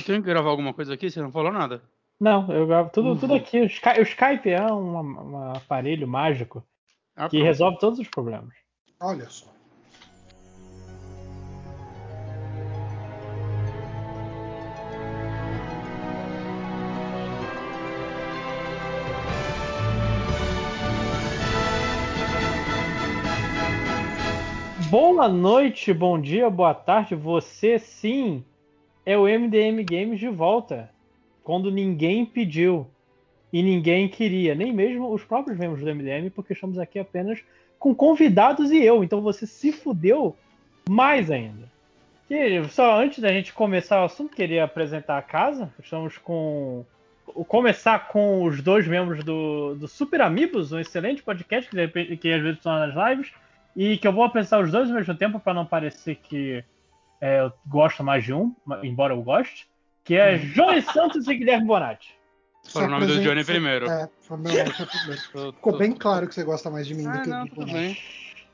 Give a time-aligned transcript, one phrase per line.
[0.00, 1.10] eu tenho que gravar alguma coisa aqui?
[1.10, 1.82] Você não falou nada.
[2.18, 3.60] Não, eu gravo tudo, tudo aqui.
[3.60, 6.62] O Skype, o Skype é um, um aparelho mágico
[7.16, 7.44] Ah, que pronto.
[7.44, 8.54] resolve todos os problemas.
[9.00, 9.46] Olha só.
[24.90, 27.14] Boa noite, bom dia, boa tarde.
[27.14, 28.44] Você sim
[29.04, 30.90] é o MDM Games de volta.
[31.42, 32.86] Quando ninguém pediu
[33.52, 37.42] e ninguém queria, nem mesmo os próprios membros do MDM, porque estamos aqui apenas
[37.78, 39.02] com convidados e eu.
[39.02, 40.36] Então você se fudeu
[40.88, 41.68] mais ainda.
[42.30, 45.72] E só antes da gente começar o assunto, queria apresentar a casa.
[45.82, 46.84] Estamos com.
[47.46, 52.42] Começar com os dois membros do, do Super Amigos, um excelente podcast que, que às
[52.42, 53.32] vezes estão nas lives
[53.76, 56.64] e que eu vou apresentar os dois ao mesmo tempo para não parecer que
[57.20, 59.68] é, eu gosto mais de um, embora eu goste,
[60.04, 62.18] que é Johnny Santos e Guilherme Bonatti.
[62.68, 63.90] Fala o nome do Johnny primeiro.
[63.90, 65.52] É, foi meu nome foi primeiro.
[65.52, 68.46] Ficou bem claro que você gosta mais de mim do Ah, que não, do Bonatti.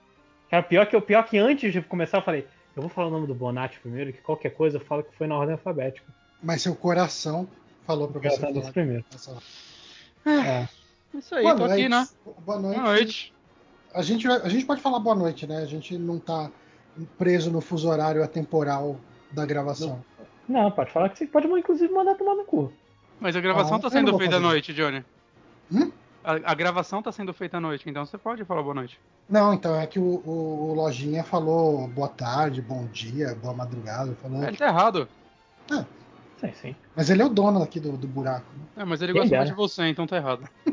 [0.51, 3.27] Cara, pior que, pior que antes de começar eu falei, eu vou falar o nome
[3.27, 6.07] do Bonatti primeiro, que qualquer coisa eu falo que foi na ordem alfabética.
[6.43, 7.49] Mas seu coração
[7.87, 8.73] falou pra você falar.
[8.73, 9.05] primeiro.
[9.29, 9.43] hora.
[10.45, 10.69] É.
[11.17, 11.89] Isso aí, Boa tô aqui, noite.
[11.89, 12.09] né?
[12.45, 12.77] Boa noite.
[12.79, 13.35] Boa noite.
[13.95, 15.59] A gente, a gente pode falar boa noite, né?
[15.59, 16.51] A gente não tá
[17.19, 18.97] preso no fuso horário atemporal
[19.31, 20.05] da gravação.
[20.49, 22.73] Não, pode falar que você pode inclusive mandar tomar no cu.
[23.21, 25.05] Mas a gravação Ah, tá sendo feita à noite, Johnny.
[25.73, 25.91] Hum?
[26.23, 29.01] A, a gravação tá sendo feita à noite, então você pode falar boa noite.
[29.29, 34.15] Não, então é que o, o- o Lojinha falou boa tarde, bom dia, boa madrugada.
[34.23, 34.45] Falou...
[34.45, 35.09] É, ele tá errado.
[36.39, 36.77] Sim, sim.
[36.95, 38.47] Mas ele é o dono aqui do, do buraco.
[38.55, 38.83] né?
[38.83, 39.57] É, mas ele Quem gosta mais dera.
[39.57, 40.47] de você, então tá errado.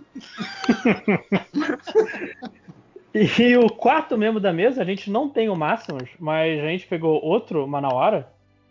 [3.13, 6.87] E o quarto membro da mesa, a gente não tem o Máximos, mas a gente
[6.87, 8.27] pegou outro Manauara,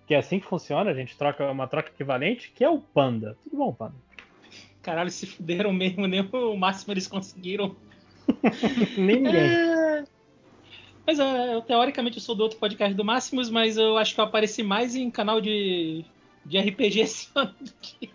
[0.07, 3.37] que é assim que funciona, a gente troca uma troca equivalente, que é o Panda.
[3.45, 3.95] Tudo bom, Panda?
[4.83, 7.77] Caralho, se fuderam mesmo, nem o máximo eles conseguiram.
[8.99, 9.37] Ninguém.
[9.37, 10.05] É.
[11.07, 14.21] Mas é, eu, teoricamente eu sou do outro podcast do Máximos, mas eu acho que
[14.21, 16.05] eu apareci mais em canal de,
[16.45, 18.11] de RPG esse ano do que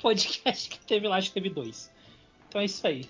[0.00, 1.92] podcast que teve lá, acho que teve dois.
[2.48, 3.04] Então é isso aí.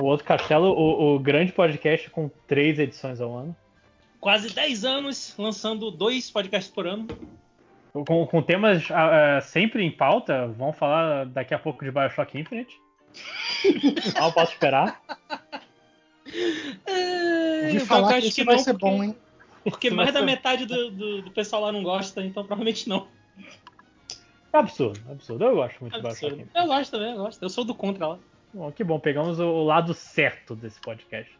[0.00, 3.56] O outro castelo, o, o grande podcast com três edições ao ano.
[4.20, 7.06] Quase 10 anos lançando dois podcasts por ano.
[7.92, 12.76] Com, com temas ah, sempre em pauta, vamos falar daqui a pouco de Bioshock Infinite.
[14.18, 15.00] Mal posso esperar.
[16.86, 19.16] É, eu falar acho que isso vai ser porque- bom, hein?
[19.62, 23.06] Porque mais da metade do, do- do pessoal lá não gosta, então provavelmente não.
[24.52, 25.44] É absurdo, absurdo.
[25.44, 26.34] Eu gosto muito de Bioshock Absurdo.
[26.42, 26.56] Infinite.
[26.56, 27.42] Eu gosto também, eu gosto.
[27.42, 28.18] Eu sou do contra lá.
[28.54, 31.36] Bom, que bom, pegamos o, lado certo desse podcast.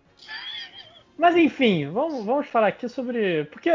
[1.17, 3.45] Mas enfim, vamos, vamos falar aqui sobre.
[3.45, 3.71] Porque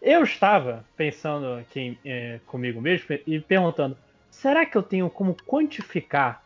[0.00, 3.98] eu estava pensando aqui eh, comigo mesmo e perguntando:
[4.30, 6.44] será que eu tenho como quantificar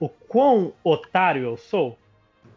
[0.00, 1.96] o quão otário eu sou?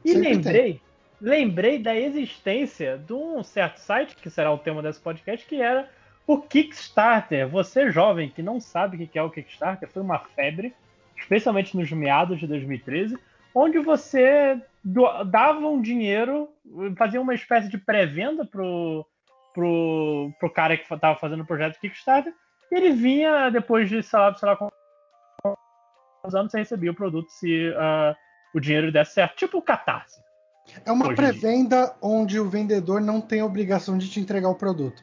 [0.04, 0.82] E Sempre lembrei,
[1.22, 5.88] lembrei da existência de um certo site, que será o tema desse podcast, que era
[6.26, 7.48] o Kickstarter.
[7.48, 10.74] Você, jovem, que não sabe o que é o Kickstarter, foi uma febre,
[11.16, 13.16] especialmente nos meados de 2013,
[13.58, 14.62] onde você
[15.26, 16.50] dava um dinheiro,
[16.96, 19.06] fazia uma espécie de pré-venda pro,
[19.54, 22.34] pro, pro cara que estava fazendo o projeto Kickstarter,
[22.72, 27.30] e ele vinha depois de, sei lá, sei lá quantos anos você recebia o produto
[27.32, 28.16] se ah,
[28.54, 29.36] o dinheiro desse certo.
[29.36, 30.22] Tipo o Catarse.
[30.86, 35.02] É uma pré-venda onde o vendedor não tem obrigação de te entregar o produto.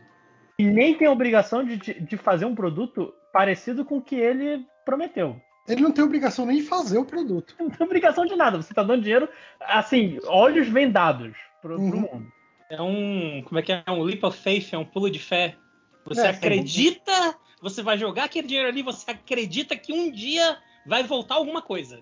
[0.59, 5.41] E nem tem obrigação de de fazer um produto parecido com o que ele prometeu.
[5.67, 7.55] Ele não tem obrigação nem de fazer o produto.
[7.59, 8.61] Não tem obrigação de nada.
[8.61, 9.29] Você está dando dinheiro,
[9.61, 12.01] assim, olhos vendados pro, pro Uhum.
[12.01, 12.33] mundo.
[12.71, 13.43] É um.
[13.47, 13.83] Como é que é?
[13.87, 15.57] É um leap of faith, é um pulo de fé.
[16.05, 21.03] Você É, acredita, você vai jogar aquele dinheiro ali, você acredita que um dia vai
[21.03, 22.01] voltar alguma coisa.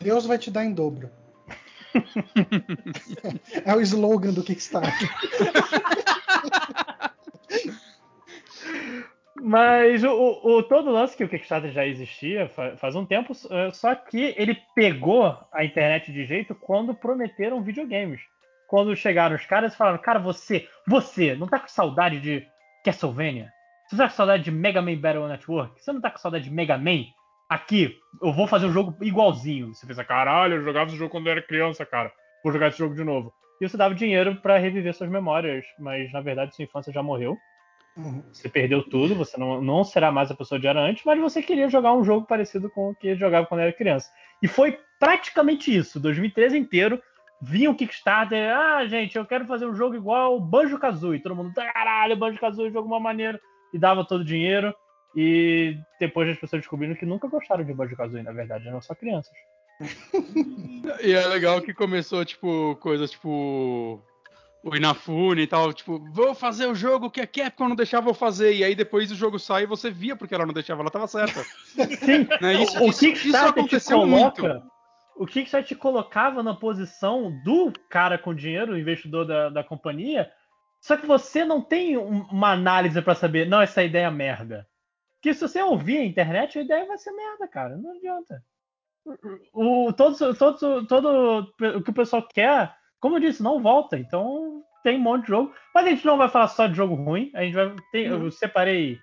[0.00, 1.08] Deus vai te dar em dobro.
[3.64, 5.08] é o slogan do Kickstarter.
[9.40, 13.32] Mas o, o- todo o lance que o Kickstarter já existia fa- faz um tempo,
[13.50, 18.20] eh, só que ele pegou a internet de jeito quando prometeram videogames.
[18.68, 22.46] Quando chegaram os caras e falaram, cara, você, você, não tá com saudade de
[22.84, 23.50] Castlevania?
[23.88, 25.82] Você tá com saudade de Mega Man Battle Network?
[25.82, 27.04] Você não tá com saudade de Mega Man?
[27.48, 29.74] Aqui, eu vou fazer um jogo igualzinho.
[29.74, 32.10] Você pensa, caralho, eu jogava esse jogo quando eu era criança, cara.
[32.42, 33.32] Vou jogar esse jogo de novo.
[33.60, 37.36] E você dava dinheiro pra reviver suas memórias, mas na verdade sua infância já morreu.
[37.96, 38.22] Uhum.
[38.32, 41.40] Você perdeu tudo, você não, não será mais a pessoa de era antes, mas você
[41.40, 44.10] queria jogar um jogo parecido com o que jogava quando era criança.
[44.42, 46.00] E foi praticamente isso.
[46.00, 47.00] 2013 inteiro
[47.40, 48.52] vinha o Kickstarter.
[48.56, 51.20] Ah, gente, eu quero fazer um jogo igual Banjo Kazooie.
[51.20, 53.38] Todo mundo, caralho, Banjo Kazooie, jogo uma maneiro.
[53.72, 54.74] E dava todo o dinheiro.
[55.14, 58.94] E depois as pessoas descobriram que nunca gostaram de Banjo Kazooie, na verdade, eram só
[58.94, 59.32] crianças.
[61.02, 64.02] E é legal que começou, tipo, coisas tipo.
[64.64, 68.14] O Inafune e tal, tipo, vou fazer o jogo que a Capcom não deixava eu
[68.14, 68.54] fazer.
[68.54, 71.06] E aí depois o jogo sai e você via porque ela não deixava, ela tava
[71.06, 71.42] certa.
[72.00, 72.62] Sim, Né?
[72.62, 74.42] Isso, o isso, isso te aconteceu coloca.
[74.42, 74.74] muito.
[75.16, 80.28] O Kickstarter te colocava na posição do cara com dinheiro, o investidor da, da companhia.
[80.80, 84.66] Só que você não tem um- uma análise pra saber, não, essa ideia é merda.
[85.16, 87.76] Porque se você ouvir a internet, a ideia vai ser merda, cara.
[87.76, 88.42] Não adianta.
[89.52, 93.98] O, o- todos, todos, todo o que o pessoal quer, como eu disse, não volta.
[93.98, 95.52] Então tem um monte de jogo.
[95.74, 97.30] Mas a gente não vai falar só de jogo ruim.
[97.34, 97.70] A gente vai.
[97.92, 98.98] Eu separei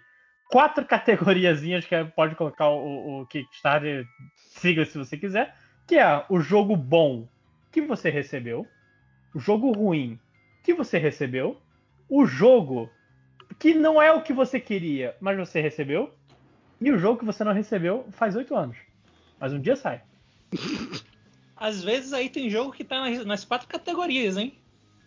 [0.50, 4.04] quatro categoriazinhas que pode colocar o, o Kickstarter.
[4.36, 5.56] Siga se você quiser.
[5.86, 7.28] Que é o jogo bom
[7.72, 8.68] que você recebeu.
[9.36, 10.20] O jogo ruim
[10.64, 11.62] que você recebeu.
[12.10, 12.90] O jogo
[13.60, 16.12] que não é o que você queria, mas você recebeu.
[16.82, 18.78] E o jogo que você não recebeu faz oito anos.
[19.40, 20.02] Mas um dia sai.
[21.62, 24.56] Às vezes aí tem jogo que tá nas, nas quatro categorias, hein?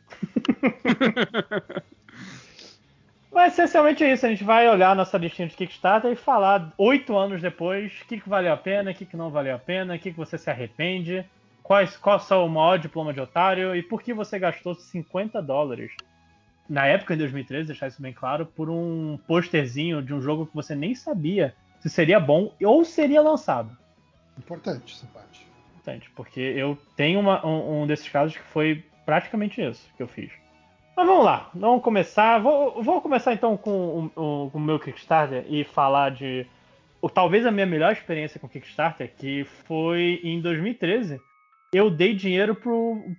[3.32, 4.24] Mas essencialmente é isso.
[4.24, 8.04] A gente vai olhar a nossa listinha de Kickstarter e falar oito anos depois o
[8.06, 10.16] que, que valeu a pena, o que, que não valeu a pena, o que, que
[10.16, 11.28] você se arrepende,
[11.60, 15.90] quais, qual são o maior diploma de otário e por que você gastou 50 dólares.
[16.68, 20.54] Na época, em 2013, deixar isso bem claro, por um posterzinho de um jogo que
[20.54, 23.76] você nem sabia se seria bom ou seria lançado.
[24.38, 25.53] Importante essa parte.
[25.84, 30.08] Importante, porque eu tenho uma- um, um desses casos que foi praticamente isso que eu
[30.08, 30.32] fiz.
[30.96, 32.38] Mas vamos lá, vamos começar.
[32.38, 36.46] Vou, vou começar então com o, o- meu Kickstarter e falar de
[37.02, 41.20] o- talvez a minha melhor experiência com Kickstarter, que foi em 2013.
[41.74, 42.72] Eu dei dinheiro para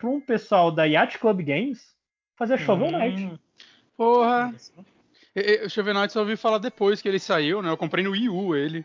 [0.09, 1.93] um pessoal da Yacht Club Games
[2.35, 3.25] fazer Shovel Knight.
[3.25, 3.37] Hum,
[3.95, 4.51] Porra.
[5.63, 7.69] O Shovel Knight só ouvi falar depois que ele saiu, né?
[7.69, 8.83] Eu comprei no Wii U ele.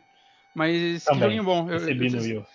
[0.55, 1.61] Mas que Também, joguinho bom.
[1.71, 2.47] Eu- Recebi eu- no Wii U.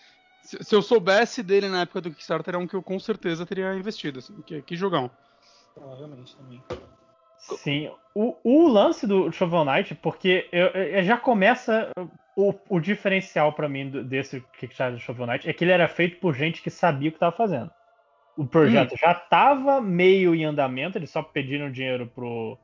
[0.45, 3.45] Se, se eu soubesse dele na época do Kickstarter, era um que eu com certeza
[3.45, 4.19] teria investido.
[4.19, 5.09] Assim, que, que jogão.
[5.73, 6.63] provavelmente também.
[7.37, 11.91] Sim, o, o lance do Shovel Knight, porque eu, eu- já começa
[12.35, 15.87] o, o diferencial pra mim do- desse Kickstarter do Shovel Knight é que ele era
[15.87, 17.69] feito por gente que sabia o que estava fazendo.
[18.37, 22.57] O projeto já estava meio em andamento, eles só pediram dinheiro pro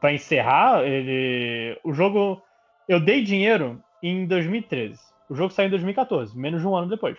[0.00, 0.84] para encerrar.
[0.86, 2.40] Ele, o jogo,
[2.88, 5.00] eu dei dinheiro em 2013.
[5.28, 7.18] O jogo saiu em 2014, menos de um ano depois.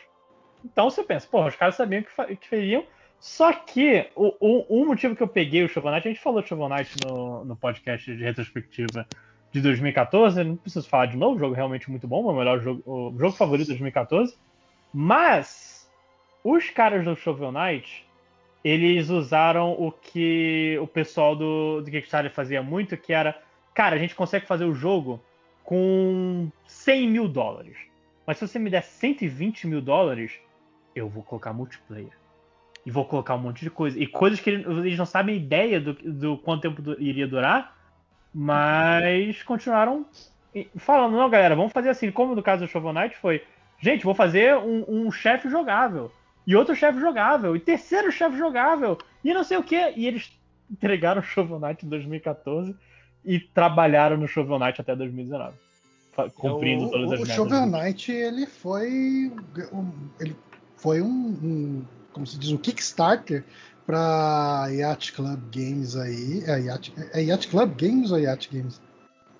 [0.63, 2.83] Então você pensa, porra, os caras sabiam que, que fariam.
[3.19, 6.53] Só que o, o, motivo que eu peguei o Shovel Knight, a gente falou de
[6.53, 9.05] Knight no, no podcast de retrospectiva
[9.51, 12.61] de 2014, não preciso falar de novo, o jogo é realmente muito bom, o melhor
[12.61, 14.37] jogo, o jogo favorito de 2014.
[14.93, 15.89] Mas
[16.43, 18.07] os caras do Shovel Knight,
[18.63, 23.37] eles usaram o que o pessoal do, do Kickstarter fazia muito, que era,
[23.73, 25.19] cara, a gente consegue fazer o jogo
[25.63, 27.88] com 100 mil dólares.
[28.29, 30.33] Mas se você me der 120 mil dólares,
[30.95, 32.11] eu vou colocar multiplayer.
[32.85, 33.99] E vou colocar um monte de coisa.
[33.99, 37.75] E coisas que eles não sabem ideia do, do quanto tempo du- iria durar,
[38.31, 40.05] mas continuaram
[40.77, 43.43] falando, não, galera, vamos fazer assim, como no caso do Shovel Knight foi,
[43.79, 46.11] gente, vou fazer um, um chefe jogável,
[46.45, 49.93] e outro chefe jogável, e terceiro chefe jogável, e não sei o que.
[49.95, 50.31] E eles
[50.69, 52.75] entregaram o Shovel Knight em 2014
[53.25, 55.57] e trabalharam no Shovel Knight até 2019.
[56.35, 57.35] Cumprindo O, todas o- as o metas.
[57.35, 59.31] Shovel Knight ele foi
[59.71, 60.35] um, ele
[60.77, 63.43] foi um, um- como se diz um Kickstarter
[63.85, 68.81] para Yacht Club Games aí é Yacht, é Yacht Club Games ou Yacht Games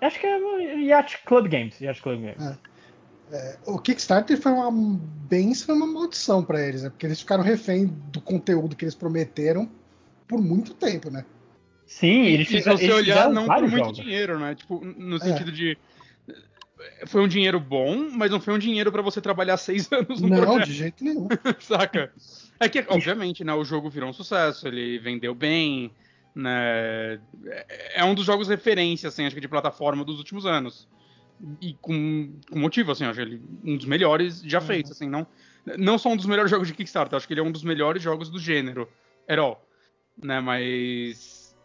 [0.01, 1.79] Acho que é Yacht Club Games.
[1.81, 2.57] Yacht Club Games.
[3.65, 4.71] o Kickstarter foi uma
[5.29, 6.89] benção e uma maldição para eles né?
[6.89, 9.69] porque eles ficaram refém do conteúdo que eles prometeram
[10.27, 11.25] por muito tempo né
[11.85, 13.97] Sim, eles e se fizeram, você olhar, fizeram não por muito jogos.
[13.97, 14.53] dinheiro, né?
[14.53, 15.75] Tipo, no sentido de.
[17.07, 20.29] Foi um dinheiro bom, mas não foi um dinheiro pra você trabalhar seis anos no
[20.29, 21.27] não projeto, de jeito nenhum
[21.59, 22.11] saca?
[22.59, 25.91] É que, obviamente, né, o jogo virou um sucesso, ele vendeu bem,
[26.35, 27.19] né?
[27.45, 30.87] É é um dos jogos referência, assim, acho que de plataforma dos últimos anos.
[31.61, 35.25] E com, com motivo, assim, acho ele um dos melhores já feitos, assim, não,
[35.77, 38.03] não só um dos melhores jogos de Kickstarter, acho que ele é um dos melhores
[38.03, 38.89] jogos do gênero,
[39.37, 39.65] all,
[40.21, 41.55] né, mas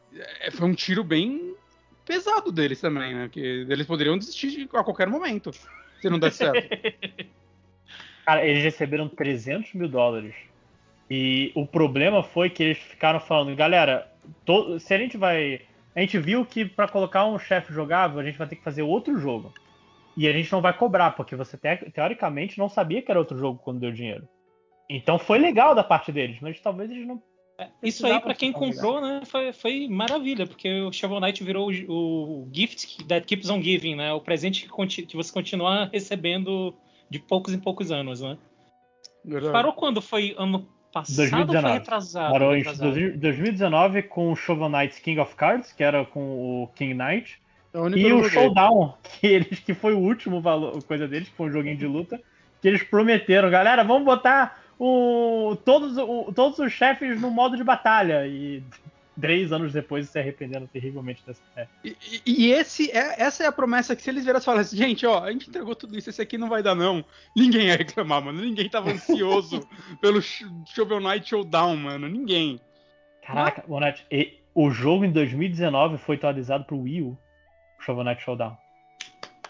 [0.40, 1.56] é, foi um tiro bem
[2.04, 6.38] pesado deles também, né, que eles poderiam desistir de- a qualquer momento, se não desse
[6.44, 6.68] certo.
[8.24, 10.34] Cara, eles receberam 300 mil dólares.
[11.10, 14.10] E o problema foi que eles ficaram falando, galera,
[14.44, 15.60] to- se a gente vai.
[15.94, 18.82] A gente viu que pra colocar um chefe jogável, a gente vai ter que fazer
[18.82, 19.52] outro jogo.
[20.16, 23.38] E a gente não vai cobrar, porque você te- teoricamente não sabia que era outro
[23.38, 24.26] jogo quando deu dinheiro.
[24.88, 27.22] Então foi legal da parte deles, mas talvez eles não
[27.82, 32.42] Isso aí, pra quem comprou, né, foi, foi maravilha, porque o Shovel Knight virou o,
[32.42, 34.12] o gift that keeps on giving, né?
[34.12, 36.74] O presente que, que você continua recebendo
[37.08, 38.36] de poucos em poucos anos, né?
[39.24, 39.52] Verdade.
[39.52, 40.02] Parou quando?
[40.02, 41.56] Foi ano passado 2019.
[41.56, 42.32] ou foi retrasado?
[42.32, 43.18] Parou em Retrasado.
[43.18, 47.40] 2019 com o Shovel Knight King of Cards, que era com o King Knight.
[47.72, 48.30] É o E o joguei.
[48.30, 51.86] Showdown, que, eles, que foi o último valor, coisa deles, que foi um joguinho de
[51.86, 52.20] luta,
[52.60, 57.64] que eles prometeram, galera, vamos botar o, todos, o- todos os chefes no modo de
[57.64, 58.26] batalha.
[58.26, 58.62] E
[59.20, 61.68] três anos depois se arrependeram terrivelmente dessa ideia.
[61.84, 65.06] E, e- esse é, essa é a promessa que se eles viessem e falassem, gente,
[65.06, 67.04] ó, a gente entregou tudo isso, esse aqui não vai dar não.
[67.36, 68.40] Ninguém ia reclamar, mano.
[68.42, 69.60] Ninguém tava ansioso
[70.02, 72.08] pelo Sh- Shovel Knight Showdown, mano.
[72.08, 72.60] Ninguém.
[73.24, 77.18] Caraca, Bonatti, e o jogo em 2019 foi atualizado pro Wii U,
[77.80, 78.56] Shovel Knight Showdown.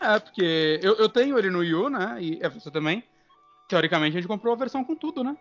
[0.00, 2.18] É, porque eu, eu tenho ele no Wii U, né?
[2.20, 3.02] E é você também.
[3.68, 5.36] Teoricamente a gente comprou a versão com tudo, né?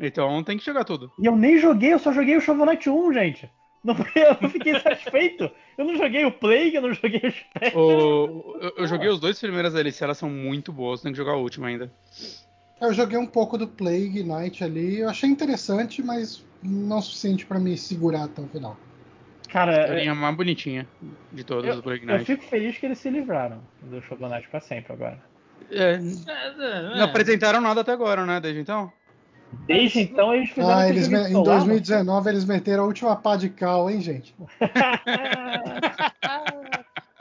[0.00, 1.10] Então tem que chegar tudo.
[1.18, 3.50] E eu nem joguei, eu só joguei o Shovel Knight 1, gente.
[3.82, 5.50] Não, eu não fiquei satisfeito.
[5.76, 7.76] Eu não joguei o Plague, eu não joguei o Spectre.
[7.76, 11.32] O- eu, eu joguei os dois primeiros DLC, elas são muito boas, tem que jogar
[11.32, 11.90] a última ainda.
[12.80, 17.44] Eu joguei um pouco do Plague Knight ali, eu achei interessante, mas não o suficiente
[17.44, 18.76] pra me segurar até o final.
[19.48, 20.86] A Cara, linha mais bonitinha
[21.32, 22.24] de todas do Plague eu Knight.
[22.24, 25.20] fico feliz que eles se livraram do Shovel Knight pra sempre agora.
[25.70, 28.40] É, É, é, não apresentaram nada até agora, né?
[28.40, 28.92] Desde então.
[29.66, 33.48] Desde então eles fizeram Ah, eles em solar, 2019 eles meteram a última pá de
[33.48, 34.34] cal, hein, gente?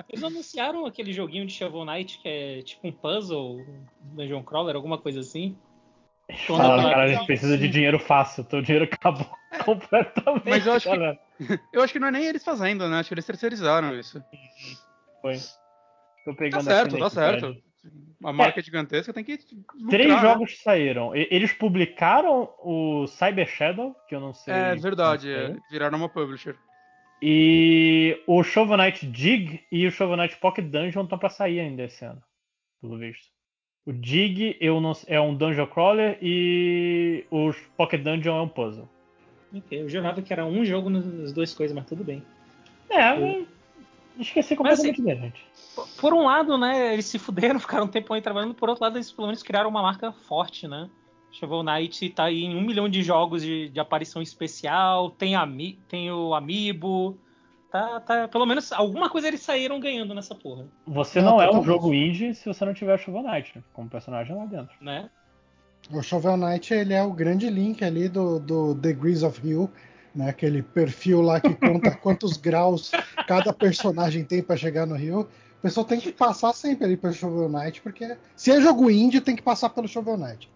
[0.09, 4.75] Eles anunciaram aquele joguinho de Shovel Knight que é tipo um puzzle, um Dungeon Crawler,
[4.75, 5.55] alguma coisa assim.
[6.45, 9.29] Falaram, cara, a gente precisa de dinheiro fácil, teu dinheiro acabou
[9.63, 10.49] completamente.
[10.49, 11.59] Mas eu acho que-.
[11.71, 12.99] Eu acho que não é nem eles fazendo, né?
[12.99, 14.21] Acho que eles terceirizaram isso.
[15.21, 15.37] Foi.
[16.25, 17.55] Tô Tá pegando certo, aqui tá certo.
[17.87, 18.29] Wikipedia.
[18.29, 19.39] A marca é gigantesca tem que.
[19.53, 20.21] lucrar, Três né?
[20.21, 21.15] jogos saíram.
[21.15, 24.53] Eles publicaram o Cyber Shadow, que eu não sei.
[24.53, 25.61] É verdade, é, saiu.
[25.69, 26.55] viraram uma publisher.
[27.21, 31.83] E o Shovel Knight Dig e o Shovel Knight Pocket Dungeon estão pra sair ainda
[31.83, 32.21] esse ano,
[32.79, 33.27] pelo visto.
[33.85, 38.89] O Dig eu não, é um Dungeon Crawler e o Pocket Dungeon é um puzzle.
[39.55, 42.21] Ok, Eu jurava que era um jogo nas duas coisas, mas tudo bem.
[42.89, 43.47] É, eu
[44.19, 45.45] esqueci completamente dele, gente.
[45.99, 48.97] Por- um lado, né, eles se fuderam, ficaram um tempo aí trabalhando, por outro lado,
[48.97, 50.89] eles pelo menos criaram uma marca forte, né?
[51.31, 55.77] Shovel Knight tá aí em um milhão de jogos de, de aparição especial, tem, ami,
[55.87, 57.17] tem o Amiibo,
[57.69, 61.45] tá, tá, pelo menos alguma coisa eles saíram ganhando nessa porra, Você Não, não, é
[61.45, 61.65] um totalmente.
[61.65, 64.73] jogo indie se você não tiver o Shovel Knight né, como personagem lá dentro.
[64.81, 65.09] né?
[65.91, 69.69] O Shovel Knight ele é o grande link ali do, do Degrees of Hill,
[70.17, 70.29] né?
[70.29, 72.91] Aquele perfil lá que conta quantos graus
[73.27, 75.21] cada personagem tem pra chegar no rio.
[75.21, 79.21] O pessoal tem que passar sempre ali pelo Shovel Knight, porque se é jogo indie,
[79.21, 80.49] tem que passar pelo Shovel Knight.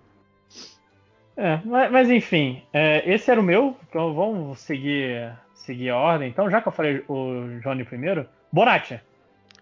[1.37, 6.29] É, mas, mas enfim, é, esse era o meu, então vamos seguir, seguir a ordem.
[6.29, 8.99] Então, já que eu falei o Johnny primeiro, Bonatti,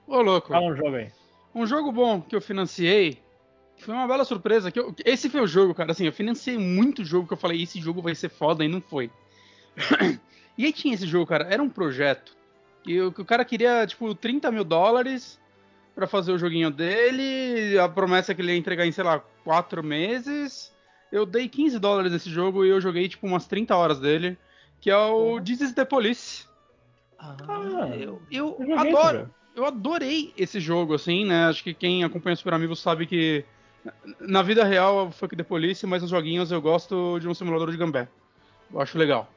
[0.08, 0.50] Ô, louco.
[0.50, 1.12] fala um jogo aí.
[1.54, 3.20] Um jogo bom que eu financiei.
[3.78, 4.72] Foi uma bela surpresa.
[4.72, 5.92] Que eu- esse foi o jogo, cara.
[5.92, 8.82] Assim, eu financiei muito jogo que eu falei, esse jogo vai ser foda e não
[8.82, 9.10] foi.
[10.58, 11.48] e aí tinha esse jogo, cara.
[11.50, 12.36] Era um projeto.
[12.84, 15.40] Que o, o cara queria, tipo, 30 mil dólares
[15.96, 17.78] pra fazer o joguinho dele.
[17.80, 20.74] A promessa é que ele ia entregar em, sei lá, 4 meses.
[21.12, 24.38] Eu dei 15 dólares nesse jogo e eu joguei, tipo, umas 30 horas dele.
[24.80, 26.46] Que é o This is the Police.
[27.18, 27.36] Ah,
[28.00, 31.48] eu eu Eu esse adoro eu adorei esse jogo, assim, né?
[31.48, 33.44] Acho que quem acompanha Super Amigos sabe que
[34.20, 37.70] na vida real é Fuck the Police, mas nos joguinhos eu gosto de um simulador
[37.70, 38.08] de gambé.
[38.72, 39.30] Eu acho legal.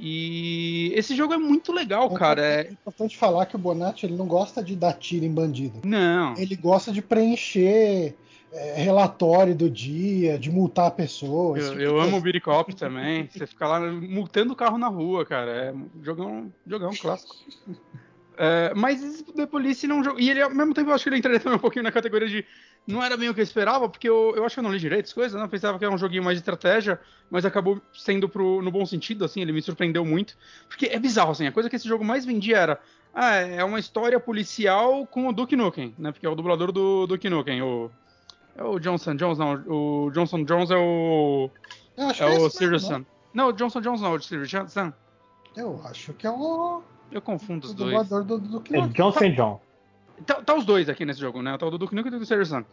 [0.00, 2.42] E esse jogo é muito legal, cara.
[2.42, 2.72] É É...
[2.72, 5.80] importante falar que o Bonatti ele não gosta de dar tiro em bandido.
[5.84, 6.34] Não.
[6.38, 8.14] Ele gosta de preencher
[8.52, 11.58] é, relatório do dia, de multar a pessoa.
[11.58, 12.24] Eu, tipo eu amo o coisa.
[12.24, 13.28] Beat Cop também.
[13.30, 15.50] Você fica lá multando o carro na rua, cara.
[15.50, 17.36] É um jogão, jogão clássico.
[18.42, 20.18] É, mas The Police não jogo.
[20.18, 22.26] E ele, ao mesmo tempo, eu acho que ele entraria também um pouquinho na categoria
[22.26, 22.42] de.
[22.90, 24.78] Não era bem o que eu esperava, porque eu, eu acho que eu não li
[24.78, 25.44] direito as coisas, né?
[25.44, 28.84] Eu pensava que era um joguinho mais de estratégia, mas acabou sendo pro, no bom
[28.84, 30.36] sentido, assim, ele me surpreendeu muito.
[30.68, 32.80] Porque é bizarro, assim, a coisa que esse jogo mais vendia era.
[33.14, 36.12] Ah, é uma história policial com o Duke Nukem, né?
[36.12, 37.90] Porque é o dublador do Duke Nukem, o.
[38.56, 39.54] É o Johnson Jones, não.
[39.66, 41.50] O Johnson Jones é o.
[41.96, 42.88] Eu acho É que o Serious né?
[42.96, 43.06] Sam.
[43.32, 44.92] Não, o Johnson Jones não, é o Sam.
[45.56, 47.90] Eu acho que é o, Eu confundo o os dois.
[48.08, 49.30] dublador do, do É John St.
[49.32, 49.60] John.
[50.26, 51.56] Tá, tá os dois aqui nesse jogo, né?
[51.56, 52.64] Tá o do Duke Nukem e o do Serious Sam.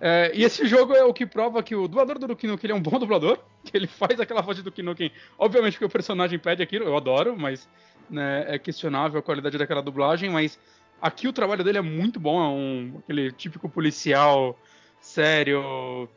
[0.00, 2.72] É, e esse jogo é o que prova que o dublador do Duke Nukem ele
[2.72, 5.90] é um bom dublador, que ele faz aquela voz de Duke Nukem, obviamente porque o
[5.90, 7.68] personagem pede aquilo, eu adoro, mas
[8.08, 10.58] né, é questionável a qualidade daquela dublagem, mas
[11.02, 14.56] aqui o trabalho dele é muito bom, é um aquele típico policial
[15.00, 16.08] sério,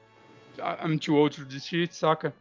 [0.59, 2.33] I'm too old to shit, saca?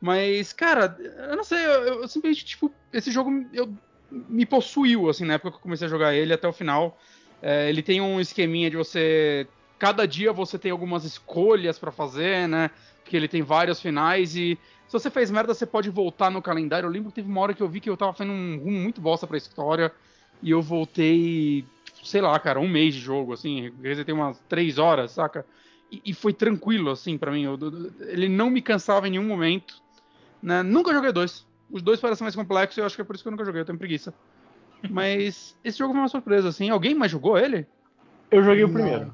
[0.00, 0.96] Mas, cara,
[1.30, 3.74] eu não sei, eu, eu simplesmente, tipo, esse jogo eu,
[4.10, 6.98] me possuiu, assim, na época que eu comecei a jogar ele até o final.
[7.42, 9.46] É, ele tem um esqueminha de você.
[9.78, 12.70] Cada dia você tem algumas escolhas para fazer, né?
[13.02, 16.86] Porque ele tem vários finais e se você fez merda, você pode voltar no calendário.
[16.86, 18.78] Eu lembro que teve uma hora que eu vi que eu tava fazendo um rumo
[18.78, 19.92] muito bosta pra história
[20.42, 21.64] e eu voltei,
[22.04, 23.72] sei lá, cara, um mês de jogo, assim.
[23.82, 25.44] Resetei umas três horas, saca?
[25.90, 27.42] E, e foi tranquilo, assim, para mim.
[27.42, 27.58] Eu,
[28.08, 29.82] ele não me cansava em nenhum momento.
[30.40, 30.62] Né?
[30.62, 31.44] Nunca joguei dois.
[31.68, 33.44] Os dois parecem mais complexos e eu acho que é por isso que eu nunca
[33.44, 34.14] joguei, eu tenho preguiça.
[34.90, 36.70] Mas esse jogo foi uma surpresa, assim.
[36.70, 37.66] Alguém mais jogou ele?
[38.30, 39.12] Eu joguei o primeiro.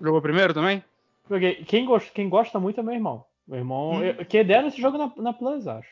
[0.00, 0.82] Jogou o primeiro também?
[1.28, 1.56] Joguei.
[1.64, 3.24] Quem gosta, quem gosta muito é meu irmão.
[3.46, 3.92] Meu irmão.
[3.92, 4.02] Hum.
[4.02, 5.88] Eu, que deram esse jogo na, na Plus, acho.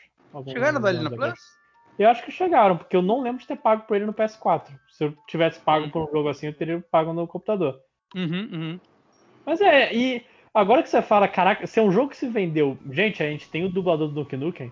[0.47, 1.39] Chegaram a dar ele na Plus?
[1.97, 4.67] Eu acho que chegaram, porque eu não lembro de ter pago por ele no PS4.
[4.89, 7.79] Se eu tivesse pago por um jogo assim, eu teria pago no computador.
[8.13, 8.79] Uhum, uhum.
[9.45, 12.77] Mas é, e agora que você fala, caraca, se é um jogo que se vendeu.
[12.91, 14.71] Gente, a gente tem o dublador do Duke Nukem.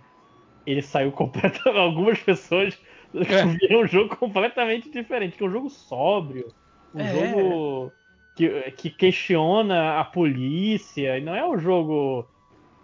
[0.66, 1.78] Ele saiu completamente.
[1.78, 2.78] Algumas pessoas
[3.16, 3.46] é.
[3.60, 6.54] viram um jogo completamente diferente, que é um jogo sóbrio.
[6.94, 7.14] Um é.
[7.14, 7.92] jogo
[8.36, 11.18] que, que questiona a polícia.
[11.18, 12.28] E não é um jogo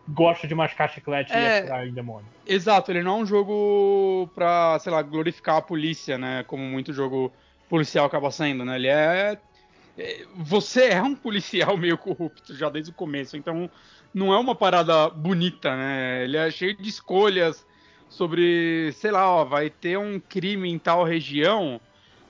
[0.08, 2.28] gosto de mascar chiclete é, e atirar em demônio.
[2.46, 6.44] Exato, ele não é um jogo pra, sei lá, glorificar a polícia, né?
[6.48, 7.32] Como muito jogo
[7.70, 8.76] policial acaba sendo, né?
[8.76, 9.38] Ele é.
[9.98, 13.70] é você é um policial meio corrupto já desde o começo, então
[14.14, 16.24] não é uma parada bonita, né?
[16.24, 17.66] Ele é cheio de escolhas
[18.10, 21.80] sobre, sei lá, ó, vai ter um crime em tal região,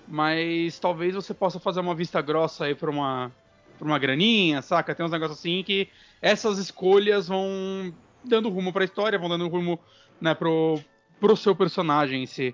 [0.08, 3.32] mas talvez você possa fazer uma vista grossa aí pra uma,
[3.78, 4.94] pra uma graninha, saca?
[4.94, 5.88] Tem uns negócios assim que
[6.22, 7.94] essas escolhas vão
[8.24, 9.80] dando rumo para a história, vão dando rumo
[10.20, 10.80] né, pro,
[11.20, 12.54] pro seu personagem em si.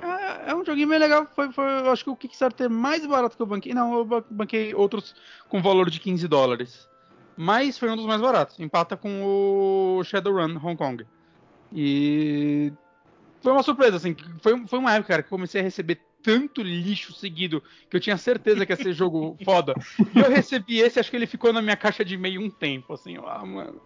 [0.00, 1.26] É, é um joguinho bem legal.
[1.34, 3.74] Foi, foi, eu acho que o Kickstarter mais barato que eu banquei.
[3.74, 5.14] Não, eu banquei outros
[5.48, 6.88] com valor de 15 dólares.
[7.36, 8.58] Mas foi um dos mais baratos.
[8.58, 11.06] Empata com o Shadowrun Hong Kong.
[11.74, 12.72] E
[13.42, 14.16] foi uma surpresa, assim.
[14.40, 18.00] Foi, foi uma época, cara, que eu comecei a receber tanto lixo seguido que eu
[18.00, 19.74] tinha certeza que ia ser jogo foda.
[20.14, 22.94] E eu recebi esse, acho que ele ficou na minha caixa de meio um tempo,
[22.94, 23.78] assim, ah, mano,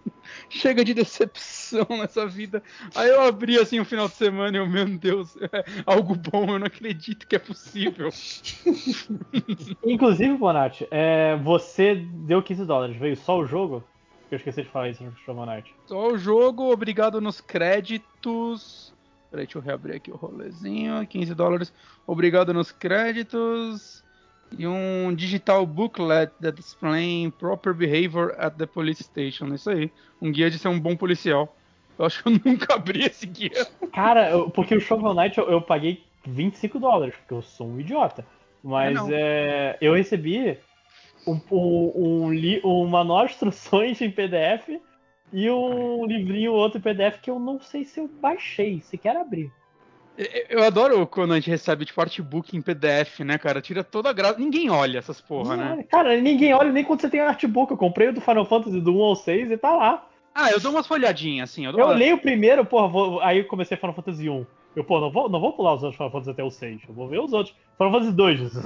[0.48, 2.62] chega de decepção nessa vida.
[2.94, 6.14] Aí eu abri assim o um final de semana e eu, meu Deus, é algo
[6.14, 8.10] bom, eu não acredito que é possível.
[9.84, 13.82] Inclusive, Bonatti, é, você deu 15 dólares, veio só o jogo?
[14.30, 15.74] Eu esqueci de falar isso no Show Bonatti.
[15.86, 18.92] Só o jogo, obrigado nos créditos.
[19.30, 21.06] Peraí, deixa eu reabrir aqui o rolezinho.
[21.06, 21.72] 15 dólares.
[22.06, 24.04] Obrigado nos créditos.
[24.56, 29.54] E um digital booklet that explain proper behavior at the police station.
[29.54, 29.90] Isso aí.
[30.20, 31.54] Um guia de ser um bom policial.
[31.98, 33.66] Eu acho que eu nunca abri esse guia.
[33.92, 37.80] Cara, eu, porque o Shovel Knight eu, eu, paguei 25 dólares, porque eu sou um
[37.80, 38.24] idiota.
[38.62, 40.58] Mas é, eu recebi
[41.30, 44.80] um, um, um, um manual de instruções em PDF
[45.32, 49.50] e um livrinho outro PDF que eu não sei se eu baixei, sequer abri.
[50.48, 53.60] Eu adoro quando a gente recebe tipo artbook em PDF, né, cara?
[53.60, 54.36] Tira toda a graça.
[54.36, 55.84] Ninguém olha essas porra, não, né?
[55.84, 57.70] Cara, ninguém olha nem quando você tem artbook.
[57.70, 60.08] Eu comprei o do Final Fantasy do 1 ao 6 e tá lá.
[60.34, 61.66] Ah, eu dou umas folhadinhas, assim.
[61.66, 63.20] Eu, eu leio o primeiro, porra, vou...
[63.20, 64.44] aí eu comecei Final Fantasy 1.
[64.74, 66.80] Eu, pô, não vou, não vou pular os outros Final Fantasy até o 6.
[66.88, 67.54] Eu vou ver os outros.
[67.78, 68.56] Final Fantasy 2.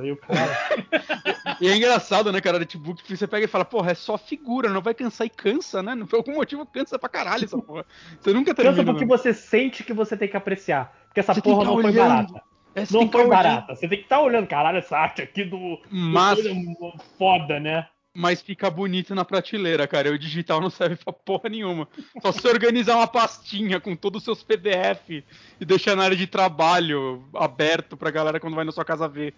[0.00, 0.56] Aí o cara.
[1.60, 2.58] e é engraçado, né, cara?
[2.58, 5.96] Artbook, você pega e fala, porra, é só figura, não vai cansar e cansa, né?
[6.08, 7.84] Por algum motivo cansa pra caralho essa porra.
[8.20, 8.76] Você nunca termina.
[8.76, 9.16] Cansa porque né?
[9.16, 10.96] você sente que você tem que apreciar.
[11.08, 12.42] Porque essa você porra não foi barata.
[12.74, 13.74] É, não foi barata.
[13.74, 15.80] Você tem que estar tá olhando, caralho, essa arte aqui do.
[15.90, 16.42] Mas...
[16.42, 17.88] do foda, né?
[18.16, 20.10] Mas fica bonito na prateleira, cara.
[20.10, 21.86] O digital não serve pra porra nenhuma.
[22.22, 25.22] Só se organizar uma pastinha com todos os seus PDF
[25.60, 29.34] e deixar na área de trabalho aberto pra galera quando vai na sua casa ver.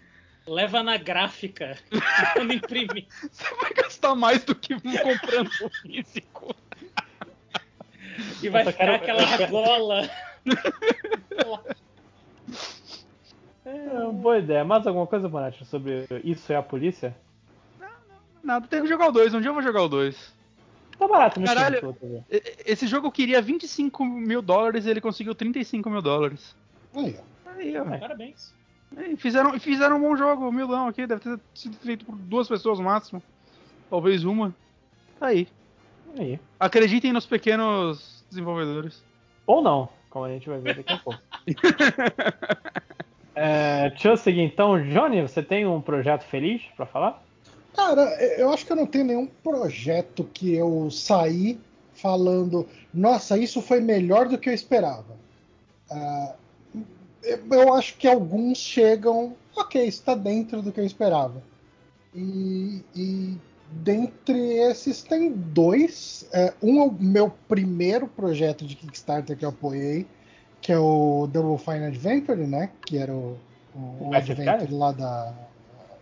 [0.47, 1.77] Leva na gráfica
[2.35, 3.07] quando imprimir.
[3.31, 6.55] Você vai gastar mais do que comprando o físico.
[8.41, 10.09] E vai ficar aquela argola.
[13.67, 14.65] é, boa ideia.
[14.65, 17.15] Mais alguma coisa, Bonatti, sobre isso é a polícia?
[18.43, 19.35] Nada, tem que jogar o 2.
[19.35, 20.39] Um dia eu vou jogar o 2.
[20.99, 21.47] Tá barato, né?
[21.47, 21.97] Caralho,
[22.67, 26.57] esse jogo eu queria 25 mil dólares e ele conseguiu 35 mil dólares.
[26.95, 27.17] Aí,
[27.57, 27.85] Aí ó.
[27.85, 28.53] Parabéns.
[28.97, 32.79] E fizeram, fizeram um bom jogo, milão aqui, deve ter sido feito por duas pessoas
[32.79, 33.23] no máximo.
[33.89, 34.55] Talvez uma.
[35.21, 35.47] Tá aí.
[36.19, 36.41] aí.
[36.59, 39.05] Acreditem nos pequenos desenvolvedores.
[39.47, 41.21] Ou não, como a gente vai ver daqui a pouco.
[43.35, 44.83] é, deixa eu seguir então.
[44.91, 47.23] Johnny, você tem um projeto feliz para falar?
[47.79, 51.61] Cara, eu acho que eu não tenho nenhum projeto que eu saí
[51.93, 55.17] falando, nossa, isso foi melhor do que eu esperava.
[55.89, 56.83] Uh,
[57.53, 61.41] eu acho que alguns chegam, ok, está dentro do que eu esperava.
[62.13, 63.39] E, e
[63.71, 66.29] dentre esses tem dois.
[66.33, 70.05] É, um é o meu primeiro projeto de Kickstarter que eu apoiei,
[70.61, 72.71] que é o Double Fine Adventure, né?
[72.85, 73.39] Que era o,
[73.73, 75.33] o, o Adventure lá da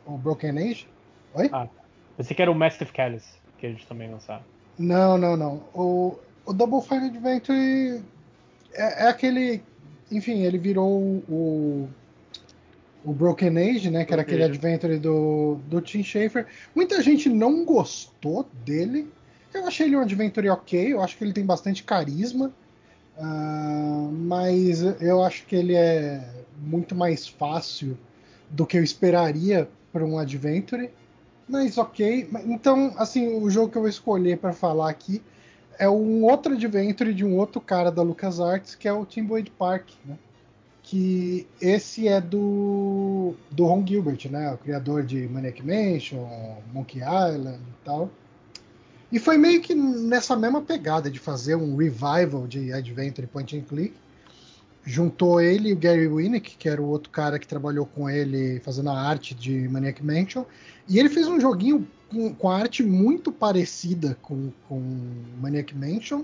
[0.07, 0.96] o Broken Age.
[1.37, 1.51] Oi?
[1.53, 1.68] Ah,
[2.16, 3.25] pensei que era o Massive Callus,
[3.59, 4.42] que eles também lançaram.
[4.79, 5.62] Não, não, não.
[5.75, 8.03] O, o Double Fine Adventure
[8.72, 9.62] é, é aquele.
[10.11, 10.88] Enfim, ele virou
[11.29, 11.88] o,
[13.05, 14.05] o Broken Age, né?
[14.05, 16.46] Que era aquele adventure do, do Tim Schafer.
[16.75, 19.11] Muita gente não gostou dele.
[19.53, 22.53] Eu achei ele um adventure ok, eu acho que ele tem bastante carisma.
[23.18, 26.22] Uh, mas eu acho que ele é
[26.59, 27.96] muito mais fácil
[28.51, 30.90] do que eu esperaria para um adventure.
[31.49, 32.29] Mas ok.
[32.47, 35.23] Então, assim, o jogo que eu vou escolher para falar aqui
[35.79, 39.91] é um outro adventure de um outro cara da LucasArts, que é o Timboid Park,
[40.05, 40.17] né?
[40.83, 44.53] Que esse é do do Ron Gilbert, né?
[44.53, 46.27] O criador de Maniac Mansion,
[46.73, 48.11] Monkey Island e tal.
[49.11, 53.63] E foi meio que nessa mesma pegada de fazer um revival de adventure point and
[53.63, 53.95] click.
[54.87, 58.61] Juntou ele e o Gary Winnick, que era o outro cara que trabalhou com ele
[58.61, 60.44] fazendo a arte de Maniac Mansion.
[60.88, 64.81] E ele fez um joguinho com, com a arte muito parecida com, com
[65.40, 66.22] Maniac Mansion,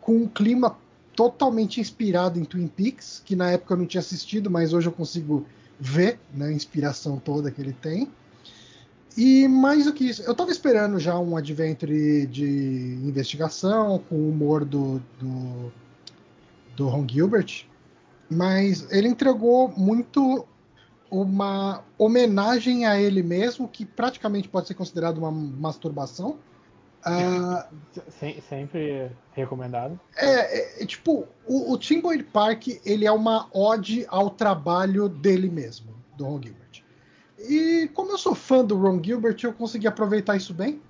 [0.00, 0.76] com um clima
[1.14, 4.92] totalmente inspirado em Twin Peaks, que na época eu não tinha assistido, mas hoje eu
[4.92, 5.46] consigo
[5.78, 8.08] ver né, a inspiração toda que ele tem.
[9.16, 14.30] E mais do que isso, eu estava esperando já um adventure de investigação, com o
[14.30, 15.72] humor do, do,
[16.76, 17.66] do Ron Gilbert,
[18.30, 20.46] mas ele entregou muito
[21.10, 26.38] uma homenagem a ele mesmo, que praticamente pode ser considerado uma masturbação.
[27.06, 28.02] Uh,
[28.48, 29.98] sempre recomendado.
[30.16, 35.94] É, é, é tipo, o, o Park ele é uma ode ao trabalho dele mesmo,
[36.16, 36.82] do Ron Gilbert.
[37.38, 40.82] E como eu sou fã do Ron Gilbert, eu consegui aproveitar isso bem.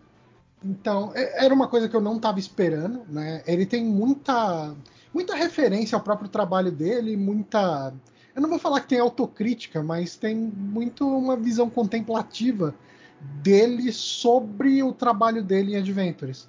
[0.65, 3.43] Então, é, era uma coisa que eu não estava esperando, né?
[3.47, 4.75] Ele tem muita
[5.13, 7.93] muita referência ao próprio trabalho dele, muita
[8.39, 12.73] eu não vou falar que tem autocrítica, mas tem muito uma visão contemplativa
[13.21, 16.49] dele sobre o trabalho dele em Adventures.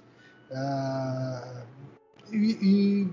[0.52, 1.66] Uh,
[2.32, 3.08] e, e,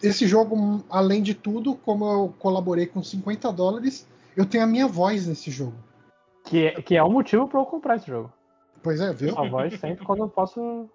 [0.00, 4.86] esse jogo, além de tudo, como eu colaborei com 50 dólares, eu tenho a minha
[4.86, 5.74] voz nesse jogo.
[6.44, 8.32] Que é, que é o motivo para eu comprar esse jogo.
[8.80, 9.36] Pois é, viu?
[9.36, 10.88] A voz sempre quando eu posso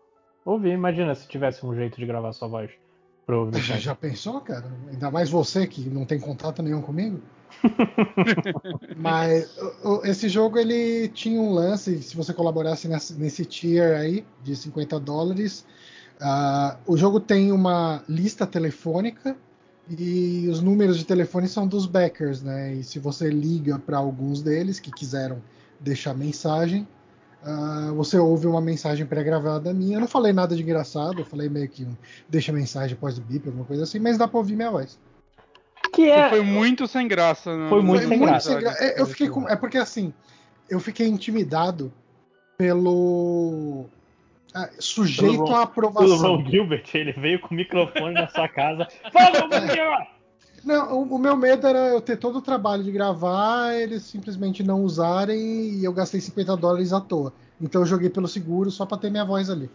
[0.46, 0.72] ouvir.
[0.72, 2.72] Imagina se tivesse um jeito de gravar sua voz.
[3.60, 4.72] Já, já pensou, cara?
[4.90, 7.22] Ainda mais você que não tem contato nenhum comigo.
[8.96, 9.54] Mas
[10.06, 14.98] esse jogo ele tinha um lance, se você colaborasse nesse, nesse tier aí de 50
[15.00, 15.66] dólares,
[16.22, 19.36] uh, o jogo tem uma lista telefônica
[19.90, 22.76] e os números de telefone são dos backers, né?
[22.76, 25.42] E se você liga para alguns deles que quiseram
[25.80, 26.88] deixar mensagem,
[27.48, 29.98] uh, você ouve uma mensagem pré-gravada minha.
[29.98, 31.96] Eu não falei nada de engraçado, eu falei meio que um
[32.28, 35.00] deixa mensagem após o bip, alguma coisa assim, mas dá para ouvir minha voz.
[35.94, 36.30] Que é...
[36.30, 37.56] Foi muito sem graça.
[37.56, 37.70] Né?
[37.70, 38.50] Foi muito, sem, muito graça.
[38.50, 38.84] sem graça.
[38.84, 39.48] É, eu fiquei com...
[39.48, 40.14] é porque assim,
[40.70, 41.92] eu fiquei intimidado
[42.58, 43.86] pelo
[44.54, 46.34] ah, sujeito Ron, à aprovação.
[46.34, 48.88] O Ron Gilbert, ele veio com o microfone na sua casa.
[49.14, 50.17] Fala, meu
[50.68, 54.62] Não, o, o, meu medo era eu ter todo o trabalho de gravar, eles simplesmente
[54.62, 57.32] não usarem e eu gastei 50 dólares à toa.
[57.60, 59.70] Então eu joguei pelo seguro só pra ter minha voz ali.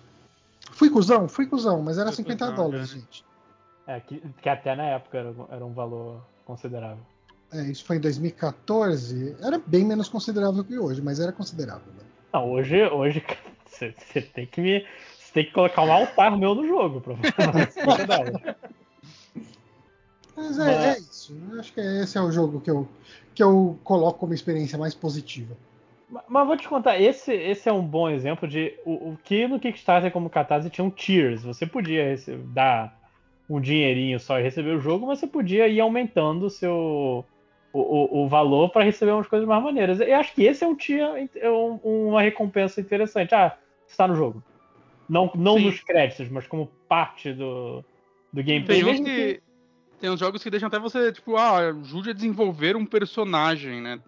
[0.72, 1.26] Fui cuzão?
[1.26, 3.00] Fui cuzão, mas era Fui 50 cuzão, dólares, né?
[3.00, 3.24] gente.
[3.86, 7.02] É, que, que, até na época era, era um valor considerável.
[7.50, 9.36] É, isso foi em 2014.
[9.40, 11.90] Era bem menos considerável que hoje, mas era considerável.
[11.94, 12.04] Né?
[12.34, 13.24] Não, hoje, hoje
[13.64, 13.94] você
[14.34, 14.86] tem que me.
[15.18, 17.14] Você tem que colocar um altar meu no jogo pra
[20.36, 21.36] Mas é, é, isso.
[21.50, 22.88] Eu acho que esse é o jogo que eu,
[23.34, 25.56] que eu coloco como experiência mais positiva.
[26.28, 29.58] Mas vou te contar, esse, esse é um bom exemplo de o, o que no
[29.58, 31.42] Kickstarter como Catarse tinham tiers.
[31.42, 32.14] Você podia
[32.52, 32.98] dar
[33.48, 37.24] um dinheirinho só e receber o jogo, mas você podia ir aumentando o seu
[37.72, 40.00] o, o, o valor para receber umas coisas mais maneiras.
[40.00, 43.34] Eu acho que esse é um tier, é um, uma recompensa interessante.
[43.34, 43.56] Ah,
[43.88, 44.42] está no jogo.
[45.08, 47.84] Não, não nos créditos, mas como parte do,
[48.32, 48.82] do gameplay.
[48.82, 49.42] Tem uns, que,
[50.02, 54.00] tem uns jogos que deixam até você, tipo, ah, ajude a desenvolver um personagem, né?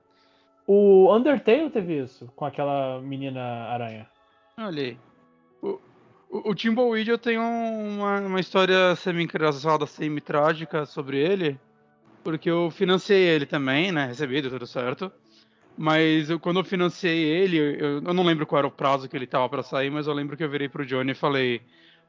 [0.66, 4.08] O Undertale teve isso, com aquela menina aranha.
[4.58, 4.98] Olha aí.
[5.62, 5.80] O,
[6.28, 11.60] o, o Timbleweed eu tenho uma, uma história semi-engraçada, semi-trágica sobre ele,
[12.24, 14.06] porque eu financei ele também, né?
[14.06, 15.12] Recebi, deu tudo certo.
[15.78, 19.16] Mas eu, quando eu financei ele, eu, eu, não lembro qual era o prazo que
[19.16, 21.62] ele tava para sair, mas eu lembro que eu virei pro Johnny e falei: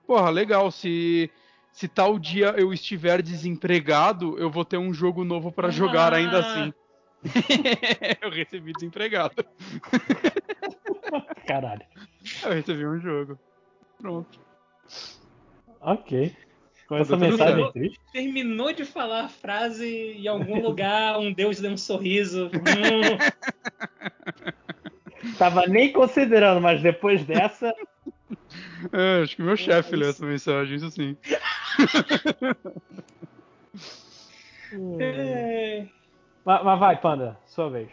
[0.08, 1.30] Porra, legal, se,
[1.76, 6.16] se tal dia eu estiver desempregado, eu vou ter um jogo novo para jogar ah.
[6.16, 6.74] ainda assim.
[8.22, 9.46] eu recebi desempregado.
[11.46, 11.82] Caralho.
[12.46, 13.38] Eu recebi um jogo.
[14.00, 14.40] Pronto.
[15.82, 16.34] Ok.
[16.88, 18.00] Com Tá essa mensagem triste.
[18.14, 22.50] Terminou de falar a frase e em algum lugar um deus deu um sorriso.
[22.54, 23.18] Hum,
[25.38, 27.74] Tava nem considerando, mas depois dessa.
[28.92, 31.16] É, acho que meu chefe leu essa mensagem, isso sim.
[35.00, 35.88] é.
[36.44, 37.90] mas, mas vai, Panda, sua vez.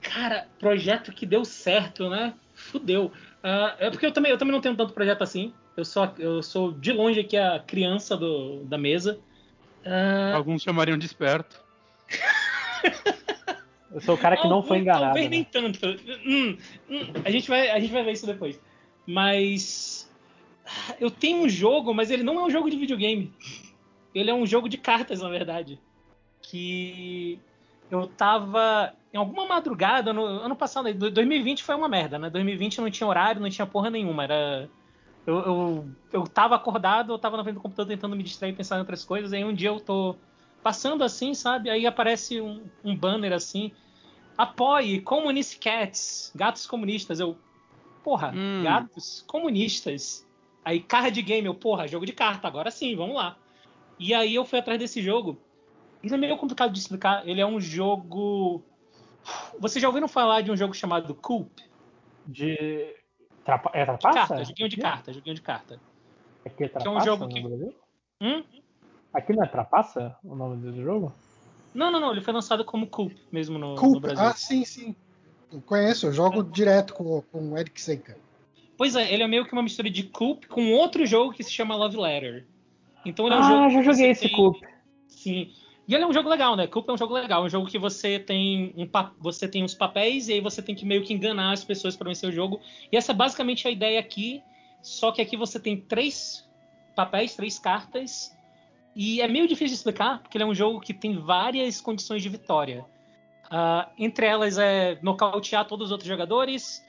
[0.00, 2.34] Cara, projeto que deu certo, né?
[2.54, 3.12] Fudeu.
[3.42, 5.54] Ah, é porque eu também, eu também não tenho tanto projeto assim.
[5.76, 9.20] Eu sou, eu sou de longe aqui a criança do, da mesa.
[9.84, 11.60] Ah, Alguns chamariam de esperto.
[13.92, 15.04] Eu sou o cara que não algum- foi enganado.
[15.04, 15.30] Talvez né?
[15.30, 15.78] nem tanto.
[16.26, 16.56] Hum,
[16.88, 18.60] hum, a, gente vai, a gente vai ver isso depois.
[19.06, 20.10] Mas.
[21.00, 23.32] Eu tenho um jogo, mas ele não é um jogo de videogame.
[24.14, 25.80] Ele é um jogo de cartas, na verdade.
[26.40, 27.38] Que
[27.90, 32.30] eu tava em alguma madrugada no ano passado, aí, 2020 foi uma merda, né?
[32.30, 34.24] 2020 não tinha horário, não tinha porra nenhuma.
[34.24, 34.70] Era
[35.26, 38.76] eu, eu, eu tava acordado, eu tava na frente do computador tentando me distrair, pensar
[38.76, 39.32] em outras coisas.
[39.32, 40.16] Aí um dia eu tô
[40.62, 41.70] passando assim, sabe?
[41.70, 43.70] Aí aparece um, um banner assim.
[44.36, 47.20] Apoie Communist Cats, gatos comunistas.
[47.20, 47.36] Eu,
[48.02, 48.62] porra, Hum.
[48.62, 50.26] gatos comunistas.
[50.64, 53.36] Aí card game, eu, porra, jogo de carta, agora sim, vamos lá.
[53.98, 55.38] E aí eu fui atrás desse jogo.
[56.02, 57.26] Ele é meio complicado de explicar.
[57.28, 58.62] Ele é um jogo.
[59.58, 61.50] Vocês já ouviram falar de um jogo chamado Coop?
[62.26, 62.96] De.
[63.44, 63.70] Trapa...
[63.72, 64.18] É De trapaça?
[64.34, 65.80] carta, joguinho de carta, joguinho de carta.
[66.44, 67.74] Aqui é Que é um trapaça jogo no que- Brasil?
[68.20, 68.44] Hum?
[69.14, 71.12] Aqui não é trapaça o nome do jogo?
[71.74, 72.12] Não, não, não.
[72.12, 74.00] Ele foi lançado como Coop mesmo no, no Coop.
[74.00, 74.24] Brasil.
[74.24, 74.96] Ah, sim, sim.
[75.52, 78.16] Eu conheço, eu jogo direto com, com o Eric Seika.
[78.76, 81.52] Pois é, ele é meio que uma mistura de Coop com outro jogo que se
[81.52, 82.46] chama Love Letter.
[83.04, 83.70] Então ele é um ah, jogo.
[83.70, 84.60] já que joguei você esse tem- Coop.
[85.08, 85.50] Sim.
[85.86, 86.66] E ele é um jogo legal, né?
[86.66, 89.62] Coop é um jogo legal, é um jogo que você tem um pa- você tem
[89.62, 92.32] uns papéis e aí você tem que meio que enganar as pessoas para vencer o
[92.32, 92.60] jogo.
[92.90, 94.42] E essa é basicamente a ideia aqui,
[94.80, 96.48] só que aqui você tem três
[96.96, 98.34] papéis, três cartas.
[98.94, 102.22] E é meio difícil de explicar, porque ele é um jogo que tem várias condições
[102.22, 102.84] de vitória.
[103.54, 106.82] Ah, entre elas é nocautear todos os outros jogadores,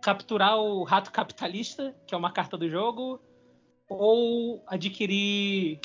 [0.00, 3.20] capturar o rato capitalista, que é uma carta do jogo,
[3.86, 5.78] ou adquirir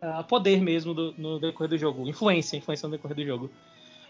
[0.00, 3.50] ah, poder mesmo do- no decorrer do jogo, influência, influência no decorrer do jogo.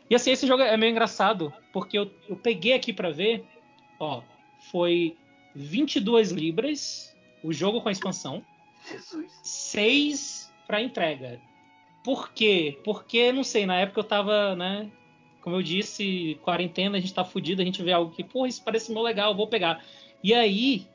[0.09, 3.45] E assim, esse jogo é meio engraçado, porque eu, eu peguei aqui pra ver,
[3.99, 4.23] ó,
[4.71, 5.17] foi
[5.57, 8.45] 22 libras o jogo com a expansão,
[8.89, 9.33] Jesus.
[9.43, 11.41] 6 para entrega.
[12.05, 12.81] Por quê?
[12.85, 14.89] Porque, não sei, na época eu tava, né?
[15.43, 18.63] Como eu disse, quarentena, a gente tá fudido, a gente vê algo que, pô, isso
[18.65, 19.85] parece mó legal, vou pegar.
[20.23, 20.87] E aí,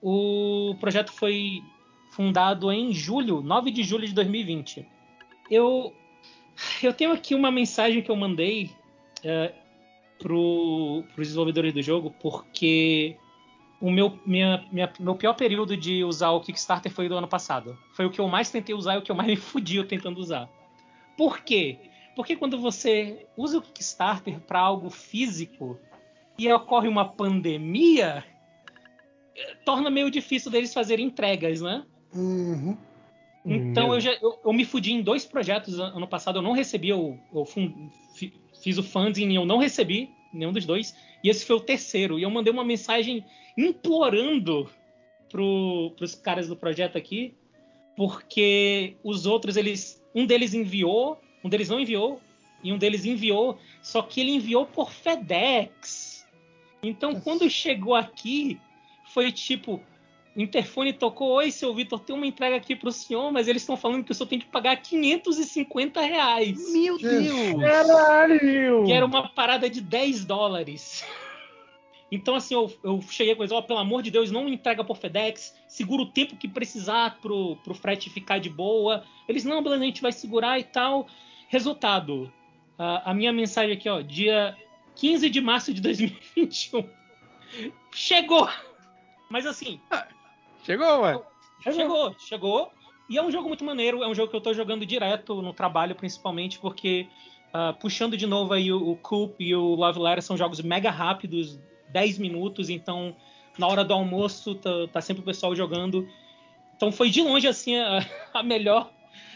[0.00, 1.62] o projeto foi
[2.12, 4.86] fundado em julho, 9 de julho de 2020.
[5.50, 5.92] Eu,
[6.82, 8.70] eu tenho aqui uma mensagem que eu mandei
[9.24, 9.52] é,
[10.18, 13.16] pro, pros desenvolvedores do jogo, porque
[13.80, 17.76] o meu, minha, minha- meu pior período de usar o Kickstarter foi do ano passado.
[17.92, 20.18] Foi o que eu mais tentei usar e o que eu mais me fudi tentando
[20.20, 20.48] usar.
[21.16, 21.78] Por quê?
[22.14, 25.78] Porque quando você usa o Kickstarter para algo físico
[26.38, 28.24] e ocorre uma pandemia,
[29.64, 31.84] torna meio difícil deles fazerem entregas, né?
[32.14, 32.76] Uhum.
[33.46, 36.38] Então eu, já, eu, eu me fudi em dois projetos an- ano passado.
[36.38, 40.52] Eu não recebi, eu, eu fun- fi- fiz o funding e eu não recebi nenhum
[40.52, 40.96] dos dois.
[41.22, 42.18] E esse foi o terceiro.
[42.18, 43.24] E eu mandei uma mensagem
[43.56, 44.70] implorando
[45.28, 47.34] pro, pros caras do projeto aqui,
[47.96, 50.02] porque os outros, eles.
[50.14, 52.20] Um deles enviou, um deles não enviou,
[52.62, 56.26] e um deles enviou, só que ele enviou por FedEx.
[56.82, 58.58] Então quando chegou aqui,
[59.12, 59.80] foi tipo.
[60.36, 63.76] O interfone tocou, oi, seu Vitor, tem uma entrega aqui pro senhor, mas eles estão
[63.76, 66.72] falando que o senhor tem que pagar 550 reais.
[66.72, 66.98] Meu.
[66.98, 67.60] Deus!
[67.60, 68.84] Caralho!
[68.84, 71.04] Que era uma parada de 10 dólares.
[72.10, 74.96] Então, assim, eu, eu cheguei com eles, ó, pelo amor de Deus, não entrega por
[74.96, 79.04] FedEx, segura o tempo que precisar pro, pro frete ficar de boa.
[79.28, 81.06] Eles, não, beleza, a gente vai segurar e tal.
[81.54, 82.32] Resultado,
[82.76, 84.56] a, a minha mensagem aqui, ó, dia
[84.96, 86.84] 15 de março de 2021.
[87.92, 88.48] Chegou!
[89.30, 89.80] Mas assim,
[90.64, 91.22] Chegou, ué.
[91.62, 92.72] Chegou, chegou.
[93.08, 95.52] E é um jogo muito maneiro, é um jogo que eu tô jogando direto no
[95.52, 97.06] trabalho, principalmente, porque
[97.52, 100.90] ah, puxando de novo aí o, o Coop e o Love Letter são jogos mega
[100.90, 101.56] rápidos,
[101.90, 103.14] 10 minutos, então
[103.56, 106.08] na hora do almoço tá, tá sempre o pessoal jogando.
[106.74, 108.90] Então foi de longe assim a, a melhor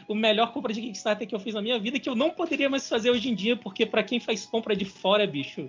[0.09, 2.71] o melhor compra de Kickstarter que eu fiz na minha vida, que eu não poderia
[2.71, 5.69] mais fazer hoje em dia, porque para quem faz compra de fora, bicho,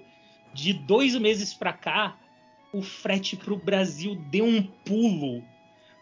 [0.54, 2.18] de dois meses pra cá,
[2.74, 5.44] o frete pro Brasil deu um pulo.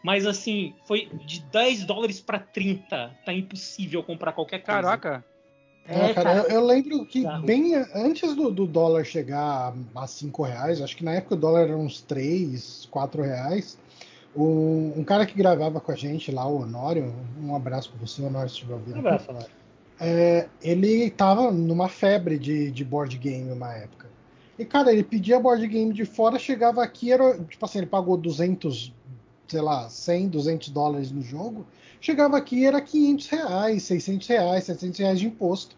[0.03, 3.11] Mas assim, foi de 10 dólares pra 30.
[3.25, 4.81] Tá impossível comprar qualquer coisa.
[4.81, 5.25] Caraca.
[5.87, 10.81] É, cara, eu, eu lembro que bem antes do, do dólar chegar a 5 reais,
[10.81, 13.77] acho que na época o dólar era uns 3, 4 reais.
[14.37, 18.21] Um, um, cara que gravava com a gente lá, o Honório, um abraço para você,
[18.21, 18.97] Honório, se estiver ouvindo.
[18.97, 19.49] Um abraço, Honório.
[19.99, 24.07] É, ele tava numa febre de, de board game uma época.
[24.57, 28.15] E, cara, ele pedia board game de fora, chegava aqui, era, tipo assim, ele pagou
[28.15, 28.93] 200,
[29.47, 31.65] sei lá, 100, 200 dólares no jogo.
[31.99, 35.75] Chegava aqui, era 500 reais, 600 reais, 700 reais de imposto.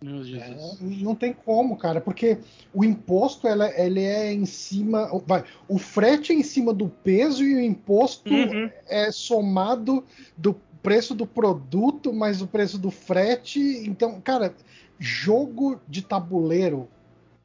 [0.00, 2.38] É, não tem como, cara, porque
[2.72, 5.10] o imposto ela, ele é em cima.
[5.26, 8.70] Vai, o frete é em cima do peso e o imposto Uhum.
[8.86, 10.04] é somado
[10.36, 13.60] do preço do produto mais o preço do frete.
[13.60, 14.54] Então, cara,
[14.98, 16.88] jogo de tabuleiro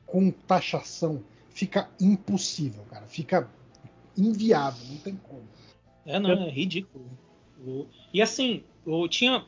[0.05, 3.05] com taxação fica impossível, cara.
[3.07, 3.49] Fica
[4.17, 5.43] inviável, não tem como.
[6.05, 7.05] É, não, é ridículo.
[8.13, 9.45] E assim, eu tinha.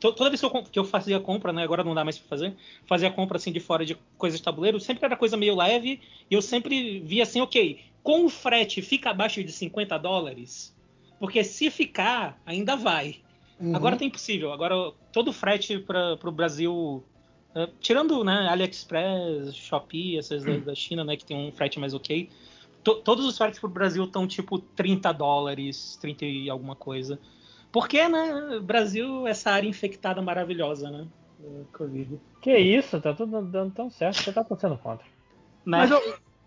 [0.00, 1.62] To- Toda vez que eu, que eu fazia compra, né?
[1.62, 2.54] Agora não dá mais pra fazer.
[2.86, 6.00] Fazia compra assim de fora de coisas de tabuleiro, sempre era coisa meio leve.
[6.30, 10.74] E eu sempre via assim, ok, com o frete fica abaixo de 50 dólares.
[11.18, 13.16] Porque se ficar, ainda vai.
[13.60, 13.74] Uhum.
[13.74, 14.52] Agora tá impossível.
[14.52, 17.04] Agora todo o frete para o Brasil,
[17.56, 21.92] eh, tirando né, AliExpress, Shopee, essas da, da China, né, que tem um frete mais
[21.92, 22.30] ok,
[22.84, 27.18] to- todos os fretes pro Brasil estão tipo 30 dólares, 30 e alguma coisa.
[27.72, 31.06] Porque, né, Brasil, essa área infectada maravilhosa, né?
[31.72, 32.18] Covid.
[32.40, 35.04] Que isso, tá tudo dando tão certo, você tá torcendo contra.
[35.64, 35.78] Né?
[35.78, 35.96] Mas o,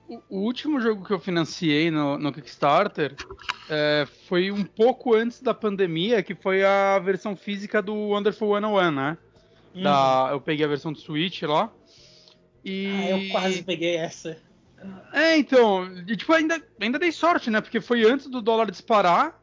[0.10, 3.16] o- o último jogo que eu financiei no, no Kickstarter
[3.70, 8.92] é, foi um pouco antes da pandemia, que foi a versão física do Wonderful 101,
[8.92, 9.18] né?
[9.74, 9.84] Uhum.
[9.84, 11.72] Da, eu peguei a versão do Switch lá.
[12.66, 12.88] E...
[12.88, 14.38] Ah, eu quase peguei essa.
[15.14, 17.62] É, então, e, tipo, ainda, ainda dei sorte, né?
[17.62, 19.41] Porque foi antes do dólar disparar,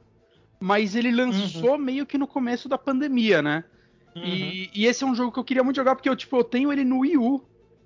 [0.61, 3.65] mas ele lançou meio que no começo da pandemia, né?
[4.17, 4.25] Uhum.
[4.25, 6.45] E, e esse é um jogo que eu queria muito jogar, porque eu, tipo, eu
[6.45, 7.45] tenho ele no Wii U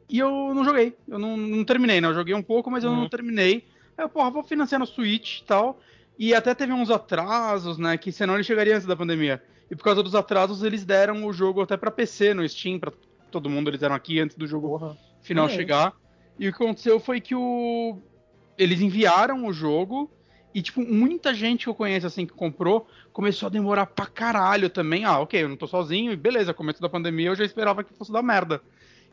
[0.09, 0.97] e eu não joguei.
[1.07, 2.09] Eu não, não terminei, né?
[2.09, 3.09] Eu joguei um pouco, mas eu não Uhum.
[3.09, 3.65] terminei.
[3.97, 5.79] Aí eu, porra, vou financiar no Switch e tal.
[6.19, 7.97] E até teve uns atrasos, né?
[7.99, 9.43] Que senão ele chegaria antes da pandemia.
[9.71, 12.93] E por causa dos atrasos, eles deram o jogo até pra PC no Steam, pra
[13.31, 14.97] todo mundo, eles deram aqui antes do jogo Porra.
[15.23, 15.55] final aí.
[15.55, 15.95] chegar.
[16.39, 17.99] E o que aconteceu foi que o.
[18.59, 20.11] Eles enviaram o jogo.
[20.55, 24.69] E, tipo, muita gente que eu conheço, assim, que comprou, começou a demorar pra caralho
[24.69, 25.05] também.
[25.05, 27.95] Ah, ok, eu não tô sozinho, e beleza, começo da pandemia eu já esperava que
[27.95, 28.61] fosse dar merda.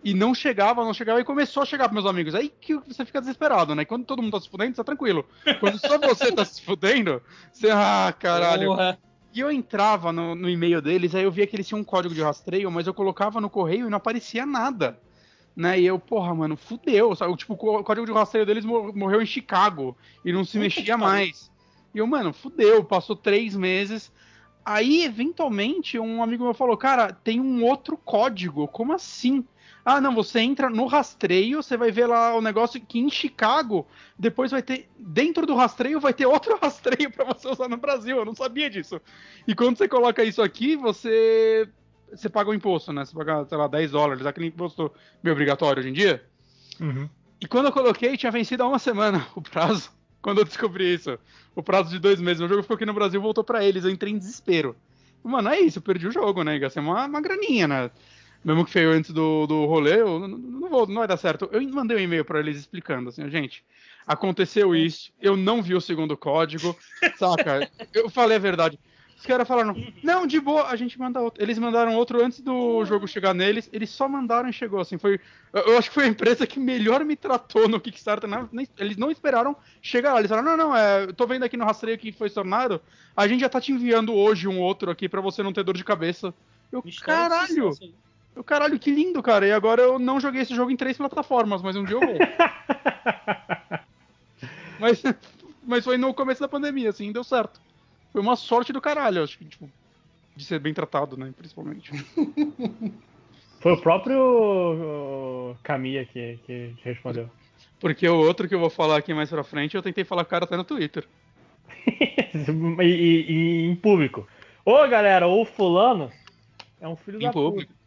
[0.04, 2.34] E não chegava, não chegava, e começou a chegar pros meus amigos.
[2.34, 3.84] Aí que você fica desesperado, né?
[3.84, 5.26] Quando todo mundo tá se fudendo, tá tranquilo.
[5.60, 7.22] Quando só você tá se fudendo,
[7.52, 8.68] você, ah, caralho.
[8.68, 8.98] Porra.
[9.34, 12.16] E eu entrava no, no e-mail deles, aí eu via que eles tinham um código
[12.16, 15.00] de rastreio, mas eu colocava no correio e não aparecia nada.
[15.60, 15.78] Né?
[15.82, 17.14] E eu, porra, mano, fudeu.
[17.18, 17.36] Sabe?
[17.36, 19.94] Tipo, o código de rastreio deles mor- morreu em Chicago
[20.24, 20.98] e não se Puta mexia pariu.
[21.00, 21.52] mais.
[21.94, 22.82] E eu, mano, fudeu.
[22.82, 24.10] Passou três meses.
[24.64, 28.70] Aí, eventualmente, um amigo meu falou: Cara, tem um outro código.
[28.70, 29.44] Como assim?
[29.84, 33.86] Ah, não, você entra no rastreio, você vai ver lá o negócio que em Chicago,
[34.18, 34.88] depois vai ter.
[34.98, 38.16] Dentro do rastreio vai ter outro rastreio pra você usar no Brasil.
[38.16, 39.02] Eu não sabia disso.
[39.46, 41.68] E quando você coloca isso aqui, você.
[42.12, 43.06] Você paga o imposto, né?
[43.06, 44.92] Você paga, sei lá, 10 dólares, aquele imposto
[45.24, 46.24] meio obrigatório hoje em dia.
[46.80, 47.10] Uhum.
[47.42, 49.92] E quando eu coloquei, tinha vencido há uma semana o prazo.
[50.22, 51.18] Quando eu descobri isso.
[51.56, 52.42] O prazo de dois meses.
[52.42, 53.86] O jogo ficou aqui no Brasil voltou pra eles.
[53.86, 54.76] Eu entrei em desespero.
[55.24, 55.80] Mano, é isso.
[55.80, 56.60] Eu perdi o jogo, né?
[56.60, 57.92] Gastei uma, uma graninha, né?
[58.44, 61.50] Mesmo que feio antes do, do rolê, eu não, não, vou, não vai dar certo.
[61.52, 63.66] Eu mandei um e-mail pra eles explicando assim, gente,
[64.08, 66.76] aconteceu isso, eu não vi o segundo código,
[67.18, 67.70] saca?
[67.94, 68.80] Eu falei a verdade.
[69.20, 71.44] Os caras falaram, não, de boa, a gente manda outro.
[71.44, 75.20] Eles mandaram outro antes do jogo chegar neles, eles só mandaram e chegou, assim, foi...
[75.52, 78.48] Eu, acho que foi a empresa que melhor me tratou no Kickstarter, né?
[78.50, 81.66] Nem- eles não esperaram chegar lá, eles falaram, não, não, é, tô vendo aqui no
[81.66, 82.82] rastreio que foi tornado,
[83.14, 85.76] a gente já tá te enviando hoje um outro aqui pra você não ter dor
[85.76, 86.34] de cabeça.
[86.72, 87.72] Eu, caralho!
[88.34, 89.46] Eu, caralho, que lindo, cara.
[89.46, 92.16] E agora eu não joguei esse jogo em três plataformas, mas um dia eu vou.
[94.80, 95.04] mas,
[95.62, 97.60] mas foi no começo da pandemia, assim, deu certo.
[98.12, 99.70] Foi uma sorte do caralho, acho que, tipo,
[100.36, 101.92] de ser bem tratado, né, principalmente.
[103.62, 107.30] Foi o próprio Camilla que, que respondeu.
[107.80, 110.46] Porque o outro que eu vou falar aqui mais pra frente, eu tentei falar cara
[110.46, 111.06] até no Twitter.
[111.86, 114.28] e, e- e em público.
[114.66, 116.10] Ô galera, o fulano
[116.80, 117.72] é um filho Em da público.
[117.72, 117.80] puta.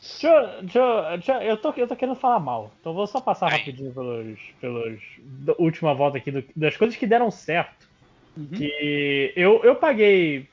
[0.00, 2.72] Deixa, eu- deixa, eu- deixa eu- tô, eu tô querendo falar mal.
[2.80, 3.58] Então vou só passar Ai.
[3.58, 4.38] rapidinho pelos.
[4.60, 7.88] pelos da última volta aqui do- das coisas que deram certo.
[8.40, 8.46] Uhum.
[8.56, 10.48] Que eu, eu paguei.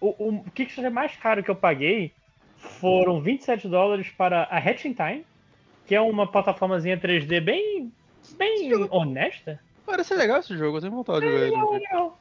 [0.00, 2.12] O, o, Kickstarter mais caro que eu paguei
[2.56, 5.24] foram 27 dólares para a Hatching Time,
[5.86, 7.92] que é uma plataformazinha 3D bem,
[8.36, 9.60] bem honesta.
[9.86, 11.56] Parece legal esse jogo, eu tenho vontade de ver ele.
[11.56, 11.78] um dia.
[11.78, 12.18] Legal.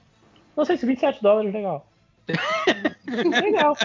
[0.56, 1.88] Não sei se 27 dólares, legal.
[3.08, 3.78] Legal.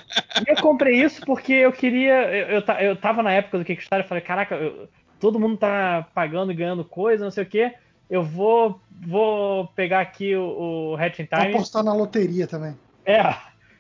[0.45, 2.25] E eu comprei isso porque eu queria.
[2.35, 4.89] Eu, eu, eu tava na época do Kickstarter e falei, caraca, eu,
[5.21, 7.73] todo mundo tá pagando e ganhando coisa, não sei o quê.
[8.09, 11.45] Eu vou, vou pegar aqui o, o Hatch in Time.
[11.45, 12.77] Vou apostar na loteria também.
[13.05, 13.35] É.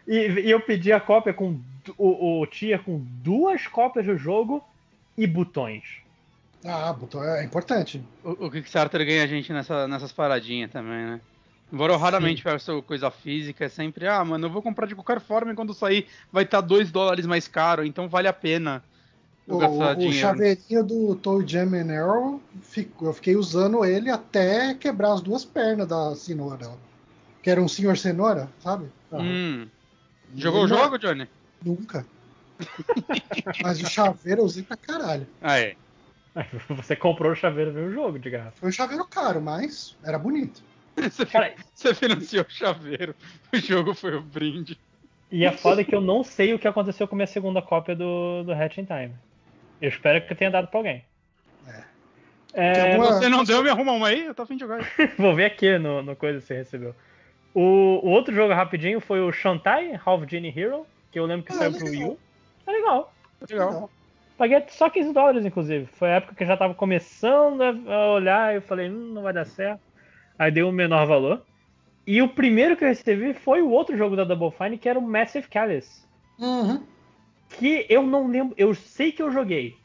[0.06, 1.60] E, e eu pedi a cópia com
[1.96, 4.64] o, o tier com duas cópias do jogo
[5.16, 6.02] e botões.
[6.64, 8.02] Ah, botão é importante.
[8.22, 11.20] O, o Kickstarter ganha a gente nessa, nessas paradinhas também, né?
[11.72, 15.20] Embora eu raramente peço coisa física, é sempre, ah, mano, eu vou comprar de qualquer
[15.20, 18.84] forma e quando sair vai estar 2 dólares mais caro, então vale a pena.
[19.46, 22.40] O, o chaveirinho do Toy Jam and Arrow,
[23.02, 26.70] eu fiquei usando ele até quebrar as duas pernas da cenoura.
[27.42, 28.86] Que era um senhor cenoura, sabe?
[29.12, 29.66] Hum.
[30.36, 31.28] Jogou o jogo, Johnny?
[31.64, 32.06] Nunca.
[33.62, 35.26] Mas o chaveiro eu usei pra caralho.
[35.40, 35.74] Ah, é.
[36.70, 38.52] Você comprou o chaveiro e veio o jogo de graça.
[38.56, 40.62] Foi um chaveiro caro, mas era bonito.
[40.96, 41.24] Você,
[41.74, 43.14] você financiou o chaveiro,
[43.50, 44.78] o jogo foi o um brinde.
[45.30, 47.96] E é foda que eu não sei o que aconteceu com a minha segunda cópia
[47.96, 49.14] do, do Hatch in Time.
[49.82, 51.04] Eu espero que eu tenha dado pra alguém.
[51.66, 51.82] É.
[52.54, 53.14] é alguma...
[53.14, 54.24] Você não deu, me arruma uma aí?
[54.24, 54.80] Eu tô afim de jogar.
[55.18, 56.94] Vou ver aqui no, no coisa que você recebeu.
[57.52, 61.52] O, o, outro jogo rapidinho foi o Shantai Half Genie Hero, que eu lembro que
[61.52, 62.18] ah, saiu pro Wii U.
[62.64, 63.12] É legal.
[63.40, 63.90] É legal.
[64.38, 65.86] Paguei só 15 dólares, inclusive.
[65.86, 69.22] Foi a época que eu já tava começando a olhar e eu falei, hum, não
[69.22, 69.82] vai dar certo.
[70.38, 71.42] Aí deu um menor valor.
[72.06, 74.98] E o primeiro que eu recebi foi o outro jogo da Double Fine, que era
[74.98, 76.06] o Massive Callous.
[76.38, 76.82] Uhum.
[77.58, 78.54] Que eu não lembro.
[78.56, 79.76] Eu sei que eu joguei.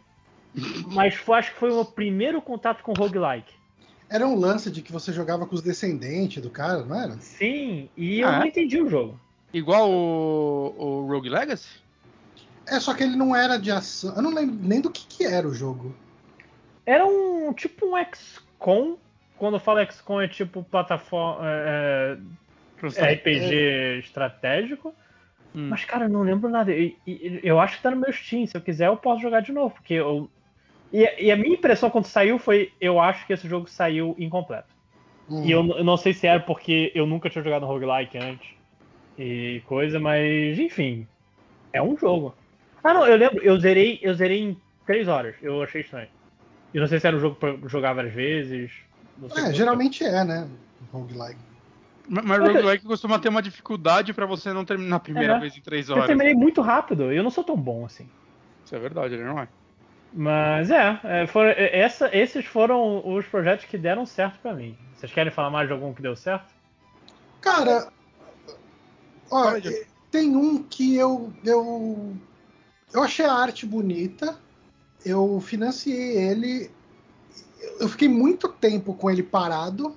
[0.87, 3.53] mas foi, acho que foi o meu primeiro contato com roguelike.
[4.09, 7.13] Era um lance de que você jogava com os descendentes do cara, não era?
[7.19, 8.47] Sim, e eu ah, não é?
[8.47, 9.19] entendi o jogo.
[9.53, 11.67] Igual o, o Rogue Legacy?
[12.65, 14.15] É, só que ele não era de ação.
[14.15, 15.95] Eu não lembro nem do que, que era o jogo.
[16.85, 18.97] Era um tipo um XCOM.
[19.37, 21.41] Quando eu falo XCOM é tipo plataforma.
[21.43, 22.17] É,
[22.95, 23.99] é RPG é.
[23.99, 24.93] estratégico.
[25.55, 25.69] Hum.
[25.69, 26.71] Mas, cara, eu não lembro nada.
[26.71, 26.91] Eu,
[27.43, 28.45] eu, acho que tá no meu Steam.
[28.45, 29.73] Se eu quiser, eu posso jogar de novo.
[29.75, 30.29] Porque eu.
[30.91, 34.69] E, e a minha impressão quando saiu foi: eu acho que esse jogo saiu incompleto.
[35.29, 35.43] Hum.
[35.43, 38.49] E eu, eu, não sei se era porque eu nunca tinha jogado roguelike antes
[39.17, 41.07] e coisa, mas enfim.
[41.73, 42.33] É um jogo.
[42.83, 45.35] Ah, não, eu lembro, eu zerei, eu zerei em 3 horas.
[45.41, 46.07] Eu achei estranho.
[46.73, 48.71] Eu não sei se era um jogo pra jogar várias vezes.
[49.35, 50.47] É, geralmente é, né?
[50.91, 51.46] Roguelike.
[52.07, 55.61] Mas, roguelike costuma ter uma dificuldade para você não terminar a primeira é, vez em
[55.61, 56.03] 3 horas.
[56.03, 58.09] Eu terminei muito rápido, eu não sou tão bom assim.
[58.65, 59.47] Isso é verdade, ele não é.
[60.13, 64.77] Mas é, é foram, é, essa, esses foram os projetos que deram certo para mim.
[64.95, 66.53] Vocês querem falar mais de algum que deu certo?
[67.41, 67.89] Cara,
[69.29, 69.53] ó,
[70.09, 72.17] tem um que eu, eu
[72.93, 74.39] eu achei a arte bonita,
[75.05, 76.71] eu financiei ele,
[77.79, 79.95] eu fiquei muito tempo com ele parado,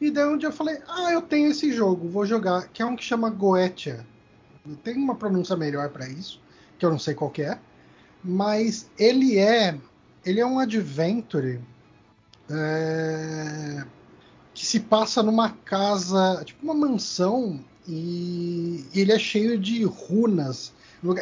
[0.00, 2.86] e daí um dia eu falei, ah, eu tenho esse jogo, vou jogar, que é
[2.86, 4.06] um que chama Goetia.
[4.82, 6.40] Tem uma pronúncia melhor para isso,
[6.78, 7.58] que eu não sei qual é,
[8.22, 9.78] mas ele é,
[10.24, 11.60] ele é um adventure
[12.50, 13.84] é,
[14.54, 20.72] que se passa numa casa, tipo uma mansão, e ele é cheio de runas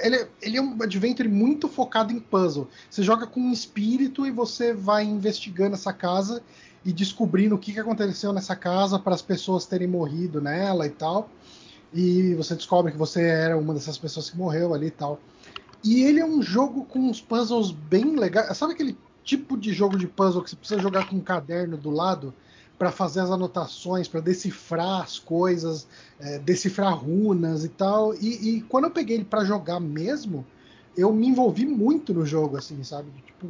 [0.03, 2.69] ele, é, ele é um adventure muito focado em puzzle.
[2.91, 6.43] Você joga com um espírito e você vai investigando essa casa
[6.89, 10.91] e descobrindo o que, que aconteceu nessa casa para as pessoas terem morrido nela e
[10.91, 11.29] tal.
[11.93, 15.21] E você descobre que você era uma dessas pessoas que morreu ali e tal.
[15.85, 18.57] E ele é um jogo com uns puzzles bem legais.
[18.57, 21.91] Sabe aquele tipo de jogo de puzzle que você precisa jogar com um caderno do
[21.91, 22.33] lado?
[22.79, 25.89] para fazer as anotações, para decifrar as coisas,
[26.21, 28.15] é, decifrar runas e tal.
[28.15, 30.47] E, e quando eu peguei ele para jogar mesmo,
[30.97, 33.11] eu me envolvi muito no jogo, assim, sabe?
[33.27, 33.49] Tipo,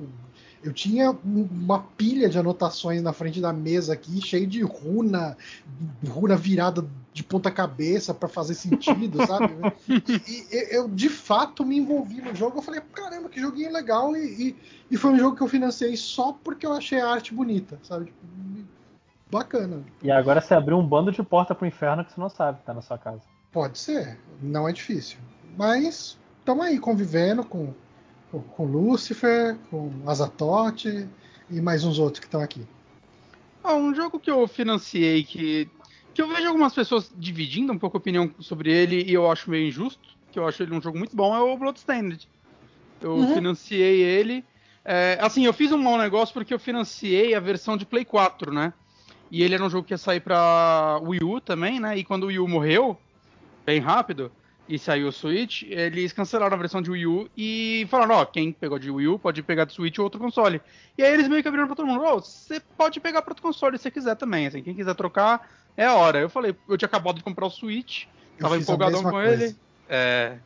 [0.62, 5.36] eu tinha uma pilha de anotações na frente da mesa aqui, cheio de runa,
[6.06, 9.54] runa virada de ponta cabeça para fazer sentido, sabe?
[9.88, 12.58] E, e, eu de fato me envolvi no jogo.
[12.58, 14.16] Eu falei, caramba, que joguinho legal!
[14.16, 14.56] E, e,
[14.90, 18.06] e, foi um jogo que eu financei só porque eu achei a arte bonita, sabe?
[18.06, 18.18] Tipo,
[19.30, 19.82] bacana.
[20.02, 22.64] E agora você abriu um bando de porta pro inferno que você não sabe que
[22.64, 23.22] tá na sua casa.
[23.52, 25.18] Pode ser, não é difícil.
[25.56, 27.74] Mas estamos aí convivendo com,
[28.30, 31.08] com, com Lúcifer, com Azatote
[31.50, 32.62] e mais uns outros que estão aqui.
[33.62, 35.68] Ah, um jogo que eu financiei que,
[36.14, 39.50] que eu vejo algumas pessoas dividindo um pouco a opinião sobre ele e eu acho
[39.50, 42.28] meio injusto, que eu acho ele um jogo muito bom, é o Bloodstained.
[43.00, 43.34] Eu uhum.
[43.34, 44.44] financiei ele.
[44.84, 48.52] É, assim, eu fiz um mau negócio porque eu financiei a versão de Play 4,
[48.52, 48.72] né?
[49.30, 51.96] E ele era um jogo que ia sair pra Wii U também, né?
[51.98, 52.98] E quando o Wii U morreu,
[53.66, 54.32] bem rápido,
[54.68, 58.52] e saiu o Switch, eles cancelaram a versão de Wii U e falaram, ó, quem
[58.52, 60.60] pegou de Wii U pode pegar de Switch ou outro console.
[60.96, 63.42] E aí eles meio que abriram pra todo mundo, ó, você pode pegar pra outro
[63.42, 66.18] console se você quiser também, assim, quem quiser trocar, é a hora.
[66.18, 68.04] Eu falei, eu tinha acabado de comprar o Switch,
[68.36, 69.44] eu tava empolgadão com coisa.
[69.44, 69.56] ele.
[69.88, 70.36] É,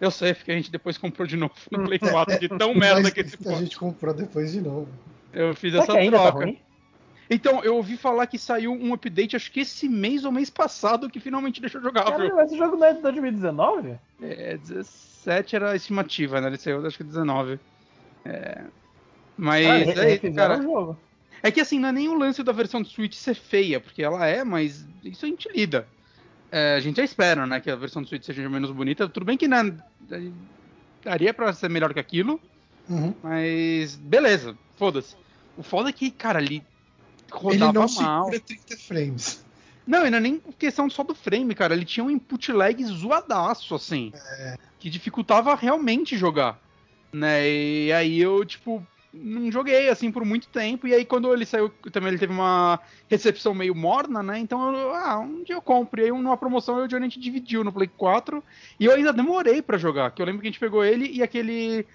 [0.00, 3.10] eu sei, porque a gente depois comprou de novo no Play 4, de tão merda
[3.10, 4.88] que esse a gente comprou depois de novo.
[5.32, 6.44] Eu fiz Será essa tá troca.
[6.44, 6.58] ruim?
[7.34, 11.08] Então, eu ouvi falar que saiu um update, acho que esse mês ou mês passado,
[11.10, 12.12] que finalmente deixou jogável.
[12.12, 13.98] Caralho, esse jogo não é de 2019?
[14.22, 16.48] É, 17 era a estimativa, né?
[16.48, 17.58] Ele saiu, acho que 19.
[18.24, 18.62] É,
[19.36, 20.60] mas Ah, é, fizeram cara.
[20.60, 20.98] o jogo.
[21.42, 24.02] É que assim, não é nem o lance da versão do Switch ser feia, porque
[24.02, 25.86] ela é, mas isso a gente lida.
[26.50, 29.08] É, a gente já espera, né, que a versão do Switch seja menos bonita.
[29.08, 29.74] Tudo bem que né,
[31.04, 32.40] daria pra ser melhor que aquilo,
[32.88, 33.14] Uhum.
[33.22, 35.16] mas beleza, foda-se.
[35.56, 36.62] O foda é que, cara, ele
[37.32, 38.24] rodava Ele não mal.
[38.24, 39.44] segura 30 frames.
[39.86, 41.74] Não, e não é nem questão só do frame, cara.
[41.74, 44.12] Ele tinha um input lag zoadaço, assim.
[44.78, 46.60] Que dificultava realmente jogar.
[47.12, 47.48] Né?
[47.48, 50.86] E aí eu, tipo, não joguei, assim, por muito tempo.
[50.86, 52.78] E aí quando ele saiu, também ele teve uma
[53.08, 54.38] recepção meio morna, né?
[54.38, 56.00] Então, eu, ah, um dia eu compro.
[56.00, 58.42] E aí numa promoção eu e o Johnny a gente dividiu no Play 4.
[58.78, 60.12] E eu ainda demorei pra jogar.
[60.12, 61.86] Que eu lembro que a gente pegou ele e aquele...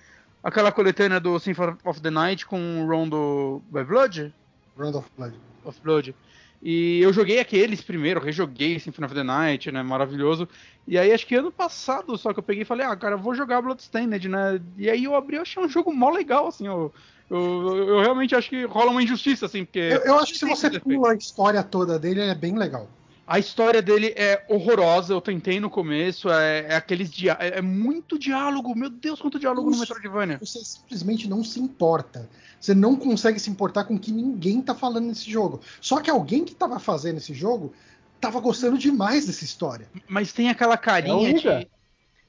[0.44, 4.34] Aquela coletânea do Symphony of the Night com o Rondo by Blood?
[4.78, 5.34] Round of Blood.
[5.66, 6.16] of Blood.
[6.62, 9.84] E eu joguei aqueles primeiro, rejoguei Symphony of the Night, né?
[9.84, 10.48] Maravilhoso.
[10.88, 13.36] E aí acho que ano passado só que eu peguei e falei, ah, cara, vou
[13.36, 14.60] jogar Bloodstained, né?
[14.76, 16.92] E aí eu abri, eu achei um jogo mó legal, assim, eu,
[17.30, 19.80] eu, eu realmente acho que rola uma injustiça, assim, porque.
[19.80, 22.90] Eu, eu acho que se você pula a história toda dele, ele é bem legal.
[23.28, 27.62] A história dele é horrorosa, eu tentei no começo, é, é aqueles dia é, é
[27.62, 29.78] muito diálogo, meu Deus, quanto diálogo no.
[29.78, 30.38] Metroidvania.
[30.40, 32.30] Você simplesmente não se importa.
[32.60, 35.60] Você não consegue se importar com o que ninguém tá falando nesse jogo.
[35.82, 37.74] Só que alguém que tava fazendo esse jogo
[38.22, 39.90] tava gostando demais dessa história.
[40.08, 41.68] Mas tem aquela carinha É de.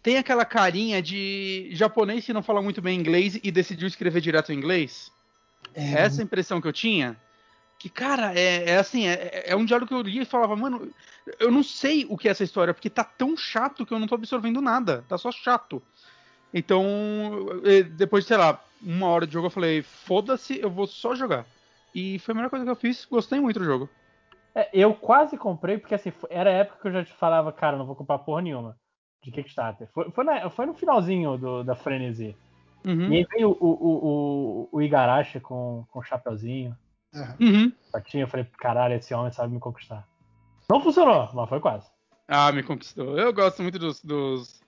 [0.03, 4.53] Tem aquela carinha de japonês que não fala muito bem inglês e decidiu escrever direto
[4.53, 5.11] em inglês.
[5.75, 7.17] É, Essa impressão que eu tinha.
[7.79, 10.91] Que, cara, é, é assim, é, é um diálogo que eu li e falava, mano,
[11.39, 14.07] eu não sei o que é essa história, porque tá tão chato que eu não
[14.09, 15.05] tô absorvendo nada.
[15.09, 15.81] Tá só chato.
[16.53, 16.85] Então,
[17.97, 21.47] depois de, sei lá, uma hora de jogo, eu falei, foda-se, eu vou só jogar.
[21.95, 23.89] E foi a melhor coisa que eu fiz, gostei muito do jogo.
[24.55, 27.77] É, eu quase comprei, porque assim, era a época que eu já te falava, cara,
[27.77, 28.77] não vou comprar porra nenhuma
[29.23, 29.89] de Kickstarter.
[29.93, 32.35] Foi, foi, na- foi no finalzinho do- da Frenzy.
[32.85, 33.13] Uhum.
[33.13, 36.77] E aí veio o, o, o, o Igarashi com, com o chapeuzinho.
[37.41, 37.73] Uhum.
[37.93, 38.25] patinho.
[38.25, 40.07] Eu falei, caralho, esse homem sabe me conquistar.
[40.71, 41.87] Não funcionou, mas foi quase.
[42.27, 43.19] Ah, me conquistou.
[43.19, 44.61] Eu gosto muito dos, dos,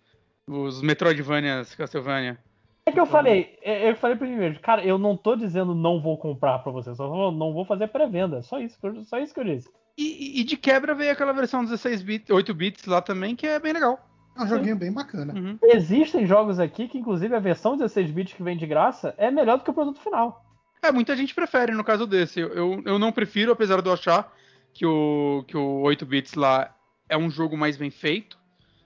[0.48, 2.38] dos Metroidvanias Castlevania.
[2.86, 6.16] É que eu falei, é- eu falei mesmo, cara, eu não tô dizendo não vou
[6.16, 8.42] comprar pra você, só vou- não vou fazer pré-venda.
[8.42, 9.68] Só isso, que eu- só isso que eu disse.
[9.98, 13.58] E, e- de quebra veio aquela versão 16 bits, 8 bits lá também, que é
[13.60, 14.00] bem legal.
[14.36, 15.34] É um joguinho bem bacana.
[15.34, 15.58] Uhum.
[15.64, 19.58] Existem jogos aqui que, inclusive, a versão 16 bits que vem de graça é melhor
[19.58, 20.42] do que o produto final.
[20.82, 22.40] É, muita gente prefere no caso desse.
[22.40, 24.32] Eu, eu, não prefiro, apesar de eu achar
[24.72, 26.74] que o, que o 8 bits lá
[27.08, 28.38] é um jogo mais bem feito.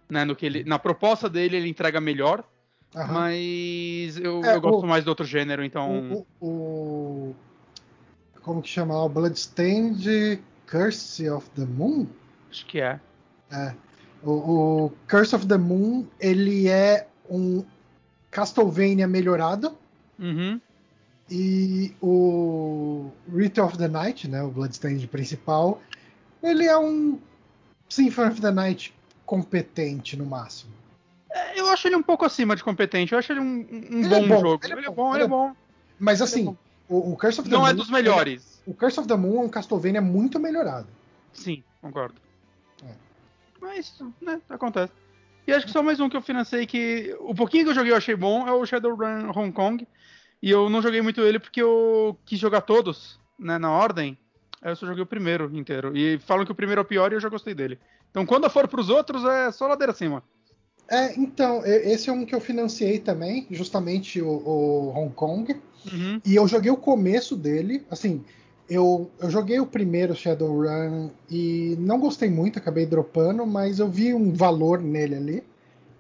[0.09, 2.45] Né, no que ele, na proposta dele, ele entrega melhor.
[2.95, 3.13] Aham.
[3.15, 6.13] Mas eu, É, eu gosto o- mais do outro gênero, então.
[6.13, 6.47] O, o-
[7.31, 7.35] o-
[8.43, 9.03] Como que chama?
[9.03, 10.41] O Bloodstained
[10.71, 12.07] Curse of the Moon?
[12.51, 13.01] Acho que é.
[13.51, 13.75] É.
[14.23, 14.31] O,
[14.87, 17.65] o Curse of the Moon, ele é um
[18.31, 19.77] Castlevania melhorado.
[20.19, 20.61] Uhum.
[21.31, 25.81] E o Rite of the Night, né, o Bloodstained principal,
[26.43, 27.19] ele é um
[27.89, 28.95] Symphony of the Night
[29.25, 30.73] competente no máximo.
[31.31, 33.13] É, Eu acho ele um pouco acima de competente.
[33.13, 34.65] Eu acho ele um, um Ele bom, é bom, jogo.
[34.65, 35.57] ele é Ele é bom, bom, ele é é bom.
[35.99, 36.57] Mas Ele é assim, bom.
[36.89, 38.63] o, o Curse of the Não Moon, é dos melhores.
[38.67, 40.89] O Curse of the Moon é um Castlevania muito melhorado.
[41.33, 42.15] Sim, concordo.
[42.85, 42.93] É.
[43.61, 44.93] Mas, né, acontece.
[45.47, 47.17] E acho que só mais um que eu financei que.
[47.21, 49.87] O pouquinho que eu joguei eu achei bom é o Shadowrun Hong Kong.
[50.45, 54.19] E eu não joguei muito ele porque eu quis jogar todos, né, na ordem.
[54.61, 55.97] Aí eu só joguei o primeiro inteiro.
[55.97, 57.79] E falam que o primeiro é o pior e eu já gostei dele.
[58.11, 60.23] Então quando eu for pros outros, é só ladeira acima.
[60.87, 65.57] É, então, esse é um que eu financiei também, justamente o, o Hong Kong.
[65.91, 66.21] Uhum.
[66.23, 68.23] E eu joguei o começo dele, assim,
[68.69, 74.13] eu, eu joguei o primeiro Shadowrun e não gostei muito, acabei dropando, mas eu vi
[74.13, 75.45] um valor nele ali.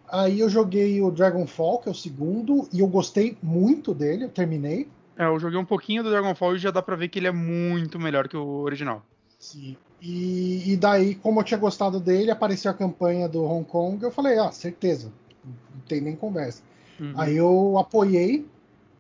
[0.09, 4.29] Aí eu joguei o Dragonfall, que é o segundo, e eu gostei muito dele, eu
[4.29, 4.89] terminei.
[5.17, 7.33] É, eu joguei um pouquinho do Dragonfall e já dá pra ver que ele é
[7.33, 9.03] muito melhor que o original.
[9.39, 9.77] Sim.
[10.01, 14.11] E, e daí, como eu tinha gostado dele, apareceu a campanha do Hong Kong, eu
[14.11, 15.11] falei, ah, certeza,
[15.45, 16.63] não tem nem conversa.
[17.01, 17.15] Uhum.
[17.17, 18.47] Aí eu apoiei,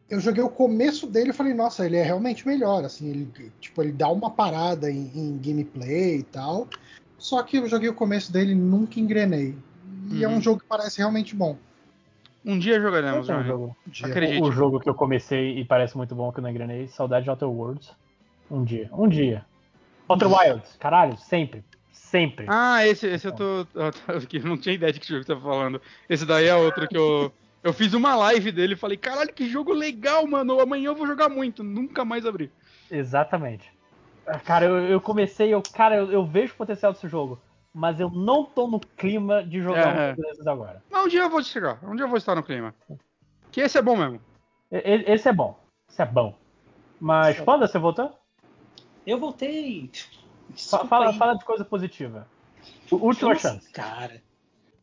[0.08, 3.28] eu joguei o começo dele e falei, nossa, ele é realmente melhor, assim, ele,
[3.60, 6.68] tipo, ele dá uma parada em, em gameplay e tal.
[7.18, 9.54] Só que eu joguei o começo dele e nunca engrenei.
[10.10, 10.36] E é Uhum.
[10.36, 11.56] um jogo que parece realmente bom.
[12.44, 13.76] Um dia jogaremos, é um jogo.
[13.86, 14.06] Um dia.
[14.06, 14.42] Acredite.
[14.42, 17.30] O jogo que eu comecei e parece muito bom que eu não engrenei, Saudade de
[17.30, 17.90] Outer Worlds.
[18.50, 18.90] Um dia.
[18.92, 19.44] Um dia.
[20.06, 21.64] Outer Wilds, caralho, sempre.
[21.90, 22.46] Sempre.
[22.48, 23.66] Ah, esse, esse eu tô.
[23.74, 25.80] Eu não tinha ideia de que jogo você tava falando.
[26.08, 27.32] Esse daí é outro que eu.
[27.62, 30.60] Eu fiz uma live dele e falei, caralho, que jogo legal, mano.
[30.60, 31.64] Amanhã eu vou jogar muito.
[31.64, 32.52] Nunca mais abri.
[32.90, 33.72] Exatamente.
[34.44, 37.38] Cara, eu, eu comecei, eu, cara, eu, eu, vejo o potencial desse jogo,
[37.74, 40.12] mas eu não tô no clima de jogar é.
[40.12, 40.82] um desses agora.
[40.88, 42.72] Mas um dia eu vou chegar, um dia eu vou estar no clima.
[43.50, 44.20] Que esse é bom mesmo.
[44.70, 45.58] Esse é bom.
[45.88, 46.38] Esse é bom.
[47.00, 48.16] Mas, Panda, você voltou?
[49.04, 49.90] Eu voltei.
[50.50, 51.18] Desculpa fala, aí.
[51.18, 52.28] fala de coisa positiva.
[52.90, 53.70] Última Nossa, chance.
[53.72, 54.22] Cara.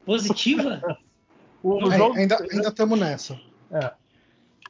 [0.05, 0.81] Positiva?
[1.63, 2.15] o, o jogo...
[2.17, 2.37] Ainda
[2.67, 3.39] estamos nessa.
[3.71, 3.91] É.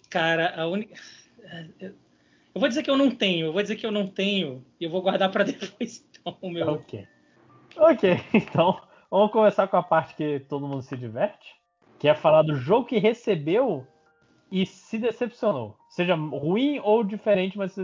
[0.09, 0.93] Cara, a única.
[1.81, 4.83] Eu vou dizer que eu não tenho, eu vou dizer que eu não tenho e
[4.83, 6.67] eu vou guardar para depois então o meu.
[6.67, 7.07] Ok.
[7.81, 8.79] Ok, então
[9.09, 11.55] vamos começar com a parte que todo mundo se diverte,
[11.97, 13.87] que é falar do jogo que recebeu
[14.51, 15.75] e se decepcionou.
[15.89, 17.75] Seja ruim ou diferente, mas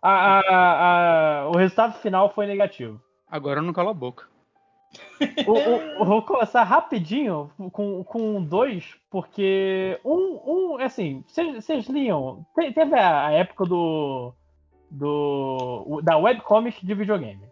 [0.00, 3.02] a, a, a, o resultado final foi negativo.
[3.28, 4.28] Agora não calo a boca.
[5.44, 12.46] o, o, vou começar rapidinho com, com dois, porque um, um assim, vocês liam.
[12.54, 14.32] Teve a, época do.
[14.88, 17.42] do da webcomic de videogame.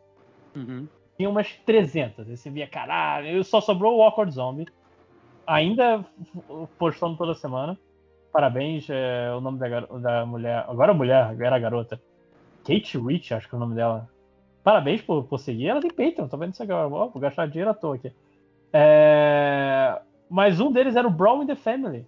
[0.55, 0.87] Uhum.
[1.19, 2.29] Tinha umas 300.
[2.29, 4.69] Você via, caralho, só sobrou o Awkward Zombie.
[5.45, 6.05] Ainda
[6.79, 7.77] postando toda semana.
[8.33, 10.65] Parabéns, é, o nome da, da mulher.
[10.69, 12.01] Agora mulher, era garota.
[12.65, 14.09] Kate Rich, acho que é o nome dela.
[14.63, 15.67] Parabéns por, por seguir.
[15.67, 16.89] Ela tem Patreon, tô vendo isso agora.
[16.89, 18.13] Vou gastar dinheiro à toa aqui.
[18.73, 20.01] É...
[20.31, 22.07] Mas um deles era o Brawl in the Family,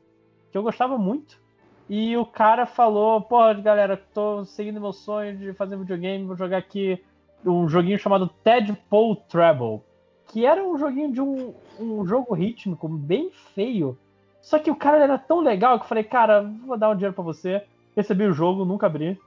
[0.52, 1.40] que eu gostava muito.
[1.88, 6.58] E o cara falou: Pô, galera, tô seguindo meu sonho de fazer videogame, vou jogar
[6.58, 7.02] aqui
[7.44, 9.80] um joguinho chamado Tadpole Treble,
[10.28, 13.98] que era um joguinho de um, um jogo rítmico bem feio.
[14.40, 17.14] Só que o cara era tão legal que eu falei: Cara, vou dar um dinheiro
[17.14, 17.62] pra você.
[17.96, 19.18] Recebi o jogo, nunca abri.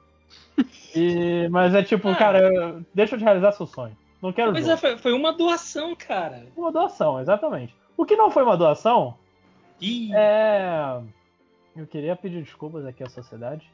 [0.96, 2.16] E, mas é tipo, ah.
[2.16, 3.98] cara, deixa eu te realizar seu sonho.
[4.22, 6.46] Não quero Mas é, foi, foi, uma doação, cara.
[6.56, 7.76] Uma doação, exatamente.
[7.98, 9.16] O que não foi uma doação
[9.82, 10.12] Ih.
[10.14, 11.02] é.
[11.76, 13.68] Eu queria pedir desculpas aqui à sociedade,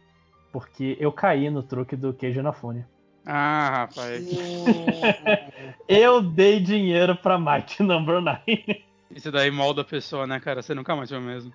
[0.50, 2.86] porque eu caí no truque do queijo na fune.
[3.32, 4.26] Ah, rapaz.
[5.88, 8.84] eu dei dinheiro pra Mighty Number 9.
[9.12, 10.64] Isso daí molda a pessoa, né, cara?
[10.64, 11.54] Você nunca mais foi o mesmo.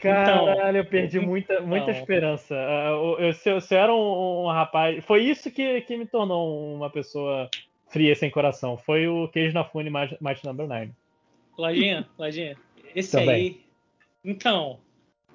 [0.00, 2.54] Caralho, então, eu perdi muita, muita esperança.
[2.54, 5.04] Ah, eu, eu, se, eu, se eu era um, um, rapaz.
[5.04, 7.46] Foi isso que, que me tornou uma pessoa
[7.88, 8.78] fria sem coração.
[8.78, 10.92] Foi o queijo na fune Match Number 9.
[11.58, 12.56] Lojinha, Lojinha,
[12.96, 13.34] esse Também.
[13.34, 13.60] aí.
[14.24, 14.80] Então,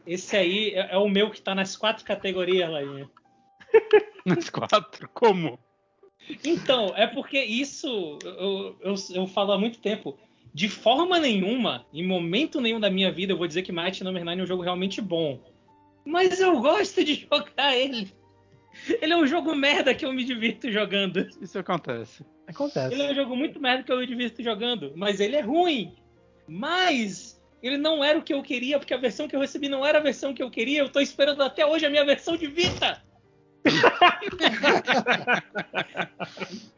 [0.07, 3.07] esse aí é, é, o meu que tá nas quatro categorias, Lojinha.
[4.25, 5.07] nas quatro?
[5.13, 5.59] Como?
[6.43, 10.17] Então, é porque isso eu, eu, eu falo há muito tempo
[10.53, 14.25] de forma nenhuma, em momento nenhum da minha vida, eu vou dizer que Might Number
[14.25, 15.39] 9 é um jogo realmente bom.
[16.03, 18.11] Mas eu gosto de jogar ele.
[19.01, 21.27] Ele é um jogo merda que eu me divirto jogando.
[21.41, 22.25] Isso acontece.
[22.47, 22.93] Acontece.
[22.93, 24.93] Ele é um jogo muito merda que eu me divirto jogando.
[24.95, 25.95] Mas ele é ruim.
[26.47, 29.85] Mas ele não era o que eu queria, porque a versão que eu recebi não
[29.85, 30.79] era a versão que eu queria.
[30.79, 33.03] Eu tô esperando até hoje a minha versão de Vita.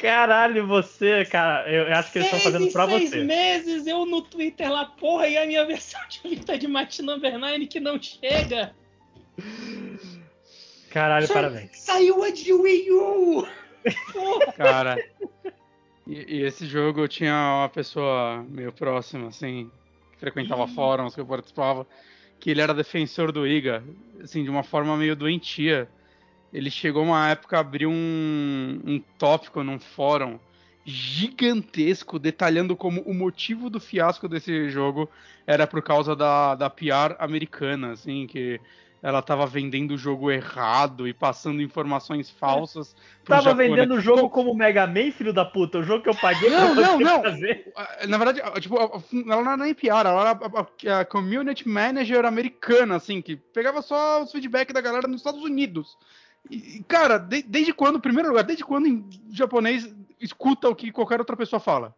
[0.00, 3.08] Caralho, você, cara, eu acho que eles estão fazendo pra seis você.
[3.08, 7.00] Seis meses eu no Twitter lá, porra, e a minha versão de Vita de Match
[7.00, 8.74] Number 9 que não chega.
[10.90, 11.70] Caralho, Sa parabéns.
[11.72, 13.46] Saiu a de Wii U!
[14.12, 14.52] Porra.
[14.52, 15.04] Cara,
[16.06, 19.70] e, e, esse jogo eu tinha uma pessoa meio próxima, assim,
[20.12, 21.86] que frequentava fóruns, que eu participava,
[22.38, 23.82] que ele era defensor do IGA,
[24.22, 25.88] assim, de uma forma meio doentia.
[26.52, 30.38] Ele chegou uma época a abrir um, um tópico num fórum
[30.84, 35.10] gigantesco detalhando como o motivo do fiasco desse jogo
[35.44, 38.60] era por causa da, da PR americana, assim, que
[39.02, 42.96] ela tava vendendo o jogo errado e passando informações falsas.
[43.24, 46.50] Tava vendendo o jogo como Mega Man, filho da puta, o jogo que eu paguei
[46.50, 47.22] não, pra não, não.
[47.22, 47.72] fazer.
[48.08, 50.40] Na verdade, tipo, ela não era nem PR, ela era
[50.94, 55.42] a, a community manager americana, assim, que pegava só os feedback da galera nos Estados
[55.42, 55.96] Unidos.
[56.50, 60.92] E, cara, de, desde quando, em primeiro lugar, desde quando em japonês escuta o que
[60.92, 61.94] qualquer outra pessoa fala?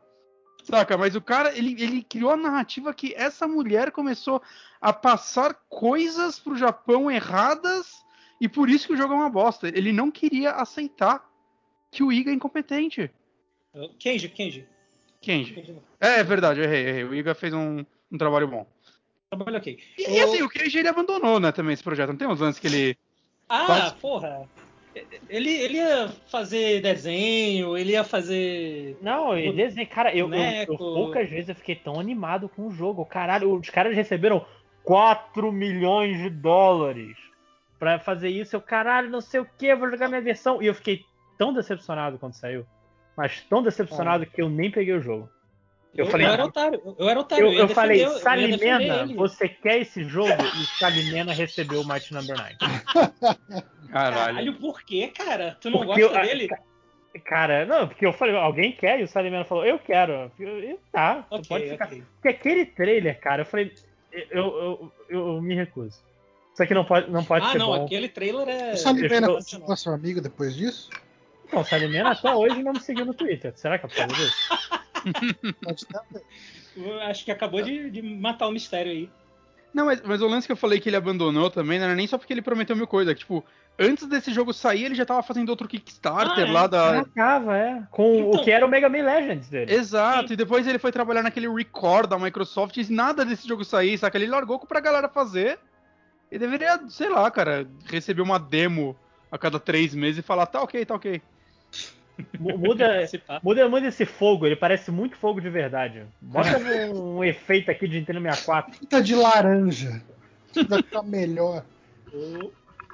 [0.69, 0.99] Saca?
[0.99, 4.43] Mas o cara, ele, ele criou a narrativa que essa mulher começou
[4.81, 8.05] a passar coisas pro Japão erradas
[8.39, 9.69] e por isso que o jogo é uma bosta.
[9.69, 11.27] Ele não queria aceitar
[11.91, 13.11] que o Iga é incompetente.
[13.99, 14.67] Kenji, Kenji.
[15.21, 15.77] Kenji.
[15.99, 17.05] É, é verdade, eu errei, errei.
[17.05, 18.67] O Iga fez um, um trabalho bom.
[19.31, 19.79] Trabalho ok.
[19.97, 20.11] E, o...
[20.11, 22.11] e assim, o Kenji ele abandonou, né, também esse projeto.
[22.11, 22.99] Não tem uns lances que ele
[23.49, 23.95] ah, Quase...
[23.95, 24.49] porra.
[25.29, 28.97] Ele, ele ia fazer desenho, ele ia fazer.
[29.01, 32.71] Não, ele desenho, cara, eu, eu, eu, poucas vezes eu fiquei tão animado com o
[32.71, 33.05] jogo.
[33.05, 34.45] Caralho, os caras receberam
[34.85, 37.17] 4 milhões de dólares
[37.79, 38.57] pra fazer isso.
[38.57, 40.63] Eu, caralho, não sei o que, vou jogar minha versão.
[40.63, 41.05] E eu fiquei
[41.37, 42.67] tão decepcionado quando saiu.
[43.17, 45.29] mas tão decepcionado que eu nem peguei o jogo.
[45.95, 46.97] Eu, Eu, falei, eu era otário.
[46.99, 47.47] Eu era otário.
[47.47, 50.29] eu, eu falei, defender- Salimena, você quer esse jogo?
[50.31, 52.55] E Salimena recebeu o Mighty Number 9.
[53.91, 53.91] Caralho.
[53.93, 55.57] Caralho, por quê, cara?
[55.61, 56.49] Tu não Porque gosta eu- dele?
[57.25, 59.01] Cara, não, porque eu falei, alguém quer?
[59.01, 60.31] E o Salimena falou, eu quero.
[60.39, 61.87] Eu, eu- tá, tu Ok, pode ficar.
[61.87, 62.03] ok.
[62.15, 63.73] Porque aquele trailer, cara, eu falei,
[64.13, 65.99] eu, eu, eu, eu me recuso.
[66.53, 67.85] Isso aqui não pode, não pode Ah, ser não, bom.
[67.87, 68.73] aquele trailer é.
[68.73, 70.91] O Salimena continua seu amigo depois disso?
[71.47, 73.53] Então, o Salimena até hoje não me seguiu no Twitter.
[73.57, 74.37] Será que é por causa disso?
[77.09, 79.11] Acho que acabou de, de matar o mistério aí.
[79.75, 82.07] Não, mas, mas o lance que eu falei que ele abandonou também não era nem
[82.07, 83.17] só porque ele prometeu mil coisas.
[83.19, 83.45] Tipo,
[83.79, 86.53] antes desse jogo sair, ele já tava fazendo outro Kickstarter Ah, é?
[86.53, 86.95] lá da.
[86.97, 87.83] Já tava, é.
[87.91, 89.73] Com Então- o que era o Mega Man Legends dele.
[89.73, 93.99] Exato, e depois ele foi trabalhar naquele Record da Microsoft e nada desse jogo sair,
[93.99, 94.17] saca?
[94.17, 95.59] Ele largou pra galera fazer
[96.33, 98.97] e deveria, sei lá, cara, receber uma demo
[99.31, 101.21] a cada três meses e falar, tá ok, tá ok.
[102.39, 103.09] Mu- Muda,
[103.43, 106.03] muda, muda esse fogo, ele parece muito fogo de verdade.
[106.21, 106.59] Bota
[106.93, 108.79] um, um efeito aqui de Nintendo 64.
[108.79, 110.03] Pinta de laranja.
[110.69, 111.65] Vai ficar melhor.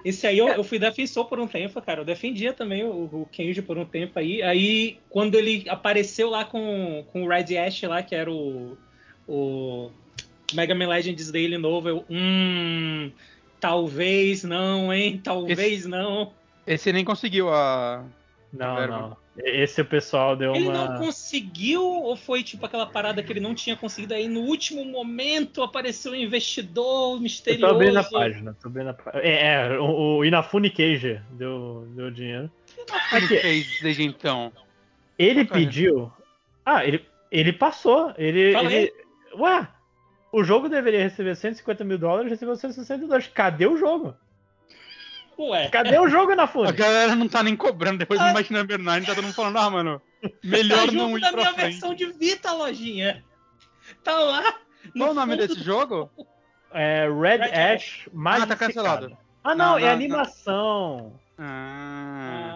[0.05, 2.01] Esse aí eu, eu fui defensor por um tempo, cara.
[2.01, 4.43] Eu defendia também o, o Kenji por um tempo aí.
[4.43, 8.77] Aí, quando ele apareceu lá com, com o Red Ash lá, que era o,
[9.27, 9.91] o
[10.53, 12.05] Mega Man Legends dele novo, eu.
[12.11, 13.11] Hum.
[13.59, 15.19] Talvez não, hein?
[15.25, 16.33] Talvez não.
[16.67, 18.05] Esse nem conseguiu a.
[18.57, 18.93] Não, Verbo.
[18.93, 19.17] não.
[19.37, 20.87] Esse o pessoal deu Ele uma.
[20.89, 24.15] não conseguiu, ou foi tipo aquela parada que ele não tinha conseguido?
[24.15, 27.75] Aí no último momento apareceu um investidor Eu tô misterioso.
[27.75, 29.23] abrindo a página, tô abrindo a página.
[29.25, 32.49] É, é, o, o Inafune Cage deu, deu dinheiro.
[32.79, 34.53] O que ele fez desde então?
[35.19, 35.45] Ele é?
[35.45, 36.13] pediu.
[36.65, 38.15] Ah, ele, ele passou.
[38.17, 38.77] Ele, Falei.
[38.83, 38.93] ele.
[39.37, 39.67] Ué,
[40.31, 43.27] o jogo deveria receber 150 mil dólares, recebeu 162.
[43.29, 44.15] Cadê o jogo?
[45.39, 45.69] Ué.
[45.69, 46.73] Cadê o jogo, A Inafune?
[46.73, 49.71] galera não tá nem cobrando depois do Mighty Number 9, tá todo mundo falando, ah,
[49.71, 50.03] mano,
[50.43, 51.71] melhor tá não ir da pra minha frente.
[51.73, 53.25] versão de Vita, lojinha.
[54.03, 54.43] Tá lá.
[54.97, 56.11] Qual no o nome desse jogo?
[56.73, 58.49] É, Red, Red Ash Magnificado.
[58.61, 59.19] tá cancelado.
[59.43, 61.13] Ah, não, Não, é não, animação.
[61.39, 62.53] Ah,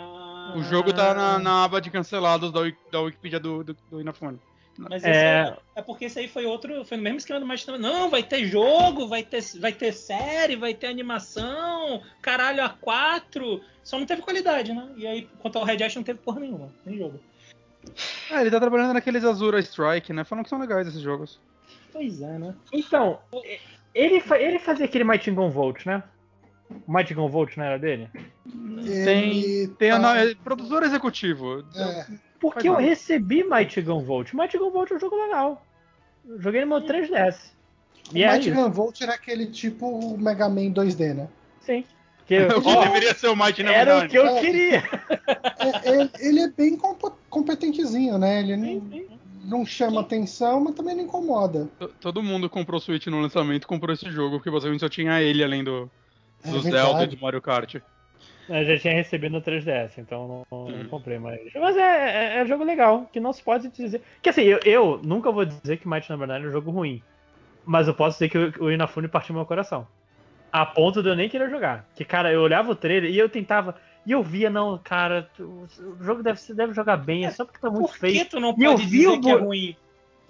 [0.51, 2.61] Ah, o jogo tá na, na aba de cancelados da,
[2.91, 4.41] da Wikipedia do, do, do Inafone.
[4.79, 5.11] Mas É.
[5.49, 5.57] é...
[5.77, 6.85] é porque esse aí foi outro.
[6.85, 7.81] Foi no mesmo esquema do Magic também.
[7.81, 13.61] Não, vai ter jogo, vai ter, vai ter série, vai ter animação, caralho, a 4.
[13.83, 14.89] Só não teve qualidade, né?
[14.97, 17.19] E aí, quanto ao Red Ash, não teve porra nenhuma, nem jogo.
[18.31, 20.23] Ah, ele tá trabalhando naqueles Azura Strike, né?
[20.25, 21.41] Falam que são legais esses jogos.
[21.93, 22.55] Pois é, né?
[22.73, 23.19] Então,
[23.95, 26.03] ele, fa- ele fazia aquele Mighty Gun Volt, né?
[26.87, 28.11] O Mighty Gun Volt não era dele?
[29.05, 31.65] Tem, Ele tem a tá- no- é produtor executivo.
[31.75, 32.07] é,
[32.41, 34.33] Porque eu recebi Mighty Gun Volt.
[34.33, 35.67] Mighty Gun Volt é um jogo legal.
[36.27, 37.37] Eu joguei no meu 3DS.
[38.13, 38.51] o E é Mighty.
[38.51, 41.29] Gun Volt era aquele tipo Mega Man 2D, né?
[41.61, 41.85] Sim.
[42.29, 44.09] Que, O que ó, deveria ser o Mighty Number era o 9.
[44.11, 44.41] que eu É.
[44.41, 44.83] queria.
[45.83, 46.79] É, é- ele é bem
[47.31, 48.41] competentezinho, né?
[48.41, 48.83] Ele não,
[49.45, 51.69] não chama atenção, mas também não incomoda.
[51.79, 55.21] T- Todo mundo comprou o Switch no lançamento comprou esse jogo, porque basicamente só tinha
[55.23, 55.91] ele além do,
[56.45, 56.87] É do verdade.
[56.87, 57.77] Zelda e do Mario Kart.
[58.49, 60.89] Eu já tinha recebido no 3DS, então não, não Hum.
[60.89, 61.41] comprei mais.
[61.55, 64.01] Mas é, é, é jogo legal, que não se pode dizer.
[64.23, 67.03] Que assim, eu, eu nunca vou dizer que Mighty Number 9 é um jogo ruim.
[67.65, 69.87] Mas eu posso dizer que o, o Inafune partiu meu coração.
[70.51, 71.87] A ponto de eu nem querer jogar.
[71.95, 73.75] Que, cara, eu olhava o trailer e eu tentava.
[74.07, 75.67] E eu via, não, cara, o
[76.03, 78.25] jogo deve, você deve jogar bem, é só porque tá muito Por feio.
[78.27, 79.77] tu não E eu pode vi dizer o que é ruim?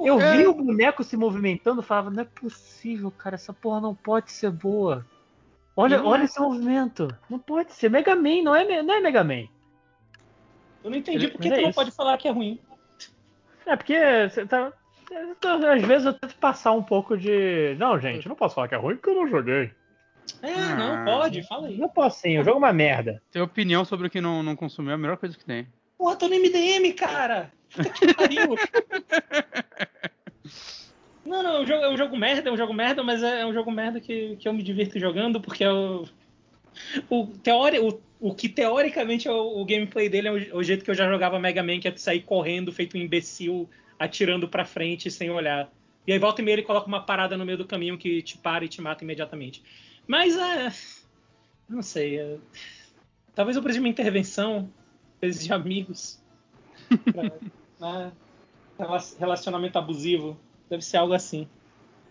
[0.01, 4.33] Eu vi o boneco se movimentando falava, não é possível, cara, essa porra não pode
[4.33, 5.05] ser boa.
[5.81, 6.25] Olha, olha é.
[6.25, 7.07] esse movimento.
[7.31, 7.89] Não pode ser.
[7.89, 9.45] Mega Man, não é, não é Mega Man.
[10.83, 12.59] Eu não entendi por que mas tu é não pode falar que é ruim.
[13.65, 13.95] É porque
[14.29, 14.73] você tá.
[15.73, 17.77] Às vezes eu tento passar um pouco de.
[17.79, 19.71] Não, gente, eu não posso falar que é ruim porque eu não joguei.
[20.43, 20.75] É, Ah.
[20.75, 21.79] não, pode, fala aí.
[21.79, 23.23] Não posso sim, o jogo é uma merda.
[23.31, 25.69] Ter opinião sobre o que não, não consumiu é a melhor coisa que tem.
[25.97, 27.53] Porra, tô no MDM, cara!
[27.73, 28.57] Puta que pariu!
[31.29, 33.43] Não, não, é um jogo, é um jogo merda, é um jogo merda, mas é,
[33.43, 36.07] é um jogo merda que, que eu me divirto jogando, porque é o.
[37.11, 40.85] O, teori, o, o que teoricamente é o, o gameplay dele é o, o jeito
[40.85, 43.69] que eu já jogava Mega Man, que é sair correndo, feito um imbecil,
[43.99, 45.71] atirando pra frente sem olhar.
[46.07, 48.39] E aí volta e meia ele coloca uma parada no meio do caminho que te
[48.39, 49.63] para e te mata imediatamente.
[50.07, 50.73] Mas é.
[51.69, 52.19] Não sei.
[52.19, 52.39] é-
[53.35, 54.73] talvez eu precise de uma intervenção,
[55.21, 56.19] vezes de amigos.
[57.13, 57.25] pra,
[57.79, 58.13] né,
[58.79, 60.39] rela- relacionamento abusivo.
[60.71, 61.49] Deve ser algo assim.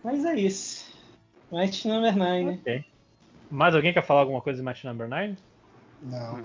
[0.02, 0.86] Mas é isso.
[1.50, 2.58] Might Number 9.
[2.60, 2.84] Ok.
[3.50, 5.36] Mais alguém quer falar alguma coisa de Match Number 9?
[6.02, 6.44] Não.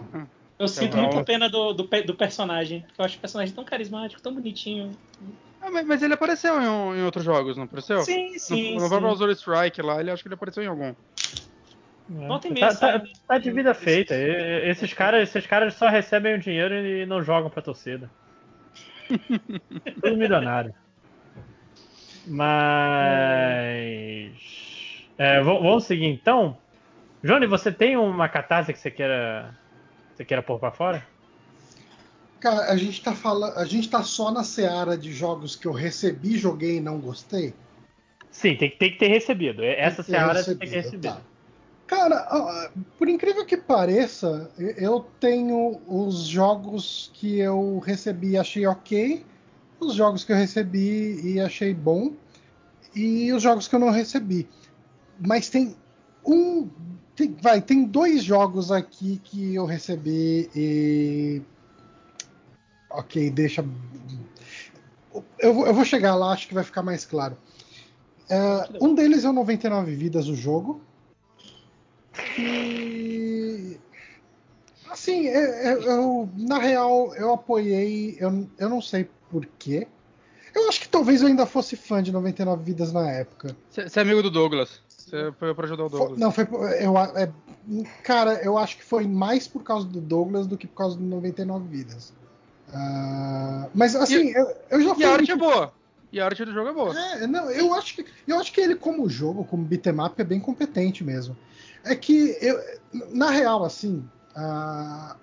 [0.58, 2.82] Eu sinto Então, muita pena do, do, do personagem.
[2.82, 4.92] Porque eu acho o personagem tão carismático, tão bonitinho.
[5.60, 8.02] Ah, mas, mas ele apareceu em, em outros jogos, não apareceu?
[8.02, 8.70] Sim, sim.
[8.70, 8.88] no, no sim.
[8.90, 10.94] próprio Azure Strike lá, ele acho que ele apareceu em algum.
[12.10, 14.14] Volta e meia, Tá, tá- tá de vida feita.
[14.16, 18.10] E- Esses caras, esses caras só recebem o dinheiro e não jogam pra torcida.
[20.02, 20.74] Tudo milionário.
[22.26, 24.32] Mas.
[25.18, 26.58] É, vamos seguir então.
[27.24, 29.56] Johnny, você tem uma catarse que você queira.
[30.14, 31.06] Você queira pôr pra fora?
[32.40, 33.58] Cara, a gente tá falando.
[33.58, 37.54] A gente tá só na seara de jogos que eu recebi, joguei e não gostei.
[38.30, 39.64] Sim, tem, que- tem que ter recebido.
[39.64, 41.14] Essa Tem seara tem que ter recebido, recebido.
[41.14, 41.22] tá.
[41.86, 49.24] Cara, por incrível que pareça, eu tenho os jogos que eu recebi e achei ok,
[49.88, 52.14] os jogos que eu recebi e achei bom,
[52.96, 54.50] e os jogos que eu não recebi.
[55.20, 55.76] Mas tem
[56.26, 56.70] um.
[57.16, 61.42] tem- vai, tem dois jogos aqui que eu recebi e.
[62.90, 63.66] Ok, deixa.
[65.40, 67.38] Eu, vou- eu vou chegar lá, acho que vai ficar mais claro.
[68.30, 68.38] É,
[68.82, 70.82] um deles é o 99 Vidas, o jogo.
[72.36, 73.80] Que.
[74.90, 79.88] Assim, eu, eu- eu- na real, eu apoiei, eu, eu não sei porquê.
[80.54, 83.56] Eu acho que talvez eu ainda fosse fã de 99 Vidas na época.
[83.72, 84.80] Você é amigo do Douglas.
[84.88, 86.20] Você foi pra ajudar o Douglas.
[86.20, 86.46] não, foi.
[86.46, 87.32] por- Eu, a- é,
[88.04, 91.04] cara, eu acho que foi mais por causa do Douglas do que por causa do
[91.04, 92.14] 99 Vidas.
[92.72, 95.74] Ah, mas assim, eu, eu já E fui a muito arte é boa.
[96.12, 97.00] E a arte do jogo é boa.
[97.00, 100.24] É, não, eu acho que eu acho que ele como jogo, como beat'em up, é
[100.24, 101.36] bem competente mesmo.
[101.84, 102.60] É que eu,
[103.12, 105.16] na real, assim, ah,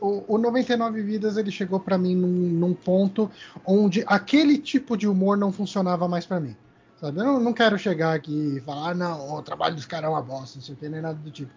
[0.00, 3.30] o, o 99 vidas ele chegou pra mim num, num ponto
[3.66, 6.56] onde aquele tipo de humor não funcionava mais pra mim.
[7.00, 7.20] Sabe?
[7.20, 10.58] Eu não, quero chegar aqui e falar, não, o trabalho dos caras é uma bosta,
[10.58, 11.52] não sei o que, nem nada do tipo.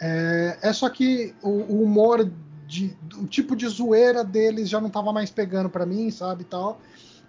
[0.00, 2.30] É, é só que o, o humor,
[2.66, 6.80] de, o tipo de zoeira deles já não tava mais pegando pra mim, sabe, tal.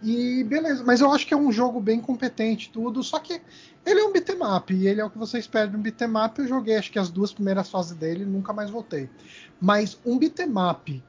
[0.01, 3.41] E beleza, mas eu acho que é um jogo bem competente tudo, só que
[3.85, 6.09] ele é um beat'em up, e ele é o que você espera de um beat'em
[6.15, 6.39] up.
[6.39, 9.09] Eu joguei acho que as duas primeiras fases dele nunca mais voltei.
[9.59, 11.03] Mas um beat'em up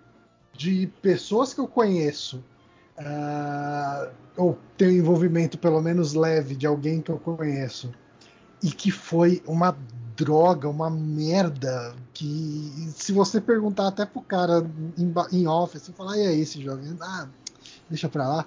[0.53, 2.43] de pessoas que eu conheço,
[2.99, 7.93] ah, ou tenho envolvimento pelo menos leve de alguém que eu conheço,
[8.63, 9.77] e que foi uma
[10.17, 14.67] droga, uma merda, que se você perguntar até pro cara
[14.99, 16.83] em, ba- em off, assim, falar, e aí esse jogo?
[17.01, 17.27] Ah,
[17.89, 18.47] deixa pra lá.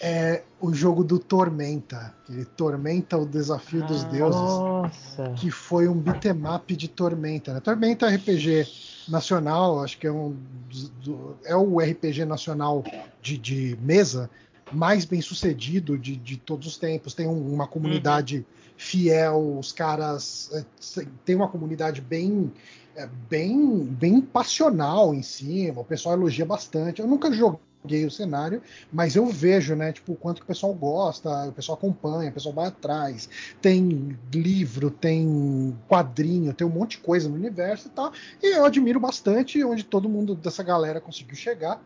[0.00, 4.08] É o jogo do Tormenta, que Tormenta o Desafio dos Ah.
[4.08, 5.32] Deuses Nossa.
[5.36, 7.52] que foi um beat'em up de Tormenta.
[7.54, 7.60] Né?
[7.60, 8.66] Tormenta é RPG
[9.08, 10.36] nacional, acho que é um
[10.68, 12.84] dos- do- é o RPG nacional
[13.20, 14.30] de, de mesa
[14.70, 17.12] mais bem sucedido de, de todos os tempos.
[17.14, 18.46] Tem um- uma comunidade
[18.76, 22.52] fiel, os caras é, tem uma comunidade bem
[22.94, 25.80] é, bem bem passional em cima.
[25.80, 27.00] O pessoal elogia bastante.
[27.00, 28.60] Eu nunca joguei o cenário,
[28.92, 32.32] mas eu vejo, né, tipo, o quanto que o pessoal gosta, o pessoal acompanha, o
[32.34, 33.28] pessoal vai atrás
[33.62, 38.12] tem livro, tem quadrinho, tem um monte de coisa no universo e tal.
[38.42, 41.76] E eu admiro bastante onde todo mundo dessa galera conseguiu chegar.
[41.76, 41.80] É,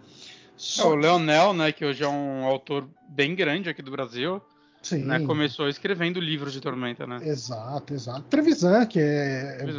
[0.56, 4.40] Só o que- Leonel, né, que hoje é um autor bem grande aqui do Brasil,
[4.82, 7.20] Sim, né, começou escrevendo livros de Tormenta, né?
[7.22, 8.22] exato, exato.
[8.22, 9.76] Trevisan, que é, Pois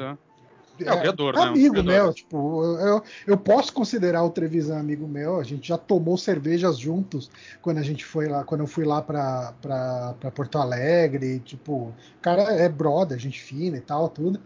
[0.79, 0.85] é.
[0.85, 1.41] é, o criador, né?
[1.41, 1.93] Amigo criador.
[1.93, 5.39] meu, tipo, eu, eu, posso considerar o Trevisan amigo meu.
[5.39, 7.29] A gente já tomou cervejas juntos
[7.61, 11.39] quando a gente foi lá, quando eu fui lá pra, pra, pra Porto Alegre.
[11.39, 14.39] Tipo, o cara é brother, gente fina e tal, tudo.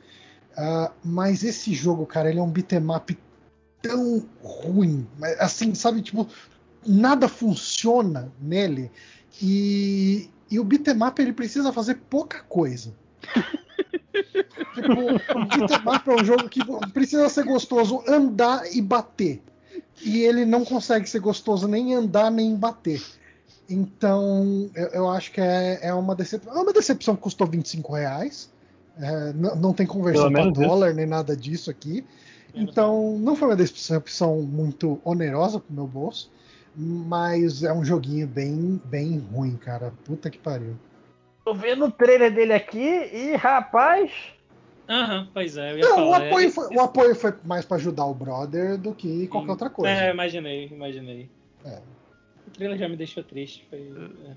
[0.55, 3.17] Ah, mas esse jogo, cara, ele é um beat'em up
[3.81, 5.07] tão ruim.
[5.39, 6.27] Assim, sabe, tipo,
[6.85, 8.91] nada funciona nele.
[9.41, 12.93] E, e o beat'em up ele precisa fazer pouca coisa.
[14.73, 16.59] Tipo, o beat'em é um jogo que
[16.93, 19.41] precisa ser gostoso andar e bater.
[20.03, 23.01] E ele não consegue ser gostoso nem andar nem bater.
[23.69, 26.55] Então, eu, eu acho que é, é uma decepção.
[26.55, 28.49] É uma decepção que custou 25 reais.
[28.99, 32.05] É, não, não tem conversão para dólar nem nada disso aqui.
[32.53, 36.31] Então, não foi uma decepção muito onerosa pro meu bolso.
[36.75, 39.91] Mas é um joguinho bem, bem ruim, cara.
[40.05, 40.75] Puta que pariu.
[41.47, 44.11] Tô vendo o trailer dele aqui e, rapaz.
[44.89, 46.25] Aham, pois é, eu ia Não, o falar.
[46.25, 49.69] é- apoio, foi, o apoio foi mais para ajudar o brother do que qualquer outra
[49.69, 49.93] coisa.
[49.93, 51.29] É, imaginei, imaginei.
[51.63, 51.79] É.
[52.45, 53.65] O trailer já me deixou triste.
[53.69, 53.79] Foi,
[54.25, 54.35] é.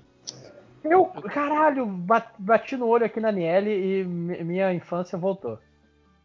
[0.85, 5.59] Eu, caralho, ba- bati no olho aqui na Niele e mi- minha infância voltou.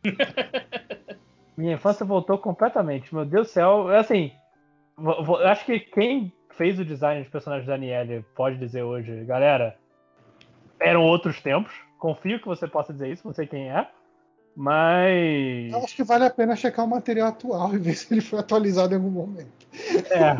[1.58, 3.12] minha infância voltou completamente.
[3.12, 3.88] Meu Deus do céu.
[3.88, 4.30] Assim,
[4.96, 8.84] vo- vo- eu acho que quem fez o design dos personagens da Niele pode dizer
[8.84, 9.76] hoje, galera,
[10.80, 11.72] eram outros tempos.
[11.98, 13.88] Confio que você possa dizer isso, não sei quem é.
[14.54, 15.72] Mas.
[15.72, 18.38] Eu acho que vale a pena checar o material atual e ver se ele foi
[18.38, 19.66] atualizado em algum momento.
[20.10, 20.36] É.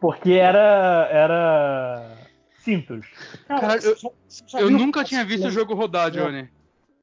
[0.00, 1.08] Porque era.
[1.10, 2.18] Era.
[2.60, 3.06] Cintos.
[3.46, 3.96] Caralho, eu-
[4.28, 6.10] você Eu viu nunca tinha visto o jogo rodar, É.
[6.10, 6.48] Johnny.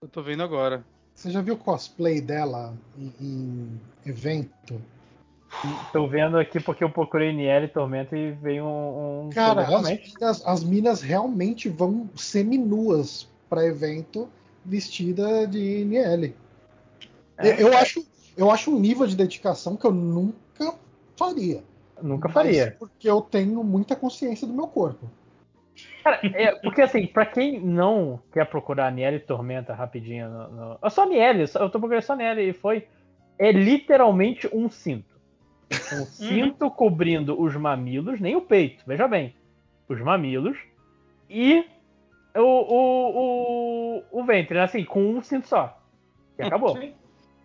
[0.02, 0.86] Eu tô vendo agora.
[1.16, 4.80] Você já viu o cosplay dela em, em evento?
[5.92, 9.28] Tô vendo aqui porque eu procurei Niel Tormenta e veio um.
[9.28, 10.14] um Cara, as realmente.
[10.14, 14.30] minas, as minas realmente vão seminuas para evento
[14.64, 16.36] vestida de Niele.
[17.38, 17.62] É.
[17.62, 18.06] eu, acho,
[18.38, 20.76] eu acho um nível de dedicação que eu nunca
[21.18, 21.64] faria.
[22.02, 22.76] Nunca faria.
[22.78, 25.10] porque eu tenho muita consciência do meu corpo.
[26.04, 30.78] Cara, é, porque assim, pra quem não quer procurar Niel Tormenta rapidinho no.
[30.82, 30.90] no...
[30.90, 32.88] Só Niel, eu tô procurando só Niel e foi.
[33.38, 35.15] É literalmente um cinto.
[35.72, 39.34] Um cinto cobrindo os mamilos, nem o peito, veja bem.
[39.90, 40.58] Os mamilos
[41.30, 41.66] e
[42.36, 44.64] o, o, o, o ventre, né?
[44.64, 45.80] assim, com um cinto só.
[46.38, 46.78] E acabou.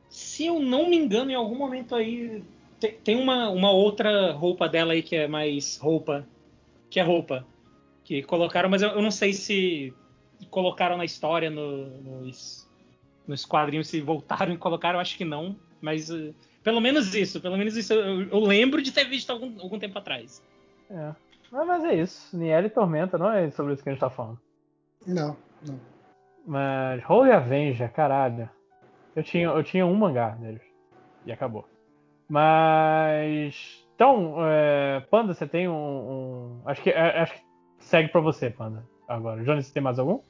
[0.09, 2.43] Se eu não me engano, em algum momento aí
[2.81, 6.27] tem, tem uma, uma outra roupa dela aí que é mais roupa.
[6.91, 7.47] Que é roupa.
[8.05, 9.95] Que colocaram, mas eu, eu não sei se
[10.51, 12.69] colocaram na história no- nos,
[13.29, 15.55] nos quadrinhos, se voltaram e colocaram, acho que não.
[15.81, 16.33] Mas eh,
[16.63, 19.99] pelo menos isso, pelo menos isso eu, eu lembro de ter visto algum, algum tempo
[19.99, 20.43] atrás.
[20.91, 21.15] É.
[21.51, 22.37] Mas, mas é isso.
[22.37, 24.39] Niel Tormenta, não é sobre isso que a gente tá falando.
[25.07, 25.37] Não,
[25.67, 25.81] não.
[26.47, 28.49] Mas Holy Avenger, caralho.
[29.15, 30.63] Eu tinha, eu tinha um mangá deles.
[31.27, 31.69] E acabou.
[32.29, 33.85] Mas.
[33.95, 35.73] Então, é, Panda, você tem um.
[35.75, 37.41] um- acho, que, é, acho que
[37.79, 38.85] segue pra você, Panda.
[39.09, 39.43] Agora.
[39.45, 40.21] Johnny, você tem mais algum?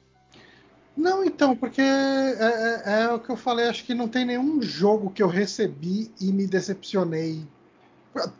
[0.95, 4.61] Não, então, porque é, é- é o que eu falei, acho que não tem nenhum
[4.61, 7.45] jogo que eu recebi e me decepcionei.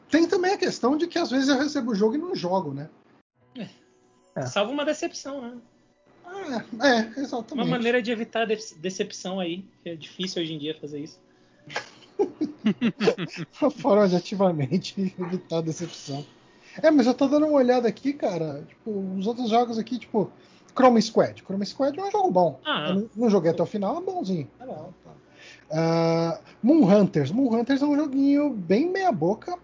[0.09, 2.73] Tem também a questão de que às vezes eu recebo o jogo e não jogo,
[2.73, 2.89] né?
[4.35, 4.45] É.
[4.45, 5.57] Salvo uma decepção, né?
[6.81, 7.53] É, é exatamente.
[7.53, 9.65] Uma maneira de evitar de- decepção aí.
[9.83, 11.19] que É difícil hoje em dia fazer isso.
[13.61, 16.25] Uma forma de ativamente evitar a decepção.
[16.81, 18.63] É, mas eu tô dando uma olhada aqui, cara.
[18.67, 20.31] Tipo, os outros jogos aqui, tipo,
[20.75, 21.43] Chroma Squad.
[21.43, 22.59] Chroma Squad é um jogo bom.
[22.65, 22.87] Ah.
[22.89, 24.47] Eu não, não joguei até o final, é bonzinho.
[24.59, 25.11] É bom, tá.
[25.71, 27.31] Ah, Moon Hunters.
[27.31, 29.57] Moon Hunters é um joguinho bem meia-boca,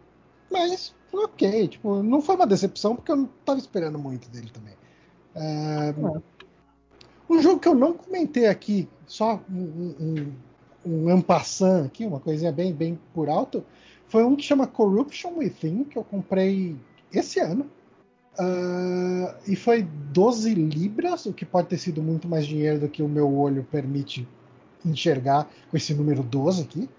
[0.51, 1.68] mas ok.
[1.68, 4.74] Tipo, não foi uma decepção porque eu não tava esperando muito dele também.
[5.36, 5.93] Ah,
[7.30, 10.34] um jogo que eu não comentei aqui, só um, um,
[10.86, 13.64] um ampassant aqui, uma coisinha bem, bem por alto,
[14.08, 16.78] foi um que chama Corruption Within, que eu comprei
[17.12, 17.70] esse ano.
[18.39, 23.01] Ah, e foi 12 libras, o que pode ter sido muito mais dinheiro do que
[23.01, 24.27] o meu olho permite
[24.85, 26.89] enxergar com esse número 12 aqui.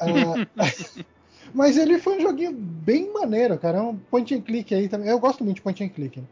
[0.00, 0.46] Ah,
[1.54, 3.78] mas ele foi um joguinho bem maneiro, cara.
[3.78, 5.08] É um point and click aí também.
[5.08, 6.20] Eu gosto muito de point and click.
[6.20, 6.26] né?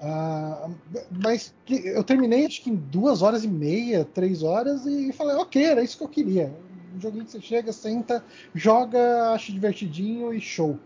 [0.00, 0.68] Ah,
[1.10, 5.36] mas que- eu terminei acho que em duas horas e meia, três horas, e falei,
[5.36, 6.52] ok, era isso que eu queria.
[6.96, 8.24] Um joguinho que você chega, senta,
[8.54, 10.78] joga, acha divertidinho e show.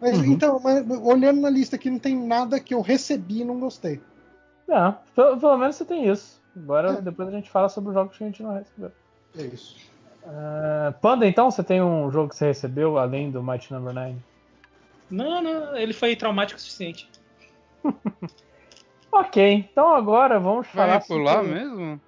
[0.00, 0.24] Mas Uhum.
[0.26, 4.00] então, mas, olhando na lista aqui, não tem nada que eu recebi e não gostei.
[4.68, 6.40] Não, pelo, pelo menos você tem isso.
[6.56, 7.00] Agora É.
[7.00, 8.92] depois a gente fala sobre os jogos que a gente não recebeu.
[9.38, 9.76] É isso.
[10.26, 14.16] Ah, Panda, então, você tem um jogo que você recebeu além do Might Number 9?
[15.10, 17.08] Não, não, ele foi traumático o suficiente.
[19.12, 19.40] Ok,
[19.72, 20.98] então agora vamos falar.
[20.98, 22.00] Vai pular sobre- mesmo?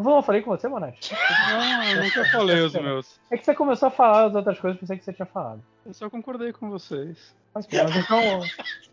[0.00, 1.12] Vamos, eu falei com você, Monete?
[1.50, 3.20] Não, eu nunca falei os meus.
[3.30, 5.60] É que você começou a falar as outras coisas, pensei que você tinha falado.
[5.84, 7.34] Eu só concordei com vocês.
[7.52, 8.38] Ok, mas então.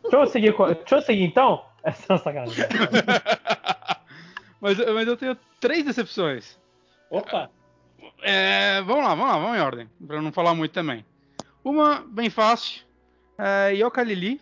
[0.01, 1.63] deixa, eu seguir, com- deixa eu seguir então.
[1.83, 2.65] Essa é uma sacanagem.
[4.59, 6.57] mas, mas eu tenho três decepções.
[7.11, 7.51] Opa!
[8.23, 11.05] É, vamos lá, vamos lá, vamos em ordem, pra não falar muito também.
[11.63, 12.83] Uma, bem fácil,
[13.37, 14.41] é Yoka Lili.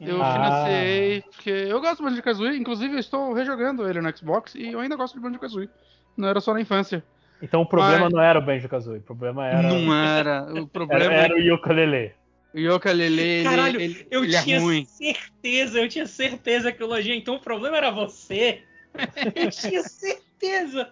[0.00, 0.32] Eu Ah.
[0.32, 4.80] financiei, porque eu gosto do Banjo-Kazooie, inclusive eu estou rejogando ele no Xbox e eu
[4.80, 5.68] ainda gosto de Banjo-Kazooie.
[6.16, 7.04] Não era só na infância.
[7.42, 9.62] Então o problema Mas- não era o Banjo Kazooie, o problema era.
[9.62, 10.44] Não era.
[10.52, 12.12] O era, problema era é o ukulele.
[12.52, 14.84] que o Yoka Lele, ele, Caralho, ele, eu ele tinha é ruim.
[14.86, 18.62] certeza, eu tinha certeza que o Lojinha, então o problema era você.
[19.36, 20.90] Eu tinha certeza.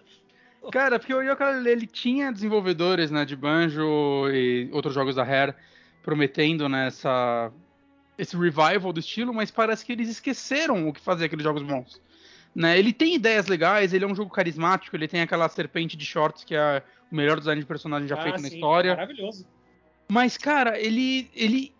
[0.71, 5.53] Cara, porque o Yooka-Laylee, ele tinha desenvolvedores, né, de Banjo e outros jogos da Rare
[6.01, 7.51] prometendo né, essa,
[8.19, 12.01] esse revival do estilo, mas parece que eles esqueceram o que fazer aqueles jogos bons.
[12.53, 16.03] Né, ele tem ideias legais, ele é um jogo carismático, ele tem aquela serpente de
[16.05, 18.95] shorts que é o melhor design de personagem já Ah, feito na sim, história.
[18.95, 19.47] Maravilhoso.
[20.11, 21.71] Mas, cara, ele, ele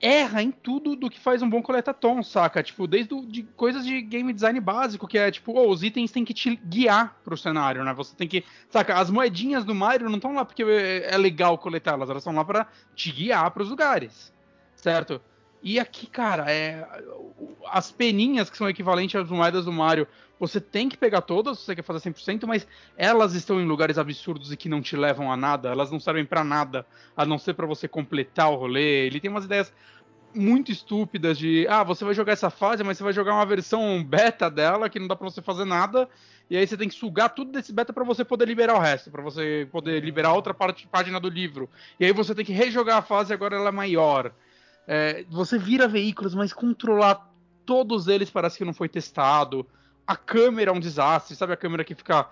[0.00, 2.62] erra em tudo do que faz um bom coletatom, saca?
[2.62, 6.12] Tipo, desde o- de coisas de game design básico, que é tipo, oh, os itens
[6.12, 7.92] têm que te guiar pro cenário, né?
[7.94, 8.44] Você tem que.
[8.70, 8.94] Saca?
[8.96, 12.44] As moedinhas do Mario não estão lá porque é é legal coletá-las, elas estão lá
[12.44, 14.32] pra te guiar pros lugares,
[14.76, 15.20] certo?
[15.66, 16.86] E aqui, cara, é,
[17.72, 20.06] as peninhas que são equivalentes às moedas do Mario,
[20.38, 22.66] você tem que pegar todas se você quer fazer 100%, mas
[22.98, 26.26] elas estão em lugares absurdos e que não te levam a nada, elas não servem
[26.26, 26.84] pra nada,
[27.16, 29.06] a não ser pra você completar o rolê.
[29.06, 29.72] Ele tem umas ideias
[30.34, 34.04] muito estúpidas de, ah, você vai jogar essa fase, mas você vai jogar uma versão
[34.04, 36.06] beta dela que não dá para você fazer nada,
[36.50, 39.10] e aí você tem que sugar tudo desse beta para você poder liberar o resto,
[39.10, 41.70] para você poder liberar outra parte, página do livro.
[41.98, 44.30] E aí você tem que rejogar a fase agora ela é maior.
[44.86, 47.32] É, você vira veículos, mas controlar
[47.64, 49.66] todos eles parece que não foi testado.
[50.06, 52.28] A câmera é um desastre, sabe a câmera que fica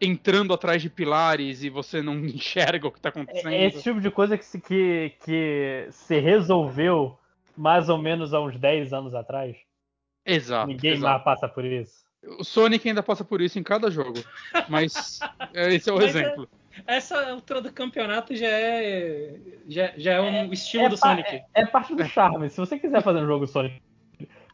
[0.00, 3.52] entrando atrás de pilares e você não enxerga o que tá acontecendo.
[3.52, 7.18] É esse tipo de coisa que se, que, que se resolveu
[7.56, 9.56] mais ou menos há uns 10 anos atrás.
[10.24, 10.68] Exato.
[10.68, 11.12] Ninguém exato.
[11.12, 12.04] mais passa por isso.
[12.38, 14.22] O Sonic ainda passa por isso em cada jogo.
[14.68, 15.20] Mas
[15.52, 16.48] esse é o Mas é- exemplo.
[16.86, 19.34] Essa altura do campeonato já é.
[19.68, 21.28] Já, já é um estilo do pa- Sonic.
[21.30, 22.48] É, é parte do charme.
[22.50, 23.80] Se você quiser fazer um jogo Sonic.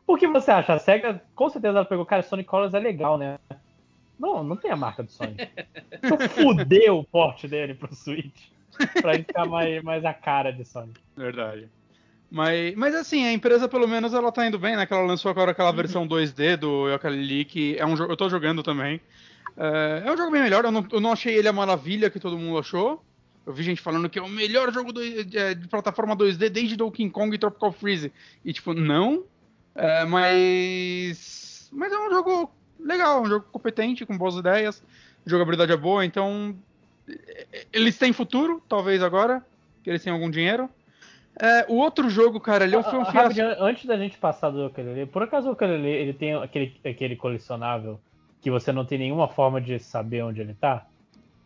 [0.07, 0.75] O que você acha?
[0.75, 3.39] A SEGA, com certeza, ela pegou, cara, Sonic Colors é legal, né?
[4.19, 5.49] Não, não tem a marca do Sonic.
[6.01, 8.45] Deixa eu fuder o porte dele pro Switch.
[9.03, 11.01] Pra ele ficar mais, mais a cara de Sonic.
[11.17, 11.69] Verdade.
[12.31, 14.85] Mas, mas assim, a empresa pelo menos ela tá indo bem, né?
[14.87, 15.77] Que ela lançou agora aquela Uhum.
[15.77, 18.13] versão 2D do Yooka-Laylee, que é um jogo.
[18.13, 19.01] Eu tô jogando também.
[19.57, 22.21] É, é um jogo bem melhor, eu não, eu não achei ele a maravilha que
[22.21, 23.03] todo mundo achou.
[23.47, 26.77] Eu vi gente falando que é o melhor jogo do- de, de plataforma 2D desde
[26.77, 28.13] Donkey Kong e Tropical Freeze.
[28.45, 29.25] E tipo, não.
[29.75, 31.69] É, mas.
[31.73, 34.83] Mas é um jogo legal, um jogo competente, com boas ideias.
[35.25, 36.57] Jogabilidade é boa, então.
[37.09, 39.45] é, Eles têm futuro, talvez agora,
[39.83, 40.69] que eles tenham algum dinheiro.
[41.41, 43.19] É, o outro jogo, cara, ele foi um Ah, fiasco.
[43.19, 47.15] rapidinho, antes da gente passar do ukulele, por acaso o ukulele ele tem aquele, aquele
[47.15, 48.01] colecionável
[48.47, 50.87] que você não tem nenhuma forma de saber onde ele tá?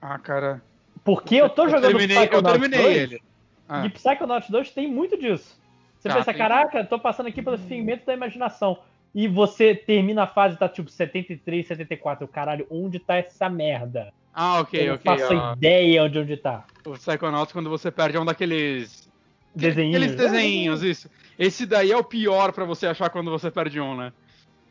[0.02, 0.60] Ah, cara.
[1.02, 3.22] Porque eu tô jogando terminei, eu Psychonauts terminei 2, ele.
[3.66, 5.58] Ah, E Psychonauts 2 tem muito disso.
[5.98, 6.36] Você Tá, pensa, tem.
[6.38, 8.80] caraca, tô passando aqui pelo fingimento da imaginação.
[9.14, 12.28] E você termina a fase, tá tipo 73, 74.
[12.28, 14.12] Caralho, onde tá essa merda?
[14.34, 15.04] ah, ok, eu não ok.
[15.18, 15.54] faço ó.
[15.54, 16.64] ideia onde, onde tá.
[16.84, 19.08] O Psychonauts, quando você perde, é um daqueles.
[19.54, 20.02] Desenhinhos.
[20.02, 21.08] Aqueles desenhinhos, isso.
[21.38, 24.12] Esse daí é o pior pra você achar quando você perde um, né?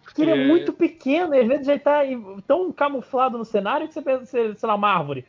[0.10, 2.01] Porque ele é muito pequeno, e às vezes já tá
[2.47, 5.26] tão camuflado no cenário que você pensa, sei lá, uma árvore.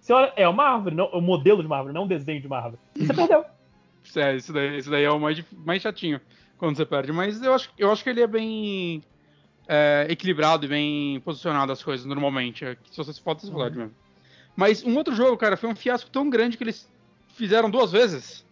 [0.00, 2.46] Você olha, é uma árvore, não, o modelo de uma árvore, não um desenho de
[2.46, 2.78] uma árvore.
[2.94, 3.44] E você perdeu.
[4.16, 6.20] É, isso daí, isso daí é o mais, mais chatinho
[6.58, 7.12] quando você perde.
[7.12, 9.02] Mas eu acho, eu acho que ele é bem
[9.68, 12.64] é, equilibrado e bem posicionado as coisas normalmente.
[12.64, 13.94] É, se você se pode se falar mesmo.
[14.54, 16.88] Mas um outro jogo, cara, foi um fiasco tão grande que eles
[17.34, 18.44] fizeram duas vezes.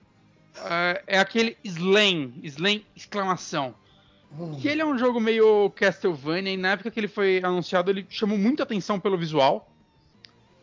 [0.57, 3.75] É, é aquele Slain, Slain exclamação.
[4.61, 8.07] Que ele é um jogo meio Castlevania e na época que ele foi anunciado ele
[8.09, 9.71] chamou muita atenção pelo visual,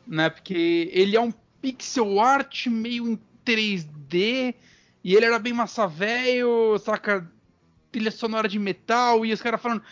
[0.05, 0.29] né?
[0.29, 4.55] Porque ele é um pixel art meio em 3D
[5.03, 7.29] e ele era bem massa velho, saca?
[7.91, 9.83] Trilha sonora de metal e os caras falando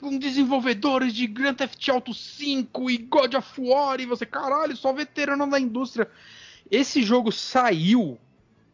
[0.00, 4.92] com desenvolvedores de Grand Theft Auto 5 e God of War e você, caralho, só
[4.92, 6.10] veterano da indústria.
[6.70, 8.18] Esse jogo saiu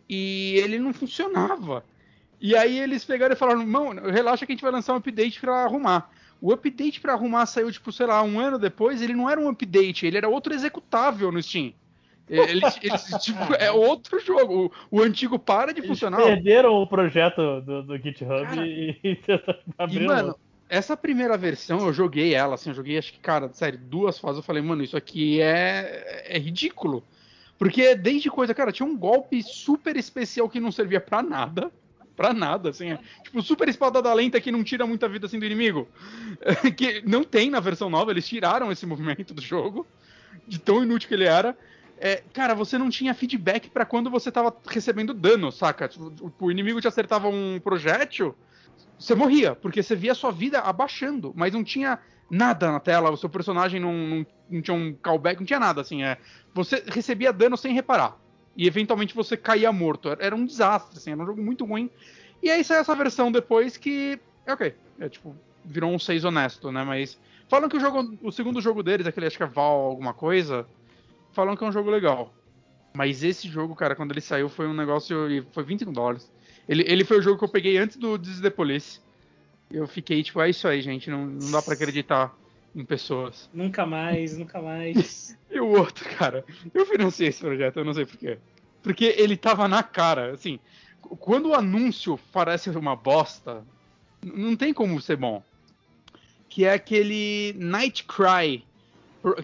[0.09, 1.85] e ele não funcionava.
[2.41, 5.41] E aí eles pegaram e falaram: mano, relaxa que a gente vai lançar um update
[5.41, 6.11] pra arrumar.
[6.41, 9.03] O update pra arrumar saiu, tipo, sei lá, um ano depois.
[9.03, 11.75] Ele não era um update, ele era outro executável no Steam.
[12.31, 14.73] Eles, eles, tipo, é outro jogo.
[14.91, 16.23] O, o antigo para de Eles funcionar.
[16.23, 19.19] perderam o projeto do, do GitHub Cara, e, e
[19.91, 20.35] E, mano,
[20.69, 24.39] essa primeira versão eu joguei ela, assim, eu joguei, acho que, cara, sério, duas fases.
[24.39, 27.03] Eu falei, mano, isso aqui é, é ridículo.
[27.59, 31.71] Porque desde coisa, cara, tinha um golpe super especial que não servia pra nada.
[32.21, 32.91] Pra nada, assim.
[32.91, 35.89] é, tipo, super espadada lenta que não tira muita vida assim do inimigo.
[36.77, 39.87] que não tem na versão nova, eles tiraram esse movimento do jogo.
[40.47, 41.57] De tão inútil que ele era.
[41.97, 45.89] É, cara, você não tinha feedback pra quando você tava recebendo dano, saca?
[45.89, 48.35] Tipo, o- o inimigo te acertava um projétil,
[48.99, 51.99] você morria, porque você via a sua vida abaixando, mas não tinha
[52.31, 55.81] nada na tela, o seu personagem não, não, não tinha um callback, não tinha nada,
[55.81, 56.19] assim, é.
[56.53, 58.15] Você recebia dano sem reparar.
[58.57, 60.09] E eventualmente você caía morto.
[60.11, 61.89] Era- um desastre, assim, era um jogo muito ruim.
[62.43, 64.19] E aí saiu essa versão depois que.
[64.47, 64.75] É ok.
[64.99, 66.83] É tipo, virou um 6 honesto, né?
[66.85, 67.19] Mas.
[67.49, 68.17] Falam que o jogo.
[68.23, 70.67] O segundo jogo deles, aquele acho que é Val alguma coisa.
[71.33, 72.33] Falam que é um jogo legal.
[72.93, 75.31] Mas esse jogo, cara, quando ele saiu, foi um negócio.
[75.31, 76.31] e Foi 25 dólares.
[76.69, 79.01] Ele, ele foi o jogo que eu peguei antes do the Police.
[79.71, 81.09] Eu fiquei, tipo, é isso aí, gente.
[81.11, 82.35] Não, não dá pra acreditar
[82.75, 83.49] em pessoas.
[83.53, 85.39] Nunca mais, nunca mais.
[85.51, 88.39] E o outro, cara, eu financiei esse projeto, eu não sei porquê.
[88.85, 90.61] Porque ele tava na cara, assim.
[91.03, 93.65] qu- Quando o anúncio parece uma bosta,
[94.23, 95.43] não tem como ser bom.
[96.49, 98.65] Que é aquele Night Cry,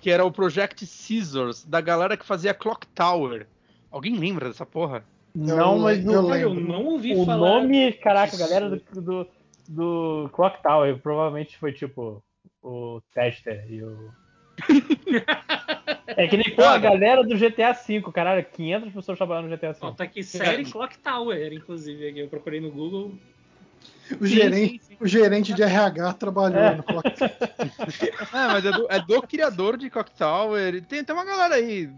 [0.00, 3.48] que era o Project Scissors, da galera que fazia Clock Tower.
[3.90, 5.04] Alguém lembra dessa porra?
[5.34, 6.72] Não, Eu mas o, eu Olha, eu lembro.
[6.72, 7.36] não ouvi o falar.
[7.60, 8.38] nome, caraca, disso.
[8.48, 9.26] galera do, do,
[9.68, 12.22] do Clock Tower provavelmente foi tipo
[12.62, 14.10] o Tester e o
[16.06, 19.72] É que nem pô, a galera do GTA V, caralho, 500 pessoas trabalhando no GTA
[19.72, 19.78] V.
[19.82, 22.08] Ó, tá aqui série Clock Tower, inclusive.
[22.08, 22.20] Aqui.
[22.20, 23.12] Eu procurei no Google.
[24.20, 24.96] O, Sim, gerente, sim, sim.
[25.00, 26.76] o gerente de RH trabalhou É.
[26.76, 27.06] no Clock.
[28.32, 30.82] É, mas é do, é do criador de Clock Tower.
[30.84, 31.90] Tem, tem uma galera aí.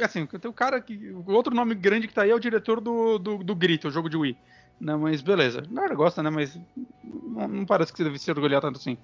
[0.00, 1.10] Assim, tem o cara que.
[1.10, 3.90] O outro nome grande que tá aí é o diretor do, do, do Grito, o
[3.90, 4.36] jogo de Wii.
[4.80, 5.60] Não, mas beleza.
[5.60, 6.30] A galera gosta, né?
[6.30, 6.58] Mas
[7.04, 8.98] não, não parece que você deve se orgulhar tanto assim.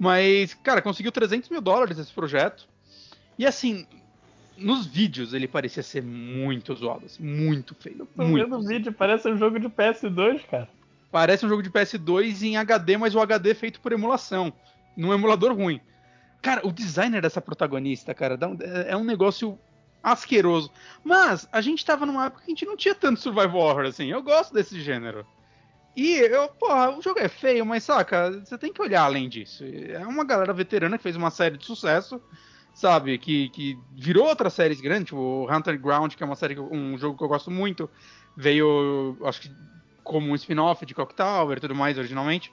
[0.00, 2.66] Mas, cara, conseguiu 300 mil dólares esse projeto.
[3.38, 3.86] E assim,
[4.56, 8.08] nos vídeos ele parecia ser muito zoado, assim, muito feio.
[8.16, 8.42] Tô Muito.
[8.42, 10.68] vendo o vídeo, parece um jogo de PS2, cara.
[11.12, 14.50] Parece um jogo de PS2 em HD, mas o HD é feito por emulação,
[14.96, 15.82] num emulador ruim.
[16.40, 18.38] Cara, o designer dessa protagonista, cara,
[18.86, 19.58] é é um negócio
[20.02, 20.70] asqueroso.
[21.04, 24.06] Mas a gente tava numa época que a gente não tinha tanto survival horror assim.
[24.06, 25.26] Eu gosto desse gênero.
[25.96, 29.64] E eu, porra, o jogo é feio, mas saca, você tem que olhar além disso.
[29.64, 32.20] É uma galera veterana que fez uma série de sucesso,
[32.72, 33.18] sabe?
[33.18, 36.96] Que, que virou outras séries grandes, tipo Hunter Ground, que é uma série, que um
[36.96, 37.90] jogo que eu gosto muito.
[38.36, 39.50] Veio, acho que
[40.04, 42.52] como um spin-off de Clock Tower e tudo mais originalmente.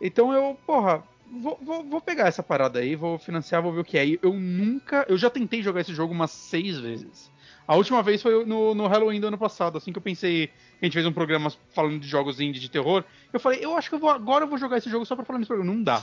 [0.00, 1.02] Então eu, porra,
[1.40, 4.18] vou, vou, vou pegar essa parada aí, vou financiar, vou ver o que é.
[4.22, 5.06] Eu nunca.
[5.08, 7.31] Eu já tentei jogar esse jogo umas seis vezes.
[7.66, 10.50] A última vez foi no, no Halloween do ano passado, assim que eu pensei.
[10.80, 13.04] A gente fez um programa falando de jogos indie de terror.
[13.32, 15.24] Eu falei, eu acho que eu vou, agora eu vou jogar esse jogo só pra
[15.24, 15.72] falar nesse programa.
[15.72, 16.02] Não dá.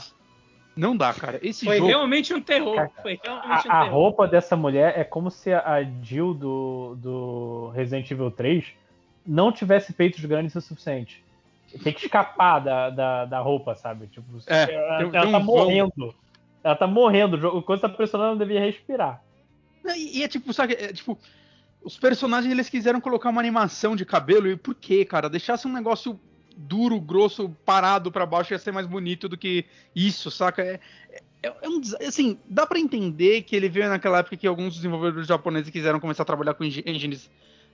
[0.76, 1.38] Não dá, cara.
[1.42, 1.88] Esse Foi jogo.
[1.88, 2.88] realmente um terror.
[3.02, 3.90] Foi realmente um A, a terror.
[3.92, 8.64] roupa dessa mulher é como se a Jill do, do Resident Evil 3
[9.26, 11.22] não tivesse peitos grandes o suficiente.
[11.84, 14.06] Tem que escapar da, da, da roupa, sabe?
[14.06, 16.14] Tipo, É, ela, tem- ela tem tá morrendo.
[16.64, 17.36] Ela tá morrendo.
[17.36, 19.22] O jogo- Quando essa personagem não devia respirar.
[19.94, 21.18] E, e é tipo, sabe, é tipo,
[21.82, 25.28] os personagens eles quiseram colocar uma animação de cabelo e por quê, cara?
[25.28, 26.18] Deixasse um negócio
[26.56, 30.62] duro, grosso, parado pra baixo ia ser mais bonito do que isso, saca?
[30.62, 30.78] É,
[31.42, 35.26] é, é um, assim, dá pra entender que ele veio naquela época que alguns desenvolvedores
[35.26, 37.30] japoneses quiseram começar a trabalhar com engi- engines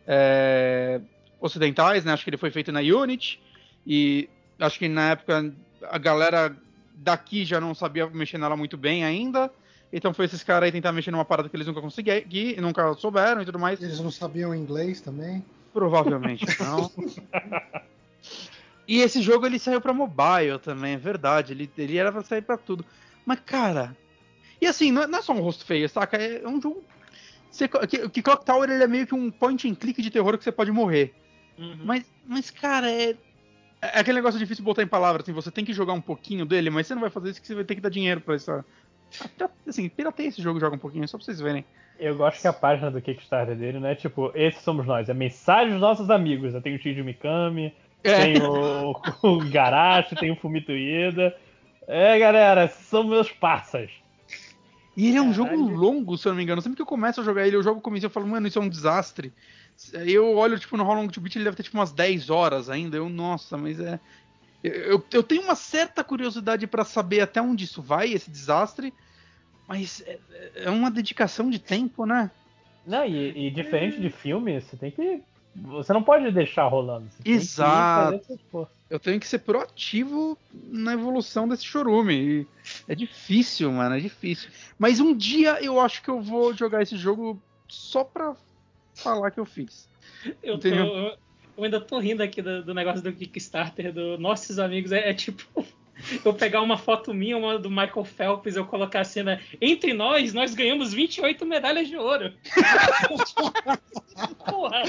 [0.06, 1.00] é,
[1.40, 2.12] ocidentais, né?
[2.12, 3.40] Acho que ele foi feito na Unity
[3.84, 4.28] e
[4.60, 5.52] acho que na época
[5.90, 6.56] a galera
[6.94, 9.50] daqui já não sabia mexer nela muito bem ainda.
[9.92, 12.94] Então foi esses caras aí tentar mexer numa parada que eles nunca conseguiram, que nunca
[12.94, 13.80] souberam e tudo mais.
[13.80, 15.44] Eles não sabiam inglês também.
[15.72, 16.90] Provavelmente não.
[18.88, 21.52] e esse jogo ele saiu pra mobile também, é verdade.
[21.52, 22.84] Ele, ele era pra sair pra tudo.
[23.24, 23.96] Mas, cara.
[24.60, 26.16] E assim, não é, não é só um rosto feio, saca?
[26.16, 26.82] É um jogo.
[27.50, 30.36] Você, que, que Clock Tower ele é meio que um point and click de terror
[30.36, 31.14] que você pode morrer.
[31.58, 31.78] Uhum.
[31.84, 33.16] Mas, mas cara, é.
[33.80, 36.46] É aquele negócio difícil de botar em palavras, assim, você tem que jogar um pouquinho
[36.46, 38.34] dele, mas você não vai fazer isso que você vai ter que dar dinheiro pra
[38.34, 38.64] isso.
[39.66, 41.64] Assim, pirateia esse jogo e joga um pouquinho, só pra vocês verem.
[41.98, 45.14] Eu gosto que a página do Kickstarter dele não é tipo, esses somos nós, é
[45.14, 46.52] mensagem dos nossos amigos.
[46.54, 47.74] Eu tenho o Shinji Mikami,
[48.04, 48.16] É.
[48.20, 51.34] tem o, o Garashi, tem o Fumito Ueda.
[51.88, 53.90] É, galera, são meus parças.
[54.96, 55.58] E ele é um Caralho.
[55.58, 56.60] jogo longo, se eu não me engano.
[56.60, 58.58] Sempre que eu começo a jogar ele, eu jogo começo e eu falo, mano, isso
[58.58, 59.32] é um desastre.
[59.92, 62.68] Eu olho, tipo, no How Long to Beat, ele deve ter, tipo, umas 10 horas
[62.70, 62.96] ainda.
[62.96, 64.00] Eu, nossa, mas é...
[64.62, 68.92] Eu, eu, tenho uma certa curiosidade pra saber até onde isso vai, esse desastre.
[69.68, 70.18] Mas é,
[70.56, 72.30] é uma dedicação de tempo, né?
[72.86, 75.22] Não, e, e diferente de filme, você tem que.
[75.54, 77.08] Você não pode deixar rolando.
[77.10, 78.10] Você Exato.
[78.10, 78.72] Tem que fazer seu esforço.
[78.88, 82.14] Eu tenho que ser proativo na evolução desse chorume.
[82.14, 82.46] E
[82.86, 84.50] é difícil, mano, é difícil.
[84.78, 88.36] Mas um dia eu acho que eu vou jogar esse jogo só pra
[88.94, 89.88] falar que eu fiz.
[90.42, 91.16] Eu, tô, eu,
[91.56, 94.92] eu ainda tô rindo aqui do, do negócio do Kickstarter, do nossos amigos.
[94.92, 95.64] É, é tipo
[96.24, 99.40] eu pegar uma foto minha, uma do Michael Phelps, eu colocar assim, né?
[99.60, 102.32] Entre nós, nós ganhamos 28 medalhas de ouro.
[104.48, 104.82] Porra,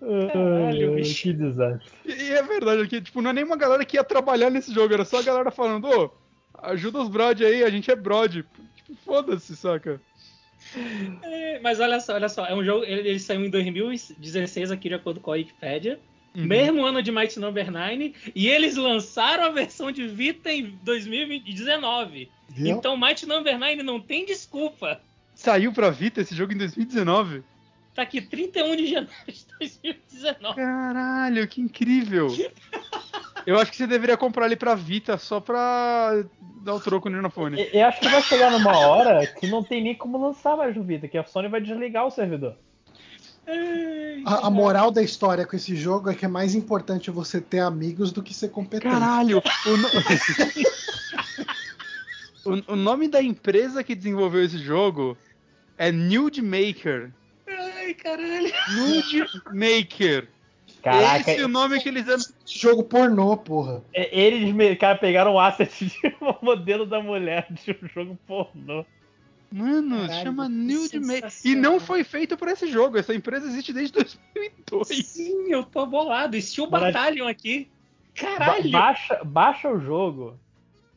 [0.00, 1.22] Caralho, Ai, bicho.
[1.22, 1.90] Que desastre.
[2.04, 4.94] E e é verdade, que tipo, não é nenhuma galera que ia trabalhar nesse jogo,
[4.94, 6.10] era só a galera falando, ô,
[6.62, 8.44] ajuda os brod aí, a gente é brod.
[8.76, 10.00] Tipo, foda-se, saca?
[11.22, 14.88] É, mas olha só, olha só, é um jogo, ele, ele saiu em 2016 aqui
[14.88, 15.98] de acordo com a Wikipedia.
[16.34, 16.44] Uhum.
[16.44, 22.30] Mesmo ano de Might Number 9, e eles lançaram a versão de Vita em 2019.
[22.50, 22.76] Viu?
[22.76, 25.00] Então Might Number 9 não tem desculpa.
[25.34, 27.42] Saiu pra Vita esse jogo em 2019.
[27.94, 30.54] Tá aqui 31 de janeiro de 2019.
[30.54, 32.28] Caralho, que incrível.
[33.48, 36.22] Eu acho que você deveria comprar ele pra Vita só pra
[36.62, 37.60] dar o troco no Ninofone.
[37.62, 40.74] E- Eu acho que vai chegar numa hora que não tem nem como lançar mais
[40.76, 42.56] no Vita, que a Sony vai desligar o servidor.
[44.26, 47.60] A, a moral da história com esse jogo é que é mais importante você ter
[47.60, 48.92] amigos do que ser competente.
[48.92, 49.42] Caralho!
[49.66, 49.88] O, no-
[52.44, 55.16] O- o nome da empresa que desenvolveu esse jogo
[55.76, 57.10] é Nude Maker.
[57.46, 58.52] Ai, caralho.
[58.76, 60.28] Nude Maker.
[60.82, 62.16] Caraca, Esse é o nome que eles dão.
[62.46, 63.82] Jogo pornô, porra.
[63.92, 68.84] é- eles cara, pegaram o asset de um modelo da mulher de um jogo pornô.
[69.50, 71.26] Mano, Caralho, chama Nude Made.
[71.44, 72.98] E não foi feito pra esse jogo.
[72.98, 73.92] Essa empresa existe desde
[74.70, 74.88] 2002.
[75.06, 76.40] Sim, eu tô bolado.
[76.40, 77.68] Steel Mas- Battalion aqui.
[78.14, 78.70] Ba- Caralho!
[78.70, 80.38] baixa, baixa o jogo,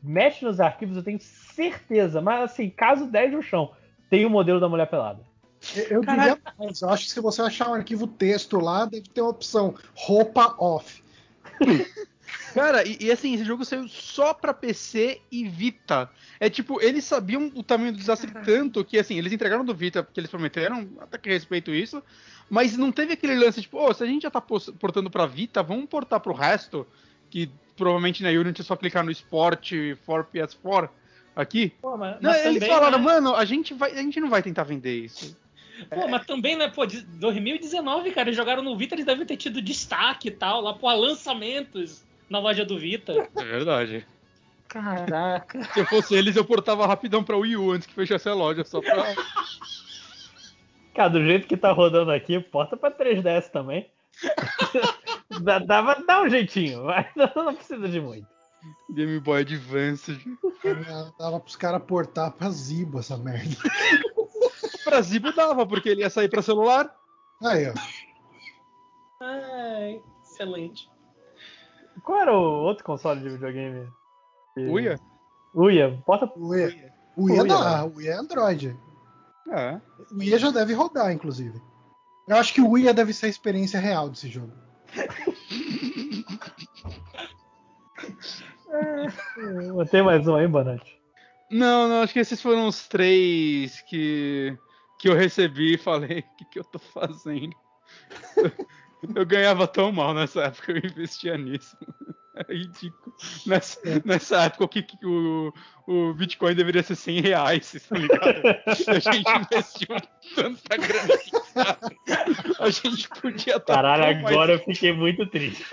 [0.02, 3.70] mexe nos arquivos, eu tenho certeza, mas assim, caso 10 no chão,
[4.10, 5.20] tem o modelo da mulher pelada.
[5.88, 9.20] Eu, diria mais, eu acho que se você achar um arquivo texto lá, deve ter
[9.20, 11.02] a opção roupa off.
[12.54, 16.10] Cara, e, e assim, esse jogo saiu só pra PC e Vita.
[16.38, 20.02] É tipo, eles sabiam o tamanho do desastre tanto que, assim, eles entregaram do Vita
[20.02, 22.02] porque eles prometeram, até que respeito isso,
[22.50, 25.62] mas não teve aquele lance, tipo, oh, se a gente já tá portando pra Vita,
[25.62, 26.86] vamos portar pro resto,
[27.30, 29.72] que provavelmente na Unity é só clicar no Sport
[30.04, 30.90] for PS4
[31.34, 31.72] aqui.
[31.80, 33.04] Pô, mas, Não, mas eles também, falaram, né?
[33.04, 35.36] mano, a gente, vai, a gente não vai tentar vender isso.
[35.88, 39.36] Pô, mas também, né, pô, de 2019, cara, eles jogaram no Vita, eles devem ter
[39.36, 43.28] tido destaque e tal, lá, pô, lançamentos na loja do Vita.
[43.36, 44.06] É verdade.
[44.68, 45.62] Caraca.
[45.64, 48.64] Se eu fosse eles, eu portava rapidão pra Wii U antes que fechasse a loja,
[48.64, 49.04] só pra...
[50.94, 53.90] Cara, do jeito que tá rodando aqui, porta pra 3DS também.
[55.42, 57.06] dá, dava, dá um jeitinho, mas
[57.36, 58.26] não precisa de muito.
[58.94, 60.18] Game Boy Advance.
[61.18, 63.56] Dava pros caras portar pra Zibo essa merda.
[64.84, 66.94] Pra Zibo dava, porque ele ia sair pra celular.
[67.42, 67.72] Aí, ó.
[69.24, 70.88] Ai, excelente.
[72.04, 73.88] Qual era o outro console de videogame?
[74.54, 74.98] que- Uia?
[75.54, 76.02] Uia, Ia
[77.16, 78.76] Uia, dá, o Ia é Android.
[79.50, 79.80] É.
[80.12, 81.60] O Ia já deve rodar, inclusive.
[82.26, 84.52] Eu acho que o Ia deve ser a experiência real desse jogo.
[89.90, 90.98] Tem mais um aí, Bonatti?
[91.50, 94.56] Não, não, acho que esses foram os três que,
[95.02, 97.56] que eu recebi e falei, o que, que eu tô fazendo?
[99.16, 101.76] Eu ganhava tão mal nessa época, eu investia nisso.
[102.48, 103.14] É ridículo.
[103.46, 105.52] Nessa, nessa época, o, que, que o,
[105.86, 108.42] o Bitcoin deveria ser 100 reais, tá ligado?
[108.66, 109.96] A gente investiu
[110.34, 111.18] tanta grana
[111.54, 111.78] cara,
[112.58, 113.74] a gente podia estar.
[113.74, 115.64] Caralho, agora eu fiquei muito triste.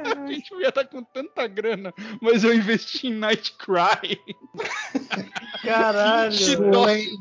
[0.00, 4.20] A gente ia estar com tanta grana, mas eu investi em Nightcry.
[5.62, 6.30] Caralho.
[6.30, 7.18] 20 dólares.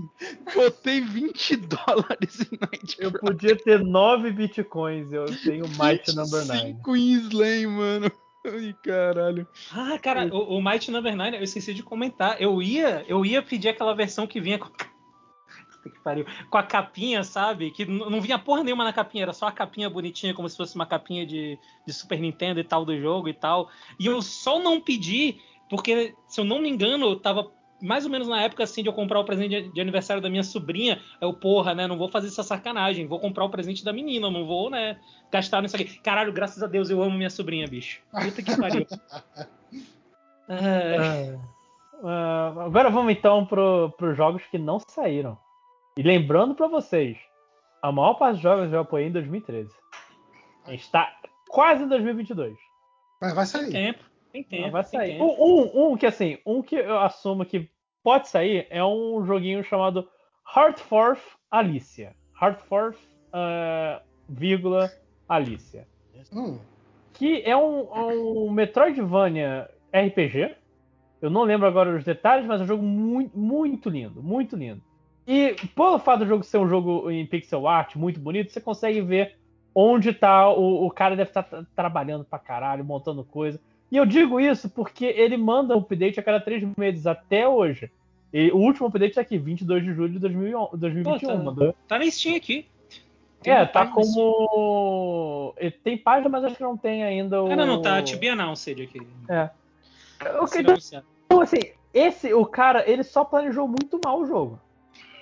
[0.53, 3.05] Botei 20 dólares em Nightcry.
[3.05, 6.59] Eu podia ter 9 bitcoins, eu tenho Might Number 9.
[6.59, 8.11] 5 em Slay, mano.
[8.45, 9.47] Ai, caralho.
[9.71, 12.41] Ah, cara, o, o Might Number 9, eu esqueci de comentar.
[12.41, 14.69] Eu ia, eu ia pedir aquela versão que vinha com.
[15.81, 16.25] Que pariu.
[16.49, 17.71] Com a capinha, sabe?
[17.71, 20.75] Que não vinha porra nenhuma na capinha, era só a capinha bonitinha, como se fosse
[20.75, 21.57] uma capinha de,
[21.87, 23.69] de Super Nintendo e tal do jogo e tal.
[23.97, 25.39] E eu só não pedi,
[25.69, 27.49] porque, se eu não me engano, eu tava
[27.81, 30.43] mais ou menos na época assim de eu comprar o presente de, aniversário da minha
[30.43, 31.01] sobrinha.
[31.21, 31.87] Eu, porra, né?
[31.87, 33.07] Não vou fazer essa sacanagem.
[33.07, 34.99] Vou comprar o presente da menina, não vou, né?
[35.31, 35.99] Gastar nisso aqui.
[35.99, 38.01] Caralho, graças a Deus eu amo minha sobrinha, bicho.
[38.11, 38.85] Puta que pariu.
[40.49, 41.39] Ai.
[42.01, 45.37] Ah, agora vamos então para os jogos que não saíram.
[45.97, 47.17] E lembrando para vocês,
[47.81, 49.69] a maior parte dos jogos eu apoiei em 2013.
[50.65, 51.13] A gente está
[51.49, 52.57] quase em 2022.
[53.21, 53.71] Mas vai Tem sair.
[53.71, 54.03] tempo,
[54.43, 54.71] tem tempo.
[54.71, 55.11] vai tem sair.
[55.13, 55.25] tempo.
[55.25, 57.69] Um, um, um que assim, um que eu assumo que
[58.03, 60.07] pode sair é um joguinho chamado
[60.55, 61.21] Heartforth
[61.51, 62.15] Alicia.
[62.41, 62.97] Heartforth,
[63.33, 64.91] ah, vírgula,
[65.27, 65.87] Alicia.
[66.33, 66.59] Hum,
[67.13, 70.55] que é um, um Metroidvania RPG.
[71.21, 74.81] Eu não lembro agora os detalhes, mas é um jogo muito, muito lindo, muito lindo.
[75.27, 79.01] E pelo fato do jogo ser um jogo em pixel art muito bonito, você consegue
[79.01, 79.35] ver
[79.75, 83.59] onde tá o, o cara deve estar tra- trabalhando pra caralho, montando coisa.
[83.91, 87.91] E eu digo isso porque ele manda um update a cada três meses até hoje.
[88.31, 91.19] E o último update tá aqui, 22 de julho de 2011 2021.
[91.19, 91.75] Pô, tá- mandou.
[91.87, 92.67] Tá na Steam aqui.
[93.41, 95.53] Tem É, tá como.
[95.57, 97.51] ele Tem página, mas acho que não tem ainda o.
[97.51, 99.01] Ah, não, não, tá to be announced aqui.
[99.29, 99.49] É.
[100.19, 101.05] Tá Ok, sendo anunciado.
[101.25, 101.59] Então, assim,
[101.93, 104.59] esse, o cara, ele só planejou muito mal o jogo.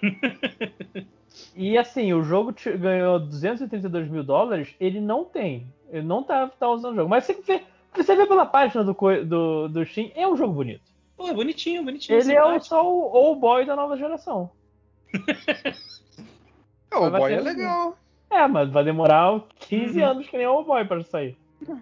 [1.55, 5.67] e assim, o jogo ganhou 232 mil dólares, ele não tem.
[5.89, 7.09] Ele não tá, tá usando o jogo.
[7.09, 7.63] Mas você vê,
[8.03, 8.93] você vê pela página do,
[9.25, 10.83] do, do Steam, é um jogo bonito.
[11.15, 12.19] Pô, é bonitinho, bonitinho.
[12.19, 14.51] Ele é só o old boy da nova geração.
[16.89, 17.97] É, o Vai boy é legal.
[18.31, 20.05] É, mas vai demorar 15 Uhum.
[20.05, 21.35] anos que nem o old boy pra sair.
[21.67, 21.75] o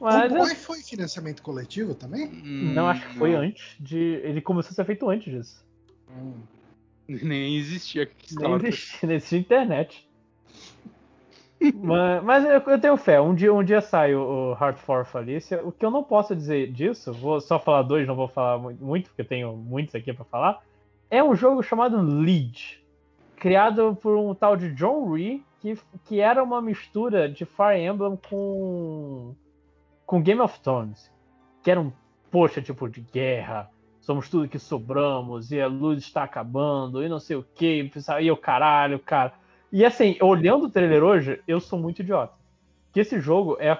[0.00, 2.30] Mas Boy foi financiamento coletivo também?
[2.74, 3.98] não, acho que foi Hum, Não, antes de.
[3.98, 5.64] Ele começou a ser feito antes disso.
[6.10, 6.34] Hum.
[7.08, 8.08] Nem existia
[8.38, 10.06] Nem existe, nem existe internet.
[11.74, 13.20] Mas, mas eu, eu tenho fé.
[13.20, 15.60] Um dia, um dia sai o, o Heart for Felicia.
[15.64, 18.76] O que eu não posso dizer disso, vou só falar dois, não vou falar mu-
[18.80, 20.60] muito, porque eu tenho muitos aqui pra falar.
[21.10, 22.82] É um jogo chamado Lead,
[23.36, 28.18] criado por um tal de John Ree, que, que era uma mistura de Fire Emblem
[28.28, 29.34] com,
[30.06, 31.10] com Game of Thrones.
[31.62, 31.92] Que era um,
[32.30, 33.68] poxa, tipo, de guerra.
[34.00, 38.30] Somos tudo que sobramos, e a luz está acabando, e não sei o que, e
[38.30, 39.34] o caralho, cara.
[39.72, 42.34] E assim, olhando o trailer hoje, eu sou muito idiota.
[42.92, 43.70] Que esse jogo é,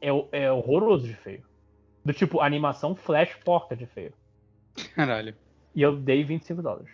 [0.00, 1.42] é, é horroroso de feio.
[2.04, 4.12] Do tipo, animação flash porca de feio.
[4.94, 5.34] Caralho.
[5.74, 6.90] E eu dei 25 dólares.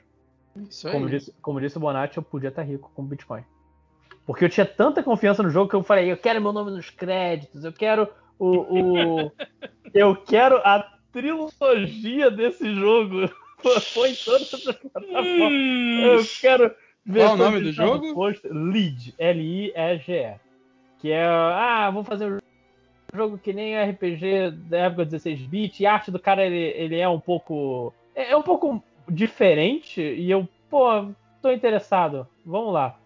[0.68, 0.94] Isso aí.
[0.94, 3.44] Como disse, como disse o Bonatti, eu podia estar rico com Bitcoin.
[4.26, 6.90] Porque eu tinha tanta confiança no jogo que eu falei, eu quero meu nome nos
[6.90, 8.08] créditos, eu quero
[8.38, 9.24] o.
[9.26, 9.32] o
[9.94, 10.80] eu quero a
[11.12, 13.28] trilogia desse jogo.
[13.92, 15.22] Foi em todas as plataformas.
[16.04, 16.74] Eu quero.
[17.06, 18.06] Qual o nome do jogo?
[18.50, 19.14] Lead.
[19.18, 20.36] L-I-E-G-E.
[20.98, 21.26] Que é.
[21.26, 22.38] Ah, vou fazer um
[23.16, 25.82] jogo que nem RPG da época 16-bit.
[25.82, 27.92] E a arte do cara, ele, ele é um pouco.
[28.14, 30.00] É um pouco diferente.
[30.00, 31.06] E eu, pô,
[31.40, 32.26] tô interessado.
[32.44, 32.98] Vamos lá.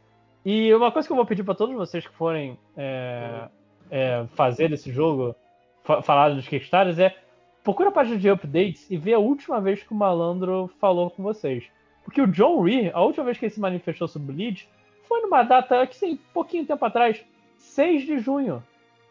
[0.45, 3.49] E uma coisa que eu vou pedir para todos vocês que forem é,
[3.91, 5.37] é, fazer esse jogo,
[5.85, 7.15] fa falar nos Kickstarters, é
[7.63, 11.23] procura a página de updates e vê a última vez que o malandro falou com
[11.23, 11.65] vocês.
[12.05, 14.69] Porque o John Ree, a última vez que ele se manifestou sobre Bleach,
[15.09, 17.23] foi numa data que, sei, pouquinho tempo atrás,
[17.59, 18.63] 6 de junho.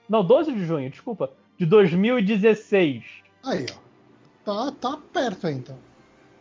[0.10, 1.32] Não, 12 de junho, desculpa.
[1.58, 3.04] De 2016.
[3.46, 3.82] Aí, ó.
[4.44, 5.78] Tá, tá perto aí, então.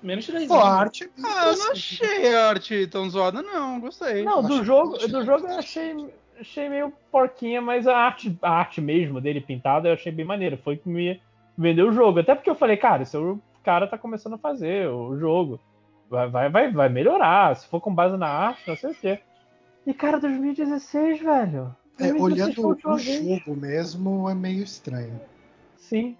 [0.02, 0.66] Menos de 10 Pô, anos.
[0.66, 1.04] a arte.
[1.04, 3.80] é Ah, eu não achei a arte tão zoada, não.
[3.80, 4.24] Gostei.
[4.24, 5.94] Não, do jogo, do jogo eu achei,
[6.38, 10.58] achei meio porquinha, mas a arte, a arte mesmo dele pintada eu achei bem maneiro.
[10.64, 11.20] Foi que me
[11.56, 12.20] vendeu o jogo.
[12.20, 15.60] Até porque eu falei, cara, esse é o cara tá começando a fazer o jogo.
[16.10, 17.54] Vai, vai, vai, vai melhorar.
[17.56, 19.20] Se for com base na arte, não sei o quê.
[19.86, 21.74] E, cara, 2016, velho.
[21.98, 23.24] É, 2016 foi a olhando o vez.
[23.24, 25.20] jogo mesmo, é meio estranho.
[25.78, 26.16] Sim.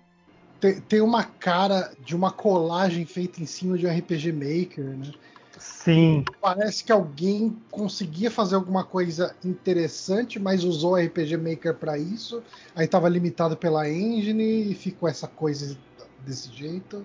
[0.61, 5.12] Tem, tem uma cara de uma colagem feita em cima de um RPG Maker, né?
[5.59, 6.25] Sim.
[6.41, 12.43] Parece que alguém conseguia fazer alguma coisa interessante, mas usou o RPG Maker para isso.
[12.75, 15.77] Aí estava limitado pela engine e ficou essa coisa
[16.25, 17.05] desse jeito.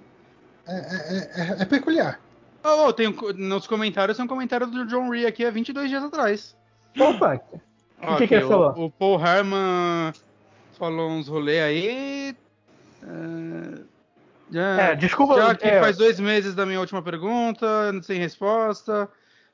[0.68, 2.20] É, é- é- é peculiar.
[2.67, 6.03] Oh, tem, um nos comentários tem um comentário do John Ree aqui há 22 dias
[6.03, 6.57] atrás.
[6.99, 7.39] Opa,
[8.01, 8.73] Ó, que que aqui, ele falou?
[8.75, 10.13] O, o Paul Harman
[10.77, 12.35] falou uns rolê aí.
[13.03, 13.81] é,
[14.51, 15.35] já, É, desculpa.
[15.35, 17.67] já que é, faz dois meses da minha última pergunta,
[18.01, 19.09] sem resposta.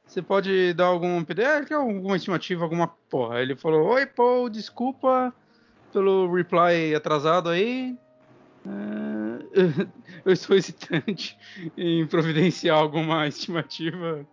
[0.05, 3.41] Você pode dar algum PDF, que alguma estimativa, alguma porra.
[3.41, 5.33] Ele falou: Oi, Paul, desculpa
[5.93, 7.95] pelo reply atrasado aí.
[8.65, 9.20] É,
[10.25, 11.37] eu estou hesitante
[11.77, 14.25] em providenciar alguma estimativa,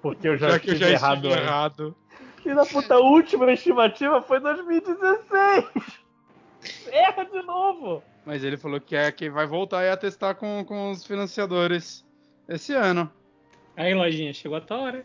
[0.00, 1.26] Porque eu já, já, que eu já errado.
[1.28, 1.96] estive errado.
[2.42, 5.64] Filho da puta, a última estimativa foi 2016!
[6.90, 8.02] Erra de novo!
[8.24, 12.06] Mas ele falou que é que vai voltar aí a testar com, com os financiadores
[12.48, 13.10] esse ano.
[13.76, 15.04] Aí, lojinha, chegou a tua hora.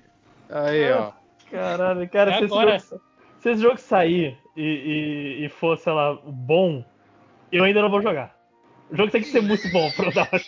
[0.50, 1.12] Aí, ó.
[1.50, 2.80] Caralho, cara, É se, esse jogo,
[3.40, 6.84] se esse jogo sair e, e, e for, sei lá, bom,
[7.58, 8.36] eu ainda não vou jogar.
[8.90, 10.40] O jogo tem que ser muito bom pra eu dar uma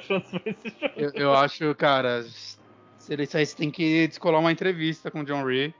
[0.00, 0.92] chance pra esse jogo.
[0.96, 2.58] Eu, eu acho, cara, se
[3.12, 5.74] ele sair, você tem que descolar uma entrevista com o John Ree.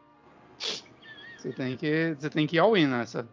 [1.36, 3.28] Você tem que, você tem que ir all in nessa.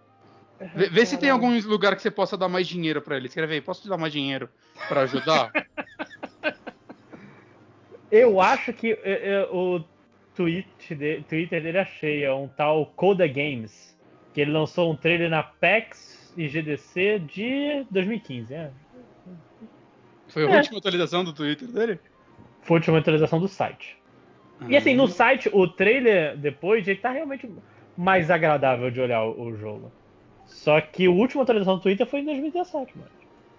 [0.74, 3.28] Vê, vê se tem algum lugar que você possa dar mais dinheiro pra ele.
[3.28, 4.50] Escreve aí, posso te dar mais dinheiro
[4.88, 5.52] pra ajudar?
[8.12, 9.84] Eu acho que é, é, o
[10.36, 13.98] tweet de- Twitter dele achei, é um tal Coda Games,
[14.34, 18.72] que ele lançou um trailer na PAX e GDC de 2015, é.
[20.28, 20.58] Foi a É.
[20.58, 22.00] última atualização do Twitter dele?
[22.64, 23.98] Foi a última atualização do site.
[24.70, 27.50] E assim, no site, o trailer depois, ele tá realmente
[27.98, 29.92] mais agradável de olhar o, o jogo.
[30.46, 33.12] Só que a última atualização do Twitter foi em 2017, mano.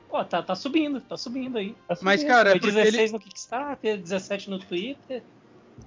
[0.09, 1.74] Pô, tá, tá subindo, tá subindo aí.
[1.89, 2.35] Tá Mas, subindo.
[2.35, 5.23] cara, é Foi porque 16 ele, no Kickstarter, 17 no Twitter.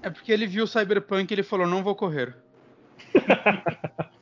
[0.03, 2.35] é porque ele viu o Cyberpunk e ele falou, não vou correr.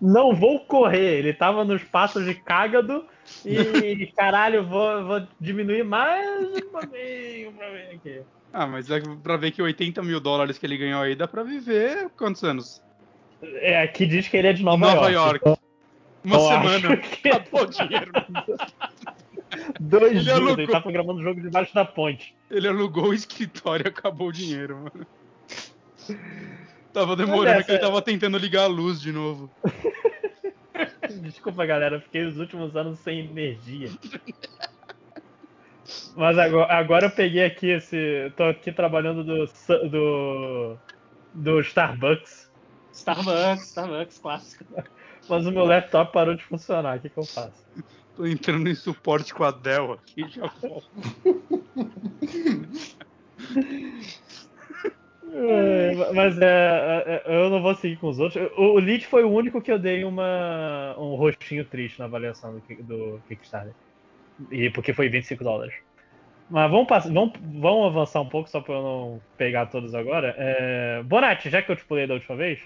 [0.00, 3.04] Não vou correr, ele tava nos passos de cágado
[3.44, 8.20] e caralho, vou, vou diminuir mais um pouquinho pra ver aqui.
[8.52, 11.42] Ah, mas é pra ver que 80 mil dólares que ele ganhou aí dá pra
[11.42, 12.82] viver quantos anos?
[13.42, 15.46] É, aqui diz que ele é de Nova, Nova York.
[15.46, 15.60] York.
[16.24, 16.96] Uma Eu semana.
[16.98, 18.12] que- Acabou o dinheiro.
[19.80, 20.58] Dois Ele dias, alugou.
[20.58, 22.34] ele tá programando o jogo debaixo da ponte.
[22.50, 25.06] Ele alugou o escritório e acabou o dinheiro, mano.
[26.92, 29.50] Tava demorando essa- que ele tava tentando ligar a luz de novo.
[31.22, 33.90] Desculpa, galera, eu fiquei os últimos anos sem energia.
[36.16, 38.32] Mas agora, agora eu peguei aqui esse.
[38.36, 39.46] tô aqui trabalhando do.
[39.88, 40.76] do.
[41.34, 42.48] do Starbucks.
[42.92, 44.64] Starbucks, Starbucks, clássico.
[45.28, 46.98] Mas o meu laptop parou de funcionar.
[46.98, 47.64] O que, que eu faço?
[48.16, 50.88] Tô entrando em suporte com a Dell aqui, já volto.
[55.32, 58.50] É, mas é, é, é, eu não vou seguir com os outros.
[58.56, 62.54] O, o Lich foi o único que eu dei uma, um rostinho triste na avaliação
[62.54, 63.72] do, do Kickstarter.
[64.50, 65.74] E porque foi 25 dólares.
[66.48, 70.34] Mas vamos, passar, vamos, vamos avançar um pouco, só para eu não pegar todos agora.
[70.36, 71.02] É...
[71.04, 72.58] Bonatti, já que eu te pulei da última vez,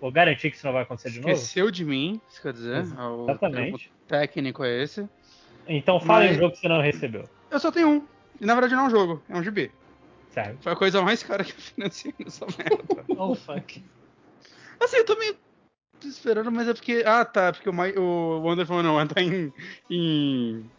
[0.00, 1.42] vou garantir que isso não vai acontecer de Esqueceu novo.
[1.44, 2.78] Esqueceu de mim, isso quer dizer.
[2.78, 3.88] Exatamente.
[3.88, 5.08] O técnico é esse.
[5.68, 6.32] Então fala Mas...
[6.32, 7.24] em jogo que você não recebeu.
[7.50, 8.06] Eu só tenho um.
[8.40, 9.70] E na verdade não é um jogo, é um GB.
[10.30, 10.62] Certo.
[10.62, 13.04] Foi a coisa mais cara que eu financei nessa merda.
[13.18, 13.82] oh, fuck.
[14.78, 15.36] Assim, eu tô meio
[16.04, 17.02] esperando, mas é porque.
[17.04, 17.48] Ah, tá.
[17.48, 17.90] É porque o, My...
[17.96, 19.52] o Wonderful não tá em.
[19.90, 20.70] em.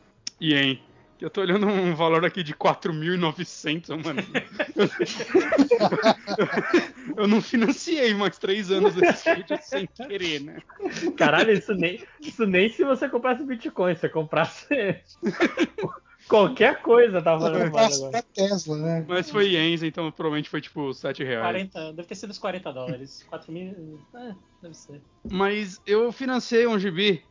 [0.41, 0.82] Yen.
[1.19, 4.23] Eu tô olhando um valor aqui de 4.900, mano.
[7.15, 10.57] eu não financiei mais três anos desse vídeo sem querer, né?
[11.15, 14.65] Caralho, isso nem, isso nem se você comprasse Bitcoin, se você comprasse
[16.32, 18.24] qualquer coisa tava valendo mais agora.
[18.34, 19.06] Tesla, né?
[19.06, 21.44] Mas foi ienes, então provavelmente foi tipo 7 reais.
[21.44, 23.24] 40, deve ter sido os 40 dólares.
[23.30, 25.02] 4 mil, é, deve ser.
[25.30, 27.22] Mas eu financiei um gibi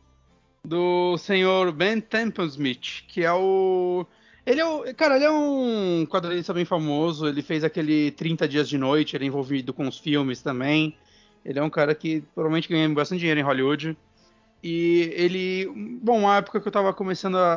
[0.63, 4.05] do senhor Ben Templesmith, que é o.
[4.45, 4.93] Ele é o.
[4.93, 7.27] Cara, ele é um quadrinista bem famoso.
[7.27, 10.95] Ele fez aquele 30 Dias de Noite, ele é envolvido com os filmes também.
[11.43, 13.97] Ele é um cara que provavelmente ganha bastante dinheiro em Hollywood.
[14.63, 15.65] E ele.
[16.01, 17.53] Bom, uma época que eu tava começando a,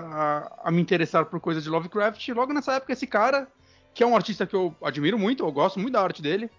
[0.64, 3.46] a, a me interessar por coisas de Lovecraft, logo nessa época, esse cara,
[3.92, 6.50] que é um artista que eu admiro muito, eu gosto muito da arte dele,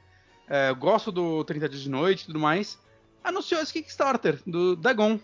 [0.48, 2.80] é, gosto do 30 Dias de Noite e tudo mais,
[3.24, 5.20] anunciou esse Kickstarter do Dagon,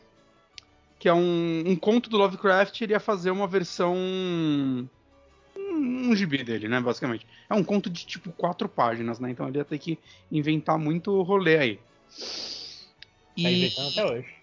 [0.97, 3.95] que é um, um conto do Lovecraft, ele ia fazer uma versão.
[3.95, 4.87] Um,
[5.57, 7.27] um gibi dele, né, basicamente.
[7.47, 9.29] É um conto de tipo quatro páginas, né?
[9.29, 9.99] Então ele ia ter que
[10.31, 11.79] inventar muito rolê aí.
[13.37, 13.43] E...
[13.43, 14.40] Tá inventando até hoje.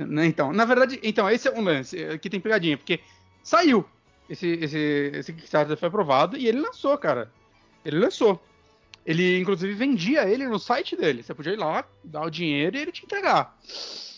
[0.00, 2.02] Né, então, na verdade, então, esse é um lance.
[2.04, 3.00] Aqui tem pegadinha, porque
[3.42, 3.84] saiu.
[4.28, 7.30] Esse, esse, esse Kickstarter foi aprovado e ele lançou, cara.
[7.84, 8.42] Ele lançou.
[9.06, 11.22] Ele, inclusive, vendia ele no site dele.
[11.22, 13.56] Você podia ir lá, dar o dinheiro e ele te entregar.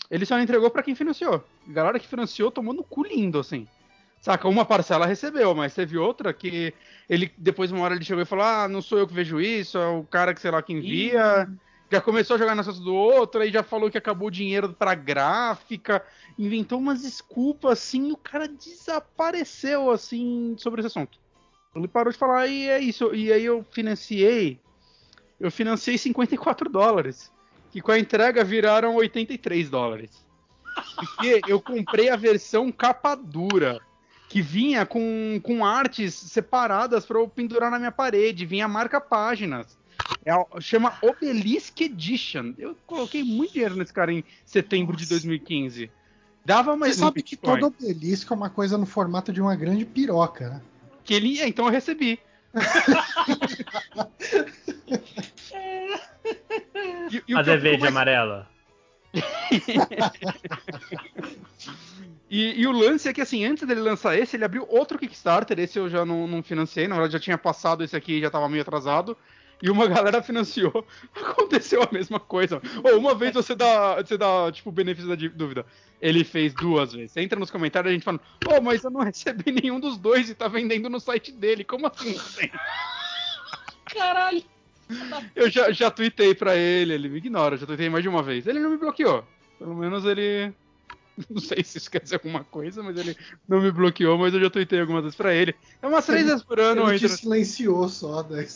[0.09, 1.43] Ele só entregou para quem financiou.
[1.69, 3.65] A galera que financiou tomou no cu lindo, assim.
[4.19, 4.47] Saca?
[4.49, 6.73] Uma parcela recebeu, mas teve outra que
[7.09, 9.77] ele, depois, uma hora, ele chegou e falou: Ah, não sou eu que vejo isso,
[9.77, 11.47] é o cara que, sei lá, que envia.
[11.49, 11.70] Ih.
[11.91, 14.73] Já começou a jogar nas costas do outro, aí já falou que acabou o dinheiro
[14.73, 16.03] pra gráfica,
[16.39, 21.19] inventou umas desculpas, assim, o cara desapareceu, assim, sobre esse assunto.
[21.75, 23.13] Ele parou de falar, e é isso.
[23.13, 24.59] E aí eu financiei.
[25.39, 27.31] Eu financiei 54 dólares
[27.71, 30.11] que com a entrega viraram 83 dólares.
[30.95, 33.79] Porque eu comprei a versão capa dura,
[34.27, 39.77] que vinha com, com artes separadas para eu pendurar na minha parede, vinha marca páginas.
[40.25, 42.53] É, chama Obelisk Edition.
[42.57, 45.05] Eu coloquei muito dinheiro nesse cara em setembro Nossa.
[45.05, 45.91] de 2015.
[46.45, 49.85] Dava mais Você sabe que todo obelisco é uma coisa no formato de uma grande
[49.85, 50.61] piroca, né?
[51.03, 52.19] Que ele, é, então eu recebi.
[57.11, 57.93] E, e Fazer verde e mais...
[57.93, 58.47] amarela.
[62.29, 65.59] e, e, o lance é que, assim, antes dele lançar esse, ele abriu outro Kickstarter.
[65.59, 68.47] Esse eu já não, não financei, na verdade já tinha passado esse aqui já tava
[68.47, 69.17] meio atrasado.
[69.61, 70.85] E uma galera financiou.
[71.15, 72.61] Aconteceu a mesma coisa.
[72.83, 75.65] Ou uma vez você dá, você dá, tipo, benefício da dúvida.
[76.01, 77.11] Ele fez duas vezes.
[77.11, 79.97] Você entra nos comentários a gente fala, pô, oh, mas eu não recebi nenhum dos
[79.97, 81.63] dois e tá vendendo no site dele.
[81.63, 82.19] Como assim?
[83.85, 84.43] Caralho!
[85.35, 88.47] Eu já, já tuitei pra ele, ele me ignora, já tuitei mais de uma vez.
[88.47, 89.25] Ele não me bloqueou.
[89.57, 90.53] Pelo menos ele.
[91.29, 93.15] Não sei se isso quer dizer alguma coisa, mas ele
[93.47, 95.55] não me bloqueou, mas eu já tuitei algumas vezes pra ele.
[95.81, 96.89] É umas três vezes por ano.
[96.89, 98.47] Ele te silenciou só, né?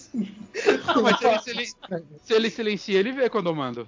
[0.88, 3.88] Não, mas se ele, se, ele, se ele silencia, ele vê quando eu mando.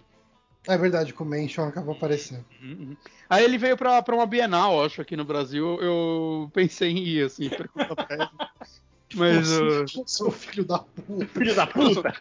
[0.68, 2.44] É verdade, com o Mention acabou aparecendo.
[2.62, 2.98] Uhum, uhum.
[3.30, 5.80] Aí ele veio pra, pra uma Bienal, acho, aqui no Brasil.
[5.82, 8.30] Eu pensei em ir, assim, perguntar pra ele.
[9.14, 9.50] Mas.
[9.52, 9.86] Uh...
[10.06, 11.26] Seu filho da puta.
[11.28, 12.14] Filho da puta!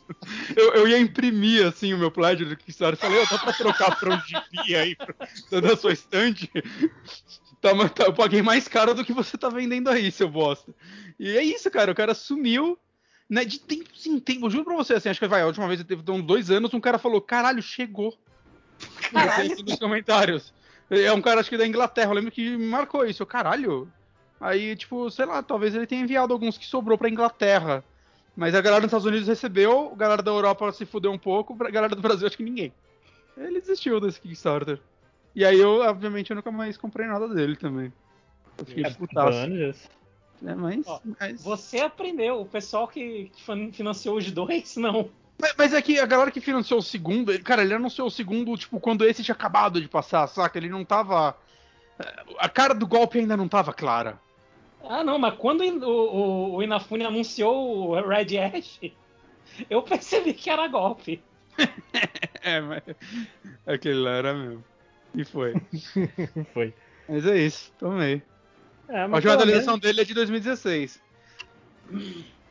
[0.56, 2.98] eu, eu ia imprimir assim o meu pledge do Kickstarter.
[2.98, 6.50] Falei, oh, dá pra trocar pra um gibi aí pra, da sua estante?
[7.64, 10.70] Tá, tá, eu paguei mais caro do que você tá vendendo aí, seu bosta.
[11.18, 11.92] E é isso, cara.
[11.92, 12.78] O cara sumiu.
[13.26, 15.66] Né, de tempo em tempo, eu juro pra você, assim, acho que vai, a última
[15.66, 18.14] vez, teve uns dois anos, um cara falou, caralho, chegou.
[19.10, 19.56] Caralho.
[19.64, 20.52] Nos comentários.
[20.90, 23.24] É um cara, acho que da Inglaterra, eu lembro que me marcou isso.
[23.24, 23.90] Caralho,
[24.40, 27.84] Aí, tipo, sei lá, talvez ele tenha enviado alguns que sobrou pra Inglaterra.
[28.36, 31.56] Mas a galera dos Estados Unidos recebeu, a galera da Europa se fudeu um pouco,
[31.64, 32.72] a galera do Brasil acho que ninguém.
[33.36, 34.80] Ele desistiu desse Kickstarter.
[35.34, 37.92] E aí eu, obviamente, eu nunca mais comprei nada dele também.
[38.58, 39.38] Eu fiquei é, putaço.
[40.44, 43.30] É, mas, Ó, mas, Você aprendeu, o pessoal que
[43.72, 45.08] financiou os dois, não.
[45.40, 48.10] Mas, mas é que a galera que financiou o segundo, ele, cara, ele anunciou o
[48.10, 50.58] segundo, tipo, quando esse tinha acabado de passar, saca?
[50.58, 51.36] Ele não tava.
[52.38, 54.20] A cara do golpe ainda não tava clara.
[54.88, 58.80] Ah, não, mas quando o, o, o Inafune anunciou o Red Ash.
[59.68, 61.22] eu percebi que era golpe.
[62.42, 62.82] é, mas
[63.66, 64.64] aquele lá era mesmo.
[65.14, 65.54] E foi.
[66.52, 66.74] Foi.
[67.08, 68.20] Mas é isso, tomei.
[68.88, 71.00] É, A atualização dele é de 2016.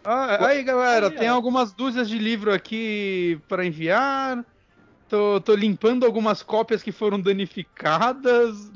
[0.03, 1.33] Ah, aí, galera, Aí, tem ó.
[1.33, 4.45] algumas dúzias de livro aqui para enviar.
[5.09, 8.71] Tô, tô limpando algumas cópias que foram danificadas.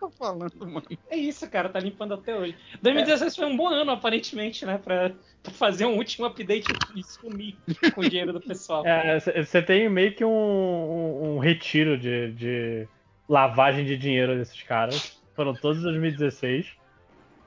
[0.00, 0.86] O que você tá falando, mano?
[1.08, 2.56] É isso, cara, tá limpando até hoje.
[2.82, 4.78] 2016 foi um bom ano, aparentemente, né?
[4.78, 5.10] Pra,
[5.42, 7.58] pra fazer um último update e sumir
[7.94, 8.84] com o dinheiro do pessoal.
[8.86, 12.88] É, você tem meio que um, um- um retiro de, de
[13.28, 15.22] lavagem de dinheiro desses caras.
[15.34, 16.72] Foram todos em 2016.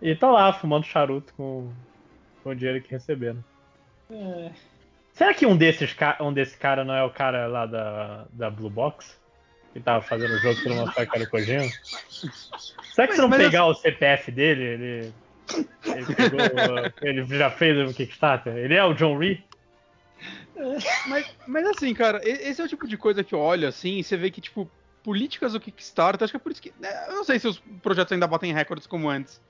[0.01, 1.73] E tá lá, fumando charuto com,
[2.43, 3.43] com o dinheiro que receberam.
[4.09, 4.51] É.
[5.11, 8.69] Será que um desses um desse cara não é o cara lá da, da Blue
[8.69, 9.18] Box?
[9.73, 11.69] Que tava fazendo o jogo todo mundo sabe que era o Kojima?
[12.93, 15.13] Será que se não pegar o CPF dele, ele.
[15.85, 16.39] Ele, pegou,
[17.01, 18.55] ele já fez o Kickstarter?
[18.55, 19.43] Ele é o John Ree?
[21.07, 24.03] Mas, mas assim, cara, esse é o tipo de coisa que eu olho assim e
[24.03, 24.69] você vê que, tipo,
[25.03, 26.73] políticas do Kickstarter, acho que é por isso que.
[26.79, 29.41] né, Eu não sei se os projetos ainda batem recordes como antes.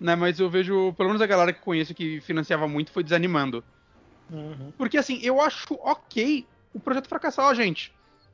[0.00, 3.62] Né, mas eu vejo, pelo menos a galera que conheço que financiava muito foi desanimando.
[4.30, 4.72] Uhum.
[4.76, 7.92] Porque assim, eu acho ok o projeto fracassar, ó, gente.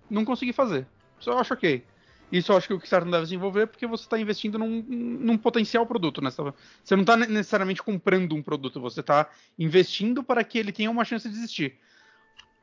[0.08, 0.86] Não consegui fazer.
[1.20, 1.84] Isso eu acho ok.
[2.32, 4.82] Isso eu acho que o Kickstarter não deve se envolver porque você está investindo num,
[4.88, 6.22] num potencial produto.
[6.22, 6.30] Né?
[6.30, 9.28] Você não está necessariamente comprando um produto, você está
[9.58, 11.76] investindo para que ele tenha uma chance de existir.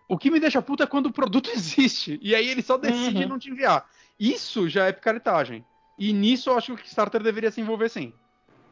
[0.07, 3.23] O que me deixa puta é quando o produto existe e aí ele só decide
[3.23, 3.29] Uhum.
[3.29, 3.85] não te enviar.
[4.17, 5.65] Isso já é picaretagem.
[5.99, 8.13] E nisso eu acho que o Kickstarter deveria se envolver sim.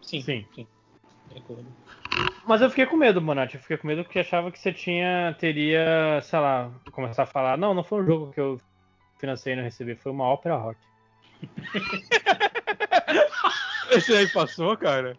[0.02, 0.46] Sim, Sim.
[0.56, 0.68] sim.
[2.48, 3.56] Mas eu fiquei com medo, Monati.
[3.56, 5.36] Eu fiquei com medo porque achava que você tinha.
[5.40, 7.58] teria, sei lá, começar a falar.
[7.58, 8.62] Não, não foi um jogo que eu
[9.18, 10.80] financei e não recebi, foi uma ópera rock.
[13.92, 15.18] Esse aí passou, cara?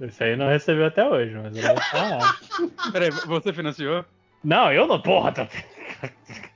[0.00, 2.38] Isso aí não recebeu até hoje, mas eu vou falar.
[2.92, 4.04] Peraí, você financiou?
[4.42, 5.48] Não, eu não, porra, tá.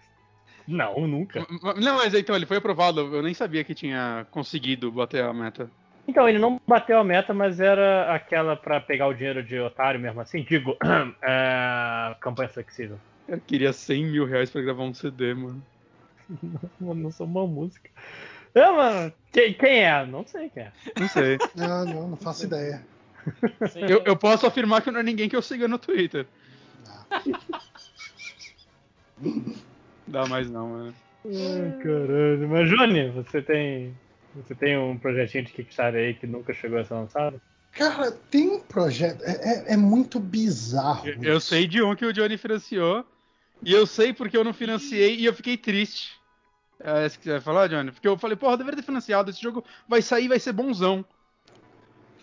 [0.68, 1.46] Não, nunca.
[1.80, 3.00] Não, mas então ele foi aprovado.
[3.00, 5.70] Eu nem sabia que tinha conseguido bater a meta.
[6.06, 9.98] Então, ele não bateu a meta, mas era aquela pra pegar o dinheiro de otário
[9.98, 10.42] mesmo assim.
[10.42, 10.76] Digo,
[11.22, 12.98] é, campanha flexível.
[13.26, 15.62] Eu queria 100 mil reais pra gravar um CD, mano.
[16.80, 17.90] Mano, não sou uma música.
[18.54, 20.06] É, mano, quem, quem é?
[20.06, 20.72] Não sei quem é.
[20.98, 21.38] Não sei.
[21.54, 22.84] Não, não, não faço ideia.
[23.88, 26.26] Eu, eu posso afirmar que não é ninguém que eu siga no Twitter.
[30.06, 30.94] Dá mais não, mano.
[31.26, 32.48] Ai, caralho.
[32.48, 33.94] Mas, Johnny, você tem.
[34.34, 37.40] Você tem um projetinho de Kickstarter aí que nunca chegou a ser lançado?
[37.72, 39.22] Cara, tem um projeto.
[39.24, 39.32] É,
[39.70, 41.06] é- é muito bizarro.
[41.08, 43.04] Eu, eu sei de um que o Johnny financiou.
[43.62, 46.17] E eu sei porque eu não financiei e eu fiquei triste.
[46.80, 47.90] É esse que você vai falar, Johnny?
[47.92, 49.30] Porque eu falei, porra, deveria ter financiado.
[49.30, 51.04] Esse jogo vai sair e vai ser bonzão.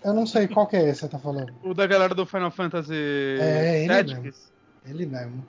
[0.04, 1.54] Eu não sei qual que é esse que você tá falando.
[1.64, 2.94] O da galera do Final Fantasy
[3.38, 4.54] É, ele Tactics.
[4.86, 5.46] Ele mesmo.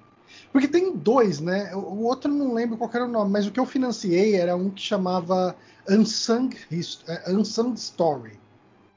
[0.52, 1.74] Porque tem dois, né?
[1.74, 4.56] O outro eu não lembro qual era o nome, mas o que eu financiei era
[4.56, 5.56] um que chamava
[5.88, 8.38] Unsung, Hist- é, Unsung Story.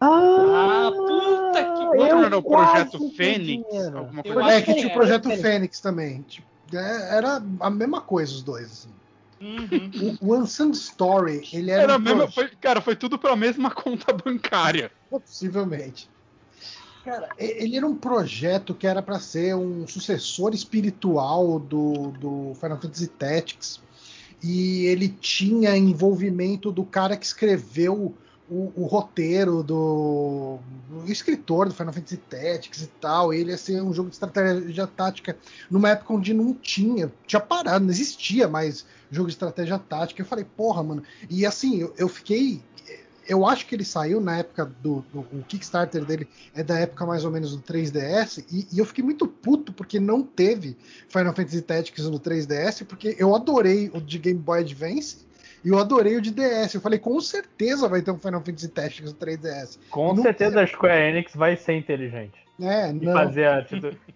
[0.02, 3.91] Ah, puta que O outro era o Projeto Fênix?
[3.94, 5.36] Alguma coisa É, que tinha o é, Projeto é.
[5.38, 6.22] Fênix também.
[6.23, 8.65] Tipo, é, era a mesma coisa os dois.
[8.72, 8.90] assim.
[9.41, 10.18] Uhum.
[10.20, 14.11] O, Unsung Story, ele era, Era um mesmo, foi, cara, foi tudo pra mesma conta
[14.11, 14.91] bancária.
[15.10, 16.10] Possivelmente.
[17.06, 22.80] Cara, ele era um projeto que era para ser um sucessor espiritual do, do Final
[22.80, 23.80] Fantasy Tactics.
[24.44, 28.14] E ele tinha envolvimento do cara que escreveu
[28.50, 30.58] o, o roteiro do,
[30.90, 33.34] do escritor do Final Fantasy Tactics e tal.
[33.34, 35.38] Ele ia ser um jogo de estratégia tática
[35.70, 40.22] numa época onde não tinha, tinha parado, não existia mais jogo de estratégia tática.
[40.22, 41.04] Eu falei, porra, mano.
[41.30, 42.62] E assim, eu, eu fiquei.
[43.28, 45.20] Eu acho que ele saiu na época do, do.
[45.20, 48.44] O Kickstarter dele é da época mais ou menos do 3DS.
[48.52, 50.76] E, e eu fiquei muito puto porque não teve
[51.08, 55.29] Final Fantasy Tactics no 3DS, porque eu adorei o de Game Boy Advance.
[55.64, 56.73] E eu adorei o de DS.
[56.76, 59.77] Eu falei, com certeza vai ter um Final Fantasy Tactics no 3DS.
[59.90, 62.40] Com Não certeza a Square Enix vai ser inteligente.
[62.61, 63.14] É, E não.
[63.14, 63.65] fazer a.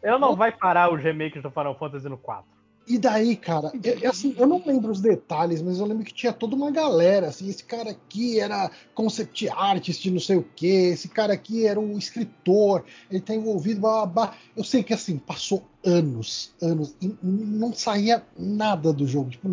[0.01, 2.43] Eu não vai parar os remakes do Final Fantasy no 4.
[2.85, 6.33] E daí, cara, eu, assim, eu não lembro os detalhes, mas eu lembro que tinha
[6.33, 11.07] toda uma galera, assim, esse cara aqui era concept artist, não sei o que, esse
[11.07, 14.37] cara aqui era um escritor, ele tá envolvido, blá, blá, blá.
[14.55, 19.47] Eu sei que, assim, passou anos, anos, e não saía nada do jogo, tipo,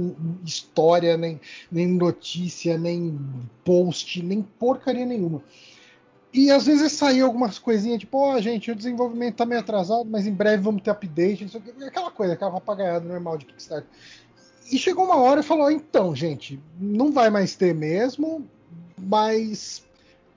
[0.45, 1.41] história, nem,
[1.71, 3.17] nem notícia, nem
[3.65, 5.41] post, nem porcaria nenhuma.
[6.33, 10.05] E às vezes saía algumas coisinhas, tipo, ó, oh, gente, o desenvolvimento tá meio atrasado,
[10.09, 13.47] mas em breve vamos ter update, não sei o aquela coisa, aquela papagaiada normal de
[13.47, 13.89] Kickstarter.
[14.71, 18.47] E chegou uma hora e falou, então, gente, não vai mais ter mesmo,
[18.97, 19.85] mas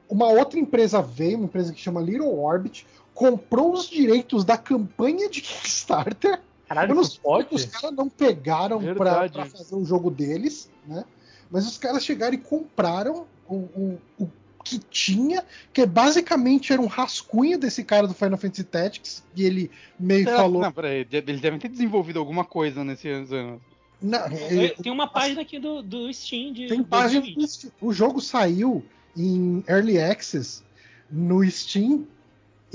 [0.09, 5.29] uma outra empresa veio, uma empresa que chama Little Orbit, comprou os direitos da campanha
[5.29, 7.53] de Kickstarter Caralho, Eu não sei pode?
[7.53, 11.05] os caras não pegaram pra, pra fazer um jogo deles, né?
[11.51, 14.29] Mas os caras chegaram e compraram o, o, o
[14.63, 19.71] que tinha, que basicamente era um rascunho desse cara do Final Fantasy Tactics, e ele
[19.99, 20.61] meio Será- falou.
[20.61, 23.59] Não, peraí, eles devem ter desenvolvido alguma coisa nesses anos.
[24.01, 26.67] É, é, Tem uma página aqui do, do Steam de.
[26.67, 27.37] Tem página 2020.
[27.41, 27.71] no Steam.
[27.81, 28.83] O jogo saiu
[29.15, 30.61] em Early Access
[31.09, 32.05] no Steam.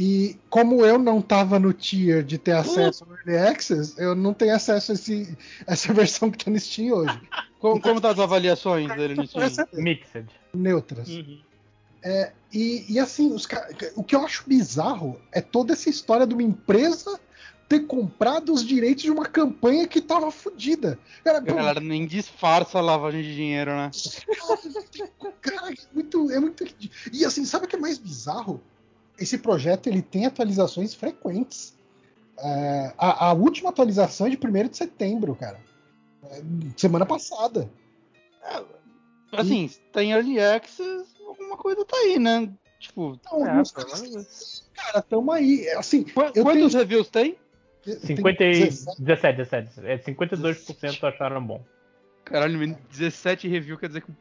[0.01, 4.32] E como eu não tava no tier de ter acesso ao Early Access, eu não
[4.32, 5.36] tenho acesso a esse,
[5.66, 7.20] essa versão que tá no Steam hoje.
[7.59, 9.44] Como, como tá as avaliações dele no Steam?
[9.73, 10.27] É Mixed.
[10.55, 11.09] neutras.
[11.09, 11.40] Uhum.
[12.52, 13.47] E, e assim, os
[13.94, 17.20] o que eu acho bizarro é toda essa história de uma empresa
[17.68, 20.98] ter comprado os direitos de uma campanha que tava fodida.
[21.22, 23.90] Cara, A galera nem disfarça a lavagem de dinheiro, né?
[25.43, 26.64] Cara, é muito, é muito.
[27.12, 28.60] E assim, sabe o que é mais bizarro?
[29.18, 31.76] Esse projeto ele tem atualizações frequentes.
[32.39, 35.60] É, a, a última atualização é de 1 de setembro, cara.
[36.30, 36.43] É,
[36.76, 37.68] semana passada.
[39.32, 42.50] Assim, se tem early access, alguma coisa tá aí, né?
[42.78, 43.62] Tipo, Então, É,
[44.74, 45.68] cara, tamo aí.
[45.70, 46.42] Assim, qu- quantos
[46.72, 47.36] tenho- reviews tem?
[47.84, 48.50] tem 50 e...
[48.60, 49.02] 17.
[49.02, 49.86] 17, 17.
[49.86, 51.62] É, 52% acharam bom.
[52.24, 54.12] Caralho, 17 reviews quer dizer que.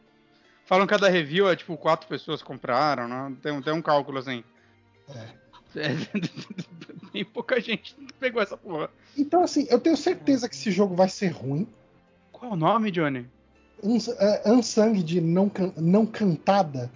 [0.65, 3.35] Falam que cada review é tipo quatro pessoas compraram, né?
[3.41, 4.43] Tem, um- tem um cálculo assim.
[5.09, 5.47] É.
[7.11, 8.89] Tem pouca gente que pegou essa porra.
[9.17, 11.67] Então, assim, eu tenho certeza que esse jogo vai ser ruim.
[12.31, 13.27] Qual é o nome, Johnny?
[13.83, 16.91] Uns, é, Unsung de não, can- não cantada.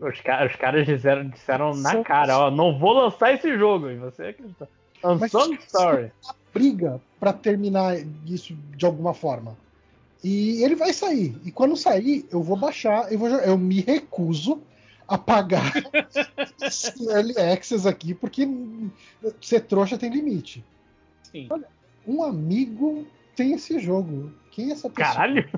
[0.00, 3.90] Os, ca- os caras disseram, disseram na São- cara, ó, não vou lançar esse jogo.
[3.90, 4.68] E você acredita.
[5.02, 6.10] Mas- Unsung Story.
[6.52, 9.56] briga pra terminar isso de alguma forma.
[10.24, 11.36] E ele vai sair.
[11.44, 13.46] E quando sair, eu vou baixar, eu vou jogar.
[13.46, 14.60] Eu me recuso
[15.06, 15.70] a pagar
[16.62, 18.48] esse early access aqui, porque
[19.40, 20.64] ser trouxa tem limite.
[21.30, 21.48] Sim.
[22.06, 23.06] Um amigo
[23.36, 24.32] tem esse jogo.
[24.50, 25.14] Quem é essa pessoa?
[25.14, 25.48] Caralho.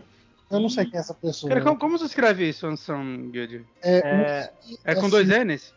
[0.51, 1.51] Eu não sei quem é essa pessoa.
[1.51, 3.65] Cara, como, como se escreve isso, Ansem Good?
[3.83, 4.53] É, É,
[4.85, 5.75] É com dois N's?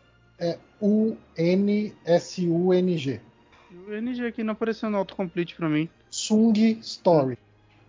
[2.02, 3.20] U-N-S-U-N-G.
[3.88, 5.88] O NG aqui não apareceu no autocomplete pra mim.
[6.10, 7.38] Sung Story.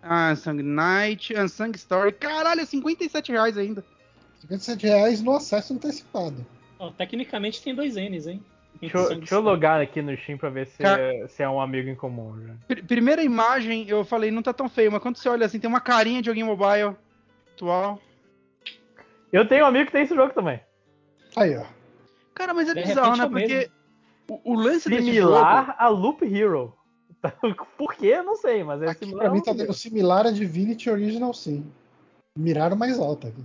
[0.02, 2.12] Ah, Unsung Night, Unsung Story.
[2.12, 3.84] Caralho, é 57 reais ainda.
[4.40, 6.44] 57 reais no acesso antecipado.
[6.78, 8.42] Ó, tecnicamente tem dois N's, hein?
[8.92, 11.48] Deixa, eu, deixa eu logar aqui no Steam pra ver se, Cara- é, se é
[11.48, 12.34] um amigo em comum.
[12.46, 12.54] Já.
[12.68, 15.68] Pr- primeira imagem, eu falei, não tá tão feio, mas quando você olha assim, tem
[15.68, 16.96] uma carinha de joguinho mobile
[17.54, 18.00] atual.
[19.32, 20.60] Eu tenho um amigo que tem esse jogo também.
[21.36, 21.64] Aí, ó.
[22.34, 23.62] Cara, mas é De bizarro, repente né?
[23.62, 23.70] é Porque
[24.44, 25.34] o, o lance desse jogo...
[25.34, 26.74] Similar a Loop Hero.
[27.78, 28.08] Por quê?
[28.08, 29.24] Eu não sei, mas é Aqui similar.
[29.24, 31.64] pra mim a tá dando similar a Divinity Original Sim.
[32.36, 33.28] Miraram mais alta.
[33.28, 33.42] aqui.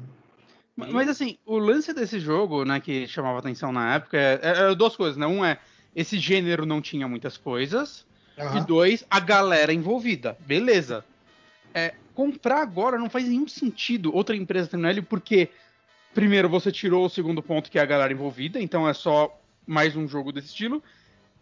[0.80, 4.72] Mas, mas, assim, o lance desse jogo, né, que chamava atenção na época, é, é-
[4.72, 5.28] é duas coisas, né?
[5.28, 5.60] Um é,
[5.96, 8.06] esse gênero não tinha muitas coisas,
[8.38, 8.66] e Aham.
[8.66, 10.38] dois, a galera envolvida.
[10.40, 11.04] Beleza.
[11.74, 15.50] É, comprar agora não faz nenhum sentido outra empresa terminar ele, porque,
[16.14, 19.38] primeiro, você tirou o segundo ponto, que é a galera envolvida, então é só
[19.68, 20.82] mais um jogo desse estilo.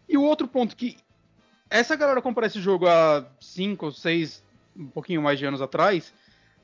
[0.09, 0.97] E o outro ponto que
[1.69, 4.43] essa galera comprar esse jogo há 5, 6,
[4.76, 6.14] um pouquinho mais de anos atrás,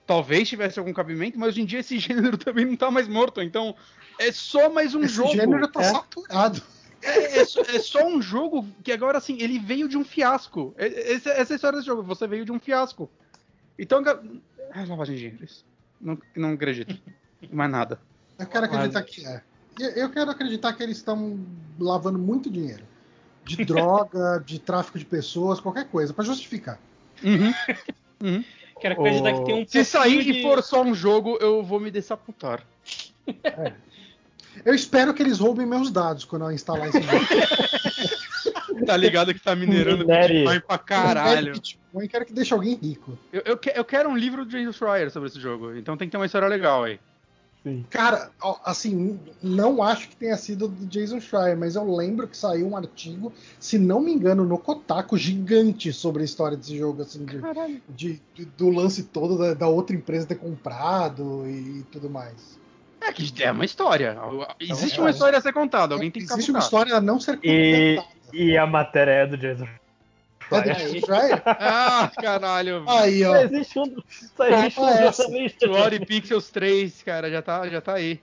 [0.05, 3.41] talvez tivesse algum cabimento, mas hoje em dia esse gênero também não tá mais morto,
[3.41, 3.75] então
[4.19, 5.31] é só mais um Esse jogo.
[5.34, 5.91] gênero tá é.
[5.91, 6.61] saturado.
[7.01, 10.73] É, é só, é só um jogo que agora, assim, ele veio de um fiasco.
[10.77, 13.09] É- é- Essa, essa é a história desse jogo, você veio de um fiasco.
[13.77, 14.01] Então,
[14.71, 15.65] ah, lavagem de dinheiro, isso.
[15.99, 16.97] Não, não acredito.
[17.51, 17.99] Mais nada.
[18.39, 19.41] Eu quero acreditar que é.
[19.80, 21.39] Eu- Eu quero acreditar que eles estão
[21.77, 22.84] lavando muito dinheiro.
[23.43, 26.80] De droga, de tráfico de pessoas, qualquer coisa, pra justificar.
[27.21, 27.53] Uhum.
[28.84, 31.64] Quero acreditar que tem um Se sair pouquinho e de- for só um jogo, eu
[31.64, 32.61] vou me desapontar.
[34.65, 37.18] Eu espero que eles roubem meus dados quando eu instalar esse jogo.
[38.85, 40.05] Tá ligado que tá minerando.
[40.05, 41.53] Bitcoin pra caralho.
[41.93, 43.18] Eu quero que deixe alguém rico.
[43.31, 46.07] Eu, eu, que- eu quero um livro do James Schreier sobre esse jogo, então tem
[46.07, 46.99] que ter uma história legal aí.
[47.64, 47.85] Sim.
[47.90, 48.30] Cara,
[48.65, 52.76] assim, não acho que tenha sido do Jason Schreier, mas eu lembro que saiu um
[52.76, 57.40] artigo, se não me engano, no Kotaku, gigante sobre a história desse jogo, assim, de,
[57.88, 62.60] de- de- do lance todo da, da outra empresa ter comprado e tudo mais.
[63.02, 64.18] É que é uma história.
[64.60, 67.19] Existe é, uma história a ser contada, alguém tem que Existe uma história a não
[67.19, 68.18] ser E, contada.
[68.34, 69.68] e a matéria é do Jason.
[70.55, 71.41] É do Jason Schreier?
[71.45, 72.84] Ah, caralho.
[72.88, 73.31] Aí, ó.
[73.34, 73.95] Só existe um,
[74.35, 75.23] só existe um Opa, essa.
[75.23, 75.67] jornalista.
[75.67, 78.19] Glory Pixels 3, cara, já tá, já tá aí.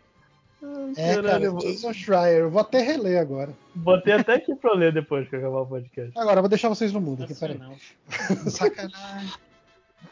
[0.97, 2.41] É, cara, Caralho, Jason Schreier.
[2.41, 3.51] Eu vou até reler agora.
[3.75, 6.13] Botei até aqui pra eu ler depois que acabar o podcast.
[6.19, 7.59] Agora, eu vou deixar vocês no mudo aqui, peraí.
[8.51, 9.33] Sacanagem.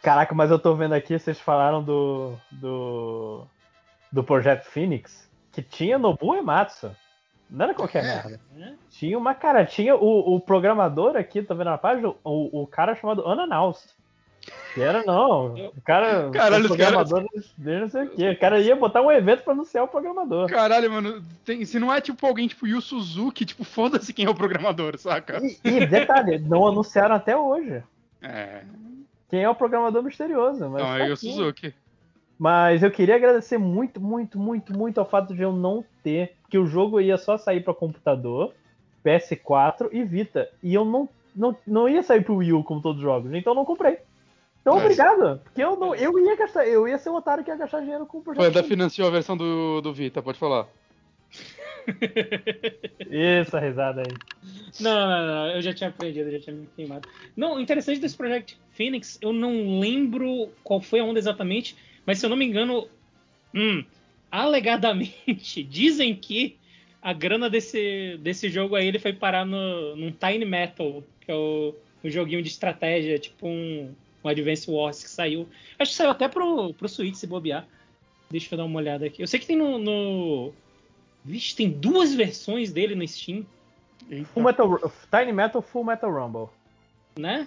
[0.02, 2.34] Caraca, mas eu tô vendo aqui, vocês falaram do.
[2.50, 3.46] do.
[4.10, 6.90] do Projeto Phoenix, que tinha Nobu Ematsu.
[7.50, 8.06] Não era qualquer É.
[8.06, 8.40] merda.
[8.54, 8.74] né?
[8.90, 12.08] Tinha uma cara, tinha o, o programador aqui, tá vendo na página?
[12.24, 13.90] O, o cara chamado Unannounced.
[14.74, 15.54] Que era, não.
[15.54, 16.30] O cara.
[16.30, 17.26] Caralho, o programador
[17.58, 18.30] dele não sei o quê.
[18.30, 20.48] O cara ia botar um evento pra anunciar o programador.
[20.48, 24.30] Caralho, mano, tem- se não é tipo alguém tipo Yu Suzuki, tipo, foda-se quem é
[24.30, 25.38] o programador, saca?
[25.42, 27.82] E, e detalhe, não anunciaram até hoje.
[28.22, 28.62] É,
[29.28, 30.60] Quem é o programador misterioso.
[30.70, 31.16] Mas, não, tá é Yu aqui.
[31.26, 31.74] Suzuki.
[32.38, 36.34] Mas eu queria agradecer muito, muito, muito, muito ao fato de eu não ter.
[36.48, 38.54] Que o jogo ia só sair pra computador,
[39.04, 40.48] PS4 e Vita.
[40.62, 43.32] E eu não, não, não ia sair pro Wii U como todos os jogos.
[43.34, 43.98] Então eu não comprei.
[44.60, 44.82] Então É.
[44.82, 45.40] obrigado.
[45.42, 46.66] Porque eu, não, eu ia gastar.
[46.66, 48.54] Eu ia ser o otário que ia gastar dinheiro com o Foi projeto.
[48.54, 50.68] da financiou a versão do, do Vita, pode falar.
[53.10, 54.14] Essa risada aí.
[54.80, 57.08] Não, não, não, eu já tinha aprendido, eu já tinha me queimado.
[57.36, 61.76] Não, o interessante desse Project Phoenix, eu não lembro qual foi a onda exatamente,
[62.08, 62.88] mas se eu não me engano,
[63.54, 63.84] hum,
[64.30, 66.56] alegadamente, dizem que
[67.02, 71.34] a grana desse, desse jogo aí ele foi parar no, num Tiny Metal, que é
[71.34, 73.94] o, um joguinho de estratégia, tipo um,
[74.24, 75.46] um Advance Wars que saiu.
[75.78, 77.68] Acho que saiu até pro, pro Switch se bobear.
[78.30, 79.20] Deixa eu dar uma olhada aqui.
[79.20, 79.76] Eu sei que tem no.
[79.76, 80.54] no...
[81.22, 83.44] Vixe, tem duas versões dele no Steam.
[84.32, 86.48] Full Metal, Tiny Metal Full Metal Rumble.
[87.18, 87.46] né?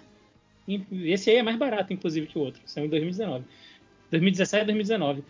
[0.68, 2.62] E Esse aí é mais barato, inclusive, que o outro.
[2.68, 3.44] Saiu em 2019.
[4.12, 5.24] 2017 e 2019.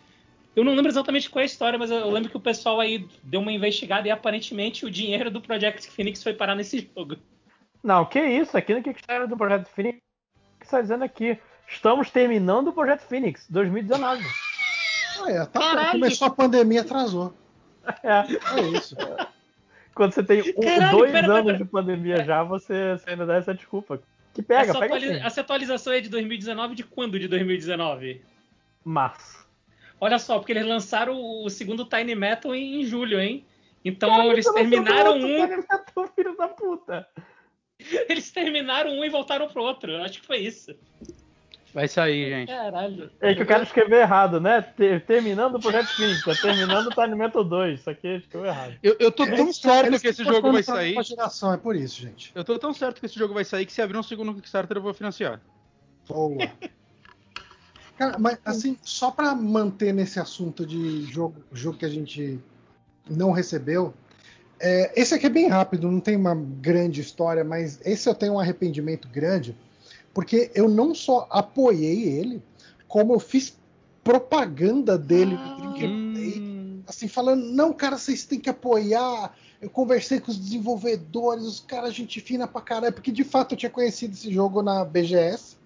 [0.55, 3.07] Eu não lembro exatamente qual é a história, mas eu lembro que o pessoal aí
[3.23, 7.15] deu uma investigada e aparentemente o dinheiro do Project Phoenix foi parar nesse jogo.
[7.83, 8.57] Não, que isso?
[8.57, 9.99] Aqui no Kickstarter do Projeto Phoenix
[10.61, 11.37] está dizendo aqui.
[11.67, 14.23] Estamos terminando o Projeto Phoenix 2019.
[15.23, 15.91] Ah, é, tá, Caralho!
[15.93, 17.33] começou a pandemia, atrasou.
[18.03, 18.59] É.
[18.59, 18.95] É isso.
[19.95, 21.57] Quando você tem um- Caralho, dois pera, anos pera.
[21.57, 24.01] de pandemia já, você, você ainda dá essa desculpa.
[24.33, 25.25] Que pega, essa, pega atuali- assim.
[25.25, 28.21] essa atualização é de 2019 de quando de 2019?
[28.83, 29.47] Março.
[29.99, 33.45] Olha só, porque eles lançaram o segundo Tiny Metal em, julho, hein?
[33.85, 37.07] Então Caralho, eles terminaram outro um, Tiny Metal, filho da puta.
[38.09, 39.91] eles terminaram um e voltaram pro outro.
[39.91, 40.75] Eu Acho que foi isso.
[41.73, 42.49] Vai sair, gente.
[42.49, 43.09] Caralho.
[43.21, 44.61] É que o cara escreveu errado, né?
[44.61, 47.79] Ter- terminando o Projeto Phoenix, tá terminando o Tiny Metal 2.
[47.79, 48.73] Isso aqui escreveu errado.
[48.83, 51.01] Eu, eu tô tão Eles- certo eles que esse jogo vai sair.
[51.03, 52.31] geração, é por isso, gente.
[52.35, 54.77] Eu tô tão certo que esse jogo vai sair que se abrir um segundo Kickstarter
[54.77, 55.39] eu vou financiar.
[56.09, 56.37] Boa.
[58.01, 62.39] Cara, mas assim, só pra manter nesse assunto de jogo, jogo que a gente
[63.07, 63.93] não recebeu,
[64.59, 68.33] é, esse aqui é bem rápido, não tem uma grande história, mas esse eu tenho
[68.33, 69.55] um arrependimento grande,
[70.15, 72.41] porque eu não só apoiei ele,
[72.87, 73.55] como eu fiz
[74.03, 79.35] propaganda dele no and Play, Hum, assim, falando, não, cara, vocês têm que apoiar.
[79.61, 83.57] Eu conversei com os desenvolvedores, os caras, gente fina pra caralho, porque de fato eu
[83.59, 85.60] tinha conhecido esse jogo na BGS.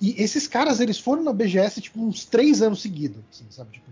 [0.00, 3.72] E esses caras, eles foram na BGS, tipo, uns três anos seguidos, assim, sabe?
[3.72, 3.90] Tipo,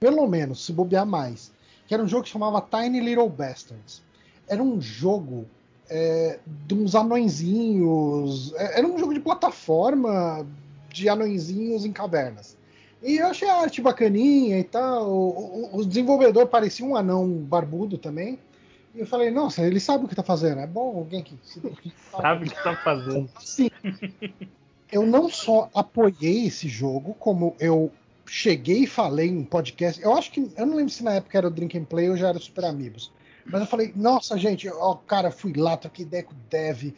[0.00, 1.50] pelo menos, se bobear mais.
[1.86, 4.02] Que era um jogo que chamava Tiny Little Bastards.
[4.48, 5.46] Era um jogo
[5.88, 8.52] é, de uns anõezinhos.
[8.56, 10.46] é, Era um jogo de plataforma
[10.90, 12.56] de anõezinhos em cavernas.
[13.02, 15.08] E eu achei a arte bacaninha e tal.
[15.08, 18.38] O, o- o desenvolvedor parecia um anão barbudo também.
[18.94, 20.60] E eu falei, nossa, ele sabe o que tá fazendo.
[20.60, 21.38] É bom alguém que
[22.10, 23.30] Sabe o que tá fazendo.
[23.40, 23.70] Sim.
[24.90, 27.92] Eu não só apoiei esse jogo, como eu
[28.26, 30.02] cheguei e falei em podcast.
[30.02, 30.50] Eu acho que.
[30.56, 32.64] Eu não lembro se na época era o Drink and Play ou já era Super
[32.64, 33.12] Amigos.
[33.44, 36.92] Mas eu falei, nossa, gente, ó, cara, fui lá, troquei ideia com o Dev,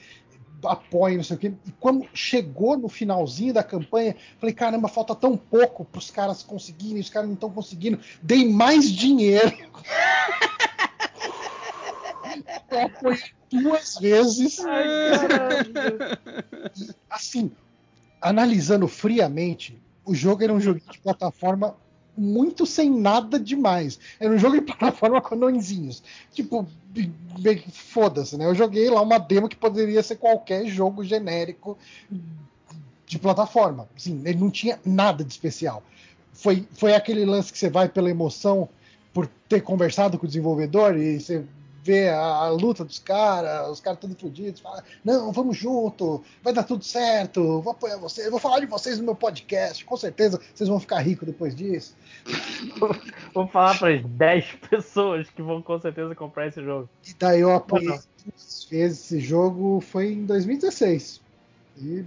[0.65, 1.53] apoio, não sei o quê.
[1.67, 6.43] E quando chegou no finalzinho da campanha, falei, caramba, falta tão pouco para os caras
[6.43, 8.01] conseguirem, os caras não estão conseguindo.
[8.23, 9.51] Dei mais dinheiro.
[12.71, 14.59] eu apoiei duas vezes.
[14.61, 15.11] Ai,
[17.09, 17.51] assim,
[18.21, 21.77] analisando friamente, o jogo era um jogo de plataforma
[22.17, 23.99] muito sem nada demais.
[24.19, 26.03] Era um jogo de plataforma com anõezinhos.
[26.33, 26.67] Tipo,
[27.73, 28.47] foda-se, né?
[28.47, 31.79] Eu joguei lá uma demo que poderia ser qualquer jogo genérico
[33.07, 33.89] de plataforma.
[33.97, 35.83] Assim, ele não tinha nada de especial.
[36.33, 38.69] Foi, foi aquele lance que você vai pela emoção
[39.13, 41.45] por ter conversado com o desenvolvedor e você
[41.91, 46.53] vê a, a luta dos caras, os caras todos fodidos, fala, não, vamos junto, vai
[46.53, 50.41] dar tudo certo, vou apoiar vocês, vou falar de vocês no meu podcast, com certeza
[50.55, 51.97] vocês vão ficar ricos depois disso.
[53.33, 56.89] Vou falar para as 10 pessoas que vão com certeza comprar esse jogo.
[57.09, 61.21] E daí eu apoiei duas vezes esse jogo, foi em 2016.
[61.79, 62.05] E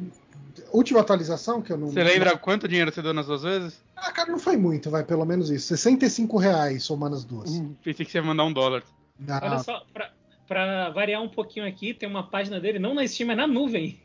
[0.71, 1.87] última atualização que eu não.
[1.87, 3.81] Você lembra quanto dinheiro você deu nas duas vezes?
[3.95, 5.67] Ah, cara, não foi muito, vai, pelo menos isso.
[5.67, 7.51] 65 reais somando as duas.
[7.51, 8.83] Hum, Pensei que você ia mandar um dólar.
[9.19, 10.11] Não, Olha só, pra,
[10.47, 13.99] pra variar um pouquinho aqui, tem uma página dele, não na Steam, mas na nuvem.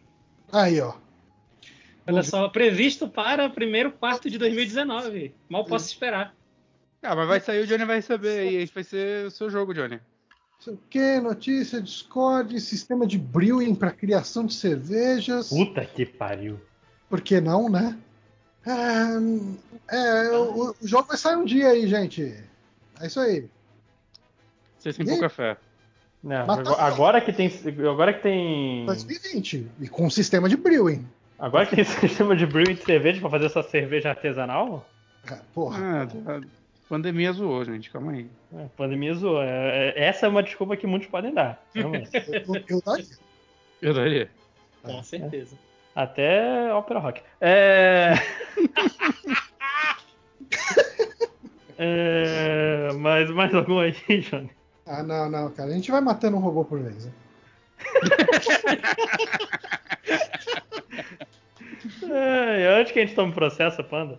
[0.52, 0.94] Aí, ó.
[2.06, 5.34] Olha só, previsto para primeiro quarto de 2019.
[5.48, 6.34] Mal posso esperar.
[7.02, 9.74] Ah, mas vai sair, o Johnny vai receber e esse vai ser o seu jogo,
[9.74, 10.00] Johnny.
[10.58, 15.50] sei o que, notícia, Discord, sistema de brewing para criação de cervejas.
[15.50, 16.58] Puta que pariu.
[17.10, 17.96] Por que não, né?
[18.66, 22.34] É, é, o, o jogo vai sair um dia aí, gente.
[23.00, 23.48] É isso aí.
[24.78, 25.12] Vocês têm aí?
[25.12, 25.56] pouca fé.
[26.22, 27.50] Não, Mas tá- agora que tem.
[27.90, 28.84] Agora que tem.
[28.86, 29.66] 2020.
[29.80, 31.06] E com sistema de brewing.
[31.38, 34.88] Agora que tem sistema de brewing de cerveja pra fazer essa cerveja artesanal?
[35.24, 36.02] Cara, Porra.
[36.02, 36.40] Ah, tá-
[36.88, 37.90] pandemia zoou, gente.
[37.90, 38.26] Calma aí.
[38.56, 39.42] É, pandemia zoou.
[39.42, 41.62] É, é- essa é uma desculpa que muitos podem dar.
[41.74, 41.92] Eu,
[42.68, 43.16] eu daria.
[43.80, 44.30] Eu daria.
[44.82, 45.56] Com certeza.
[45.94, 47.22] Até ópera rock.
[47.40, 48.14] É...
[51.80, 54.50] É, Mas mais algum aí, Johnny?
[54.88, 55.70] Ah, não, não, cara.
[55.70, 57.04] A gente vai matando um robô por vez.
[57.04, 57.12] né?
[62.10, 64.18] É, antes que a gente tome processo, Panda.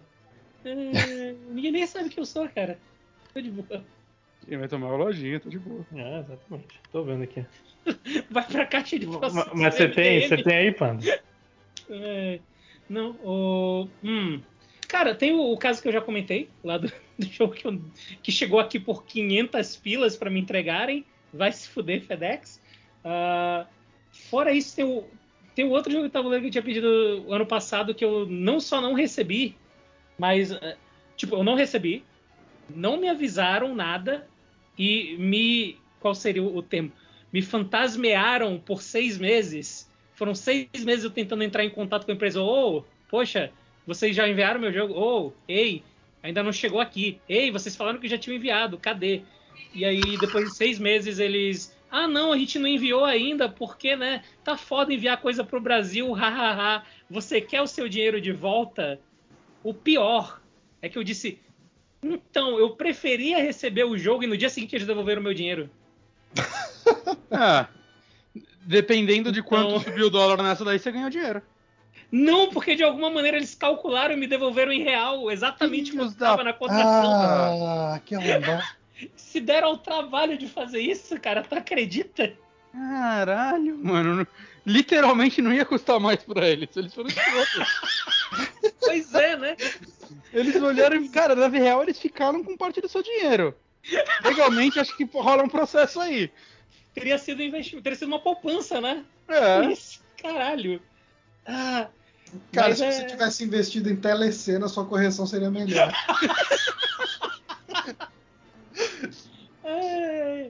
[0.64, 2.78] É, ninguém nem sabe que eu sou, cara.
[3.34, 3.84] Tô de boa.
[4.48, 5.86] Quem vai tomar a lojinha, tá de boa.
[5.96, 6.80] É, exatamente.
[6.92, 7.46] Tô vendo aqui.
[8.30, 9.52] Vai pra caixa de processo.
[9.56, 11.04] Mas você tem, você tem aí, Panda?
[11.90, 12.40] É,
[12.90, 13.88] não, o.
[14.04, 14.42] Hum.
[14.90, 16.88] Cara, tem o, o caso que eu já comentei, lá do,
[17.18, 17.80] do jogo que, eu-
[18.22, 21.06] que chegou aqui por 500 pilas pra me entregarem.
[21.32, 22.60] Vai se fuder, FedEx.
[23.06, 23.68] Ah,
[24.12, 25.06] fora isso, tem o,
[25.56, 28.60] tem o outro jogo de tabuleiro que eu tinha pedido ano passado que eu não
[28.60, 29.56] só não recebi,
[30.18, 30.52] mas.
[30.52, 30.76] eh,
[31.16, 32.02] Tipo, eu não recebi,
[32.70, 34.26] não me avisaram nada
[34.78, 35.78] e me.
[36.00, 36.94] Qual seria o termo?
[37.32, 39.92] Me fantasmearam por seis meses.
[40.14, 42.42] Foram seis meses eu tentando entrar em contato com a empresa.
[42.42, 43.52] Ô, poxa,
[43.90, 44.94] vocês já enviaram meu jogo?
[44.94, 45.84] Ô, ei,
[46.22, 47.20] ainda não chegou aqui.
[47.28, 49.24] Ei, vocês falaram que já tinham enviado, cadê?
[49.74, 51.76] E aí, depois de seis meses, eles.
[51.90, 54.24] Ah, não, a gente não enviou ainda, porque, né?
[54.44, 56.84] Tá foda enviar coisa pro Brasil, hahaha.
[57.10, 59.00] Você quer o seu dinheiro de volta?
[59.64, 60.40] O pior
[60.84, 61.40] é que eu disse.
[62.04, 65.70] Então, eu preferia receber o jogo e no dia seguinte eles devolveram o meu dinheiro.
[67.32, 67.68] Ah,
[68.66, 71.42] dependendo de quanto Então- subiu o dólar nessa daí, você ganhou dinheiro.
[72.12, 76.16] Não, porque de alguma maneira eles calcularam e me devolveram em real, exatamente como Filhos
[76.16, 76.84] da estava na cotação.
[76.84, 78.64] Ah, que arrombado.
[79.16, 82.34] Se deram ao trabalho de fazer isso, cara, tu acredita?
[82.74, 84.16] Caralho, mano.
[84.16, 84.28] não-
[84.66, 86.76] Literalmente não ia custar mais pra eles.
[86.76, 87.68] Eles foram escrotos.
[88.80, 89.56] Pois é, né?
[90.34, 93.56] Eles olharam e, cara, na real eles ficaram com parte do seu dinheiro.
[94.24, 96.32] Legalmente, acho que rola um processo aí.
[96.94, 99.04] Teria sido investimento, teria sido uma poupança, né?
[99.28, 99.66] É.
[99.72, 100.82] Isso, caralho.
[101.46, 101.88] Ah,
[102.52, 105.92] Cara, Mas se é- você tivesse investido em telecena, sua correção seria melhor.
[109.64, 110.50] é.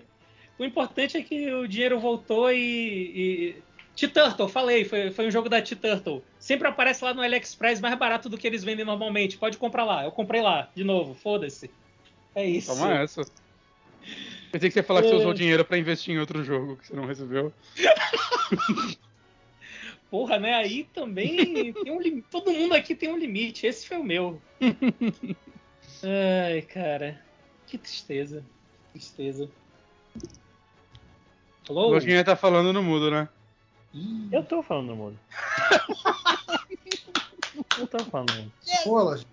[0.57, 2.57] O importante é que o dinheiro voltou e.
[2.57, 3.55] e...
[3.95, 6.23] T-Turtle, falei, foi, foi um jogo da T-Turtle.
[6.39, 9.37] Sempre aparece lá no AliExpress mais barato do que eles vendem normalmente.
[9.37, 10.05] Pode comprar lá.
[10.05, 11.69] Eu comprei lá, de novo, foda-se.
[12.33, 12.71] É isso.
[12.73, 13.23] Toma essa.
[14.53, 15.17] Pensei que você ia falar que você É.
[15.17, 17.51] usou dinheiro pra investir em outro jogo que você não recebeu.
[20.09, 20.55] Porra, né?
[20.55, 23.67] Aí também tem um lim- todo mundo aqui tem um limite.
[23.67, 24.41] Esse foi o meu.
[26.03, 27.21] Ai, cara.
[27.67, 28.43] Que tristeza.
[28.91, 29.49] Tristeza.
[31.69, 31.89] O Alô?
[31.89, 33.29] Lojinha tá falando no mudo, né?
[34.31, 35.19] Eu tô falando no mundo.
[37.77, 38.51] Eu tô falando no mundo.
[38.83, 39.27] Pô, Lojinha,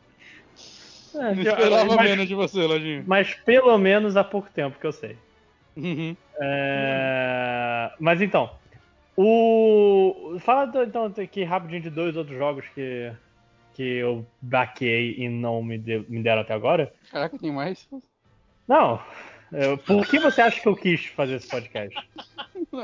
[1.14, 3.02] É, Não que- esperava mas, menos de você, Lojinha.
[3.06, 5.16] mas pelo menos há pouco tempo que eu sei.
[5.76, 6.16] Uhum.
[6.40, 8.50] É, Mas então,
[9.16, 13.10] o fala do- então aqui rapidinho de dois outros jogos que
[13.74, 16.90] que eu baquei e não me, de- me deram até agora.
[17.10, 17.86] Caraca, tem mais?
[18.66, 18.98] Não.
[19.52, 21.94] é, Por que você acha que eu quis fazer esse podcast?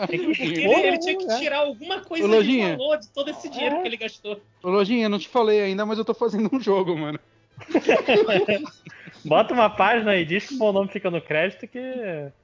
[0.09, 1.39] Tem que Porque expor, ele, ele tinha que né?
[1.39, 2.77] tirar alguma coisa Lojinha.
[2.77, 3.81] valor de todo esse dinheiro É.
[3.83, 4.39] que ele gastou.
[4.63, 7.19] Ô, Lojinha, não te falei ainda, mas eu tô fazendo um jogo, mano.
[9.25, 11.81] Bota uma página aí, diz que o bom nome fica no crédito que,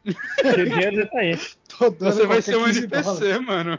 [0.04, 1.32] que o dinheiro já tá aí.
[1.78, 3.20] Tô dando Você vai ser um 15 dólares.
[3.20, 3.78] NPC, mano.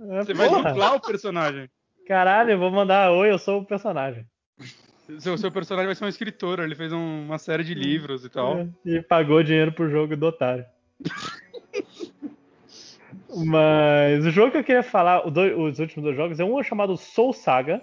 [0.00, 0.70] É, Você vai porra.
[0.70, 1.68] dublar o personagem.
[2.06, 4.26] Caralho, eu vou mandar oi, eu sou o personagem.
[5.18, 8.28] Seu, seu personagem vai ser um escritor, ele fez um- uma série de livros e
[8.30, 8.58] tal.
[8.58, 10.64] É, E pagou dinheiro pro jogo do otário.
[13.34, 16.96] Mas o jogo que eu queria falar, dois- os últimos dois jogos, é um chamado
[16.96, 17.82] Soul Saga,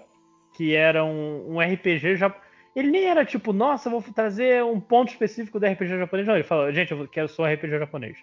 [0.56, 2.34] que era um, um RPG já.
[2.74, 6.26] Ele nem era tipo, nossa, eu vou trazer um ponto específico do RPG japonês.
[6.26, 8.16] Não, ele falou, gente, eu quero só RPG japonês.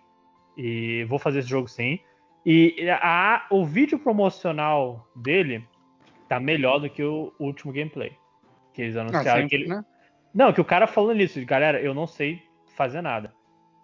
[0.57, 1.99] E vou fazer esse jogo sim.
[2.45, 5.67] E a, o vídeo promocional dele
[6.27, 8.11] tá melhor do que o último gameplay.
[8.73, 9.85] Que eles Ah, anunciaram sempre, que ele, né?
[10.34, 12.41] não, que o cara falando nisso, galera, eu não sei
[12.75, 13.34] fazer nada.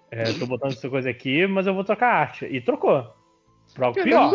[0.10, 2.46] É, tô botando essa coisa aqui, mas eu vou trocar arte.
[2.46, 3.04] E trocou.
[3.74, 4.32] Pra algo pior.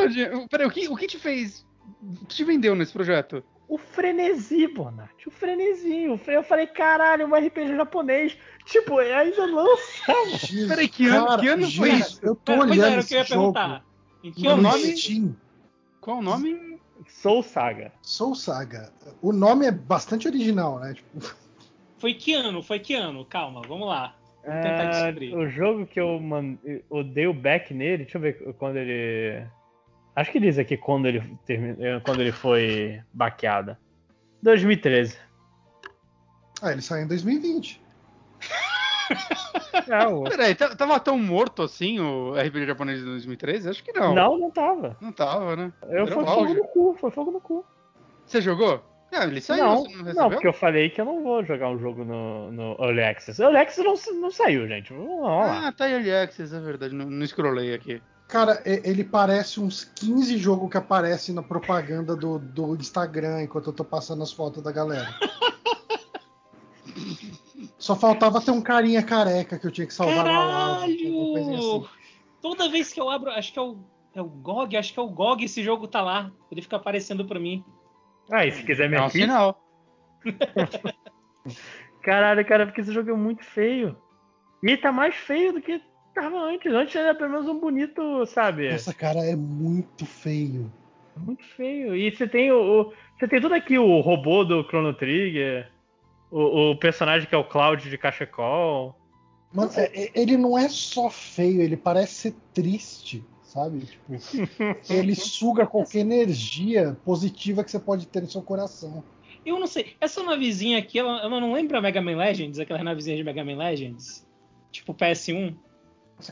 [0.50, 1.64] Peraí, o que, o que te fez.
[2.02, 3.42] O que te vendeu nesse projeto?
[3.68, 5.28] O frenesi, Bonatti.
[5.28, 6.08] O frenesi.
[6.08, 6.34] O fre...
[6.34, 8.36] Eu falei, caralho, um RPG japonês.
[8.64, 10.12] Tipo, ainda lança.
[10.46, 12.18] Jesus, Peraí, que ano- cara, que ano foi isso?
[12.22, 13.84] Eu tô pois olhando era que esse eu ia jogo perguntar.
[14.24, 14.96] Em que é no nome?
[14.96, 15.36] Steam.
[16.00, 16.78] Qual o nome?
[17.06, 17.92] Soul Saga.
[18.02, 18.92] Soul Saga.
[19.22, 20.94] O nome é bastante original, né?
[20.94, 21.36] Tipo,
[21.98, 22.62] Foi que ano?
[22.62, 23.24] Foi que ano?
[23.24, 24.14] Calma, vamos lá.
[24.44, 25.34] Vamos tentar Ah, descobrir.
[25.36, 26.56] o jogo que eu, man...
[26.64, 29.44] eu dei o back nele, deixa eu ver quando ele.
[30.20, 33.78] Acho que diz aqui quando ele, eh, quando ele foi baqueada.
[34.42, 35.16] 2013.
[36.62, 37.80] ah, ele saiu em 2020.
[39.88, 43.70] É, o- Peraí, tava tão morto assim o RPG japonês de 2013?
[43.70, 44.14] Acho que não.
[44.14, 44.96] Não, não tava.
[45.00, 45.72] Não tava, né?
[45.84, 47.64] Eu Era foi fogo no cu, foi fogo no cu.
[48.26, 48.84] Você jogou?
[49.10, 51.70] Não, ele saiu, não, você não não, porque eu falei que eu não vou jogar
[51.70, 53.40] um jogo no, no Early Access.
[53.40, 54.92] Early Access não, não saiu, gente.
[54.92, 55.68] Vamos lá.
[55.68, 56.94] Ah, tá Early Access, é verdade.
[56.94, 58.02] Não, não scrollei aqui.
[58.28, 63.72] Cara, ele parece uns 15 jogos que aparecem na propaganda do, do Instagram enquanto eu
[63.72, 65.08] tô passando as fotos da galera.
[67.78, 71.86] Só faltava ter um carinha careca que eu tinha que salvar Caralho!
[71.86, 71.88] assim.
[72.42, 73.78] Toda vez que eu abro, acho que é o,
[74.14, 76.30] é o GOG, acho que é o GOG, esse jogo tá lá.
[76.52, 77.64] Ele fica aparecendo pra mim.
[78.30, 79.64] Ah, e se quiser me É um sinal.
[82.02, 83.96] Caralho, cara, porque esse jogo é muito feio.
[84.62, 85.80] E ele tá mais feio do que
[86.20, 86.72] tava antes.
[86.72, 88.70] Antes era pelo menos um bonito, sabe?
[88.70, 90.72] Nossa, cara, é muito feio.
[91.16, 91.96] Muito feio.
[91.96, 95.70] E você tem o, o- Você tem tudo aqui, o robô do Chrono Trigger,
[96.30, 98.94] o, o personagem que é o Cloud de Cachecol.
[99.52, 103.80] Mano, é- é- ele não é só feio, ele parece ser triste, sabe?
[103.80, 104.12] Tipo,
[104.90, 109.02] ele suga qualquer energia positiva que você pode ter no seu coração.
[109.44, 112.58] Eu não sei, essa navezinha aqui, ela, ela não lembra Mega Man Legends?
[112.58, 114.26] Aquelas navezinhas de Mega Man Legends?
[114.70, 115.54] Tipo PS1?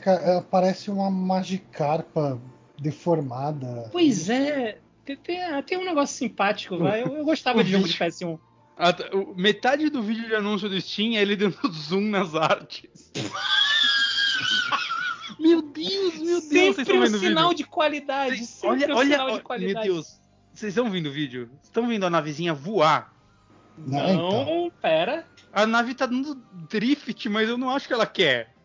[0.01, 2.39] Cara, parece uma Magikarpa
[2.79, 3.89] deformada.
[3.91, 7.03] Pois é, tem, tem, tem um negócio simpático, vai.
[7.03, 8.39] Eu, eu gostava de jogo de PS1.
[8.77, 12.35] Ah, tá, o- metade do vídeo de anúncio do Steam é ele dando zoom nas
[12.35, 13.11] artes.
[15.39, 17.65] meu Deus, meu Deus, vocês Sempre estão um vendo o sinal vídeo?
[17.65, 19.85] de qualidade, Vocês- olha, um olha, sinal de olha, qualidade.
[19.87, 20.19] meu Deus.
[20.53, 21.49] Vocês estão vendo o vídeo?
[21.63, 23.13] Estão vendo a navezinha voar?
[23.77, 24.71] Não, Não, então.
[24.81, 25.25] pera.
[25.53, 26.35] A nave tá dando
[26.69, 28.55] drift, mas eu não acho que ela quer.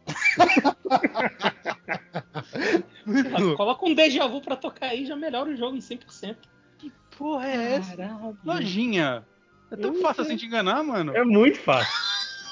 [3.57, 6.37] Coloca um déjà vu pra tocar aí, já melhora o jogo em 100%.
[6.79, 7.97] que porra é essa?
[7.97, 8.37] Caralho.
[8.45, 9.27] Lojinha.
[9.71, 10.35] É tão Eu fácil sei.
[10.35, 11.17] assim te enganar, mano.
[11.17, 11.93] É muito fácil.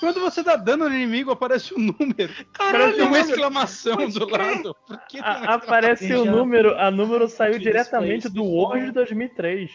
[0.00, 2.32] Quando você dá dano no inimigo, aparece um número.
[2.56, 4.74] Parece Tem um uma exclamação do lado.
[5.08, 8.42] Que tem A- aparece o Já- número, a número saiu This diretamente do.
[8.42, 9.70] Word de 2003.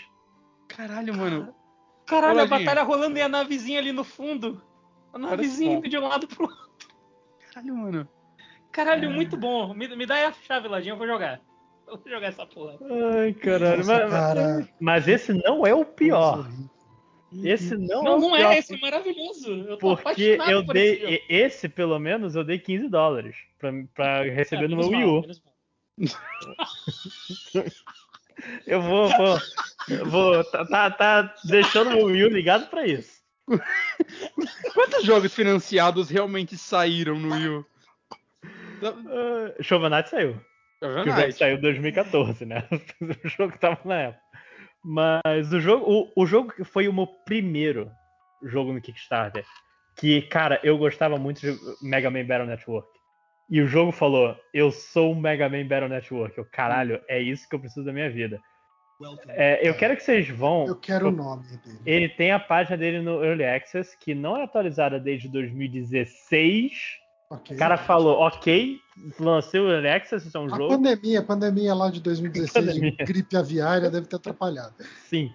[0.68, 1.54] Caralho, mano.
[2.08, 4.60] Caralho, a batalha rolando e a navezinha ali no fundo.
[5.14, 6.65] A navezinha indo de um lado pro outro.
[7.56, 8.08] Caralho, mano.
[8.72, 9.74] Caralho, muito bom.
[9.74, 11.40] Me, me dá aí a chave, Lojinha, eu vou jogar.
[11.88, 12.78] Eu vou jogar essa porra.
[13.16, 13.78] Ai, caralho.
[13.78, 14.70] Nossa, mas, cara.
[14.80, 16.46] mas esse não é o pior.
[17.44, 18.52] Esse não, Não, é o não pior.
[18.52, 19.52] é, esse é maravilhoso.
[19.54, 21.08] Eu tô Porque apaixonado eu por esse jogo.
[21.08, 21.22] dei.
[21.30, 25.06] e- Esse, pelo menos, eu dei 15 dólares pra, pra receber É, no meu Wii
[25.06, 25.22] U.
[28.68, 29.08] Eu vou.
[29.10, 29.38] vou,
[29.90, 33.15] eu vou tá, tá, tá deixando o meu Wii U ligado pra isso.
[34.74, 37.66] Quantos jogos financiados realmente saíram no Wii U?
[38.82, 39.64] Uh,
[40.10, 40.42] saiu.
[40.80, 42.68] Que o jogo saiu em 2014, né?
[43.24, 44.26] o jogo tava na época.
[44.84, 47.90] Mas o jogo, o, o jogo que foi o meu primeiro
[48.44, 49.46] jogo no Kickstarter,
[49.98, 52.88] que, cara, eu gostava muito de Mega Man Battle Network.
[53.50, 56.38] E o jogo falou: Eu sou um Mega Man Battle Network.
[56.38, 58.40] Eu, caralho, é isso que eu preciso da minha vida.
[59.28, 60.66] É, eu quero que vocês vão.
[60.68, 61.80] Eu quero o nome dele.
[61.86, 66.72] Ele tem a página dele no Early Access, que não é atualizada desde 2016.
[67.30, 67.56] Ok.
[67.56, 68.78] O cara falou, ok,
[69.20, 70.70] lancei o Early Access, isso é um A jogo.
[70.70, 73.06] pandemia, a pandemia lá de 2016 de Pandemia.
[73.06, 74.76] gripe aviária deve ter atrapalhado.
[75.10, 75.34] Sim.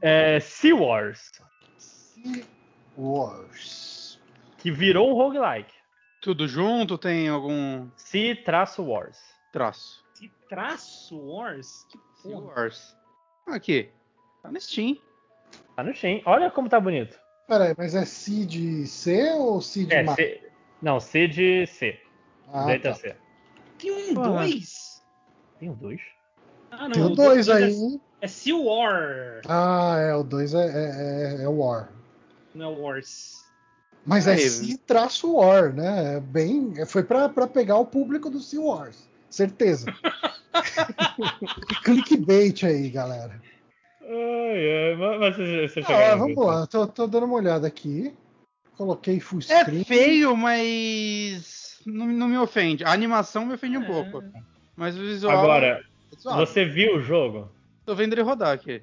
[0.00, 1.30] É, Sea Wars,
[1.76, 2.44] Sea
[2.96, 4.20] Wars.
[4.58, 5.74] que virou um roguelike.
[6.22, 9.18] Tudo junto tem algum Sea-Wars.
[9.52, 10.04] traço?
[10.18, 11.84] Que traço, Wars?
[11.90, 12.36] Que Sea.
[12.38, 12.96] Wars.
[13.46, 13.90] Aqui.
[14.42, 14.96] Tá no Steam.
[15.76, 16.22] Tá no Steam.
[16.26, 17.18] Olha como tá bonito.
[17.46, 20.16] Peraí, mas é C de C ou C de É, mar?
[20.16, 20.42] C...
[20.82, 21.98] Não, C de C.
[22.52, 22.98] Ah, Letra tá.
[22.98, 23.16] C.
[23.78, 24.30] Tem um Porra.
[24.42, 25.02] dois.
[25.58, 26.00] Tem um dois?
[26.70, 26.92] Ah, não.
[26.92, 28.00] Tem o o 2 aí, é, hein?
[28.20, 31.90] é Sea War, Ah, é, o 2 é, é, é, é War.
[32.54, 33.38] não é Wars.
[34.04, 36.16] Mas é Aí, C-War, né?
[36.16, 39.07] É bem, é- foi pra, pra pegar o público do Sea Wars.
[39.30, 39.86] Certeza.
[41.84, 43.40] Clickbait aí, galera.
[44.02, 48.14] Ai, ai, mas você, Ah, vamos lá, tô, tô dando uma olhada aqui.
[48.76, 49.84] Coloquei full É screen.
[49.84, 52.84] feio, mas não, não me ofende.
[52.84, 53.86] A animação me ofende um É.
[53.86, 54.22] pouco.
[54.76, 55.04] Mas o tá?
[55.04, 55.36] visual.
[55.38, 55.66] Agora,
[56.12, 56.38] é suave.
[56.46, 57.50] você viu o jogo?
[57.84, 58.82] Tô vendo ele rodar aqui.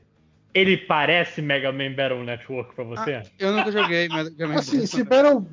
[0.53, 3.15] Ele parece Mega Man Battle Network pra você?
[3.15, 5.45] Ah, eu nunca joguei Mega Man Assim, se Battle.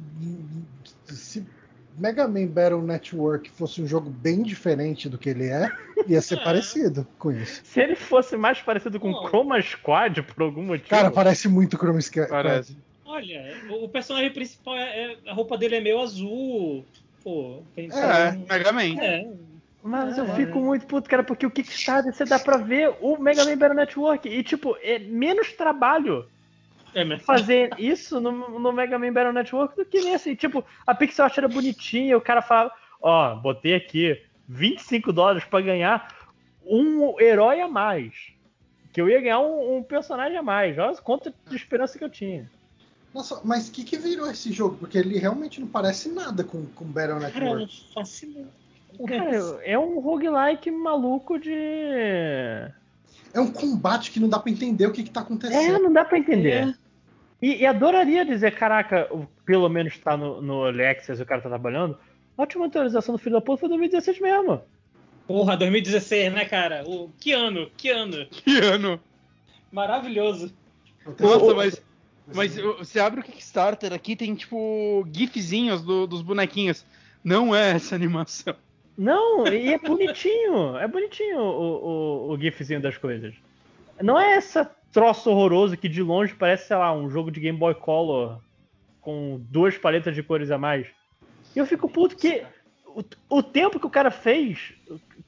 [1.99, 5.71] Mega Man Battle Network fosse um jogo bem diferente do que ele é,
[6.07, 6.45] ia ser É.
[6.45, 7.61] parecido com isso.
[7.65, 9.13] Se ele fosse mais parecido com.
[9.29, 10.89] Chroma Squad por algum motivo.
[10.91, 12.29] Cara, parece muito Chroma Squad.
[12.29, 12.77] Parece.
[13.05, 16.85] Olha, o personagem principal é, é- a roupa dele é meio azul.
[17.23, 19.01] Pô, tem É, Mega Man.
[19.01, 19.29] É,
[19.85, 20.35] Mas eu É.
[20.37, 23.77] fico muito puto, cara, porque o Kickstarter você dá pra ver o Mega Man Battle
[23.77, 24.29] Network.
[24.29, 26.25] E, tipo, é menos trabalho
[26.95, 30.37] é fazer isso no, no Mega Man Battle Network do que nesse.
[30.37, 35.61] Tipo, a Pixel Art era bonitinha, o cara falava, ó, botei aqui 25 dólares pra
[35.61, 36.15] ganhar
[36.65, 38.13] um herói a mais.
[38.93, 40.79] Que eu ia ganhar um, um personagem a mais.
[40.79, 42.49] Olha quanto de esperança que eu tinha.
[43.15, 44.77] Nossa, mas o que, que virou esse jogo?
[44.79, 47.73] Porque ele realmente não parece nada com, com Battle Network.
[49.01, 49.19] ideia.
[49.19, 51.53] Cara, é um roguelike maluco de.
[53.35, 55.79] É um combate que não dá pra entender o que, que tá É, acontecendo.
[55.79, 56.69] não dá pra entender.
[56.69, 56.75] É.
[57.43, 59.11] E, e adoraria dizer, caraca,
[59.45, 61.99] pelo menos tá no, no Alexis e o cara tá trabalhando.
[62.39, 64.63] A última atualização do Filho da Puta foi 2016 mesmo.
[65.27, 66.85] Porra, 2016, né, cara?
[66.87, 67.69] O, que ano?
[67.77, 68.27] Que ano?
[68.31, 69.01] Que ano.
[69.71, 70.53] Maravilhoso.
[71.19, 71.83] Nossa, mas,
[72.33, 76.85] mas você abre o Kickstarter aqui, tem tipo gifzinhos do- dos bonequinhos.
[77.25, 78.55] Não é essa animação.
[78.97, 80.77] Não, e é bonitinho.
[80.77, 83.35] É bonitinho o, o, o gifzinho das coisas.
[84.01, 87.59] Não é essa troço horroroso que de longe parece, sei lá, um jogo de Game
[87.59, 88.41] Boy Color
[89.01, 90.87] com duas paletas de cores a mais.
[91.57, 92.45] E eu fico puto que
[92.87, 93.03] o,
[93.39, 94.75] o tempo que o cara fez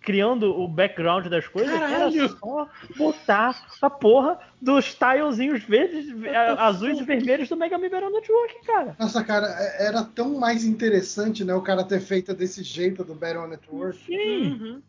[0.01, 2.20] criando o background das coisas Caralho!
[2.20, 7.89] era só botar a porra dos tilezinhos verdes, a- azuis e vermelhos do Mega Man
[7.89, 8.95] Battle Network, cara.
[8.99, 13.15] Nossa, cara, é- era tão mais interessante, né, o cara ter feito desse jeito do
[13.15, 13.99] Battle Network.
[14.05, 14.53] Sim.
[14.53, 14.82] Uhum.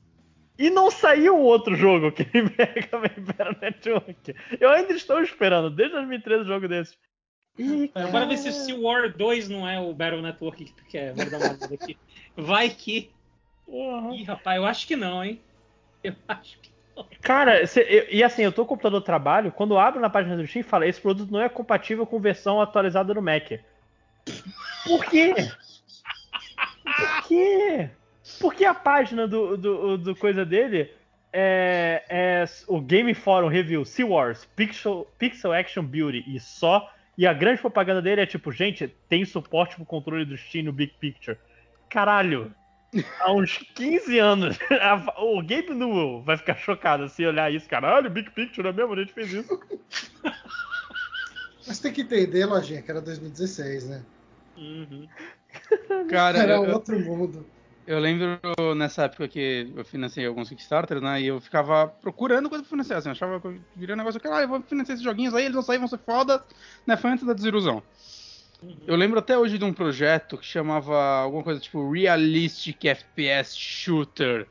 [0.57, 4.35] E não saiu outro jogo que Mega Man Battle Network.
[4.59, 6.95] Eu ainda estou esperando, desde 2013, um jogo desse.
[7.57, 10.73] E, É, Bora ver se o Sea War 2 não é o Battle Network que
[10.73, 11.13] tu quer.
[11.13, 11.97] Vou dar uma olhada aqui.
[12.35, 13.11] Vai que.
[13.65, 14.13] Porra.
[14.15, 15.41] Ih, rapaz, eu acho que não, hein?
[16.03, 16.69] Eu acho que.
[17.21, 19.99] Cara, cê- eu- e assim, eu tô com o computador do trabalho, quando eu abro
[19.99, 23.51] na página do Steam, fala, esse produto não é compatível com versão atualizada no Mac.
[24.85, 25.33] Por quê?
[26.83, 27.89] Por quê?
[28.39, 30.91] Porque a página do, do, do coisa dele
[31.31, 36.91] é, é o Game Forum Review Sea Wars Pixel, Pixel Action Beauty e só.
[37.17, 40.73] E a grande propaganda dele é tipo, gente, tem suporte pro controle do Steam no
[40.73, 41.37] Big Picture.
[41.89, 42.53] Caralho!
[43.21, 47.69] Há uns 15 anos, a- o Gabe Newell vai ficar chocado se olhar isso.
[47.69, 48.93] Caralho, Big Picture não é mesmo?
[48.93, 49.59] A gente fez isso.
[51.67, 54.03] Mas tem que entender, lojinha, que era 2016, né?
[54.57, 55.07] Uhum.
[56.09, 57.45] Cara, Era eu, outro mundo.
[57.87, 58.39] Eu lembro
[58.75, 61.21] nessa época que eu financei alguns Kickstarters, né?
[61.21, 62.99] E eu ficava procurando coisa pra financiar.
[62.99, 65.33] Assim, eu achava que eu viria um negócio que, ah, eu vou financiar esses joguinhos
[65.33, 66.43] aí, eles vão sair, vão ser foda,
[66.85, 66.97] né?
[66.97, 67.83] Foi antes da desilusão.
[68.87, 74.47] Eu lembro até hoje de um projeto que chamava alguma coisa tipo Realistic FPS Shooter.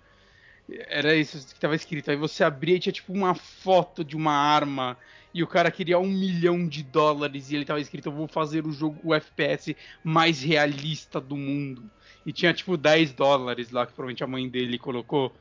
[0.68, 2.10] Era isso que tava escrito.
[2.10, 4.96] Aí você abria e tinha tipo uma foto de uma arma.
[5.32, 7.50] E o cara queria um milhão de dólares.
[7.50, 11.90] E ele tava escrito: Eu vou fazer o jogo, o FPS mais realista do mundo.
[12.26, 15.32] E tinha tipo 10 dólares lá, que provavelmente a mãe dele colocou.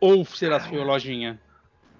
[0.00, 1.40] Ou será que foi a lojinha?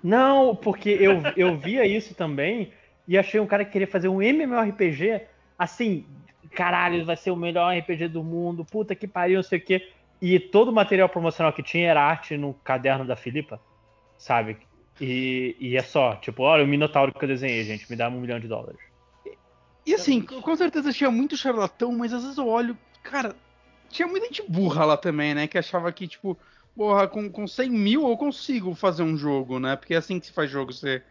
[0.03, 2.73] Não, porque eu, eu via isso também
[3.07, 5.23] e achei um cara que queria fazer um MMORPG
[5.59, 6.05] assim,
[6.51, 9.89] caralho, vai ser o melhor RPG do mundo, puta que pariu, não sei o quê.
[10.21, 13.61] E todo o material promocional que tinha era arte no caderno da Filipa,
[14.17, 14.57] sabe?
[15.01, 18.21] E, e é só, tipo, olha o Minotauro que eu desenhei, gente, me dá um
[18.21, 18.79] milhão de dólares.
[19.85, 23.35] E assim, com certeza tinha muito charlatão, mas às vezes eu olho, cara,
[23.93, 25.49] tinha muita gente burra lá também, né?
[25.49, 26.39] Que achava que, tipo,
[26.77, 29.77] porra, com, com 100 mil eu consigo fazer um jogo, né?
[29.77, 31.05] Porque é assim que se faz jogo, você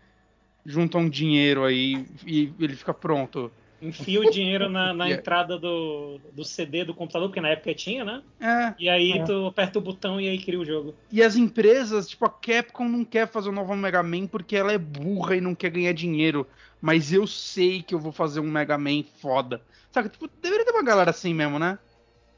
[0.66, 3.54] junta um dinheiro aí e ele fica pronto.
[3.82, 5.22] Enfia o dinheiro na, na Yeah.
[5.22, 8.24] entrada do, do CD do computador, porque na época tinha, né?
[8.40, 9.26] É, E aí É.
[9.26, 10.96] tu aperta o botão e aí cria o jogo.
[11.10, 14.72] e as empresas, tipo, a Capcom não quer fazer o novo Mega Man porque ela
[14.72, 16.50] é burra e não quer ganhar dinheiro.
[16.80, 19.66] Mas eu sei que eu vou fazer um Mega Man foda.
[19.92, 20.08] Saca?
[20.10, 21.78] Tipo, deveria ter uma galera assim mesmo, né?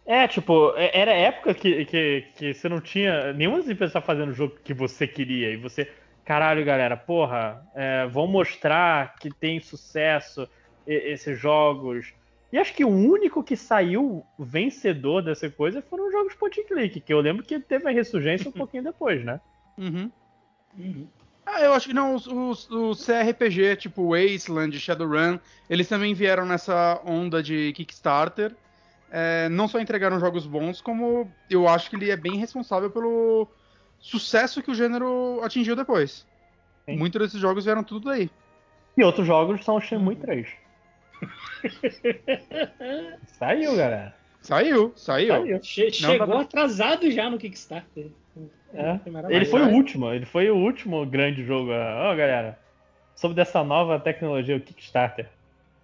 [0.06, 3.32] É, tipo, é- era época que, que, que você não tinha.
[3.34, 5.52] Nenhuma das empresas estava fazendo o jogo que você queria.
[5.52, 5.90] E você.
[6.26, 10.48] Caralho, galera, porra, é, vão mostrar que tem sucesso
[10.88, 12.14] e- esses jogos.
[12.52, 16.66] E acho que o único que saiu vencedor dessa coisa foram os jogos point and
[16.66, 19.40] click, que eu lembro que teve a ressurgência um pouquinho depois, né?
[19.78, 20.12] Uhum.
[20.78, 21.08] Uhum.
[21.46, 25.40] Ah, eu acho que não, os, os, os CRPG, tipo Wasteland, Shadowrun,
[25.70, 28.56] eles também vieram nessa onda de Kickstarter.
[29.16, 33.48] É, não só entregaram jogos bons, como eu acho que ele é bem responsável pelo
[34.00, 36.26] sucesso que o gênero atingiu depois.
[36.86, 36.98] Sim.
[36.98, 38.28] Muitos desses jogos vieram tudo daí.
[38.98, 40.48] E outros jogos são o Shenmue 3.
[43.38, 44.16] Saiu, galera.
[44.42, 45.28] Saiu, saiu.
[45.34, 45.64] Saiu.
[45.64, 48.08] Che- Não, chegou tá- atrasado já no Kickstarter.
[48.74, 49.00] É.
[49.30, 51.70] Ele foi o último, ele foi o último grande jogo.
[51.72, 52.60] Ó, galera,
[53.16, 55.30] sobre dessa nova tecnologia, o Kickstarter.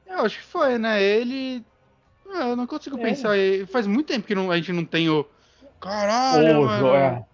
[0.08, 1.02] Eu acho que foi, né?
[1.02, 1.64] Ele.
[2.32, 3.02] Ah, Eu não consigo É.
[3.02, 3.30] pensar.
[3.72, 5.26] Faz muito tempo que não- a gente não tem o.
[5.80, 6.88] Caralho, Ô, mano.
[6.90, 7.26] jo- é.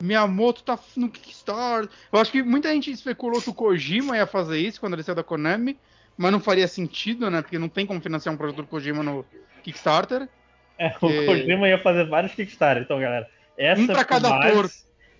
[0.00, 1.90] Miyamoto tá no Kickstarter.
[2.12, 5.14] Eu acho que muita gente especulou que o Kojima ia fazer isso quando ele saiu
[5.16, 5.78] da Konami,
[6.18, 7.40] mas não faria sentido, né?
[7.40, 9.24] Porque não tem como financiar um projeto do Kojima no
[9.62, 10.28] Kickstarter.
[10.78, 11.24] É, o É.
[11.26, 12.82] Kojima ia fazer vários Kickstarter.
[12.82, 14.70] Então, galera, essa Um pra é cada Max, ator.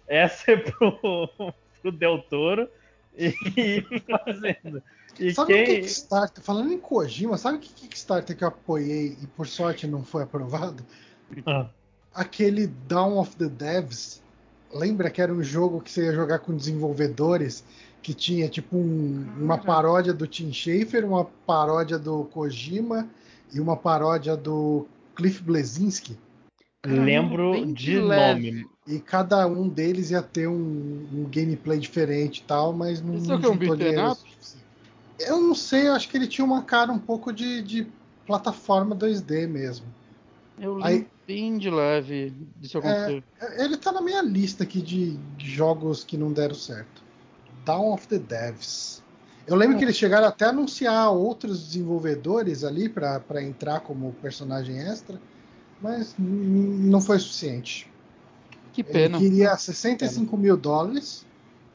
[0.06, 0.92] Essa é pro,
[1.82, 2.68] pro Del Toro
[3.16, 3.82] e, e
[4.24, 4.82] fazendo.
[5.18, 5.80] E Sabe o quem.
[5.80, 6.43] Kickstarter?
[6.43, 10.84] Falando em Kojima, sabe que Kickstarter que eu apoiei e por sorte não foi aprovado?
[11.47, 11.68] Ah,
[12.14, 14.22] Aquele Dawn of the Devs.
[14.72, 17.64] Lembra que era um jogo que você ia jogar com desenvolvedores
[18.02, 23.09] que tinha tipo um- uma paródia do Tim Schafer, uma paródia do Kojima
[23.52, 26.16] e uma paródia do Cliff Blazinski.
[26.84, 28.51] lembro de leve.
[28.52, 28.66] nome.
[28.86, 33.18] E cada um deles ia ter um, um gameplay diferente e tal, mas não, é
[33.18, 34.20] não o que, um beat'em dinheiro up?
[35.18, 37.86] Eu não sei, eu acho que ele tinha uma cara um pouco de, de
[38.26, 39.86] plataforma 2D mesmo.
[40.59, 43.24] Eu lembro Aí- bem de leve disso É, acontecer.
[43.59, 47.02] Ele tá na minha lista aqui de de jogos que não deram certo.
[47.64, 49.02] Dawn of the Devs.
[49.47, 54.12] Eu lembro que eles chegaram até a anunciar outros desenvolvedores ali pra pra entrar como
[54.22, 55.20] personagem extra,
[55.80, 57.90] mas não foi suficiente.
[58.72, 59.18] Que Ele pena.
[59.18, 61.24] queria 65 mil dólares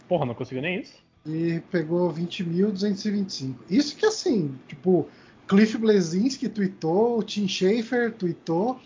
[0.07, 1.00] Porra, não conseguiu nem isso.
[1.25, 3.55] E pegou 20.225.
[3.69, 5.07] Isso que assim, tipo,
[5.47, 8.79] Cliff Blazinski tweetou, o Tim Schafer tweetou,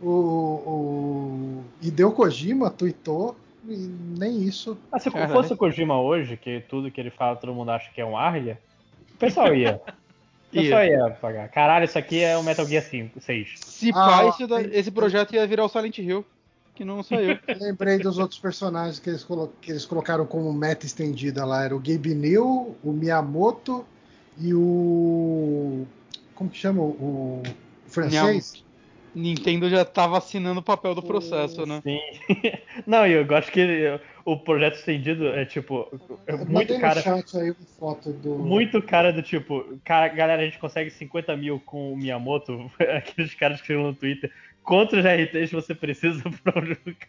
[0.00, 3.36] o, o Hideo Kojima tweetou,
[3.68, 3.76] e
[4.18, 4.78] nem isso.
[4.90, 5.32] Ah, se Caralho.
[5.32, 8.16] fosse o Kojima hoje, que tudo que ele fala todo mundo acha que é um
[8.16, 8.60] Arlia,
[9.14, 9.80] o pessoal ia.
[10.46, 11.48] O pessoal ia pagar.
[11.48, 13.54] Caralho, isso aqui é o Metal Gear 5, 6.
[13.58, 16.24] Se Ah, pá, esse, esse projeto ia virar o Silent Hill,
[16.76, 17.38] que não saiu.
[17.60, 21.64] Lembrei dos outros personagens que eles, colo- que eles colocaram como meta estendida lá.
[21.64, 23.84] Era o Gabe New, o Miyamoto
[24.38, 25.84] e o.
[26.34, 26.82] Como que chama?
[26.82, 27.42] O,
[27.86, 28.64] o francês?
[29.14, 31.80] Nintendo já tava assinando o papel do processo, né?
[31.82, 31.98] Sim.
[32.86, 35.88] Não, eu gosto que ele- o projeto estendido é tipo.
[36.26, 36.96] É Eu muito cara.
[36.96, 38.34] no chat aí uma foto do.
[38.36, 43.34] Muito cara do tipo, cara, galera, a gente consegue 50 mil com o Miyamoto, aqueles
[43.34, 44.30] caras que escreveram no Twitter.
[44.66, 46.60] Quantos RTs você precisa pra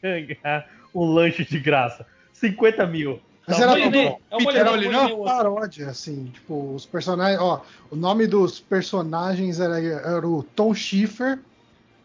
[0.01, 2.05] ganhar um lanche de graça?
[2.31, 3.19] 50 mil.
[3.47, 3.97] Mas era tudo-.
[3.97, 4.69] É o Peter Molineux, Molyneux?
[4.69, 5.35] o Molineux, o outro.
[5.35, 11.39] paródia, assim, tipo, os personagens, ó, o nome dos personagens era, era o Tom Schiffer,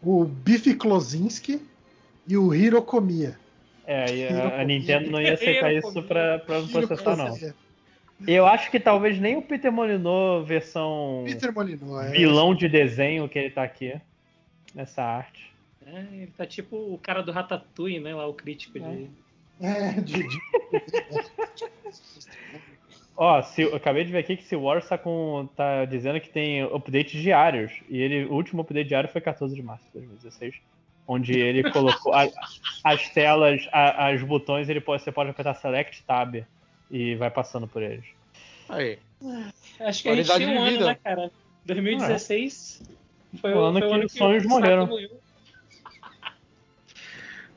[0.03, 1.61] o Biff Klozinski
[2.27, 3.39] e o Hirokomiya.
[3.87, 4.65] É, e a.
[4.65, 7.37] Nintendo não ia aceitar isso pra, pra processar, não.
[8.27, 12.11] Eu acho que talvez nem o Peter Molyneux versão Peter Molyneux, é.
[12.13, 14.01] vilão de desenho que ele tá aqui,
[14.75, 15.53] nessa arte.
[15.87, 18.15] É, ele tá tipo o cara do Ratatouille, né?
[18.15, 19.11] Lá o crítico de.
[19.61, 20.41] É, de, de-
[23.17, 26.31] Ó, se, eu acabei de ver aqui que se Wars tá, com, tá dizendo que
[26.31, 27.71] tem updates diários.
[27.89, 30.55] E ele, o último update diário foi 14 de março de 2016.
[31.07, 32.29] Onde ele colocou a-
[32.83, 36.43] as telas, a- as botões, ele pode, você pode apertar Select Tab
[36.91, 38.05] e vai passando por eles.
[38.69, 38.99] Aí.
[39.81, 41.31] Acho que a gente Qualidade tinha um ano, né, cara?
[41.67, 42.83] 2016
[43.41, 44.87] foi O o, ano foi que ano os sonhos o Sato morreram.
[44.87, 45.11] morreu.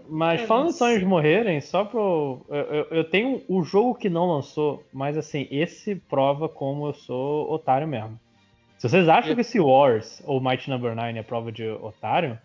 [0.08, 2.42] Mas É, falando em sonhos morrerem, só pro.
[2.48, 6.94] Eu, eu, eu tenho o jogo que não lançou, mas assim, esse prova como eu
[6.94, 8.20] sou otário mesmo.
[8.78, 9.36] Se vocês acham É.
[9.36, 12.38] que esse Wars ou Might Number 9 é prova de otário,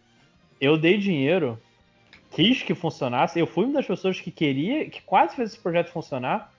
[0.58, 1.58] eu dei dinheiro,
[2.30, 3.38] quis que funcionasse.
[3.38, 6.50] Eu fui uma das pessoas que queria, que quase fez esse projeto funcionar.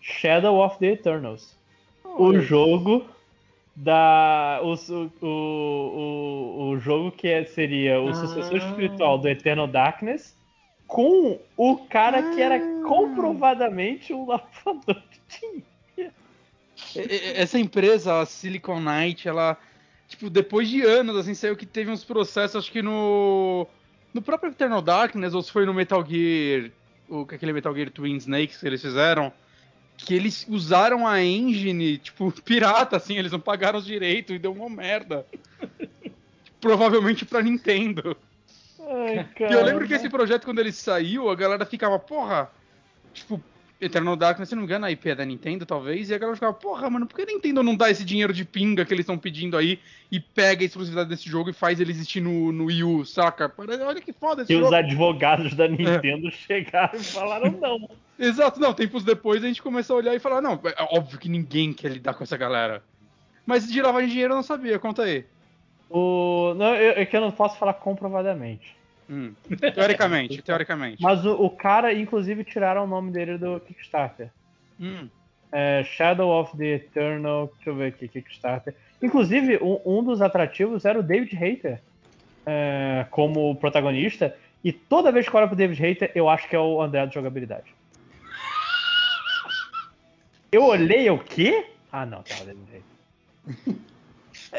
[0.00, 1.54] Shadow of the Eternals.
[2.04, 3.04] O jogo
[3.76, 4.60] da.
[4.62, 8.14] O, o, o, o jogo que é- seria o Ah.
[8.14, 10.34] sucessor espiritual do Eternal Darkness
[10.86, 16.14] com o cara que era comprovadamente um lavador de dinheiro.
[17.34, 19.56] Essa empresa, a Silicon Knight, ela,
[20.08, 23.66] tipo, depois de anos, assim, saiu que teve uns processos, acho que no.
[24.14, 26.70] No próprio Eternal Darkness, ou se foi no Metal Gear.
[27.08, 29.30] O, aquele Metal Gear Twin Snakes que eles fizeram.
[29.96, 34.52] Que eles usaram a engine, tipo, pirata, assim, eles não pagaram os direitos e deu
[34.52, 35.26] uma merda.
[36.60, 38.16] Provavelmente pra Nintendo.
[38.80, 42.50] Ai, E eu lembro que esse projeto, quando ele saiu, a galera ficava, porra,
[43.12, 43.42] tipo,
[43.78, 46.34] Eternal Darkness, se não me engano, a IP é da Nintendo, talvez, e a galera
[46.34, 49.02] ficava, porra, mano, por que a Nintendo não dá esse dinheiro de pinga que eles
[49.02, 49.78] estão pedindo aí
[50.10, 53.52] e pega a exclusividade desse jogo e faz ele existir no, no Wii U, saca?
[53.58, 54.68] Olha que foda esse E jogo.
[54.68, 57.88] os advogados da Nintendo chegaram e falaram não.
[58.18, 61.28] Exato, não, tempos depois a gente começou a olhar e falar, não, é óbvio que
[61.28, 62.82] ninguém quer lidar com essa galera.
[63.44, 65.24] Mas de lavagem de dinheiro eu não sabia, conta aí.
[65.90, 68.75] O, não, eu, é que eu não posso falar comprovadamente.
[69.08, 69.34] Hum.
[69.74, 71.02] Teoricamente, teoricamente.
[71.02, 74.30] Mas o, o cara, inclusive, tiraram o nome dele do Kickstarter.
[74.80, 75.08] Hum.
[75.52, 77.52] É, Shadow of the Eternal.
[77.54, 78.74] Deixa eu ver aqui, Kickstarter.
[79.02, 81.80] Inclusive, um, um dos atrativos era o David Hayter
[82.44, 84.36] é, como protagonista.
[84.64, 87.06] E toda vez que eu olho pro David Hayter, eu acho que é o André
[87.06, 87.74] de jogabilidade.
[90.50, 91.66] Eu olhei o quê?
[91.92, 93.76] Ah, não, tá o David Hayter.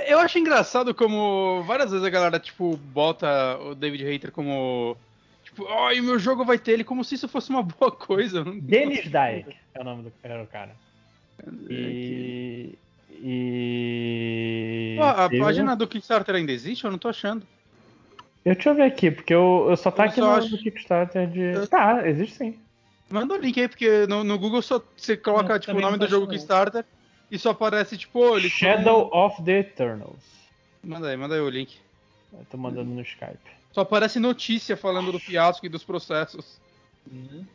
[0.08, 4.98] Eu acho engraçado como várias vezes a galera, tipo, bota o David Hayter como.
[5.44, 8.44] Tipo, ai, o meu jogo vai ter ele como se isso fosse uma boa coisa.
[8.44, 10.72] Dennis Dyack é o nome do era o cara.
[11.70, 12.78] E.
[13.22, 14.96] E.
[14.98, 16.86] Pô, a eu- página do Kickstarter ainda existe?
[16.86, 17.46] Eu não tô achando.
[18.46, 20.52] Eu, deixa eu ver aqui, porque eu, eu só tá Eu aqui só no, acho-
[20.52, 21.40] no Kickstarter de.
[21.40, 22.60] Eu- Tá, existe sim.
[23.10, 26.06] Manda o link aí, porque no, no Google só você coloca, tipo, o nome do
[26.06, 26.32] tô jogo não.
[26.34, 26.84] Kickstarter
[27.30, 30.24] e só aparece, tipo, ô, eles Shadow of the Eternals.
[30.84, 31.78] Manda aí, manda aí o link.
[32.34, 33.38] Eu tô mandando no Skype.
[33.72, 36.60] Só aparece notícia falando do fiasco e dos processos.
[37.06, 37.46] Né?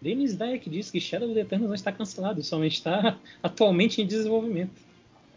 [0.00, 4.06] Denis Dyack disse que Shadow of the Eternals não está cancelado, somente está atualmente em
[4.06, 4.86] desenvolvimento.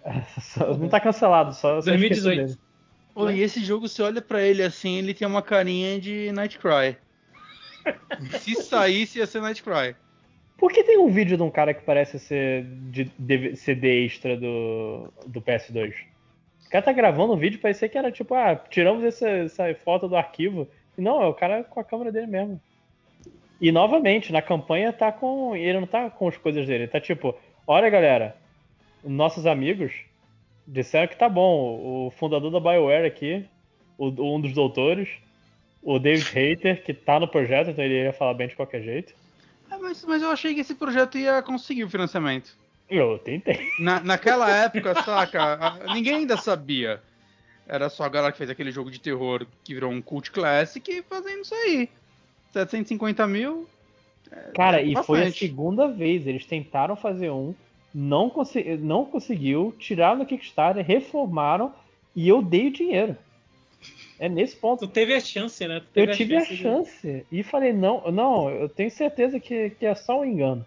[0.80, 1.81] Não tá cancelado, só.
[1.81, 2.14] só 2018.
[2.14, 2.60] esqueci dele.
[3.14, 6.97] Pô, e esse jogo, você olha pra ele assim, ele tem uma carinha de Nightcry.
[8.39, 9.95] Se saísse, ia ser Nightcry.
[10.60, 14.36] Por que tem um vídeo de um cara que parece ser de DV CD extra
[14.36, 15.94] do, do PS2?
[16.65, 20.07] O cara tá gravando um vídeo, parecia que era tipo, ah, tiramos essa, essa foto
[20.07, 20.68] do arquivo.
[20.98, 22.61] Não, é o cara com a câmera dele mesmo.
[23.61, 25.56] E novamente, na campanha tá com.
[25.56, 28.36] Ele não tá com as coisas dele, ele tá tipo, olha galera,
[29.03, 29.94] nossos amigos
[30.68, 32.06] disseram que tá bom.
[32.07, 33.45] O fundador da BioWare aqui,
[33.98, 35.10] o- um dos doutores,
[35.81, 39.14] o David Hayter, que tá no projeto, então ele ia falar bem de qualquer jeito.
[39.80, 42.56] É, mas, mas eu achei que esse projeto ia conseguir o financiamento.
[42.89, 43.60] Eu tentei.
[43.80, 45.80] Na, naquela época, saca?
[45.93, 47.01] ninguém ainda sabia.
[47.68, 51.03] Era só a galera que fez aquele jogo de terror que virou um cult classic
[51.07, 51.88] fazendo isso aí.
[52.51, 53.68] 750 mil.
[54.56, 56.26] Cara, é e foi a segunda vez.
[56.26, 57.53] Eles tentaram fazer um,
[57.93, 61.72] não, consi- não conseguiu, tiraram no Kickstarter, reformaram
[62.15, 63.15] e eu dei o dinheiro.
[64.19, 64.85] É nesse ponto.
[64.85, 65.77] Tu teve a chance, né?
[65.77, 69.85] Eu teve tive a de- chance e falei, não, não, eu tenho certeza que, que
[69.85, 70.65] é só um engano.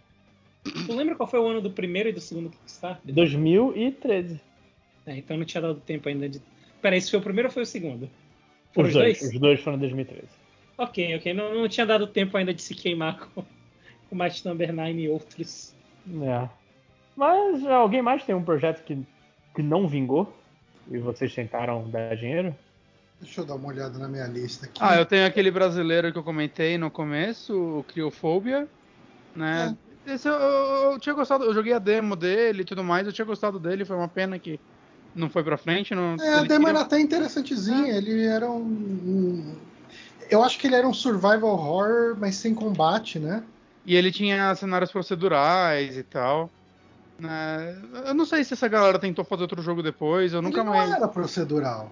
[0.65, 3.13] Tu lembra qual foi o ano do primeiro e do segundo Kickstarter?
[3.15, 4.41] 2013.
[5.07, 6.41] É, então não tinha dado tempo ainda de.
[6.81, 8.09] Peraí, esse foi o primeiro ou foi o segundo?
[8.73, 10.27] Foram Os dois, os dois foram em 2013.
[10.79, 11.35] Ok, ok.
[11.35, 13.45] Não, não tinha dado tempo ainda de se queimar com
[14.11, 15.75] o Match Number 9 e outros.
[16.23, 16.49] É.
[17.15, 18.97] Mas alguém mais tem um projeto que,
[19.55, 20.33] que não vingou?
[20.91, 22.55] E vocês tentaram dar dinheiro?
[23.23, 24.83] Deixa eu dar uma olhada na minha lista aqui.
[24.83, 28.69] Ah, eu tenho aquele brasileiro que eu comentei no começo, o Criofobia,
[29.35, 29.77] né?
[30.07, 33.13] Esse eu, eu- eu tinha gostado, eu joguei a demo dele e tudo mais, eu
[33.13, 34.61] tinha gostado dele, foi uma pena que
[35.15, 35.95] não foi pra frente.
[35.95, 37.97] Não, É, a demo era até interessantezinha.
[37.97, 39.57] Ele era um, um-
[40.31, 43.45] Eu acho que ele era um survival horror, mas sem combate, né?
[43.85, 46.53] E ele tinha cenários procedurais e tal.
[47.19, 47.75] né?
[48.09, 50.91] Eu não sei se essa galera tentou fazer outro jogo depois, eu nunca ele mais.
[50.91, 51.91] não era procedural.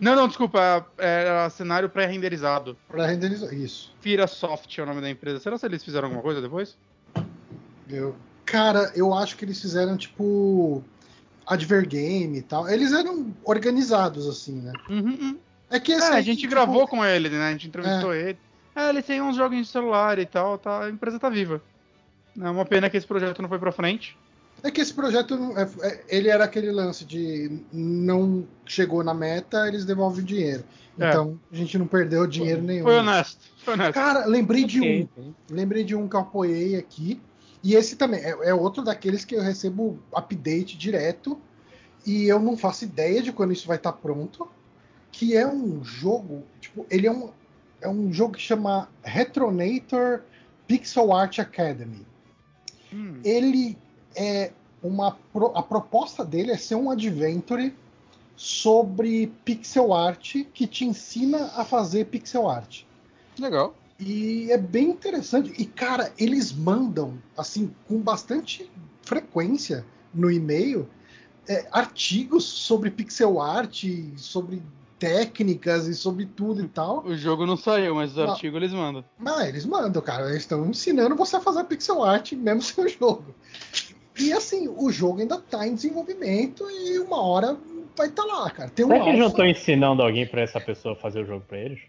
[0.00, 2.76] Não, não, desculpa, era cenário pré-renderizado.
[2.88, 3.52] Pra renderizar.
[3.52, 3.94] Isso.
[4.00, 5.38] Fira Soft é o nome da empresa.
[5.40, 6.76] Será que eles fizeram alguma coisa depois?
[7.88, 8.16] Eu...
[8.46, 10.82] Cara, eu acho que eles fizeram tipo.
[11.46, 12.68] Advergame e tal.
[12.68, 14.72] Eles eram organizados, assim, né?
[14.88, 15.38] Uhum, uhum.
[15.70, 17.48] É que É, esse a gente tipo, gravou com ele, né?
[17.48, 18.38] A gente entrevistou ele.
[18.74, 21.62] É, ele tem uns joguinhos de celular e tal, tá, a empresa tá viva.
[22.40, 24.16] É uma pena que esse projeto não foi pra frente.
[24.62, 29.66] É que esse projeto, é- é- ele era aquele lance de não chegou na meta,
[29.66, 30.64] eles devolvem o dinheiro.
[30.98, 31.08] É.
[31.08, 32.84] Então a gente não perdeu dinheiro nenhum.
[32.84, 33.94] Foi honesto, foi honesto.
[33.94, 35.08] Cara, lembrei de um.
[35.50, 37.20] Lembrei de um que eu apoiei aqui.
[37.62, 41.38] E esse também é, é outro daqueles que eu recebo update direto.
[42.06, 44.48] E eu não faço ideia de quando isso vai estar pronto.
[45.12, 46.44] Que é um jogo.
[46.60, 47.30] Tipo, ele é um,
[47.80, 50.20] é um jogo que chama Retronator
[50.66, 52.06] Pixel Art Academy.
[52.92, 53.76] Hum, Ele
[54.14, 55.16] é uma.
[55.54, 57.74] A proposta dele é ser um adventure
[58.36, 62.82] sobre pixel art que te ensina a fazer pixel art.
[63.38, 63.74] legal.
[63.98, 65.52] E é bem interessante.
[65.58, 68.70] E, cara, eles mandam, assim, com bastante
[69.02, 69.84] frequência
[70.14, 70.88] no e-mail,
[71.46, 73.84] é, artigos sobre pixel art,
[74.16, 74.62] sobre
[74.98, 77.04] técnicas e sobre tudo e tal.
[77.04, 78.30] O jogo não saiu, mas os Não.
[78.30, 79.04] artigos eles mandam.
[79.18, 80.30] Mas eles mandam, cara.
[80.30, 83.34] Eles estão ensinando você a fazer pixel art mesmo sem o jogo.
[84.20, 87.56] E assim, o jogo ainda tá em desenvolvimento e uma hora
[87.96, 88.70] vai estar lá, cara.
[88.70, 91.44] Tem um Será que eles não estão ensinando alguém pra essa pessoa fazer o jogo
[91.48, 91.80] pra eles?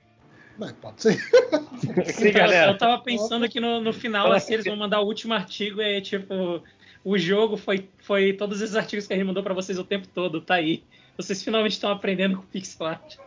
[0.57, 1.17] Mas pode ser.
[2.13, 2.71] Sim, Eu- galera.
[2.71, 6.01] Eu tava pensando que no, no final, assim, eles vão mandar o último artigo e
[6.01, 6.61] tipo,
[7.03, 10.07] o jogo foi, foi todos esses artigos que a gente mandou pra vocês o tempo
[10.07, 10.83] todo, tá aí.
[11.17, 13.17] Vocês finalmente estão aprendendo com pixel art.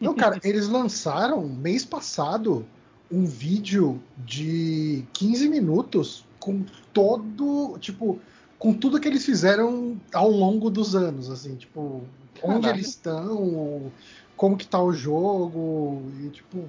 [0.00, 2.64] Não, cara, eles lançaram mês passado
[3.10, 8.20] um vídeo de 15 minutos com todo, tipo,
[8.58, 12.02] com tudo que eles fizeram ao longo dos anos, assim, tipo,
[12.42, 12.68] onde Caraca.
[12.70, 13.92] eles estão,
[14.36, 16.68] como que tá o jogo, e tipo,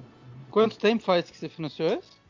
[0.50, 2.20] Quanto tempo faz que você financiou esse?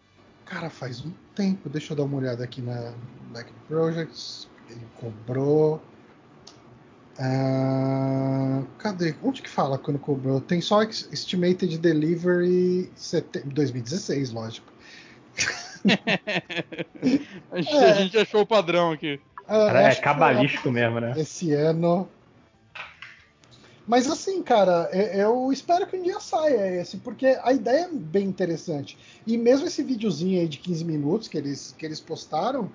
[0.45, 2.93] cara, faz um tempo, deixa eu dar uma olhada aqui na
[3.33, 5.81] Back Projects, ele cobrou.
[7.19, 9.15] Ah, cadê?
[9.23, 10.41] Onde que fala quando cobrou?
[10.41, 14.67] Tem só Estimated Delivery sete- 2016, lógico.
[17.51, 17.91] A gente, É.
[17.91, 19.21] a gente achou o padrão aqui.
[19.51, 21.15] É que cabalístico mesmo, né?
[21.17, 22.09] esse ano.
[23.87, 27.89] Mas assim, cara, é- eu espero que um dia saia esse, porque a ideia é
[27.93, 28.97] bem interessante.
[29.27, 32.71] E mesmo esse videozinho aí de 15 minutos que eles, que eles postaram,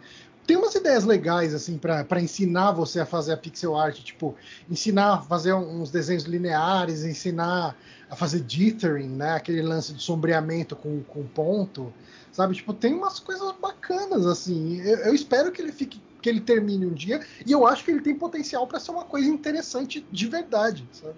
[0.45, 3.99] tem umas ideias legais, assim, para ensinar você a fazer a pixel art.
[4.03, 4.35] Tipo,
[4.69, 7.75] ensinar a fazer uns desenhos lineares, ensinar
[8.09, 9.31] a fazer dithering, né?
[9.31, 11.91] Aquele lance de sombreamento com, com ponto.
[12.31, 12.53] Sabe?
[12.55, 14.81] Tipo, tem umas coisas bacanas, assim.
[14.81, 15.99] Eu, eu espero que ele fique.
[16.25, 19.03] Que ele termine um dia, e eu acho que ele tem potencial para ser uma
[19.05, 21.13] coisa interessante de verdade, sabe?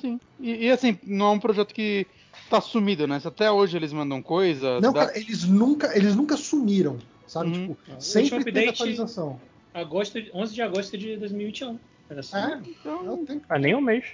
[0.00, 0.18] Sim.
[0.40, 2.04] E, e, assim, não é um projeto que
[2.50, 3.20] tá sumido, né?
[3.20, 4.80] Se até hoje eles mandam coisa.
[4.80, 7.50] Não, dá- cara, eles nunca, eles nunca sumiram, sabe?
[7.56, 7.68] Uhum.
[7.68, 9.40] Tipo, O sempre tem atualização.
[9.72, 11.78] Agosto, 11 de agosto de 2021.
[12.10, 12.36] Olha só.
[12.36, 13.46] É, Então, é o tempo.
[13.48, 14.06] Há nem um mês.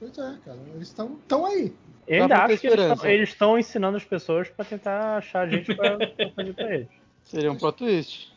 [0.00, 0.58] Pois é, cara.
[0.74, 1.72] Eles estão tão aí.
[2.08, 3.00] Eu ainda acho que eles esperança.
[3.02, 6.88] tão- eles estão ensinando as pessoas pra tentar achar gente pra, pra fazer pra eles.
[7.22, 8.31] seria um plot twist.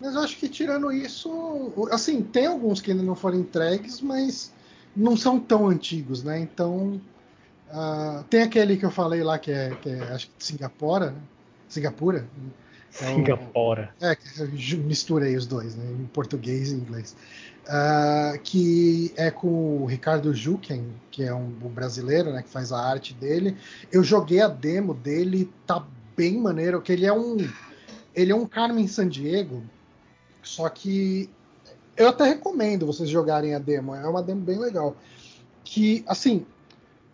[0.00, 4.50] Mas eu acho que tirando isso, assim, tem alguns que ainda não foram entregues, mas
[4.96, 6.40] não são tão antigos, né?
[6.40, 7.00] Então,
[7.70, 11.10] ah, tem aquele que eu falei lá que é, que é acho que de Singapura,
[11.10, 11.20] né?
[11.68, 12.26] Singapura.
[13.00, 13.94] É o- Singapura.
[14.00, 14.16] É,
[14.78, 15.84] misturei os dois, né?
[15.92, 17.14] Em português e inglês.
[17.68, 22.42] Ah, que é com o Ricardo Juken, que é um, um brasileiro, né?
[22.42, 23.56] Que faz a arte dele.
[23.92, 25.86] Eu joguei a demo dele, tá
[26.16, 27.36] bem maneiro, que ele é um.
[28.12, 29.62] Ele é um Carmen Sandiego,
[30.42, 31.28] só que
[31.96, 34.96] eu até recomendo vocês jogarem a demo, é uma demo bem legal.
[35.62, 36.46] Que, assim,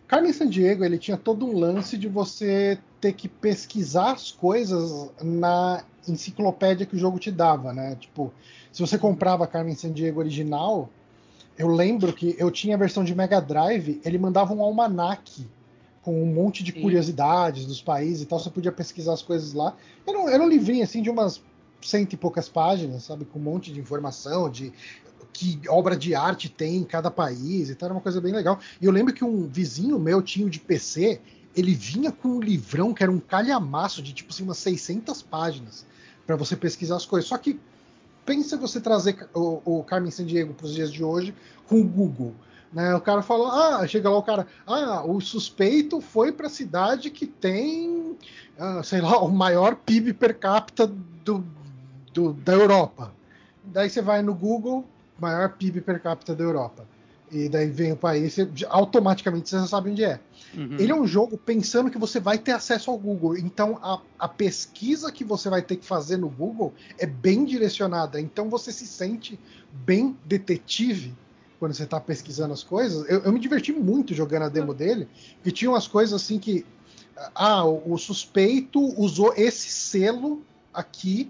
[0.07, 5.83] Carmen Sandiego, ele tinha todo um lance de você ter que pesquisar as coisas na
[6.07, 7.95] enciclopédia que o jogo te dava, né?
[7.99, 8.31] Tipo,
[8.71, 10.89] se você comprava a Carmen Sandiego original,
[11.57, 15.45] eu lembro que eu tinha a versão de Mega Drive, ele mandava um almanaque
[16.01, 16.81] com um monte de Sim.
[16.81, 19.75] curiosidades dos países e tal, você podia pesquisar as coisas lá.
[20.07, 21.41] Era um, era um livrinho assim de umas
[21.89, 24.73] cento e poucas páginas, sabe, com um monte de informação de
[25.33, 28.59] que obra de arte tem em cada país e tal, era uma coisa bem legal.
[28.81, 31.21] E eu lembro que um vizinho meu tinha de PC,
[31.55, 35.85] ele vinha com um livrão que era um calhamaço de tipo assim umas 600 páginas
[36.25, 37.29] para você pesquisar as coisas.
[37.29, 37.59] Só que
[38.25, 41.33] pensa você trazer o, o Carmen Sandiego para os dias de hoje
[41.67, 42.33] com o Google.
[42.73, 42.93] Né?
[42.95, 47.09] O cara falou, ah, chega lá o cara, ah, o suspeito foi para a cidade
[47.09, 48.17] que tem,
[48.59, 50.85] ah, sei lá, o maior PIB per capita
[51.23, 51.45] do,
[52.17, 53.13] do- da Europa.
[53.63, 54.83] Daí você vai no Google,
[55.19, 56.85] maior PIB per capita da Europa.
[57.29, 60.19] E daí vem o país, você, automaticamente você já sabe onde é.
[60.55, 60.77] Uhum.
[60.79, 63.37] Ele é um jogo pensando que você vai ter acesso ao Google.
[63.37, 68.19] Então a, a pesquisa que você vai ter que fazer no Google é bem direcionada.
[68.19, 69.37] Então você se sente
[69.85, 71.13] bem detetive
[71.59, 73.07] quando você está pesquisando as coisas.
[73.09, 76.65] Eu, eu me diverti muito jogando a demo dele, porque tinha umas coisas assim que.
[77.35, 81.29] Ah, o, o suspeito usou esse selo aqui,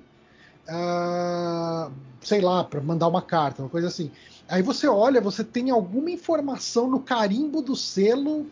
[0.68, 1.90] ah,
[2.22, 4.12] sei lá, para mandar uma carta, uma coisa assim.
[4.48, 8.48] Aí você olha, você tem alguma informação no carimbo do selo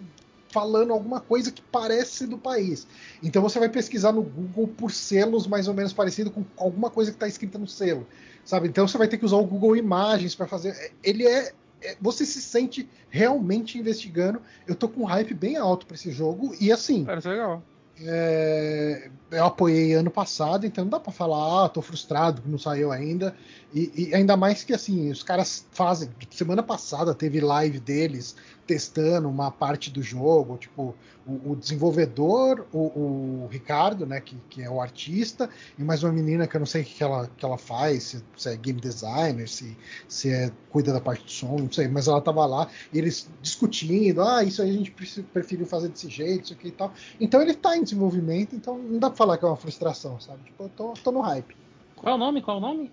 [0.49, 2.87] falando alguma coisa que parece do país.
[3.21, 7.11] Então você vai pesquisar no Google por selos mais ou menos parecido com alguma coisa
[7.11, 8.07] que está escrita no selo,
[8.45, 8.69] sabe?
[8.69, 10.93] Então você vai ter que usar o Google Imagens para fazer.
[11.03, 11.51] Ele é,
[11.81, 14.41] é- você se sente realmente investigando.
[14.65, 17.03] Eu tô com um hype bem alto para esse jogo e assim.
[17.03, 17.61] Parece legal.
[17.97, 22.57] É, eu apoiei ano passado, então não dá pra falar, ah, tô frustrado que não
[22.57, 23.35] saiu ainda.
[23.75, 26.09] E, e ainda mais que assim, os caras fazem.
[26.31, 28.33] Semana passada teve live deles
[28.65, 30.95] testando uma parte do jogo, tipo,
[31.27, 36.13] o, o desenvolvedor, o, o, Ricardo, né, que, que é o artista, e mais uma
[36.13, 38.79] menina que eu não sei o que ela, que ela faz, se, se é game
[38.79, 39.77] designer, se,
[40.07, 43.29] se é, cuida da parte do som, não sei, mas ela tava lá, e eles
[43.41, 44.91] discutindo, ah, isso aí a gente
[45.33, 46.91] preferiu fazer desse jeito, isso aqui e tal.
[47.19, 50.43] Então ele tá em desenvolvimento, então não dá pra falar que é uma frustração, sabe?
[50.45, 51.55] Tipo, eu tô, tô no hype.
[51.95, 52.41] Qual é o nome?
[52.41, 52.91] Qual é o nome?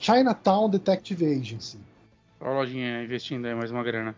[0.00, 1.78] Chinatown Detective Agency.
[2.40, 4.16] Olha a lojinha investindo aí mais uma grana.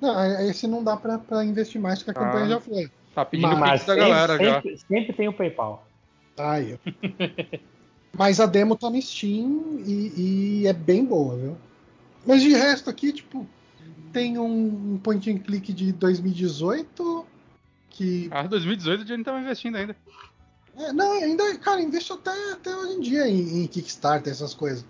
[0.00, 2.90] Não, é, esse não dá pra, pra investir mais, porque a ah, campanha já foi.
[3.14, 4.86] Tá pedindo mas, da galera sempre, já.
[4.88, 5.86] Sempre tem o PayPal.
[6.34, 6.78] Tá aí.
[8.16, 11.56] mas a demo tá no Steam e, e, é bem boa, viu?
[12.26, 13.46] Mas de resto aqui, tipo,
[14.10, 17.26] tem um, point and click de 2018
[17.90, 18.28] que.
[18.30, 19.94] Ah, 2018 a gente não tava investindo ainda.
[20.78, 24.82] É, não, ainda, cara, investo até, até hoje em dia em, em Kickstarter, essas coisas.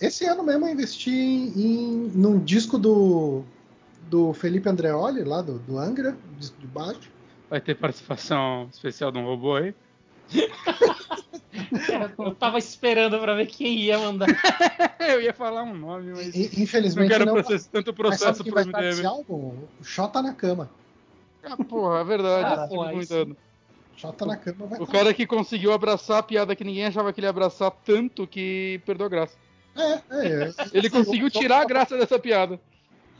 [0.00, 3.44] Esse ano mesmo eu investi em, em, num disco do
[4.08, 7.10] do Felipe Andreoli, lá do, do Angra, disco de baixo.
[7.48, 9.74] Vai ter participação especial de um robô aí?
[12.18, 14.28] eu tava esperando para ver quem ia mandar.
[15.00, 16.34] eu ia falar um nome, mas.
[16.34, 17.08] Infelizmente.
[17.08, 17.66] Não quero não, process...
[17.66, 19.06] tanto processo pro MDM.
[19.06, 19.54] Álbum?
[19.80, 20.70] O Xota na cama.
[21.42, 22.60] Ah, porra, é verdade.
[22.60, 23.36] Ah, porra, comentando.
[23.96, 27.20] Xota na cama vai O cara que conseguiu abraçar a piada que ninguém achava que
[27.20, 29.36] ele ia abraçar tanto que perdeu a graça.
[29.76, 30.44] É, é.
[30.44, 30.52] é.
[30.72, 32.58] Ele conseguiu tirar a graça dessa piada.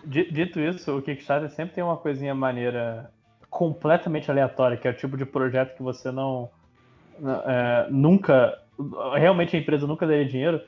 [0.04, 3.10] Dito isso, o Kickstarter sempre tem uma coisinha maneira
[3.48, 6.50] completamente aleatória, que é o tipo de projeto que você não.
[7.46, 8.58] É, nunca.
[9.14, 10.60] Realmente a empresa nunca daria dinheiro.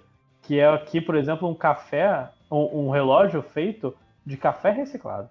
[0.43, 5.29] Que é aqui, por exemplo, um café, um, um relógio feito de café reciclado.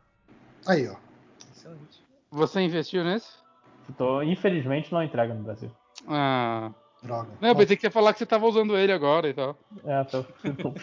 [0.68, 0.96] Aí, ó.
[2.32, 3.32] Você investiu nesse?
[3.98, 5.72] Tô, infelizmente não entrega no Brasil.
[6.08, 6.72] Ah.
[7.04, 7.30] Droga.
[7.42, 9.58] Não, eu pensei que você ia falar que você tava usando ele agora e tal.
[9.84, 10.06] É,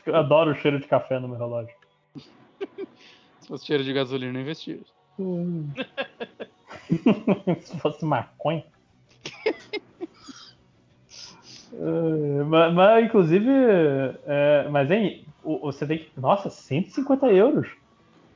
[0.07, 1.75] eu adoro o cheiro de café no meu relógio.
[3.41, 4.81] Se fosse cheiro de gasolina, eu investia.
[5.19, 5.67] Hum.
[7.63, 8.65] Se fosse maconha.
[11.73, 13.49] uh, mas, mas, inclusive,
[14.27, 16.11] é, mas hein, você tem que.
[16.21, 17.69] Nossa, 150 euros.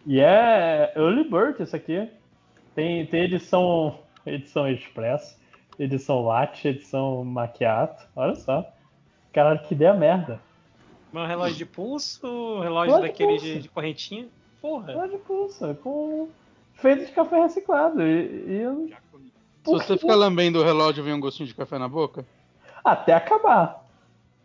[0.07, 2.09] E é Early Bird isso aqui.
[2.75, 5.39] Tem, tem edição, edição Express,
[5.79, 8.07] edição Latte, edição Macchiato.
[8.15, 8.65] Olha só.
[9.33, 10.41] Caralho, que ideia merda.
[11.13, 14.29] Um relógio de pulso, relógio daquele de, de, correntinha.
[14.61, 14.87] Porra.
[14.87, 16.29] Relógio de pulso, com...
[16.75, 18.03] feito de café reciclado.
[18.03, 18.89] E, e eu...
[19.65, 22.27] Se você ficar lambendo o relógio, vem um gostinho de café na boca?
[22.85, 23.83] Até acabar.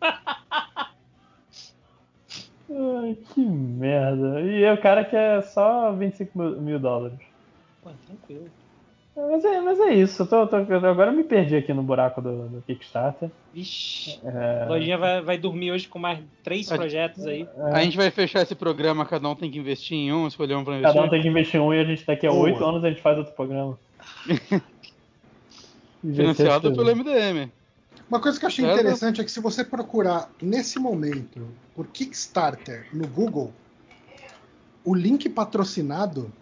[2.72, 4.40] Ai, que merda.
[4.40, 7.18] E é o cara que é só 25 mil, mil dólares.
[7.82, 8.48] Pô, tranquilo.
[9.16, 10.24] Mas é, mas é isso.
[10.26, 13.30] Tô, tô, agora eu me perdi aqui no buraco do, do Kickstarter.
[13.52, 14.20] Vixe.
[14.24, 14.62] É...
[14.62, 17.46] A lojinha vai, vai dormir hoje com mais três a, projetos aí.
[17.56, 17.74] É...
[17.74, 20.64] A gente vai fechar esse programa, cada um tem que investir em um, escolher um
[20.64, 20.94] pra investir.
[20.94, 22.88] Cada um tem que investir em um e a gente daqui a oito anos a
[22.88, 23.78] gente faz outro programa.
[26.00, 27.50] Financiado pelo MDM.
[28.08, 32.88] Uma coisa que eu achei interessante é que se você procurar nesse momento por Kickstarter
[32.92, 33.52] no Google,
[34.84, 36.32] o link patrocinado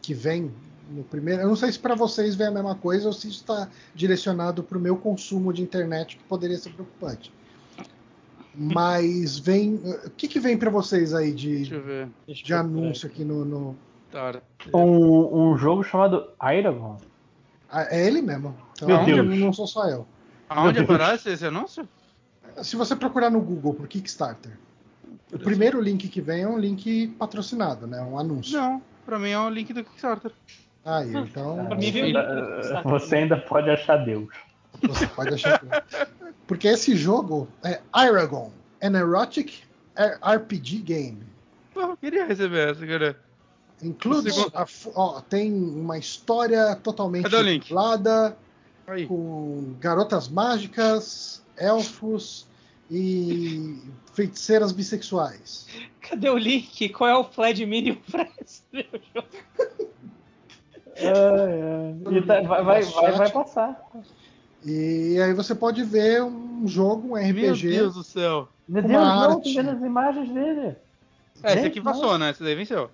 [0.00, 0.50] que vem
[0.90, 1.42] no primeiro.
[1.42, 4.62] Eu não sei se para vocês vem a mesma coisa ou se isso está direcionado
[4.62, 7.32] para o meu consumo de internet, que poderia ser preocupante.
[8.54, 9.74] Mas vem.
[10.04, 11.70] O que, que vem para vocês aí de,
[12.26, 13.44] de anúncio aqui no.
[13.44, 13.76] no...
[14.72, 16.98] Um, um, jogo chamado Iragon.
[17.68, 18.56] Ah, é ele mesmo.
[18.72, 19.38] Então, Meu Deus.
[19.40, 20.06] Não sou só eu.
[20.48, 21.88] Aonde aparece esse anúncio?
[22.62, 24.56] Se você procurar no Google por Kickstarter,
[25.32, 28.00] o primeiro link que vem é um link patrocinado, né?
[28.02, 28.56] Um anúncio.
[28.56, 30.30] Não, para mim é um link do Kickstarter.
[30.84, 31.68] Aí, então.
[32.84, 34.28] Você ainda pode achar Deus.
[34.82, 36.08] Você pode achar Deus.
[36.46, 39.62] Porque esse jogo é Aragon, an erotic
[40.22, 41.22] RPG game.
[41.74, 43.18] eu queria receber essa, cara.
[43.82, 48.36] Include, a, ó, tem uma história totalmente dublada,
[49.08, 52.46] com garotas mágicas, elfos
[52.90, 53.78] e
[54.12, 55.66] feiticeiras bissexuais.
[56.00, 56.88] Cadê o link?
[56.90, 58.62] Qual é o Fled Minion pra esse
[59.14, 59.28] jogo?
[60.96, 62.16] É, é.
[62.16, 63.90] E tá, vai, vai, vai, vai, passar.
[64.64, 67.32] E aí você pode ver um jogo, um RPG.
[67.32, 68.48] Meu Deus do céu.
[68.68, 70.76] Meu Deus, não, tô vendo as imagens dele.
[71.42, 72.30] É, esse aqui passou, né?
[72.30, 72.90] Esse daí venceu.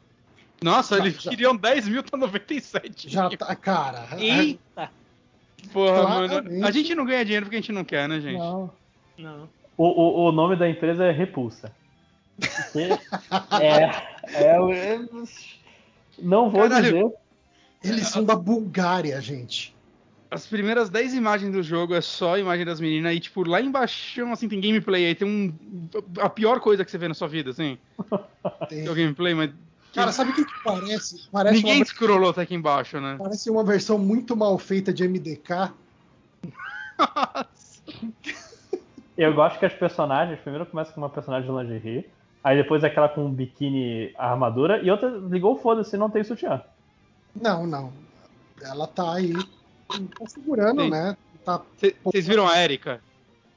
[0.63, 1.31] Nossa, já, eles já.
[1.31, 3.09] queriam 10 mil, tá 97.
[3.09, 4.09] Já tá, cara.
[4.19, 4.91] Eita!
[5.73, 6.67] Porra, mano.
[6.67, 8.39] A gente não ganha dinheiro porque a gente não quer, né, gente?
[8.39, 8.71] Não.
[9.17, 9.49] Não.
[9.77, 11.73] O, o, o nome da empresa é Repulsa.
[13.61, 13.85] é,
[14.33, 14.99] é, é,
[16.19, 17.13] Não vou Caralho, dizer.
[17.83, 19.75] Eles são da Bulgária, gente.
[20.31, 23.61] As primeiras 10 imagens do jogo é só a imagem das meninas e, tipo, lá
[23.61, 25.07] embaixo, assim, tem gameplay.
[25.07, 25.53] Aí tem um.
[26.21, 27.77] A pior coisa que você vê na sua vida, assim.
[28.69, 29.51] Tem, o gameplay, mas.
[29.93, 31.29] Cara, sabe o que, que parece?
[31.33, 33.17] Parece Ninguém uma, scrollou até aqui embaixo, né?
[33.19, 35.73] parece uma versão muito mal feita de MDK.
[39.19, 42.09] Eu gosto que as personagens, primeiro começa com uma personagem de lingerie,
[42.43, 46.63] aí depois aquela com um biquíni armadura, e outra ligou foda-se, não tem sutiã.
[47.35, 47.93] Não, não.
[48.63, 50.91] Ela tá aí, tá segurando, Sim.
[50.91, 51.17] né?
[51.45, 51.63] Tá,
[52.05, 53.03] Vocês viram a Erika?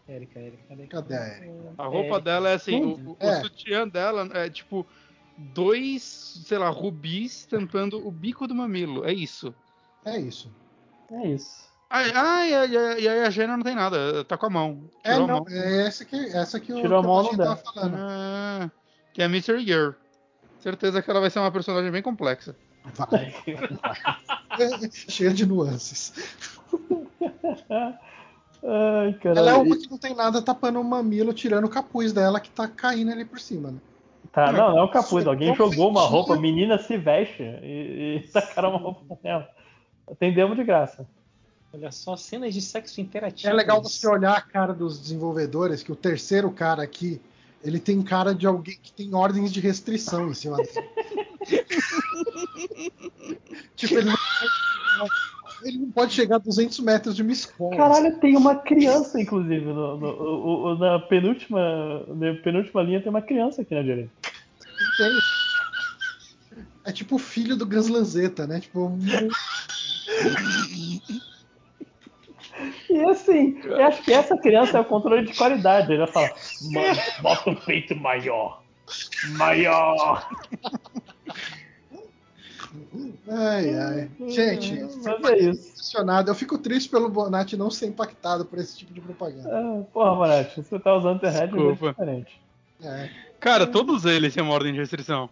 [0.08, 0.88] Érica, Érica, cadê?
[0.88, 1.74] cadê a Erika?
[1.78, 3.42] A roupa É, dela é assim, o, o- o É.
[3.42, 4.86] sutiã dela é tipo
[5.38, 6.04] dois,
[6.46, 9.06] sei lá, rubis tampando o bico do mamilo.
[9.06, 9.54] É isso.
[10.06, 10.50] É isso.
[11.12, 11.72] É isso.
[11.90, 14.84] Ai, ai, ai, ai, e aí a Jana não tem nada, tá com a mão.
[15.04, 15.46] É, Tirou a não, mão.
[15.50, 17.96] é essa que, essa que o Tirou a que mão, não tava falando.
[18.00, 18.72] Ah,
[19.14, 19.92] que é a Mystery Girl.
[20.60, 22.56] Certeza que ela vai ser uma personagem bem complexa.
[22.96, 23.34] Vai.
[24.92, 26.14] Cheia de nuances.
[28.66, 29.40] Ai, caralho.
[29.40, 32.50] Ela é uma que não tem nada tapando o mamilo, tirando o capuz dela que
[32.50, 33.78] tá caindo ali por cima, né?
[34.32, 35.28] Tá, não, não é o capuz.
[35.28, 39.48] Alguém jogou uma roupa, menina se veste e, e tacaram uma roupa nela.
[40.18, 41.08] Tem demo de graça.
[41.74, 43.50] Olha só, cenas de sexo interativo.
[43.50, 47.20] É legal você olhar a cara dos desenvolvedores, que o terceiro cara aqui,
[47.64, 50.70] ele tem cara de alguém que tem ordens de restrição em cima dele.
[53.76, 55.12] tipo, ele não, pode,
[55.68, 57.76] ele não pode chegar a 200 metros de uma escola.
[57.76, 59.66] Caralho, tem uma criança, inclusive.
[59.66, 61.60] No, no- o- o- na, penúltima,
[62.08, 64.12] na penúltima linha tem uma criança aqui na direita.
[64.98, 65.12] Tem.
[66.86, 68.60] É tipo o filho do Ganslanzeta, né?
[68.60, 69.00] Tipo, um-
[72.96, 75.92] E assim, eu acho que essa criança é o controle de qualidade.
[75.92, 76.34] Ele vai falar,
[76.72, 78.62] "Ma- bota o peito maior.
[79.38, 80.30] Maior.
[83.30, 84.10] ai, ai.
[84.28, 85.10] Gente, é isso.
[85.10, 86.30] impressionado.
[86.30, 89.50] Eu fico triste pelo Bonatti não ser impactado por esse tipo de propaganda.
[89.50, 91.94] Ah, porra, Moratti, você tá usando internet é muito Desculpa.
[92.02, 92.42] diferente.
[92.84, 93.10] É.
[93.40, 95.30] Cara, todos eles têm uma ordem de restrição.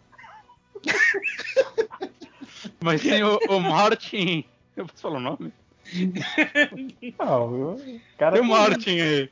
[2.82, 4.44] Mas tem o, o Martin.
[4.76, 5.54] Eu posso falar o nome?
[7.20, 7.78] Não,
[8.18, 9.30] cara Tem o Martin aí.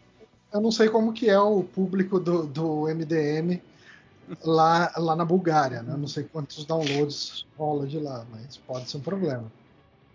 [0.51, 3.61] Eu não sei como que é o público do, do MDM
[4.43, 5.93] lá, lá na Bulgária, né?
[5.93, 9.51] Eu não sei quantos downloads rola de lá, mas pode ser um problema.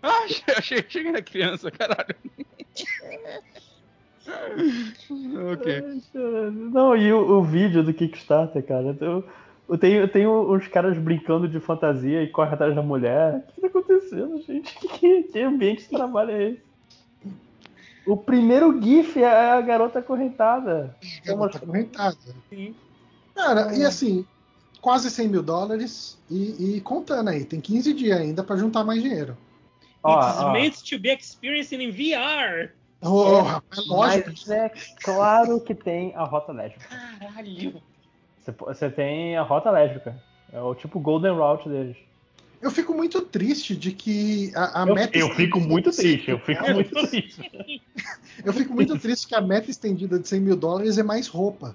[0.03, 0.25] Ah,
[0.57, 2.15] achei, que na criança, caralho.
[5.53, 5.73] ok.
[5.73, 6.51] Ai, cara.
[6.51, 8.95] Não, e o, o vídeo do Kickstarter, cara.
[8.99, 9.27] Eu,
[9.67, 13.45] eu tenho, eu tenho uns caras brincando de fantasia e correm atrás da mulher.
[13.49, 14.75] O que tá acontecendo, gente?
[14.99, 16.61] Que, que ambiente de trabalho é esse?
[18.05, 20.95] O primeiro GIF é a garota acorrentada.
[21.25, 22.17] Garota correntada.
[22.49, 22.75] Sim.
[23.33, 24.23] Cara, e assim,
[24.79, 29.01] quase 100 mil dólares e, e contando aí, tem 15 dias ainda pra juntar mais
[29.01, 29.35] dinheiro.
[30.03, 30.51] Ó, It's ó.
[30.53, 32.71] meant to be experienced in VR.
[33.01, 34.29] Oh, rapaz, lógico.
[34.29, 34.71] Mas é
[35.03, 36.87] claro que tem a rota lésbica.
[37.19, 37.81] Caralho.
[38.51, 40.21] Você, tem a rota lésbica.
[40.51, 41.97] É o tipo Golden Route deles.
[42.61, 45.17] Eu fico muito triste de que a, a Eu, meta.
[45.17, 47.51] eu fico estendida muito de 100 triste, eu fico muito triste.
[48.43, 51.73] Eu fico muito triste que a meta estendida de 100 mil dólares é mais roupa.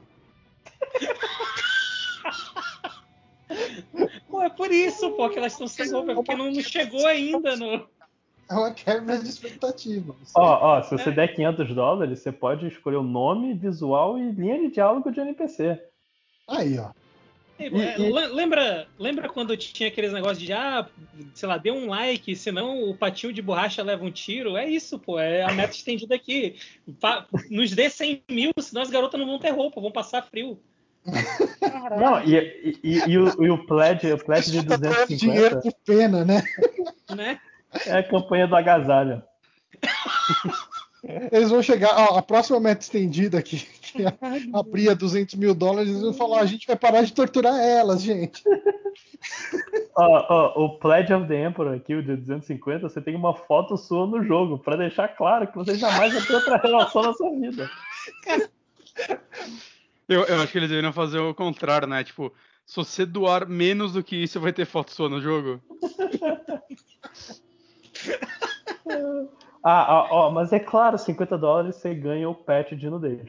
[4.28, 7.57] Pô, é por isso, pô, que elas estão sem roupa, porque não não chegou ainda
[7.57, 7.89] no.
[8.49, 10.15] É uma quebra de expectativa.
[10.34, 14.58] Ó, ó, se você der 500 dólares, você pode escolher o nome, visual e linha
[14.58, 15.81] de diálogo de NPC.
[16.51, 16.91] Aí, ó.
[17.59, 20.87] É, E- le- Lembra, lembra quando tinha aqueles negócios de, ah,
[21.35, 24.57] sei lá, dê um like, senão o patinho de borracha leva um tiro?
[24.57, 26.57] É isso, pô, é a meta estendida aqui.
[27.51, 30.59] Nos dê 100 mil, senão as garotas não vão ter roupa, vão passar frio.
[31.99, 35.57] Não, e, e, e- e o, e o pledge, o pledge de Tá dando dinheiro
[35.57, 36.43] 250 por pena, né?
[37.15, 37.41] Né?
[37.87, 39.23] é a campanha do agasalho.
[41.33, 41.91] Eles vão chegar.
[41.97, 44.12] Ó, a próxima meta estendida aqui, que é
[44.52, 48.43] abrir a 200 mil dólares, vão falar: a gente vai parar de torturar elas, gente.
[49.97, 53.77] Ó, ó, o Pledge of the Emperor aqui, o de 250, você tem uma foto
[53.77, 57.31] sua no jogo, pra deixar claro que você jamais vai ter outra relação na sua
[57.31, 57.70] vida.
[60.09, 62.02] Eu, eu acho que eles deveriam fazer o contrário, né?
[62.02, 62.33] Tipo,
[62.67, 65.60] se você doar menos do que isso, vai ter foto sua no jogo.
[69.62, 73.28] Ah, ó, ó, mas é claro, 50 dólares você ganha o patch de nudez.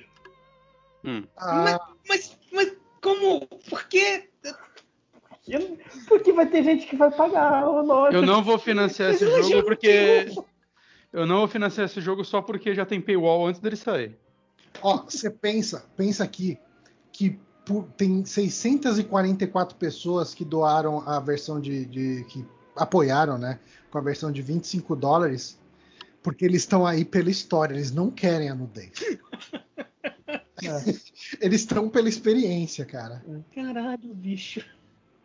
[1.03, 1.23] Hum.
[1.37, 3.47] Ah, Mas, mas como?
[3.69, 4.29] Por quê?
[5.47, 8.15] Eu- Porque vai ter gente que vai pagar, ô, nossa.
[8.15, 10.33] Eu não vou financiar esse Mas jogo porque.
[11.11, 14.17] Eu não vou financiar esse jogo só porque já tem paywall antes dele sair.
[14.81, 16.57] ó, você pensa, pensa aqui
[17.11, 23.59] que por- tem 644 pessoas que doaram a versão de, de- que apoiaram, né,
[23.91, 25.59] com a versão de 25 dólares,
[26.23, 28.93] porque eles estão aí pela história, eles não querem a nudez.
[30.67, 31.45] É.
[31.45, 33.23] Eles estão pela experiência, cara.
[33.53, 34.63] Caralho, bicho.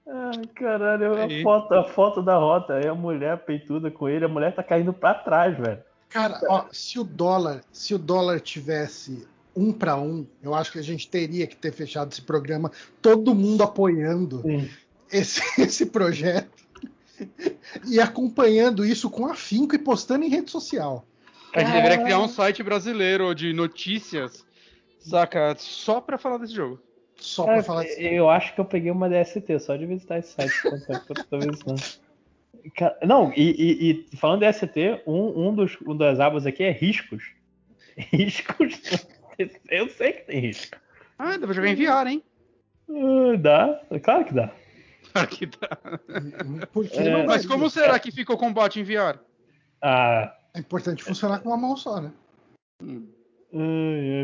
[0.08, 4.28] Ai, caralho, a foto, a foto da rota, aí a mulher peituda com ele, a
[4.28, 5.82] mulher tá caindo pra trás, velho.
[6.08, 10.78] Cara, ó, se o dólar, se o dólar tivesse um para um, eu acho que
[10.78, 12.70] a gente teria que ter fechado esse programa,
[13.02, 14.70] todo mundo apoiando Sim.
[15.10, 16.64] esse, esse projeto
[17.88, 21.04] e acompanhando isso com afinco e postando em rede social.
[21.52, 24.44] A gente deveria criar um site brasileiro de notícias,
[25.10, 25.54] saca?
[25.58, 26.80] Só pra falar desse jogo.
[27.16, 28.00] Só Cara, pra falar assim.
[28.02, 30.52] eu acho que eu peguei uma DST só de visitar esse site.
[31.30, 31.74] talvez não.
[32.74, 36.62] Cara, não, e, e- e falando de DST, um, um, dos, um das abas aqui
[36.64, 37.22] é riscos.
[37.96, 38.80] Riscos.
[39.70, 40.76] Eu sei que tem risco.
[41.18, 42.22] Ah, dá pra jogar em VR, hein?
[42.90, 44.50] Ah, Dá, claro que dá.
[46.72, 49.18] Por que É, não Mas como será que fica o combate em VR?
[49.80, 52.12] Ah, É importante funcionar com uma mão só, né?
[52.82, 53.08] Hum.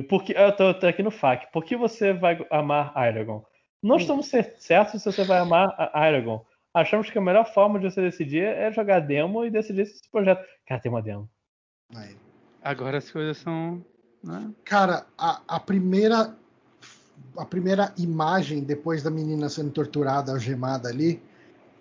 [0.08, 1.52] Porque, eu tô, tô aqui no FAQ.
[1.52, 3.44] Por que você vai amar Aragon?
[3.82, 6.44] Não estamos cer- certos se você vai amar a Aragon.
[6.74, 10.10] Achamos que a melhor forma de você decidir é jogar demo e decidir se esse
[10.10, 10.42] projeto.
[10.66, 11.28] Cara, tem uma demo.
[11.94, 12.16] Aí.
[12.62, 13.84] Agora as coisas são.
[14.22, 14.52] Né?
[14.64, 16.36] Cara, a, a primeira
[17.36, 21.22] a primeira imagem depois da menina sendo torturada, algemada ali,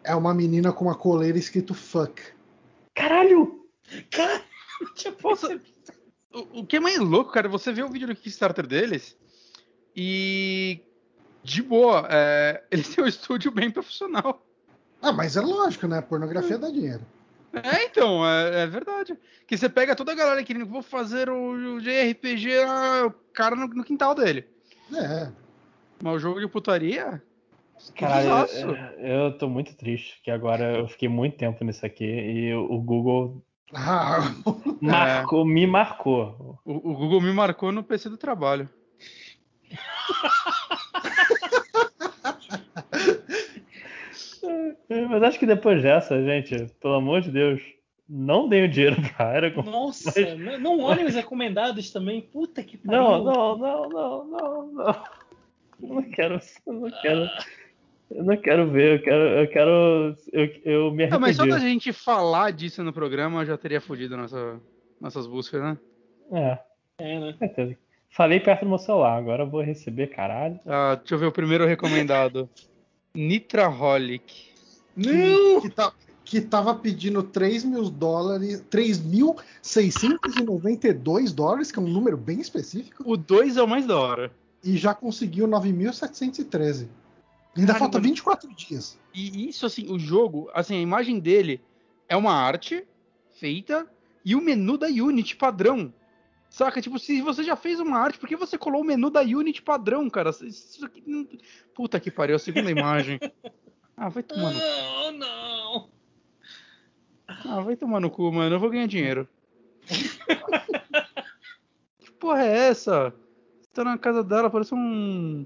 [0.03, 2.21] é uma menina com uma coleira escrito fuck.
[2.95, 3.65] Caralho!
[4.09, 4.41] Cara,
[4.81, 5.70] não tinha percebido.
[6.33, 9.17] O, o que é mais louco, cara, você vê o vídeo do Kickstarter deles
[9.95, 10.81] e.
[11.43, 14.45] De boa, é, eles têm um estúdio bem profissional.
[15.01, 15.99] Ah, mas é lógico, né?
[16.01, 17.01] Pornografia dá dinheiro.
[17.53, 19.17] É, então, é, é verdade.
[19.45, 23.55] Que você pega toda a galera querendo vou fazer o, o JRPG, ah, o cara
[23.55, 24.47] no, no quintal dele.
[24.95, 25.31] É.
[26.01, 27.21] Mas o jogo de putaria.
[27.95, 28.55] Caralho, Exato.
[28.99, 32.79] eu, eu tô muito triste, que agora eu fiquei muito tempo nisso aqui e o
[32.79, 33.43] Google
[33.73, 34.19] Ah,
[34.81, 36.59] marcou, me marcou.
[36.65, 38.69] O, o Google me marcou no PC do trabalho.
[45.09, 47.61] Mas acho que depois dessa, gente, pelo amor de Deus,
[48.07, 49.63] não deem o dinheiro pra Aragon.
[49.63, 52.21] Nossa, Mas- não- olhem os recomendados também.
[52.21, 53.01] Puta que pariu.
[53.01, 55.03] Não, não, não, não, não, não.
[55.81, 57.27] Eu não quero, não quero.
[58.13, 61.55] Eu não quero ver, eu quero, eu quero, eu, eu me Não, mas só da
[61.55, 61.73] arrependi.
[61.73, 64.59] gente falar disso no programa já teria fudido nossa,
[64.99, 65.77] nossas buscas, né?
[66.31, 66.59] É,
[66.97, 67.33] É, né?
[67.39, 67.77] certeza.
[68.09, 70.59] Falei perto do meu celular, agora eu vou receber, caralho.
[70.65, 72.49] Ah, deixa eu ver o primeiro recomendado.
[73.15, 74.51] Nitraholic.
[75.61, 75.93] que, tá-
[76.25, 83.15] que tava pedindo 3 mil dólares, 3.692 dólares, que é um número bem específico, O
[83.15, 84.31] 2 é o mais da hora.
[84.63, 86.87] e já conseguiu 9.713.
[87.55, 88.09] Ainda falta mano.
[88.09, 88.99] 24 dias.
[89.13, 91.61] E isso, assim, o jogo, assim, a imagem dele
[92.07, 92.85] é uma arte
[93.39, 93.87] feita
[94.23, 95.93] e o menu da Unity padrão.
[96.49, 96.81] Saca?
[96.81, 99.61] Tipo, se você já fez uma arte, por que você colou o menu da Unity
[99.61, 100.29] padrão, cara?
[100.29, 101.27] Isso aqui não...
[101.73, 103.19] Puta que pariu, a segunda imagem.
[104.03, 104.65] Ah, vai tomar no cu.
[104.65, 105.89] Não, não.
[107.27, 108.55] Ah, vai tomar no cu, mano.
[108.55, 109.29] Eu vou ganhar dinheiro.
[111.99, 113.13] que porra é essa?
[113.61, 115.45] Você tá na casa dela, parece um.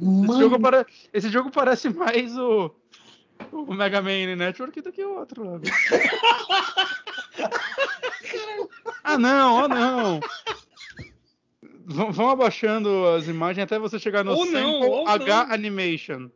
[0.00, 2.70] Esse jogo, pare- Esse jogo parece mais o.
[3.50, 5.60] O Mega Man Network do que o outro lá.
[9.02, 10.20] ah, não, oh não.
[11.84, 15.52] V- Vão abaixando as imagens até você chegar no Ou não, ou H não.
[15.54, 16.30] Animation.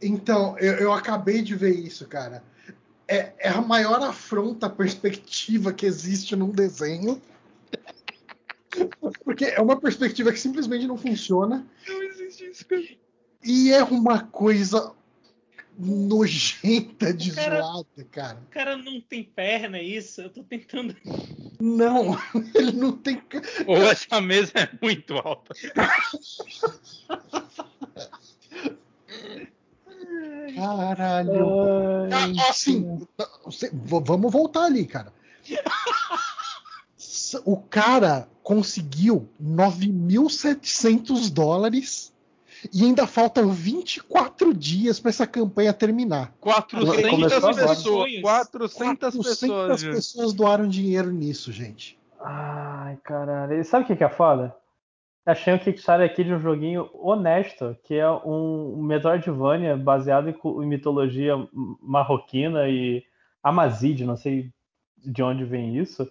[0.00, 2.42] Então, eu, eu acabei de ver isso, cara.
[3.06, 7.20] É, é a maior afronta à perspectiva que existe num desenho.
[9.24, 11.66] Porque é uma perspectiva que simplesmente não funciona.
[12.40, 12.82] Não existe isso, cara.
[13.44, 14.92] E é uma coisa
[15.78, 18.38] nojenta de Cara- zoada, cara.
[18.48, 20.20] O cara não tem perna, é isso?
[20.20, 20.96] Eu tô tentando.
[21.60, 22.18] Não,
[22.54, 23.22] ele não tem.
[23.66, 25.54] Ou essa mesa é muito alta.
[30.54, 32.08] Caralho.
[32.12, 33.06] Ah, Assim,
[33.72, 35.12] vamos voltar ali, cara.
[37.44, 42.10] O cara conseguiu 9.700 dólares
[42.72, 46.32] e ainda faltam 24 dias para essa campanha terminar.
[46.40, 47.68] 400 Começou agora.
[47.68, 48.20] pessoas.
[48.20, 49.38] 400 pessoas.
[49.38, 49.94] 400 gente.
[49.94, 51.98] pessoas doaram dinheiro nisso, gente.
[52.20, 53.60] Ai, caralho.
[53.60, 54.54] E sabe o que que é foda?
[55.24, 61.34] Achei um Kickstarter aqui de um joguinho honesto, que é um Metroidvania baseado em, mitologia
[61.82, 63.04] marroquina e
[63.42, 64.50] amazide, não sei
[64.96, 66.10] de onde vem isso,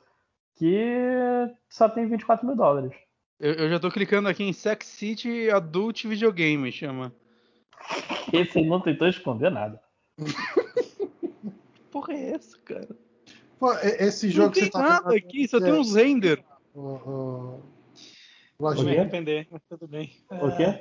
[0.56, 2.94] que só tem 24 mil dólares.
[3.40, 7.14] Eu, eu já tô clicando aqui em Sex City Adult Videogame, chama.
[8.34, 9.80] Esse aí não tentou esconder nada.
[10.18, 12.88] Que porra é essa, cara?
[13.60, 15.96] Pô, esse Não jogo que tem você tá nada vendo aqui, só é- tem uns
[15.96, 16.44] render.
[16.76, 17.60] o-
[18.60, 20.12] Vou me arrepender, mas tudo bem.
[20.32, 20.80] O quê?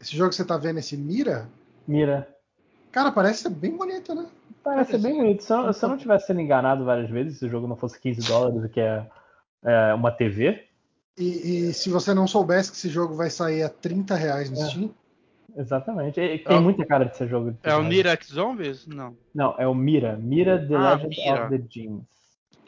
[0.00, 1.48] esse jogo que você tá vendo, esse Mira,
[1.86, 2.28] Mira.
[2.90, 4.26] Cara, parece ser bem bonito, né?
[4.62, 5.42] Parece bem bonito.
[5.42, 8.00] Se eu, se eu não tivesse sendo enganado várias vezes, se o jogo não fosse
[8.00, 9.06] 15 dólares, o que é,
[9.64, 10.68] é uma TV.
[11.18, 14.56] E, e se você não soubesse que esse jogo vai sair a 30 reais no
[14.60, 14.66] É.
[14.68, 14.90] Steam,
[15.54, 16.18] Exatamente.
[16.18, 17.50] E Tem É o- muita cara de ser jogo.
[17.50, 17.88] de É o verdade.
[17.94, 18.86] Nier X Zombies?
[18.86, 19.14] Não.
[19.34, 20.16] Não, é o Mira.
[20.16, 21.44] Mira The Ah, Legend Mira.
[21.46, 22.02] of the Gems.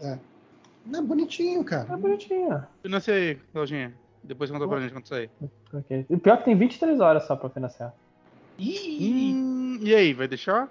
[0.02, 1.90] é bonitinho, cara.
[1.90, 2.62] É bonitinho.
[2.82, 3.94] Financia aí, Claudinha.
[4.22, 5.30] Depois conta pra gente quando sair.
[5.72, 6.04] Ok.
[6.10, 7.94] E pior que tem 23 horas só pra financiar.
[8.58, 10.68] Ih, Hum, e aí, vai deixar?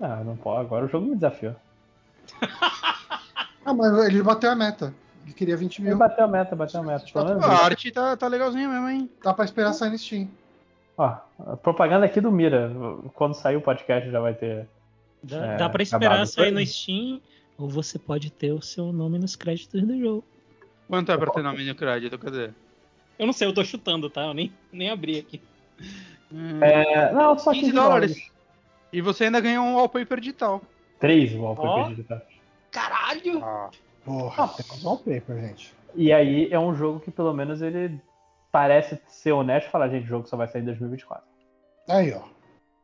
[0.00, 0.60] Ah, não pode.
[0.66, 1.54] Agora o jogo me desafiou.
[3.64, 4.92] Ah, mas ele bateu a meta.
[5.24, 5.98] Ele queria 20 Ele mil.
[5.98, 7.04] bateu a meta, bateu a meta.
[7.14, 9.10] Menos A arte tá, tá legalzinha mesmo, hein?
[9.22, 10.28] Dá pra esperar sair no Steam.
[10.96, 12.70] Ó, a propaganda aqui do Mira.
[13.14, 14.68] Quando sair o podcast já vai ter.
[15.22, 16.26] dá, É, dá pra esperar acabado.
[16.26, 17.20] sair no Steam,
[17.58, 20.24] ou você pode ter o seu nome nos créditos do jogo.
[20.88, 22.18] Quanto é pra ter nome no crédito?
[22.18, 22.50] Cadê?
[23.18, 24.26] Eu não sei, eu tô chutando, tá?
[24.26, 25.40] Eu nem, nem abri aqui.
[26.32, 28.10] Hum, É, não, só 15 15 dólares.
[28.12, 28.32] dólares.
[28.92, 30.60] E você ainda ganhou um wallpaper digital.
[31.00, 31.88] Três wallpapers Ó.
[31.90, 32.22] digitais.
[32.70, 33.42] Caralho!
[33.44, 33.70] Ah.
[34.04, 35.74] Porra, tem um wallpaper, gente.
[35.94, 38.00] E aí é um jogo que pelo menos ele
[38.50, 41.24] parece ser honesto e falar, gente, o jogo só vai sair em 2024.
[41.88, 42.22] Aí, ó.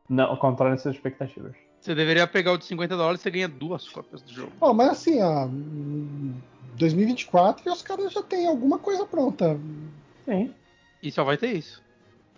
[0.08, 1.55] Não, controle suas expectativas.
[1.81, 4.52] Você deveria pegar o de 50 dólares e você ganha duas cópias do jogo.
[4.60, 5.47] Ó, mas assim, ó.
[5.47, 6.34] hum,
[6.76, 9.58] 2024 e os caras já têm alguma coisa pronta.
[10.24, 10.55] Sim.
[11.02, 11.82] E só vai ter isso.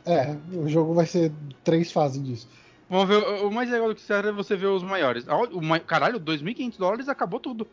[0.05, 1.33] É, o jogo vai ser
[1.65, 2.49] três fases disso.
[2.89, 5.27] Vamos ver, o mais legal do que serve é você ver os maiores.
[5.29, 7.67] Ah, O, caralho, 2.500 dólares acabou tudo.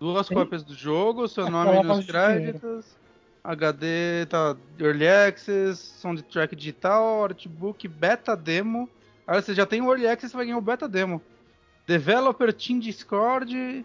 [0.00, 0.34] Duas Sim.
[0.34, 2.96] cópias do jogo, seu Aquela nome nos créditos,
[3.44, 8.88] HD, tá, Early Access, soundtrack digital, artbook, beta demo.
[9.26, 11.20] Agora você já tem o Early Access, você vai ganhar o beta demo.
[11.86, 13.84] Developer Team Discord,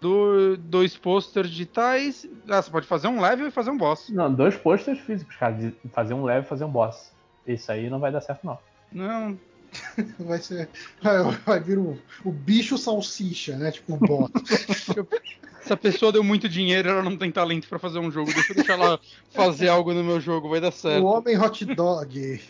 [0.00, 2.28] do, dois posters digitais.
[2.48, 4.08] Ah, você pode fazer um level e fazer um boss.
[4.08, 5.54] Não, dois posters físicos, cara.
[5.54, 7.12] de Fazer um leve e fazer um boss.
[7.46, 8.58] Isso aí não vai dar certo, não.
[8.92, 9.38] Não,
[10.18, 10.68] Vai ser.
[11.02, 13.70] Vai, vai vir o, o bicho salsicha, né?
[13.70, 14.30] Tipo o boss.
[15.62, 18.32] Essa pessoa deu muito dinheiro, ela não tem talento pra fazer um jogo.
[18.32, 18.98] Deixa eu deixar ela
[19.30, 21.04] fazer algo no meu jogo, vai dar o certo.
[21.04, 22.40] homem hot dog.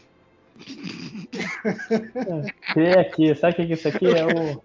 [2.77, 4.25] E aqui, sabe o que que isso aqui é?
[4.27, 4.63] O,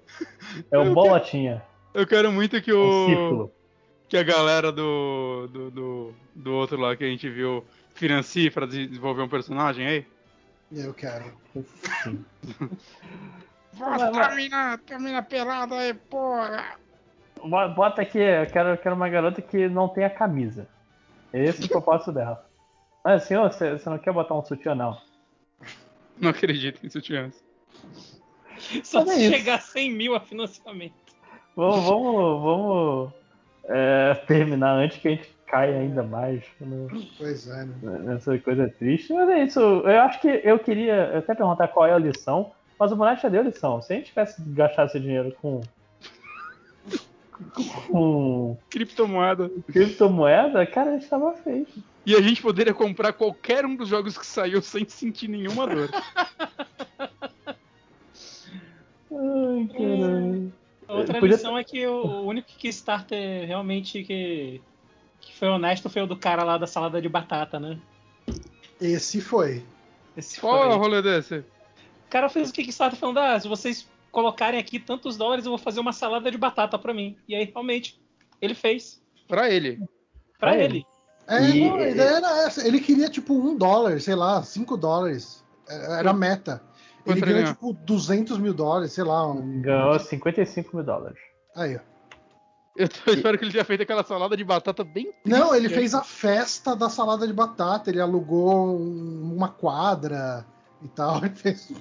[0.71, 1.61] é o bolotinha.
[1.93, 3.51] Eu quero muito que É o círculo.
[4.07, 8.65] que a galera do, do, do, do outro lá que a gente viu financie pra
[8.65, 10.05] desenvolver um personagem aí.
[10.71, 11.31] Eu quero.
[12.03, 12.25] Sim.
[13.73, 16.75] Bota a mina, a mina pelada aí, porra!
[17.43, 20.67] Bo- Bota aqui, eu quero, eu quero uma garota que não tenha camisa.
[21.33, 22.45] Esse é o propósito dela.
[23.03, 24.99] Mas senhor, você, você não quer botar um sutiã, não?
[26.17, 27.43] Não acredito em sutiãs.
[28.83, 29.33] Só Mas é se isso.
[29.35, 30.95] chegar a 100 mil a financiamento.
[31.55, 33.13] Vamos, vamos, vamos
[33.65, 37.99] é, terminar antes que a gente caia ainda mais no- Pois é, né?
[38.03, 39.13] nessa coisa triste.
[39.13, 39.59] Mas é isso.
[39.59, 43.29] Eu acho que eu queria até perguntar qual é a lição, mas o Bonatti já
[43.29, 43.81] deu a lição.
[43.81, 45.61] Se a gente tivesse gastado esse dinheiro com.
[47.89, 49.49] com Criptomoeda.
[49.71, 51.81] criptomoeda, cara, a gente tava feito.
[52.05, 55.89] E a gente poderia comprar qualquer um dos jogos que saiu sem sentir nenhuma dor.
[59.11, 60.53] Ai, caralho.
[60.87, 64.61] A outra Podia- lição é que o, o único Kickstarter realmente que,
[65.25, 67.77] que foi honesto foi o do cara lá da salada de batata, né?
[68.79, 69.63] Esse foi.
[70.15, 70.77] Esse Qual é o foi.
[70.79, 71.39] rolê desse?
[71.39, 75.57] O cara fez o Kickstarter falando: ah, se vocês colocarem aqui tantos dólares, eu vou
[75.57, 77.17] fazer uma salada de batata pra mim.
[77.27, 77.99] E aí, realmente,
[78.41, 79.01] ele fez.
[79.27, 79.77] Pra ele.
[80.39, 80.85] Pra Pra ele.
[81.27, 82.65] É, E- não, a ideia era essa.
[82.65, 85.43] Ele queria tipo um dólar, sei lá, cinco dólares.
[85.67, 86.61] É, Era a meta.
[87.05, 87.53] Ele ele ganhou ganhou?
[87.53, 89.27] tipo 200 mil dólares, sei lá.
[89.27, 89.61] Um...
[89.61, 91.17] Ganhou 55 mil dólares.
[91.55, 91.79] Aí, ó.
[92.75, 95.11] Eu, espero que ele tenha feito aquela salada de batata bem.
[95.25, 97.89] Não, ele fez a festa da salada de batata.
[97.89, 100.45] Ele alugou um- uma quadra
[100.81, 101.17] e tal.
[101.23, 101.71] Ele fez.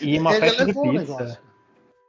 [0.00, 1.40] E uma ele festa de pizza.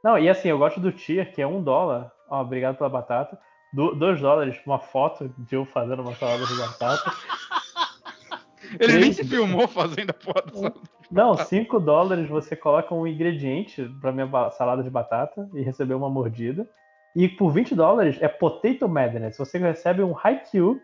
[0.02, 2.10] Não, e assim, eu gosto do tier, que é um dólar.
[2.28, 3.38] Ó, obrigado pela batata.
[3.72, 7.12] Do, dois dólares uma foto de eu fazendo uma salada de batata.
[8.80, 10.74] Ele nem se filmou fazendo a salada.
[11.10, 16.08] Não, 5 dólares você coloca um ingrediente pra minha salada de batata e recebeu uma
[16.08, 16.68] mordida.
[17.14, 19.36] E por 20 dólares é Potato Madness.
[19.36, 20.80] Você recebe um Haikyuu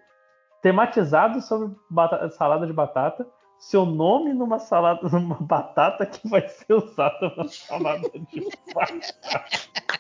[0.63, 3.27] tematizado sobre bata- salada de batata.
[3.59, 9.45] Seu nome numa salada, numa batata que vai ser usada na salada de batata.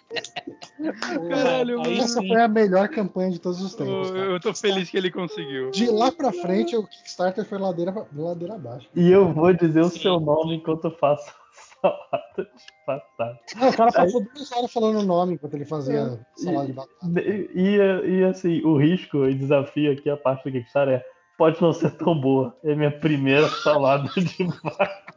[1.28, 1.98] Caralho, Aí.
[1.98, 2.28] Essa sim.
[2.28, 4.08] foi a melhor campanha de todos os tempos.
[4.08, 4.26] Eu, cara.
[4.26, 5.70] eu tô feliz que ele conseguiu.
[5.70, 8.89] De lá pra frente, o Kickstarter foi ladeira, ladeira abaixo.
[8.94, 9.98] E eu vou dizer o Sim.
[10.00, 11.32] seu nome enquanto eu faço
[11.81, 13.40] salada de batata.
[13.57, 17.20] Não, o cara passou duas horas falando o nome enquanto ele fazia salada de batata.
[17.20, 21.05] E, e, e, assim, o risco e desafio aqui, a parte do Kickstarter é
[21.36, 22.57] pode não ser tão boa.
[22.65, 25.15] É minha primeira salada de batata.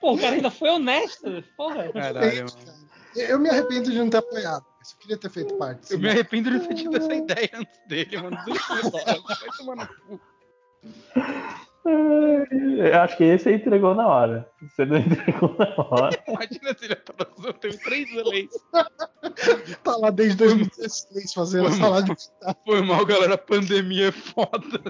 [0.00, 1.44] Pô, o cara ainda foi honesto.
[1.56, 1.92] Porra.
[1.92, 2.52] Caralho, mano.
[2.64, 2.82] cara.
[3.14, 4.64] Eu me arrependo de não ter apoiado.
[4.64, 5.92] Eu queria ter feito parte.
[5.92, 8.36] Eu me arrependo de ter tido essa ideia antes dele, mano.
[8.36, 10.20] Vai tomar no cu.
[11.84, 14.48] Eu acho que esse aí entregou na hora.
[14.60, 16.24] Você não entregou na hora.
[16.28, 18.50] Imagina se ele atrasou, eu tenho três delays.
[19.82, 22.14] Tá lá desde 2016 fazendo Foi salada de
[22.64, 23.38] Foi mal, galera.
[23.38, 24.80] Pandemia é foda.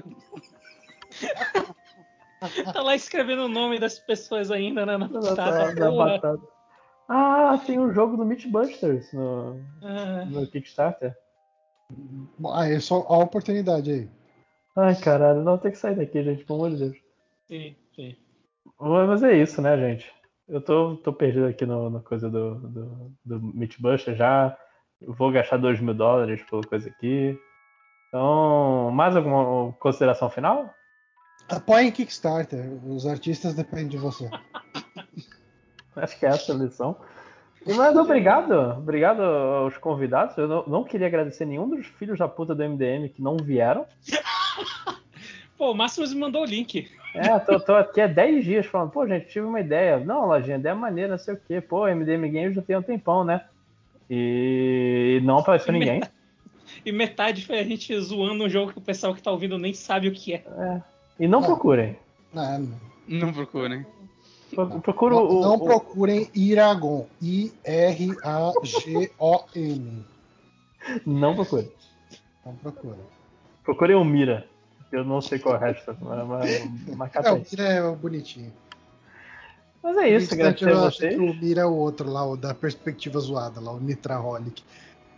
[2.73, 4.97] Tá lá escrevendo o nome das pessoas ainda, né?
[4.97, 5.73] Na batata.
[5.73, 6.41] na batata.
[7.07, 11.15] Ah, tem um jogo do Mythbusters no, Ah, no Kickstarter.
[12.51, 14.09] Ah, é só a oportunidade aí.
[14.75, 16.97] Ai, caralho, não tem que sair daqui, gente, pelo amor de Deus.
[17.47, 18.15] sim, sim.
[18.79, 20.11] Mas é isso, né, gente?
[20.47, 24.57] Eu tô, tô perdido aqui no, na coisa do, do, do Mythbuster já.
[24.99, 27.37] Eu vou gastar 2 mil dólares pela coisa aqui.
[28.07, 30.73] Então, mais alguma consideração final?
[31.49, 32.71] Apoiem Kickstarter.
[32.85, 34.29] Os artistas dependem de você.
[35.95, 36.97] Acho que é essa a lição.
[37.65, 40.37] E mais obrigado, obrigado aos convidados.
[40.37, 43.85] Eu não, não queria agradecer nenhum dos filhos da puta do MDM que não vieram.
[45.57, 46.89] Pô, o Máximos me mandou o link.
[47.15, 49.99] É, tô, tô aqui há 10 dias falando, pô, gente, tive uma ideia.
[49.99, 51.61] Não, lojinha, ideia maneira, não sei o quê.
[51.61, 53.45] Pô, MDM Games já tem um tempão, né?
[54.09, 56.01] E não apareceu ninguém.
[56.85, 59.73] E metade foi a gente zoando um jogo que o pessoal que tá ouvindo nem
[59.73, 60.43] sabe o que é.
[61.19, 61.95] E não procurem.
[62.33, 62.79] Não, não.
[63.07, 63.85] Não procurem.
[64.55, 65.41] Pro- Procura Não, o.
[65.41, 67.05] não o- procurem Iragon.
[67.21, 70.03] I-R-A-G-O-N.
[71.05, 71.71] Não procure.
[72.45, 72.99] Não procurem.
[73.63, 74.45] Procurem o Mira.
[74.93, 77.43] Eu não sei qual é o resto, mas, mas, mas cata É, o.
[77.51, 78.53] Mira é o bonitinho.
[79.81, 81.15] Mas é isso, agradecer a eu acho vocês.
[81.15, 84.63] que o Mira é o outro lá, o da perspectiva zoada, lá, o Nitraholic.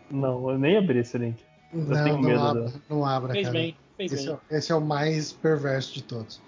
[0.10, 1.44] Não, eu nem abri esse link.
[1.74, 3.60] Não, tenho não medo abra, não abra, Fez cara.
[3.60, 4.38] bem, fez Esse bem.
[4.50, 6.42] é, esse é o mais perverso de todos.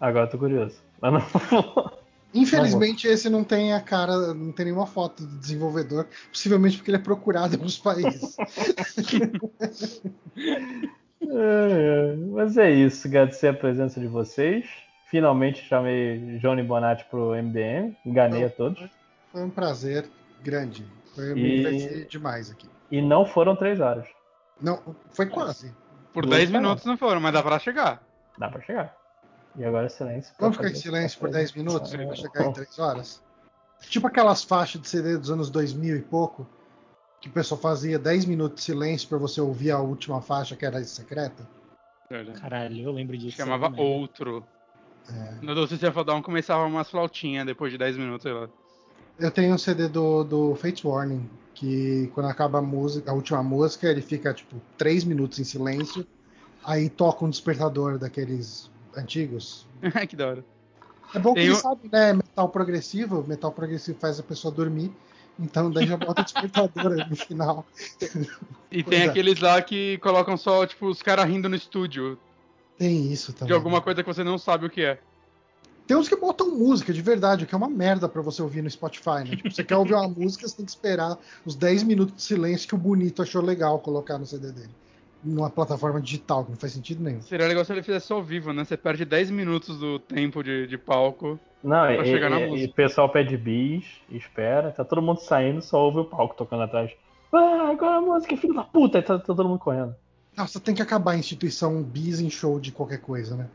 [0.00, 0.76] Agora eu tô curioso.
[1.00, 1.22] Mas não.
[2.34, 6.96] Infelizmente, esse não tem a cara, não tem nenhuma foto do desenvolvedor, possivelmente porque ele
[6.96, 8.34] é procurado em alguns países.
[11.30, 12.16] É, é.
[12.16, 14.66] Mas é isso, agradecer a presença de vocês.
[15.06, 18.82] Finalmente chamei Johnny Bonatti pro MDM, enganei a todos.
[19.30, 20.08] Foi um prazer
[20.42, 20.86] grande.
[21.14, 22.68] Foi, E- demais aqui.
[22.90, 24.06] E não foram três horas.
[24.60, 25.74] Não, foi quase.
[26.12, 26.66] Por Duas 10 semanas.
[26.68, 28.02] minutos não foram, mas dá pra chegar.
[28.38, 28.96] Dá pra chegar.
[29.56, 30.32] E agora silêncio.
[30.36, 32.78] pra Vamos ficar em silêncio por pra 10 fazer- minutos É, pra chegar em 3
[32.78, 33.22] horas?
[33.80, 36.46] Tipo aquelas faixas de CD dos anos 2000 e pouco,
[37.22, 40.66] que o pessoal fazia 10 minutos de silêncio pra você ouvir a última faixa que
[40.66, 41.48] era secreta.
[42.40, 43.36] Caralho, eu lembro disso.
[43.36, 43.84] Chamava também.
[43.84, 44.44] Outro.
[45.40, 48.48] No Doce Down começava umas flautinhas depois de 10 minutos, sei lá.
[49.18, 53.42] Eu tenho um CD do, do Fates Warning, que quando acaba a música, a última
[53.42, 56.04] música, ele fica tipo 3 minutos em silêncio,
[56.64, 59.66] aí toca um despertador daqueles antigos.
[60.08, 60.44] que da hora.
[61.14, 62.14] É bom que Tem ele sabe, né?
[62.14, 64.90] Metal progressivo, metal progressivo faz a pessoa dormir,
[65.38, 67.66] então daí já bota despertador aí no final.
[68.70, 69.04] E tem é.
[69.06, 72.18] aqueles lá que colocam só, tipo, os caras rindo no estúdio.
[72.78, 73.48] Tem isso também.
[73.48, 74.98] De alguma coisa que você não sabe o que é.
[75.86, 78.62] Tem uns que botam música de verdade, o que é uma merda pra você ouvir
[78.62, 79.36] no Spotify, né?
[79.36, 82.68] Tipo, você quer ouvir uma música, você tem que esperar os 10 minutos de silêncio
[82.68, 84.70] que o bonito achou legal colocar no CD dele.
[85.24, 87.20] Numa plataforma digital, que não faz sentido nenhum.
[87.22, 88.64] Seria legal se ele fizesse ao vivo, né?
[88.64, 91.38] Você perde 10 minutos do tempo de, de palco.
[91.62, 92.68] Não, Pra e, chegar na e- música.
[92.68, 96.64] e o pessoal pede bis, espera, tá todo mundo saindo, só ouve o palco tocando
[96.64, 96.90] atrás.
[97.32, 99.94] Ah, agora a música, filho da puta, aí tá, tá todo mundo correndo.
[100.36, 103.46] Nossa, tem que acabar a instituição bis em show de qualquer coisa, né?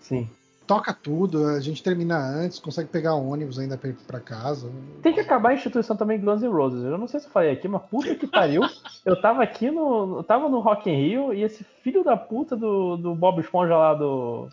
[0.00, 0.28] Sim.
[0.66, 4.70] Toca tudo, a gente termina antes, consegue pegar ônibus ainda pra ir pra casa.
[5.02, 6.84] Tem que acabar a instituição também Guns N' Roses.
[6.84, 8.62] Eu não sei se eu falei aqui, mas puta que pariu.
[9.04, 10.18] Eu tava aqui no.
[10.18, 13.76] Eu tava no Rock in Rio e esse filho da puta do, do Bob Esponja
[13.76, 14.46] lá do.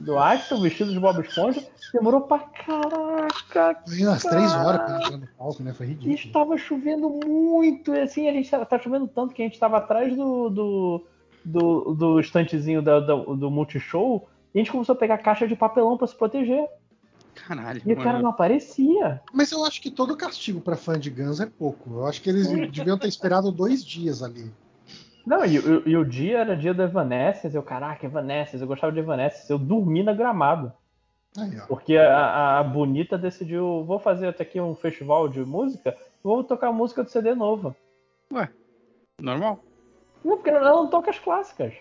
[0.00, 3.82] Do Axel, vestido de Bob Esponja, demorou pra caraca.
[3.86, 5.72] Foi umas três horas pra entrar no palco, né?
[5.74, 6.14] Foi E ridículo.
[6.14, 9.76] estava chovendo muito, e assim, a gente tá, tá chovendo tanto que a gente tava
[9.76, 11.04] atrás do, do,
[11.44, 15.56] do, do estantezinho da- da- do Multishow e a gente começou a pegar caixa de
[15.56, 16.66] papelão pra se proteger.
[17.34, 18.22] Caralho, E o cara mano.
[18.22, 19.20] não aparecia.
[19.32, 21.94] Mas eu acho que todo castigo pra fã de Guns é pouco.
[21.98, 24.52] Eu acho que eles deviam ter esperado dois dias ali.
[25.26, 28.92] Não, e, o- e o dia era dia do Evanescence, eu, caraca, Evanescence, eu gostava
[28.92, 30.72] de Evanescence, eu dormi na gramado.
[31.36, 31.66] Aí, ó.
[31.66, 36.70] Porque a, a- Bonita decidiu, vou fazer até aqui um festival de música, vou tocar
[36.70, 37.74] música do CD novo.
[39.20, 39.60] Normal.
[40.24, 41.74] Não, porque ela não toca as clássicas.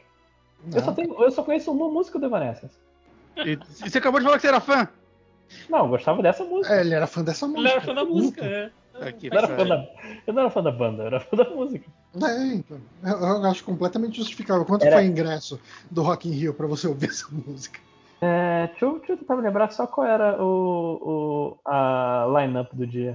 [0.71, 0.93] Eu só, Não.
[0.95, 2.77] tenho, eu só conheço uma música do Evanescence.
[3.37, 3.51] E,
[3.85, 4.87] e você acabou de falar que você era fã?
[5.69, 6.73] Não, eu gostava dessa música.
[6.75, 7.61] É, ele era fã dessa música.
[7.61, 8.71] Ele era fã da música, é.
[9.01, 9.87] Aqui, Eu não, era da,
[10.27, 11.89] eu não era fã da banda, eu era fã da música.
[12.23, 12.77] É, então.
[13.03, 14.63] Eu, eu acho completamente justificável.
[14.65, 15.59] Quanto Era- foi o ingresso
[15.89, 17.79] do Rock in Rio pra você ouvir essa música?
[18.21, 22.73] É, deixa, eu, deixa eu tentar me lembrar só qual era o, o, a line-up
[22.75, 23.13] do dia.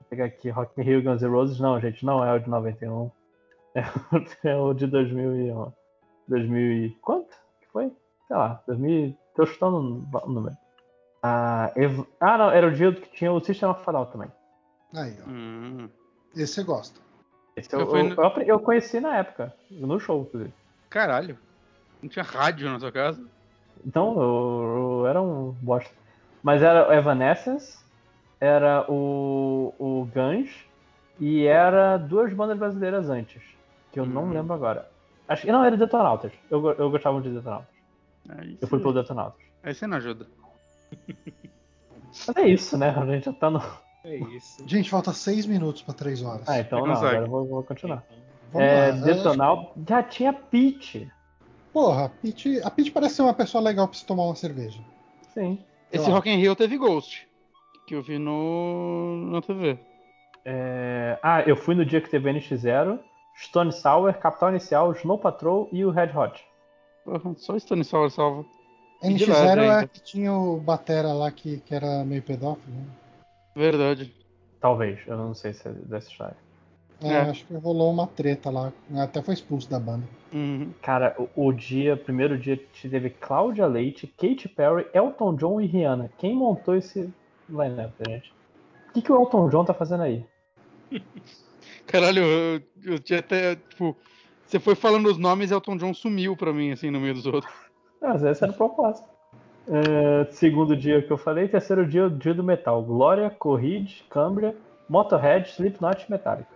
[0.00, 1.60] Vou pegar aqui, Rock in Rio, Guns N' Roses.
[1.60, 3.10] Não, gente, não é o de 91.
[3.74, 5.50] É, o- é o de 2000 e...
[5.52, 5.68] ó,
[6.28, 6.90] 2000 e...
[7.02, 7.30] Quanto?
[7.60, 7.92] que foi?
[8.26, 9.16] Sei lá, 2000...
[9.34, 9.76] Tô chutando
[10.12, 10.56] o número.
[11.22, 14.28] Ah, Ev- ah, não, era o dia que tinha o System of a Down também.
[14.94, 15.28] Aí, ó.
[15.30, 15.88] Hum.
[16.34, 17.00] Esse você gosta.
[17.56, 20.52] Esse eu, Eu no- eu eu conheci na época, no show, inclusive.
[20.88, 21.38] Caralho.
[22.02, 23.22] Não tinha rádio na sua casa?
[23.84, 25.90] Então, eu, eu era um bosta.
[26.42, 27.78] Mas era o Evanescence,
[28.40, 30.50] era o, o Guns
[31.18, 33.42] e era duas bandas brasileiras antes,
[33.92, 34.32] que eu não Hum.
[34.32, 34.90] lembro agora.
[35.30, 36.32] Acho que não, era Detonautas.
[36.50, 37.68] Eu, eu gostava de Detonautas.
[38.28, 39.40] Aí Eu fui pelo Detonautas.
[39.62, 40.26] Aí você não ajuda.
[42.26, 42.90] Mas é isso, né?
[42.90, 43.62] A gente já tá no.
[44.04, 44.66] É isso.
[44.66, 46.48] Gente, falta seis minutos pra três horas.
[46.48, 48.02] Ah, então não, agora eu vou, vou continuar.
[48.52, 48.96] Vamos É, lá.
[49.06, 49.82] Detonautas.
[49.88, 51.08] Já tinha Peach.
[51.72, 54.80] Porra, a Peach, a Peach parece ser uma pessoa legal pra se tomar uma cerveja.
[55.32, 55.58] Sim.
[55.92, 56.16] Esse lá.
[56.16, 57.28] Rock in Rio teve Ghost.
[57.86, 59.28] Que eu vi no.
[59.30, 59.78] na TV.
[60.44, 62.98] É, Ah, eu fui no dia que teve NX0,
[63.36, 66.44] Stone Sour, Capital Inicial, Snow Patrol e o Red Hot.
[67.36, 68.44] Só Stone Sour salva.
[69.02, 69.86] E de NX0 leve é ainda.
[69.88, 72.76] que tinha o Batera lá que, que era meio pedófilo.
[72.76, 72.84] né?
[73.56, 74.14] Verdade.
[74.60, 76.36] Talvez, eu não sei se é dessa história.
[77.02, 77.20] É, É.
[77.22, 78.70] acho que rolou uma treta lá.
[78.94, 80.04] Até foi expulso da banda.
[80.34, 80.70] Uhum.
[80.82, 86.10] Cara, o, o dia, primeiro dia, teve Cláudia Leite, Katy Perry, Elton John e Rihanna.
[86.18, 87.10] Quem montou esse
[87.48, 88.30] lineup, gente?
[88.90, 90.24] O que, que o Elton John tá fazendo aí?
[91.86, 93.56] Caralho, eu, eu tinha até.
[93.56, 93.96] Tipo,
[94.46, 97.26] você foi falando os nomes e Elton John sumiu pra mim, assim, no meio dos
[97.26, 97.52] outros.
[98.02, 99.08] Ah, Mas esse era o propósito.
[99.68, 102.82] É, segundo dia que eu falei, terceiro dia, o dia do metal.
[102.82, 104.56] Glória, Corride, Cambria,
[104.88, 106.50] Motorhead, Slipknot e Metallica.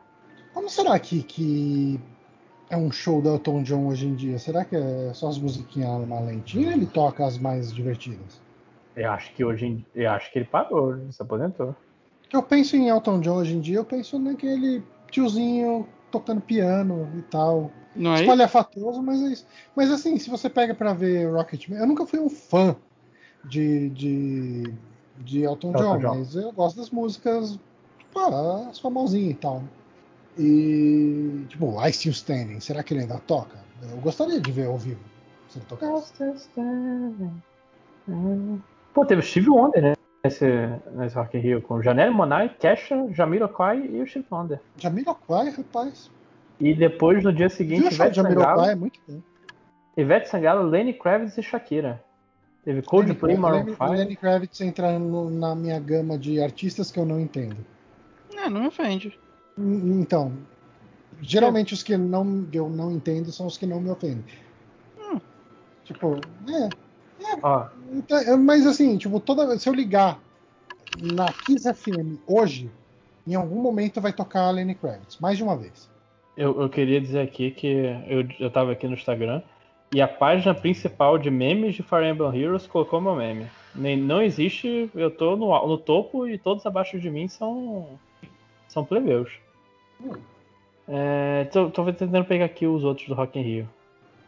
[0.53, 2.01] Como será que, que
[2.71, 4.39] é um show do Elton John hoje em dia?
[4.39, 8.43] Será que é só as musiquinhas mais lentinhas ou ele toca as mais divertidas?
[8.97, 11.75] Eu acho que hoje em eu acho que ele parou, ele se aposentou.
[12.33, 14.83] Eu penso em Elton John hoje em dia, eu penso naquele
[15.15, 17.71] tiozinho tocando piano e tal.
[17.95, 18.23] Não é isso?
[18.25, 19.47] Espalhafatoso, mas é isso.
[19.75, 22.77] Mas assim, se você pega pra ver Rocketman, eu nunca fui um fã
[23.45, 24.75] de, de,
[25.19, 26.15] de Elton, Elton John, John.
[26.17, 27.59] mas eu gosto das músicas,
[27.99, 29.63] tipo, ah, as famosinhas e tal.
[30.37, 33.63] E, tipo, I Still Standing, será que ele ainda toca?
[33.89, 35.01] Eu gostaria de ver ao vivo,
[35.49, 36.13] se ele tocasse.
[38.93, 39.95] Pô, teve o Steve Wonder, né?
[40.25, 40.47] Nesse,
[40.93, 44.59] nesse Rock in Rio, com Janelle Monáe, Kesha, Jamiroquai e o Steve Wonder.
[44.79, 46.11] Jamiroquai, rapaz.
[46.59, 48.23] E depois, no dia seguinte, Ivete?
[48.23, 49.21] Sangalo, É muito bom.
[49.95, 52.03] Ivete Sangalo, Lenny Kravitz e Shakira.
[52.65, 53.85] Teve Coldplay, Maroon Lenny, 5.
[53.85, 57.59] Lenny Kravitz entra no- na minha gama de artistas que eu não entendo.
[58.35, 59.19] É, não me ofende.
[59.59, 60.33] Hum, Então,
[61.21, 64.25] geralmente os que não, eu não entendo são os que não me ofendem.
[65.85, 66.15] Tipo,
[66.49, 66.69] é.
[67.93, 70.19] Então, é, mas assim, tipo, toda se eu ligar
[71.01, 72.71] na Kiss FM hoje,
[73.27, 75.89] em algum momento vai tocar a Lenny Kravitz, mais de uma vez.
[76.37, 77.69] eu, eu queria dizer aqui que
[78.07, 79.43] eu, eu tava aqui no Instagram
[79.93, 83.47] e a página principal de memes de Fire Emblem Heroes colocou meu meme.
[83.75, 87.89] Nem, não existe, eu tô no, no topo e todos abaixo de mim são,
[88.69, 89.31] são plebeus.
[90.01, 90.15] Hum.
[90.87, 93.71] É, tô, tô tentando pegar aqui os outros do Rock in Rio,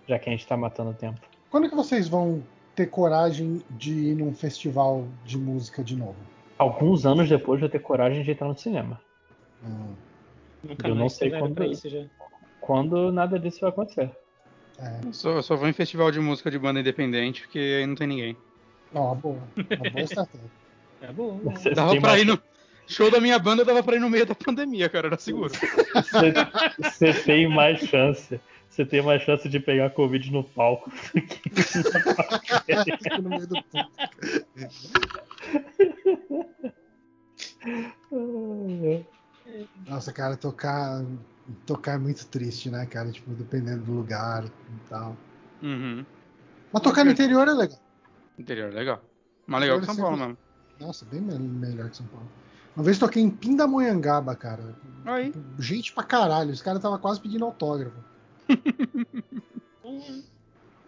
[0.08, 1.20] já que a gente tá matando o tempo.
[1.50, 2.42] Quando que vocês vão
[2.76, 6.16] ter coragem de ir num festival de música de novo?
[6.58, 9.00] Alguns anos depois de eu ter coragem de entrar no cinema.
[9.64, 9.94] Hum,
[10.62, 12.04] Nunca Eu não sei quando- isso já.
[12.60, 14.10] Quando nada disso vai acontecer.
[14.78, 15.00] é.
[15.06, 17.94] Eu só, eu só vou em festival de música de banda independente, porque aí não
[17.94, 18.36] tem ninguém.
[18.92, 19.38] Não, uma boa.
[19.56, 20.50] Uma boa estratégia.
[21.02, 21.38] É bom.
[21.44, 22.38] Você Dava pra mais- ir no.
[22.88, 25.50] Show da minha banda dava pra ir no meio da pandemia, cara, era seguro.
[25.52, 26.32] Você,
[26.78, 28.40] você tem mais chance.
[28.76, 30.90] Você tem mais chance de pegar Covid no palco.
[30.90, 31.22] do
[32.98, 33.90] que no meio do público.
[39.88, 41.02] Nossa, cara, tocar,
[41.64, 43.10] tocar é muito triste, né, cara?
[43.10, 44.50] Tipo, dependendo do lugar e
[44.90, 45.16] tal.
[45.62, 46.04] Uhum.
[46.70, 47.78] Mas tocar no interior é legal.
[48.38, 49.02] Interior, legal.
[49.46, 50.36] Mais legal que São Paulo mesmo.
[50.78, 52.28] Nossa, bem me- melhor que São Paulo.
[52.76, 54.74] Uma vez toquei em Pindamonhangaba, cara.
[55.06, 55.32] Aí.
[55.58, 56.50] Gente pra caralho.
[56.50, 57.96] Os caras tava quase pedindo autógrafo.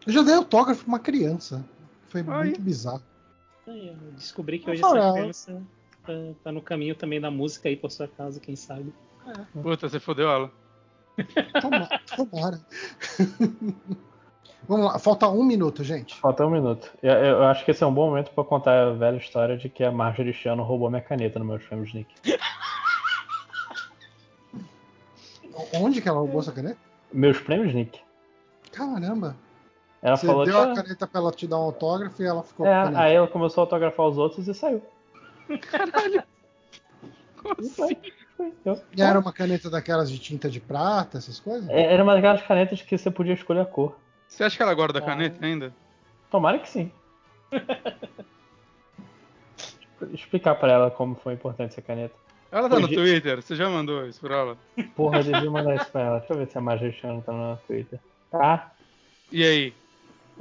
[0.06, 1.64] Eu já dei autógrafo pra uma criança.
[2.08, 2.26] Foi Aí.
[2.26, 3.02] muito bizarro.
[3.66, 4.98] Eu Descobri que Ah, hoje fala.
[4.98, 5.62] essa criança
[6.06, 6.12] tá,
[6.44, 8.92] tá no caminho também da música aí por sua casa, quem sabe.
[9.62, 10.50] Puta, você fodeu ela.
[11.60, 12.60] Toma- Tomara.
[14.66, 16.14] Vamos lá, falta um minuto, gente.
[16.20, 16.90] Falta um minuto.
[17.02, 19.68] Eu, eu acho que esse é um bom momento pra contar a velha história de
[19.68, 22.14] que a Marjorie Chiano roubou minha caneta no meu filme Nick.
[25.74, 26.78] Onde que ela roubou essa caneta?
[27.12, 28.00] Meus prêmios, Nick.
[28.72, 29.36] Caramba.
[30.02, 32.26] Ela Você falou deu que a ela- caneta pra ela te dar um autógrafo e
[32.26, 33.02] ela ficou É, com a caneta.
[33.02, 34.82] aí ela começou a autografar os outros e saiu.
[37.42, 37.64] Como E
[38.70, 38.82] assim?
[38.96, 41.68] E era uma caneta daquelas de tinta de prata, essas coisas?
[41.68, 43.96] É, Era uma daquelas canetas que você podia escolher a cor.
[44.28, 45.06] Você acha que ela guarda a Ah.
[45.06, 45.74] caneta ainda?
[46.30, 46.92] Tomara que sim.
[50.12, 52.14] Explicar pra ela como foi importante essa caneta.
[52.50, 53.42] Ela tá no Hoje- Twitter?
[53.42, 54.58] Você já mandou isso pra ela?
[54.96, 56.18] Porra, eu devia mandar isso pra ela.
[56.18, 58.00] Deixa eu ver se a Chan tá no Twitter.
[58.30, 58.72] Tá?
[59.30, 59.74] E aí?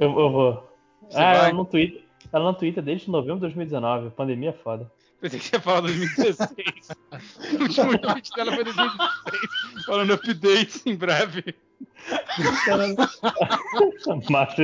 [0.00, 0.72] Eu, eu vou.
[1.08, 1.36] Você ah, vai?
[1.36, 2.02] ela no Twitter.
[2.32, 4.10] Ela no Twitter desde novembro de 2019.
[4.10, 4.90] Pandemia é foda.
[5.20, 6.88] Pensei que você ia falar 2016.
[7.58, 9.84] o último tweet dela foi 2016.
[9.86, 11.54] Falando updates em breve.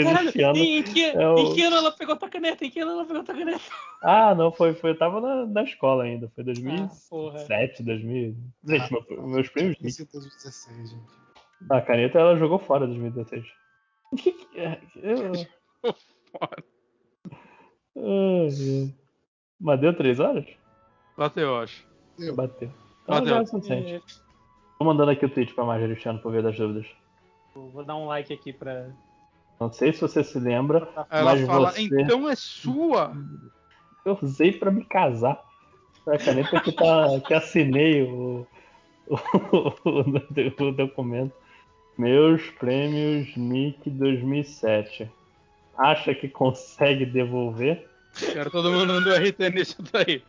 [0.04, 0.52] Caralho, Chan.
[0.56, 2.64] em, que, é o- em que ano ela pegou tua caneta?
[2.64, 3.60] Em que ano ela pegou tua caneta?
[4.02, 4.90] Ah, não, foi, foi.
[4.90, 6.30] Eu tava na, na escola ainda.
[6.34, 7.44] Foi Ah, 2007, porra.
[7.80, 8.36] 2000.
[8.64, 9.76] Gente, meu- meus primos.
[9.76, 11.02] Tinha sido 2016, gente.
[11.70, 13.44] A caneta ela jogou fora em 2016.
[14.12, 14.80] O que que é?
[14.96, 15.32] Eu-
[16.32, 16.64] Fora.
[17.96, 18.94] Ai, ai.
[19.64, 20.44] Mas deu três horas?
[21.16, 21.86] Bateu, eu acho.
[22.18, 22.36] Eu.
[22.36, 22.70] Bateu.
[23.02, 23.28] Então Bateu.
[23.30, 23.94] já é o suficiente.
[23.94, 24.00] É,
[24.78, 26.86] Tô mandando aqui o tweet pra Marjorie Chano por ver das dúvidas.
[27.54, 28.90] vou dar um like aqui pra.
[29.58, 31.82] Não sei se você se lembra, Ela mas fala, você...
[31.82, 33.16] então é sua.
[34.04, 35.42] eu usei pra me casar.
[36.04, 38.46] Foi a caneta que, tá, que assinei o,
[39.08, 39.16] o,
[40.68, 41.32] o documento.
[41.96, 45.10] Meus prêmios Nick 2007.
[45.78, 47.88] Acha que consegue devolver?
[48.18, 50.22] Quero todo mundo dando RT nisso daí.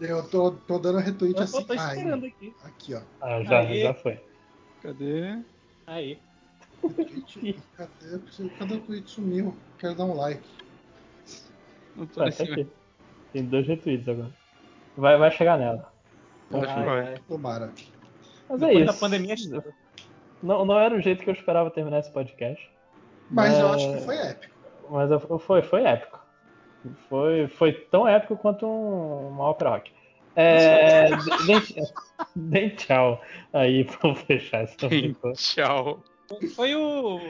[0.00, 1.64] Eu tô, tô dando retweet Eu assim.
[1.64, 2.54] tô esperando Ai, aqui.
[2.64, 3.00] aqui, ó.
[3.20, 3.82] Ah, já, Aê.
[3.82, 4.20] já foi.
[4.82, 5.38] Cadê?
[5.86, 6.18] Aí.
[7.76, 8.50] Cadê?
[8.58, 9.10] Cadê o tweet?
[9.10, 9.56] Sumiu.
[9.78, 10.42] Quero dar um like.
[11.96, 12.66] Não tô Ah, tá aqui.
[13.32, 14.30] Tem dois retweets agora.
[14.96, 15.90] Vai, vai chegar nela.
[16.52, 17.08] Acho que Ai, vai.
[17.08, 17.18] ai.
[17.26, 17.72] Tomara.
[18.48, 19.00] Mas é Depois da isso.
[19.00, 19.34] pandemia,
[20.42, 22.70] Não, não era o jeito que eu esperava terminar esse podcast.
[23.30, 23.74] Mas eu É.
[23.74, 24.54] acho que foi épico.
[24.90, 26.20] Mas eu- foi, foi épico.
[27.08, 29.90] Foi, foi tão épico quanto um, uma ópera rock.
[30.34, 31.08] É,
[32.34, 34.76] dê, tchau aí pra eu fechar essa
[35.34, 36.02] Tchau.
[36.54, 37.20] Foi o.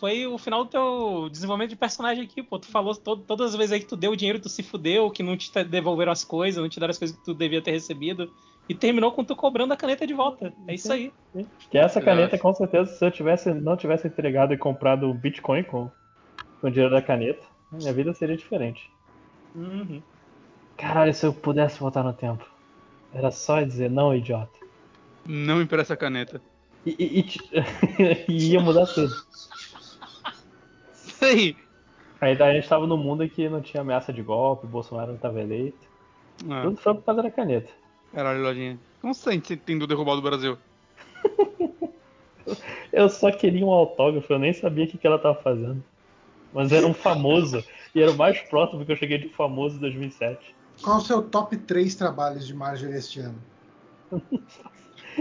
[0.00, 2.58] Foi o final do teu desenvolvimento de personagem aqui, pô.
[2.58, 5.10] Tu falou to- todas as vezes aí que tu deu o dinheiro, tu se fudeu,
[5.10, 7.70] que não te devolveram as coisas, não te deram as coisas que tu devia ter
[7.70, 8.32] recebido.
[8.68, 10.52] E terminou com tu cobrando a caneta de volta.
[10.66, 11.12] É isso aí.
[11.70, 15.62] Que essa caneta, com certeza, se eu tivesse, não tivesse entregado e comprado um Bitcoin
[15.62, 15.90] com,
[16.60, 18.90] com o dinheiro da caneta, minha vida seria diferente.
[19.54, 20.02] Uhum.
[20.76, 22.44] Caralho, se eu pudesse voltar no tempo.
[23.12, 24.58] Era só dizer não, idiota.
[25.26, 26.40] Não empresta a caneta.
[26.84, 29.14] E, e- e e ia mudar tudo.
[30.94, 31.56] Sei.
[32.20, 35.18] Aí daí a gente tava num mundo que não tinha ameaça de golpe, Bolsonaro não
[35.18, 35.86] tava eleito.
[36.50, 37.70] Ah, Tudo foi por causa da caneta.
[38.12, 38.78] caralho, Lojinha.
[39.00, 40.58] Como você sente tendo derrubado o Brasil?
[42.92, 45.82] Eu só queria um autógrafo, eu nem sabia o que, que ela tava fazendo.
[46.54, 49.80] Mas era um famoso, e era o mais próximo que eu cheguei de famoso em
[49.80, 50.54] 2007.
[50.82, 53.38] Qual o seu top 3 trabalhos de Marjorie este ano?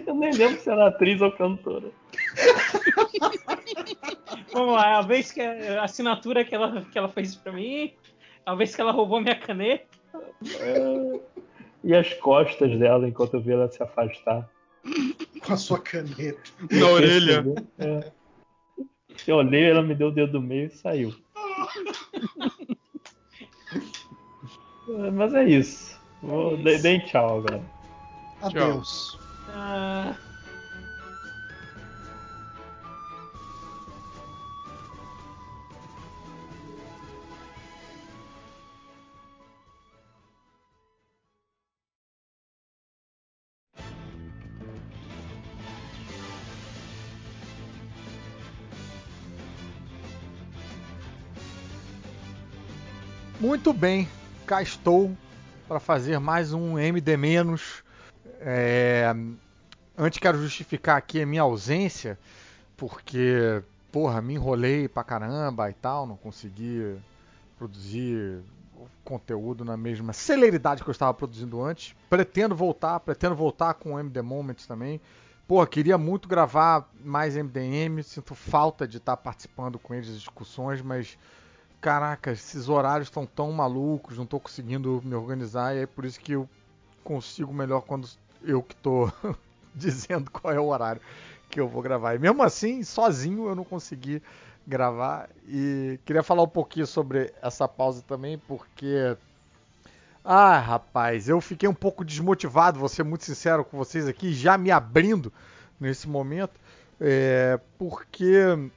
[0.08, 1.92] Eu nem lembro se era atriz ou cantora.
[4.52, 7.94] Vamos lá, a vez que a assinatura que ela, que ela fez pra mim,
[8.44, 9.86] a vez que ela roubou minha caneta.
[10.60, 11.20] É,
[11.84, 14.50] E as costas dela enquanto eu vi ela se afastar.
[15.46, 16.42] Com a sua caneta.
[16.72, 17.44] Na orelha.
[17.78, 18.12] É.
[19.28, 21.14] Eu olhei, ela me deu o dedo do meio e saiu.
[25.14, 25.98] Mas é isso.
[26.22, 26.64] Vou, É isso.
[26.64, 27.64] dei- Deem tchau agora.
[28.42, 29.18] Adeus.
[29.48, 30.16] Ah,
[53.44, 54.08] Muito bem,
[54.48, 55.12] cá estou
[55.68, 57.84] para fazer mais um MD menos.
[58.40, 59.14] É,
[59.98, 62.18] Antes quero justificar aqui a minha ausência,
[62.78, 66.96] porque, porra, me enrolei pra caramba e tal, não consegui
[67.58, 68.40] produzir
[69.04, 71.94] conteúdo na mesma celeridade que eu estava produzindo antes.
[72.10, 75.02] Pretendo voltar, pretendo voltar com o MD Moments também.
[75.46, 80.82] Pô, queria muito gravar mais MDM, sinto falta de estar participando com eles das discussões,
[80.82, 81.18] mas
[81.84, 86.18] caraca, esses horários estão tão malucos, não tô conseguindo me organizar, e é por isso
[86.18, 86.48] que eu
[87.04, 88.08] consigo melhor quando
[88.42, 89.12] eu que tô
[89.76, 91.02] dizendo qual é o horário
[91.50, 92.16] que eu vou gravar.
[92.16, 94.24] E mesmo assim, sozinho eu não consegui
[94.66, 95.30] gravar.
[95.46, 99.18] E queria falar um pouquinho sobre essa pausa também, porque.
[100.24, 104.58] Ah, rapaz, eu fiquei um pouco desmotivado, vou ser muito sincero com vocês aqui, já
[104.58, 105.34] me abrindo
[105.78, 106.58] nesse momento,
[107.02, 108.72] é, porque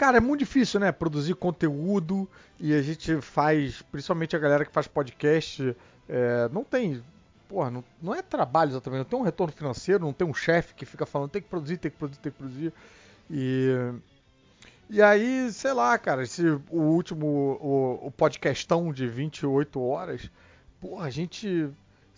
[0.00, 0.90] Cara, é muito difícil, né?
[0.90, 2.26] Produzir conteúdo
[2.58, 5.76] e a gente faz, principalmente a galera que faz podcast,
[6.08, 7.02] é, não tem.
[7.46, 10.72] Porra, não, não é trabalho exatamente, não tem um retorno financeiro, não tem um chefe
[10.72, 12.72] que fica falando tem que produzir, tem que produzir, tem que produzir.
[13.30, 13.92] E.
[14.88, 17.26] E aí, sei lá, cara, esse, o último,
[17.60, 20.30] o, o podcastão de 28 horas,
[20.80, 21.68] porra, a gente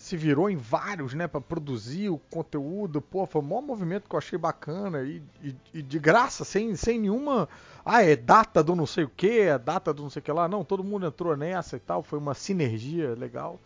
[0.02, 3.00] se virou em vários, né, para produzir o conteúdo.
[3.00, 6.74] Pô, foi o maior movimento que eu achei bacana e, e, e, de graça, sem,
[6.74, 7.48] sem nenhuma.
[7.84, 10.32] Ah, é data do não sei o que, é data do não sei o que
[10.32, 10.48] lá.
[10.48, 12.02] Não, todo mundo entrou nessa e tal.
[12.02, 13.60] Foi uma sinergia legal.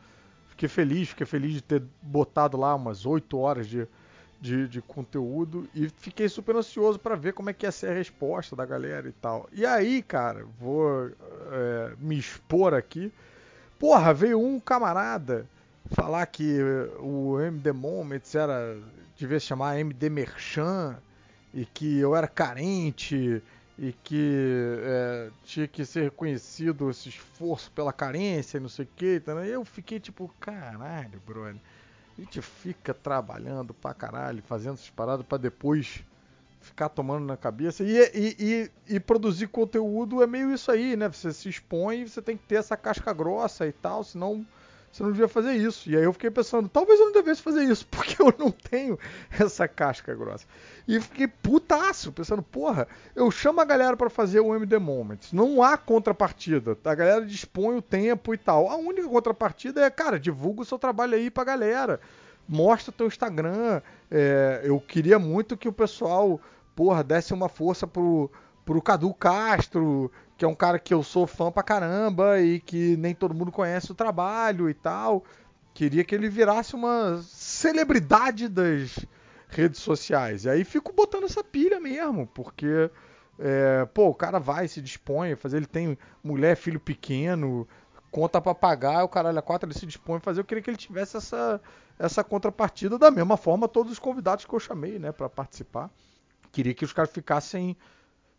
[0.50, 3.88] Fiquei feliz, fiquei feliz de ter botado lá umas 8 horas de,
[4.38, 7.94] de, de conteúdo e fiquei super ansioso para ver como é que ia ser a
[7.94, 9.48] resposta da galera e tal.
[9.52, 11.10] E aí, cara, vou
[11.50, 13.10] é, me expor aqui.
[13.78, 15.46] Porra, veio um camarada
[15.90, 16.60] falar que
[17.00, 18.78] o MD Moments era
[19.16, 20.96] devia se chamar MD Merchan
[21.54, 23.42] e que eu era carente
[23.78, 29.22] e que é, tinha que ser reconhecido esse esforço pela carência não sei o que.
[29.46, 31.56] Eu fiquei tipo, caralho, brother.
[32.16, 36.02] A gente fica trabalhando pra caralho, fazendo essas paradas pra depois
[36.60, 37.84] ficar tomando na cabeça.
[37.84, 38.36] E, e,
[38.88, 41.08] e, e, produzir conteúdo é meio isso aí, né?
[41.08, 44.46] Você se expõe você tem que ter essa casca grossa e tal, senão
[44.96, 45.90] você não devia fazer isso.
[45.90, 48.98] E aí eu fiquei pensando, talvez eu não devesse fazer isso, porque eu não tenho
[49.38, 50.46] essa casca grossa.
[50.88, 55.32] E fiquei putaço, pensando, porra, eu chamo a galera para fazer o MD Moments.
[55.32, 56.76] Não há contrapartida.
[56.84, 58.70] A galera dispõe o tempo e tal.
[58.70, 62.00] A única contrapartida é, cara, divulga o seu trabalho aí pra galera.
[62.48, 63.82] Mostra o teu Instagram.
[64.10, 66.40] É, eu queria muito que o pessoal,
[66.74, 68.30] porra, desse uma força pro,
[68.64, 72.96] pro Cadu Castro, que é um cara que eu sou fã pra caramba e que
[72.96, 75.24] nem todo mundo conhece o trabalho e tal.
[75.72, 78.98] Queria que ele virasse uma celebridade das
[79.48, 80.44] redes sociais.
[80.44, 82.90] E aí fico botando essa pilha mesmo, porque
[83.38, 87.66] é, pô, o cara vai, se dispõe fazer, ele tem mulher, filho pequeno,
[88.10, 90.40] conta para pagar, o caralho a quatro, ele se dispõe a fazer.
[90.40, 91.60] Eu queria que ele tivesse essa,
[91.98, 95.90] essa contrapartida da mesma forma todos os convidados que eu chamei, né, para participar.
[96.52, 97.76] Queria que os caras ficassem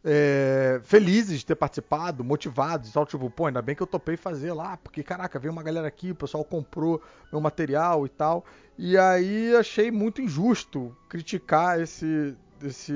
[0.04, 3.06] é, felizes de ter participado, motivados e tal.
[3.06, 6.12] Tipo, pô, ainda bem que eu topei fazer lá, porque caraca, veio uma galera aqui,
[6.12, 7.02] o pessoal comprou
[7.32, 8.46] meu material e tal.
[8.78, 12.36] E aí achei muito injusto criticar esse.
[12.64, 12.94] esse,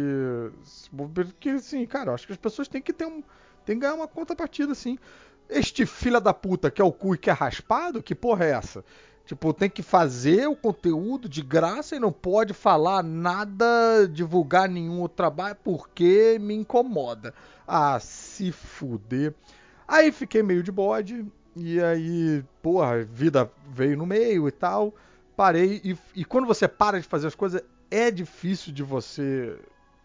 [1.16, 3.24] porque, assim, cara, acho que as pessoas têm que ter um.
[3.66, 4.98] tem que ganhar uma contrapartida, assim.
[5.50, 8.52] Este filho da puta que é o cu e que é raspado, que porra é
[8.52, 8.86] essa?
[9.32, 15.00] Tipo, tem que fazer o conteúdo de graça e não pode falar nada, divulgar nenhum
[15.00, 17.34] outro trabalho porque me incomoda.
[17.66, 19.34] Ah, se fuder.
[19.88, 21.26] Aí fiquei meio de bode.
[21.56, 24.94] E aí, porra, vida veio no meio e tal.
[25.34, 25.80] Parei.
[25.82, 29.58] E, e quando você para de fazer as coisas, é difícil de você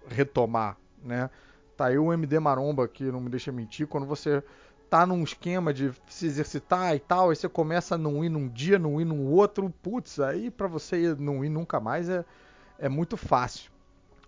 [0.07, 1.29] retomar, né?
[1.77, 3.89] Tá aí o MD Maromba que não me deixa mentir.
[3.89, 4.41] Quando você
[4.89, 8.49] tá num esquema de se exercitar e tal, aí você começa a não ir num
[8.49, 12.25] dia, não ir num outro, putz, aí para você não ir nunca mais é,
[12.79, 13.71] é muito fácil.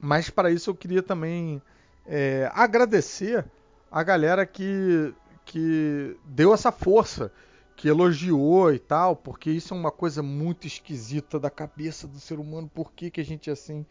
[0.00, 1.62] Mas para isso eu queria também
[2.06, 3.44] é, agradecer
[3.90, 5.14] a galera que,
[5.44, 7.32] que deu essa força,
[7.76, 12.38] que elogiou e tal, porque isso é uma coisa muito esquisita da cabeça do ser
[12.38, 13.86] humano, por que, que a gente é assim.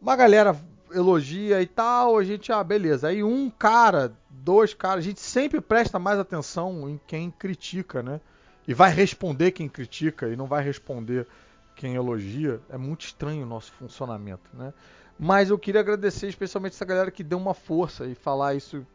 [0.00, 0.56] Uma galera
[0.94, 3.08] elogia e tal, a gente, ah, beleza.
[3.08, 8.20] Aí um cara, dois caras, a gente sempre presta mais atenção em quem critica, né?
[8.66, 11.26] E vai responder quem critica e não vai responder
[11.74, 12.60] quem elogia.
[12.68, 14.72] É muito estranho o nosso funcionamento, né?
[15.18, 18.86] Mas eu queria agradecer especialmente essa galera que deu uma força e falar isso,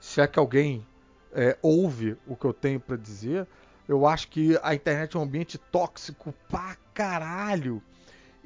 [0.00, 0.86] se é que alguém
[1.32, 3.46] é, ouve o que eu tenho para dizer.
[3.88, 7.82] Eu acho que a internet é um ambiente tóxico pra caralho.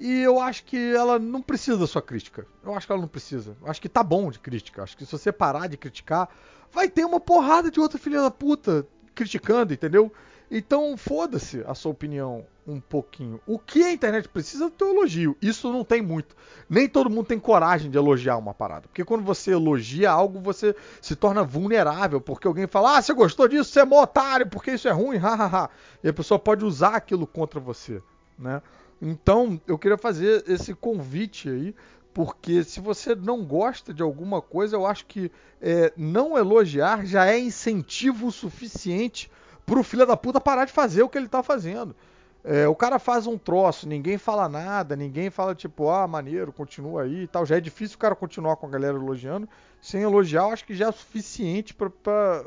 [0.01, 2.47] E eu acho que ela não precisa da sua crítica.
[2.65, 3.55] Eu acho que ela não precisa.
[3.61, 4.81] Eu acho que tá bom de crítica.
[4.81, 6.27] Eu acho que se você parar de criticar,
[6.73, 10.11] vai ter uma porrada de outra filha da puta criticando, entendeu?
[10.51, 13.39] Então, foda-se a sua opinião um pouquinho.
[13.47, 15.37] O que a internet precisa é do teu elogio.
[15.41, 16.35] Isso não tem muito.
[16.69, 18.89] Nem todo mundo tem coragem de elogiar uma parada.
[18.89, 22.23] Porque quando você elogia algo, você se torna vulnerável.
[22.23, 25.19] Porque alguém fala, ah, você gostou disso, você é mó otário, porque isso é ruim,
[25.19, 25.69] hahaha.
[26.03, 28.03] e a pessoa pode usar aquilo contra você,
[28.39, 28.63] né?
[29.01, 31.75] Então, eu queria fazer esse convite aí,
[32.13, 35.31] porque se você não gosta de alguma coisa, eu acho que
[35.61, 39.31] é, não elogiar já é incentivo suficiente
[39.65, 41.95] pro filho da puta parar de fazer o que ele tá fazendo.
[42.43, 47.03] É, o cara faz um troço, ninguém fala nada, ninguém fala tipo, ah, maneiro, continua
[47.03, 47.45] aí e tal.
[47.45, 49.49] Já é difícil o cara continuar com a galera elogiando.
[49.81, 52.45] Sem elogiar, eu acho que já é suficiente para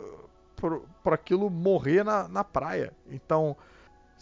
[1.05, 2.91] aquilo morrer na, na praia.
[3.09, 3.55] Então,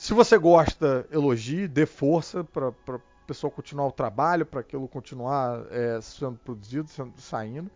[0.01, 5.63] se você gosta, elogie, dê força para a pessoa continuar o trabalho, para aquilo continuar
[5.69, 7.69] é, sendo produzido, sendo, saindo.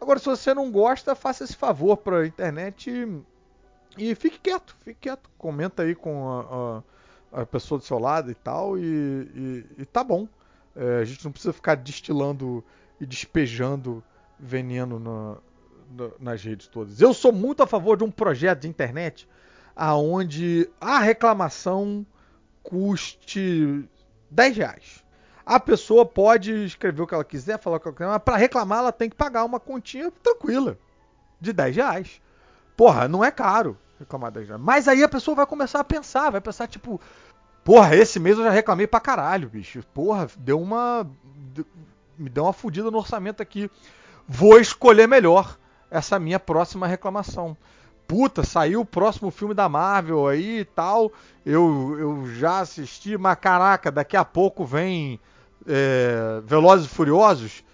[0.00, 4.76] Agora, se você não gosta, faça esse favor para a internet e, e, fique quieto,
[4.84, 5.28] fique quieto.
[5.36, 6.84] Comenta aí com
[7.32, 10.28] a, a, a pessoa do seu lado e tal, e, e, e tá bom.
[10.76, 12.62] É, a gente não precisa ficar destilando
[13.00, 14.04] e despejando
[14.38, 15.36] veneno na,
[15.90, 17.00] na, nas redes todas.
[17.00, 19.28] Eu sou muito a favor de um projeto de internet
[19.74, 22.06] aonde a reclamação
[22.62, 23.88] custe
[24.30, 25.04] 10 reais.
[25.44, 28.36] A pessoa pode escrever o que ela quiser, falar o que ela quiser, mas para
[28.36, 30.78] reclamar ela tem que pagar uma continha tranquila
[31.40, 32.22] de 10 reais.
[32.76, 34.62] Porra, não é caro reclamar 10 reais.
[34.62, 37.00] Mas aí a pessoa vai começar a pensar, vai pensar tipo,
[37.64, 39.82] porra, esse mês eu já reclamei pra caralho, bicho.
[39.92, 41.08] Porra, deu uma.
[42.16, 43.70] Me deu uma fodida no orçamento aqui.
[44.28, 45.58] Vou escolher melhor
[45.90, 47.56] essa minha próxima reclamação
[48.12, 51.10] puta, saiu o próximo filme da Marvel aí e tal.
[51.46, 55.18] Eu, eu já assisti, mas caraca, daqui a pouco vem
[55.66, 57.64] é, Velozes e Furiosos.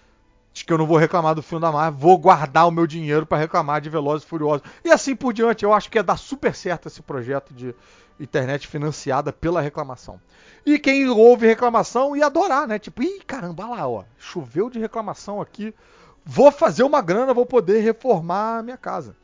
[0.55, 3.25] Acho que eu não vou reclamar do filme da Marvel, vou guardar o meu dinheiro
[3.25, 4.61] para reclamar de Velozes e Furiosos.
[4.81, 7.75] E assim por diante, eu acho que ia dar super certo esse projeto de
[8.17, 10.21] internet financiada pela reclamação.
[10.65, 12.79] E quem ouve reclamação ia adorar, né?
[12.79, 15.75] Tipo, ih, caramba, lá, ó, choveu de reclamação aqui.
[16.23, 19.17] Vou fazer uma grana, vou poder reformar a minha casa.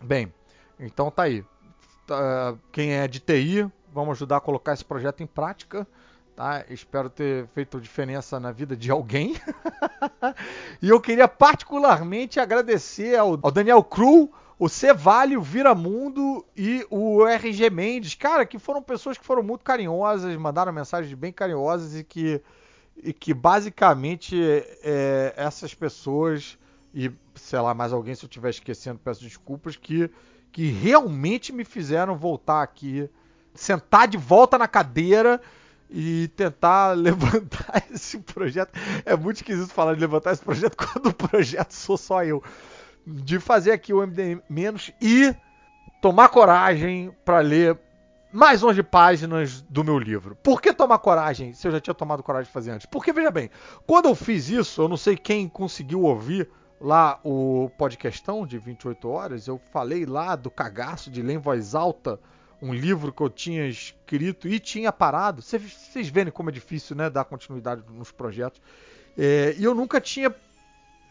[0.00, 0.32] Bem,
[0.78, 1.44] então tá aí.
[2.06, 5.86] Tá, quem é de TI, vamos ajudar a colocar esse projeto em prática.
[6.34, 6.64] Tá?
[6.70, 9.34] Espero ter feito diferença na vida de alguém.
[10.80, 17.26] e eu queria particularmente agradecer ao, ao Daniel Cru, o Cevale, o Viramundo e o
[17.26, 22.02] RG Mendes, cara, que foram pessoas que foram muito carinhosas, mandaram mensagens bem carinhosas e
[22.04, 22.40] que,
[22.96, 24.36] e que basicamente
[24.82, 26.58] é, essas pessoas,
[26.92, 30.10] e sei lá, mais alguém se eu estiver esquecendo, peço desculpas, que
[30.58, 33.08] que realmente me fizeram voltar aqui,
[33.54, 35.40] sentar de volta na cadeira
[35.88, 38.72] e tentar levantar esse projeto.
[39.06, 42.42] É muito esquisito falar de levantar esse projeto quando o projeto sou só eu.
[43.06, 45.32] De fazer aqui o MD menos e
[46.02, 47.78] tomar coragem para ler
[48.32, 50.34] mais 11 páginas do meu livro.
[50.42, 52.86] Por que tomar coragem se eu já tinha tomado coragem de fazer antes?
[52.90, 53.48] Porque, veja bem,
[53.86, 56.50] quando eu fiz isso, eu não sei quem conseguiu ouvir,
[56.80, 61.74] lá o podcastão de 28 horas, eu falei lá do cagaço de ler em voz
[61.74, 62.20] alta
[62.60, 65.42] um livro que eu tinha escrito e tinha parado.
[65.42, 68.60] Vocês verem como é difícil né, dar continuidade nos projetos.
[69.16, 70.34] É, e eu nunca tinha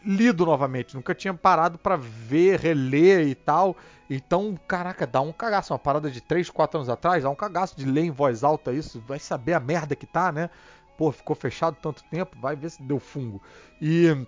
[0.04, 3.76] lido novamente, nunca tinha parado para ver, reler e tal.
[4.08, 5.72] Então, caraca, dá um cagaço.
[5.72, 8.72] Uma parada de 3, 4 anos atrás, dá um cagaço de ler em voz alta
[8.72, 9.02] isso.
[9.06, 10.50] Vai saber a merda que tá, né?
[10.96, 13.40] Pô, ficou fechado tanto tempo, vai ver se deu fungo.
[13.80, 14.26] E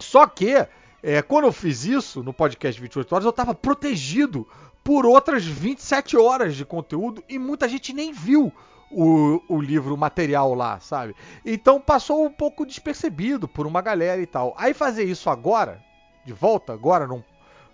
[0.00, 0.66] só que,
[1.02, 4.46] é, quando eu fiz isso no podcast 28 horas, eu estava protegido
[4.82, 8.52] por outras 27 horas de conteúdo e muita gente nem viu
[8.90, 11.14] o, o livro, o material lá, sabe?
[11.44, 14.54] Então passou um pouco despercebido por uma galera e tal.
[14.58, 15.80] Aí fazer isso agora,
[16.24, 17.22] de volta, agora num,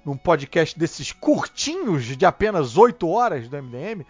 [0.04, 4.04] num podcast desses curtinhos de apenas 8 horas do MDM,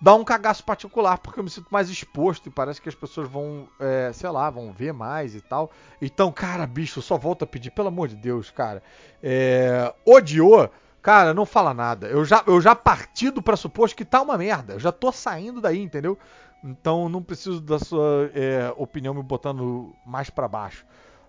[0.00, 3.28] dá um cagaço particular, porque eu me sinto mais exposto e parece que as pessoas
[3.28, 5.70] vão, é, sei lá, vão ver mais e tal.
[6.00, 8.82] Então, cara, bicho, só volto a pedir, pelo amor de Deus, cara.
[9.22, 10.70] É, odiou,
[11.02, 12.06] cara, não fala nada.
[12.08, 14.74] Eu já, eu já parti do pressuposto que tá uma merda.
[14.74, 16.18] Eu já tô saindo daí, entendeu?
[16.64, 20.84] Então não preciso da sua é, opinião me botando mais para baixo.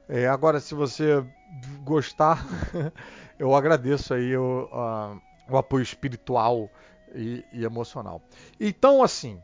[0.08, 1.24] É, agora, se você
[1.84, 2.46] gostar,
[3.40, 5.18] eu agradeço aí o, a,
[5.50, 6.70] o apoio espiritual
[7.16, 8.22] e, e emocional.
[8.60, 9.42] Então, assim,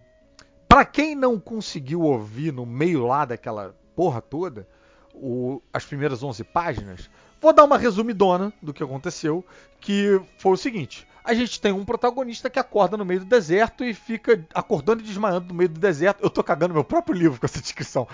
[0.68, 4.68] para quem não conseguiu ouvir no meio lá daquela porra toda,
[5.14, 7.10] o, as primeiras 11 páginas,
[7.42, 9.44] vou dar uma resumidona do que aconteceu,
[9.80, 11.08] que foi o seguinte.
[11.24, 15.06] A gente tem um protagonista que acorda no meio do deserto e fica acordando e
[15.06, 16.24] desmaiando no meio do deserto.
[16.24, 18.08] Eu tô cagando meu próprio livro com essa descrição.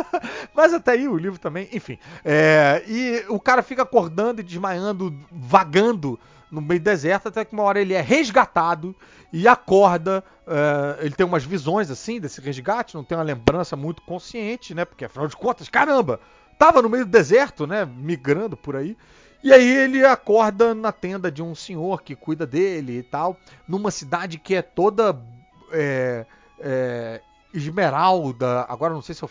[0.54, 1.98] Mas até aí o livro também, enfim.
[2.22, 6.20] É, e o cara fica acordando e desmaiando, vagando
[6.50, 8.94] no meio do deserto, até que uma hora ele é resgatado
[9.32, 10.24] e acorda.
[10.46, 14.84] Uh, ele tem umas visões assim desse resgate, não tem uma lembrança muito consciente, né?
[14.84, 16.20] Porque afinal de contas, caramba,
[16.58, 17.84] tava no meio do deserto, né?
[17.84, 18.96] Migrando por aí.
[19.42, 23.90] E aí ele acorda na tenda de um senhor que cuida dele e tal, numa
[23.90, 25.18] cidade que é toda
[25.72, 26.26] é,
[26.58, 27.22] é,
[27.54, 28.66] esmeralda.
[28.68, 29.30] Agora não sei se eu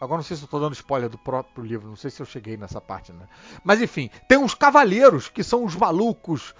[0.00, 2.26] Agora não sei se eu tô dando spoiler do próprio livro, não sei se eu
[2.26, 3.26] cheguei nessa parte, né?
[3.64, 6.54] Mas enfim, tem uns cavaleiros que são uns malucos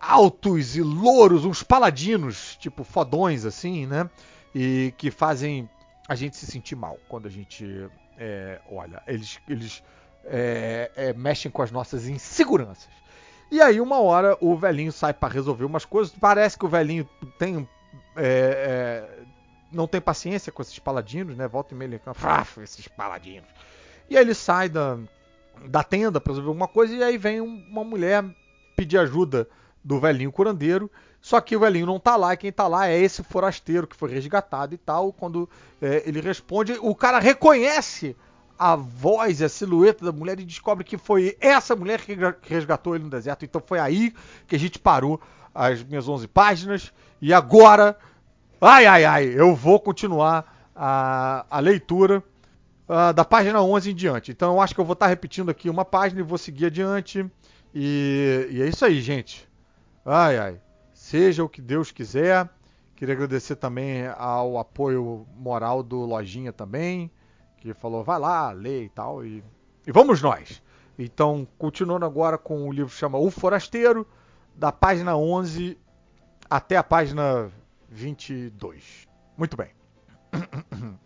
[0.00, 4.10] altos e louros, uns paladinos, tipo fodões assim, né?
[4.52, 5.70] E que fazem
[6.08, 7.88] a gente se sentir mal quando a gente
[8.18, 9.00] é, olha.
[9.06, 9.82] Eles, eles
[10.24, 12.88] é, é, mexem com as nossas inseguranças.
[13.50, 16.12] E aí, uma hora, o velhinho sai para resolver umas coisas.
[16.18, 17.68] Parece que o velhinho tem
[18.16, 19.22] é, é
[19.72, 21.48] não tem paciência com esses paladinos, né?
[21.48, 22.00] Volta e meia ele
[22.62, 23.48] esses paladinos.
[24.08, 24.98] E aí ele sai da,
[25.66, 28.24] da tenda para resolver alguma coisa e aí vem um, uma mulher
[28.76, 29.48] pedir ajuda
[29.82, 30.90] do velhinho curandeiro.
[31.20, 33.94] Só que o velhinho não tá lá, e quem tá lá é esse forasteiro que
[33.94, 35.12] foi resgatado e tal.
[35.12, 35.48] Quando
[35.80, 38.16] é, ele responde, o cara reconhece
[38.58, 42.94] a voz e a silhueta da mulher e descobre que foi essa mulher que resgatou
[42.94, 43.44] ele no deserto.
[43.44, 44.12] Então foi aí
[44.46, 45.20] que a gente parou
[45.54, 46.92] as minhas 11 páginas.
[47.20, 47.96] E agora,
[48.62, 52.22] ai, ai, ai, eu vou continuar a, a leitura
[52.88, 54.30] uh, da página 11 em diante.
[54.30, 56.66] Então eu acho que eu vou estar tá repetindo aqui uma página e vou seguir
[56.66, 57.28] adiante.
[57.74, 59.48] E, e é isso aí, gente.
[60.06, 60.60] Ai, ai.
[60.92, 62.48] Seja o que Deus quiser.
[62.94, 67.10] Queria agradecer também ao apoio moral do Lojinha também,
[67.56, 69.26] que falou, vai lá, lê e tal.
[69.26, 69.42] E,
[69.84, 70.62] e vamos nós.
[70.96, 74.06] Então, continuando agora com o livro que chama O Forasteiro,
[74.54, 75.76] da página 11
[76.48, 77.50] até a página
[77.92, 79.06] 22.
[79.36, 79.70] Muito bem.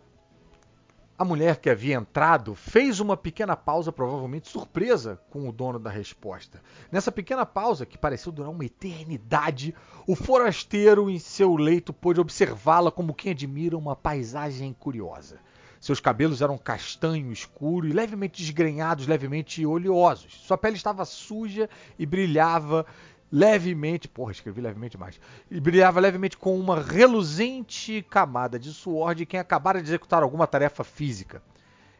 [1.19, 5.89] A mulher que havia entrado fez uma pequena pausa, provavelmente surpresa com o dono da
[5.89, 6.61] resposta.
[6.91, 9.73] Nessa pequena pausa, que pareceu durar uma eternidade,
[10.05, 15.39] o forasteiro em seu leito pôde observá-la como quem admira uma paisagem curiosa.
[15.79, 20.33] Seus cabelos eram castanho escuro e levemente desgrenhados, levemente oleosos.
[20.45, 21.67] Sua pele estava suja
[21.97, 22.85] e brilhava
[23.31, 29.25] levemente, porra, escrevi levemente mais, e brilhava levemente com uma reluzente camada de suor de
[29.25, 31.41] quem acabara de executar alguma tarefa física.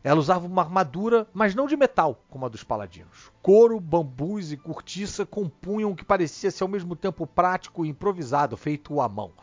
[0.03, 3.31] Ela usava uma armadura, mas não de metal, como a dos paladinos.
[3.41, 8.55] Couro, bambus e cortiça compunham o que parecia ser ao mesmo tempo prático e improvisado,
[8.55, 9.33] feito à mão.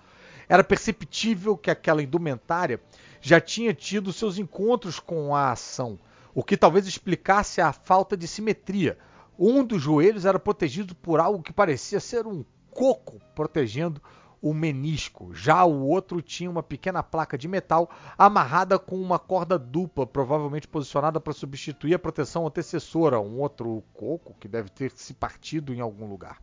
[0.48, 2.80] Era perceptível que aquela indumentária
[3.20, 5.98] já tinha tido seus encontros com a ação,
[6.34, 8.98] o que talvez explicasse a falta de simetria,
[9.38, 14.00] um dos joelhos era protegido por algo que parecia ser um coco protegendo
[14.40, 15.34] o menisco.
[15.34, 17.88] Já o outro tinha uma pequena placa de metal
[18.18, 24.36] amarrada com uma corda dupla, provavelmente posicionada para substituir a proteção antecessora, um outro coco
[24.38, 26.38] que deve ter se partido em algum lugar.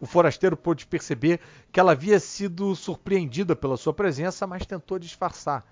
[0.00, 1.40] O forasteiro pôde perceber
[1.72, 5.66] que ela havia sido surpreendida pela sua presença, mas tentou disfarçar.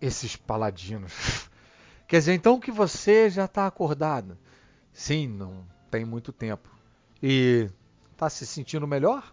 [0.00, 1.48] Esses paladinos.
[2.06, 4.36] Quer dizer, então que você já está acordado?
[4.92, 6.68] Sim, não tem muito tempo.
[7.22, 7.70] E
[8.10, 9.32] está se sentindo melhor?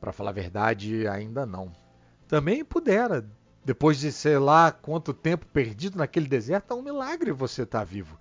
[0.00, 1.70] Para falar a verdade, ainda não.
[2.26, 3.28] Também pudera.
[3.62, 7.84] Depois de sei lá quanto tempo perdido naquele deserto, é um milagre você estar tá
[7.84, 8.18] vivo.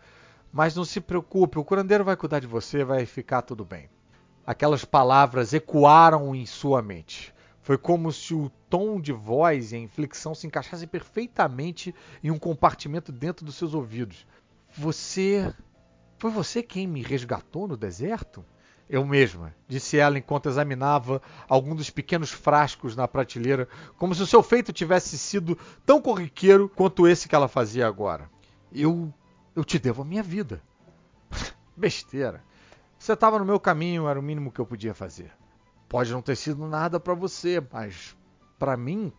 [0.51, 3.89] Mas não se preocupe, o curandeiro vai cuidar de você, vai ficar tudo bem.
[4.45, 7.33] Aquelas palavras ecoaram em sua mente.
[7.61, 12.39] Foi como se o tom de voz e a inflexão se encaixassem perfeitamente em um
[12.39, 14.27] compartimento dentro dos seus ouvidos.
[14.75, 15.53] Você
[16.17, 18.43] foi você quem me resgatou no deserto?
[18.89, 24.27] Eu mesma, disse ela enquanto examinava algum dos pequenos frascos na prateleira, como se o
[24.27, 28.29] seu feito tivesse sido tão corriqueiro quanto esse que ela fazia agora.
[28.71, 29.13] Eu.
[29.55, 30.61] eu te devo a minha vida.
[31.75, 32.43] Besteira.
[32.97, 35.31] Você estava no meu caminho, era o mínimo que eu podia fazer.
[35.89, 38.15] Pode não ter sido nada para você, mas
[38.57, 39.11] para mim,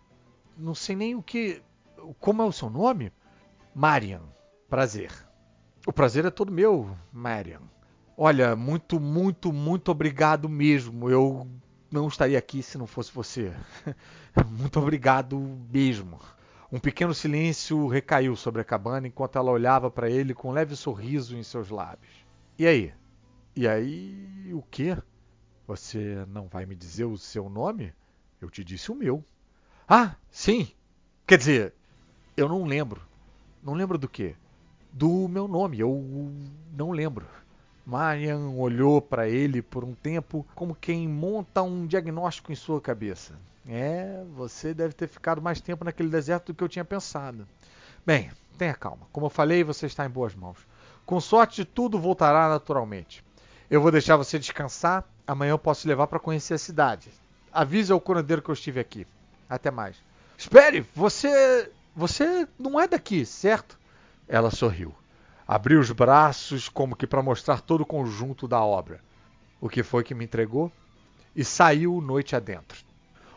[0.57, 1.63] não sei nem o que.
[2.19, 3.13] Como é o seu nome?
[3.75, 4.23] Marian.
[4.69, 5.28] Prazer.
[5.89, 7.63] O prazer é todo meu, Marian.
[8.15, 11.09] Olha, muito, muito, muito obrigado mesmo.
[11.09, 11.49] Eu
[11.91, 13.55] não estaria aqui se não fosse você.
[14.51, 15.39] muito obrigado
[15.73, 16.21] mesmo.
[16.71, 20.77] Um pequeno silêncio recaiu sobre a cabana enquanto ela olhava para ele com um leve
[20.77, 22.13] sorriso em seus lábios.
[22.59, 22.93] E aí?
[23.57, 24.95] E aí, o quê?
[25.67, 27.95] Você não vai me dizer o seu nome?
[28.43, 29.25] Eu te disse o meu.
[29.89, 30.69] Ah, sim.
[31.27, 31.75] Quer dizer,
[32.37, 33.01] eu não lembro.
[33.63, 34.37] Não lembro do quê?
[34.93, 35.81] Do meu nome.
[35.81, 36.33] Eu
[36.73, 37.27] não lembro.
[37.87, 43.35] Marian olhou para ele por um tempo como quem monta um diagnóstico em sua cabeça.
[43.67, 47.47] É, você deve ter ficado mais tempo naquele deserto do que eu tinha pensado.
[48.05, 49.07] Bem, tenha calma.
[49.13, 50.59] Como eu falei, você está em boas mãos.
[51.07, 53.25] Com sorte, tudo voltará naturalmente.
[53.71, 55.05] Eu vou deixar você descansar.
[55.27, 57.11] Amanhã eu posso levar para conhecer a cidade.
[57.53, 59.07] Avise ao curandeiro que eu estive aqui.
[59.49, 59.97] Até mais.
[60.37, 61.71] Espere, você.
[61.97, 63.78] Você não é daqui, certo?
[64.29, 64.95] Ela sorriu.
[65.47, 69.01] Abriu os braços como que para mostrar todo o conjunto da obra.
[69.59, 70.71] O que foi que me entregou?
[71.35, 72.85] E saiu noite adentro.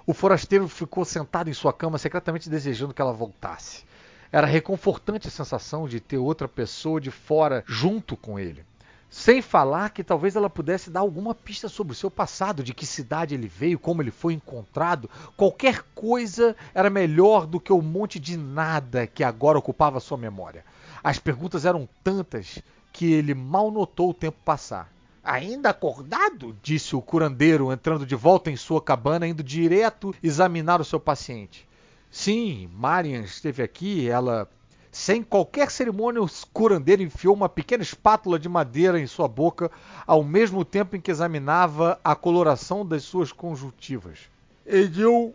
[0.05, 3.85] O forasteiro ficou sentado em sua cama, secretamente desejando que ela voltasse.
[4.29, 8.65] Era reconfortante a sensação de ter outra pessoa de fora junto com ele.
[9.09, 12.85] Sem falar que talvez ela pudesse dar alguma pista sobre o seu passado, de que
[12.85, 15.09] cidade ele veio, como ele foi encontrado.
[15.37, 20.63] Qualquer coisa era melhor do que o monte de nada que agora ocupava sua memória.
[21.03, 22.59] As perguntas eram tantas
[22.93, 24.91] que ele mal notou o tempo passar.
[25.23, 26.55] Ainda acordado?
[26.63, 31.67] disse o curandeiro, entrando de volta em sua cabana, indo direto examinar o seu paciente.
[32.09, 34.49] Sim, Marian esteve aqui, ela
[34.91, 39.71] Sem qualquer cerimônia, o curandeiro enfiou uma pequena espátula de madeira em sua boca,
[40.05, 44.19] ao mesmo tempo em que examinava a coloração das suas conjuntivas.
[44.65, 45.33] Ediu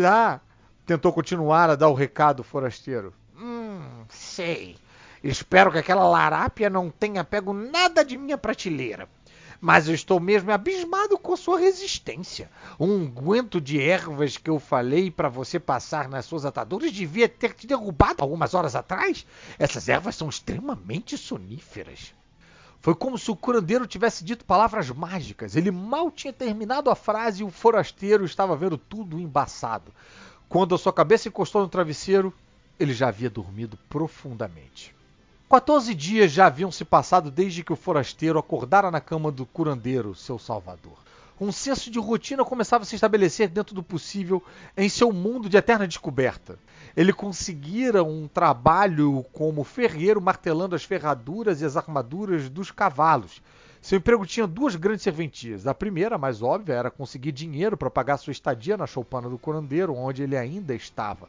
[0.00, 0.40] lá,
[0.84, 3.14] tentou continuar a dar o recado forasteiro.
[3.40, 4.76] Hum, sei.
[5.22, 9.08] Espero que aquela larápia não tenha pego nada de minha prateleira.
[9.60, 12.50] Mas eu estou mesmo abismado com a sua resistência.
[12.78, 17.54] Um unguento de ervas que eu falei para você passar nas suas ataduras devia ter
[17.54, 19.26] te derrubado algumas horas atrás.
[19.58, 22.14] Essas ervas são extremamente soníferas.
[22.80, 25.56] Foi como se o curandeiro tivesse dito palavras mágicas.
[25.56, 29.92] Ele mal tinha terminado a frase e o forasteiro estava vendo tudo embaçado.
[30.48, 32.32] Quando a sua cabeça encostou no travesseiro,
[32.78, 34.94] ele já havia dormido profundamente.
[35.48, 40.14] 14 dias já haviam se passado desde que o forasteiro acordara na cama do curandeiro,
[40.14, 40.98] seu salvador.
[41.40, 44.42] Um senso de rotina começava a se estabelecer dentro do possível
[44.76, 46.58] em seu mundo de eterna descoberta.
[46.96, 53.40] Ele conseguira um trabalho como ferreiro martelando as ferraduras e as armaduras dos cavalos.
[53.80, 55.66] Seu emprego tinha duas grandes serventias.
[55.66, 59.94] A primeira, mais óbvia, era conseguir dinheiro para pagar sua estadia na choupana do curandeiro,
[59.94, 61.28] onde ele ainda estava.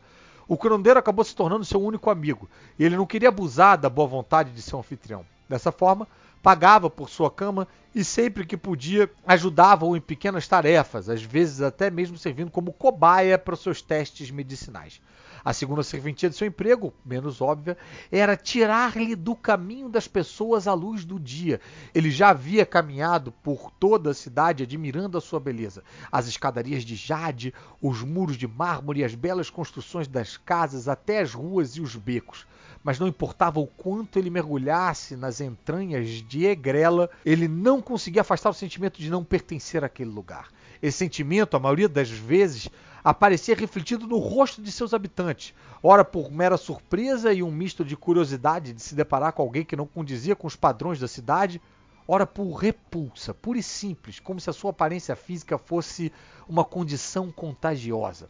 [0.50, 4.08] O curandeiro acabou se tornando seu único amigo, e ele não queria abusar da boa
[4.08, 5.24] vontade de seu anfitrião.
[5.48, 6.08] Dessa forma,
[6.42, 11.92] pagava por sua cama e sempre que podia ajudava-o em pequenas tarefas, às vezes até
[11.92, 15.00] mesmo servindo como cobaia para os seus testes medicinais.
[15.44, 17.78] A segunda serventia de seu emprego, menos óbvia,
[18.12, 21.62] era tirar-lhe do caminho das pessoas à luz do dia.
[21.94, 25.84] Ele já havia caminhado por toda a cidade admirando a sua beleza.
[26.12, 31.20] As escadarias de jade, os muros de mármore e as belas construções das casas, até
[31.20, 32.46] as ruas e os becos
[32.84, 38.50] mas não importava o quanto ele mergulhasse nas entranhas de Egrela, ele não conseguia afastar
[38.50, 40.48] o sentimento de não pertencer àquele lugar.
[40.82, 42.70] Esse sentimento, a maioria das vezes,
[43.04, 47.98] aparecia refletido no rosto de seus habitantes, ora por mera surpresa e um misto de
[47.98, 51.62] curiosidade de se deparar com alguém que não condizia com os padrões da cidade,
[52.08, 56.12] ora por repulsa, pura e simples, como se a sua aparência física fosse
[56.48, 58.30] uma condição contagiosa.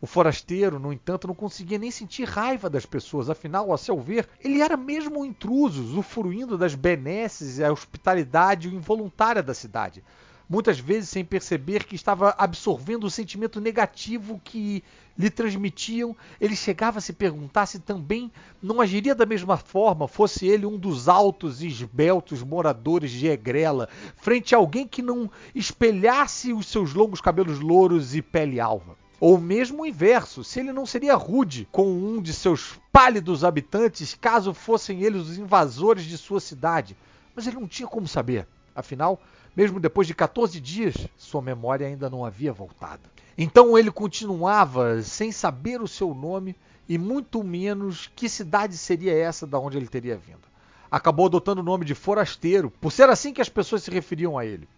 [0.00, 4.28] O forasteiro, no entanto, não conseguia nem sentir raiva das pessoas, afinal, a seu ver,
[4.42, 10.04] ele era mesmo um intruso, usufruindo das benesses e a hospitalidade involuntária da cidade
[10.48, 14.82] muitas vezes sem perceber que estava absorvendo o sentimento negativo que
[15.16, 18.30] lhe transmitiam, ele chegava a se perguntar se também
[18.62, 23.88] não agiria da mesma forma, fosse ele um dos altos e esbeltos moradores de Egrela,
[24.16, 28.96] frente a alguém que não espelhasse os seus longos cabelos louros e pele alva.
[29.20, 34.14] Ou mesmo o inverso, se ele não seria rude com um de seus pálidos habitantes,
[34.14, 36.96] caso fossem eles os invasores de sua cidade.
[37.34, 38.46] Mas ele não tinha como saber.
[38.74, 39.20] Afinal,
[39.56, 43.02] mesmo depois de 14 dias, sua memória ainda não havia voltado.
[43.36, 46.54] Então ele continuava sem saber o seu nome
[46.88, 50.46] e muito menos que cidade seria essa da onde ele teria vindo.
[50.90, 54.46] Acabou adotando o nome de forasteiro, por ser assim que as pessoas se referiam a
[54.46, 54.68] ele.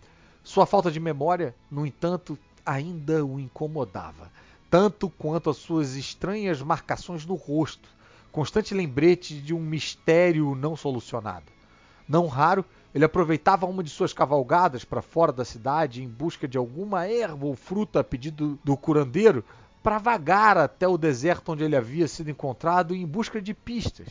[0.43, 2.39] Sua falta de memória, no entanto,
[2.71, 4.31] ainda o incomodava,
[4.71, 7.89] tanto quanto as suas estranhas marcações no rosto,
[8.31, 11.47] constante lembrete de um mistério não solucionado.
[12.09, 16.57] Não raro, ele aproveitava uma de suas cavalgadas para fora da cidade em busca de
[16.57, 19.45] alguma erva ou fruta a pedido do curandeiro
[19.83, 24.09] para vagar até o deserto onde ele havia sido encontrado em busca de pistas.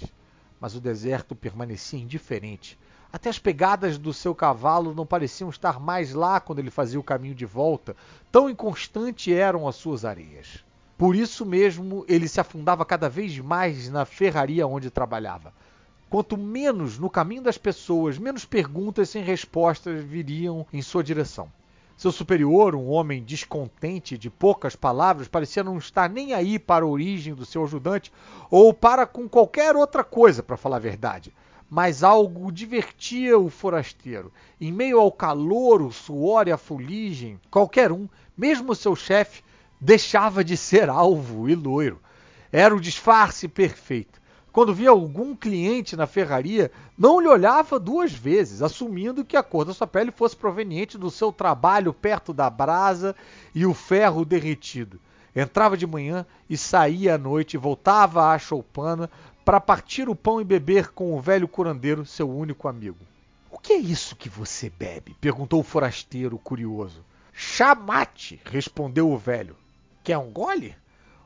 [0.60, 2.78] Mas o deserto permanecia indiferente.
[3.12, 7.04] Até as pegadas do seu cavalo não pareciam estar mais lá quando ele fazia o
[7.04, 7.96] caminho de volta,
[8.32, 10.64] tão inconstante eram as suas areias.
[10.96, 15.52] Por isso mesmo ele se afundava cada vez mais na ferraria onde trabalhava.
[16.08, 21.52] Quanto menos no caminho das pessoas, menos perguntas sem respostas viriam em sua direção.
[21.98, 26.88] Seu superior, um homem descontente de poucas palavras, parecia não estar nem aí para a
[26.88, 28.12] origem do seu ajudante
[28.52, 31.34] ou para com qualquer outra coisa, para falar a verdade.
[31.70, 34.34] Mas algo divertia o forasteiro.
[34.60, 39.44] Em meio ao calor, o suor e a fuligem, qualquer um, mesmo seu chefe,
[39.80, 42.00] deixava de ser alvo e loiro.
[42.52, 44.20] Era o disfarce perfeito.
[44.52, 49.64] Quando via algum cliente na ferraria, não lhe olhava duas vezes, assumindo que a cor
[49.64, 53.16] da sua pele fosse proveniente do seu trabalho perto da brasa
[53.54, 55.00] e o ferro derretido.
[55.36, 59.10] Entrava de manhã e saía à noite voltava à choupana
[59.44, 62.98] para partir o pão e beber com o velho curandeiro, seu único amigo.
[63.52, 65.16] O que é isso que você bebe?
[65.20, 67.04] perguntou o forasteiro, curioso.
[67.34, 69.56] Chamate, respondeu o velho.
[70.04, 70.76] Quer um gole?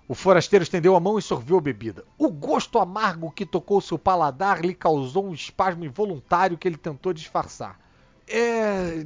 [0.08, 2.04] O forasteiro estendeu a mão e sorveu a bebida.
[2.18, 7.14] O gosto amargo que tocou seu paladar lhe causou um espasmo involuntário que ele tentou
[7.14, 7.80] disfarçar.
[8.28, 9.06] É.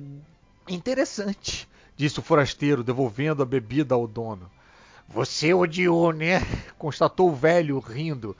[0.68, 4.50] interessante, disse o forasteiro, devolvendo a bebida ao dono.
[5.10, 6.42] Você odiou, né?
[6.77, 8.36] Constatou o velho rindo.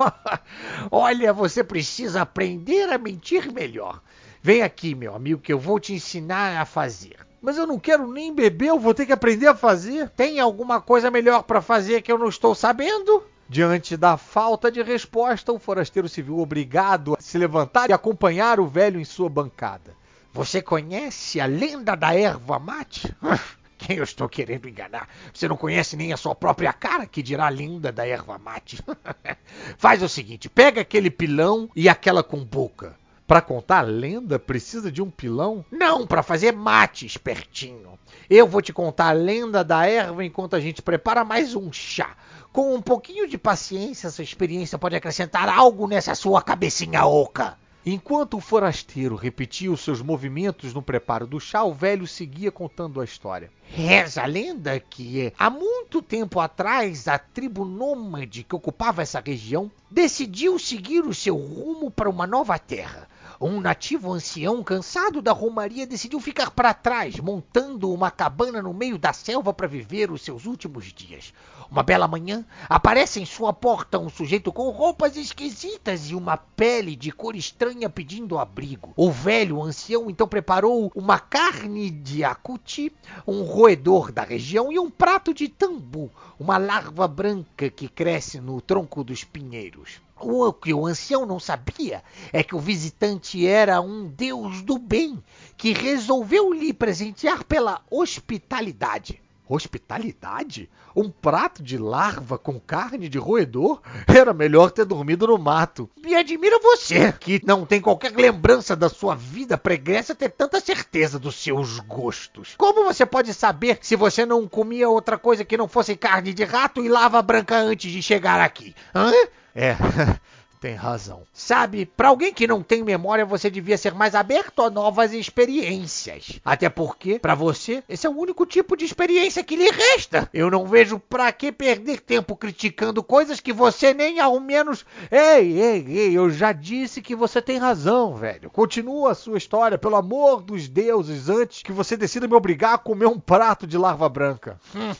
[0.90, 4.00] Olha, você precisa aprender a mentir melhor.
[4.42, 7.16] Vem aqui, meu amigo, que eu vou te ensinar a fazer.
[7.42, 10.10] Mas eu não quero nem beber, eu vou ter que aprender a fazer.
[10.10, 13.22] Tem alguma coisa melhor para fazer que eu não estou sabendo?
[13.48, 18.60] Diante da falta de resposta, o forasteiro se viu obrigado a se levantar e acompanhar
[18.60, 19.96] o velho em sua bancada.
[20.32, 23.14] Você conhece a lenda da erva mate?
[23.80, 25.08] Quem eu estou querendo enganar?
[25.32, 28.78] Você não conhece nem a sua própria cara, que dirá a lenda da erva mate.
[29.78, 32.94] Faz o seguinte: pega aquele pilão e aquela cumbuca.
[33.26, 35.64] Para contar a lenda, precisa de um pilão?
[35.70, 37.98] Não, para fazer mate, espertinho.
[38.28, 42.16] Eu vou te contar a lenda da erva enquanto a gente prepara mais um chá.
[42.52, 47.56] Com um pouquinho de paciência, essa experiência pode acrescentar algo nessa sua cabecinha oca.
[47.84, 53.00] Enquanto o forasteiro repetia os seus movimentos no preparo do chá, o velho seguia contando
[53.00, 53.50] a história.
[53.64, 59.70] Reza a lenda que, há muito tempo atrás, a tribo nômade que ocupava essa região
[59.90, 63.08] decidiu seguir o seu rumo para uma nova terra.
[63.42, 68.98] Um nativo ancião, cansado da romaria, decidiu ficar para trás, montando uma cabana no meio
[68.98, 71.32] da selva para viver os seus últimos dias.
[71.70, 76.94] Uma bela manhã, aparece em sua porta um sujeito com roupas esquisitas e uma pele
[76.94, 78.92] de cor estranha pedindo abrigo.
[78.94, 82.92] O velho ancião então preparou uma carne de acuti,
[83.26, 88.60] um roedor da região e um prato de tambu, uma larva branca que cresce no
[88.60, 90.02] tronco dos pinheiros.
[90.20, 95.22] O que o ancião não sabia é que o visitante era um deus do bem
[95.56, 99.20] que resolveu lhe presentear pela hospitalidade.
[99.48, 100.70] Hospitalidade?
[100.94, 103.80] Um prato de larva com carne de roedor?
[104.06, 105.90] Era melhor ter dormido no mato.
[106.00, 111.18] Me admira você, que não tem qualquer lembrança da sua vida pregressa ter tanta certeza
[111.18, 112.54] dos seus gostos.
[112.56, 116.44] Como você pode saber se você não comia outra coisa que não fosse carne de
[116.44, 118.72] rato e lava branca antes de chegar aqui?
[118.94, 119.10] Hã?
[119.54, 119.76] É,
[120.60, 121.22] tem razão.
[121.32, 126.38] Sabe, para alguém que não tem memória, você devia ser mais aberto a novas experiências.
[126.44, 130.28] Até porque, para você, esse é o único tipo de experiência que lhe resta.
[130.34, 134.84] Eu não vejo para que perder tempo criticando coisas que você nem ao menos.
[135.10, 138.50] Ei, ei, ei, eu já disse que você tem razão, velho.
[138.50, 142.78] Continua a sua história, pelo amor dos deuses, antes que você decida me obrigar a
[142.78, 144.60] comer um prato de larva branca.
[144.76, 144.94] Hum,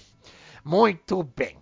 [0.65, 1.59] muito bem.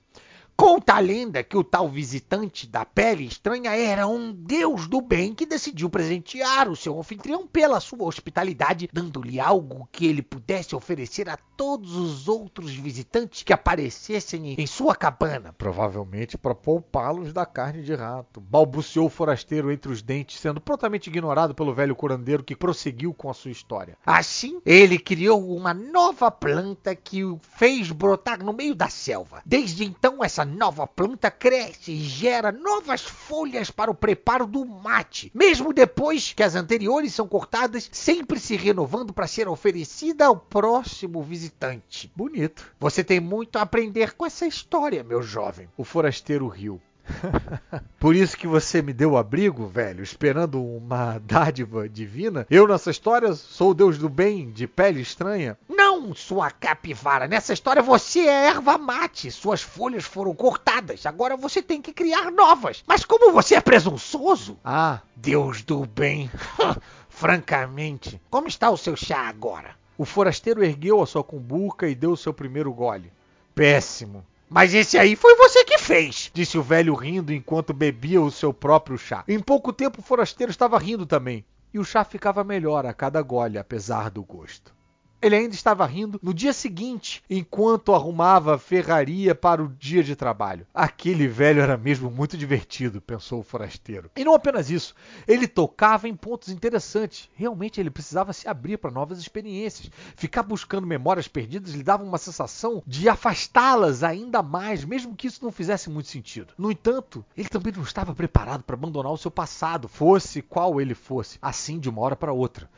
[0.61, 5.33] Conta a lenda que o tal visitante da pele estranha era um deus do bem
[5.33, 11.29] que decidiu presentear o seu anfitrião pela sua hospitalidade, dando-lhe algo que ele pudesse oferecer
[11.29, 15.55] a todos os outros visitantes que aparecessem em sua cabana.
[15.57, 18.41] Provavelmente para poupá-los da carne de rato.
[18.41, 23.31] Balbuciou o forasteiro entre os dentes, sendo prontamente ignorado pelo velho curandeiro que prosseguiu com
[23.31, 23.97] a sua história.
[24.05, 29.41] Assim, ele criou uma nova planta que o fez brotar no meio da selva.
[29.47, 35.31] Desde então, essa nova planta cresce e gera novas folhas para o preparo do mate,
[35.35, 41.23] mesmo depois que as anteriores são cortadas, sempre se renovando para ser oferecida ao próximo
[41.23, 42.11] visitante.
[42.17, 42.75] Bonito.
[42.81, 45.69] Você tem muito a aprender com essa história, meu jovem.
[45.77, 46.81] O forasteiro riu.
[47.99, 52.47] Por isso que você me deu abrigo, velho, esperando uma dádiva divina.
[52.51, 55.59] Eu nessa história sou o deus do bem, de pele estranha.
[55.69, 57.27] Não, sua capivara.
[57.27, 59.31] Nessa história você é erva mate.
[59.31, 61.07] Suas folhas foram cortadas.
[61.07, 62.85] Agora você tem que criar novas.
[62.87, 64.59] Mas como você é presunçoso?
[64.65, 66.31] Ah, deus do bem.
[67.09, 69.77] Francamente, como está o seu chá agora?
[69.97, 73.13] O forasteiro ergueu a sua cumbuca e deu o seu primeiro gole.
[73.53, 74.25] Péssimo.
[74.51, 78.53] Mas esse aí foi você que fez, disse o velho rindo enquanto bebia o seu
[78.53, 79.23] próprio chá.
[79.29, 83.21] Em pouco tempo o forasteiro estava rindo também, e o chá ficava melhor a cada
[83.21, 84.78] gole, apesar do gosto.
[85.21, 90.15] Ele ainda estava rindo no dia seguinte, enquanto arrumava a ferraria para o dia de
[90.15, 90.65] trabalho.
[90.73, 94.11] Aquele velho era mesmo muito divertido, pensou o forasteiro.
[94.17, 94.95] E não apenas isso,
[95.27, 97.29] ele tocava em pontos interessantes.
[97.35, 99.91] Realmente ele precisava se abrir para novas experiências.
[100.15, 105.45] Ficar buscando memórias perdidas lhe dava uma sensação de afastá-las ainda mais, mesmo que isso
[105.45, 106.55] não fizesse muito sentido.
[106.57, 110.95] No entanto, ele também não estava preparado para abandonar o seu passado, fosse qual ele
[110.95, 112.71] fosse, assim de uma hora para outra.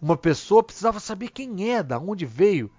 [0.00, 2.70] Uma pessoa precisava saber quem é, da onde veio.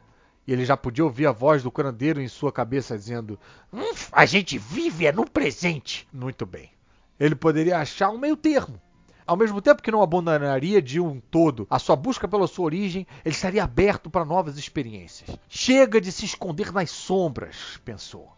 [0.46, 3.40] E ele já podia ouvir a voz do curandeiro em sua cabeça dizendo:
[3.74, 6.08] hum, A gente vive é no presente.
[6.14, 6.72] Muito bem.
[7.20, 8.80] Ele poderia achar um meio termo.
[9.26, 13.06] Ao mesmo tempo que não abandonaria de um todo a sua busca pela sua origem,
[13.26, 15.38] ele estaria aberto para novas experiências.
[15.50, 18.32] Chega de se esconder nas sombras, pensou.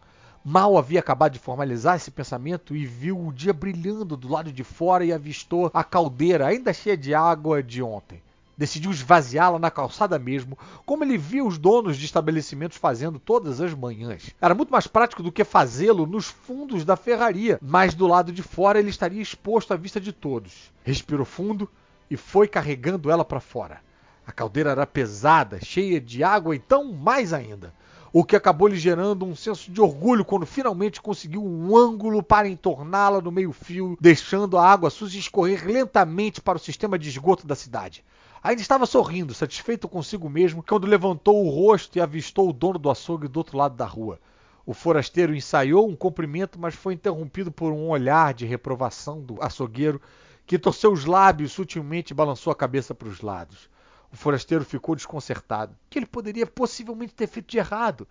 [0.44, 4.64] Mal havia acabado de formalizar esse pensamento e viu o dia brilhando do lado de
[4.64, 8.20] fora e avistou a caldeira ainda cheia de água de ontem.
[8.60, 13.72] Decidiu esvaziá-la na calçada mesmo, como ele via os donos de estabelecimentos fazendo todas as
[13.72, 14.34] manhãs.
[14.38, 18.42] Era muito mais prático do que fazê-lo nos fundos da ferraria, mas do lado de
[18.42, 20.70] fora ele estaria exposto à vista de todos.
[20.84, 21.70] Respirou fundo
[22.10, 23.80] e foi carregando ela para fora.
[24.26, 27.72] A caldeira era pesada, cheia de água, então mais ainda
[28.12, 32.48] o que acabou lhe gerando um senso de orgulho quando finalmente conseguiu um ângulo para
[32.48, 37.54] entorná-la no meio-fio, deixando a água suja escorrer lentamente para o sistema de esgoto da
[37.54, 38.04] cidade.
[38.42, 42.90] Ainda estava sorrindo, satisfeito consigo mesmo, quando levantou o rosto e avistou o dono do
[42.90, 44.18] açougue do outro lado da rua.
[44.64, 50.00] O forasteiro ensaiou um cumprimento, mas foi interrompido por um olhar de reprovação do açougueiro,
[50.46, 53.68] que torceu os lábios sutilmente e balançou a cabeça para os lados.
[54.10, 55.72] O forasteiro ficou desconcertado.
[55.72, 58.08] O que ele poderia possivelmente ter feito de errado?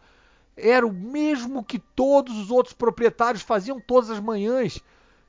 [0.56, 4.80] Era o mesmo que todos os outros proprietários faziam todas as manhãs.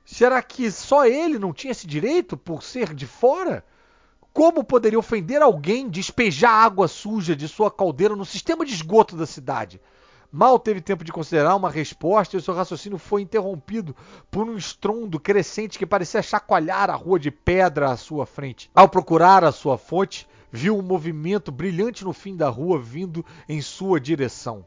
[0.05, 3.65] Será que só ele não tinha esse direito por ser de fora?
[4.33, 9.25] Como poderia ofender alguém despejar água suja de sua caldeira no sistema de esgoto da
[9.25, 9.81] cidade?
[10.31, 13.93] Mal teve tempo de considerar uma resposta e seu raciocínio foi interrompido
[14.31, 18.71] por um estrondo crescente que parecia chacoalhar a rua de pedra à sua frente.
[18.73, 23.61] Ao procurar a sua fonte, viu um movimento brilhante no fim da rua vindo em
[23.61, 24.65] sua direção.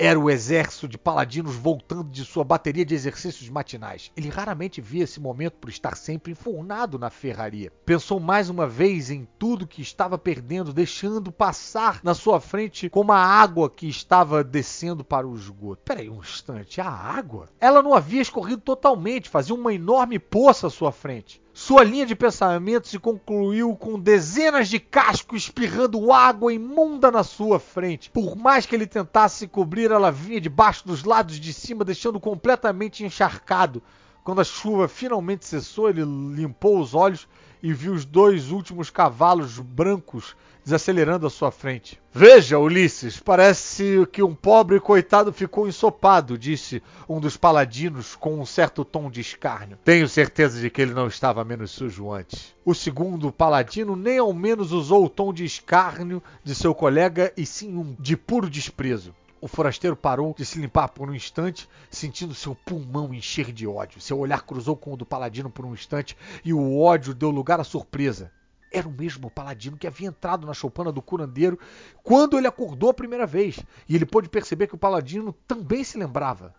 [0.00, 4.12] Era o exército de paladinos voltando de sua bateria de exercícios matinais.
[4.16, 7.72] Ele raramente via esse momento por estar sempre enfurnado na ferraria.
[7.84, 13.10] Pensou mais uma vez em tudo que estava perdendo, deixando passar na sua frente como
[13.10, 15.82] a água que estava descendo para o esgoto.
[15.84, 17.48] Peraí um instante, a água?
[17.58, 21.42] Ela não havia escorrido totalmente, fazia uma enorme poça à sua frente.
[21.60, 27.58] Sua linha de pensamento se concluiu com dezenas de cascos espirrando água imunda na sua
[27.58, 28.08] frente.
[28.10, 33.04] Por mais que ele tentasse cobrir, ela vinha debaixo dos lados de cima, deixando completamente
[33.04, 33.82] encharcado.
[34.22, 37.26] Quando a chuva finalmente cessou, ele limpou os olhos
[37.62, 40.36] e viu os dois últimos cavalos brancos
[40.68, 41.98] desacelerando à sua frente.
[42.12, 48.44] Veja, Ulisses, parece que um pobre coitado ficou ensopado, disse um dos paladinos com um
[48.44, 49.78] certo tom de escárnio.
[49.82, 52.54] Tenho certeza de que ele não estava menos sujo antes.
[52.66, 57.46] O segundo paladino nem ao menos usou o tom de escárnio de seu colega e
[57.46, 59.14] sim um de puro desprezo.
[59.40, 64.00] O forasteiro parou de se limpar por um instante, sentindo seu pulmão encher de ódio.
[64.00, 67.60] Seu olhar cruzou com o do paladino por um instante e o ódio deu lugar
[67.60, 68.32] à surpresa.
[68.72, 71.56] Era o mesmo paladino que havia entrado na choupana do curandeiro
[72.02, 75.96] quando ele acordou a primeira vez, e ele pôde perceber que o paladino também se
[75.96, 76.52] lembrava.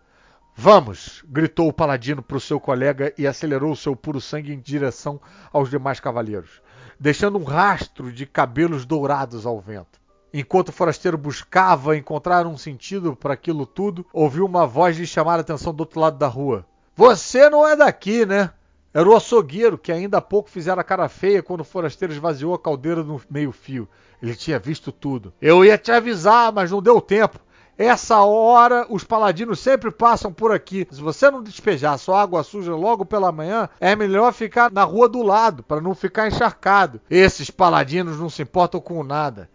[0.56, 1.22] Vamos!
[1.28, 5.20] gritou o paladino para o seu colega e acelerou seu puro sangue em direção
[5.52, 6.62] aos demais cavaleiros,
[6.98, 9.99] deixando um rastro de cabelos dourados ao vento.
[10.32, 15.38] Enquanto o forasteiro buscava encontrar um sentido para aquilo tudo, ouviu uma voz lhe chamar
[15.38, 16.64] a atenção do outro lado da rua.
[16.96, 18.50] Você não é daqui, né?
[18.92, 22.58] Era o açougueiro que ainda há pouco fizera cara feia quando o forasteiro esvaziou a
[22.58, 23.88] caldeira no meio-fio.
[24.20, 25.32] Ele tinha visto tudo.
[25.40, 27.38] Eu ia te avisar, mas não deu tempo.
[27.78, 30.86] Essa hora os paladinos sempre passam por aqui.
[30.90, 35.08] Se você não despejar sua água suja logo pela manhã, é melhor ficar na rua
[35.08, 37.00] do lado para não ficar encharcado.
[37.08, 39.48] Esses paladinos não se importam com nada.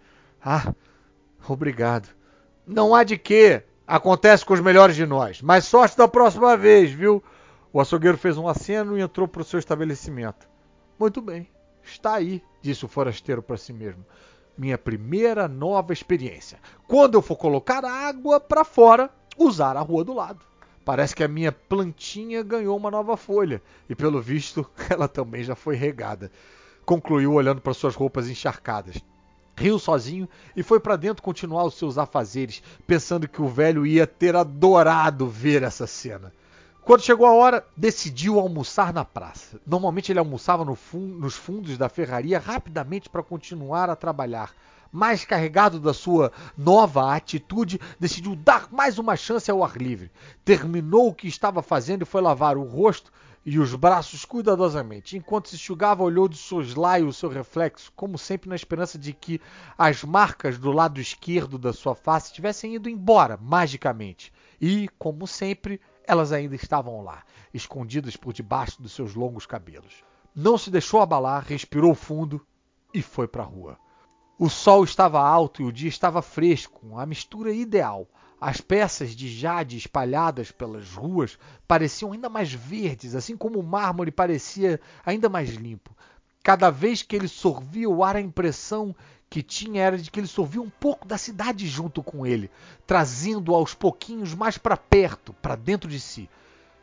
[0.47, 0.75] Ah,
[1.49, 2.07] obrigado.
[2.67, 3.63] Não há de quê.
[3.87, 5.41] Acontece com os melhores de nós.
[5.41, 7.23] Mas sorte da próxima vez, viu?
[7.73, 10.47] O açougueiro fez um aceno e entrou para o seu estabelecimento.
[10.99, 11.49] Muito bem,
[11.83, 14.05] está aí, disse o forasteiro para si mesmo.
[14.55, 16.59] Minha primeira nova experiência.
[16.87, 20.45] Quando eu for colocar água para fora, usar a rua do lado.
[20.85, 25.55] Parece que a minha plantinha ganhou uma nova folha e, pelo visto, ela também já
[25.55, 26.31] foi regada.
[26.85, 29.03] Concluiu olhando para suas roupas encharcadas.
[29.57, 34.05] Riu sozinho e foi para dentro continuar os seus afazeres, pensando que o velho ia
[34.05, 36.33] ter adorado ver essa cena.
[36.85, 39.59] Quando chegou a hora, decidiu almoçar na praça.
[39.65, 44.53] Normalmente ele almoçava no fun nos fundos da ferraria rapidamente para continuar a trabalhar.
[44.91, 50.11] Mais carregado da sua nova atitude, decidiu dar mais uma chance ao ar livre.
[50.43, 53.11] Terminou o que estava fazendo e foi lavar o rosto
[53.45, 55.15] e os braços cuidadosamente.
[55.15, 59.39] Enquanto se enxugava, olhou de soslaio o seu reflexo, como sempre na esperança de que
[59.77, 64.33] as marcas do lado esquerdo da sua face tivessem ido embora magicamente.
[64.59, 70.03] E, como sempre, elas ainda estavam lá, escondidas por debaixo dos seus longos cabelos.
[70.35, 72.45] Não se deixou abalar, respirou fundo
[72.93, 73.77] e foi para a rua.
[74.39, 78.07] O sol estava alto e o dia estava fresco, a mistura ideal.
[78.47, 81.35] As peças de jade espalhadas pelas ruas
[81.67, 85.97] pareciam ainda mais verdes, assim como o mármore parecia ainda mais limpo.
[86.43, 88.95] Cada vez que ele sorvia o ar, a impressão
[89.31, 92.51] que tinha era de que ele sorvia um pouco da cidade junto com ele,
[92.85, 96.29] trazendo aos pouquinhos mais para perto, para dentro de si.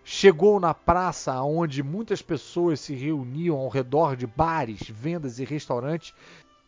[0.02, 6.12] Chegou na praça onde muitas pessoas se reuniam ao redor de bares, vendas e restaurantes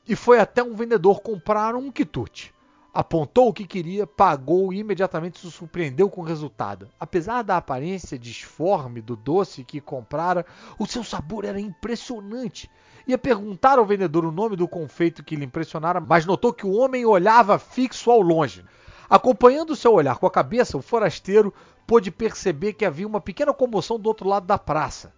[0.06, 2.55] e foi até um vendedor comprar um quitute.
[2.94, 6.89] Apontou o que queria, pagou e imediatamente se surpreendeu com o resultado.
[6.98, 10.47] Apesar da aparência disforme do doce que comprara,
[10.78, 12.70] o seu sabor era impressionante.
[13.05, 16.73] Ia perguntar ao vendedor o nome do confeito que lhe impressionara, mas notou que o
[16.73, 18.64] homem olhava fixo ao longe.
[19.10, 21.52] Acompanhando seu olhar com a cabeça, o forasteiro
[21.89, 25.12] pôde perceber que havia uma pequena comoção do outro lado da praça.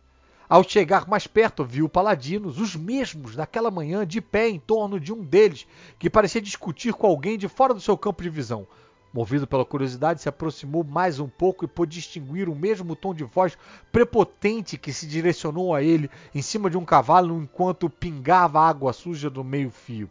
[0.48, 5.12] Ao chegar mais perto, viu paladinos, os mesmos daquela manhã, de pé em torno de
[5.12, 5.66] um deles,
[5.98, 8.66] que parecia discutir com alguém de fora do seu campo de visão.
[9.12, 13.24] Movido pela curiosidade, se aproximou mais um pouco e pôde distinguir o mesmo tom de
[13.24, 13.58] voz
[13.90, 19.28] prepotente que se direcionou a ele em cima de um cavalo enquanto pingava água suja
[19.28, 20.08] do meio-fio.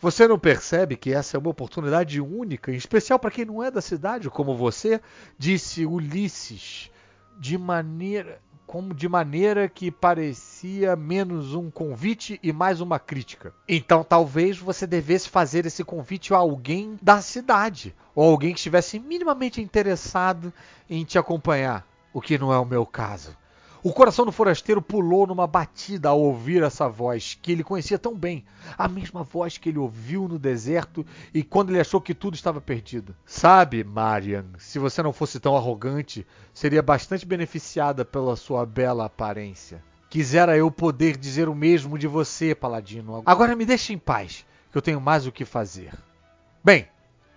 [0.00, 3.70] Você não percebe que essa é uma oportunidade única, em especial para quem não é
[3.70, 5.00] da cidade como você?
[5.38, 6.90] Disse Ulisses,
[7.40, 13.54] de maneira como de maneira que parecia menos um convite e mais uma crítica.
[13.68, 18.98] Então talvez você devesse fazer esse convite a alguém da cidade, ou alguém que estivesse
[18.98, 20.52] minimamente interessado
[20.88, 23.36] em te acompanhar, o que não é o meu caso.
[23.84, 28.16] O coração do forasteiro pulou numa batida ao ouvir essa voz que ele conhecia tão
[28.16, 28.42] bem,
[28.78, 31.04] a mesma voz que ele ouviu no deserto
[31.34, 33.14] e quando ele achou que tudo estava perdido.
[33.26, 39.84] Sabe, Marian, se você não fosse tão arrogante, seria bastante beneficiada pela sua bela aparência.
[40.08, 43.22] Quisera eu poder dizer o mesmo de você, Paladino.
[43.26, 45.92] Agora me deixe em paz, que eu tenho mais o que fazer.
[46.64, 46.88] Bem,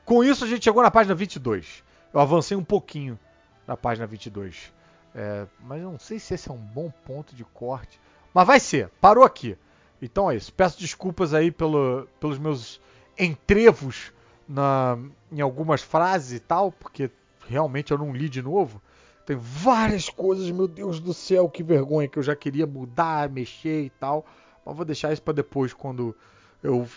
[0.06, 1.84] com isso a gente chegou na página 22.
[2.14, 3.20] Eu avancei um pouquinho
[3.68, 4.77] na página 22.
[5.20, 8.00] É, mas eu não sei se esse é um bom ponto de corte.
[8.32, 9.58] Mas vai ser, parou aqui.
[10.00, 10.54] Então é isso.
[10.54, 12.80] Peço desculpas aí pelo, pelos meus
[13.18, 14.14] entrevos
[14.48, 14.96] na,
[15.32, 17.10] em algumas frases e tal, porque
[17.48, 18.80] realmente eu não li de novo.
[19.26, 23.86] Tem várias coisas, meu Deus do céu, que vergonha, que eu já queria mudar, mexer
[23.86, 24.24] e tal.
[24.64, 26.16] Mas vou deixar isso para depois, quando
[26.62, 26.88] eu,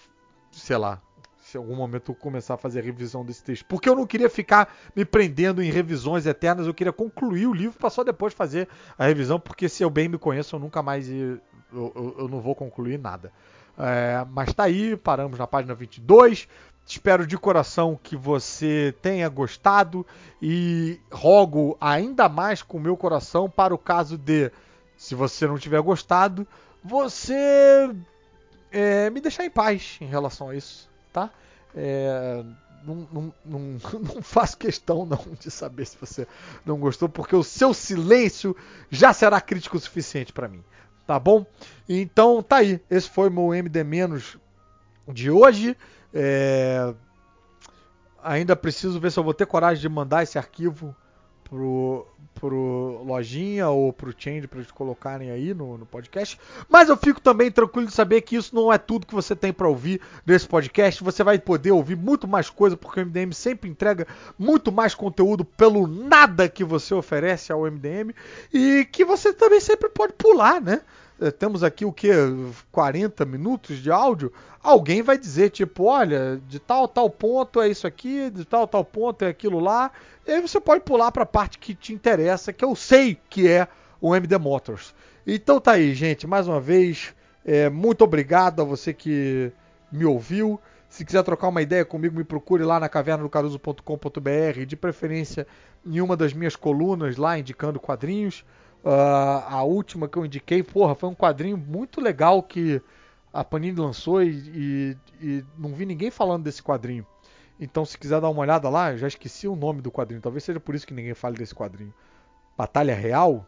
[0.52, 1.00] sei lá,
[1.50, 3.64] se em algum momento eu começar a fazer a revisão desse texto.
[3.64, 7.76] Porque eu não queria ficar me prendendo em revisões eternas, eu queria concluir o livro
[7.76, 11.08] para só depois fazer a revisão, porque se eu bem me conheço, eu nunca mais
[11.10, 11.40] eu,
[11.72, 13.32] eu, eu não vou concluir nada.
[13.76, 16.46] É, mas tá aí, paramos na página 22.
[16.86, 20.06] Espero de coração que você tenha gostado
[20.40, 24.50] e rogo ainda mais com o meu coração para o caso de,
[24.96, 26.46] se você não tiver gostado,
[26.82, 27.94] você
[28.70, 31.30] é, me deixar em paz em relação a isso tá?
[31.74, 32.42] É,
[32.84, 33.60] não, não, não,
[34.00, 36.26] não, faço questão não de saber se você
[36.64, 38.56] não gostou, porque o seu silêncio
[38.90, 40.62] já será crítico o suficiente para mim,
[41.06, 41.44] tá bom?
[41.88, 43.84] Então tá aí, esse foi o meu MD-
[45.08, 45.76] de hoje.
[46.12, 46.92] É,
[48.22, 50.94] ainda preciso ver se eu vou ter coragem de mandar esse arquivo
[51.50, 56.38] pro, pro Lojinha ou pro Change para eles colocarem aí no, no, podcast.
[56.68, 59.52] Mas eu fico também tranquilo de saber que isso não é tudo que você tem
[59.52, 61.02] para ouvir nesse podcast.
[61.02, 64.06] Você vai poder ouvir muito mais coisa, porque o MDM sempre entrega
[64.38, 68.14] muito mais conteúdo pelo nada que você oferece ao MDM
[68.54, 70.80] e que você também sempre pode pular, né?
[71.20, 72.08] Eh, temos aqui o que
[72.72, 74.32] 40 minutos de áudio,
[74.62, 78.82] alguém vai dizer tipo, olha, de tal tal ponto é isso aqui, de tal tal
[78.82, 79.92] ponto é aquilo lá,
[80.26, 83.46] e aí você pode pular para a parte que te interessa, que eu sei que
[83.46, 83.68] é
[84.00, 84.94] o MD Motors.
[85.26, 89.52] Então tá aí, gente, mais uma vez, é, muito obrigado a você que
[89.92, 90.58] me ouviu.
[90.88, 95.46] Se quiser trocar uma ideia comigo, me procure lá na caverna do caruso.com.br, de preferência
[95.86, 98.44] em uma das minhas colunas lá indicando quadrinhos.
[98.82, 102.80] Uh, a última que eu indiquei, porra, foi um quadrinho muito legal que
[103.32, 107.06] a Panini lançou e, e, e, não vi ninguém falando desse quadrinho.
[107.60, 110.22] Então, se quiser dar uma olhada lá, já esqueci o nome do quadrinho.
[110.22, 111.92] Talvez seja por isso que ninguém fale desse quadrinho.
[112.56, 113.46] Batalha Real?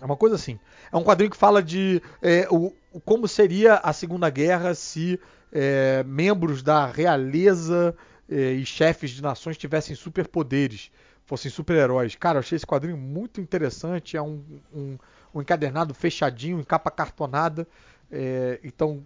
[0.00, 0.58] É uma coisa assim.
[0.90, 2.72] É um quadrinho que fala de é, o,
[3.04, 5.20] como seria a Segunda Guerra se
[5.52, 7.94] é, membros da realeza
[8.28, 10.90] é, e chefes de nações tivessem superpoderes
[11.26, 12.14] fossem super-heróis.
[12.14, 14.16] Cara, eu achei esse quadrinho muito interessante.
[14.16, 14.98] É um, um,
[15.34, 17.66] um encadernado fechadinho, em capa cartonada.
[18.10, 19.04] É, então,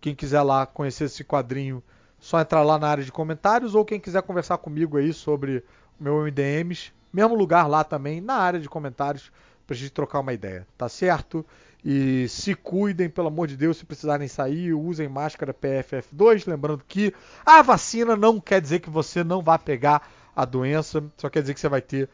[0.00, 1.82] quem quiser lá conhecer esse quadrinho,
[2.18, 3.74] só entrar lá na área de comentários.
[3.74, 5.64] Ou quem quiser conversar comigo aí sobre
[5.98, 9.32] o meu MDMs, mesmo lugar lá também, na área de comentários,
[9.66, 11.44] pra gente trocar uma ideia, tá certo?
[11.84, 16.48] E se cuidem, pelo amor de Deus, se precisarem sair, usem máscara PFF2.
[16.48, 17.12] Lembrando que
[17.44, 21.54] a vacina não quer dizer que você não vá pegar a doença, só quer dizer
[21.54, 22.08] que você vai ter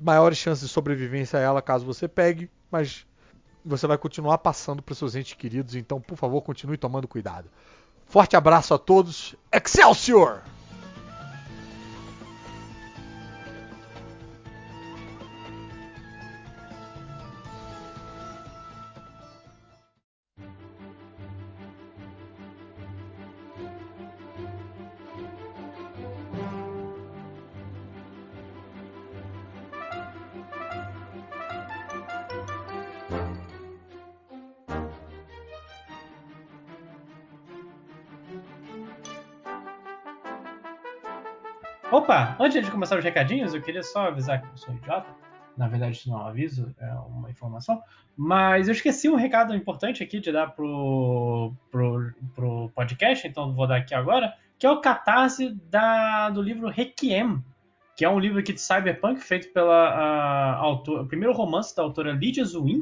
[0.00, 3.06] maiores chances de sobrevivência a ela caso você pegue, mas
[3.64, 7.48] você vai continuar passando para os seus entes queridos, então por favor continue tomando cuidado.
[8.06, 10.42] Forte abraço a todos, Excelsior!
[42.58, 45.08] Antes de começar os recadinhos, eu queria só avisar que eu sou idiota.
[45.56, 47.82] Na verdade, isso não é um aviso, é uma informação.
[48.16, 53.66] Mas eu esqueci um recado importante aqui de dar pro, pro, pro podcast, então vou
[53.66, 57.42] dar aqui agora, que é o catarse da, do livro Requiem,
[57.96, 62.12] que é um livro aqui de cyberpunk feito pela autora, o primeiro romance da autora
[62.12, 62.80] Lydia Zwin.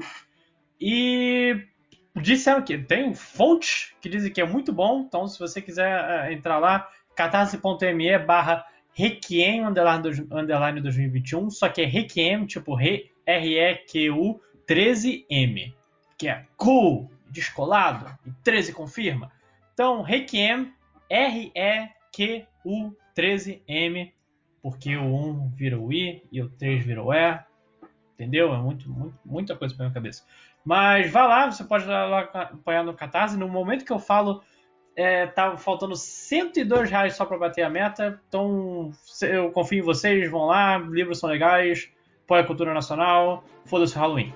[0.80, 1.66] E
[2.16, 6.32] disseram que tem fontes que dizem que é muito bom, então se você quiser uh,
[6.32, 15.72] entrar lá, catarse.me barra Requiem underline 2021, só que é Requiem, tipo R-E-Q-U 13M,
[16.18, 19.32] que é cool, descolado, e 13 confirma.
[19.72, 20.72] Então, Requiem,
[21.08, 24.12] R-E-Q-U 13M,
[24.62, 27.40] porque o 1 vira o I e o 3 vira o E,
[28.14, 28.54] entendeu?
[28.54, 30.24] É muito, muito, muita coisa pra minha cabeça.
[30.64, 33.38] Mas vá lá, você pode lá apoiar no Catarse.
[33.38, 34.42] No momento que eu falo,
[34.96, 38.20] é, tá faltando 102 reais só para bater a meta.
[38.28, 41.88] Então eu confio em vocês, vão lá, livros são legais,
[42.24, 44.34] apoia a cultura nacional, foda-se o Halloween.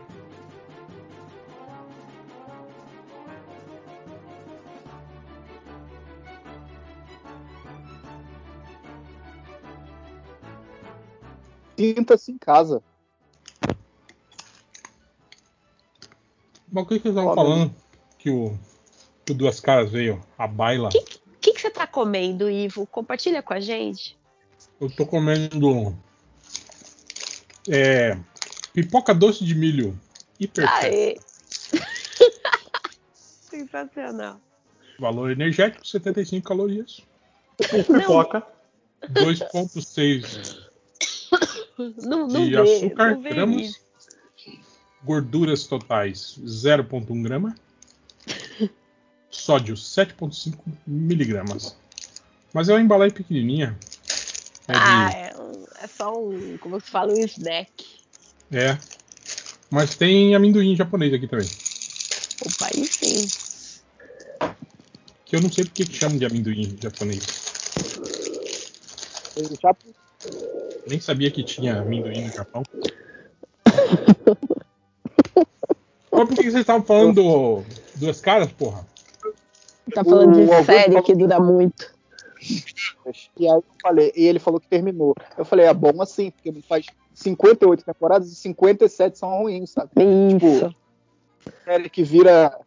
[11.77, 12.83] Sinta-se em casa.
[16.69, 17.75] Bom, o que, que vocês estavam falando?
[18.19, 18.59] Que o,
[19.25, 20.89] que Duas Caras veio a baila.
[20.89, 21.01] O que,
[21.41, 22.87] que, que, você tá comendo, Ivo?
[22.87, 24.17] Compartilha com a gente.
[24.81, 25.97] Eu tô comendo
[27.69, 28.19] é,
[28.73, 29.99] pipoca doce de milho
[30.39, 30.69] hiper
[33.15, 34.41] Sensacional.
[34.99, 37.01] Valor energético, 75 calorias.
[37.57, 38.47] Pipoca.
[39.11, 40.65] 2,6
[42.03, 43.61] não, não de vê, açúcar, não gramas.
[43.61, 43.85] isso.
[45.03, 47.55] Gorduras totais 0,1 grama.
[49.39, 50.55] Sódio 7,5
[50.87, 51.77] miligramas.
[52.53, 53.77] Mas é uma embalagem pequenininha.
[54.69, 55.35] É de- Ah, é,
[55.83, 57.71] é só um, como se fala, um snack.
[58.53, 58.79] é.
[59.71, 61.49] Mas tem amendoim japonês aqui também.
[62.47, 63.27] Opa, aí sim.
[65.27, 67.25] Que eu não sei porque que chamam de amendoim japonês.
[70.87, 72.63] Nem sabia que tinha amendoim no Japão.
[76.13, 77.65] Mas por que que vocês estavam falando do
[77.97, 78.87] Duas Caras, porra?
[79.95, 81.93] Tá falando O de série que dura muito.
[83.39, 85.15] E aí eu falei, e ele falou que terminou.
[85.37, 89.91] Eu falei, é bom assim, porque ele faz 58 temporadas e 57 são ruins, sabe?
[90.37, 90.75] Isso.
[91.65, 92.59] Série que vira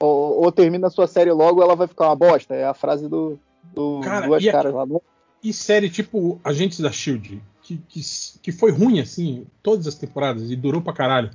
[0.00, 2.54] ou, ou termina a sua série logo, ela vai ficar uma bosta.
[2.54, 3.38] É a frase do,
[3.74, 4.86] do Cara, duas e a- caras lá.
[4.86, 5.00] Não-
[5.42, 8.00] E série tipo Agentes da Shield, que, que,
[8.42, 11.30] que foi ruim assim, todas as temporadas e durou pra caralho.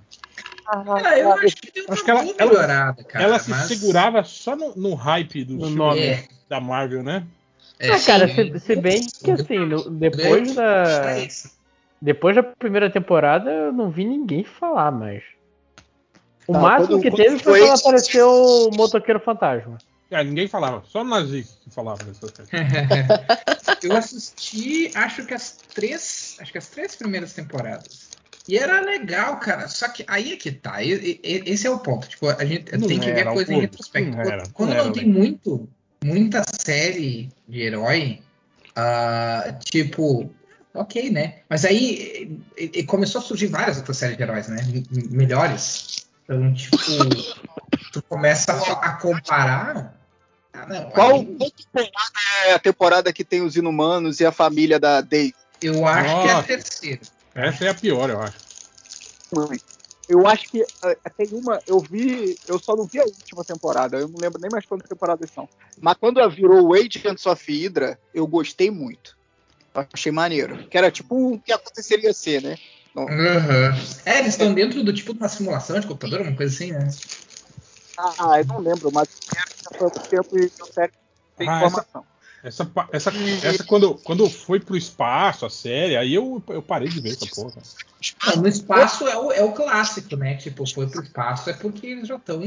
[0.72, 3.23] Ah, eu acho que deu uma Acho que ela- melhorada, cara.
[3.25, 5.99] Ela se mas- segurava só no, no hype do No nome.
[6.01, 7.25] É, da Marvel, né?
[7.80, 8.51] é, Ah, cara, sim.
[8.53, 10.83] se, se bem que assim, no- depois da.
[11.17, 11.27] É.
[12.01, 15.23] Depois da primeira temporada, eu não vi ninguém falar mais.
[16.48, 19.77] O Tá, máximo quando- que teve foi foi- quando apareceu o motoqueiro fantasma.
[20.11, 22.49] É, ninguém falava, só o Nazi que falava coisas.
[23.83, 28.09] eu assisti, acho que as três, acho que as três primeiras temporadas.
[28.50, 29.68] E era legal, cara.
[29.68, 30.82] Só que aí é que tá.
[30.82, 32.08] E- e- Esse é o ponto.
[32.10, 34.10] Tipo, a gente Não tem que ver a coisa em retrospecto.
[34.18, 35.19] não era, Quando não não, tem legal.
[35.22, 35.69] muito,
[36.03, 38.24] muita série de herói,
[38.76, 40.34] ah, tipo,
[40.74, 41.42] ok, né?
[41.48, 44.58] Mas aí e- e começou a surgir várias outras séries de heróis, né?
[45.11, 46.08] Melhores.
[46.24, 46.78] Então, tipo,
[47.94, 49.95] tu começa a, a comparar.
[50.53, 51.26] Ah, não, Qual, aí
[51.72, 55.36] temporada é a temporada que tem os inumanos e a família da Dave?
[55.61, 56.48] eu acho que é a Nossa.
[56.48, 57.02] terceira.
[57.40, 58.40] Essa é a pior, eu acho.
[60.08, 61.61] Eu acho que eh, tem uma.
[61.68, 62.40] Eu vi.
[62.48, 63.98] Eu só não vi a última temporada.
[63.98, 65.48] Eu não lembro nem mais quantas temporadas são.
[65.80, 69.16] Mas quando ela virou o Agents of Hydra, eu gostei muito.
[69.74, 70.68] Eu achei maneiro.
[70.68, 72.58] Que era tipo o que aconteceria ser, né?
[72.98, 73.72] Aham.
[74.06, 76.88] É, eles estão dentro do tipo de uma simulação de computador, uma coisa assim, né?
[77.98, 79.08] Ah, eu não lembro, mas
[79.77, 80.93] foi há muito tempo e eu sério
[81.38, 82.01] tem Ah, informação.
[82.01, 82.18] Essa,
[82.66, 83.11] pa- essa,
[83.43, 87.27] essa quando, quando foi pro espaço, a série, aí eu, eu parei de ver essa
[87.35, 87.61] porra.
[88.26, 90.35] Não, no espaço é o, é o clássico, né?
[90.35, 92.42] Tipo, foi pro espaço é porque eles já estão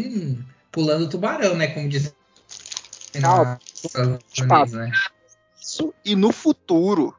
[0.71, 1.67] pulando tubarão, né?
[1.69, 2.13] Como dizem
[3.15, 3.59] Estados
[4.33, 4.77] espaço.
[4.77, 4.93] Né?
[5.61, 7.15] Isso, e no futuro,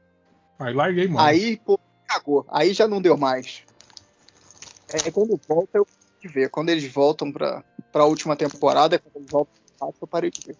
[0.59, 1.27] Aí larguei, mano.
[1.27, 2.45] aí, pô, cagou.
[2.49, 3.63] Aí já não deu mais.
[4.89, 6.49] É quando volta, eu parei de ver.
[6.49, 10.41] Quando eles voltam pra, pra última temporada, quando eles voltam pro espaço, eu parei de
[10.41, 10.57] ver.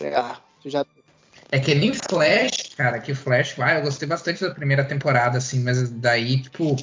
[0.00, 0.84] É, ah, já
[1.50, 5.60] É que nem Flash, cara, que Flash, vai, eu gostei bastante da primeira temporada, assim,
[5.60, 6.76] mas daí, tipo,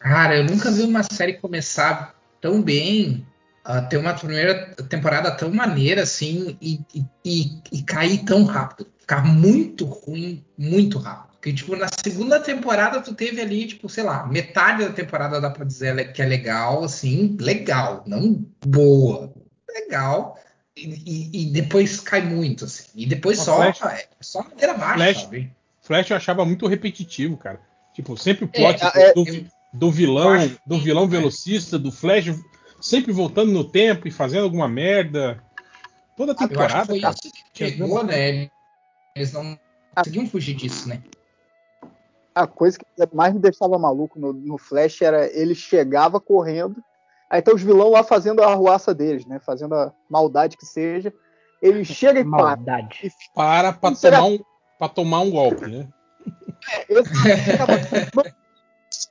[0.00, 3.24] cara, eu nunca vi uma série começar tão bem,
[3.64, 8.88] ah, ter uma primeira temporada tão maneira, assim, e, e, e- e cair tão rápido.
[8.98, 11.28] Ficar muito ruim, muito rápido.
[11.34, 15.48] Porque, tipo, na segunda temporada tu teve ali, tipo, sei lá, metade da temporada dá
[15.48, 19.32] pra dizer que é legal, assim, legal, não boa,
[19.72, 20.36] legal.
[20.80, 22.84] E, e- depois cai muito, assim.
[22.94, 25.52] E depois só, Flash- é só madeira baixa, Flash- sabe?
[25.80, 27.60] Flash eu achava muito repetitivo, cara.
[27.92, 31.08] Tipo, sempre o É, plot é, do, eu- do vilão, do vilão é.
[31.08, 32.26] velocista, do Flash,
[32.80, 35.42] sempre voltando no tempo e fazendo alguma merda.
[36.16, 37.14] Toda Eu acho que temporada, foi cara.
[37.14, 38.48] isso que pegou, né?
[39.16, 39.58] Eles não
[39.94, 41.02] conseguiam fugir disso, né?
[42.34, 42.84] A coisa que
[43.16, 46.76] mais me deixava maluco no, no Flash era ele chegava correndo,
[47.30, 49.38] aí tá os vilão lá fazendo a arruaça deles, né?
[49.40, 51.12] Fazendo a maldade que seja.
[51.62, 52.30] Ele chega e para.
[52.56, 53.12] Maldade.
[53.34, 54.38] Para pra Será- tomar, um,
[54.78, 55.88] pra tomar um golpe, né?
[56.88, 57.72] Eu ficava,
[58.14, 58.30] "Mano,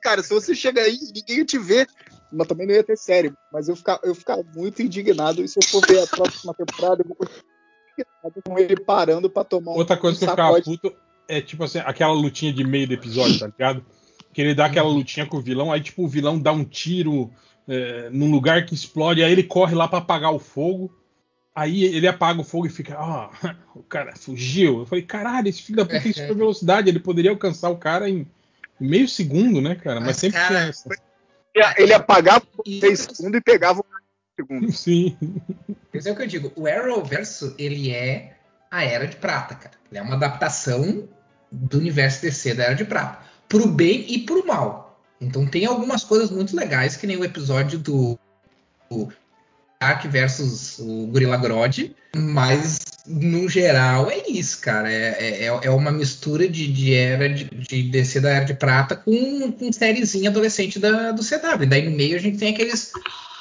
[0.02, 1.86] cara, se você chega aí e ninguém te vê,
[2.32, 3.32] mas também não ia ter série.
[3.52, 5.42] Mas eu ficava, eu ficava muito indignado.
[5.42, 7.42] E se eu for ver a próxima temporada, eu vou continuar
[7.98, 10.64] indignado com ele parando pra tomar um Outra coisa um que eu ficava sacode.
[10.78, 10.96] puto
[11.28, 13.84] é tipo assim, aquela lutinha de meio do episódio, tá ligado?
[14.32, 17.30] Que ele dá aquela lutinha com o vilão, aí tipo o vilão dá um tiro
[17.68, 20.94] é, num lugar que explode, aí ele corre lá pra apagar o fogo.
[21.54, 23.30] Aí ele apaga o fogo e fica, ó,
[23.74, 24.80] o cara fugiu.
[24.80, 28.08] Eu falei, caralho, esse filho da puta tem super velocidade, ele poderia alcançar o cara
[28.08, 28.26] em
[28.80, 29.98] meio segundo, né, cara?
[30.00, 30.88] Mas, Mas, sempre cara, tinha essa.
[31.76, 33.84] Ele apagava por E- 6 segundos e pegava o
[34.36, 34.70] segundo.
[34.72, 35.16] Sim.
[35.92, 38.36] Mas é o que eu digo, o Arrowverso, ele é
[38.70, 39.74] a Era de Prata, cara.
[39.90, 41.08] Ele é uma adaptação
[41.50, 43.18] do universo DC da Era de Prata.
[43.48, 44.87] Pro bem e pro mal.
[45.20, 48.18] Então tem algumas coisas muito legais, que nem o episódio do,
[48.90, 49.12] do
[49.80, 54.90] Dark versus o Gorilla Grodd, mas no geral é isso, cara.
[54.92, 58.94] É, é, é uma mistura de, de era de, de DC da Era de Prata
[58.96, 61.66] com, com sériezinha adolescente da, do CW.
[61.68, 62.92] Daí no meio a gente tem aqueles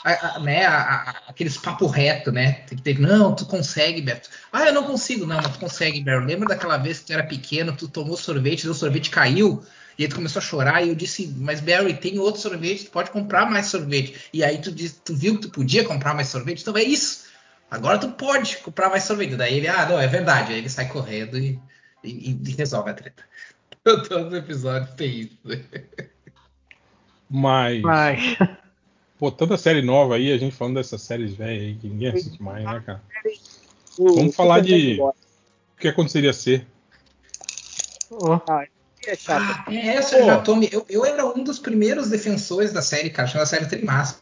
[0.03, 2.53] a- a- né, a- aqueles papo reto, né?
[2.67, 4.29] Tem que ter, não, tu consegue, Beto.
[4.51, 6.25] Ah, eu não consigo, não, mas tu consegue, Beto.
[6.25, 9.61] Lembra daquela vez que tu era pequeno, tu tomou sorvete, o sorvete caiu,
[9.97, 12.91] e aí tu começou a chorar, e eu disse, mas Barry, tem outro sorvete, tu
[12.91, 14.29] pode comprar mais sorvete.
[14.31, 17.25] E aí tu, disse, tu viu que tu podia comprar mais sorvete, então é isso.
[17.69, 19.35] Agora tu pode comprar mais sorvete.
[19.35, 20.53] Daí ele, ah, não, é verdade.
[20.53, 21.59] Aí ele sai correndo e,
[22.03, 23.23] e- e resolve a treta.
[24.07, 25.37] Todo episódio tem isso.
[27.29, 28.37] Mas, Mas.
[29.17, 32.41] pô, tanta série nova aí, a gente falando dessas séries velhas aí que ninguém assiste
[32.41, 33.03] mais, né, cara?
[33.97, 35.13] Vamos falar de- O
[35.79, 36.65] que aconteceria ser?
[39.07, 39.63] Ô, É chato.
[39.67, 42.81] Ah, é essa, eu já tô me- eu, eu era um dos primeiros defensores da
[42.81, 43.27] série, cara.
[43.27, 44.19] Achava a série trimassa.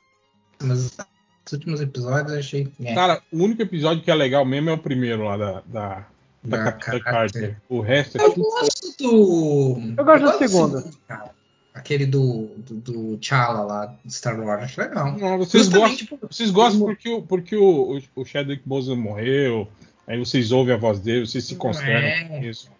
[0.61, 0.97] Mas
[1.45, 2.67] os últimos episódios eu achei.
[2.83, 2.93] É.
[2.93, 6.07] Cara, o único episódio que é legal mesmo é o primeiro lá da, da,
[6.43, 7.03] da Da Capitã Carter.
[7.03, 7.57] Carter.
[7.69, 8.43] O resto é Eu tudo.
[8.43, 9.93] gosto do.
[9.97, 10.97] Eu gosto do segundo.
[11.07, 11.35] cara.
[11.73, 14.63] Aquele do, do, do T'Challa lá, do Star Wars.
[14.63, 15.11] Acho legal.
[15.17, 18.63] Não, vocês Justamente gostam, por- vocês gostam por- porque, o, porque o, o, o Chadwick
[18.65, 19.67] Boseman morreu,
[20.07, 22.23] aí vocês ouvem a voz dele, vocês se consternam é.
[22.29, 22.71] com isso.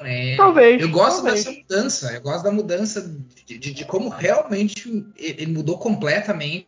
[0.00, 1.44] É, Talvez, Eu gosto talvez.
[1.44, 2.12] dessa mudança.
[2.12, 3.00] Eu gosto da mudança
[3.46, 6.66] de, de- de como realmente ele mudou completamente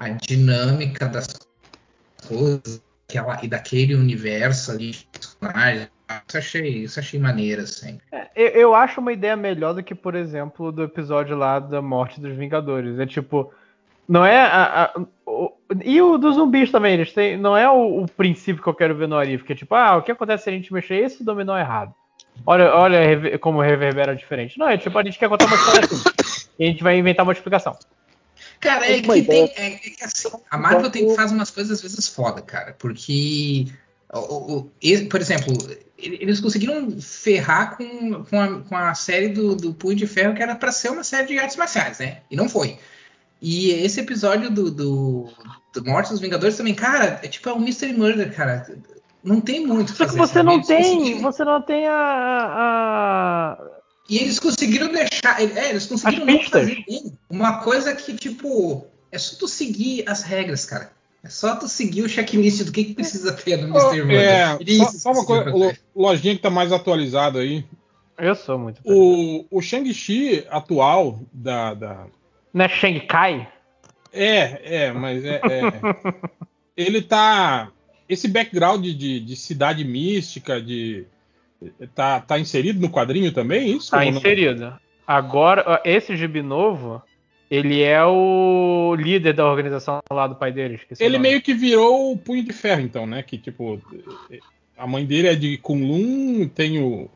[0.00, 1.28] a dinâmica das
[2.26, 4.90] coisas aquela, e daquele universo ali.
[4.90, 5.36] Isso
[6.36, 7.98] achei, isso achei maneiro, assim.
[8.34, 12.20] Eu, eu acho uma ideia melhor do que, por exemplo, do episódio lá da morte
[12.20, 12.98] dos Vingadores.
[12.98, 13.52] É tipo.
[14.08, 14.38] Não é.
[14.38, 15.52] A, a- o-
[15.84, 17.36] e o dos zumbis também, eles têm.
[17.36, 19.96] Não é o, o princípio que eu quero ver no Arif, que é tipo, ah,
[19.96, 21.94] o que acontece se a gente mexer esse dominó errado?
[22.46, 24.58] Olha, olha como reverbera diferente.
[24.58, 26.02] Não, é tipo, a gente quer contar uma história assim.
[26.58, 27.76] E a gente vai inventar uma explicação.
[28.60, 29.52] Cara, é Uma que tem.
[29.56, 32.74] É, é que assim, a Marvel tem que fazer umas coisas às vezes foda, cara.
[32.78, 33.66] Porque.
[34.12, 34.70] o- o-
[35.10, 35.54] por exemplo,
[35.98, 40.34] ele- eles conseguiram ferrar com, com, a, com a série do, do Punho de Ferro,
[40.34, 42.18] que era pra ser uma série de artes marciais, né?
[42.30, 42.78] E não foi.
[43.42, 45.28] E esse episódio do, do,
[45.74, 48.66] do Morte dos Vingadores também, cara, é tipo é um Mystery Murder, cara.
[49.24, 50.76] Não tem muito Só que você não tem.
[50.98, 53.56] conseguiram- Você não tem a.
[53.58, 53.58] a-
[54.08, 55.40] E eles conseguiram deixar.
[55.40, 60.22] É, eles conseguiram não fazer bem uma coisa que, tipo, é só tu seguir as
[60.22, 60.92] regras, cara.
[61.22, 64.02] É só tu seguir o checklist do que, que precisa ter no Mr.
[64.02, 64.20] Murder.
[64.20, 65.56] É, Isso, só, só uma coisa, fazer.
[65.56, 67.64] lo- lojinha que tá mais atualizado aí.
[68.18, 68.80] Eu sou muito.
[68.84, 72.06] O, o Shang-Chi atual da, da.
[72.52, 73.48] Não é Shanghai?
[74.12, 75.40] É, é, mas é.
[75.42, 76.20] é.
[76.76, 77.70] ele tá.
[78.08, 81.06] Esse background de, de cidade mística, de.
[81.94, 83.90] Tá, tá inserido no quadrinho também, isso?
[83.90, 84.04] Tá não?
[84.04, 84.74] inserido.
[85.06, 87.02] Agora, esse gibi novo,
[87.50, 90.80] ele é o líder da organização lá do pai dele.
[90.98, 93.22] Ele meio que virou o punho de ferro, então, né?
[93.22, 93.80] Que tipo.
[94.76, 97.08] A mãe dele é de Kunlun, tem o,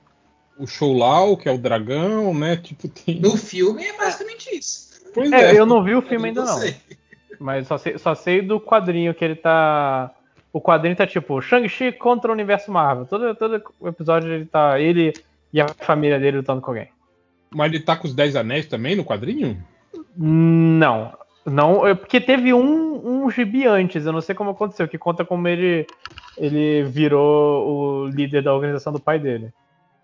[0.58, 2.56] o Shoulau, que é o dragão, né?
[2.56, 3.20] Tipo, tem.
[3.20, 4.88] No filme é basicamente isso.
[5.12, 5.58] Pois É, é.
[5.58, 6.58] eu não vi o filme ainda não.
[6.58, 6.76] sei.
[7.40, 10.14] Mas só sei, só sei do quadrinho que ele tá.
[10.52, 13.06] O quadrinho tá tipo Shang-Chi contra o universo Marvel.
[13.06, 14.80] Todo, todo episódio ele tá.
[14.80, 15.14] Ele
[15.52, 16.88] e a família dele lutando com alguém.
[17.50, 19.56] Mas ele tá com os Dez Anéis também no quadrinho?
[20.16, 21.12] Não.
[21.46, 25.24] Não, é porque teve um, um gibi antes, eu não sei como aconteceu, que conta
[25.24, 25.86] como ele,
[26.36, 27.66] ele virou
[28.04, 29.50] o líder da organização do pai dele.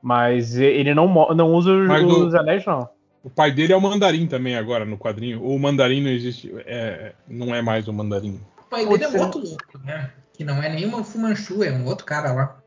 [0.02, 2.88] Mas ele não, não usa os, Mas o- os anéis, não.
[3.22, 5.42] O pai dele é o Mandarim também agora no quadrinho.
[5.42, 6.54] Ou o Mandarim não existe.
[6.66, 8.40] é, não é mais o Mandarim.
[8.58, 10.10] O pai dele é outro louco, né?
[10.36, 12.60] Que não é nenhuma Fumanchu, é um outro cara lá.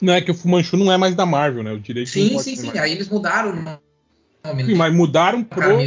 [0.00, 1.72] Não é que o Fumanchu não é mais da Marvel, né?
[1.72, 2.66] O direito Sim, sim, sim.
[2.68, 2.78] mais.
[2.78, 4.64] Aí eles mudaram o nome.
[4.64, 5.78] Sim, mas mudaram Um pro,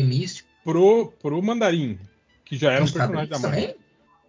[0.63, 1.97] pro, pro Mandarim,
[2.43, 3.61] que já era um personagem da Marvel.
[3.61, 3.75] também?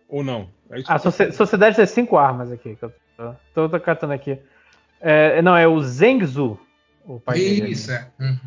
[0.09, 0.49] Ou não?
[0.71, 4.13] É isso A socie- sociedade tem cinco armas aqui, que eu tô, tô, tô catando
[4.13, 4.39] aqui.
[5.01, 6.59] É, não, é o Zengzu,
[7.05, 7.71] o pai dele.
[7.73, 8.09] Isso, é.
[8.21, 8.39] Uhum.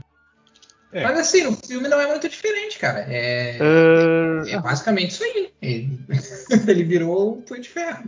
[0.93, 1.03] É.
[1.03, 2.99] Mas assim, o filme não é muito diferente, cara.
[3.09, 5.51] É, Uh, é basicamente isso aí.
[5.61, 5.99] Ele,
[6.69, 8.03] ele virou o Punho de Ferro.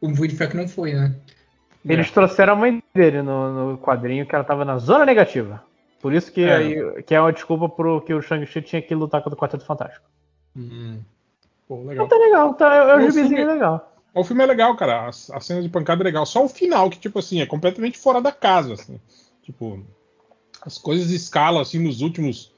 [0.00, 1.14] O Ferro que não foi, né?
[1.84, 5.62] Eles trouxeram a mãe dele no, no quadrinho que ela tava na zona negativa.
[6.00, 6.56] Por isso que, É.
[6.56, 9.64] aí- que é uma desculpa pro que o Shang-Chi tinha que lutar contra o Quarteto
[9.64, 10.04] Fantástico.
[10.56, 10.98] Hum.
[11.68, 12.06] Pô, legal.
[12.06, 13.90] Então tá legal, tá, é um O gibizinho filme- legal.
[14.14, 15.06] O filme é legal, cara.
[15.06, 16.24] A, a cena de pancada é legal.
[16.24, 18.74] Só o final, que, tipo assim, é completamente fora da casa.
[18.74, 19.00] Assim.
[19.42, 19.82] Tipo,
[20.62, 22.52] as coisas escalam, assim, nos últimos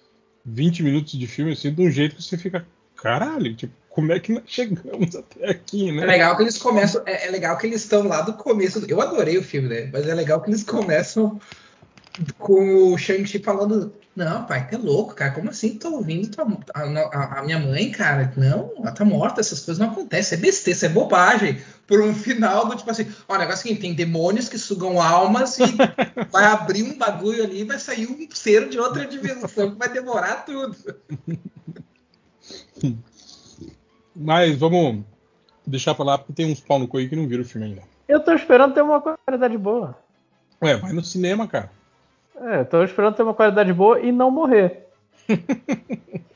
[0.44, 2.66] 20 minutos de filme, assim, de um jeito que você fica.
[2.96, 6.04] Caralho, tipo, como é que nós chegamos até aqui, É né?
[6.04, 7.02] legal que eles começam.
[7.06, 8.84] É, é legal que eles estão lá do começo.
[8.86, 9.88] Eu adorei o filme, né?
[9.90, 11.40] Mas é legal que eles começam
[12.38, 13.94] com o Shang-Chi falando.
[14.14, 15.30] Não, pai, tá louco, cara.
[15.32, 15.78] Como assim?
[15.78, 18.30] Tô ouvindo tua- a, a- a minha mãe, cara.
[18.36, 20.36] Não, ela tá morta, essas coisas não acontecem.
[20.36, 21.58] É besteira, isso é bobagem.
[21.86, 24.58] Por um final do tipo assim: ó, o negócio é o seguinte, tem demônios que
[24.58, 25.62] sugam almas e
[26.30, 29.88] vai abrir um bagulho ali e vai sair um ser de outra dimensão que vai
[29.90, 30.76] demorar tudo.
[34.18, 35.04] Mas vamos
[35.66, 37.66] deixar pra lá, porque tem uns pau no cu aí que não viram o filme
[37.66, 37.82] ainda.
[38.08, 39.96] Eu tô esperando ter uma qualidade boa.
[40.62, 41.70] Ué, vai no cinema, cara.
[42.40, 44.86] É, eu tô esperando ter uma qualidade boa e não morrer.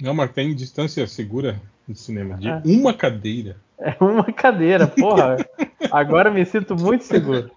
[0.00, 2.36] Não, mas tem distância segura no cinema.
[2.36, 2.60] De É.
[2.64, 3.56] uma cadeira.
[3.78, 5.36] É uma cadeira, porra.
[5.92, 7.48] Agora me sinto muito seguro.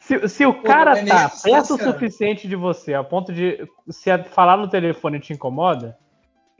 [0.00, 4.58] Se, se o cara tá perto o suficiente de você, a ponto de se falar
[4.58, 5.96] no telefone te incomoda,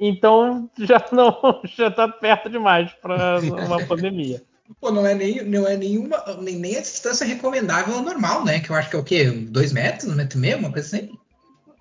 [0.01, 4.43] então já não já tá perto demais pra uma pandemia.
[4.81, 8.61] Pô, não é nem, não é nenhuma, nem, nem a distância recomendável ao normal, né?
[8.61, 9.29] Que eu acho que é o quê?
[9.29, 11.19] Dois metros, um metro e meio, uma coisa assim?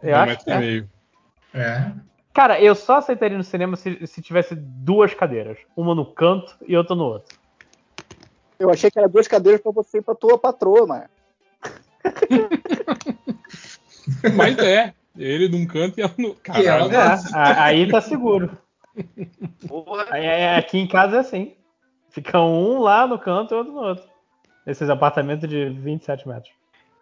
[0.02, 0.60] Eu um acho metro que e é.
[0.60, 0.90] meio.
[1.54, 1.92] É.
[2.34, 5.58] Cara, eu só aceitaria no cinema se, se tivesse duas cadeiras.
[5.76, 7.38] Uma no canto e outra no outro.
[8.58, 11.08] Eu achei que era duas cadeiras pra você e pra tua patroa, mas.
[14.36, 14.94] Mas é.
[15.20, 16.34] Ele num canto e ela no.
[16.36, 16.94] Caralho.
[16.94, 18.58] ela- É, aí tá seguro.
[20.10, 21.54] Aí, aí, aqui em casa é assim.
[22.10, 24.04] Fica um lá no canto e outro no outro.
[24.66, 26.52] Esses apartamentos de 27 metros.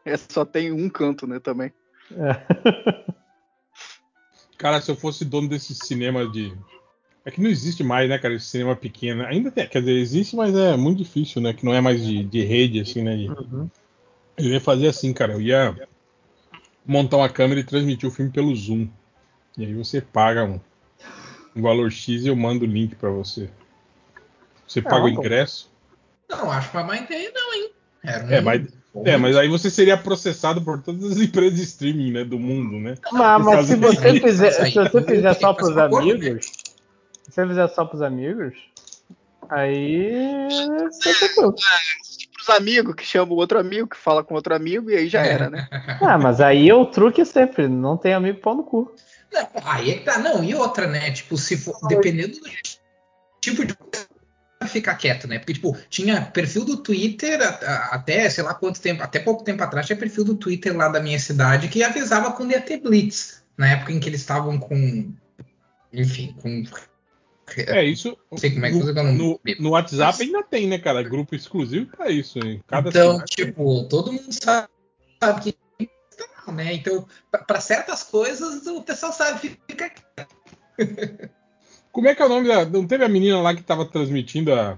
[0.04, 1.72] É, só tem um canto, né, também.
[2.12, 3.14] É.
[4.58, 6.52] Cara, se eu fosse dono desse cinema de.
[7.24, 9.24] É que não existe mais, né, cara, esse cinema pequeno.
[9.26, 11.54] Ainda tem, quer dizer, existe, mas é muito difícil, né?
[11.54, 13.16] Que não é mais de, de rede, assim, né?
[13.18, 13.70] de- Uhum.
[14.38, 15.34] Eu ia fazer assim, cara.
[15.34, 15.76] Eu ia
[16.88, 18.88] montar uma câmera e transmitir o filme pelo Zoom.
[19.58, 20.60] E aí você paga um,
[21.56, 23.50] um valor X e eu mando o link pra você.
[24.68, 25.70] Você paga o ingresso.
[26.30, 27.72] Não, acho que má ideia não, hein?
[28.06, 28.68] Um- É, mas,
[29.06, 32.78] é, mas aí você seria processado por todas as empresas de streaming, né, do mundo,
[32.80, 32.96] né?
[33.12, 37.68] Mas, mas se você fizer, se você fizer só um acordo, amigos, se você fizer
[37.70, 38.54] só pros amigos,
[39.50, 40.12] aí
[40.92, 41.52] você tá
[42.48, 42.48] tranquilo.
[42.48, 45.22] Os amigos que chamam o outro amigo, que fala com outro amigo, e aí já
[45.22, 45.68] era, né?
[46.02, 48.94] Ah, mas aí é o truque sempre, não tem amigo pau no cu.
[49.32, 50.18] Não, aí é que tá.
[50.20, 51.12] Não, e outra, né?
[51.12, 52.50] Tipo, se for, dependendo do
[53.42, 53.76] tipo de
[54.68, 55.40] ficar quieto, né?
[55.40, 57.40] Porque, tipo, tinha perfil do Twitter
[57.92, 61.00] até, sei lá quanto tempo, até pouco tempo atrás, tinha perfil do Twitter lá da
[61.00, 65.12] minha cidade que avisava quando ia ter Blitz, na época em que eles estavam com.
[65.94, 66.64] Enfim, com.
[67.56, 68.18] É, isso.
[68.36, 71.02] Sei como é que no, o no, WhatsApp ainda tem, né, cara?
[71.02, 72.40] Grupo exclusivo pra isso.
[72.40, 73.32] Em cada então, cidade.
[73.32, 74.68] tipo, todo mundo sabe,
[75.22, 75.58] sabe que.
[76.52, 76.74] Né?
[76.76, 77.06] Então,
[77.46, 79.92] para certas coisas, o pessoal sabe, fica
[81.92, 82.66] Como é que é o nome da.
[82.66, 84.78] Não teve a menina lá que tava transmitindo a,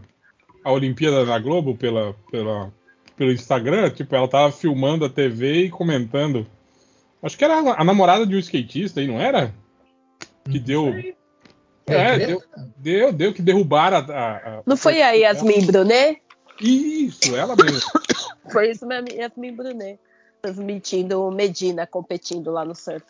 [0.64, 2.74] a Olimpíada na Globo pela, pela,
[3.16, 3.90] pelo Instagram?
[3.90, 6.48] Tipo, ela tava filmando a TV e comentando.
[7.22, 9.54] Acho que era a, a namorada de um skatista aí, não era?
[10.50, 10.94] Que deu.
[11.94, 12.44] É, deu,
[12.78, 14.02] deu, deu que derrubaram a.
[14.02, 16.22] a- a- Não foi a Yasmin Brunet?
[16.62, 17.90] Isso, ela mesmo.
[18.52, 20.00] Foi isso mesmo, Yasmin Brunet.
[20.42, 23.06] Transmitindo o Medina competindo lá no surf.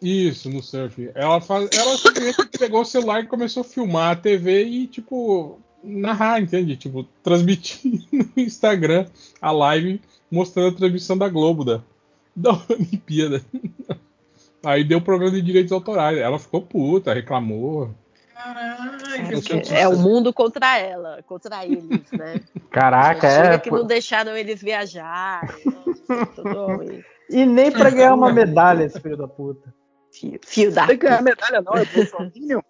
[0.00, 1.10] Isso, no surf.
[1.14, 5.58] Ela, faz, ela simplesmente pegou o celular e começou a filmar a TV e, tipo,
[5.84, 6.76] narrar, entende?
[6.76, 9.06] Tipo, transmitir no Instagram
[9.42, 10.00] a live
[10.30, 11.82] mostrando a transmissão da Globo da,
[12.34, 13.42] da Olimpíada.
[14.64, 16.18] Aí deu problema de direitos autorais.
[16.18, 17.90] Ela ficou puta, reclamou.
[19.72, 22.40] É, é o mundo contra ela, contra eles, né?
[22.70, 23.58] Caraca, é.
[23.58, 25.56] que não deixaram eles viajarem.
[25.66, 26.14] né?
[26.52, 27.02] Ruim.
[27.28, 29.74] E nem pra ganhar uma medalha, esse filho da puta.
[30.12, 32.32] Fio, fio da Não tem que ganhar medalha, não, é Bolsonaro.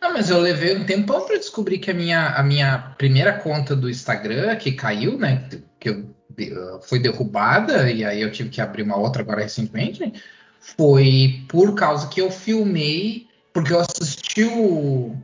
[0.00, 3.74] Não, mas eu levei um tempão pra descobrir que a minha, a minha primeira conta
[3.74, 5.48] do Instagram, que caiu, né?
[5.78, 6.04] Que eu,
[6.82, 10.12] foi derrubada, e aí eu tive que abrir uma outra agora recentemente,
[10.58, 15.16] foi por causa que eu filmei, porque eu assisti o.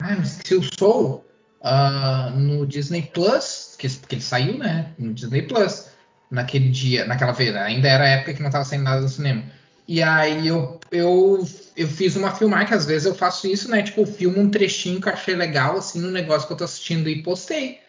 [0.00, 1.24] Ah, eu esqueci o Soul
[1.62, 4.92] ah, no Disney Plus, que, que ele saiu, né?
[4.98, 5.90] No Disney Plus,
[6.30, 9.44] naquele dia, naquela vez, ainda era a época que não tava saindo nada no cinema.
[9.86, 11.44] E aí eu, eu,
[11.76, 13.82] eu fiz uma filmagem, que às vezes eu faço isso, né?
[13.82, 17.08] Tipo, filmo um trechinho que eu achei legal, assim, no negócio que eu tô assistindo
[17.08, 17.80] e postei.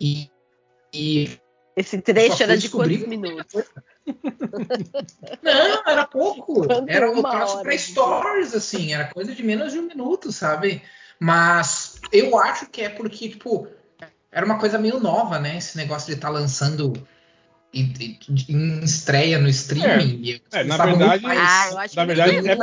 [0.00, 0.30] E,
[0.94, 1.38] e
[1.80, 3.64] Esse trecho era de descobrir quantos minutos?
[5.42, 6.66] Não, era pouco.
[6.66, 10.82] Quanto Era um troço de stories, assim, era coisa de menos de um minuto, sabe?
[11.18, 13.66] Mas eu acho que é porque, tipo,
[14.30, 15.56] era uma coisa meio nova, né?
[15.56, 16.92] Esse negócio de estar lançando
[17.72, 17.92] em,
[18.82, 20.40] estreia no streaming.
[20.52, 22.56] É, eles na verdade- muito mais- Ah, eu acho Na que verdade, é usou, é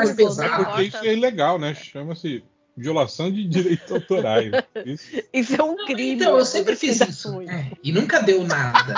[0.49, 0.81] porque importa.
[0.83, 1.73] isso é ilegal, né?
[1.73, 2.43] Chama-se
[2.77, 4.51] violação de direitos autorais.
[4.85, 5.07] Isso.
[5.33, 6.11] Isso é um crime.
[6.13, 7.41] Então, eu sempre fiz isso.
[7.41, 8.93] é, e nunca deu nada.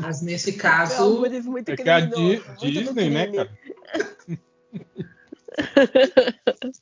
[0.00, 1.02] Mas nesse É um caso.
[1.02, 3.50] algoritmo muito É que a Di- do Disney, né, cara?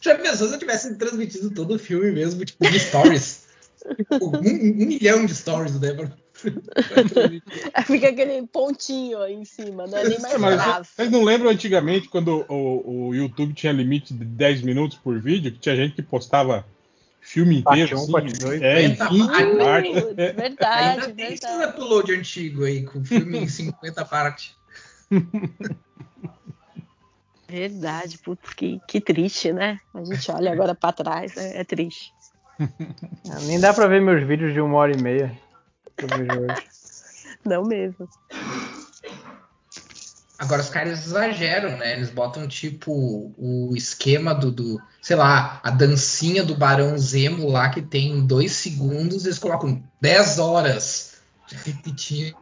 [0.00, 3.46] Já pensou se eu tivesse transmitido todo o filme mesmo, tipo, de stories?
[3.96, 5.88] tipo, um, um milhão de stories, né?
[7.86, 10.90] Fica aquele pontinho aí em cima, não é nem mais É, mas traço.
[10.94, 15.52] vocês não lembram antigamente quando o, o YouTube tinha limite de 10 minutos por vídeo?
[15.52, 16.66] Que tinha gente que postava
[17.20, 17.98] filme Parte inteiro.
[17.98, 18.62] um, assim, parte dois.
[18.62, 19.96] é, em 20 Putz, partes.
[20.18, 21.64] É, verdade, Ainda tem verdade.
[21.70, 24.56] upload antigo aí, com filme em 50 partes.
[27.48, 29.78] Verdade, putz, que, que triste, né?
[29.94, 32.10] A gente olha agora pra trás, é, é triste.
[32.58, 35.36] É, Nem dá pra ver meus vídeos de uma hora e meia.
[36.08, 36.62] Que eu vejo hoje.
[37.44, 38.08] Não mesmo.
[40.38, 41.92] Agora os caras exageram, né?
[41.92, 47.68] Eles botam tipo o esquema do, do, sei lá, a dancinha do Barão Zemo lá
[47.70, 52.34] que tem dois segundos, eles colocam 10 horas de repetir.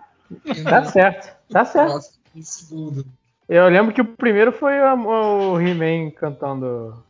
[0.65, 2.09] Tá certo, tá certo.
[2.35, 3.05] Um segundo.
[3.49, 7.05] Eu lembro que o primeiro foi a- o He-Man cantando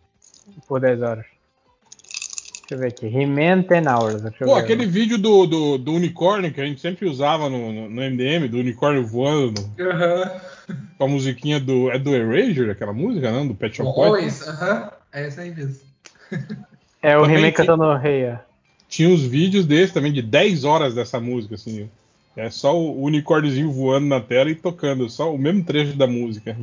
[0.66, 1.26] por 10 horas.
[2.70, 3.06] Deixa eu ver aqui.
[3.06, 4.22] He-Man 10 hours.
[4.38, 4.60] Pô, ver.
[4.60, 8.48] aquele vídeo do, do, do unicórnio que a gente sempre usava no, no, no MDM,
[8.48, 10.30] do unicórnio voando, Aham.
[10.96, 11.90] com a musiquinha do.
[11.90, 13.46] É do Erasure, aquela música, não?
[13.46, 14.06] Do Pet Shop Boys?
[14.06, 14.90] Always, aham.
[15.12, 15.80] É essa aí mesmo.
[17.02, 18.42] É o He-Man cantando Reia.
[18.86, 21.88] Tinha uns vídeos desses também, de 10 horas dessa música, assim.
[22.36, 26.54] É só o unicórniozinho voando na tela e tocando, só o mesmo trecho da música.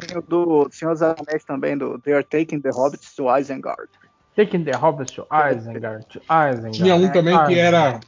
[0.00, 3.88] Tem o do Senhor dos Anéis também, do They Are Taking the Hobbits to Isengard.
[4.36, 6.06] Taking the Hobbits to Isengard.
[6.06, 6.72] To Isengard.
[6.76, 8.00] Tinha um também que era.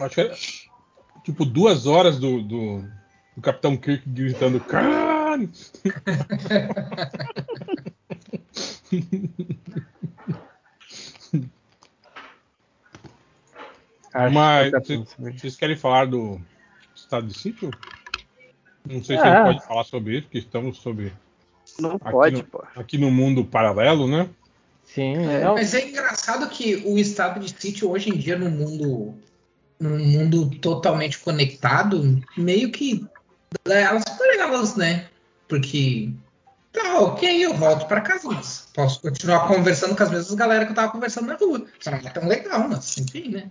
[0.00, 0.34] Acho que era.
[1.24, 2.82] Tipo, duas horas do, do,
[3.36, 5.48] do Capitão Kirk gritando Khan!
[14.32, 16.40] Mas vocês- vocês querem falar do
[16.94, 17.70] estado de sítio?
[18.88, 19.28] Não sei se É.
[19.28, 21.12] a gente pode falar sobre isso, porque estamos sobre
[21.78, 22.62] Não Aqui pode, no- pô.
[22.74, 24.28] aqui no mundo paralelo, né?
[24.84, 28.50] Sim, É, não, Mas é engraçado que o estado de sítio hoje em dia no
[28.50, 29.14] mundo
[29.78, 33.06] num mundo totalmente conectado, meio que
[33.66, 35.08] é, elas ficam legais, né?
[35.48, 36.10] Porque
[36.72, 40.72] tá, ok, eu volto pra casa, mas posso continuar conversando com as mesmas galera que
[40.72, 41.64] eu tava conversando na rua.
[41.78, 43.50] Só não é tão legal, mas enfim, né?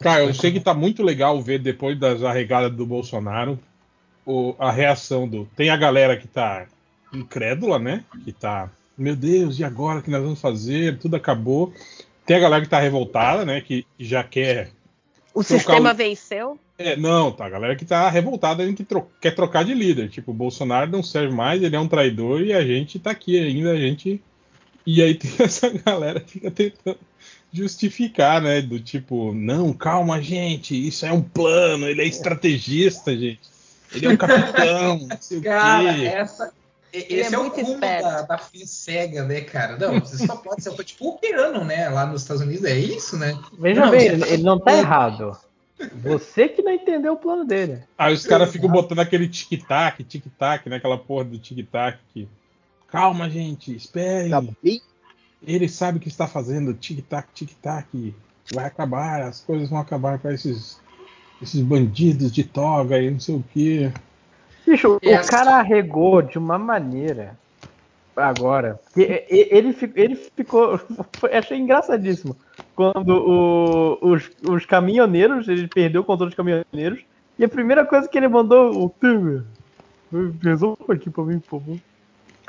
[0.00, 3.58] Cara, eu sei que tá muito legal ver depois das arregadas do Bolsonaro
[4.30, 5.48] o- a reação do.
[5.56, 6.66] Tem a galera que tá
[7.12, 8.04] incrédula, né?
[8.24, 8.70] Que tá.
[8.96, 10.98] Meu Deus, e agora o que nós vamos fazer?
[10.98, 11.72] Tudo acabou.
[12.26, 13.60] Tem a galera que tá revoltada, né?
[13.62, 14.70] Que já quer.
[15.32, 16.58] O sistema o- venceu?
[16.76, 17.46] É, não, tá.
[17.46, 20.10] A galera que tá revoltada que tro- quer trocar de líder.
[20.10, 23.38] Tipo, o Bolsonaro não serve mais, ele é um traidor e a gente tá aqui
[23.38, 24.20] ainda, a gente.
[24.86, 26.98] E aí tem essa galera que fica tentando
[27.52, 28.60] justificar, né?
[28.60, 33.40] Do tipo, não, calma, gente, isso é um plano, ele é estrategista, gente.
[33.92, 36.04] Ele é um capitão, não sei o Cara, quê.
[36.06, 36.52] essa.
[36.92, 38.02] Ele Esse é é, o cúmulo esperto.
[38.04, 39.76] da, da fé cega, né, cara?
[39.76, 41.88] Não, você só pode ser tipo o piano, né?
[41.90, 43.38] Lá nos Estados Unidos é isso, né?
[43.58, 45.36] Veja Não, bem, ele, tá ele não tá errado.
[46.02, 47.84] Você que não entendeu o plano dele.
[47.96, 50.76] Aí os caras ficam botando aquele tic-tac, tic-tac, né?
[50.76, 52.26] Aquela porra do tic-tac que
[52.88, 54.30] Calma, gente, esperem.
[54.30, 54.80] Tá bem?
[55.46, 56.74] Ele sabe o que está fazendo.
[56.74, 58.14] Tic-tac, tic-tac.
[58.52, 60.80] Vai acabar, as coisas vão acabar para esses,
[61.42, 63.90] esses bandidos de toga e não sei o quê.
[64.66, 65.26] Bicho, Yes.
[65.26, 67.36] o cara arregou de uma maneira
[68.16, 68.78] agora.
[68.92, 70.78] que e- e- ele, fi- ele ficou.
[71.12, 72.36] foi- Achei engraçadíssimo.
[72.74, 77.00] Quando o- os, os caminhoneiros, ele perdeu o controle dos caminhoneiros.
[77.38, 79.42] E a primeira coisa que ele mandou, o Temer,
[80.42, 81.76] resolva aqui pra mim, por favor.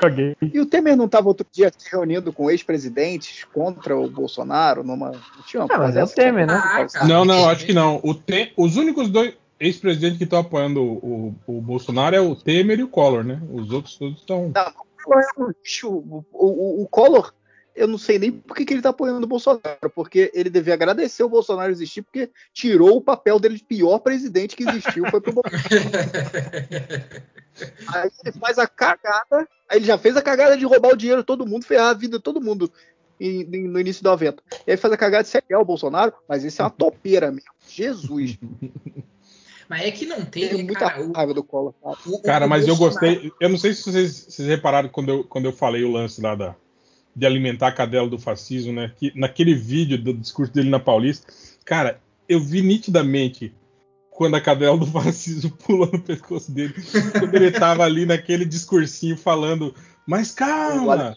[0.00, 0.36] Caguei.
[0.40, 5.10] E o Temer não estava outro dia se reunindo com ex-presidentes contra o Bolsonaro numa.
[5.10, 6.08] Não tinha uma Ah, mas é o?
[6.08, 6.54] Temer, né?
[6.94, 7.06] Ah.
[7.06, 8.00] Não, não, acho que não.
[8.02, 12.34] O Te- Os únicos dois ex-presidentes que estão apoiando o, o- o Bolsonaro é o
[12.34, 13.40] Temer e o Collor, né?
[13.52, 14.46] Os outros todos estão.
[14.48, 15.88] O Collor é lixo.
[15.88, 17.32] O, o- o Collor,
[17.74, 20.74] eu não sei nem por que, que ele está apoiando o Bolsonaro, porque ele devia
[20.74, 25.20] agradecer o Bolsonaro existir, porque tirou o papel dele de pior presidente que existiu, foi
[25.20, 25.60] pro Bolsonaro.
[27.88, 31.20] Aí ele faz a cagada, aí ele já fez a cagada de roubar o dinheiro
[31.20, 32.72] de todo mundo, ferrar a vida de todo mundo
[33.20, 34.42] em- em- no início do evento.
[34.66, 37.50] E aí faz a cagada de ser o Bolsonaro, mas isso é uma topeira mesmo.
[37.68, 38.38] Jesus.
[39.68, 41.08] Mas é que não tem, Tenho muita cara.
[41.14, 41.72] raiva do Collor.
[41.80, 41.96] cara.
[42.04, 43.32] o- o Cara, mas eu Bolsonaro- gostei.
[43.40, 46.34] Eu não sei se vocês, vocês repararam quando eu, quando eu falei o lance lá
[46.34, 46.56] da,
[47.20, 48.92] de alimentar a cadela do fascismo, né?
[48.96, 51.30] Que naquele vídeo do discurso dele na Paulista,
[51.66, 53.52] cara, eu vi nitidamente
[54.10, 56.74] quando a cadela do fascismo pula no pescoço dele,
[57.18, 59.74] quando ele tava ali naquele discursinho falando,
[60.06, 61.16] mas calma,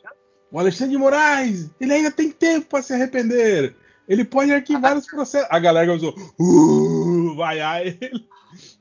[0.52, 3.74] o Alexandre de Moraes, ele ainda tem tempo para se arrepender.
[4.08, 5.48] Ele pode arquivar os processos.
[5.50, 8.28] A galera usou, uh, vai, aí ele,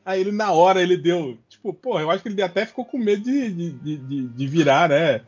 [0.05, 2.99] aí ele na hora ele deu, tipo, pô, eu acho que ele até ficou com
[2.99, 5.23] medo de, de, de- de virar, né?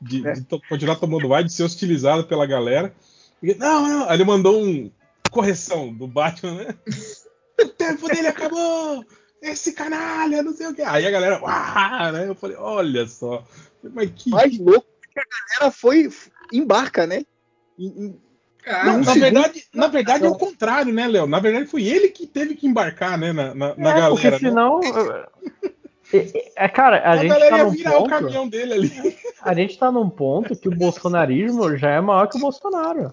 [0.00, 0.32] De, É.
[0.32, 2.94] de to- continuar tomando vai, de ser hostilizado pela galera.
[3.42, 4.90] E, não, não, aí ele mandou um
[5.30, 6.74] correção do Batman, né?
[7.60, 9.04] O tempo dele acabou!
[9.42, 10.82] Esse canalha, não sei o que.
[10.82, 12.28] Aí a galera, uau, né?
[12.28, 13.44] Eu falei, olha só.
[13.82, 14.30] Mas que.
[14.30, 15.24] mais louco que a
[15.56, 16.08] galera foi
[16.52, 17.24] embarca, né?
[17.78, 18.20] Em- em-
[18.62, 21.26] Cara, Não, na segundo- verdade, na verdade é o contrário, né, Léo?
[21.26, 24.10] Na verdade foi ele que teve que embarcar, né, na, na, na é, galera.
[24.10, 24.38] porque né?
[24.38, 24.80] senão.
[24.82, 25.28] é,
[26.56, 28.10] é, cara, a, A, gente galera tá ia num virar o ponto.
[28.10, 29.16] caminhão dele ali.
[29.42, 33.12] A gente tá num ponto que o bolsonarismo já é maior que o Bolsonaro.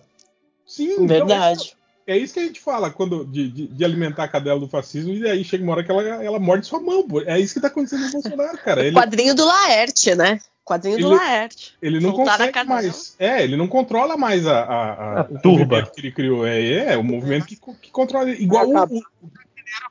[0.66, 1.76] Sim, então, Verdade.
[2.08, 5.12] É isso que a gente fala quando de, de- de alimentar a cadela do fascismo
[5.12, 7.08] e aí chega uma hora que ela, ela morde sua mão.
[7.08, 7.22] pô.
[7.22, 8.86] É isso que tá acontecendo no Bolsonaro, cara.
[8.86, 10.40] Ele, Quadrinho do Laerte, né?
[10.64, 11.76] Quadrinho do Ele- Laerte.
[11.82, 13.16] ele não Voltar consegue mais.
[13.18, 15.84] É, ele não controla mais a, a, a- A o turba.
[15.84, 16.46] que ele criou.
[16.46, 18.30] É, é o movimento que, que controla.
[18.30, 19.02] Igual o, o,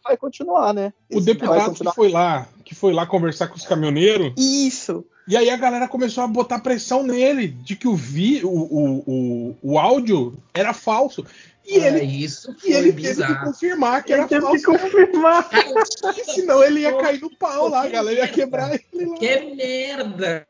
[0.05, 0.93] vai continuar, né?
[1.13, 1.95] o Esse deputado que continuar.
[1.95, 4.33] foi lá, que foi lá conversar com os caminhoneiros.
[4.37, 5.05] Isso.
[5.27, 9.05] E aí a galera começou a botar pressão nele, de que o, vi, o, o,
[9.07, 11.25] o, o áudio era falso.
[11.67, 14.85] E é, ele, isso e ele teve que confirmar que Ele era teve que falso.
[14.85, 15.49] confirmar.
[16.35, 19.17] Senão ele ia cair no pau lá, a galera ia quebrar ele lá.
[19.17, 20.47] Que merda!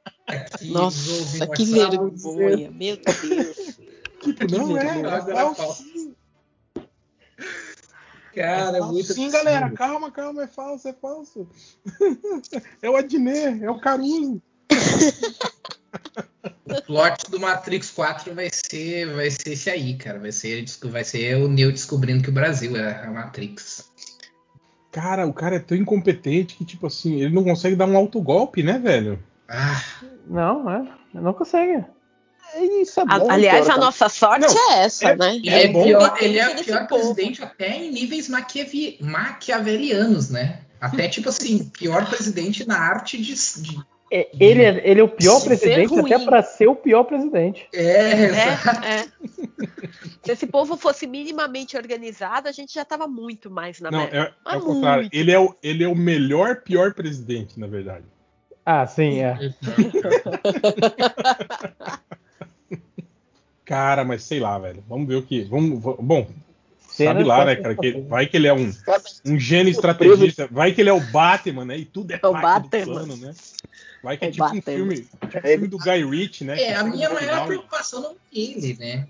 [0.59, 2.71] Que Nossa, que vergonha.
[2.73, 3.79] Meu Deus.
[4.23, 5.33] Tipo, não é, vergonha.
[5.33, 6.14] é falso sim.
[8.35, 11.49] Cara, é é falso muito sim, galera, calma, calma, é falso, é falso.
[12.83, 14.43] é o Adnet, é o Caruso.
[16.67, 20.19] O plot do Matrix 4 vai ser, vai ser esse aí, cara.
[20.19, 23.91] Vai ser, vai ser o Neo descobrindo que o Brasil é a Matrix.
[24.91, 28.63] Cara, o cara é tão incompetente que, tipo assim, ele não consegue dar um autogolpe,
[28.63, 29.19] né, velho?
[29.49, 29.83] Ah,
[30.27, 30.89] Não, é.
[31.13, 31.85] Não consegue.
[32.81, 33.81] Isso é A- bom, aliás, a cara.
[33.85, 35.35] nossa sorte Não, é essa, é- né?
[35.37, 37.15] ele É é, bom, pior, ele é pior povo.
[37.15, 40.61] presidente até em níveis maquiavi- maquiavelianos, né?
[40.81, 43.35] Até tipo assim, pior presidente na arte de.
[43.63, 43.79] de-
[44.13, 47.67] É, Ele é, ele é o pior presidente até pra ser o pior presidente.
[47.73, 48.85] É, exato.
[48.85, 49.07] É, é.
[50.23, 54.35] Se esse povo fosse minimamente organizado, a gente já tava muito mais na Não, merda.
[54.47, 55.09] é, é o contrário.
[55.13, 58.05] Ele é o, ele é o melhor, pior presidente, na verdade.
[58.65, 59.37] Ah, sim, é.
[63.65, 64.85] Cara, mas sei lá, velho.
[64.89, 65.43] Vamos ver o que.
[65.45, 66.27] Vamos, bom,
[66.89, 67.75] Cenas sabe lá, né, cara?
[67.75, 68.73] Que vai que ele é um,
[69.27, 70.49] um gênio estrategista.
[70.51, 71.79] Vai que ele é o Batman, né?
[71.79, 72.95] E tudo é É o parte do Batman.
[72.95, 73.35] plano, né?
[74.03, 74.75] Vai que é O tipo um Batman.
[74.77, 76.63] filme, tipo um filme do Guy Ritchie, né?
[76.63, 79.09] É, a minha maior final preocupação não é ele, né?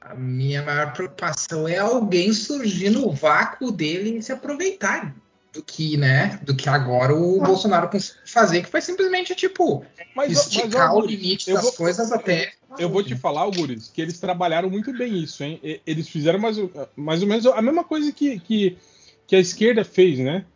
[0.00, 5.14] A minha maior preocupação é alguém surgir no vácuo dele e se aproveitar
[5.52, 6.40] do que, né?
[6.42, 9.84] Do que agora o Bolsonaro conseguiu fazer, que foi simplesmente, tipo,
[10.16, 12.52] Mas, esticar mas, ó, o limite eu das vou- coisas até.
[12.78, 15.60] Eu vou te falar, Guris, que eles trabalharam muito bem isso, hein?
[15.62, 18.78] E- Eles fizeram mais, ou- mais ou menos a mesma coisa que, que,
[19.26, 20.46] que a esquerda fez, né?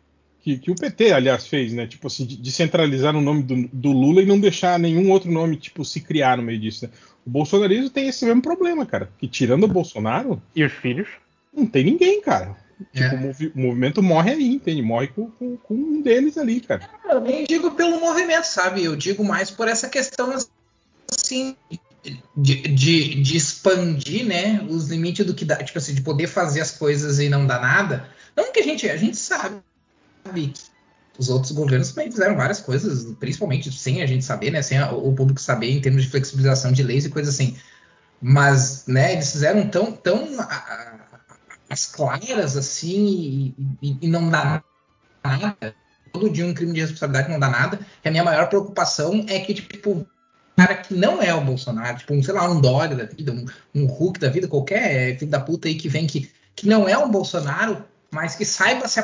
[0.41, 1.85] Que, que o PT, aliás, fez, né?
[1.85, 5.29] Tipo assim, de, de centralizar o nome do, do Lula e não deixar nenhum outro
[5.31, 6.91] nome, tipo, se criar no meio disso, né?
[7.23, 9.11] O bolsonarismo tem esse mesmo problema, cara.
[9.19, 11.07] Que tirando o Bolsonaro, E os filhos?
[11.53, 12.55] não tem ninguém, cara.
[12.93, 13.15] Tipo, É.
[13.15, 14.81] o, movi- o movimento morre aí, entende?
[14.81, 16.87] Morre com, com, com um deles ali, cara.
[17.09, 18.83] Eu nem digo pelo movimento, sabe?
[18.83, 20.31] Eu digo mais por essa questão
[21.11, 21.55] assim
[22.35, 26.61] de, de, de expandir, né, os limites do que dá, tipo assim, de poder fazer
[26.61, 28.07] as coisas e não dar nada.
[28.35, 29.59] Não que a gente, a gente sabe
[30.23, 30.61] que
[31.17, 34.91] os outros governos também fizeram várias coisas, principalmente sem a gente saber, né, sem a,
[34.91, 37.57] o público saber em termos de flexibilização de leis e coisas assim.
[38.21, 41.06] Mas, né, eles fizeram tão, tão a,
[41.69, 44.63] a, as claras assim e, e, e não dá
[45.23, 45.75] nada.
[46.11, 47.79] Todo dia um crime de responsabilidade não dá nada.
[48.03, 50.07] A minha maior preocupação é que, tipo,
[50.57, 53.45] cara que não é o Bolsonaro, tipo, um, sei lá, um Dória da vida, um,
[53.75, 56.97] um Hulk da vida, qualquer filho da puta aí que vem que, que não é
[56.97, 58.99] um Bolsonaro, mas que saiba se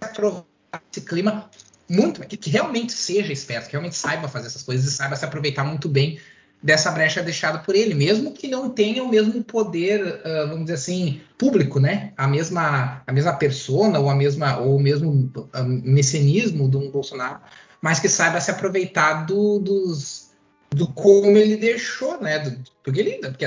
[0.00, 0.46] aproveitar
[0.92, 1.48] esse clima
[1.88, 5.24] muito, que, que, realmente seja esperto, que realmente saiba fazer essas coisas e saiba se
[5.24, 6.20] aproveitar muito bem
[6.62, 10.74] dessa brecha deixada por ele, mesmo que não tenha o mesmo poder, uh, vamos dizer
[10.74, 12.12] assim, público, né?
[12.16, 17.40] A mesma, a mesma persona ou a mesma ou o mesmo uh, messianismo do Bolsonaro,
[17.80, 20.30] mas que saiba se aproveitar do, dos
[20.70, 22.38] do como ele deixou, né?
[22.38, 23.44] Do, porque ele porque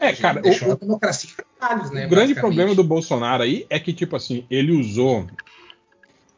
[0.00, 2.06] é, cara, deixou o, a democracia em né?
[2.06, 5.26] O grande problema do Bolsonaro aí é que, tipo assim, ele usou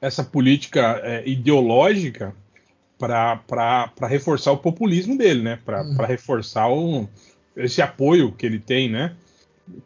[0.00, 2.34] essa política é, ideológica
[3.00, 5.58] para reforçar o populismo dele, né?
[5.64, 5.96] Para hum.
[6.06, 7.08] reforçar o,
[7.56, 9.16] esse apoio que ele tem, né?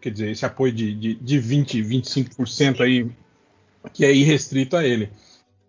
[0.01, 3.11] Quer dizer, esse apoio de, de, de 20, 25% aí
[3.93, 5.11] que é irrestrito a ele.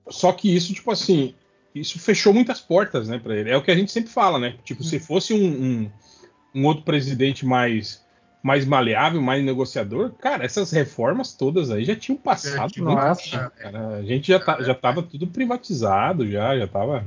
[0.09, 1.35] Só que isso, tipo assim,
[1.73, 3.49] isso fechou muitas portas, né, para ele.
[3.49, 4.55] É o que a gente sempre fala, né?
[4.63, 5.91] Tipo, se fosse um, um,
[6.55, 8.03] um, outro presidente mais
[8.41, 12.71] mais maleável, mais negociador, cara, essas reformas todas aí já tinham passado.
[12.77, 13.95] É, nossa, cara.
[13.95, 17.03] A gente já, tá, já tava tudo privatizado, já, já tava.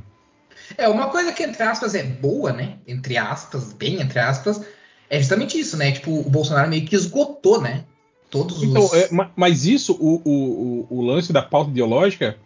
[0.77, 2.79] É, uma coisa que, entre aspas, é boa, né?
[2.87, 4.61] Entre aspas, bem entre aspas,
[5.09, 5.93] é justamente isso, né?
[5.93, 7.85] Tipo, o Bolsonaro meio que esgotou, né?
[8.31, 8.93] Todos então, os.
[8.93, 12.37] É, mas isso, o, o, o, lance da pauta ideológica,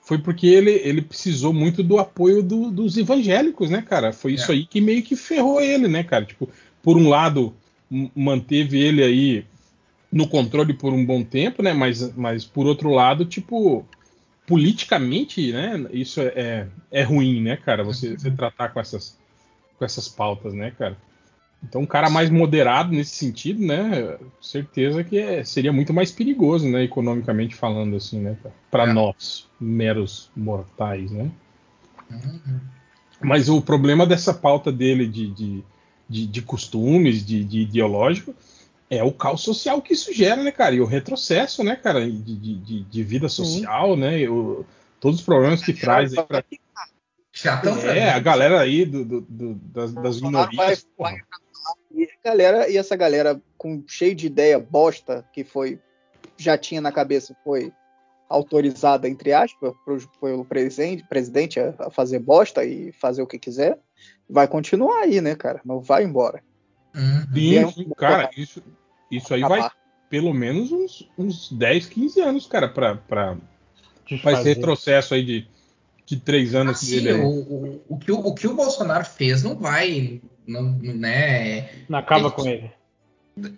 [0.00, 4.12] foi porque ele, ele precisou muito do apoio do, dos evangélicos, né, cara?
[4.12, 4.54] Foi isso é.
[4.54, 6.24] aí que meio que ferrou ele, né, cara?
[6.24, 6.48] Tipo,
[6.82, 7.54] por um lado,
[8.14, 9.44] manteve ele aí
[10.10, 11.74] no controle por um bom tempo, né?
[11.74, 13.84] Mas, mas por outro lado, tipo,
[14.48, 15.86] politicamente, né?
[15.92, 17.84] Isso é, é, é ruim, né, cara?
[17.84, 19.16] Você, você tratar com essas,
[19.78, 20.96] com essas pautas, né, cara?
[21.62, 24.16] Então, um cara mais moderado nesse sentido, né?
[24.40, 26.84] Certeza que é, seria muito mais perigoso, né?
[26.84, 28.36] Economicamente falando, assim, né?
[28.70, 28.92] Para é.
[28.92, 31.30] nós, meros mortais, né?
[32.10, 32.60] Uhum.
[33.20, 35.64] Mas o problema dessa pauta dele de, de,
[36.08, 38.34] de, de costumes, de, de, ideológico,
[38.90, 40.74] é o caos social que isso gera, né, cara?
[40.74, 42.00] E o retrocesso, né, cara?
[42.10, 44.00] De, de, de vida social, Sim.
[44.00, 44.28] né?
[44.28, 44.64] O,
[45.00, 46.44] todos os problemas que traz aí pra...
[47.94, 50.86] É, a galera aí do, do, do das, das minorias.
[50.96, 51.20] Vai, vai,
[51.92, 55.78] e, galera, e essa galera com cheio de ideia bosta que foi
[56.36, 57.72] já tinha na cabeça foi
[58.28, 59.74] autorizada entre aspas
[60.20, 63.78] pelo presidente, presidente a, a, fazer bosta e fazer o que quiser,
[64.28, 65.60] vai continuar aí, né, cara?
[65.64, 66.42] Não vai embora.
[66.94, 67.26] Uhum.
[67.34, 68.62] Sim, sim, cara, isso,
[69.10, 69.60] isso aí acabar.
[69.60, 69.70] vai
[70.08, 73.36] pelo menos uns, uns 10, 15 anos, cara, para para
[74.32, 75.46] esse retrocesso aí de,
[76.06, 77.12] de três anos dele.
[77.12, 81.68] O, o, o, que o, o que o Bolsonaro fez não vai não, né?
[81.88, 82.70] Não acaba com ele.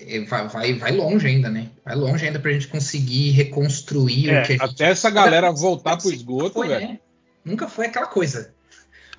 [0.00, 1.70] É, vai, vai, vai, longe ainda, né?
[1.84, 4.74] Vai longe ainda pra gente conseguir reconstruir é, o que a gente...
[4.74, 6.88] Até essa galera voltar pro esgoto, foi, velho.
[6.88, 7.00] Né?
[7.44, 8.52] Nunca foi aquela coisa.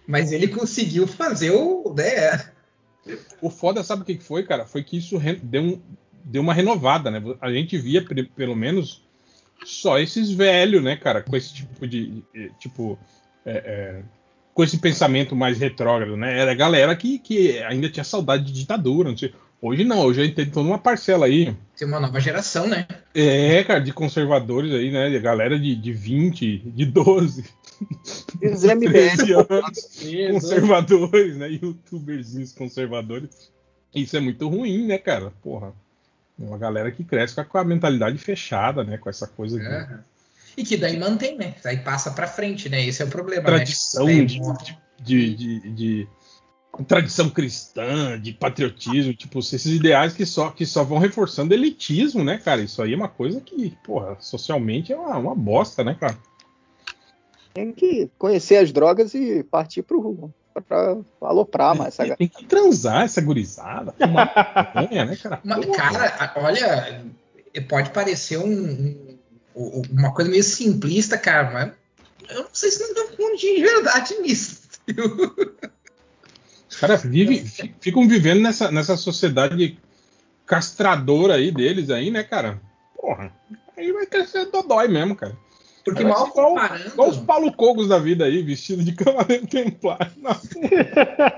[0.05, 1.93] Mas ele conseguiu fazer o.
[1.95, 2.51] Né?
[3.41, 4.65] O foda, sabe o que foi, cara?
[4.65, 5.81] Foi que isso deu, um,
[6.23, 7.21] deu uma renovada, né?
[7.41, 8.05] A gente via,
[8.35, 9.03] pelo menos,
[9.65, 11.21] só esses velhos, né, cara?
[11.21, 12.23] Com esse tipo de.
[12.59, 12.97] Tipo.
[13.45, 14.03] É, é,
[14.53, 16.37] com esse pensamento mais retrógrado, né?
[16.37, 19.33] Era a galera que, que ainda tinha saudade de ditadura, não sei.
[19.61, 21.55] Hoje não, hoje a gente tem toda uma parcela aí.
[21.77, 22.87] Tem uma nova geração, né?
[23.13, 25.07] É, cara, de conservadores aí, né?
[25.11, 27.45] De galera de, de 20, de 12.
[28.41, 29.19] Os MBS.
[29.49, 29.99] anos,
[30.31, 31.47] conservadores, né?
[31.47, 33.51] Youtuberzinhos conservadores.
[33.93, 35.31] Isso é muito ruim, né, cara?
[35.43, 35.73] Porra.
[36.39, 38.97] Uma galera que cresce com a mentalidade fechada, né?
[38.97, 39.65] Com essa coisa de.
[39.65, 39.99] É.
[40.57, 41.53] E que daí mantém, né?
[41.63, 42.83] Daí passa para frente, né?
[42.83, 43.43] Esse é o problema.
[43.43, 44.25] Tradição né?
[44.25, 44.39] de,
[44.99, 46.07] de, de, de,
[46.87, 52.37] tradição cristã, de patriotismo, tipo, esses ideais que só, que só vão reforçando elitismo, né,
[52.37, 52.61] cara?
[52.61, 56.17] Isso aí é uma coisa que, porra, socialmente é uma, uma bosta, né, cara?
[57.53, 60.33] Tem que conhecer as drogas e partir pro,
[60.65, 63.93] pra aloprar mais essa Tem que transar essa gurizada.
[63.99, 64.25] Uma,
[65.05, 65.41] né, cara?
[65.43, 67.05] Uma, cara, olha,
[67.67, 69.19] pode parecer um
[69.53, 71.71] uma coisa meio simplista, cara, mas
[72.29, 74.61] eu não sei se não tem um fundo de verdade nisso.
[74.87, 75.80] Os
[76.81, 77.45] caras vivem,
[77.79, 79.77] ficam vivendo nessa, nessa sociedade
[80.45, 82.59] castradora aí deles aí, né, cara?
[82.99, 83.31] Porra,
[83.77, 85.37] aí vai crescer dodói mesmo, cara.
[85.85, 89.47] Porque mal igual- comparando, Igual os Paulo Cogos da vida aí, vestido de cavaleiro
[89.81, 89.97] rua.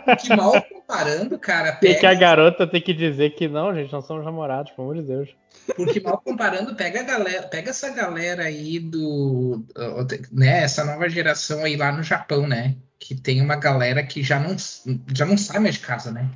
[0.05, 3.91] porque mal comparando, cara, E que a pega, garota tem que dizer que não, gente,
[3.91, 5.29] nós somos namorados, pelo amor de Deus.
[5.75, 9.65] Porque mal comparando, pega a galera, pega essa galera aí do,
[10.31, 14.39] né, essa nova geração aí lá no Japão, né, que tem uma galera que já
[14.39, 14.55] não,
[15.13, 16.29] já não sai mais de casa, né,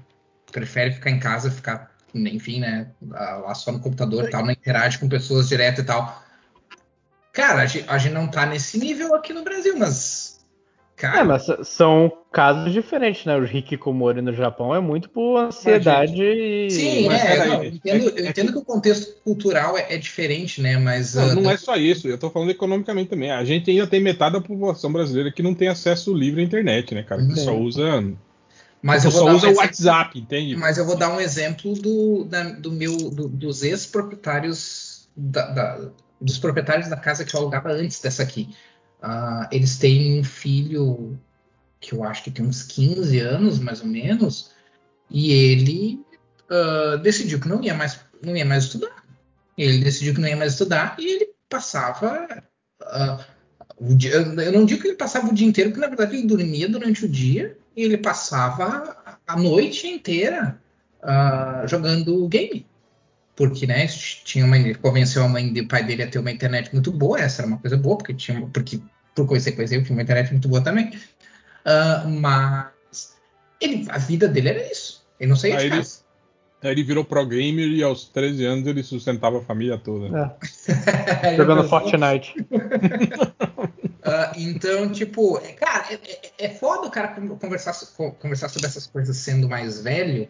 [0.51, 4.97] prefere ficar em casa, ficar, enfim, né, lá só no computador e tal, não interage
[4.97, 6.23] com pessoas direto e tal.
[7.33, 10.26] Cara, a gente, a gente não tá nesse nível aqui no Brasil, mas,
[10.97, 13.37] cara, É, mas são casos diferentes, né?
[13.37, 16.69] Os hikikomori no Japão é muito por ansiedade e.
[16.69, 19.93] Sim, Mas é, peraí, não, eu entendo, é- eu entendo que o contexto cultural é,
[19.93, 20.77] é diferente, né?
[20.77, 23.31] Mas Não, ah, não é só isso, eu tô falando economicamente também.
[23.31, 26.93] A gente ainda tem metade da população brasileira que não tem acesso livre à internet,
[26.93, 27.25] né, cara?
[27.25, 27.45] Que Sim.
[27.45, 28.03] só usa,
[28.81, 30.55] mas eu só um usa o exemplo- WhatsApp, entende?
[30.55, 35.79] Mas eu vou dar um exemplo do, da- do meu, do- dos ex-proprietários da- da-
[36.19, 38.49] dos proprietários da casa que eu alugava antes dessa aqui.
[39.01, 41.19] Ah, eles têm um filho
[41.79, 44.51] que eu acho que tem uns 15 anos, mais ou menos,
[45.09, 46.05] e ele
[46.49, 49.03] ah, decidiu que não ia mais, não ia mais estudar.
[49.57, 52.43] Ele decidiu que não ia mais estudar e ele passava
[53.79, 56.27] o dia, eu não digo que ele passava o dia inteiro, porque na verdade ele
[56.27, 60.59] dormia durante o dia e ele passava a noite inteira
[61.67, 62.65] jogando game.
[63.37, 66.73] Porque, né, tinha uma, ele convenceu a mãe do pai dele a ter uma internet
[66.73, 68.81] muito boa, essa era uma coisa boa, porque tinha, porque
[69.15, 70.91] por consequência eu tinha uma internet muito boa também.
[71.63, 73.15] Ah, mas
[73.61, 75.05] ele, a vida dele era isso.
[75.19, 76.07] Ele não saía Aí de ele- casa.
[76.63, 80.35] Aí ele virou pro gamer e aos 13 anos ele sustentava a família toda.
[81.21, 82.33] É, jogando Fortnite.
[84.09, 87.73] Ah, então, tipo, é- cara, é, é- é foda o cara con- conversar,
[88.17, 90.29] conversar sobre essas coisas sendo mais velho,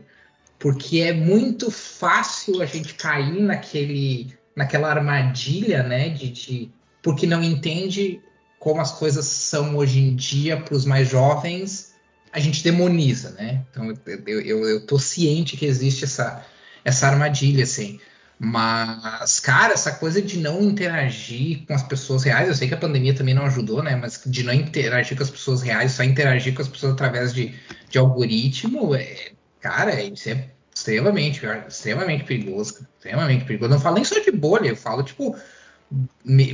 [0.59, 6.71] porque é muito fácil a gente cair naquele, naquela armadilha, né, de, de-
[7.01, 8.21] porque não entende
[8.59, 11.93] como as coisas são hoje em dia para os mais jovens,
[12.33, 13.63] a gente demoniza, né?
[13.69, 16.45] Então, eu, eu, eu, tô ciente que existe essa,
[16.83, 17.99] essa armadilha, assim.
[18.39, 22.77] Mas, cara, essa coisa de não interagir com as pessoas reais, eu sei que a
[22.77, 23.95] pandemia também não ajudou, né?
[23.95, 27.55] Mas de não interagir com as pessoas reais, só interagir com as pessoas através de,
[27.89, 32.87] de algoritmo, é, cara, isso é extremamente, extremamente perigoso.
[32.97, 33.71] Extremamente perigoso.
[33.71, 35.35] Eu não falo nem só de bolha, eu falo, tipo,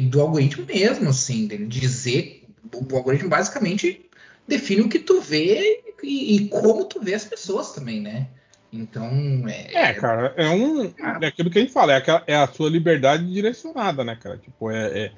[0.09, 2.43] do algoritmo mesmo, assim, dele dizer.
[2.73, 4.09] O algoritmo basicamente
[4.47, 8.27] define o que tu vê e, e como tu vê as pessoas também, né?
[8.71, 9.07] Então,
[9.47, 10.85] é, É, cara, é um.
[11.21, 14.37] É aquilo que a gente fala, é, aquela- é a sua liberdade direcionada, né, cara?
[14.37, 15.11] Tipo, é, é-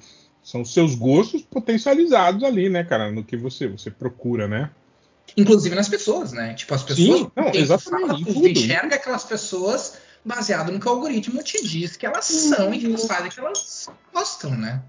[0.43, 3.09] são seus gostos potencializados ali, né, cara?
[3.11, 4.69] No que você, você procura, né?
[5.37, 6.53] Inclusive nas pessoas, né?
[6.53, 7.19] Tipo, as pessoas.
[7.19, 8.47] Sim, não, exatamente, tudo.
[8.47, 12.85] enxerga aquelas pessoas baseado no que o algoritmo te diz que elas são e que
[12.85, 14.81] elas fazem que elas gostam, né?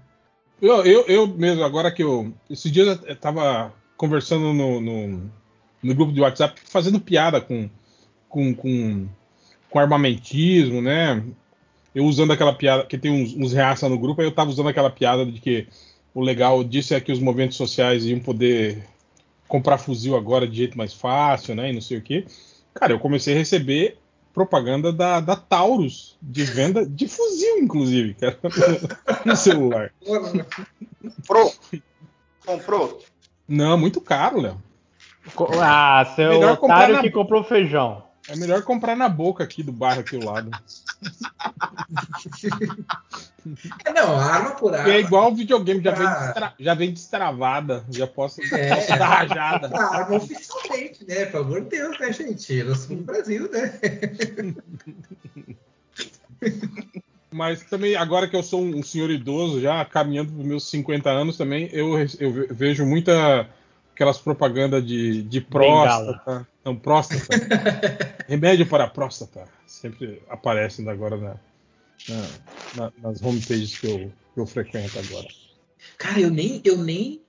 [0.61, 2.33] Eu, eu, eu mesmo, agora que eu.
[2.49, 5.31] Esses dias eu tava conversando no, no,
[5.83, 7.69] no grupo de WhatsApp, fazendo piada com,
[8.29, 9.07] com, com,
[9.69, 11.23] com armamentismo, né?
[11.93, 14.69] Eu usando aquela piada, que tem uns, uns reaça no grupo, aí eu tava usando
[14.69, 15.67] aquela piada de que
[16.13, 18.83] o legal disso é que os movimentos sociais iam poder
[19.47, 21.69] comprar fuzil agora de jeito mais fácil, né?
[21.69, 22.25] E não sei o quê.
[22.73, 23.97] Cara, eu comecei a receber
[24.33, 28.37] propaganda da, da Taurus, de venda de fuzil, inclusive, cara,
[29.25, 29.91] no celular.
[31.15, 31.53] Comprou?
[32.45, 33.03] Comprou?
[33.47, 34.61] Não, muito caro, Léo.
[35.61, 38.03] Ah, seu Melhor comprar otário na- que comprou feijão.
[38.29, 40.51] É melhor comprar na boca aqui do bairro aqui ao lado.
[43.85, 44.93] É, não, arma por Porque arma.
[44.93, 46.25] é igual o videogame, já vem, Ah.
[46.25, 48.85] destra- já vem destravada, já posso, É.
[48.97, 49.67] dar rajada.
[49.77, 51.25] A arma oficialmente, né?
[51.27, 52.63] Pelo amor de Deus, né, gente?
[52.63, 53.79] Nós somos no Brasil, né?
[57.31, 61.37] Mas também, agora que eu sou um senhor idoso, já caminhando para meus 50 anos
[61.37, 63.47] também, eu, eu ve- vejo muita
[63.97, 66.47] aquelas propagandas de, de próstata.
[66.63, 67.33] Não, próstata.
[68.29, 69.45] Remédio para a próstata.
[69.65, 71.35] Sempre aparecem agora na,
[72.07, 72.29] na-
[72.75, 75.27] na- nas homepages que eu, que eu frequento agora.
[75.97, 77.23] Cara, eu nem, eu nem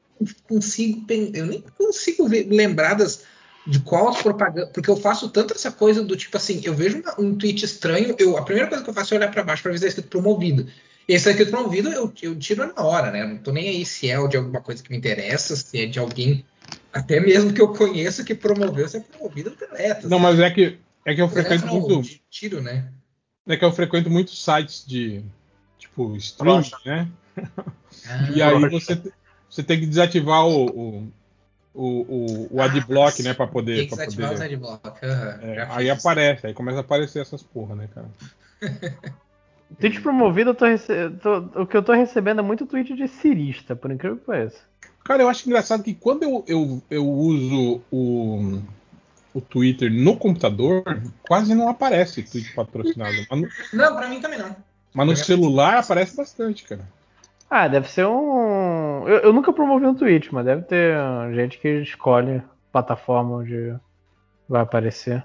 [0.47, 3.25] consigo, eu nem consigo ver- lembrar das,
[3.67, 7.01] de qual as propagandas, porque eu faço tanto essa coisa do tipo assim, eu vejo
[7.01, 9.63] uma- um tweet estranho, eu, a primeira coisa que eu faço é olhar para baixo
[9.63, 10.71] para ver se está escrito promovido.
[11.09, 13.23] E se está escrito promovido, eu, eu tiro na hora, né?
[13.23, 15.87] Eu não tô nem aí se é de alguma coisa que me interessa, se é
[15.87, 16.45] de alguém,
[16.93, 20.07] até mesmo que eu conheço que promoveu, se é promovido, eu deleto.
[20.07, 22.21] Não, mas é que, é que eu Eu frequento não, muito.
[22.29, 22.93] tiro, né?
[23.47, 25.23] É que eu frequento muitos sites de
[25.79, 27.09] tipo streaming, né?
[28.07, 29.01] Ah, E aí você,
[29.49, 31.13] você tem que desativar o, o,
[31.73, 33.33] o, o, o adblock, né?
[33.33, 33.85] Pra tem poder.
[33.85, 35.07] que pra desativar os poder adblock.
[35.07, 38.09] aham, é, aí aparece, aí começa a aparecer essas porra, né, cara?
[39.79, 43.07] Tweet promovido, eu tô rece- tô- o que eu tô recebendo é muito tweet de
[43.07, 44.59] cirista, por incrível que pareça.
[45.05, 48.61] Cara, eu acho engraçado que quando eu, eu, eu uso o,
[49.35, 50.83] o Twitter no computador,
[51.23, 53.17] quase não aparece tweet patrocinado.
[53.31, 54.55] Mas no, Não, pra mim também não.
[54.95, 56.87] mas no celular aparece bastante, cara.
[57.51, 59.09] Ah, deve ser um.
[59.09, 60.95] Eu, eu nunca promovi um tweet, mas deve ter
[61.35, 63.75] gente que escolhe plataforma onde
[64.47, 65.25] vai aparecer.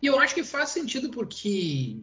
[0.00, 1.98] E eu acho que faz sentido porque.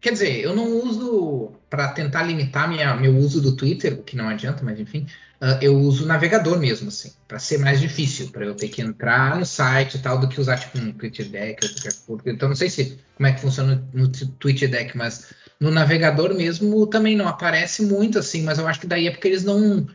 [0.00, 4.16] Quer dizer, eu não uso para tentar limitar minha, meu uso do Twitter, o que
[4.16, 5.06] não adianta, mas enfim,
[5.40, 8.80] ah, eu uso o navegador mesmo, assim, para ser mais difícil, para eu ter que
[8.80, 12.22] entrar no site e tal, do que usar tipo um TweetDeck ou qualquer coisa.
[12.26, 17.16] Então não sei se como é que funciona no TweetDeck, mas no navegador mesmo também
[17.16, 19.86] não aparece muito assim, mas eu acho que daí é porque eles não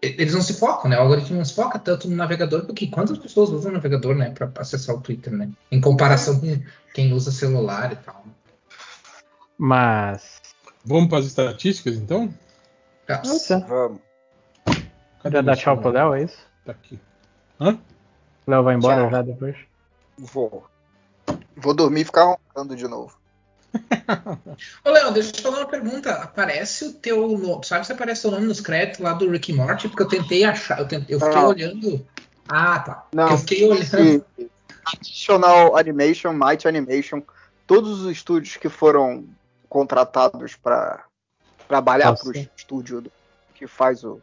[0.00, 0.96] eles não se focam, né?
[0.96, 4.30] O algoritmo não se foca tanto no navegador, porque quantas pessoas usam o navegador, né,
[4.30, 5.48] para acessar o Twitter, né?
[5.72, 6.60] Em comparação com
[6.94, 8.24] quem usa celular e tal.
[9.64, 10.42] Mas.
[10.84, 12.34] Vamos para as estatísticas, então?
[13.06, 13.22] Tá.
[13.24, 14.00] Nossa, Vamos.
[15.22, 15.90] Cadê já dá tchau pro?
[15.92, 16.38] Léo, é isso?
[16.66, 16.98] Tá aqui.
[17.60, 17.78] Hã?
[18.44, 19.10] Léo vai embora Tchau.
[19.12, 19.56] já depois?
[20.18, 20.66] Vou.
[21.56, 23.16] Vou dormir e ficar roncando de novo.
[24.84, 26.10] Ô, Léo, deixa eu te fazer uma pergunta.
[26.10, 29.88] Aparece o teu nome, sabe se aparece o nome nos créditos lá do Rick Morty?
[29.88, 31.48] Porque eu tentei achar, eu, tentei, eu fiquei Não.
[31.48, 32.04] olhando.
[32.48, 33.06] Ah, tá.
[33.14, 33.30] Não.
[33.30, 34.24] Eu fiquei olhando.
[34.92, 37.22] Additional Animation, Might Animation,
[37.64, 39.24] todos os estúdios que foram
[39.72, 41.02] contratados para
[41.66, 42.24] trabalhar Nossa.
[42.30, 43.12] para o estúdio do-
[43.54, 44.20] que faz o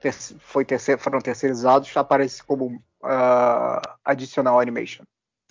[0.00, 5.02] terce- foi terceiro, foram terceirizados, aparece como ah, Additional Animation.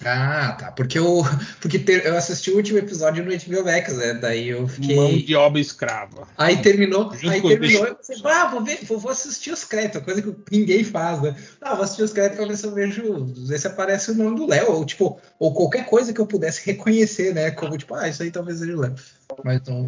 [0.05, 0.71] Ah, tá.
[0.71, 1.21] Porque eu,
[1.61, 4.13] porque ter- eu assisti o último episódio no HBO Max, né?
[4.15, 5.23] Daí eu Mão fiquei.
[5.23, 6.27] de obra escrava.
[6.37, 10.01] Aí terminou, Junto aí terminou, eu pensei, ah, vou ver, vou, vou assistir os créditos,
[10.03, 11.35] coisa que ninguém faz, né?
[11.61, 14.35] Ah, vou assistir os créditos pra ver se eu vejo, ver se aparece o nome
[14.35, 17.51] do Léo, ou tipo, ou qualquer coisa que eu pudesse reconhecer, né?
[17.51, 18.95] Como tipo, ah, isso aí talvez seja o Léo.
[19.43, 19.83] Mas não.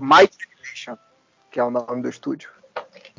[0.00, 0.96] Might Animation,
[1.50, 2.48] que é o nome do estúdio.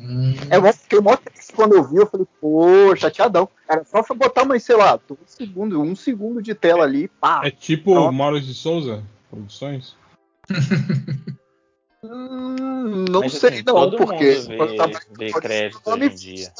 [0.00, 3.48] Hum, É bom porque mó triste quando eu vi, eu falei, pô, chateadão.
[3.68, 7.40] Era só pra botar mais, sei lá, dois segundos, um segundo de tela ali, pá.
[7.44, 8.12] É tipo Pronto.
[8.12, 9.96] Maurício de Souza Produções?
[12.00, 14.86] Hum, não Mas, sei assim, não, porque vê, tá-
[15.18, 16.52] vê ser crédito hoje em dia.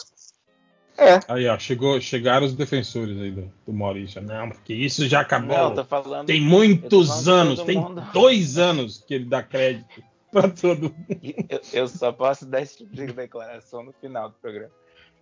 [0.99, 4.21] É, Aí, ó, chegou, chegaram os defensores aí do, do Maurício.
[4.21, 5.77] Não, porque isso já acabou.
[5.77, 6.27] Não, falando.
[6.27, 8.05] Tem muitos anos, tem mundo.
[8.13, 11.07] dois anos que ele dá crédito pra todo mundo.
[11.49, 14.73] Eu, eu só posso dar esse tipo de declaração no final do programa.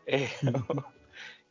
[0.06, 0.28] É,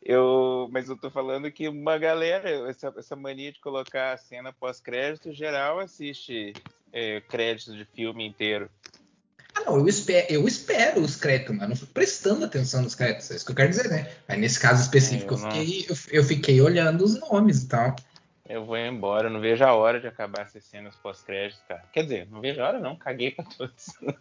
[0.02, 4.54] eu, mas eu tô falando que uma galera, essa, essa mania de colocar a cena
[4.54, 6.54] pós-crédito, geral assiste
[6.92, 8.70] é, crédito de filme inteiro.
[9.54, 13.32] Ah, não, eu espero, eu espero os créditos, mas não fico prestando atenção nos créditos,
[13.32, 14.12] é isso que eu quero dizer, né?
[14.28, 17.68] Aí nesse caso específico, É, eu, eu fiquei, eu, eu fiquei olhando os nomes e
[17.70, 17.96] tal.
[18.48, 21.84] Eu vou embora, eu não vejo a hora de acabar essas cenas pós-crédito, cara.
[21.92, 23.88] Quer dizer, não vejo a hora não, caguei pra todos.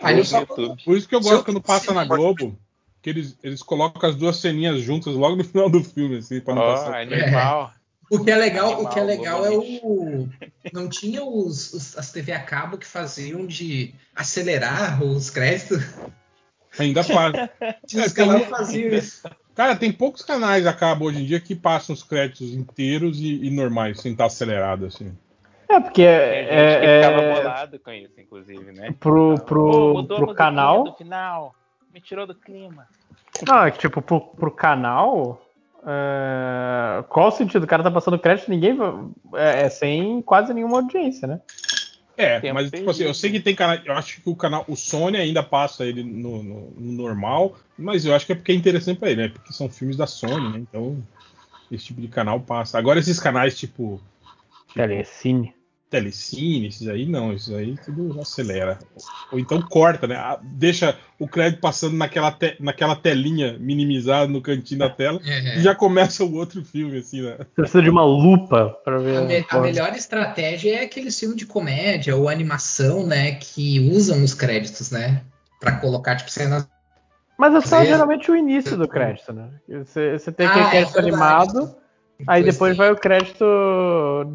[0.00, 0.46] Aí só-.
[0.46, 2.56] Por isso que eu gosto eu- quando passa na Globo,
[3.02, 6.54] que eles, eles colocam as duas ceninhas juntas logo no final do filme, assim, pra
[6.54, 7.00] não Ó, passar.
[7.00, 7.72] animal.
[8.10, 10.28] O que é legal, o Animal, que é legal é Globo o.
[10.72, 15.84] Não tinha os, os- as TV a cabo que faziam de acelerar os créditos.
[16.78, 17.02] Ainda.
[17.86, 19.28] Tinha os que faziam isso.
[19.58, 23.44] Cara, tem poucos canais a cabo hoje em dia que passam os créditos inteiros e,
[23.44, 25.12] e normais, sem estar acelerado, assim.
[25.68, 28.94] É, porque Tem é, gente que é- ficava é- bolado com isso, inclusive, né?
[29.00, 30.84] pro, Pô, pro, pro canal.
[30.84, 31.56] do final.
[31.92, 32.86] Me tirou do clima.
[33.48, 35.42] Não, é que tipo, pro, pro canal.
[35.84, 37.64] é, Qual o sentido?
[37.64, 38.78] O cara tá passando crédito, ninguém.
[39.34, 41.40] É, é sem quase nenhuma audiência, né?
[42.18, 43.78] É, Tempo mas tipo assim, eu sei que tem canal.
[43.84, 44.64] Eu acho que o canal.
[44.66, 48.50] O Sony ainda passa ele no, no- no normal, mas eu acho que é porque
[48.50, 49.28] é interessante pra ele, né?
[49.28, 50.58] Porque são filmes da Sony, né?
[50.58, 51.00] Então,
[51.70, 52.76] esse tipo de canal passa.
[52.76, 54.00] Agora, esses canais tipo.
[54.66, 55.54] tipo Telecine.
[55.90, 58.78] Telecine, esses aí não, esses aí tudo acelera.
[59.32, 60.16] Ou então corta, né?
[60.16, 65.58] Ah, Deixa o crédito passando naquela, te- naquela telinha minimizada no cantinho da tela É.
[65.58, 67.36] e já começa o outro filme, assim, né?
[67.38, 69.16] Você precisa de uma lupa pra ver.
[69.16, 73.32] A, me- a melhor estratégia é aquele filme de comédia ou animação, né?
[73.36, 75.22] Que usam os créditos, né?
[75.58, 76.68] Pra colocar, tipo, cenas.
[77.38, 79.48] Mas é só geralmente o início do crédito, né?
[79.68, 81.14] Você, você tem aquele Ah, é crédito verdade.
[81.14, 81.76] animado,
[82.26, 82.76] aí Pois depois é.
[82.76, 83.44] vai o crédito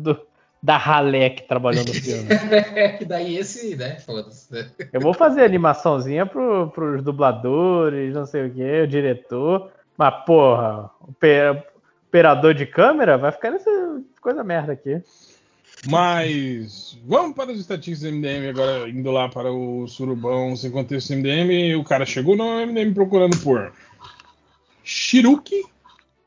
[0.01, 0.19] do,
[0.64, 2.30] da ralé que trabalhou no filme.
[2.98, 4.00] que daí esse, né?
[4.00, 4.53] Foda-se.
[4.53, 4.72] né?
[4.93, 9.69] Eu vou fazer animaçãozinha pro, pros dubladores, não sei o que, o diretor.
[9.98, 10.90] Mas, porra,
[12.08, 13.69] operador de câmera vai ficar nessa
[14.22, 15.01] coisa merda aqui.
[15.85, 21.11] Mas vamos para as estatísticas do MDM agora, indo lá para o Surubão sem contexto
[21.11, 21.75] MDM.
[21.77, 23.74] O cara chegou no MDM procurando por
[24.82, 25.61] Shiruki,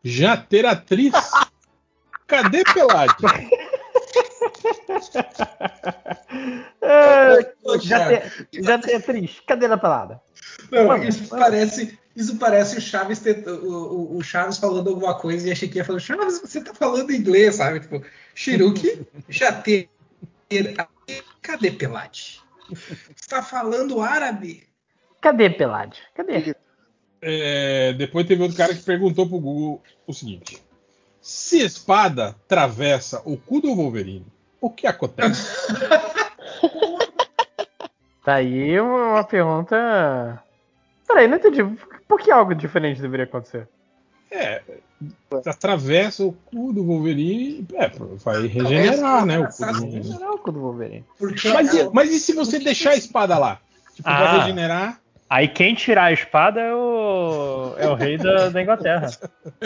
[0.05, 1.15] já ter atriz.
[2.27, 3.15] Cadê Pelade?
[6.81, 9.41] É, já, tem, já tem atriz.
[9.47, 10.21] Cadeira pelada.
[10.71, 11.45] Não, Vamos, isso vamos.
[11.45, 15.69] parece, isso parece o Chaves, tent- o, o- o Chaves falando alguma coisa e achei
[15.69, 17.81] que ia falar, Chaves, você tá falando inglês, sabe?
[17.81, 18.03] Tipo,
[18.35, 19.89] Shiruki já ter.
[21.43, 22.41] Cadê Pelade?
[22.71, 24.65] Você tá falando árabe?
[25.21, 26.01] Cadê Pelade?
[26.15, 26.55] Cadê?
[27.21, 30.63] É, depois teve outro cara que perguntou pro Google o seguinte:
[31.21, 34.27] se espada atravessa o cu do Wolverine,
[34.61, 35.67] o que acontece?
[38.25, 40.43] Tá aí uma pergunta.
[41.07, 41.63] Peraí, não entendi.
[42.09, 43.69] Por que algo diferente deveria acontecer?
[44.33, 44.61] É,
[45.47, 49.39] atravessa o cu do Wolverine, é, vai regenerar, né?
[49.39, 50.09] O cu do Wolverine.
[50.09, 51.05] Não é o cu do Wolverine.
[51.21, 53.61] Mas, mas e se você deixar a espada lá?
[53.95, 54.39] Tipo, vai Ah.
[54.41, 55.01] regenerar.
[55.31, 59.09] Aí quem tirar a espada é o, é o rei da, da Inglaterra.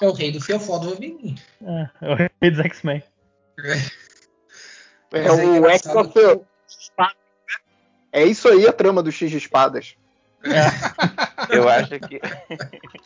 [0.00, 1.36] é o rei do fiofó do Wolverine.
[1.64, 3.02] É, é o rei dos X-Men.
[5.12, 7.16] É é o X engraçado of the Espada.
[8.12, 9.96] É isso aí a trama do X de espadas.
[11.50, 12.20] Eu acho que.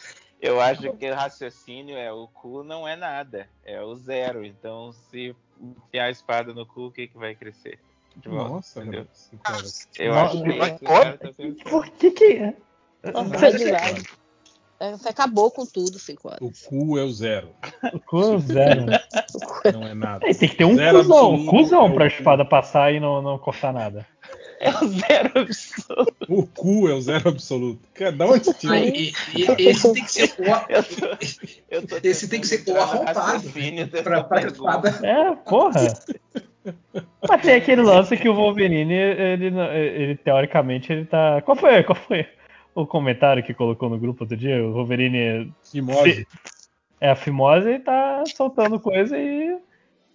[0.45, 4.45] Eu acho que o raciocínio é o cu não é nada, é o zero.
[4.45, 7.79] Então, se enfiar a espada no cu, o que, que vai crescer?
[8.15, 9.07] De volta, Nossa, entendeu?
[9.43, 9.63] cara.
[9.99, 11.29] Eu Não, acho que é que cara tá.
[11.71, 12.55] Por que que.
[13.11, 14.05] Nossa, é demais.
[14.05, 14.24] É,
[14.93, 16.41] Você acabou com tudo, cinco horas.
[16.41, 17.49] O cu é o zero,
[17.93, 18.87] O cu zero.
[19.73, 20.29] não é nada.
[20.29, 23.01] É, tem que ter um Zero cuzão, absoluto cuzão é o pra espada passar e
[23.01, 24.07] não, não cortar nada.
[24.61, 26.17] É o zero absoluto.
[26.29, 27.81] O cu é o zero absoluto.
[27.93, 28.77] Cara, da onde você tirou?
[28.77, 31.07] E- e- e esse tem que ser o, Eu tô,
[31.71, 33.51] eu tô Esse tem que ser o arrombado
[34.03, 35.01] pra, pra espada.
[35.03, 35.81] É, porra.
[37.29, 41.43] Mas tem aquele lance que o Wolverine, ele, não- ele teoricamente, ele tá.
[41.43, 42.27] Qual foi, qual foi
[42.75, 44.63] o comentário que colocou no grupo outro dia?
[44.65, 46.27] O Wolverine Fimose.
[47.01, 49.59] é a fimose e tá soltando coisa e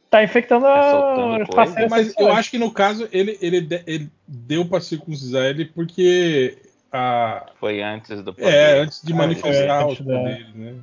[0.10, 4.66] tá infectando Tá a parceiras Mas eu acho que no caso ele, ele, ele deu
[4.66, 6.58] pra circuncisar ele porque
[6.92, 8.52] a, Foi antes do poder.
[8.52, 10.76] é antes de Ah, manifestar é, os antes da- né?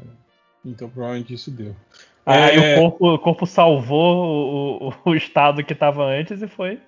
[0.64, 1.74] Então provavelmente isso deu.
[2.24, 4.16] Aí É, o, corpo, o corpo salvou
[4.82, 6.80] o, o- o estado que tava antes e foi.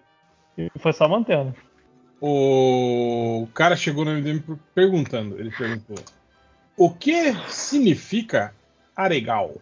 [0.57, 1.55] E foi só mantendo.
[2.21, 5.97] O cara chegou no MDM per- perguntando, ele perguntou:
[6.77, 8.55] "O que significa
[8.97, 9.55] aregal?"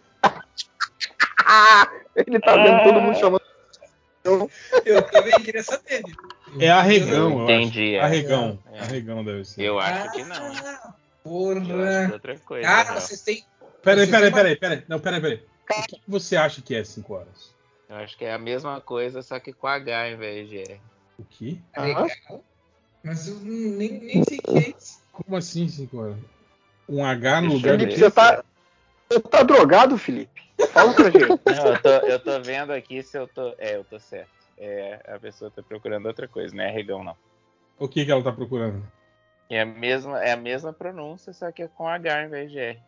[1.44, 3.42] Ah, ele tá vendo todo mundo chamando.
[4.84, 6.02] Eu também queria saber.
[6.58, 7.96] É arregão, Eu eu, entendi, acho.
[7.96, 8.00] é.
[8.00, 8.80] Arregão, É.
[8.80, 9.62] arregão deve ser.
[9.62, 10.34] Eu acho que não.
[10.36, 10.50] Ah,
[11.24, 11.92] Eu acho que Porra.
[11.92, 12.66] é outra coisa.
[12.66, 13.00] Cara, já.
[13.00, 13.44] vocês têm.
[13.82, 14.82] Peraí, peraí, peraí, peraí.
[14.88, 15.42] Não, peraí, peraí.
[15.70, 17.54] O que você acha que é 5 horas?
[17.88, 20.80] Eu acho que é a mesma coisa, só que com H ao invés de R.
[21.18, 21.58] O quê?
[21.76, 22.08] Legal.
[23.02, 25.00] Mas eu nem, nem sei o que é isso.
[25.12, 26.16] Como assim 5 horas?
[26.88, 27.78] Um H no lugar.
[27.78, 28.44] Felipe, você tá,
[29.08, 30.42] você tá drogado, Felipe?
[30.72, 31.28] Fala pra gente.
[31.46, 33.54] Não, eu tô, eu tô vendo aqui se eu tô.
[33.58, 34.30] É, eu tô certo.
[34.58, 37.14] É, a pessoa tá procurando outra coisa, não é arregão, não.
[37.78, 38.82] O que, que ela tá procurando?
[39.50, 42.58] É a mesma, é a mesma pronúncia, só que é com H ao invés de
[42.58, 42.80] R.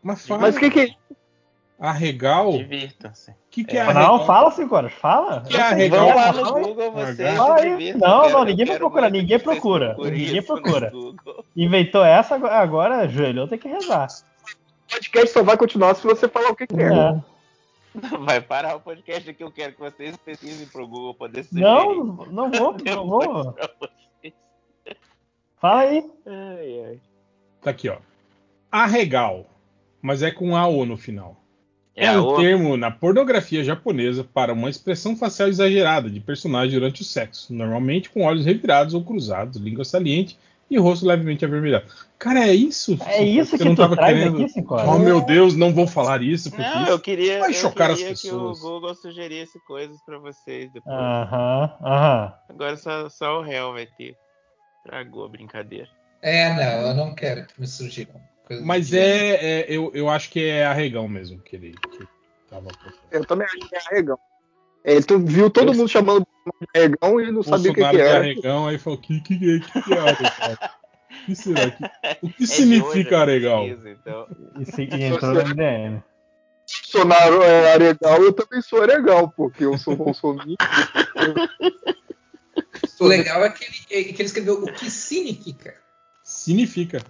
[0.00, 0.42] Mas fala.
[0.42, 0.94] Mas o que que é
[1.80, 2.50] Arregal?
[2.50, 3.32] O Divirtam-se.
[3.50, 3.82] que, que é, É.
[3.82, 4.18] arregal?
[4.18, 5.42] Não, fala, cinco horas, fala.
[5.42, 6.06] Que é arregal?
[6.06, 6.52] Vão lá no.
[6.52, 8.00] Google vocês se divirtam.
[8.08, 10.92] Não, Eu quero- não, eu ninguém vai quero procurar, muito ninguém que procura, ninguém procura.
[11.56, 14.08] Inventou essa, agora ajoelhou, tem que rezar.
[14.08, 17.22] O podcast só vai continuar se você falar o que, que é.
[18.20, 21.62] Vai parar o podcast aqui, eu quero que vocês pesquisem pro Google poder sugerir.
[21.64, 21.94] Não,
[22.26, 23.56] não vou, não vou.
[25.60, 26.04] Fala aí.
[26.26, 27.00] Ai, ai.
[27.62, 27.96] Tá aqui, ó.
[28.70, 29.46] Arregal.
[30.00, 31.36] Mas é com AO no final.
[32.00, 36.78] É, É, um o- termo na pornografia japonesa para uma expressão facial exagerada de personagem
[36.78, 40.38] durante o sexo, normalmente com olhos revirados ou cruzados, língua saliente
[40.70, 41.86] e rosto levemente avermelhado.
[42.18, 42.96] Cara, é isso?
[43.06, 45.86] É isso Você que não tu tava traz querendo- aqui, Oh meu Deus, não vou
[45.86, 48.60] falar isso porque Não, isso eu queria, vai eu chocar as queria que o pessoas.
[48.60, 50.94] Google sugerisse coisas pra vocês depois.
[50.96, 52.34] Aham, aham.
[52.48, 54.14] Agora só, só o réu vai ter.
[54.84, 55.88] Tragou a brincadeira.
[56.22, 58.20] É, não, eu não quero que me sugiram.
[58.62, 62.06] Mas de- é, é- eu, eu acho que é arregão mesmo que ele que
[62.48, 62.68] tava.
[63.10, 64.18] Eu também acho que é arregão.
[64.84, 68.02] Ele tu viu todo mundo chamando de arregão e não sabia o que, Bolsonaro que
[68.02, 68.18] era.
[68.20, 70.58] arregão, aí falou: que que, que, que é arregão?
[71.10, 71.84] O que será que.
[72.22, 73.64] O que É significa hoje a arregão?
[73.68, 74.28] pesquisa, então.
[74.58, 76.02] E, e entrou no MDM.
[76.92, 80.48] Bolsonaro é arregão, eu também sou arregão, porque eu sou bolsonaro.
[83.00, 85.74] O legal é que ele, é que ele escreveu o que significa.
[86.22, 87.02] Significa.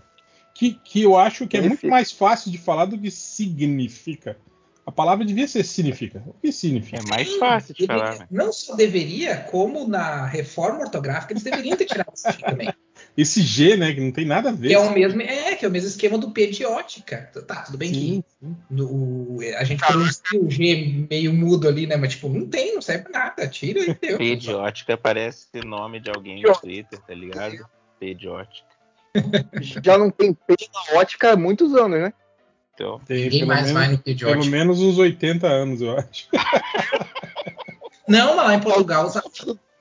[0.58, 4.36] Que, que eu acho que é muito mais fácil de falar do que significa.
[4.84, 6.20] A palavra devia ser significa.
[6.26, 6.96] O que significa?
[6.98, 8.26] É mais fácil de Deveria- falar, né?
[8.30, 12.68] Não só deveria, como na reforma ortográfica, eles deveriam ter tirado isso aqui também.
[13.16, 13.92] esse G, né?
[13.92, 14.68] Que não tem nada a ver.
[14.68, 17.30] Que é o mesmo, é, que é o mesmo esquema do pediótica.
[17.46, 21.96] Tá, tudo bem Sim, que no- a gente pronuncia o G meio mudo ali, né?
[21.96, 23.46] Mas tipo, não tem, não serve pra nada.
[23.46, 24.18] Tira e deu.
[24.18, 27.64] Pediótica parece nome de alguém no Twitter, tá ligado?
[28.00, 28.67] Pediótica.
[29.82, 32.12] Já não tem P na ótica há muitos anos, né?
[32.74, 34.50] Então, Tem Ninguém pelo mais menos, vai no pelo pediótica.
[34.50, 36.28] menos uns 80 anos, eu acho.
[38.06, 39.12] Não, mas lá em Portugal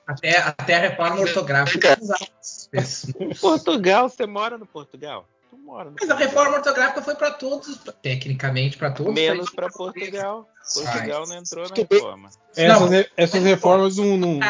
[0.06, 2.26] até, até a reforma ortográfica usava
[2.72, 3.12] isso.
[3.40, 5.26] Portugal, você mora no Portugal?
[5.48, 9.14] Tu mora no Mas a reforma ortográfica foi para todos, tecnicamente para todos.
[9.14, 9.76] Menos países.
[9.76, 10.48] Portugal.
[10.74, 12.30] Portugal não entrou na reforma.
[12.56, 14.40] Essas, essas reformas não,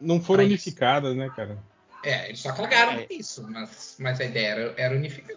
[0.00, 1.58] não, foram unificadas, né, cara?
[2.02, 3.06] É, eles só cagaram É.
[3.08, 5.36] nisso, mas, mas a ideia era, era unificar.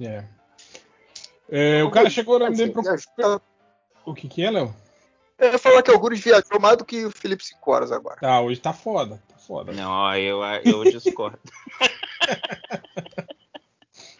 [0.00, 0.24] É.
[1.48, 2.82] É, o cara chegou na MDM pro...
[2.82, 3.40] Viajou-
[4.04, 4.74] O que que é, Léo?
[5.38, 8.18] Eu ia falar que o Gurus viajou mais do que o Felipe 5 horas agora.
[8.20, 9.22] Tá, hoje tá foda.
[9.28, 9.72] Tá foda.
[9.72, 11.38] Não, eu, eu discordo.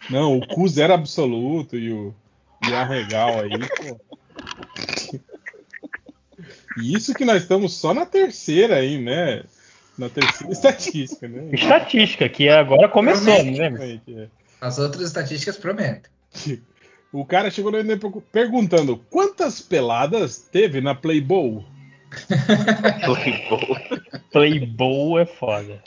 [0.09, 2.15] Não, o cu zero absoluto e o
[2.67, 3.99] e a regal aí, pô.
[6.77, 9.43] E isso que nós estamos só na terceira aí, né?
[9.97, 11.49] Na terceira estatística, né?
[11.51, 13.99] Estatística, que agora começou, né?
[14.07, 14.27] É.
[14.61, 16.11] As outras estatísticas prometem.
[17.11, 21.65] O cara chegou no MDM perguntando quantas peladas teve na Playboy?
[23.05, 24.01] Playboy.
[24.31, 25.83] Playboy é foda.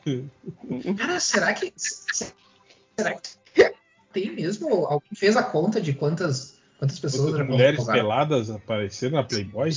[0.99, 1.73] Cara, será que.
[1.77, 3.75] Será que
[4.13, 4.87] tem mesmo?
[4.87, 9.71] Alguém fez a conta de quantas, quantas pessoas Quantas mulheres peladas apareceram na Playboy?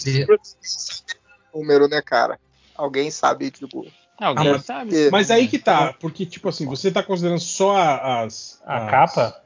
[1.53, 2.39] Número, né, cara?
[2.75, 3.85] Alguém sabe, tipo.
[4.27, 5.09] Alguém mas- sabe?
[5.11, 8.61] Mas aí que tá, porque, tipo assim, você tá considerando só a- as.
[8.65, 9.43] A as- capa?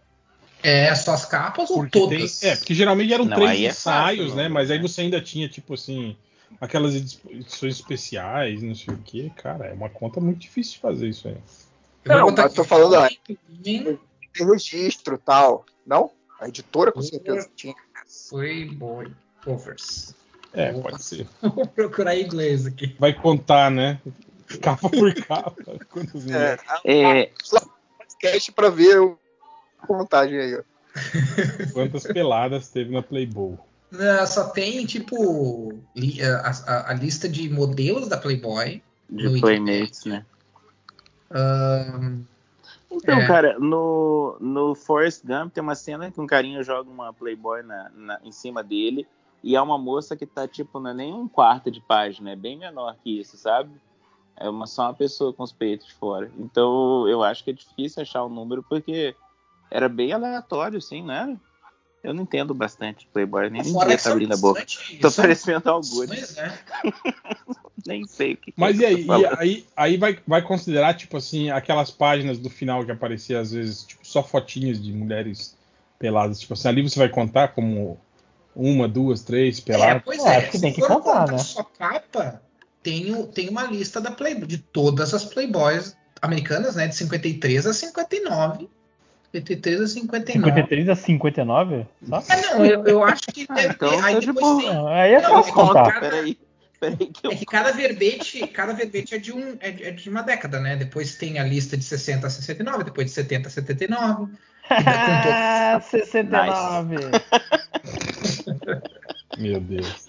[0.64, 2.43] É, só as capas ou Porque tem, todas?
[2.43, 4.47] é, porque geralmente eram Não, três é ensaios, fácil, né?
[4.47, 4.88] não, Mas aí né?
[4.88, 6.17] você ainda tinha, tipo assim,
[6.59, 9.30] aquelas edições especiais, não sei o que.
[9.31, 11.38] Cara, é uma conta muito difícil de fazer isso aí.
[12.06, 13.07] Não, mas tô falando, ó.
[13.64, 13.88] Tem
[14.47, 15.65] registro e tal.
[15.85, 16.11] Não?
[16.39, 17.75] A editora com certeza tinha.
[18.30, 19.11] Playboy
[19.43, 20.15] covers.
[20.53, 21.27] É, pode ser.
[21.41, 22.95] Vou procurar em inglês aqui.
[22.99, 23.99] Vai contar, né?
[24.61, 25.56] Capa por capa.
[25.92, 26.58] Quantas É.
[26.85, 27.32] É,
[27.98, 29.17] podcast pra ver o-
[29.82, 30.64] a contagem aí, ó.
[31.74, 33.58] Quantas peladas teve na Playboy?
[33.92, 38.82] Não, só tem, tipo, li- a, a- a lista de modelos da Playboy.
[39.09, 40.26] de Playmates, né?
[41.30, 42.24] Ahn,
[42.92, 43.27] Então, É.
[43.27, 47.90] cara, no, no Forrest Gump tem uma cena que um carinha joga uma Playboy na,
[47.95, 49.06] na- em cima dele
[49.43, 52.35] e é uma moça que tá, tipo, não é nem um quarto de página, é
[52.35, 53.69] bem menor que isso, sabe?
[54.40, 56.32] É uma, só uma pessoa com os peitos de fora.
[56.38, 59.16] Então, eu acho que é difícil achar o número porque
[59.69, 61.38] era bem aleatório, sim, não era?
[62.03, 64.64] Eu não entendo bastante de Playboy, nem que tá abrindo a boca.
[65.01, 66.57] Tô parecendo opções, né?
[67.85, 69.22] nem sei o que que Mas é e que aí?
[69.22, 73.51] E aí, aí vai, vai considerar, tipo assim, aquelas páginas do final que aparecia às
[73.51, 75.57] vezes, tipo, só fotinhas de mulheres
[75.98, 76.40] peladas.
[76.40, 77.99] Tipo assim, ali você vai contar como
[78.56, 80.01] uma, duas, três É, peladas.
[80.06, 80.38] pois Eu é.
[80.38, 81.38] acho que tem que contar, contar né?
[81.40, 82.41] Só capa,
[82.88, 86.88] tem, tem uma lista da Playboy, de todas as Playboys americanas, né?
[86.88, 88.69] De 53 a 59.
[89.33, 90.49] 53 a 59.
[90.51, 91.85] 53 a 59?
[92.07, 92.24] Só?
[92.30, 94.03] Ah, não, eu, eu acho que Ah, deve então ter.
[94.06, 94.61] Aí tá de depois boa.
[94.61, 94.88] tem.
[94.93, 95.91] Aí é Não, fácil é que contar.
[95.91, 96.38] cada- Peraí,
[96.80, 99.91] peraí que eu É que cada verbete, cada verbete é de, um, é, de- é
[99.91, 100.77] de uma década, né?
[100.77, 104.32] Depois tem a lista de 60 a 69, depois de 70 a 79.
[104.69, 106.95] Ah, 69.
[109.38, 110.07] Meu Deus.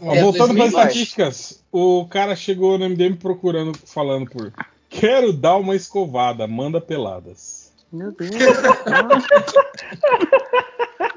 [0.00, 0.76] Ó, É, voltando para as 2020.
[0.78, 4.52] estatísticas, o cara chegou no MDM procurando, falando por
[4.88, 7.72] quero dar uma escovada, manda peladas.
[7.90, 8.30] Meu Deus.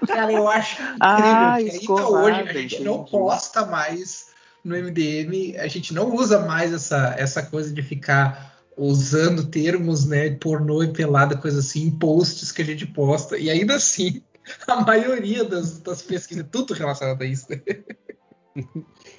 [0.08, 0.98] Cara, eu acho incrível.
[1.00, 4.28] Ah, que ainda hoje a gente não posta mais
[4.64, 10.32] no MDM, a gente não usa mais essa, essa coisa de ficar usando termos, né,
[10.32, 13.38] pornô e pelada, coisa assim, em posts que a gente posta.
[13.38, 14.22] E ainda assim,
[14.68, 17.48] a maioria das, das pesquisas, é tudo relacionado a isso.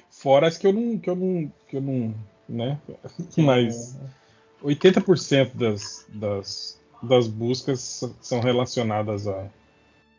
[0.09, 2.15] Fora as que eu não, que eu não, que eu não,
[2.49, 2.79] né?
[3.37, 3.97] Mas
[4.63, 9.47] 80% das, das, das buscas são relacionadas a,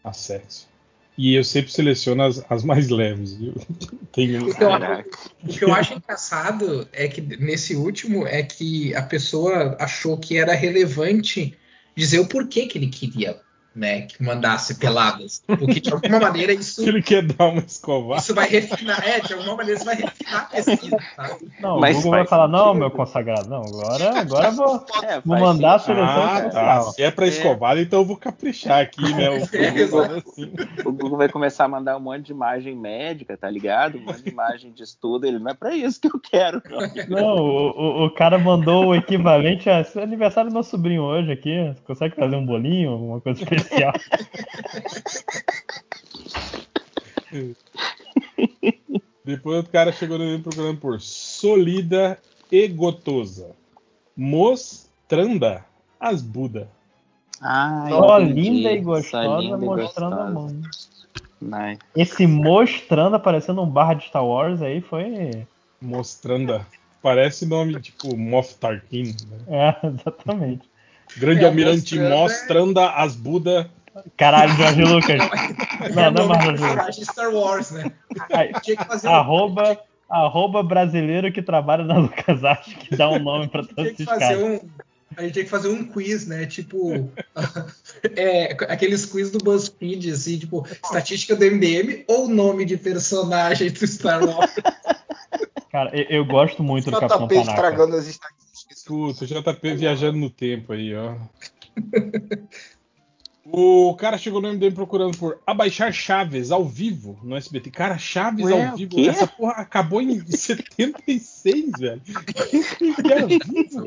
[0.05, 0.69] a sexo.
[1.17, 3.55] E eu sempre seleciono as, as mais leves, viu?
[4.13, 8.95] Tenho, O que, eu, o que eu acho engraçado é que nesse último é que
[8.95, 11.59] a pessoa achou que era relevante
[11.97, 13.41] dizer o porquê que ele queria
[13.79, 15.43] né, que mandasse peladas.
[15.47, 18.21] Porque de alguma maneira isso, Ele quer dar uma escovada.
[18.21, 19.07] isso vai refinar.
[19.07, 21.37] É, de alguma maneira isso vai refinar a pesquisa, tá?
[21.61, 22.79] Não, Mas o Google vai falar, não, sentido.
[22.81, 25.97] meu consagrado, não, agora, agora eu vou, É, vou mandar a sentido.
[25.97, 26.39] seleção Ah, tá.
[26.49, 26.93] especial.
[26.93, 29.31] Se é pra escovada, então eu vou caprichar aqui, né?
[29.31, 29.41] O
[29.89, 30.53] Google, assim.
[30.85, 33.99] O Google vai começar a mandar um monte de imagem médica, tá ligado?
[33.99, 35.27] Um monte de imagem de estudo.
[35.27, 37.19] Ele não é pra isso que eu quero, não.
[37.21, 41.31] Não, o, o, o cara mandou o equivalente a "É aniversário do meu sobrinho hoje
[41.33, 41.69] aqui.
[41.75, 43.93] Você consegue fazer um bolinho, alguma coisa especial?
[49.25, 52.19] Depois o cara chegou no procurando por Solida
[52.51, 53.51] e Gotosa.
[54.17, 55.65] Mostranda
[56.01, 56.69] as Buda.
[57.41, 58.41] Ah, Ó, entendi.
[58.51, 60.33] linda e Só gostosa linda e mostrando a gostosa.
[60.33, 60.63] mão.
[61.41, 61.81] Nice.
[61.95, 65.47] Esse mostrando aparecendo um barra de Star Wars aí foi.
[65.81, 66.67] Mostranda.
[67.01, 69.15] Parece nome tipo Moff Tarkin.
[69.29, 69.39] Né?
[69.47, 70.69] É, exatamente.
[71.17, 73.71] Grande É, almirante Mostranda é- Mostranda as Buda.
[74.17, 75.19] Caralho, Jorge Lucas.
[75.95, 76.97] Não, é não é Jorge Lucas.
[77.07, 77.91] Star Wars, né?
[78.33, 78.53] Aí,
[79.05, 79.79] um, arroba,
[80.09, 84.39] arroba brasileiro que trabalha na LucasArts, que dá um nome pra tinha todos esses caras.
[84.39, 84.61] um.
[85.17, 86.47] A gente tinha que fazer um quiz, né?
[86.47, 87.11] Tipo.
[88.15, 93.87] é, aqueles quiz do BuzzFeed, assim, tipo, estatística do MDM ou nome de personagem do
[93.87, 94.53] Star Wars.
[95.73, 97.51] Cara, eu, eu gosto muito do Capitão JP Tanaka.
[97.53, 98.48] estragando as estatísticas.
[98.89, 101.15] Puta, JP viajando no tempo aí, ó.
[103.51, 107.71] O cara chegou no MDM procurando por abaixar Chaves ao vivo no SBT.
[107.71, 108.91] Cara, Chaves Ué, ao vivo.
[108.95, 109.09] quê?
[109.09, 112.03] Essa porra acabou em 76, velho.
[112.05, 113.87] Que ao vivo.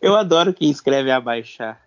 [0.00, 1.80] Eu adoro quem escreve abaixar.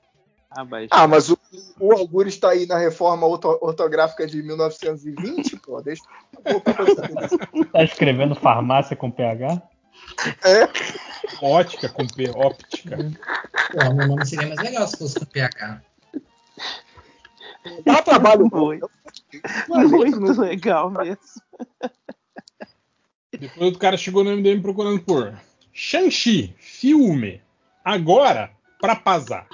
[0.50, 0.90] Abaixar.
[0.92, 1.38] Ah, mas o,
[1.80, 5.82] o está aí na reforma orto- ortográfica de 1920, pô.
[5.82, 6.04] Deixa
[7.72, 9.62] Tá escrevendo farmácia com PH?
[10.44, 10.68] É,
[11.42, 12.98] Ótica com P, óptica.
[13.72, 15.82] Pô, meu nome seria mais legal se fosse com PH.
[17.86, 18.50] dá trabalho.
[18.50, 18.74] pô.
[19.68, 21.20] Muito, muito legal mesmo.
[23.32, 25.34] Depois o cara chegou no MDM procurando por
[25.74, 27.42] Shang-Chi, filme.
[27.84, 29.48] Agora, pra pazar.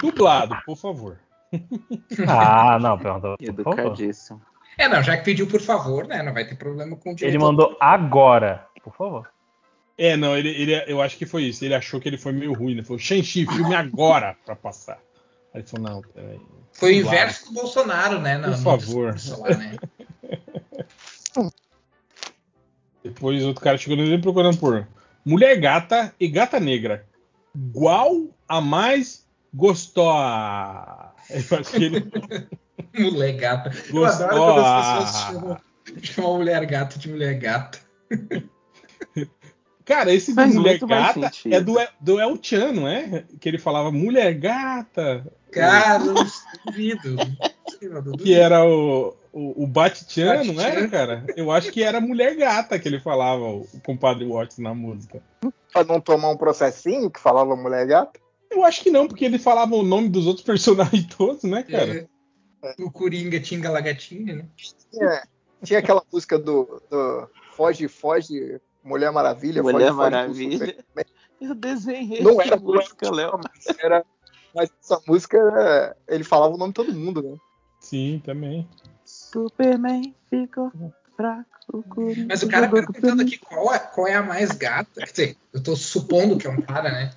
[0.00, 1.20] Dublado, por favor.
[2.26, 3.36] Ah, não, perguntou.
[3.36, 3.78] por favor.
[3.78, 4.42] Educadíssimo.
[4.76, 6.20] É, não, já que pediu por favor, né?
[6.20, 7.36] Não vai ter problema com o direito.
[7.36, 9.30] Ele mandou agora, por favor.
[9.96, 11.64] É, não, ele, ele, eu acho que foi isso.
[11.64, 12.72] Ele achou que ele foi meio ruim.
[12.72, 15.00] Ele falou, Shang-Chi, filme agora pra passar.
[15.52, 16.40] Aí ele falou, não, peraí.
[16.72, 18.38] Foi o inverso do Bolsonaro, né?
[18.38, 19.14] Por no favor.
[19.38, 19.76] lá, né?
[23.04, 24.88] Depois outro cara chegou no MDM procurando por
[25.24, 27.06] Mulher Gata e Gata Negra.
[27.72, 31.12] Qual a mais gostosa?
[31.30, 32.10] Eu acho que ele
[32.98, 33.70] Mulher gata.
[33.88, 34.26] Eu Gostou.
[34.26, 35.60] adoro quando as pessoas chamam,
[36.02, 37.78] chamam mulher gata de mulher gata.
[39.84, 42.88] Cara, esse do Faz Mulher muito mais Gata é do, El- do El Chan, não
[42.88, 43.24] é?
[43.38, 45.26] Que ele falava Mulher Gata.
[45.52, 46.26] Cara, eu não
[46.66, 47.16] duvido.
[47.82, 48.12] Não.
[48.16, 50.70] Que era o, o, o Bat-Chan, não Bat-Chan.
[50.70, 51.24] era, cara?
[51.36, 55.22] Eu acho que era Mulher Gata que ele falava, o, o compadre Watts na música.
[55.72, 58.20] Pra não tomar um processinho que falava mulher gata.
[58.50, 62.08] Eu acho que não, porque ele falava o nome dos outros personagens todos, né, cara?
[62.62, 64.44] É, o Coringa tinga lagatinha, né?
[64.56, 65.22] Tinha,
[65.62, 69.62] tinha aquela música do, do Foge, Foge, Mulher Maravilha.
[69.62, 70.84] Mulher foge, Maravilha.
[71.40, 73.40] Eu desenhei Não era música, Léo.
[73.82, 74.04] Era,
[74.54, 77.36] mas essa música, era- ele falava o nome de todo mundo, né?
[77.80, 78.68] Sim, também.
[79.04, 80.70] Superman ficou
[81.16, 81.48] fraco.
[82.28, 85.00] Mas o cara perguntando aqui qual é, qual é a mais gata.
[85.00, 87.10] Quer dizer, eu tô supondo que é um cara, né?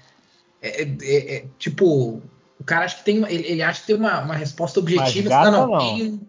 [0.61, 2.21] É, é- é- tipo,
[2.59, 3.19] o cara acha que tem.
[3.19, 5.29] uma- Ele, ele acha que tem uma, uma resposta objetiva.
[5.29, 5.79] gata não, não, não.
[5.79, 6.27] tem um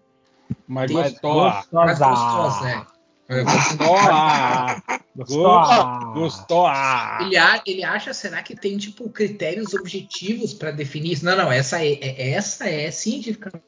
[0.66, 1.66] Mas Tem- gostosa.
[1.72, 2.86] mais gostosa?
[3.28, 4.82] É, Gostosa.
[5.18, 5.84] Gostosa.
[6.14, 7.18] Gostosa.
[7.22, 11.24] Ele, a- ele acha, será que tem tipo critérios objetivos para definir isso?
[11.24, 13.64] Não, não, essa é, é- essa é cientificamente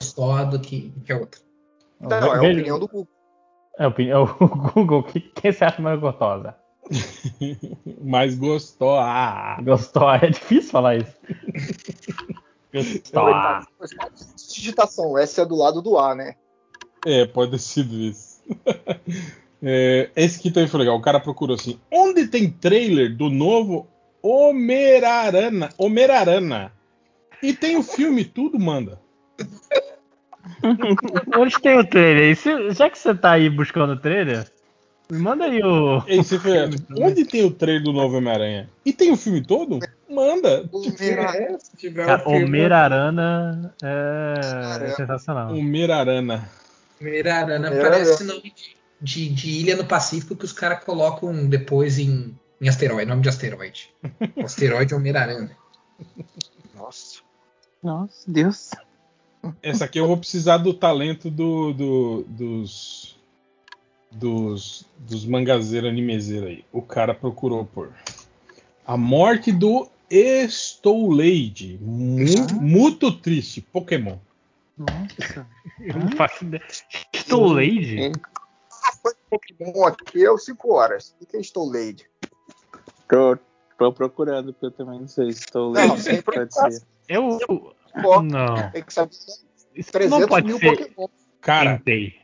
[0.00, 1.40] gostosa do que, que a outra.
[2.00, 3.08] Não, é a opinião do Google.
[3.78, 4.24] É a opinião.
[4.24, 6.54] O Google, que, quem você acha mais gostosa?
[8.04, 9.62] Mas gostosa.
[9.62, 10.26] Gostosa.
[10.26, 11.16] É difícil falar isso.
[12.74, 13.66] Gostosa.
[14.54, 16.34] Digitação, S é do lado do A, né?
[17.04, 18.42] É, pode ter sido isso.
[19.62, 20.96] É, esse aqui também foi legal.
[20.96, 23.86] O cara procurou assim: onde tem trailer do novo
[24.22, 25.68] Homerarana?
[25.78, 26.72] Homerarana.
[27.42, 29.00] E tem o filme, tudo manda.
[31.38, 32.30] Onde tem o trailer?
[32.30, 34.44] E se- já que você tá aí buscando o trailer,
[35.10, 36.02] me manda aí o.
[36.06, 36.52] Ei, você foi,
[36.98, 38.68] onde tem o trailer do novo Homem-Aranha?
[38.84, 39.78] E tem o filme todo?
[40.08, 40.68] Manda.
[41.00, 44.94] É, um Homerarana é, é Caramba.
[44.94, 45.54] sensacional.
[45.54, 46.48] Homerarana.
[47.00, 47.90] Mirarana Mirarana.
[47.90, 52.68] parece nome de, de, de ilha no Pacífico que os caras colocam depois em, em
[52.68, 53.90] asteroide, nome de asteroide.
[54.36, 55.56] O asteroide é o Mirarana.
[56.74, 57.20] Nossa.
[57.82, 58.70] Nossa, Deus.
[59.62, 63.16] Essa aqui eu vou precisar do talento do, do- dos.
[64.10, 64.84] Dos.
[64.98, 66.64] Dos mangazeiros animezeiros aí.
[66.72, 67.92] O cara procurou por.
[68.86, 69.88] A morte do
[70.48, 71.78] Stolade.
[71.80, 72.18] Mu-
[72.60, 73.60] Muito triste.
[73.60, 74.18] Pokémon.
[74.76, 75.46] Nossa.
[75.80, 76.62] Eu não faço ideia.
[77.12, 78.12] Estou Lady?
[79.02, 81.14] Foi Pokémon aqui é o 5 horas.
[81.20, 82.08] O que é Stolade?
[83.08, 83.36] Tô,
[83.78, 86.82] tô procurando, porque eu também não sei se estou Não, sem ser.
[87.08, 87.38] Eu.
[88.22, 88.70] Não.
[88.70, 89.10] Tem que saber.
[89.74, 90.76] Isso 300 não pode mil ser.
[90.76, 91.08] Pokémon.
[91.40, 92.14] Cara, Entei.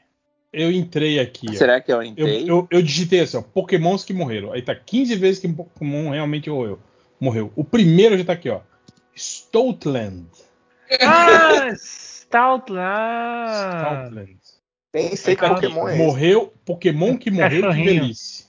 [0.53, 1.47] eu entrei aqui.
[1.51, 1.55] ó.
[1.55, 2.49] Será que eu Eu, entrei?
[2.51, 4.53] eu, eu digitei assim, ó, Pokémons que morreram.
[4.53, 6.79] Aí tá 15 vezes que um Pokémon realmente morreu.
[7.21, 7.53] morreu.
[7.57, 8.61] O primeiro já tá aqui, ó.
[9.15, 10.29] Stoutland.
[11.01, 13.51] Ah, Stoutland.
[13.83, 14.39] Stoutland.
[14.95, 16.03] Nem sei que Pokémon é esse.
[16.03, 18.47] Morreu, Pokémon que morreu de velhice.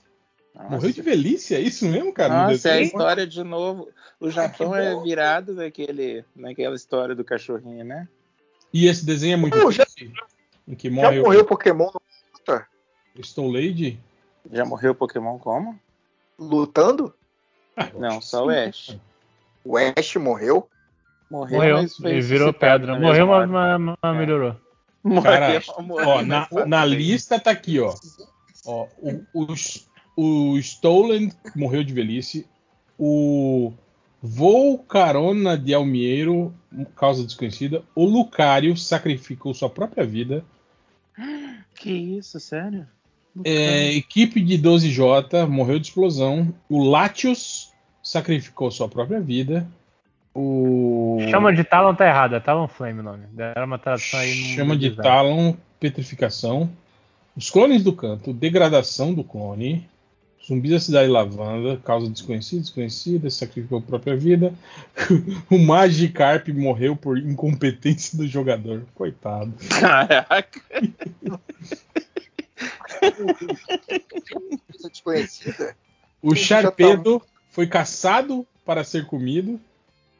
[0.54, 0.68] Nossa.
[0.70, 1.54] Morreu de velhice?
[1.54, 2.34] É isso mesmo, cara?
[2.44, 3.88] No Nossa, é a história de novo.
[4.18, 5.02] O Japão que é bom.
[5.02, 8.08] virado naquele, naquela história do cachorrinho, né?
[8.72, 9.86] E esse desenho é muito Pô, já-.
[10.68, 11.90] Em que Já morre morreu Pokémon
[13.16, 13.98] o Stolade.
[14.52, 15.78] Já morreu o Pokémon como?
[16.38, 17.14] lutando?
[17.76, 18.56] Ah, Não, só o sim.
[18.56, 18.98] Ash.
[19.64, 20.68] O Ash morreu?
[21.30, 21.76] Morreu, Morreu.
[21.82, 22.98] mas foi Ele virou pedra.
[22.98, 24.18] Morreu, mas, mas- mas É.
[24.18, 24.56] melhorou.
[25.22, 25.62] Cara,
[26.06, 27.94] Ó, na, na lista tá aqui, ó.
[28.66, 32.46] ó o, o, o Stolen morreu de velhice.
[32.98, 33.72] O
[34.22, 36.54] Volcarona de Almiero,
[36.94, 37.82] causa desconhecida.
[37.94, 40.44] O Lucario sacrificou sua própria vida.
[41.74, 42.86] Que isso, sério?
[43.44, 46.54] É, equipe de 12J morreu de explosão.
[46.68, 47.72] O Latios
[48.02, 49.66] sacrificou sua própria vida.
[50.34, 53.26] O Chama de Talon tá errado, é Talon Flame o nome.
[53.32, 55.02] Deram uma tradução aí chama de design.
[55.02, 56.70] Talon, petrificação.
[57.36, 59.88] Os clones do canto, degradação do clone.
[60.46, 64.54] Zumbis da cidade lavanda, causa desconhecida, desconhecida, sacrificou a própria vida.
[65.50, 68.84] o Magikarp morreu por incompetência do jogador.
[68.94, 69.52] Coitado.
[69.68, 70.60] Caraca.
[74.66, 75.76] Coisa desconhecida.
[76.22, 79.60] O Charpedo foi caçado para ser comido.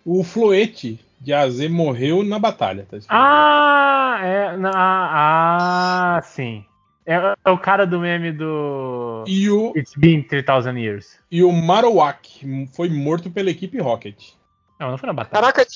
[0.05, 2.87] O Floete de AZ morreu na batalha.
[2.91, 2.99] Tá.
[3.09, 4.57] Ah, é.
[4.57, 6.65] na- Ah, ah, sim.
[7.07, 7.15] É,
[7.45, 9.25] é o cara do meme do.
[9.27, 11.19] E o, It's been 3000 years.
[11.31, 14.33] e o Marowak foi morto pela equipe Rocket.
[14.79, 15.43] Não, não foi na batalha.
[15.53, 15.67] Caraca,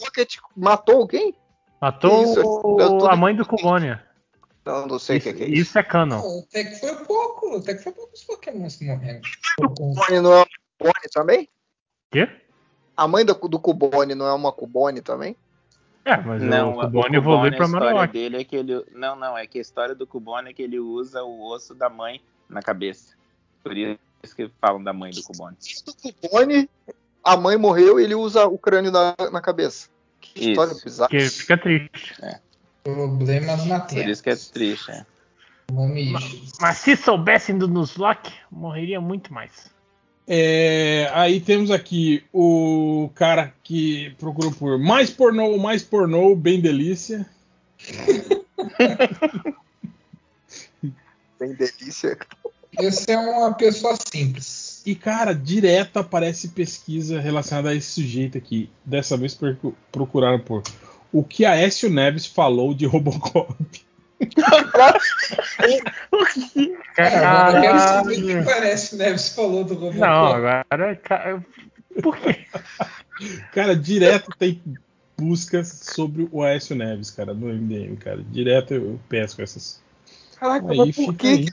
[0.00, 1.34] Rocket matou alguém?
[1.80, 2.42] Matou isso?
[2.44, 4.02] o- a mãe do Cubônia.
[4.64, 5.62] Não, não sei o Isso, que, que é isso.
[5.62, 6.18] isso é canon.
[6.20, 9.20] Não, até que foi pouco, até que foi poucos Pokémons que morreram.
[9.58, 10.46] Cubone não é uma
[10.78, 11.48] Cubone também?
[12.12, 12.28] Quê?
[12.96, 15.36] A mãe do, do Cubone não é uma Cubone também?
[16.04, 18.12] É, mas Não, o Cubone evolui Cubone, pra a história Marowak.
[18.12, 18.84] dele é que ele.
[18.92, 21.88] Não, não, é que a história do Cubone é que ele usa o osso da
[21.88, 23.14] mãe na cabeça.
[23.62, 23.98] Por isso
[24.36, 25.56] que falam da mãe do Cubone.
[25.86, 26.68] Do Cubone,
[27.22, 29.88] a mãe morreu e ele usa o crânio na, na cabeça.
[30.20, 30.50] Que Isso.
[30.50, 31.08] história bizarra.
[31.10, 32.14] Que fica triste.
[32.82, 34.10] Problemas na Por Terra.
[34.10, 34.90] isso que é triste.
[34.90, 35.06] É.
[35.72, 36.12] Nome
[36.60, 39.70] Mas se soubessem do Nuzlocke, morreria muito mais.
[40.26, 47.26] É, aí temos aqui o cara que procurou por mais pornô, mais pornô, bem delícia.
[51.38, 52.16] Bem delícia.
[52.78, 54.80] Esse é uma pessoa simples.
[54.86, 58.70] E, cara, direto aparece pesquisa relacionada a esse sujeito aqui.
[58.84, 60.62] Dessa vez procu- procuraram por
[61.12, 63.54] o que a Écio Neves falou de Robocop.
[66.94, 68.44] Cara, agora eu quero saber o que Caralho.
[68.44, 69.98] parece Neves falou do Robocop.
[70.00, 70.96] Não, agora.
[71.02, 71.42] ca-
[72.02, 72.44] Por quê?
[73.52, 74.62] Cara, direto tem
[75.16, 78.22] buscas sobre o Aécio Neves, cara, no MDM, cara.
[78.30, 79.80] Direto eu pesco essas.
[80.38, 81.52] Caraca, Aí mas por fica que?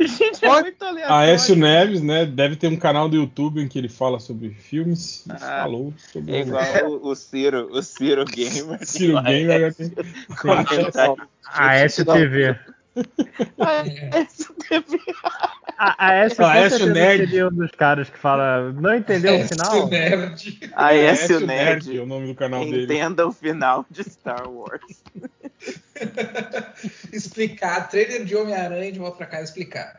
[0.00, 1.14] Gente, é Pode- muito aleatório.
[1.30, 2.24] Aécio Neves, né?
[2.24, 5.92] Deve ter um canal do YouTube em que ele fala sobre filmes e Ah, falou
[6.12, 8.78] sobre É igual o, o Ciro, o Ciro Gamer.
[8.86, 9.50] Ciro Gamer.
[9.50, 9.92] é, já tem-
[10.40, 11.16] comentário.
[11.16, 11.26] A STV.
[11.52, 12.58] Ah, esse TV.
[15.78, 17.26] A, a S Ah, com Aécio certeza Nerd.
[17.26, 18.72] seria um dos caras que fala.
[18.72, 19.88] Não entendeu o final?
[19.88, 20.58] nerd.
[20.74, 21.96] Aécio Aécio Nerd.
[21.98, 22.84] é o nome do canal dele.
[22.84, 25.02] Entenda o final de Star Wars.
[27.12, 27.88] Explicar.
[27.88, 29.98] Trailer de Homem-Aranha e de volta pra casa explicado.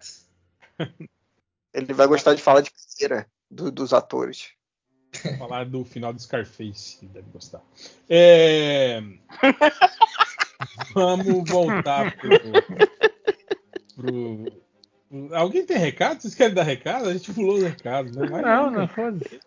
[1.73, 4.49] Ele vai gostar de falar de carreira do- dos atores.
[5.37, 7.61] Falar do final do Scarface, ele deve gostar.
[8.09, 9.01] É...
[10.93, 12.29] Vamos voltar pro,
[13.95, 14.61] pro-
[15.33, 16.21] Alguém tem recado?
[16.21, 17.09] Vocês querem dar recado?
[17.09, 18.27] A gente pulou os recados, né?
[18.27, 19.39] Vai, Não, não foda-se.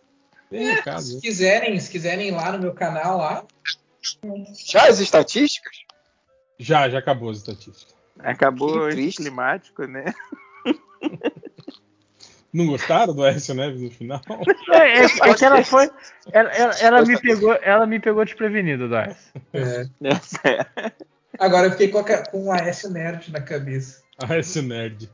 [0.51, 1.01] Tem recado.
[1.03, 1.21] Se né?
[1.23, 3.45] quiserem, se quiserem ir lá no meu canal lá,
[4.67, 5.79] Já as estatísticas?
[6.59, 7.95] Já, já acabou as estatísticas.
[8.19, 10.05] Acabou o climático, né?
[12.55, 14.21] Não gostaram do Aécio Neves no final?
[14.73, 15.91] É, é, é que ela foi.
[16.33, 19.17] Ela, ela, ela me pegou, ela me pegou desprevenido, Dars.
[19.53, 19.87] É.
[20.03, 20.63] É.
[21.39, 24.03] Agora eu fiquei com, a, com o Aécio Nerd na cabeça.
[24.19, 25.11] Aécio Nerd.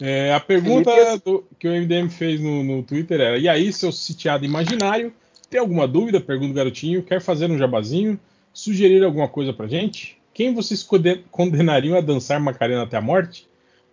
[0.00, 0.90] É, a pergunta
[1.24, 5.12] do- que o MDM fez no, no Twitter era: E aí, seu sitiado imaginário,
[5.48, 6.20] tem alguma dúvida?
[6.20, 7.02] Pergunta o garotinho.
[7.04, 8.18] Quer fazer um jabazinho?
[8.52, 10.18] Sugerir alguma coisa pra gente?
[10.34, 13.46] Quem vocês conde- condenariam a dançar Macarena até a morte?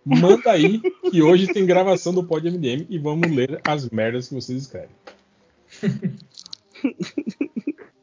[0.04, 0.80] Manda aí,
[1.10, 4.90] que hoje tem gravação do Pod MDM e vamos ler as merdas que vocês escrevem.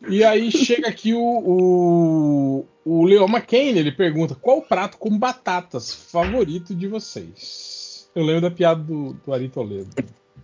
[0.09, 5.17] E aí chega aqui o, o, o Leo McCain, ele pergunta qual o prato com
[5.17, 8.09] batatas favorito de vocês?
[8.15, 9.89] Eu lembro da piada do, do Ari Toledo,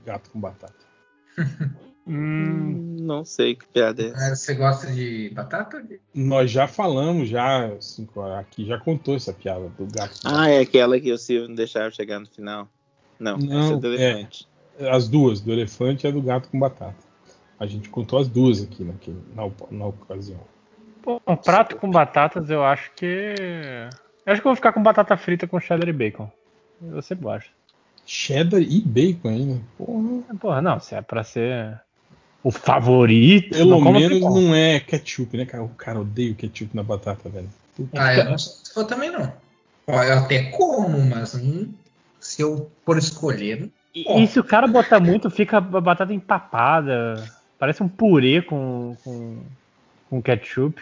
[0.06, 0.76] gato com batata.
[2.06, 4.36] Hum, Não sei que piada é essa.
[4.36, 5.84] Você gosta de batata?
[6.14, 8.08] Nós já falamos, já assim,
[8.40, 10.22] aqui já contou essa piada do gato.
[10.22, 12.68] com Ah, é aquela que o Silvio não deixava chegar no final.
[13.20, 14.12] Não, Não, essa é do é.
[14.12, 14.48] elefante.
[14.78, 14.96] batata.
[14.98, 16.96] As duas, do elefante e a do gato com batata.
[17.60, 20.40] A gente contou as duas aqui naquele, na, na ocasião.
[21.02, 23.36] pô, um prato com batatas, eu acho que.
[24.26, 26.30] Eu acho que eu vou ficar com batata frita com cheddar e bacon.
[27.02, 27.50] Sempre gosto.
[28.06, 29.62] Cheddar e bacon ainda.
[29.78, 30.36] Porra.
[30.40, 31.80] Porra, não, se é pra ser
[32.44, 33.52] o favorito.
[33.52, 35.64] Pelo não menos não é ketchup, né, cara?
[35.64, 37.50] O cara odeia o ketchup na batata, velho.
[37.94, 39.32] Ah, eu não sou fã também não.
[39.88, 41.70] Ó, Eu até como, mas hum,
[42.20, 43.70] se eu for escolher.
[43.96, 47.24] E, e se o cara botar muito, fica a batata empapada.
[47.60, 49.38] Parece um purê com, com,
[50.10, 50.82] com ketchup.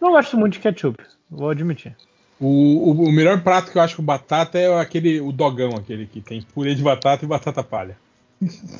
[0.00, 1.94] Não gosto muito de ketchup, vou admitir.
[2.38, 2.46] O,
[2.90, 6.20] o- o melhor prato que eu acho com batata é aquele, o dogão, aquele que
[6.20, 7.96] tem purê de batata e batata palha.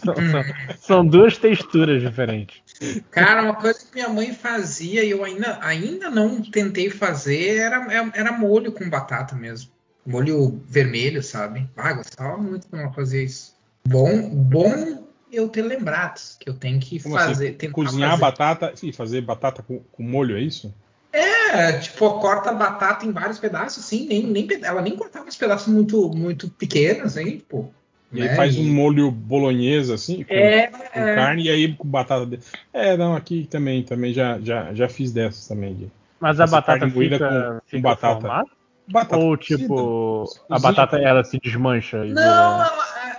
[0.02, 0.44] São, são-
[0.80, 2.62] são duas texturas diferentes.
[3.10, 8.10] Cara, uma coisa que minha mãe fazia e eu ainda, ainda não tentei fazer era,
[8.14, 9.70] era molho com batata mesmo.
[10.06, 11.68] Molho vermelho, sabe?
[11.76, 13.54] Ah, gostava muito quando ela fazia isso.
[13.86, 17.56] Bom, bom eu ter lembrado que eu tenho que Como fazer.
[17.60, 17.70] assim?
[17.70, 18.20] Cozinhar fazer.
[18.22, 20.74] batata e fazer batata com, com molho, é isso?
[21.12, 25.36] É, tipo, corta a batata em vários pedaços, assim, nem, nem, ela nem cortava os
[25.36, 27.74] pedaços muito, muito pequenos, hein, tipo.
[28.12, 31.14] E aí né, faz e- um molho bolonhesa, assim, com, É, com é.
[31.14, 32.26] carne, e aí com batata.
[32.26, 32.40] de-
[32.72, 35.74] É, não, aqui também, também já, já, já fiz dessas também.
[35.74, 38.20] De Mas a batata fica, com- com batata.
[38.20, 38.48] formada?
[38.88, 39.62] batata Ou cozida.
[39.62, 40.58] tipo, a Cozinha.
[40.60, 42.64] batata ela se desmancha Não, ela-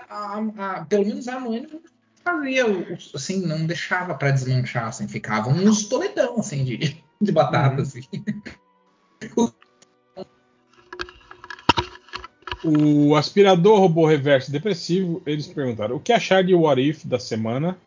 [0.10, 0.16] a-
[0.60, 1.80] a- a- pelo menos a mãe não
[2.24, 2.66] fazia,
[3.16, 7.82] assim, não deixava pra desmanchar, assim, ficavam uns toletão, assim, de, de batata, Uhum.
[7.82, 8.02] assim.
[9.38, 9.52] O
[13.18, 17.78] aspirador robô reverso depressivo, eles perguntaram o que achar de What If da semana.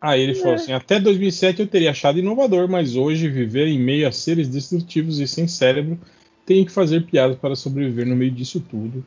[0.00, 4.08] Aí ele falou assim: até 2007 eu teria achado inovador, mas hoje viver em meio
[4.08, 5.98] a seres destrutivos e sem cérebro,
[6.46, 9.04] tenho que fazer piadas para sobreviver no meio disso tudo.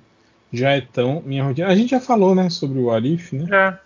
[0.51, 1.67] Já é tão minha rotina.
[1.67, 3.47] A gente já falou, né, sobre o What If, né?
[3.51, 3.77] É.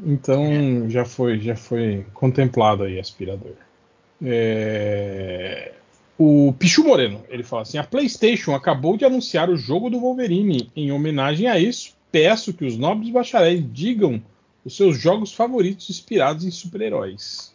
[0.00, 3.52] Então já foi, já foi contemplado aí aspirador.
[4.22, 5.72] É,
[6.18, 10.68] O Pichu Moreno, ele fala assim: a PlayStation acabou de anunciar o jogo do Wolverine.
[10.74, 14.20] Em homenagem a isso, peço que os nobres bacharéis digam
[14.64, 17.54] os seus jogos favoritos inspirados em super-heróis.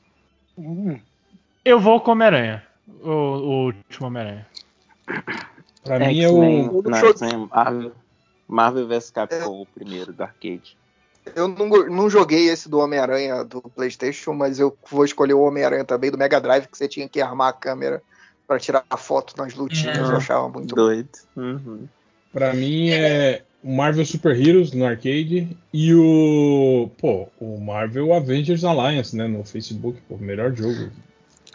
[1.65, 2.63] Eu vou com Homem-Aranha.
[3.01, 4.47] O, o último Homem-Aranha.
[5.83, 6.81] Pra mim é o.
[6.83, 7.91] Não, Marvel,
[8.47, 10.77] Marvel vs Capcom, o primeiro do arcade.
[11.35, 15.83] Eu não, não joguei esse do Homem-Aranha do PlayStation, mas eu vou escolher o Homem-Aranha
[15.83, 18.01] também do Mega Drive, que você tinha que armar a câmera
[18.53, 19.97] pra tirar a foto nas lutinhas.
[19.97, 20.01] É.
[20.01, 20.75] Eu achava muito.
[20.75, 21.09] Doido.
[21.35, 21.87] Uhum.
[22.31, 26.89] Pra mim é o Marvel Super Heroes no arcade e o.
[26.97, 29.27] Pô, o Marvel Avengers Alliance, né?
[29.27, 30.91] No Facebook, pô, melhor jogo.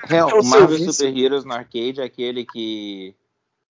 [0.08, 0.92] É o Marvel serviço.
[0.92, 3.14] Super Heroes no arcade é aquele que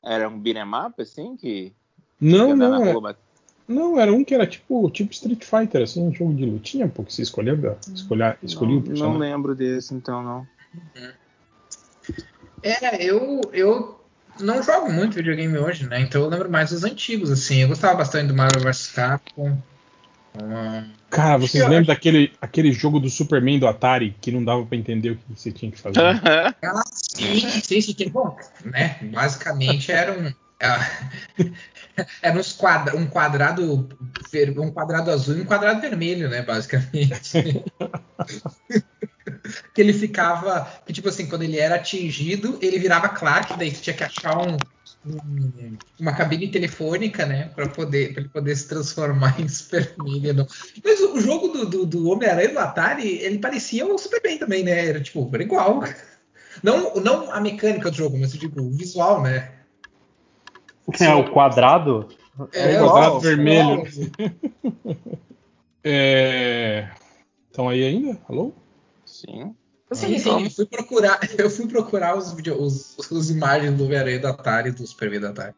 [0.04, 1.72] era um beat'em up, assim, que
[2.20, 3.16] Não, não, na é,
[3.66, 7.02] não, era um que era tipo, tipo Street Fighter, assim, um jogo de lutinha, pô,
[7.04, 7.52] que você escolhia,
[7.92, 9.18] escolhia, escolhia não, o não personagem.
[9.18, 10.46] lembro desse, então não.
[12.62, 14.00] É, eu, eu
[14.40, 16.00] não jogo muito videogame hoje, né?
[16.00, 17.62] Então eu lembro mais dos antigos, assim.
[17.62, 19.56] Eu gostava bastante do Marvel vs Capcom.
[20.40, 24.76] Ah, Cara, vocês lembram daquele aquele jogo do Superman do Atari que não dava pra
[24.76, 26.00] entender o que você tinha que fazer?
[26.00, 28.08] Ah, sim, sim, sim.
[28.10, 28.98] Bom, né?
[29.02, 30.32] Basicamente era um.
[30.62, 30.78] ah,
[32.22, 33.88] Era uns quadra, um quadrado
[34.58, 36.42] um quadrado azul e um quadrado vermelho, né?
[36.42, 37.64] Basicamente.
[39.74, 40.68] que ele ficava.
[40.86, 44.38] Que tipo assim, quando ele era atingido, ele virava Clark, daí você tinha que achar
[44.38, 44.56] um,
[45.06, 47.50] um- uma cabine telefônica, né?
[47.54, 50.32] Pra poder, pra ele poder se transformar em Superman.
[50.32, 50.46] Não.
[50.84, 54.86] Mas o jogo do, do, do Homem-Aranha do Atari, ele parecia o Superman também, né?
[54.86, 55.82] Era tipo, era igual.
[56.62, 59.52] Não, não a mecânica do jogo, mas eu digo, o visual, né?
[61.00, 62.08] É o quadrado?
[62.52, 63.86] É, quadrado igual, vermelho.
[63.86, 64.30] igual.
[65.84, 66.88] É...
[67.50, 68.18] Estão aí ainda?
[68.28, 68.52] Alô?
[69.08, 69.54] Sim.
[69.90, 74.30] Sim, sim, eu fui procurar, eu fui procurar os, os, os imagens do Homem-Aranha da
[74.30, 75.54] Atari e do Superman da Atari.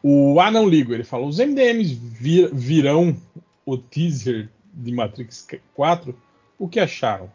[0.00, 3.16] O Ah Não Ligo, ele falou: os MDMs vir- virão
[3.64, 5.44] o teaser de Matrix
[5.74, 6.16] 4.
[6.56, 7.30] O que acharam?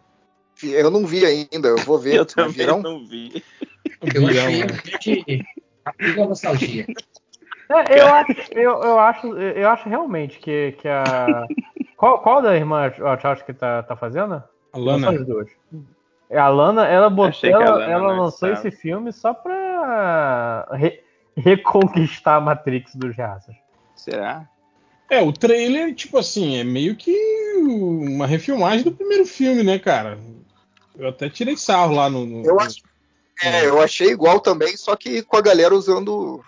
[0.64, 2.15] Eu não vi ainda, eu vou ver.
[2.19, 2.81] Eu também virão?
[2.81, 3.43] não vi.
[4.01, 4.77] Eu Virão, achei né?
[5.01, 5.43] que
[5.85, 6.88] a nostalgia.
[7.69, 11.48] É, eu, acho, eu, eu, acho, eu acho realmente que, que a.
[11.98, 14.41] Qual, qual da irmã Wachowski que tá, tá fazendo?
[14.74, 15.11] A São Lana.
[15.11, 15.50] as duas.
[16.30, 18.67] É, A Lana, ela, botou, ela, Lana ela não lançou estava.
[18.67, 21.03] esse filme só pra re-
[21.35, 23.56] reconquistar a Matrix dos raças.
[23.95, 24.48] Será?
[25.09, 27.14] É, o trailer, tipo assim, é meio que
[27.58, 30.17] uma refilmagem do primeiro filme, né, cara?
[30.98, 32.25] Eu até tirei sarro lá no.
[32.25, 32.82] no- Eu acho-
[33.43, 36.41] É, eu achei igual também, só que com a galera usando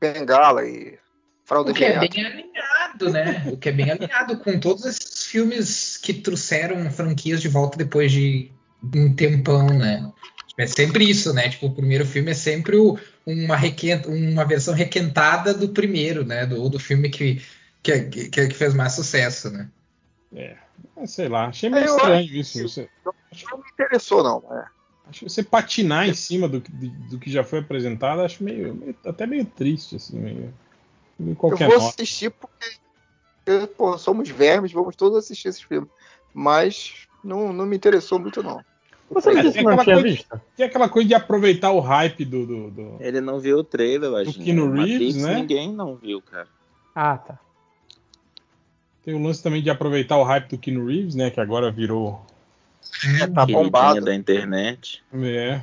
[0.00, 0.98] bengala e
[1.44, 3.44] fralda O que é bem alinhado, né?
[3.52, 8.10] O que é bem alinhado com todos esses filmes que trouxeram franquias de volta depois
[8.12, 8.50] de
[8.94, 10.10] um tempão, né?
[10.58, 11.48] É sempre isso, né?
[11.48, 16.44] Tipo, o primeiro filme é sempre o- uma, requen- uma versão requentada do primeiro, né?
[16.44, 17.40] Do, do filme que,
[17.82, 19.68] que, que, que fez mais sucesso, né?
[20.96, 22.52] Ah, Sei lá, achei meio Eu estranho acho isso.
[22.58, 22.88] que- Você,
[23.50, 24.42] Não me interessou, não.
[24.58, 24.64] É.
[25.08, 28.42] acho que você patinar em cima do, que- do, do que já foi apresentado, acho
[28.44, 30.52] meio, meio- até meio triste, assim, meio.
[31.18, 31.88] meio Eu vou nota.
[31.88, 32.66] assistir porque,
[33.46, 35.88] eu, pô, somos vermes, vamos todos assistir esse filme.
[36.32, 38.60] Mas não, não me interessou muito, não.
[39.10, 40.40] Você É, disse tem que não aquela tinha coisa- visto?
[40.56, 42.46] Tem aquela coisa de aproveitar o hype do.
[42.46, 44.38] do- do- Ele não viu o trailer, eu acho.
[44.38, 44.84] Do Keanu né?
[44.84, 45.34] Reeves, Matrix né?
[45.34, 46.46] Ninguém não viu, cara.
[46.94, 47.38] Ah, tá.
[49.04, 51.30] Tem o lance também de aproveitar o hype do Keanu Reeves, né?
[51.30, 52.24] Que agora virou.
[53.20, 54.00] É, tá bombado.
[54.04, 55.02] da internet.
[55.12, 55.60] É.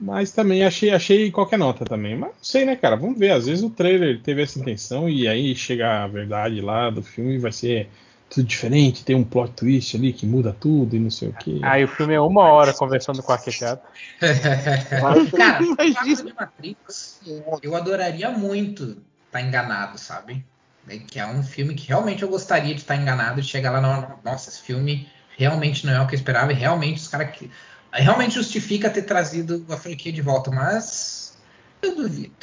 [0.00, 2.16] Mas também achei, achei qualquer nota também.
[2.16, 2.96] Mas não sei, né, cara?
[2.96, 3.32] Vamos ver.
[3.32, 7.34] Às vezes o trailer teve essa intenção e aí chega a verdade lá do filme
[7.34, 7.88] e vai ser
[8.30, 9.04] tudo diferente.
[9.04, 11.58] Tem um plot twist ali que muda tudo e não sei o quê.
[11.62, 13.82] Aí o filme é uma hora conversando com o arquiteto.
[15.36, 17.20] Cara, no caso de Matrix,
[17.62, 18.96] eu adoraria muito
[19.26, 20.44] estar enganado, sabe?
[20.88, 23.80] É Que é um filme que realmente eu gostaria de estar enganado e chegar lá,
[23.80, 27.30] não, nossa, esse filme realmente não é o que eu esperava e realmente os caras
[27.36, 27.50] que.
[27.92, 31.36] Realmente justifica ter trazido a franquia de volta, mas
[31.82, 32.34] eu duvido.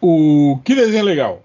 [0.00, 1.44] O que desenho legal?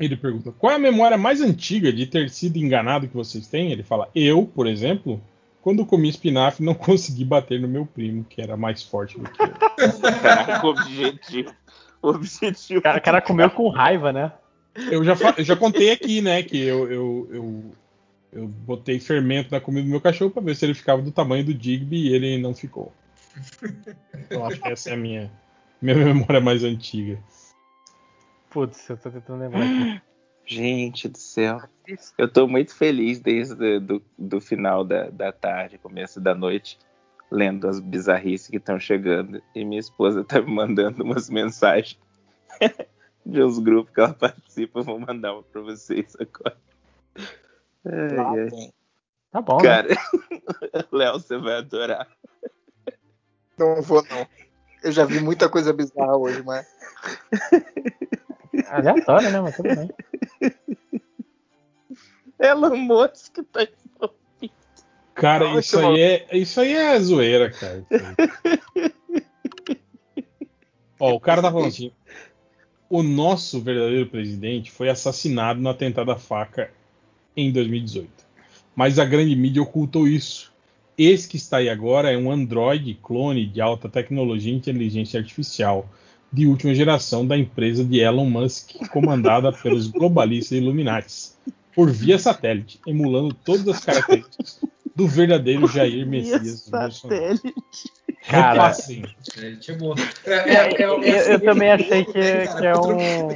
[0.00, 3.70] Ele pergunta: qual é a memória mais antiga de ter sido enganado que vocês têm?
[3.70, 5.20] Ele fala: eu, por exemplo,
[5.60, 9.42] quando comi espinafre, não consegui bater no meu primo, que era mais forte do que
[9.42, 10.12] eu.
[10.20, 11.54] Caraca, o objetivo.
[12.00, 12.80] O objetivo.
[12.80, 14.32] O cara, o cara comeu com raiva, né?
[14.90, 17.74] Eu já, eu já contei aqui, né, que eu, eu, eu,
[18.32, 21.44] eu botei fermento na comida do meu cachorro pra ver se ele ficava do tamanho
[21.44, 22.92] do Digby e ele não ficou.
[24.14, 25.30] Então acho que essa é a minha,
[25.80, 27.22] minha memória mais antiga.
[28.50, 30.02] Putz, eu tô tentando lembrar aqui.
[30.46, 31.60] Gente do céu.
[32.18, 36.78] Eu tô muito feliz desde do, do final da, da tarde, começo da noite,
[37.30, 39.42] lendo as bizarrices que estão chegando.
[39.54, 41.98] E minha esposa tá me mandando umas mensagens
[43.24, 44.80] de uns grupos que ela participa.
[44.80, 46.56] Eu vou mandar uma pra vocês agora.
[47.84, 48.72] Ai, ai.
[49.32, 49.62] Tá bom, né?
[49.62, 49.88] Cara,
[50.92, 52.06] Léo, você vai adorar.
[53.58, 54.26] Não vou, não.
[54.82, 56.66] Eu já vi muita coisa bizarra hoje, mas.
[58.68, 59.40] Aleatório, né?
[59.40, 59.90] Mas tudo bem.
[62.38, 64.54] Elon Musk tá envolvido.
[65.14, 67.86] Cara, Nossa, isso aí, é, isso aí é zoeira, cara.
[70.98, 71.92] Ó, o cara tá falando assim:
[72.90, 76.70] o nosso verdadeiro presidente foi assassinado no atentado à faca
[77.36, 78.10] em 2018.
[78.74, 80.52] Mas a grande mídia ocultou isso.
[80.96, 85.88] Esse que está aí agora é um androide clone de alta tecnologia e inteligência artificial
[86.32, 91.36] de última geração da empresa de Elon Musk, comandada pelos globalistas Illuminatis,
[91.74, 94.60] por via satélite, emulando todas as características
[94.94, 97.40] do verdadeiro Jair Messias Bolsonaro.
[98.28, 98.70] Cara.
[98.70, 99.94] É, tipo,
[100.26, 103.28] É, eu- eu também achei que- que é um-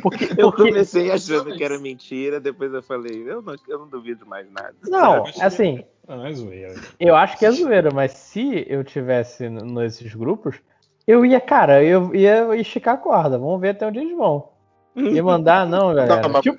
[0.00, 4.24] Porque, Eu comecei achando que era mentira, depois eu falei, eu não, eu não duvido
[4.24, 4.74] mais nada.
[4.84, 6.74] Não, assim, Não, é zoeira.
[7.00, 10.56] eu acho que é zoeira, mas se eu tivesse nesses grupos,
[11.06, 13.36] eu ia, cara, eu ia esticar a corda.
[13.38, 14.50] Vamos ver até onde eles vão.
[14.94, 16.22] Ia mandar, não, galera.
[16.22, 16.58] Não, mas Tipo,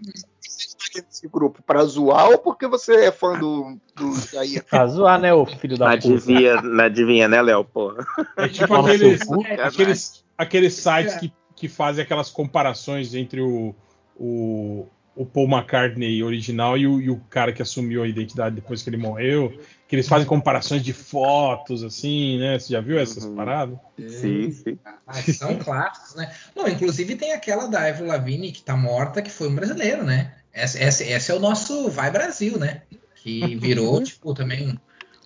[0.90, 4.64] está nesse grupo pra zoar ou porque você é fã do, do Jair?
[4.70, 6.08] pra zoar, né, ô filho da puta.
[6.10, 7.64] Adivinha, não adivinha, né, Léo?
[7.64, 8.06] Porra.
[8.38, 9.28] É tipo Fala aqueles,
[9.62, 13.76] aqueles, aqueles sites que, que fazem aquelas comparações entre o,
[14.16, 18.82] o, o Paul McCartney original e o, e o cara que assumiu a identidade depois
[18.82, 19.60] que ele morreu.
[19.88, 22.60] Que eles fazem comparações de fotos, assim, né?
[22.60, 23.36] Você já viu essas Uhum.
[23.36, 23.78] paradas?
[24.08, 24.80] Sim, sim.
[24.86, 26.32] Ah, são clássicos, né?
[26.56, 30.36] Não, inclusive tem aquela da Avril Lavigne que tá morta, que foi um brasileiro, né?
[30.54, 32.82] Esse, esse, esse é o nosso Vai Brasil, né?
[33.16, 34.78] Que virou, tipo, também um-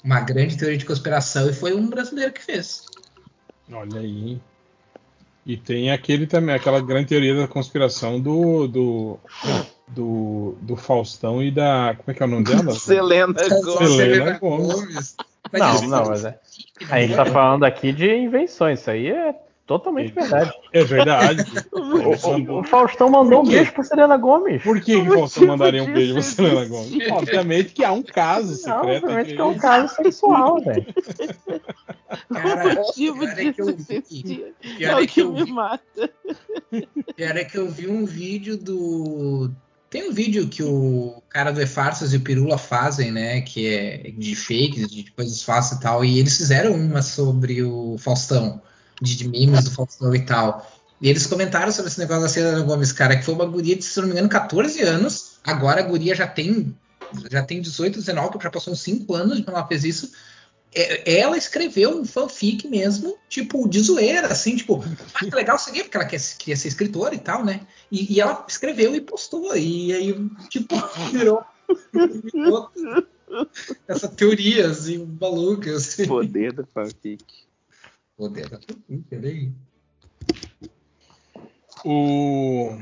[0.03, 2.85] uma grande teoria de conspiração e foi um brasileiro que fez.
[3.71, 4.39] Olha aí.
[5.45, 9.19] E tem aquele também, aquela grande teoria da conspiração do do,
[9.87, 11.95] do, do Faustão e da.
[11.97, 12.71] Como é que é o nome dela?
[12.79, 13.91] Selena Gomez.
[13.95, 15.15] Selena Gomes.
[15.51, 16.39] Não, isso não, mas é.
[16.49, 17.15] fique, A gente né?
[17.17, 18.79] tá falando aqui de invenções.
[18.79, 19.35] Isso aí é
[19.65, 20.51] totalmente verdade.
[20.71, 21.43] É verdade.
[21.73, 24.61] O, o Faustão mandou um beijo pra Selena Gomes.
[24.63, 27.11] Por que, que o Faustão mandaria um beijo pra Selena Gomes?
[27.11, 30.85] Obviamente que há um caso Não, secreto obviamente entre que é um caso sexual, velho.
[32.31, 34.53] Cara, motivo é que eu disso vi- existir.
[34.79, 36.09] É o é que que eu me vi- mata.
[37.15, 39.51] Pior é que eu vi um vídeo do.
[39.89, 43.41] Tem um vídeo que o cara do E-Farsas e o Pirula fazem, né?
[43.41, 46.03] Que é de fakes, de coisas falsas e tal.
[46.03, 48.61] E eles fizeram uma sobre o Faustão,
[49.01, 50.65] de, de memes do Faustão e tal.
[51.01, 53.83] E eles comentaram sobre esse negócio da Selena Gomes, cara, que foi uma guria de,
[53.83, 55.33] se não me engano, 14 anos.
[55.43, 56.73] Agora a guria já tem,
[57.29, 60.11] já tem 18, 19, porque já passou uns 5 anos que ela fez isso.
[60.73, 64.81] É- Ela escreveu um fanfic mesmo, tipo, de zoeira, assim, tipo,
[65.13, 67.61] ah, que legal seria, porque ela quer, queria ser escritora e tal, né?
[67.91, 70.15] E, e ela escreveu e postou, e aí,
[70.49, 70.73] tipo,
[71.11, 71.43] virou,
[72.33, 72.71] virou
[73.87, 76.07] essa teoria, assim, maluca, assim.
[76.07, 77.25] Poder do fanfic.
[78.17, 78.59] Poder da
[79.09, 79.51] peraí.
[81.83, 82.77] O,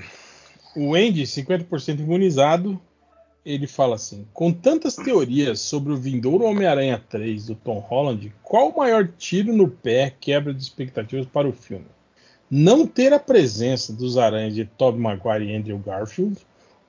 [0.75, 2.79] o Andy, 50% imunizado,
[3.45, 8.69] ele fala assim: com tantas teorias sobre o vindouro Homem-Aranha 3 do Tom Holland, qual
[8.69, 11.85] o maior tiro no pé quebra de expectativas para o filme?
[12.49, 16.37] Não ter a presença dos aranhas de Tobey Maguire e Andrew Garfield,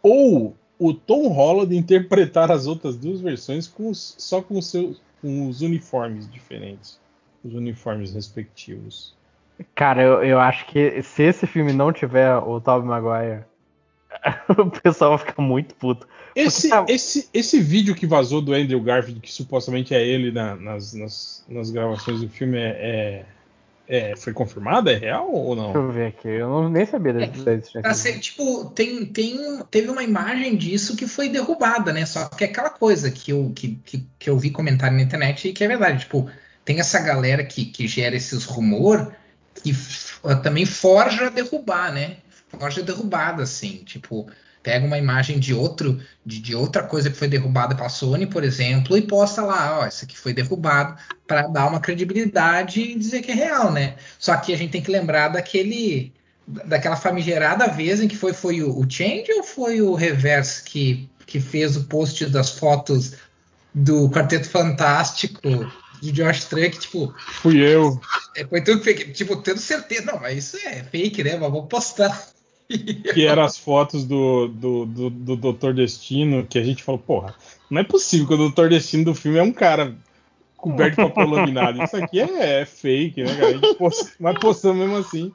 [0.03, 4.59] ou o Tom Holland interpretar as outras duas versões com os- só com,
[5.21, 6.99] com os uniformes diferentes,
[7.45, 9.15] os uniformes respectivos.
[9.75, 13.45] Cara, eu, eu acho que se esse filme não tiver o Tobey Maguire,
[14.59, 16.07] o pessoal vai ficar muito puto.
[16.35, 20.57] Esse, tá- esse, esse vídeo que vazou do Andrew Garfield, que supostamente é ele na-
[20.57, 23.27] nas, nas, nas gravações do filme, é,
[23.87, 24.89] é- é- foi confirmado?
[24.89, 25.87] É real ou Deixa não?
[25.87, 26.29] eu ver aqui.
[26.29, 27.83] Eu não, nem sabia da da existência.
[27.83, 32.07] Pra ser, tipo, tem, tem, um- teve uma imagem disso que foi derrubada, né?
[32.07, 35.49] Só que é aquela coisa que eu, que, que, que eu vi comentário na internet
[35.49, 36.01] e que é verdade.
[36.01, 36.31] Tipo,
[36.65, 39.13] tem essa galera que, que gera esses rumor
[39.63, 42.17] que f- também forja derrubar, né?
[42.49, 43.83] Forja derrubada, assim.
[43.85, 44.31] Tipo,
[44.63, 48.45] pega uma imagem de outro, de, de outra coisa que foi derrubada pela Sony, por
[48.45, 50.97] exemplo, e posta lá, ó, isso aqui foi derrubado,
[51.27, 53.97] para dar uma credibilidade e dizer que é real, né?
[54.19, 56.13] Só que a gente tem que lembrar daquele
[56.47, 61.09] daquela famigerada vez em que foi foi o, o Change ou foi o Reverse que,
[61.25, 63.13] que fez o post das fotos
[63.73, 65.41] do Quarteto Fantástico
[66.03, 68.01] de Josh Trank, tipo, Fui eu.
[68.37, 71.67] é, foi tudo fake, tipo, tendo certeza, não, mas isso é fake, né, mas vou
[71.67, 72.29] postar.
[73.15, 77.35] Que eram as fotos do, do, do, do Doutor Destino, que a gente falou, porra,
[77.71, 79.95] não é possível que o Doutor Destino do filme é um cara
[80.57, 81.83] coberto de papel laminado.
[81.85, 83.47] Isso aqui é, é fake, né, cara?
[83.49, 85.33] A gente post, mas postamos mesmo assim.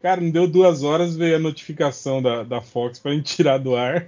[0.00, 3.76] Cara, não deu duas horas, veio a notificação da, da Fox pra gente tirar do
[3.76, 4.06] ar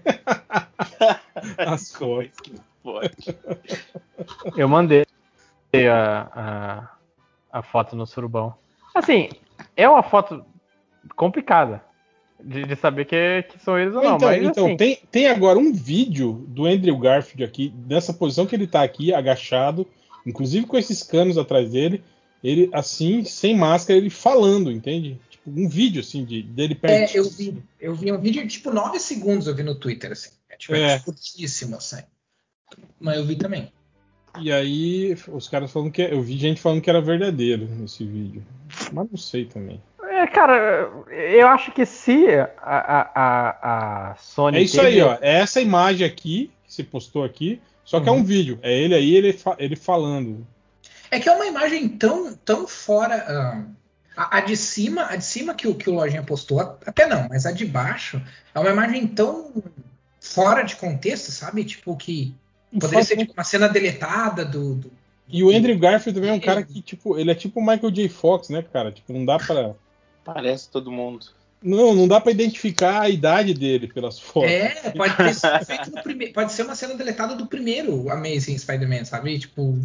[1.59, 2.53] as fotos.
[2.83, 3.37] Pode.
[4.57, 5.05] Eu mandei
[5.73, 6.89] a,
[7.53, 8.55] a, a foto no surubão.
[8.95, 9.29] Assim,
[9.77, 10.45] é uma foto
[11.17, 11.83] complicada
[12.43, 14.17] de, de saber que, que são eles ou não.
[14.17, 18.47] então, mas então assim, tem, tem agora um vídeo do Andrew Garfield aqui, nessa posição
[18.47, 19.87] que ele tá aqui, agachado,
[20.27, 22.03] inclusive com esses canos atrás dele,
[22.43, 25.21] ele assim, sem máscara, ele falando, entende?
[25.29, 27.15] Tipo, um vídeo assim de, dele perto.
[27.15, 30.31] É, eu vi, eu vi um vídeo, tipo, 9 segundos eu vi no Twitter, assim.
[30.49, 30.95] É, tipo, É.
[30.95, 32.03] é curtíssimo, assim.
[32.99, 33.73] Mas eu vi também.
[34.39, 38.43] E aí os caras falando que eu vi gente falando que era verdadeiro esse vídeo.
[38.93, 39.81] Mas não sei também.
[40.09, 44.59] é, cara, eu acho que se a, a, a, a Sony.
[44.59, 45.19] É isso teve- aí, ó.
[45.21, 48.59] É essa imagem aqui que você postou aqui, só que é um vídeo.
[48.63, 50.47] É ele aí, ele, fa- ele falando.
[51.11, 53.17] É que é uma imagem tão, tão fora.
[53.27, 53.65] ah,
[54.17, 57.27] a, a de cima, a de cima que o, que o Lojinha postou, até não,
[57.29, 58.21] mas a de baixo
[58.55, 59.53] é uma imagem tão
[60.21, 61.65] fora de contexto, sabe?
[61.65, 62.35] Tipo, que
[62.79, 64.75] poderia ser tipo, uma cena deletada do.
[64.77, 64.93] do-
[65.29, 67.91] E o Andrew Garfield também é um cara que, tipo, ele é tipo o Michael
[67.91, 68.09] J.
[68.09, 68.93] Fox, né, cara?
[68.93, 69.73] Tipo, não dá pra.
[70.25, 71.27] Parece todo mundo.
[71.63, 74.51] Não, não dá pra identificar a idade dele pelas fotos.
[74.51, 76.33] É, pode ter sido feito no primeiro.
[76.33, 79.39] Pode ser uma cena deletada do primeiro Amazing Spider-Man, sabe?
[79.39, 79.79] Tipo.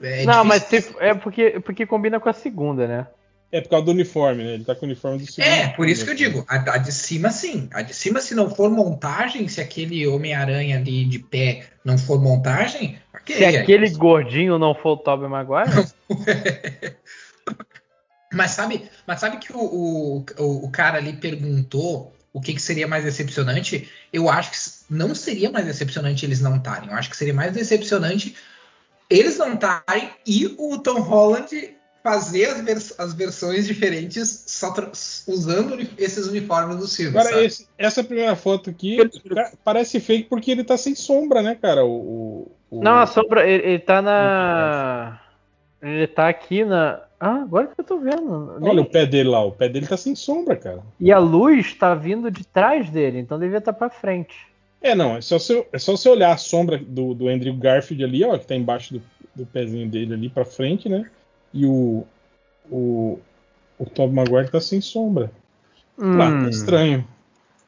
[0.00, 3.06] é não, difícil- mas se- é porque, porque combina com a segunda, né?
[3.52, 4.54] É por causa do uniforme, né?
[4.54, 5.52] Ele tá com o uniforme do segundo.
[5.52, 7.68] É, por isso que eu digo, a, a de cima sim.
[7.72, 12.20] A de cima, se não for montagem, se aquele Homem-Aranha ali de pé não for
[12.20, 13.36] montagem, ok.
[13.36, 15.70] Se aquele gordinho não for o Tobey Maguire,
[18.32, 22.60] Mas sabe, mas sabe que o, o, o- o cara ali perguntou o que, que
[22.60, 23.88] seria mais decepcionante?
[24.12, 24.56] Eu acho que
[24.92, 26.88] não seria mais decepcionante eles não estarem.
[26.90, 28.34] Eu acho que seria mais decepcionante
[29.08, 34.74] eles não estarem e o Tom Holland fazer as, vers as versões diferentes só
[35.26, 37.14] usando uni- esses uniformes dos filmes.
[37.14, 37.44] Cara, sabe?
[37.46, 38.98] esse- essa primeira foto aqui
[39.34, 41.82] cara, parece fake porque ele tá sem sombra, né, cara?
[41.82, 45.18] O, o- o- Não, a sombra, ele, ele tá na.
[45.82, 47.00] Ele tá aqui na.
[47.18, 48.58] Ah, agora que eu tô vendo.
[48.60, 50.82] Nem- Olha o pé dele lá, o pé dele tá sem sombra, cara.
[51.00, 54.34] E a luz tá vindo de trás dele, então devia estar pra frente.
[54.82, 58.04] É, não, é só você, é só você olhar a sombra do, do Andrew Garfield
[58.04, 59.02] ali, ó, que tá embaixo do,
[59.34, 61.06] do pezinho dele ali pra frente, né?
[61.54, 62.04] E o,
[62.70, 63.18] o,
[63.78, 65.30] o Tom Maguire tá sem sombra.
[65.96, 66.42] Lá, Hum.
[66.42, 67.06] tá estranho.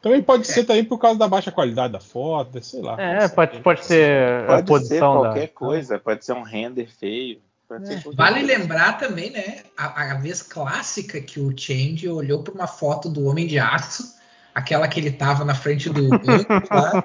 [0.03, 3.01] Também pode ser também por causa da baixa qualidade da foto, sei lá.
[3.01, 5.53] É, pode, pode ser a Pode ser posição qualquer da.
[5.55, 7.41] coisa, pode ser um render feio.
[7.69, 8.59] Ser qualquer Vale coisa.
[8.59, 13.25] lembrar também, né, a, a vez clássica que o Change olhou para uma foto do
[13.27, 14.16] Homem de Aço,
[14.57, 16.25] aquela que ele tava na frente do banco
[16.71, 17.05] lá,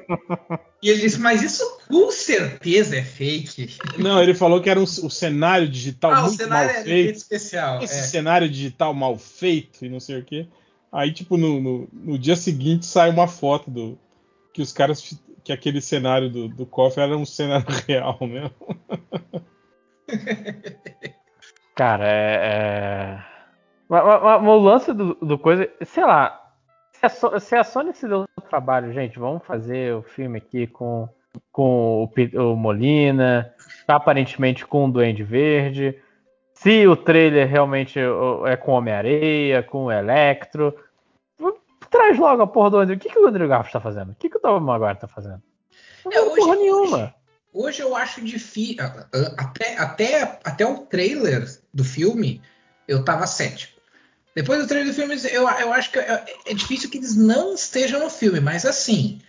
[0.82, 3.78] e ele disse, mas isso com certeza é fake.
[3.98, 6.84] Não, ele falou que era um, o cenário digital ah, o muito cenário mal é
[6.86, 7.18] feito.
[7.18, 7.84] especial.
[7.84, 8.04] Esse é.
[8.04, 10.48] cenário digital mal feito e não sei o quê.
[10.90, 14.00] Aí, tipo, no, no, no dia seguinte sai uma foto do.
[14.54, 15.20] Que os caras.
[15.44, 18.52] Que aquele cenário do, do cofre era um cenário real mesmo.
[21.76, 22.40] Cara, é.
[22.44, 23.24] é...
[23.90, 25.70] Mas- mas- mas O lance do, do coisa.
[25.86, 26.41] Sei lá.
[27.02, 30.38] Se a, So- se a Sony se deu o trabalho, gente, vamos fazer o filme
[30.38, 31.10] aqui com,
[31.52, 33.52] com o, o Molina,
[33.88, 36.00] aparentemente com o Duende Verde.
[36.54, 38.00] Se o trailer realmente
[38.46, 40.76] é com Homem-Areia, com o Electro.
[41.90, 42.96] Traz logo a porra do Andrew.
[42.98, 44.12] O que, que o Andrew Garfield tá fazendo?
[44.12, 45.42] O que, que o Tom Maguire tá fazendo?
[46.06, 47.16] Não É, hoje- porra nenhuma.
[47.54, 48.78] Hoje eu acho difícil.
[49.38, 52.42] Até, até, até o trailer do filme,
[52.88, 53.81] eu tava cético.
[54.36, 57.54] Depois do trailer do filme, eu, eu acho que é, é difícil que eles não
[57.54, 59.20] estejam no filme, mas assim.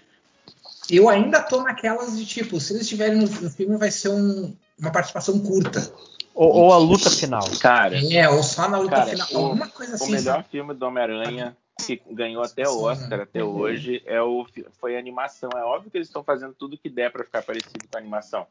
[0.91, 4.55] Eu ainda tô naquelas de tipo, se eles estiverem no, no filme, vai ser um-
[4.79, 5.93] uma participação curta.
[6.35, 7.49] Ou, ou a luta final.
[7.61, 9.29] Cara, É, ou só na luta Cara, final.
[9.33, 10.13] o- Alguma coisa o assim.
[10.13, 10.49] melhor sabe?
[10.51, 14.47] filme do Homem-Aranha que ganhou até o Oscar até hoje é o
[14.81, 15.51] foi a animação.
[15.57, 18.47] É óbvio que eles estão fazendo tudo que der para ficar parecido com a animação.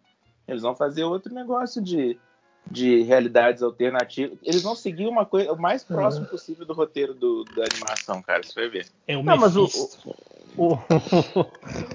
[0.47, 2.17] Eles vão fazer outro negócio de,
[2.69, 4.37] de realidades alternativas.
[4.43, 8.43] Eles vão seguir uma coisa o mais próximo possível do roteiro do, da animação, cara.
[8.43, 8.85] Você vai ver.
[9.07, 10.15] É o Não, mas o, Mephisto.
[10.57, 10.77] o,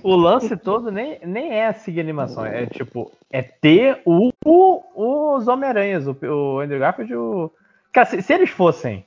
[0.03, 5.49] o lance todo nem, nem é seguir animação, é tipo, é ter o, o- os
[5.49, 7.51] Homem-Aranhas, o, o Andrew Garfield e o.
[7.93, 9.07] Cara, se, se eles fossem.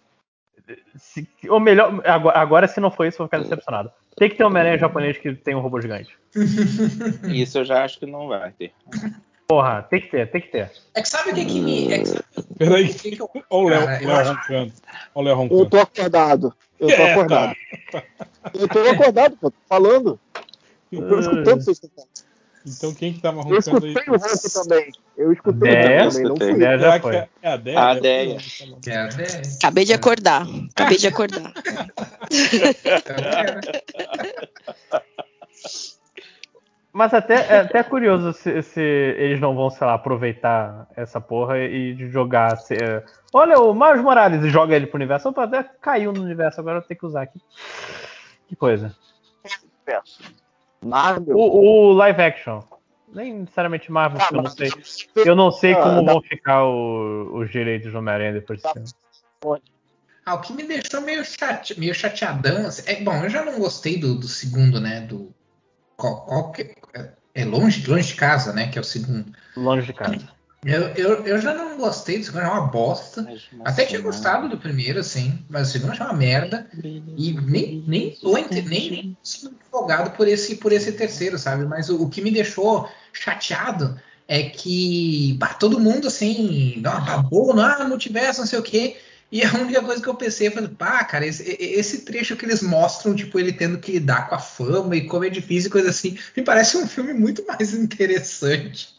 [0.95, 3.91] se- ou melhor, agora, agora, se não for isso, eu vou ficar decepcionado.
[4.15, 6.17] Tem que ter um Homem-Aranha japonês que tem um robô gigante.
[7.31, 8.73] Isso eu já acho que não vai ter.
[9.49, 10.69] Porra, tem que ter, tem que ter.
[10.93, 11.91] É que sabe o que, que me.
[11.91, 12.23] É que sabe
[12.55, 13.27] Peraí, o que, que eu.
[13.49, 14.73] olha o Léo Cara, eu Léo acho- roncando.
[15.15, 15.65] Olha o Léo Eu roncando.
[15.71, 16.53] tô acordado.
[16.79, 17.55] Eu tô É, acordado.
[18.53, 20.19] Eu tô acordado, pô, tô falando.
[20.91, 21.81] Eu tô escutando vocês.
[22.63, 23.91] Então quem que tava Eu roncando aí?
[23.93, 24.91] escutei o ronco também.
[25.17, 26.63] Eu escutei o ronco também, não fui.
[26.63, 27.15] É, já foi.
[27.15, 27.79] é a Deia?
[27.79, 28.37] A Deia?
[28.85, 29.07] É, é,
[29.57, 30.45] Acabei de acordar.
[30.75, 31.51] Acabei de acordar.
[36.91, 41.59] Mas até, é até curioso se, se eles não vão, sei lá, aproveitar essa porra
[41.59, 42.57] e de jogar.
[42.57, 45.29] se- é, olha o Miles Morales e joga ele pro universo.
[45.29, 47.39] Opa, até caiu no universo, agora eu tenho que usar aqui.
[48.47, 48.95] Que coisa.
[50.83, 51.35] Marvel.
[51.37, 52.61] O, o live action.
[53.11, 54.69] Nem necessariamente Marvel, porque eu não sei.
[55.15, 58.73] Eu não sei Ah, como vão ficar o- os direitos do Homem-Aranha depois Tá.
[58.73, 58.93] desse
[59.41, 59.61] filme.
[60.25, 62.67] Ah, o que me deixou meio, chate, meio chateadão.
[62.67, 65.01] assim, É, bom, eu já não gostei do, do segundo, né?
[65.01, 65.33] Do.
[65.97, 66.75] Qual, qual que-
[67.33, 68.67] é- é longe, longe de casa, né?
[68.67, 69.31] Que é o segundo.
[69.55, 70.17] Longe de casa.
[70.65, 73.21] Eu, eu, eu já não gostei do segundo, é uma bosta.
[73.63, 76.69] Até tinha gostado do primeiro, assim, mas o segundo achei uma merda.
[77.17, 79.17] E nem, nem tô nem, nem
[79.67, 81.65] empolgado por esse, por esse terceiro, sabe?
[81.65, 87.57] Mas o, o que me deixou chateado é que bah, todo mundo assim, ah, babou,
[87.59, 88.97] ah, multiverso, não sei o quê.
[89.31, 92.63] E a única coisa que eu pensei, falei, pá, cara, esse, esse trecho que eles
[92.63, 95.89] mostram, tipo, ele tendo que lidar com a fama e como é difícil e coisa
[95.91, 98.97] assim, me parece um filme muito mais interessante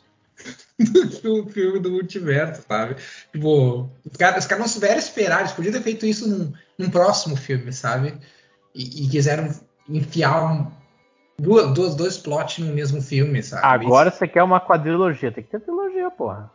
[0.79, 2.97] do que o filme do multiverso, sabe?
[3.33, 6.91] Tipo, os caras, os caras não souberam esperar, eles podiam ter feito isso num, num
[6.91, 8.15] próximo filme, sabe?
[8.75, 9.51] E, e quiseram
[9.89, 10.71] enfiar um,
[11.39, 13.67] duas, duas, dois plots no mesmo filme, sabe?
[13.67, 15.33] Agora você quer uma quadrilogia.
[15.33, 16.51] Tem que ter trilogia, porra.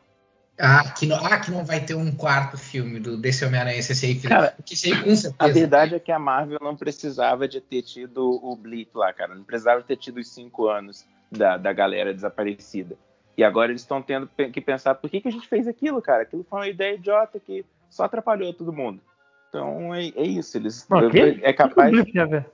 [0.58, 4.06] Ah que, não, ah, que não vai ter um quarto filme do, desse Homem-Aranha, esse
[4.06, 5.54] aí, Cara, que esse aí com A certeza.
[5.54, 9.36] verdade é que a Marvel não precisava de ter tido o blip lá, cara.
[9.36, 12.96] Não precisava ter tido os cinco anos da, da galera desaparecida.
[13.38, 16.22] E agora eles estão tendo que pensar por que, que a gente fez aquilo, cara.
[16.24, 19.02] Aquilo foi uma ideia idiota que só atrapalhou todo mundo.
[19.50, 20.58] Então é, é isso.
[20.58, 21.94] Eles Não, que- é que capaz.
[22.18, 22.46] A ver?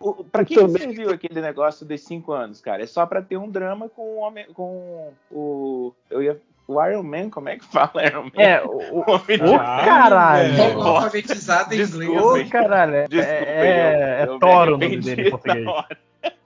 [0.00, 2.82] O, pra que, que serviu aquele negócio dos cinco anos, cara?
[2.82, 4.46] É só pra ter um drama com o homem.
[4.52, 5.94] Com o.
[6.10, 6.40] Eu ia.
[6.68, 8.30] O Iron Man, como é que fala Iron Man?
[8.42, 10.52] É, o, o, Homem de o caralho.
[10.54, 10.80] velho.
[10.82, 12.10] Alfabetizado em inglês.
[12.10, 15.66] Ô, caralho, é, Desculpa, é, é eu- eu me Toro o nome dele em português.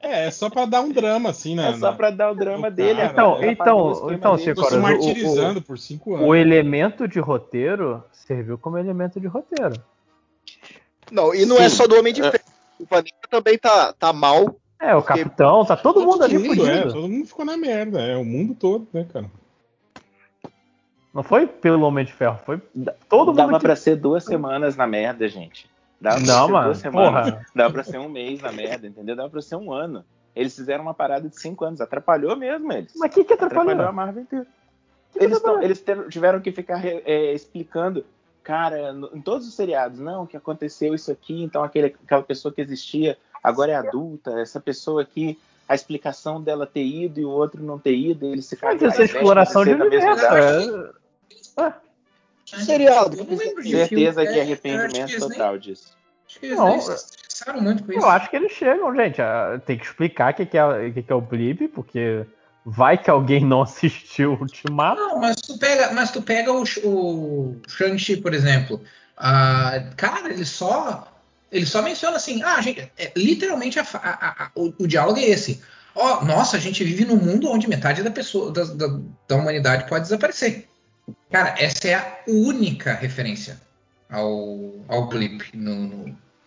[0.02, 1.70] É, é só pra dar um drama, assim, né?
[1.70, 2.96] É só pra dar o drama O dele.
[3.00, 3.36] cara, Então.
[3.36, 4.44] Ela então, o então, dele.
[4.44, 6.26] Chico, se Agora, o- martirizando por cinco anos.
[6.28, 9.74] O elemento de roteiro serviu como elemento de roteiro.
[11.10, 11.76] Não, e não é Sim.
[11.76, 12.44] só do Homem de Ferro.
[12.78, 14.54] O Vanessa também tá, tá mal.
[14.80, 16.92] É, o capitão, tá todo mundo ali mundo, é, fudido.
[16.94, 19.26] todo mundo ficou na merda, é o mundo todo, né, cara?
[21.12, 22.60] Não foi pelo Homem de Ferro, foi
[23.08, 23.36] todo mundo.
[23.36, 25.68] Dava pra ser duas semanas na merda, gente.
[26.00, 27.30] Dava pra Não, ser mano, duas semanas.
[27.30, 27.46] porra.
[27.54, 29.16] Dava pra ser um mês na merda, entendeu?
[29.16, 30.04] Dava pra ser um ano.
[30.34, 31.80] Eles fizeram uma parada de cinco anos.
[31.80, 32.92] Atrapalhou mesmo eles.
[32.96, 33.62] Mas o que que atrapalhou?
[33.72, 34.46] Atrapalhou a Marvel inteira.
[35.12, 38.04] Que Eles, tão- eles tiveram que ficar é, explicando,
[38.44, 42.54] cara, no- em todos os seriados, não, que aconteceu isso aqui, então aquele, aquela pessoa
[42.54, 45.36] que existia agora é adulta, essa pessoa aqui,
[45.68, 49.02] a explicação dela ter ido e o outro não ter ido, eles se Mas isso
[49.02, 50.94] é exploração de universo.
[51.58, 51.72] É.
[52.64, 53.16] Seriado.
[53.16, 54.32] Eu não lembro de Certeza filme.
[54.32, 55.96] que é É, arrependimento eles nem- total disso.
[56.28, 58.00] Acho que eles Não, estressaram muito com isso.
[58.00, 59.20] Eu acho que eles chegam, gente.
[59.22, 62.24] a- Tem que explicar o que, que, é, o que, que é o blip, porque
[62.64, 65.00] vai que alguém não assistiu o Ultimato.
[65.00, 68.80] Não, mas tu pega, mas tu pega o, o Shang-Chi, por exemplo.
[69.16, 71.06] Ah, cara, ele só.
[71.52, 75.24] Ele só menciona assim, ah, gente, é, literalmente a a- a- o, o diálogo é
[75.24, 75.60] esse.
[75.96, 78.86] Ó, nossa, a gente vive num mundo onde metade da pessoa, da, da,
[79.28, 80.68] da humanidade pode desaparecer.
[81.30, 83.60] Cara, essa é a única referência
[84.10, 85.74] ao, ao blip no,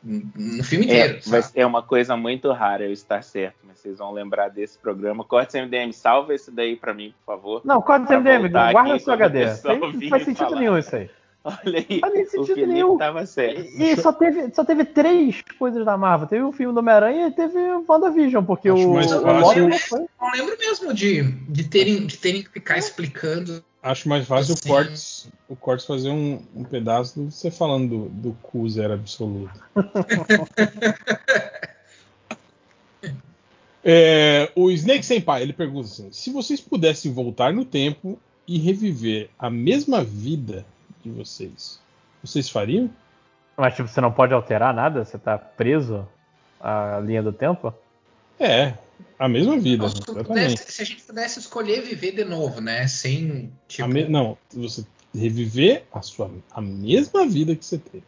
[0.03, 1.17] no, no filme inteiro.
[1.17, 4.77] É, mas é uma coisa muito rara eu estar certo, mas vocês vão lembrar desse
[4.77, 5.23] programa.
[5.23, 7.61] Corte MDM, salva esse daí pra mim, por favor.
[7.63, 9.45] Não, corta o Pra MDM, guarda seu HD.
[9.45, 10.59] Não faz sentido falar.
[10.59, 11.09] nenhum isso aí.
[11.43, 12.97] Olha aí, Faz nem o sentido Felipe nenhum.
[12.97, 13.61] tava certo.
[13.61, 16.27] E só teve, só teve três coisas da Marvel.
[16.27, 19.19] Teve o filme do Homem-Aranha e teve o WandaVision, porque Acho o, mais o.
[19.21, 19.99] Loki não foi.
[19.99, 23.63] Eu não lembro mesmo de, de, terem, de terem que ficar explicando.
[23.83, 24.61] Acho mais fácil Sim.
[24.63, 28.93] o Cortes, o Cortes fazer um, um pedaço do você falando do, do cu zero
[28.93, 29.59] absoluto.
[33.85, 38.17] É, o Snake Senpai, ele pergunta assim: se vocês pudessem voltar no tempo
[38.47, 40.65] e reviver a mesma vida
[41.03, 41.81] de vocês,
[42.23, 42.89] vocês fariam?
[43.57, 45.03] Mas tipo, você não pode alterar nada?
[45.03, 46.07] Você tá preso
[46.61, 47.73] à linha do tempo?
[48.39, 48.73] É,
[49.17, 50.25] a mesma vida, exatamente.
[50.27, 52.87] pudesse- se a gente pudesse escolher viver de novo, né?
[52.87, 53.51] Sem.
[53.67, 54.83] Tipo, me- não, você
[55.15, 58.03] reviver a sua a mesma vida que você teve.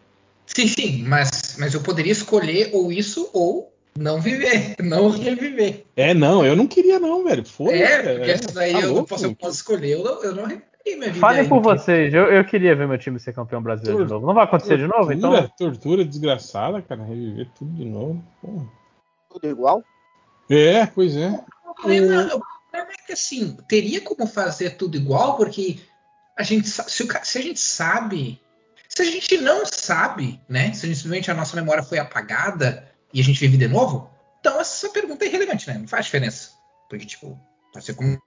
[0.47, 5.85] Sim, sim, mas, mas eu poderia escolher ou isso ou não viver, não reviver.
[5.95, 7.45] É, não, eu não queria não, velho.
[7.45, 7.81] Foda-se.
[7.81, 10.45] É, porque essa daí tá eu, não posso, eu posso escolher, eu não, eu não
[10.47, 11.19] minha vida.
[11.19, 12.13] Falem por vocês.
[12.13, 14.27] Eu, eu queria ver meu time ser campeão brasileiro de novo.
[14.27, 15.11] Não vai acontecer de novo?
[15.11, 15.31] Então.
[15.31, 17.03] Tortura, tortura desgraçada, cara.
[17.03, 18.23] Reviver tudo de novo.
[18.41, 18.65] Porra.
[19.31, 19.83] Tudo igual.
[20.49, 21.29] É, pois é.
[21.65, 25.79] O problema, o problema é que assim, teria como fazer tudo igual, porque
[26.37, 26.85] a gente se, o
[27.23, 28.41] se a gente sabe,
[28.87, 30.73] se a gente não sabe, né?
[30.73, 34.89] Se simplesmente a nossa memória foi apagada e a gente vive de novo, então essa
[34.89, 35.77] pergunta é irrelevante, né?
[35.77, 36.51] Não faz diferença.
[36.89, 37.39] Porque, tipo,
[37.73, 38.21] vai ser como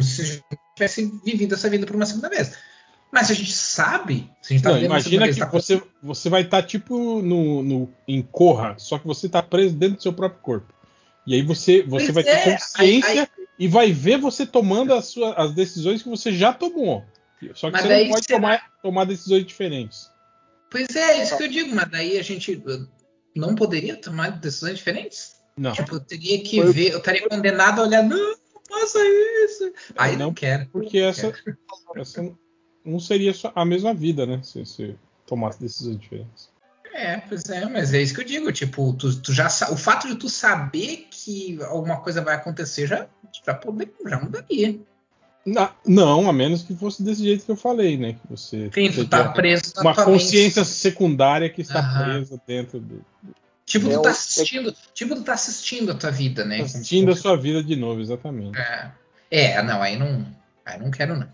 [0.00, 2.56] se a gente tivesse vivido essa vida por uma segunda vez.
[3.10, 6.28] Mas se a gente sabe, se a gente tá Não, imagina que tá você, você
[6.28, 10.12] vai estar tipo no, no, em Corra, só que você tá preso dentro do seu
[10.12, 10.74] próprio corpo.
[11.28, 15.34] E aí você, você vai ter é, consciência e vai ver você tomando as, suas,
[15.36, 17.04] as decisões que você já tomou.
[17.52, 20.10] Só que Mas você não pode será- tomar, tomar decisões diferentes.
[20.70, 22.62] Pois é, isso que eu digo, mas daí a gente
[23.36, 25.34] não poderia tomar decisões diferentes?
[25.54, 25.72] Não.
[25.72, 28.98] Tipo, eu teria que Foi- ver, eu estaria condenado a olhar, não, não faça
[29.44, 29.70] isso.
[29.98, 30.66] Aí não, não, quero.
[30.70, 31.30] Porque essa,
[31.94, 32.34] essa
[32.82, 34.40] não seria a mesma vida, né?
[34.42, 34.96] Se você
[35.26, 36.48] tomasse decisões diferentes.
[36.92, 40.08] É, pois é, mas é isso que eu digo, tipo, tu, tu já o fato
[40.08, 43.06] de tu saber que alguma coisa vai acontecer já
[43.44, 44.78] já, poder, já mudaria.
[45.46, 48.14] Na- não, a menos que fosse desse jeito que eu falei, né?
[48.14, 50.72] Que você tu teria tá preso uma consciência mente.
[50.74, 52.04] secundária que está Aham.
[52.04, 53.04] presa dentro do.
[53.64, 56.60] Tipo, É tu tá assistindo, tipo, tu tá assistindo a tua vida, né?
[56.60, 58.58] Assistindo a sua vida de novo, exatamente.
[58.58, 58.90] É,
[59.30, 60.26] é, não, aí não,
[60.64, 61.28] aí não quero não.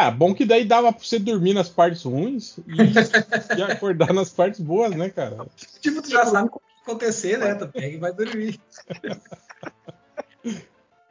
[0.00, 2.62] Ah, bom que daí dava pra você dormir nas partes ruins e,
[3.58, 5.46] e acordar nas partes boas, né, cara?
[5.78, 7.54] Tipo, tu já sabe o que vai acontecer, né?
[7.54, 8.58] Tu pega e vai dormir.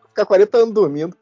[0.07, 1.15] Ficar 40 anos dormindo.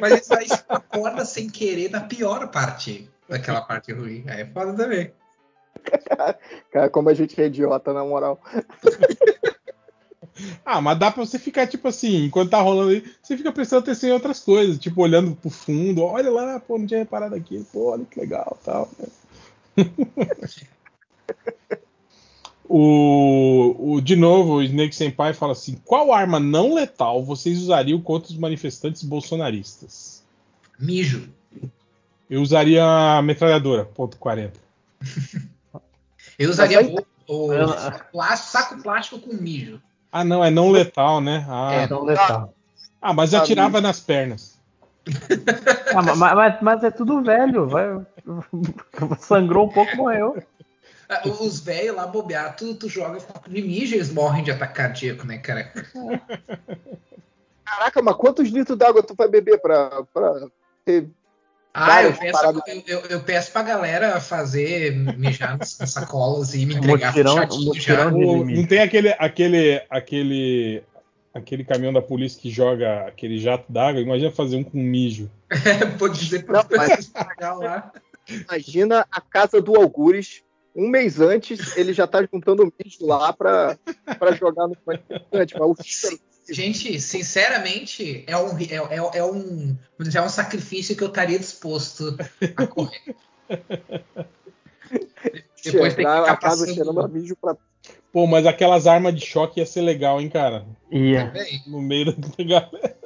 [0.00, 4.24] Mas isso aí acorda sem querer na pior parte daquela parte ruim.
[4.26, 5.12] Aí é foda também.
[6.72, 8.40] Cara, como a gente é idiota, na moral.
[10.64, 13.82] Ah, mas dá pra você ficar, tipo assim, enquanto tá rolando aí, você fica prestando
[13.82, 17.64] atenção em outras coisas, tipo, olhando pro fundo, olha lá, pô, não tinha reparado aqui,
[17.72, 18.90] pô, olha que legal tal.
[18.98, 19.06] né?
[22.66, 28.00] O, o, de novo, o Snake Senpai fala assim: qual arma não letal vocês usariam
[28.00, 30.22] contra os manifestantes bolsonaristas?
[30.78, 31.28] Mijo.
[32.28, 34.58] Eu usaria a metralhadora, ponto 40.
[36.38, 37.68] Eu usaria o, o Eu-
[38.10, 39.80] plástico- saco plástico com mijo.
[40.16, 41.44] Ah, não, é não letal, né?
[41.48, 42.54] Ah, É, Então, letal.
[43.02, 44.56] ah mas atirava nas pernas.
[45.92, 47.66] Ah, ma- ma- mas, mas é tudo velho.
[47.68, 47.84] Vai...
[49.18, 50.40] Sangrou um pouco, morreu.
[51.08, 54.74] Ah, Os velhos lá bobear, tu, tu joga foco de mijo, eles morrem de ataque
[54.74, 55.72] cardíaco, né, cara?
[57.66, 60.32] Caraca, mas quantos litros d'água tu vai beber pra, pra
[60.84, 61.10] ter.
[61.76, 62.62] Ah, eu peço, paradas.
[62.68, 67.74] eu, eu- eu peço pra galera fazer mijar nas sacolas e me entregar Mutirão- fechadinho
[67.74, 68.08] já.
[68.08, 70.82] O- não tem aquele, aquele, aquele,
[71.34, 74.00] aquele caminhão da polícia que joga aquele jato d'água?
[74.00, 75.28] Imagina fazer um com mijo.
[75.98, 77.92] Vou dizer pra Não, mas- vocês pagar lá.
[78.28, 80.42] Imagina a casa do Algures.
[80.76, 83.76] Um mês antes, ele já tá juntando mijo lá pra,
[84.18, 85.54] pra jogar no manifestante.
[85.58, 85.74] Mas o
[86.48, 89.76] Gente, sinceramente, é um, é, é, é um,
[90.14, 92.16] é um sacrifício que eu estaria disposto
[92.56, 93.16] a correr.
[95.64, 97.56] Depois tem que chegar ficar a casa passando- cheirando a mijo pra.
[98.12, 100.66] Pô, mas aquelas armas de choque ia ser legal, hein, cara?
[100.90, 101.26] Ia.
[101.26, 102.96] Bem, No meio da galera.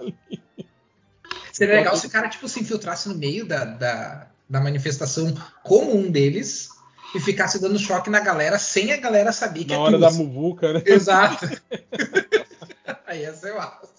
[1.53, 5.97] Seria legal se o cara tipo, se infiltrasse no meio da, da, da manifestação como
[5.97, 6.69] um deles
[7.15, 10.01] e ficasse dando choque na galera sem a galera saber que Na é hora tudo.
[10.03, 10.83] da muvuca, né?
[10.85, 11.47] Exato.
[13.07, 13.99] Aí ia ser massa.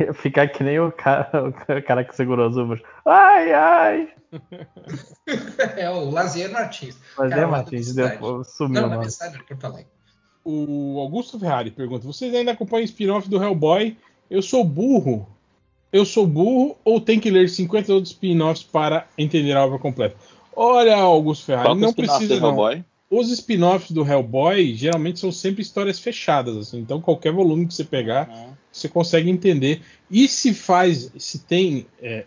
[0.00, 2.80] Ia ficar que nem o cara, o cara que segurou as uvas.
[3.04, 4.08] Ai, ai.
[5.76, 6.98] É o Lazier Martins.
[7.16, 9.00] Da Martins, depois sumiu, Não, na.
[10.44, 13.96] O Augusto Ferrari pergunta: vocês ainda acompanham o spin-off do Hellboy?
[14.30, 15.26] Eu sou burro.
[15.92, 20.16] Eu sou burro ou tem que ler 50 outros spin-offs para entender a obra completa?
[20.54, 22.48] Olha, Augusto Ferrari, não precisa não.
[22.48, 22.84] Hellboy?
[23.18, 26.78] Os spin-offs do Hellboy geralmente são sempre histórias fechadas, assim.
[26.78, 28.52] Então qualquer volume que você pegar, Uhum.
[28.72, 29.82] você consegue entender.
[30.10, 32.24] E se faz, se tem é,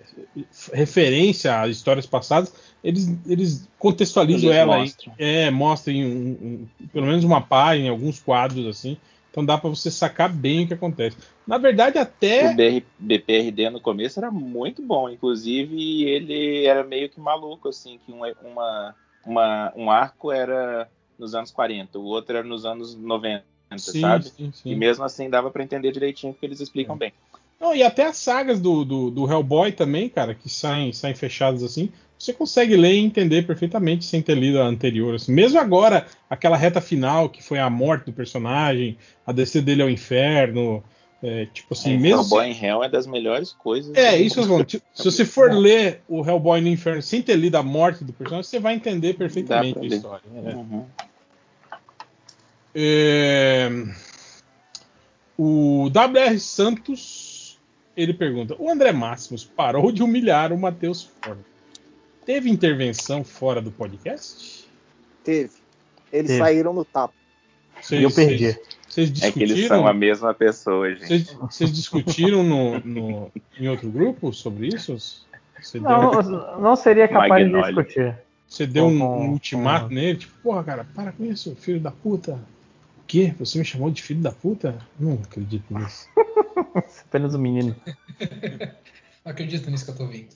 [0.73, 2.53] referência a histórias passadas,
[2.83, 4.81] eles, eles contextualizam Eles ela aí.
[4.81, 5.13] mostram.
[5.17, 8.97] É, mostra em um- um- pelo menos uma página, em alguns quadros assim.
[9.31, 11.17] Então dá pra você sacar bem o que acontece.
[11.45, 17.07] Na verdade, até O BR BPRD no começo era muito bom, inclusive ele era meio
[17.09, 22.37] que maluco, assim, que um, uma, uma- um arco era nos anos 40, o outro
[22.37, 23.43] era nos anos 90,
[23.77, 24.25] sim, sabe?
[24.25, 24.71] sim, sim.
[24.71, 26.99] E mesmo assim dava pra entender direitinho porque eles explicam É.
[26.99, 27.13] bem.
[27.59, 31.63] Não, e até as sagas do, do, do Hellboy também, cara, que saem, saem fechadas
[31.63, 35.15] assim, você consegue ler e entender perfeitamente sem ter lido a anterior.
[35.15, 35.31] Assim.
[35.33, 39.89] Mesmo agora, aquela reta final, que foi a morte do personagem, a descer dele ao
[39.89, 40.83] inferno,
[41.23, 42.21] é, tipo assim, É, mesmo.
[42.21, 43.95] Hellboy em Hell é das melhores coisas.
[43.95, 44.39] É, isso.
[44.39, 44.65] Oswaldo.
[44.65, 48.13] Tipo, Se você for ler o Hellboy no Inferno sem ter lido a morte do
[48.13, 50.23] personagem, você vai entender perfeitamente a história.
[50.31, 50.53] né?
[50.55, 50.85] Uhum.
[52.75, 53.69] É,
[55.37, 57.57] O WR Santos
[57.95, 61.39] ele pergunta: o André Máximos parou de humilhar o Matheus Ford.
[62.25, 64.67] Teve intervenção fora do podcast?
[65.23, 65.53] Teve.
[66.11, 66.39] Eles Teve.
[66.43, 67.13] saíram no tapa.
[67.91, 68.57] E eu perdi.
[68.97, 69.77] Vocês, vocês É que eles discutiram?
[69.81, 71.05] são a mesma pessoa, gente.
[71.07, 74.97] Vocês, vocês discutiram no, no- em outro grupo sobre isso?
[75.61, 78.15] Você deu, Não, não seria capaz de discutir.
[78.47, 80.17] você deu um, um ultimato nele?
[80.17, 82.33] Tipo, porra, cara, para com isso, filho da puta.
[82.33, 83.35] O quê?
[83.39, 84.75] Você me chamou de filho da puta?
[84.99, 86.07] Não acredito nisso.
[86.15, 87.75] Você é apenas um menino.
[89.23, 90.29] Não acredito nisso que eu tô vendo.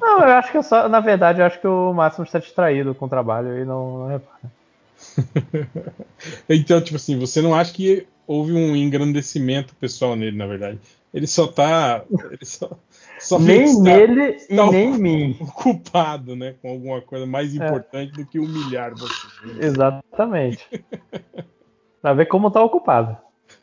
[0.00, 0.88] Não, eu acho que eu só.
[0.88, 4.08] Na verdade, eu acho que o Máximo está distraído com o trabalho e não, não
[4.08, 4.38] repara.
[6.48, 10.78] Então, tipo assim, você não acha que houve um engrandecimento pessoal nele, na verdade.
[11.12, 12.04] Ele só tá.
[12.30, 12.70] Ele só,
[13.20, 14.72] só Nem está nele e Não.
[14.72, 15.36] nem em mim.
[15.40, 16.54] ocupado, né?
[16.60, 17.56] Com alguma coisa mais É.
[17.56, 19.26] importante do que humilhar você.
[19.60, 20.66] Exatamente.
[22.02, 23.16] Pra ver como tá ocupado.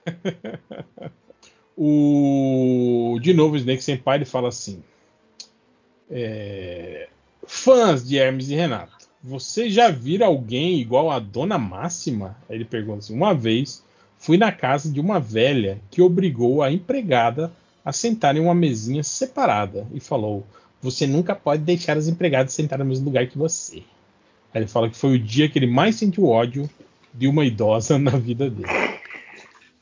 [1.77, 3.17] O.
[3.21, 4.83] De novo, o Snake Senpai ele fala assim.
[6.09, 7.07] é,
[7.47, 12.35] Fãs de Hermes e Renato, você já viram alguém igual a Dona Máxima?
[12.49, 13.83] Aí ele pergunta assim: uma vez
[14.17, 17.51] fui na casa de uma velha que obrigou a empregada
[17.83, 20.45] a sentar em uma mesinha separada e falou:
[20.81, 23.83] Você nunca pode deixar as empregadas sentar no mesmo lugar que você.
[24.53, 26.69] Aí ele fala que foi o dia que ele mais sentiu ódio
[27.13, 28.67] de uma idosa na vida dele.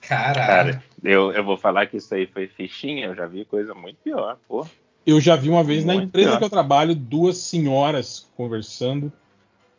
[0.01, 0.73] Caralho.
[0.73, 3.97] Cara, eu, eu vou falar que isso aí foi fichinha, eu já vi coisa muito
[4.03, 4.65] pior, pô.
[5.05, 6.37] Eu já vi uma vez na Muito empresa pior.
[6.39, 9.11] que eu trabalho duas senhoras conversando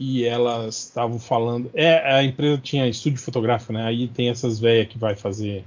[0.01, 1.71] e elas estavam falando.
[1.75, 3.85] É, a empresa tinha estúdio fotográfico, né?
[3.85, 5.65] Aí tem essas velhas que vai fazer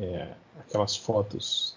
[0.00, 0.28] é,
[0.60, 1.76] aquelas fotos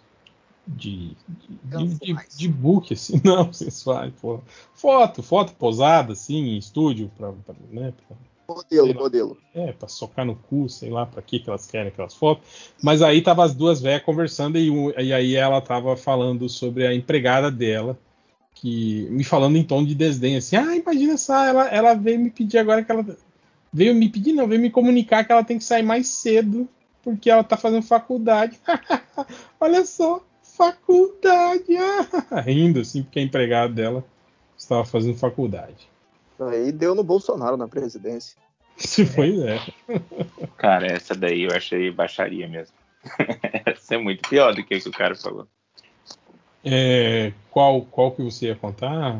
[0.67, 4.40] de, de, de, de book, assim, não, sensuais, pô.
[4.74, 8.17] Foto, foto posada, assim, em estúdio, pra, pra né, pra,
[8.48, 9.38] Modelo, modelo.
[9.53, 12.72] é, pra socar no cu, sei lá pra que que elas querem aquelas fotos.
[12.82, 16.85] Mas aí tava as duas velhas conversando e, um- e aí ela tava falando sobre
[16.85, 17.98] a empregada dela,
[18.53, 22.30] que me falando em tom de desdém, assim, ah, imagina só, ela, ela veio me
[22.30, 23.06] pedir agora que ela.
[23.72, 26.69] Veio me pedir, não, veio me comunicar que ela tem que sair mais cedo
[27.03, 28.60] porque ela tá fazendo faculdade.
[29.60, 31.76] Olha só, faculdade!
[32.46, 34.06] Rindo, assim, porque a empregada dela
[34.58, 35.90] estava fazendo faculdade.
[36.40, 38.38] Aí deu no Bolsonaro na presidência.
[39.16, 39.60] Pois é.
[40.58, 42.76] Cara, essa daí eu achei baixaria mesmo.
[43.66, 45.48] essa é muito pior do que o que o cara falou.
[46.63, 49.19] É, qual, qual que você ia contar?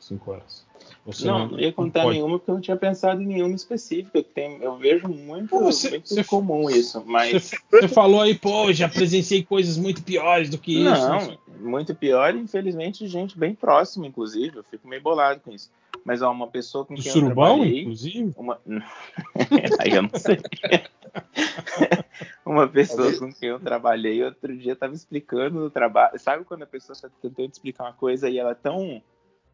[0.00, 0.64] Cinco horas.
[1.06, 4.22] Você não, não ia contar pode- nenhuma porque eu não tinha pensado em nenhuma específica.
[4.22, 8.20] que Tem, eu vejo muito, Pô, você- muito você- comum isso, mas Você, você falou
[8.22, 11.38] aí, pô, já presenciei coisas muito piores do que isso.
[11.68, 12.34] Muito pior.
[12.34, 14.58] e, Infelizmente, gente bem próxima, inclusive.
[14.58, 15.70] Eu fico meio bolado com isso.
[16.04, 18.34] Mas ó, uma pessoa com Do quem eu surubão, trabalhei, inclusive?
[18.36, 18.60] uma...
[19.80, 20.38] aí eu não sei.
[22.44, 26.18] uma pessoa com quem eu trabalhei outro dia estava explicando no trabalho.
[26.18, 29.02] Sabe quando a pessoa está tentando explicar uma coisa e ela é tão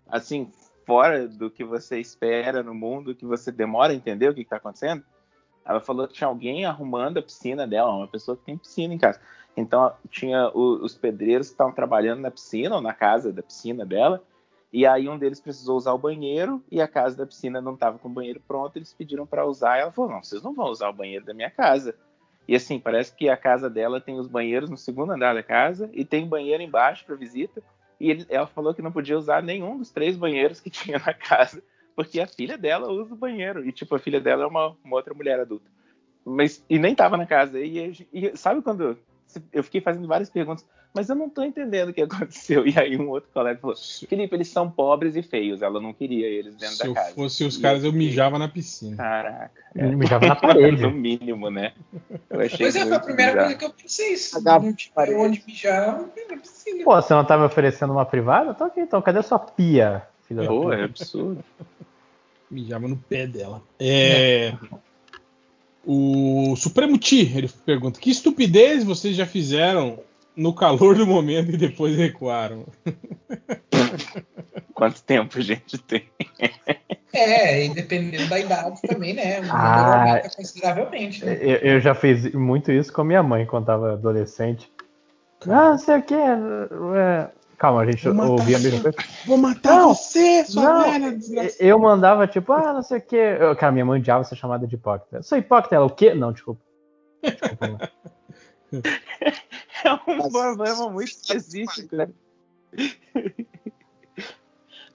[0.08, 0.50] assim
[0.84, 4.56] fora do que você espera no mundo que você demora a entender o que está
[4.56, 5.04] acontecendo?
[5.64, 8.98] Ela falou que tinha alguém arrumando a piscina dela, uma pessoa que tem piscina em
[8.98, 9.20] casa.
[9.56, 13.84] Então tinha o- os pedreiros que estavam trabalhando na piscina ou na casa da piscina
[13.84, 14.22] dela.
[14.72, 17.98] E aí um deles precisou usar o banheiro e a casa da piscina não estava
[17.98, 19.78] com o banheiro pronto, eles pediram para usar.
[19.78, 21.94] E ela falou: "Não, vocês não vão usar o banheiro da minha casa".
[22.48, 25.88] E assim, parece que a casa dela tem os banheiros no segundo andar da casa
[25.92, 27.62] e tem banheiro embaixo para visita.
[27.98, 31.12] E ele- ela falou que não podia usar nenhum dos três banheiros que tinha na
[31.12, 31.62] casa,
[31.94, 33.66] porque a filha dela usa o banheiro.
[33.66, 35.70] E tipo, a filha dela é uma, uma outra mulher adulta.
[36.24, 37.58] Mas e nem tava na casa.
[37.60, 38.96] E, e sabe quando
[39.52, 42.66] eu fiquei fazendo várias perguntas, mas eu não tô entendendo o que aconteceu.
[42.66, 43.76] E aí um outro colega falou:
[44.08, 45.62] Felipe, eles são pobres e feios.
[45.62, 47.14] Ela não queria eles dentro Se da eu casa.
[47.14, 48.96] fosse os E caras, eu mijava na piscina.
[48.96, 49.52] Caraca.
[49.74, 50.82] Ele mijava na parede.
[50.82, 51.72] No mínimo, né?
[52.28, 53.46] Eu achei Pois é, foi a primeira bizarro.
[53.46, 54.16] coisa que eu pensei.
[54.16, 56.84] Se não tiver onde mijar, não precisa.
[56.84, 58.52] Pô, você não tá me oferecendo uma privada?
[58.52, 59.00] Tô aqui, então.
[59.00, 60.74] Cadê sua pia, filha da Pô, puta?
[60.76, 61.44] é absurdo.
[62.50, 63.62] Mijava no pé dela.
[63.78, 64.54] É.
[65.84, 70.00] O Supremo Ti, ele pergunta: Que estupidez vocês já fizeram
[70.36, 72.66] no calor do momento e depois recuaram?
[74.74, 76.04] Quanto tempo a gente tem?
[77.12, 79.40] É, e dependendo da idade também, né?
[79.40, 79.94] O Ah.
[79.96, 81.24] aumenta consideravelmente.
[81.24, 81.38] Né?
[81.40, 84.70] Eu, eu já fiz muito isso com a minha mãe quando tava adolescente.
[85.42, 86.14] Ah, não sei o que.
[87.60, 88.70] Calma, a gente Vou matar ouvia a você.
[88.70, 88.98] mesma coisa.
[89.26, 91.62] Vou matar Não, você, sua não, velha desgraçada.
[91.62, 93.16] Eu mandava tipo, ah, não sei o que.
[93.16, 95.18] Eu, cara, minha mãe odiava ser chamada de hipócrita.
[95.18, 96.14] Eu sou hipócrita, ela o quê?
[96.14, 96.62] Não, desculpa.
[97.22, 97.78] Desculpa, não.
[99.84, 101.96] É um problema muito específico.
[101.96, 102.08] né?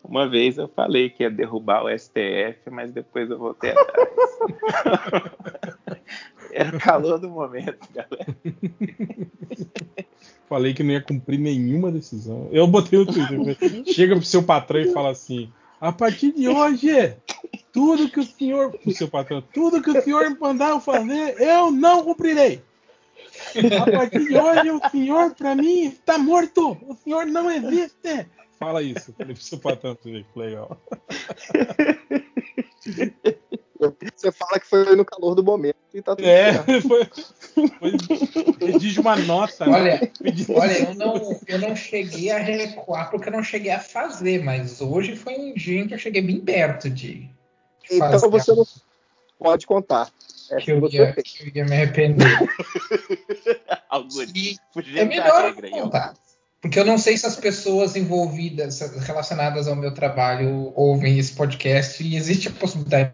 [0.07, 4.09] Uma vez eu falei que ia derrubar o STF, mas depois eu voltei atrás.
[6.51, 8.27] Era o calor do momento, galera.
[10.47, 12.47] Falei que não ia cumprir nenhuma decisão.
[12.51, 13.83] Eu botei no Twitter.
[13.93, 17.15] Chega pro seu patrão e fala assim: a partir de hoje,
[17.73, 18.77] tudo que o senhor.
[18.85, 22.61] O seu patrão, tudo que o senhor mandar eu fazer, eu não cumprirei.
[23.81, 26.77] A partir de hoje, o senhor, pra mim, está morto.
[26.87, 28.27] O senhor não existe.
[28.59, 29.13] Fala isso.
[29.17, 29.57] Você
[30.11, 30.81] ver que legal.
[34.15, 37.05] Você fala que foi no calor do momento e tá tudo É, foi,
[37.79, 37.97] foi,
[38.59, 39.65] redige uma nota.
[39.65, 39.71] né?
[39.77, 43.79] Olha, Pedi- olha eu, não, eu não cheguei a recuar porque eu não cheguei a
[43.79, 47.29] fazer, mas hoje foi um dia em que eu cheguei bem perto de, de
[47.91, 48.65] Então fazer você não
[49.37, 50.09] pode contar.
[50.51, 52.27] É que eu, ia, que eu ia me arrepender.
[53.89, 54.07] Algo
[55.01, 55.69] é melhor regra.
[55.69, 56.13] não eu- contar.
[56.65, 62.01] Porque eu não sei se as pessoas envolvidas, relacionadas ao meu trabalho, ouvem esse podcast
[62.03, 63.13] e existe a possibilidade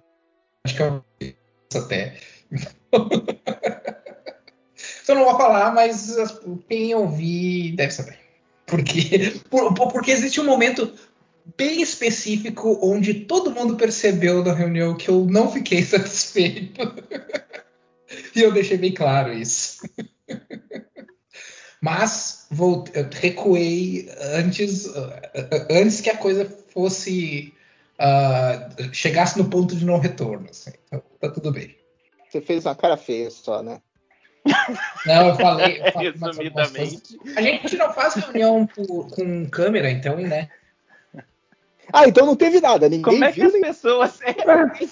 [0.65, 1.03] de que eu
[1.75, 2.15] até.
[2.49, 3.09] Então
[5.09, 8.17] eu não vou falar, mas as- quem ouvir deve saber.
[8.65, 10.89] Porque, por- por- porque existe um momento
[11.57, 16.79] bem específico onde todo mundo percebeu na reunião que eu não fiquei satisfeito.
[18.33, 19.81] e eu deixei bem claro isso.
[21.81, 24.87] Mas volt- eu recuei antes,
[25.69, 27.53] antes que a coisa fosse
[27.99, 30.47] uh, chegasse no ponto de não retorno.
[30.49, 30.71] assim.
[30.87, 31.75] Então, tá tudo bem.
[32.29, 33.81] Você fez uma cara feia só, né?
[35.05, 35.81] Não, eu falei.
[35.81, 36.11] Eu falei.
[36.21, 40.49] Resumidamente, A gente não faz reunião por- com câmera, então, né?
[41.93, 42.87] Ah, então não teve nada.
[42.87, 43.47] Ninguém Como é que viu.
[43.47, 44.19] as nem- pessoas.
[44.25, 44.33] É,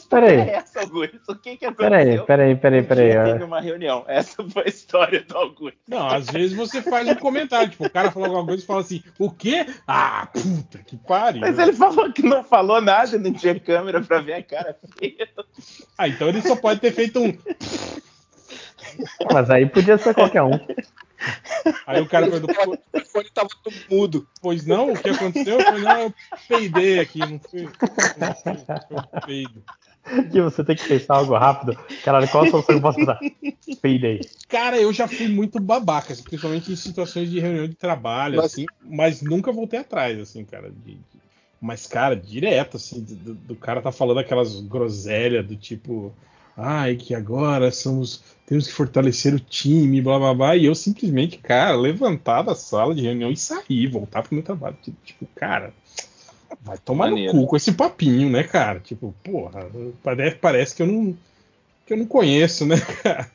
[0.10, 0.38] Peraí.
[0.40, 1.20] é essa, Augusto?
[1.30, 2.26] O que, que aconteceu?
[2.26, 3.44] Peraí, peraí, peraí, Um peraí.
[3.44, 4.04] uma reunião.
[4.08, 5.78] Essa foi a história do Augusto.
[5.88, 8.82] Não, às vezes você faz um comentário, tipo, o cara falou alguma coisa e fala
[8.82, 9.66] assim, o quê?
[9.88, 11.42] Ah, puta que pariu.
[11.42, 15.28] Mas ele falou que não falou nada, não tinha câmera pra ver a cara feia.
[15.98, 17.34] Ah, então ele só pode ter feito um.
[19.32, 20.60] Mas aí podia ser qualquer um.
[21.86, 24.28] Aí o cara perguntou, "Pô, O telefone tava tudo mudo.
[24.42, 25.60] pois não, o que aconteceu?
[25.60, 26.14] Eu falei, não, eu
[26.48, 27.40] peidei aqui, não
[28.90, 29.64] eu peido.
[30.32, 31.78] Que você tem que pensar algo rápido.
[32.04, 33.20] Caralho, qual a solução que eu posso usar?
[33.82, 34.22] Peidei.
[34.48, 38.46] Cara, eu já fui muito babaca, assim, principalmente em situações de reunião de trabalho, Mas-
[38.46, 40.70] assim, mas nunca voltei atrás, assim, cara.
[40.72, 41.20] de- de-
[41.62, 46.14] Mas, cara, direto, assim, do, do cara tá falando aquelas groselhas do tipo,
[46.56, 48.24] ai, que agora somos.
[48.50, 50.56] Temos que fortalecer o time, blá blá blá.
[50.56, 54.76] E eu simplesmente, cara, levantar da sala de reunião e sair, voltar pro meu trabalho.
[54.82, 55.72] Tipo, tipo, cara,
[56.60, 57.32] vai tomar Maneiro.
[57.32, 58.80] no cu com esse papinho, né, cara?
[58.80, 59.70] Tipo, porra,
[60.02, 61.16] parece, parece que eu não.
[61.86, 63.30] que eu não conheço, né, cara?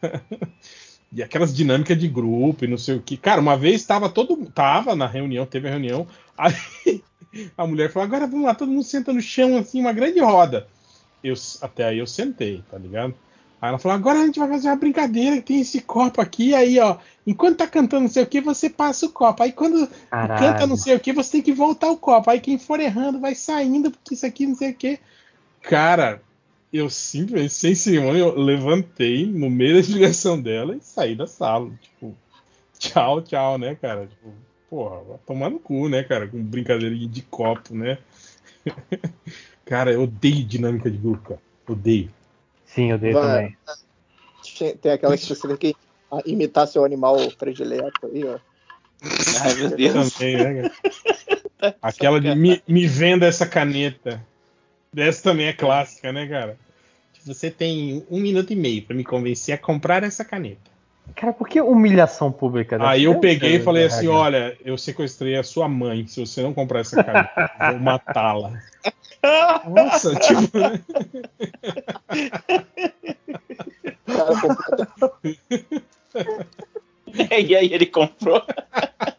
[1.13, 3.17] E aquelas dinâmicas de grupo e não sei o que.
[3.17, 4.35] Cara, uma vez tava todo.
[4.47, 6.09] Tava na reunião, teve a reunião.
[6.37, 7.01] Aí
[7.57, 10.67] a mulher falou: agora vamos lá, todo mundo senta no chão, assim, uma grande roda.
[11.23, 13.15] Eu, até aí eu sentei, tá ligado?
[13.65, 16.55] Aí ela falou: agora a gente vai fazer uma brincadeira tem esse copo aqui.
[16.55, 19.43] Aí, ó, enquanto tá cantando não sei o que, você passa o copo.
[19.43, 20.67] Aí quando canta Caralho.
[20.67, 22.29] não sei o que, você tem que voltar o copo.
[22.29, 24.99] Aí quem for errando vai saindo, porque isso aqui não sei o que.
[25.63, 26.21] Cara,
[26.71, 31.71] eu simplesmente, sem cerimônia, eu levantei no meio da explicação dela e saí da sala.
[31.81, 32.15] Tipo,
[32.79, 34.07] tchau, tchau, né, cara?
[34.07, 34.31] Tipo,
[34.69, 36.29] porra, vai tomar no cu, né, cara?
[36.29, 37.97] Com brincadeirinha de copo, né?
[39.65, 41.41] cara, eu odeio dinâmica de grupo, cara.
[41.67, 42.11] Odeio.
[42.75, 43.23] Sim, eu dei Vai.
[43.23, 44.77] também.
[44.81, 45.77] Tem aquela que você tem que
[46.27, 48.39] imitar seu animal predileto aí, ó.
[49.41, 50.13] Ai, meu Deus.
[50.13, 51.77] Também, né, cara?
[51.81, 54.25] Aquela de me, me venda essa caneta.
[54.97, 56.59] Essa também é clássica, né, cara?
[57.25, 60.74] Você tem um minuto e meio pra me convencer a comprar essa caneta.
[61.15, 62.79] Cara, por que humilhação pública?
[62.79, 64.19] Deve Aí eu peguei e falei assim: RH.
[64.19, 66.07] olha, eu sequestrei a sua mãe.
[66.07, 68.53] Se você não comprar essa eu vou matá-la.
[69.69, 70.81] Nossa, tipo, né?
[77.47, 78.43] E aí ele comprou.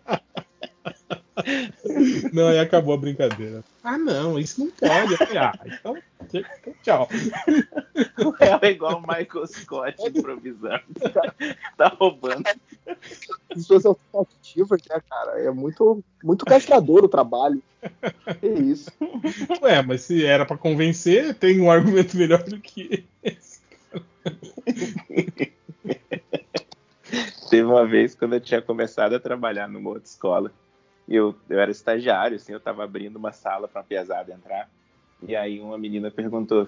[2.33, 3.63] Não, aí acabou a brincadeira.
[3.83, 5.15] Ah, não, isso não pode.
[5.37, 5.97] Ah, então,
[6.33, 7.07] então tchau.
[8.39, 10.83] Ela é igual o Michael Scott improvisando.
[11.77, 12.43] tá roubando.
[13.49, 15.39] pessoas alternativas, né, cara?
[15.39, 17.61] É muito, muito castrador o trabalho.
[18.39, 18.91] Que isso.
[19.61, 23.61] Ué, mas se era pra convencer, tem um argumento melhor do que esse.
[27.49, 30.51] Teve uma vez quando eu tinha começado a trabalhar numa outra escola.
[31.07, 34.69] Eu, eu era estagiário, assim, eu tava abrindo uma sala pra uma pesada entrar.
[35.27, 36.67] E aí uma menina perguntou: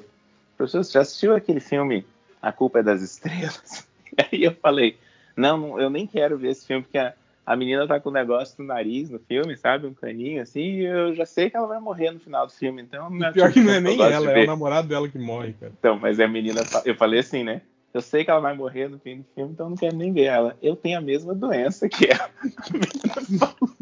[0.55, 2.05] Professor, você já assistiu aquele filme
[2.41, 3.87] A Culpa é das Estrelas?
[4.17, 4.97] E aí eu falei:
[5.35, 7.13] Não, eu nem quero ver esse filme, porque a,
[7.45, 9.87] a menina tá com um negócio no nariz no filme, sabe?
[9.87, 12.81] Um caninho assim, e eu já sei que ela vai morrer no final do filme,
[12.81, 15.71] então não Pior que não é nem ela, é o namorado dela que morre, cara.
[15.77, 17.61] Então, mas a menina, eu falei assim, né?
[17.93, 20.13] Eu sei que ela vai morrer no fim do filme, então eu não quero nem
[20.13, 20.57] ver ela.
[20.61, 22.29] Eu tenho a mesma doença que ela.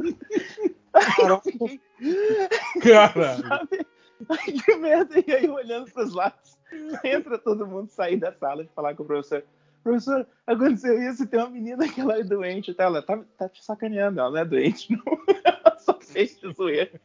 [2.82, 3.86] Cara, Sabe?
[4.30, 5.24] Ai, que merda.
[5.26, 6.58] E aí, olhando pros lados,
[7.04, 9.44] entra todo mundo sair da sala e falar com o professor.
[9.84, 12.86] Professor, aconteceu isso, tem uma menina que ela é doente, tá?
[12.86, 15.04] Ela tá, tá te sacaneando, ela não é doente, não.
[15.44, 17.00] Ela só fez de zoeira.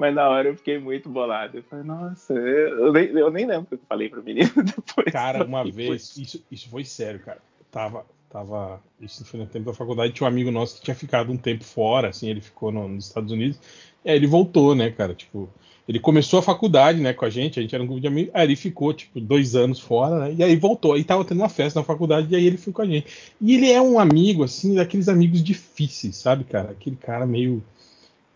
[0.00, 1.58] Mas na hora eu fiquei muito bolado.
[1.58, 5.12] Eu falei, nossa, eu, nem, eu nem lembro o que eu falei pra menina depois.
[5.12, 7.42] Cara, uma vez, isso, isso foi sério, cara.
[7.70, 11.32] Tava, tava, isso foi no tempo da faculdade, tinha um amigo nosso que tinha ficado
[11.32, 13.58] um tempo fora, assim, ele ficou no- nos Estados Unidos,
[14.04, 15.48] e aí ele voltou, né, cara, tipo,
[15.88, 18.30] ele começou a faculdade, né, com a gente, a gente era um grupo de amigos,
[18.32, 21.48] aí ele ficou, tipo, dois anos fora, né, e aí voltou, aí tava tendo uma
[21.48, 23.06] festa na faculdade, e aí ele foi com a gente.
[23.40, 27.62] E ele é um amigo, assim, daqueles amigos difíceis, sabe, cara, aquele cara meio,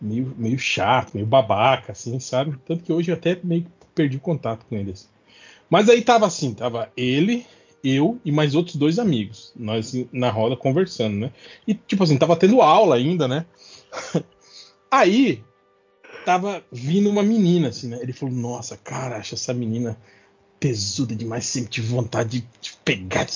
[0.01, 4.17] meio, meio chato, meio babaca, assim, sabe, tanto que hoje eu até meio que perdi
[4.17, 5.07] o contato com ele, assim.
[5.69, 7.45] Mas aí tava assim, tava ele,
[7.85, 11.31] eu e mais outros dois amigos, nós na roda conversando, né?
[11.67, 13.45] E tipo assim, tava tendo aula ainda, né?
[14.89, 15.43] Aí
[16.25, 17.99] tava vindo uma menina, assim, né?
[18.01, 19.97] Ele falou: Nossa, cara, acho essa menina
[20.59, 23.27] pesuda demais, sempre tive vontade de pegar.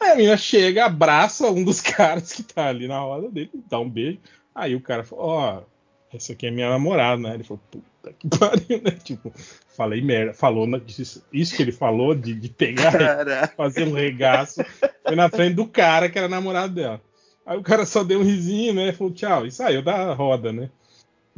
[0.00, 3.78] Aí a menina chega, abraça um dos caras que tá ali na roda dele, dá
[3.78, 4.18] um beijo.
[4.54, 5.62] Aí o cara falou: Ó,
[6.12, 7.34] essa aqui é minha namorada, né?
[7.34, 8.90] Ele falou: Puta que pariu, né?
[9.02, 9.32] Tipo,
[9.76, 10.32] falei merda.
[10.34, 13.54] Falou na- isso, isso que ele falou de, de pegar Caraca.
[13.56, 14.62] fazer um regaço.
[15.06, 17.00] Foi na frente do cara que era namorado dela.
[17.44, 18.92] Aí o cara só deu um risinho, né?
[18.92, 20.68] Falou tchau e saiu da roda, né?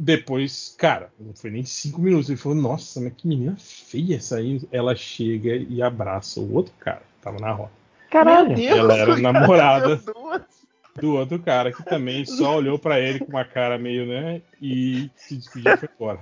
[0.01, 2.29] Depois, cara, não foi nem cinco minutos.
[2.29, 4.61] Ele falou, nossa, mas que menina feia essa aí.
[4.71, 7.71] Ela chega e abraça o outro cara que tava na roda.
[8.09, 8.57] Caralho.
[8.59, 10.41] Ela era namorada duas.
[10.99, 14.41] Do outro cara que também só olhou pra ele com uma cara meio, né?
[14.61, 16.19] E se despediu e foi embora.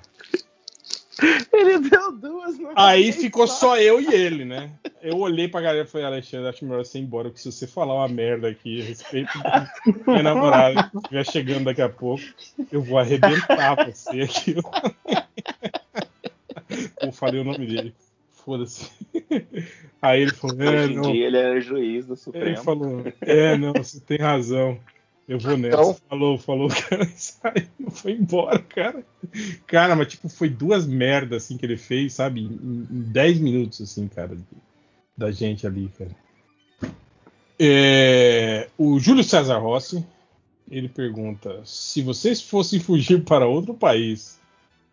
[1.52, 2.56] Ele deu duas.
[2.76, 4.72] Aí ficou só eu e ele, né?
[5.02, 7.66] Eu olhei pra galera e falei, Alexandre, acho melhor você ir embora, porque se você
[7.66, 12.24] falar uma merda aqui a respeito do minha namorada que estiver chegando daqui a pouco,
[12.72, 14.56] eu vou arrebentar você aqui.
[17.02, 17.96] Eu falei o nome dele.
[18.48, 18.90] Foda-se.
[20.02, 21.12] Aí ele falou, é, Hoje em não.
[21.12, 22.64] dia ele é juiz do Ele Supremo.
[22.64, 24.80] falou, é, não, você tem razão.
[25.28, 25.76] Eu vou nessa.
[25.82, 29.04] Então- Falou, falou, cara saiu, foi embora, cara.
[29.66, 32.40] Cara, mas tipo, foi duas merdas assim que ele fez, sabe?
[32.44, 34.44] Em, em 10 minutos, assim, cara, de-
[35.18, 36.12] da gente ali, cara.
[37.60, 40.06] É, o Júlio César Rossi,
[40.72, 44.40] ele pergunta: se vocês fossem fugir para outro país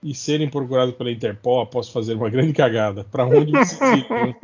[0.05, 4.35] e serem procurados pela Interpol após fazer uma grande cagada, para onde vocês iriam?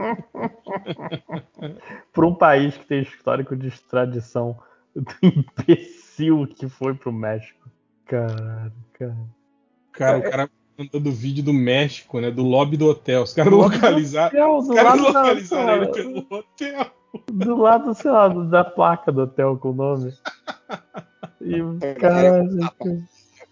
[2.11, 4.59] Para um país que tem histórico de extradição
[4.97, 7.69] do imbecil que foi pro México.
[8.07, 9.17] Caralho, cara.
[9.93, 12.31] Cara, o cara mandando vídeo do México, né?
[12.31, 13.23] Do lobby do hotel.
[13.23, 14.29] Os caras localizaram.
[14.29, 16.87] Hotel, Os do caras localizaram ele sei lá, pelo hotel.
[17.31, 20.15] Do lado, sei lá, da placa do hotel com o nome.
[21.43, 22.45] E É, cara.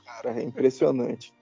[0.05, 1.33] Cara, é impressionante.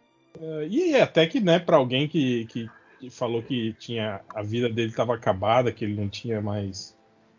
[0.41, 4.69] É, E até que, né, pra alguém que, que, que falou que tinha a vida
[4.69, 6.97] dele estava acabada, que ele não tinha mais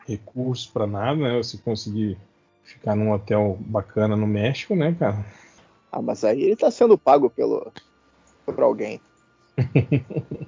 [0.08, 1.38] recursos pra nada, né?
[1.38, 2.18] Você conseguir
[2.64, 5.26] ficar num hotel bacana no México, né, cara?
[5.92, 7.72] Ah, mas aí ele tá sendo pago pelo,
[8.46, 9.00] por alguém.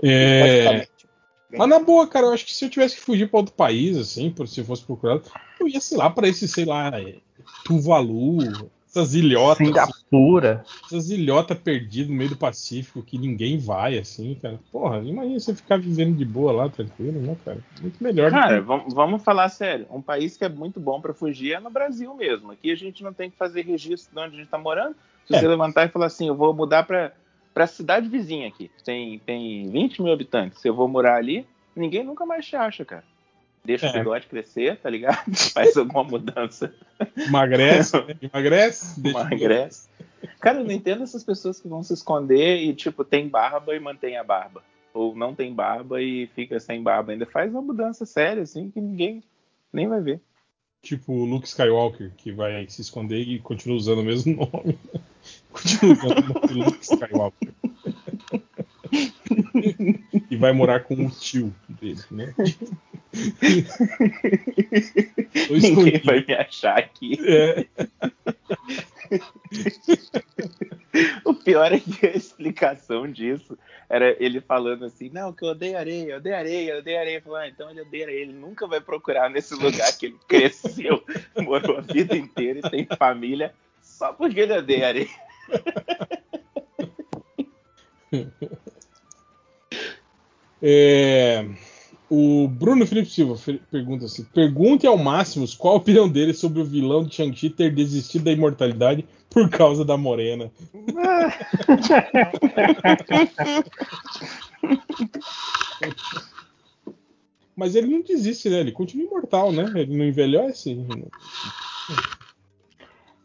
[0.00, 1.08] É, basicamente.
[1.50, 3.96] Mas na boa, cara, eu acho que se eu tivesse que fugir pra outro país,
[3.96, 5.22] assim, por- se eu fosse procurado,
[5.58, 7.16] eu ia, sei lá, pra esse, sei lá, é,
[7.64, 9.97] Tuvalu, essas ilhotas, Singapura.
[10.86, 14.58] Essas ilhotas perdidas no meio do Pacífico que ninguém vai, assim, cara.
[14.72, 17.58] Porra, imagina você ficar vivendo de boa lá, tranquilo, né, cara?
[17.80, 18.30] Muito melhor.
[18.30, 19.86] do Cara, que- vamos, vamos falar sério.
[19.90, 22.52] Um país que é muito bom pra fugir é no Brasil mesmo.
[22.52, 24.96] Aqui a gente não tem que fazer registro de onde a gente tá morando.
[25.26, 25.40] Se É.
[25.40, 27.12] você levantar e falar assim, eu vou mudar pra,
[27.52, 28.70] pra cidade vizinha aqui.
[28.84, 30.58] Tem, tem 20 mil habitantes.
[30.60, 33.04] Se eu vou morar ali, ninguém nunca mais te acha, cara.
[33.62, 33.90] Deixa É.
[33.90, 35.22] o bigode crescer, tá ligado?
[35.52, 36.72] Faz alguma mudança.
[37.16, 38.16] Emagrece, né?
[38.32, 39.88] emagrece, Emagrece.
[40.40, 43.80] Cara, eu não entendo essas pessoas que vão se esconder e, tipo, tem barba e
[43.80, 44.62] mantém a barba.
[44.92, 47.12] Ou não tem barba e fica sem barba.
[47.12, 49.22] Ainda faz uma mudança séria, assim, que ninguém
[49.72, 50.20] nem vai ver.
[50.80, 54.78] Tipo o Luke Skywalker, que vai se esconder e continua usando o mesmo nome.
[55.50, 57.52] continua usando o nome Luke Skywalker.
[60.30, 62.34] e vai morar com o tio dele, né?
[65.50, 67.18] Ninguém vai me achar aqui.
[67.26, 67.66] É,
[71.24, 73.58] O pior é que a explicação disso
[73.88, 77.22] era ele falando assim: não, que eu odeio areia, eu odeio areia, eu odeio areia.
[77.22, 81.02] Falando, ah, então ele odeia areia, ele nunca vai procurar nesse lugar que ele cresceu,
[81.36, 85.08] morou a vida inteira e tem família só porque ele odeia areia.
[90.60, 91.46] É,
[92.10, 93.34] o Bruno Felipe Silva
[93.70, 97.74] pergunta assim: pergunte ao Máximos qual a opinião dele sobre o vilão de Shang-Chi ter
[97.74, 100.50] desistido da imortalidade por causa da morena.
[107.54, 108.60] Mas ele não desiste, né?
[108.60, 109.64] Ele continua imortal, né?
[109.74, 110.78] Ele não envelhece.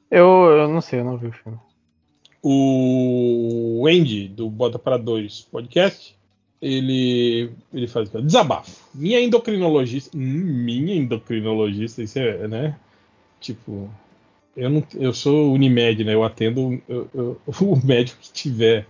[0.10, 1.60] Eu, eu não sei, eu não vi o filme.
[2.42, 6.18] O Andy, do Bota para Dois podcast,
[6.64, 8.72] ele, ele faz desabafo.
[8.96, 10.18] Minha endocrinologista.
[10.18, 12.76] Minha endocrinologista, isso é, né?
[13.42, 13.90] Tipo,
[14.56, 16.14] eu, não, eu sou Unimed, né?
[16.14, 18.88] Eu atendo eu- eu- o médico que tiver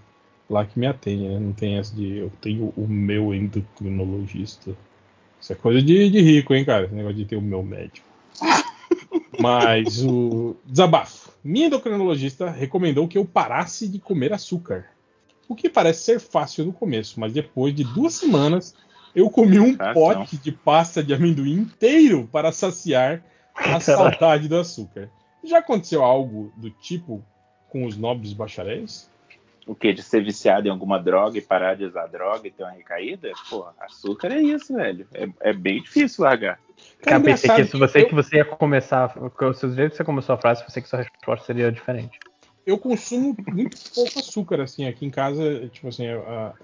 [0.49, 1.39] lá que me atende, né?
[1.39, 4.75] Não tem essa de eu tenho o meu endocrinologista.
[5.41, 6.85] Isso é coisa de, de rico, hein, cara?
[6.85, 8.07] Esse negócio de ter o meu médico.
[9.41, 11.31] Mas o desabafo.
[11.43, 14.85] Minha endocrinologista recomendou que eu parasse de comer açúcar.
[15.47, 18.76] O que parece ser fácil no começo, mas depois de duas semanas
[19.15, 23.24] eu comi um Ah, pote de pasta de amendoim inteiro para saciar
[23.56, 25.09] a saudade do açúcar.
[25.43, 27.24] Já aconteceu algo do tipo
[27.69, 29.11] com os nobres bacharéis?
[29.65, 29.93] O que?
[29.93, 33.31] De ser viciado em alguma droga e parar de usar droga e ter uma recaída?
[33.49, 35.08] Pô, açúcar é isso, velho.
[35.13, 36.59] É, é bem difícil largar.
[37.01, 39.17] Cara, eu pensei que se você eu- que você ia começar.
[39.17, 42.19] O seu jeito que você começou a frase, pensei que sua resposta seria diferente.
[42.65, 46.56] Eu consumo muito pouco açúcar, assim, aqui em casa, tipo assim, a- a-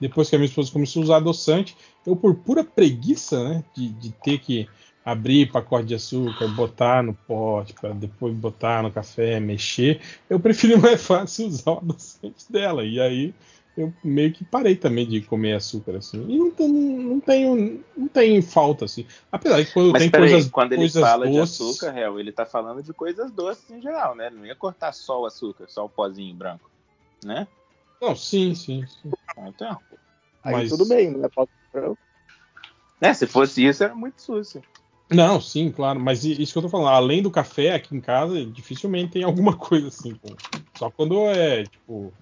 [0.00, 3.88] depois que a minha esposa começou a usar adoçante, eu por pura preguiça, né, de,
[3.92, 4.68] de ter que
[5.04, 10.00] abrir pacote de açúcar, botar no pote, para depois botar no café, mexer.
[10.28, 12.84] Eu prefiro mais fácil usar o adoçante dela.
[12.84, 13.34] E aí
[13.78, 16.24] eu meio que parei também de comer açúcar assim.
[16.28, 19.06] E não, tem, não tenho não tem falta assim.
[19.30, 22.32] Apesar de quando Mas tem coisas quando ele coisas fala de doces, açúcar, Hel, ele
[22.32, 24.26] tá falando de coisas doces em geral, né?
[24.26, 26.68] Ele não ia cortar só o açúcar, só o pozinho branco,
[27.24, 27.46] né?
[28.00, 29.10] Não, sim, sim, sim.
[29.46, 29.80] Então,
[30.42, 31.80] Aí Mas- tudo bem, não é falta de
[33.00, 33.14] né?
[33.14, 34.62] Se fosse isso, era muito sucio.
[35.10, 38.44] Não, sim, claro, mas isso que eu tô falando, além do café aqui em casa,
[38.44, 40.14] dificilmente tem alguma coisa assim.
[40.14, 40.28] pô.
[40.76, 42.12] Só quando é, tipo,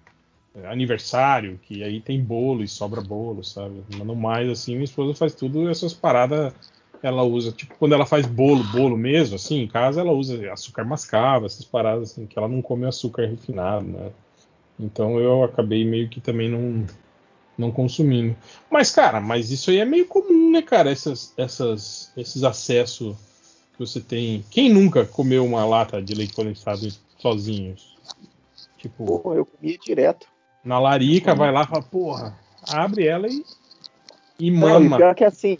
[0.64, 3.82] aniversário, que aí tem bolo e sobra bolo, sabe?
[3.90, 6.54] Mas no mais, assim, minha esposa faz tudo essas paradas,
[7.02, 10.84] ela usa, tipo, quando ela faz bolo, bolo mesmo, assim, em casa, ela usa açúcar
[10.84, 14.10] mascavo, essas paradas, assim, que ela não come açúcar refinado, né?
[14.78, 16.86] Então eu acabei meio que também não,
[17.56, 18.36] não consumindo.
[18.70, 20.90] Mas, cara, mas isso aí é meio comum, né, cara?
[20.90, 23.16] Essas, essas, esses acessos
[23.72, 24.44] que você tem.
[24.50, 26.86] Quem nunca comeu uma lata de leite condensado
[27.18, 27.74] sozinho?
[28.78, 30.26] Tipo, Pô, eu comia direto.
[30.66, 33.44] Na larica, vai lá e fala, porra, abre ela e,
[34.38, 34.96] e Não, e mama.
[34.96, 35.56] pior que é assim.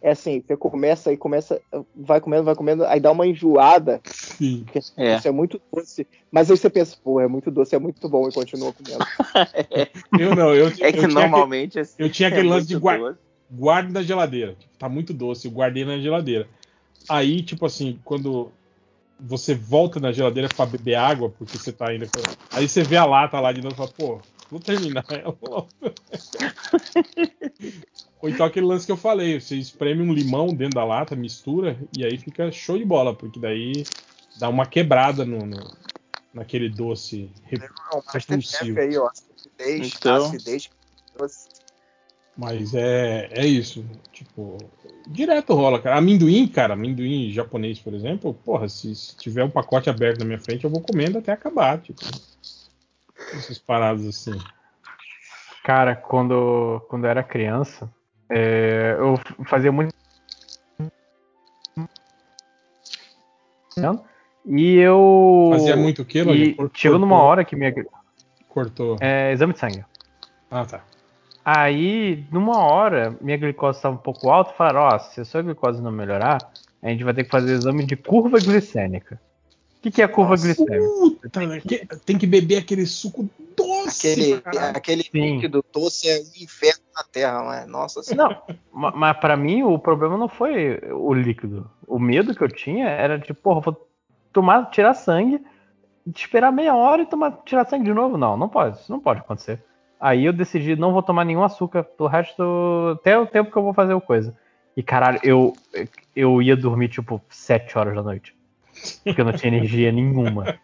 [0.00, 1.60] É assim, você começa e começa,
[1.94, 4.62] vai comendo, vai comendo, aí dá uma enjoada, Sim.
[4.64, 5.16] porque É.
[5.16, 6.06] isso é muito doce.
[6.30, 9.04] Mas aí você pensa, pô, é muito doce, é muito bom e continua comendo.
[10.16, 12.74] Eu não, eu, É eu que tinha normalmente assim, eu tinha aquele é lance de
[12.74, 13.18] muito guar- doce.
[13.50, 14.56] guarde na geladeira.
[14.78, 16.48] Tá muito doce, eu guardei na geladeira.
[17.08, 18.52] Aí, tipo assim, quando
[19.18, 22.06] você volta na geladeira pra beber água, porque você tá ainda.
[22.52, 24.18] Aí você vê a lata lá de novo e fala, pô,
[24.50, 25.68] vou terminar ela logo.
[28.20, 31.78] Ou então aquele lance que eu falei, você espreme um limão dentro da lata, mistura,
[31.96, 33.84] e aí fica show de bola, porque daí
[34.38, 35.76] dá uma quebrada no, no-
[36.32, 37.30] naquele doce.
[37.44, 38.78] Repulsivo.
[38.80, 39.08] aí, ó.
[39.08, 40.26] Acidez, Então.
[40.26, 40.70] acidez.
[41.16, 41.48] doce.
[42.36, 43.84] Mas é, é isso.
[44.12, 44.70] Tipo,
[45.08, 45.96] direto rola, cara.
[45.96, 50.38] Amendoim, cara, amendoim japonês, por exemplo, porra, se, se tiver um pacote aberto na minha
[50.38, 52.00] frente, eu vou comendo até acabar, tipo.
[53.32, 54.38] Essas paradas assim.
[55.64, 57.90] Cara, quando, quando eu era criança,
[58.30, 59.94] é, eu fazia muito.
[64.46, 65.50] E eu.
[65.52, 66.56] Fazia muito o quê, Lojinha?
[66.58, 67.72] E chegou numa hora que minha.
[68.48, 68.96] Cortou.
[69.00, 69.84] É, exame de sangue.
[70.50, 70.80] Ah, tá.
[71.44, 74.52] Aí, numa hora, minha glicose estava um pouco alta.
[74.54, 76.38] Falaram: Ó, se a sua glicose não melhorar,
[76.82, 79.20] a gente vai ter que fazer exame de curva glicêmica.
[79.78, 80.76] O que, que é curva glicêmica?
[81.20, 81.60] Puta, né?
[81.60, 84.08] Que- tem que beber aquele suco doce.
[84.44, 87.64] Aquele, aquele líquido doce é o inferno na Terra, não é?
[87.66, 88.42] Nossa senhora.
[88.48, 91.70] Não, ma- mas pra mim o problema não foi o líquido.
[91.86, 93.88] O medo que eu tinha era de, porra, vou
[94.32, 95.40] tomar, tirar sangue,
[96.14, 98.18] esperar meia hora e tomar, tirar sangue de novo.
[98.18, 99.62] Não, não pode, isso não pode acontecer.
[100.00, 103.56] Aí eu decidi, não vou tomar nenhum açúcar pelo resto, do- até o tempo que
[103.56, 104.36] eu vou fazer o coisa.
[104.76, 105.52] E caralho, eu,
[106.14, 108.36] eu ia dormir tipo 7 horas da noite.
[109.04, 110.58] Porque eu não tinha energia nenhuma.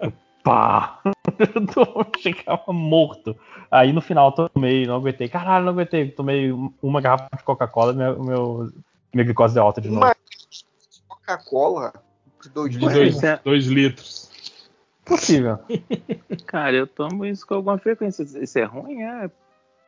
[0.00, 0.12] Eu,
[0.42, 1.00] pá!
[1.38, 3.36] Eu chegava morto.
[3.70, 5.28] Aí no final eu tomei, não aguentei.
[5.28, 6.10] Caralho, não aguentei.
[6.10, 8.72] Tomei uma garrafa de Coca-Cola e meu, meu,
[9.12, 10.00] minha glicose deu alta de novo.
[10.04, 10.14] Uma
[11.08, 11.92] Coca-Cola
[12.42, 12.94] de dois De litros.
[12.94, 14.30] dois, Isso é- dois litros.
[15.04, 15.58] Possível.
[16.46, 18.22] Cara, eu tomo isso com alguma frequência.
[18.22, 19.30] Isso é ruim, é?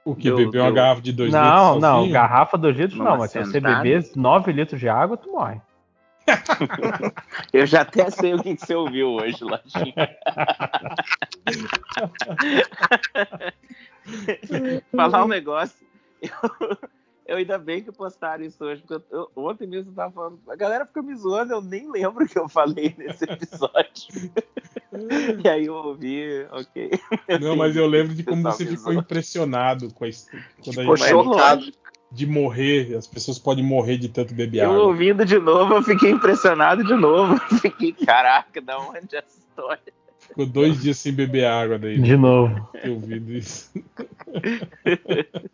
[0.04, 0.24] O que?
[0.24, 1.82] Deu- Bebeu uma deu- garrafa de dois não, litros?
[1.82, 2.12] não, sozinho?
[2.12, 5.60] garrafa 2 litros não, mas se você beber 9 litros de água, tu morre.
[7.52, 9.94] Eu já até sei o que, que você ouviu hoje, Lojinha.
[14.94, 15.84] Falar um negócio.
[16.22, 16.30] Eu,
[17.26, 20.38] eu ainda bem que postaram isso hoje, porque eu- ontem mesmo eu tava falando.
[20.48, 24.32] A galera fica me zoando, eu nem lembro o que eu falei nesse episódio.
[25.44, 26.90] e aí eu ouvi, ok.
[27.40, 30.08] Não, mas eu lembro de como Pessoal você ficou impressionado com a
[30.62, 31.72] quando a Ficou gente- chocado.
[32.14, 32.94] De morrer.
[32.96, 34.82] As pessoas podem morrer de tanto beber Eu água.
[34.84, 37.36] ouvindo de novo, eu fiquei impressionado de novo.
[37.60, 39.92] Fiquei, caraca, da onde é essa história?
[40.20, 42.00] Ficou dois dias sem beber água daí.
[42.00, 42.68] De novo.
[42.72, 43.70] ter ouvido isso.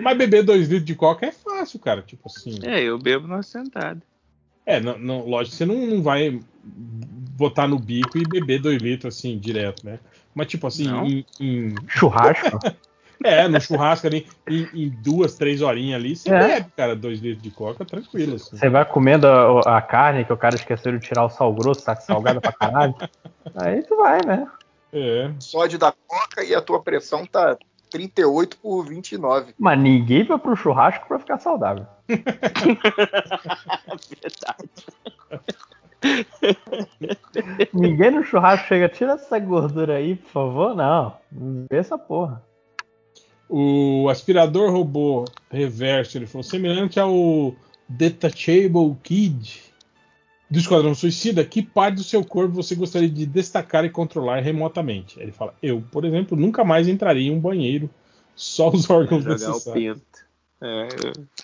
[0.00, 2.02] Mas beber dois litros de coca é fácil, cara.
[2.02, 2.58] Tipo assim.
[2.62, 4.00] É, eu bebo numa sentada.
[4.64, 9.16] É, não, não, lógico, você não, não vai botar no bico e beber dois litros
[9.16, 9.98] assim, direto, né?
[10.34, 12.58] Mas tipo assim, em, em- Churrasco?
[13.24, 16.38] é, no churrasco ali, em, em duas, três horinhas ali, você É.
[16.38, 18.36] bebe, cara, dois litros de coca, tranquilo.
[18.36, 18.56] Assim.
[18.56, 21.82] Você vai comendo a, a carne que o cara esqueceu de tirar o sal grosso,
[21.82, 22.94] saco salgado pra caralho.
[23.56, 24.46] Aí tu vai, né?
[24.92, 25.30] É.
[25.38, 27.56] Sódio da Coca e a tua pressão tá
[27.90, 29.54] 38 por 29.
[29.58, 31.86] Mas ninguém vai pro churrasco pra ficar saudável.
[37.72, 40.74] Ninguém no churrasco chega, tira essa gordura aí, por favor.
[40.74, 42.42] Não, não vê essa porra.
[43.48, 47.54] O aspirador robô reverso, ele falou, semelhante ao
[47.88, 49.62] Detachable Kid
[50.50, 55.18] do Esquadrão Suicida, que parte do seu corpo você gostaria de destacar e controlar remotamente?
[55.20, 57.88] Ele fala: Eu, por exemplo, nunca mais entraria em um banheiro,
[58.34, 59.98] só os órgãos Jogar o necessários.
[59.98, 60.28] pinto.
[60.60, 60.88] É,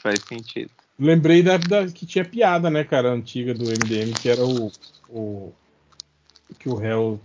[0.00, 0.70] faz sentido.
[0.98, 4.70] Lembrei da, da- que tinha piada, né, cara, antiga do MDM, que era o,
[5.08, 5.52] o
[6.58, 7.20] que o réu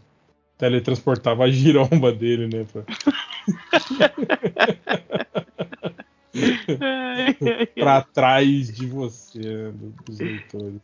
[0.57, 2.65] teletransportava a giromba dele, né?
[2.71, 2.83] pra-
[7.75, 10.81] pra trás de você, do- dos leitores.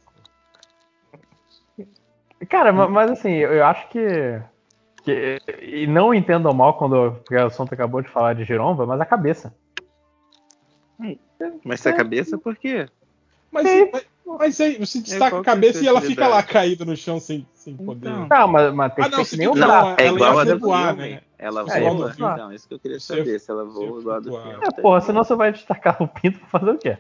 [2.49, 4.41] Cara, ma- mas assim, eu acho que.
[5.03, 8.99] que- e não entendam mal quando porque o assunto acabou de falar de giromba, mas
[9.01, 9.55] a cabeça.
[11.63, 12.87] Mas se a cabeça, por quê?
[13.51, 16.41] Mas, mas, mas aí você destaca a que é a cabeça e ela fica lá
[16.41, 18.09] caída no chão sem, sem poder.
[18.09, 18.27] Então.
[18.27, 19.85] Não, mas, mas tem Ah, que não, que nem o braço.
[19.89, 21.09] não, É ela igual ia a do filme.
[21.11, 21.21] né?
[21.37, 22.11] Ela É, voa.
[22.17, 23.39] Então, isso que eu queria saber.
[23.39, 24.59] Se ela voa igual a do filme.
[24.63, 26.97] É, porra, senão você vai destacar o pinto pra fazer o quê?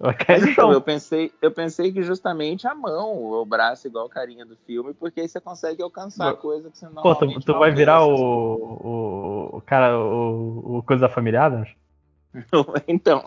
[0.00, 0.82] Vai cair no então, eu chão.
[0.82, 5.20] pensei, eu pensei que justamente a mão, o braço, igual a carinha do filme, porque
[5.20, 8.04] aí você consegue alcançar Pô, coisa que você Pô, normalmente tu, tu não vai virar
[8.04, 11.68] o, o, o cara, o, o coisa da família Adams?
[12.88, 13.22] Então.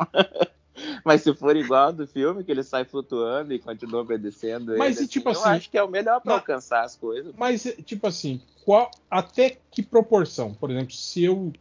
[1.03, 4.97] Mas se for igual ao do filme, que ele sai flutuando e continua obedecendo Mas
[4.97, 7.33] ele, e tipo eu assim, acho que é o melhor pra na- alcançar as coisas.
[7.37, 10.53] Mas, tipo assim, qual, até que proporção?
[10.53, 11.51] Por exemplo, se eu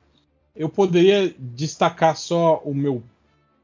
[0.56, 3.02] eu poderia destacar só o meu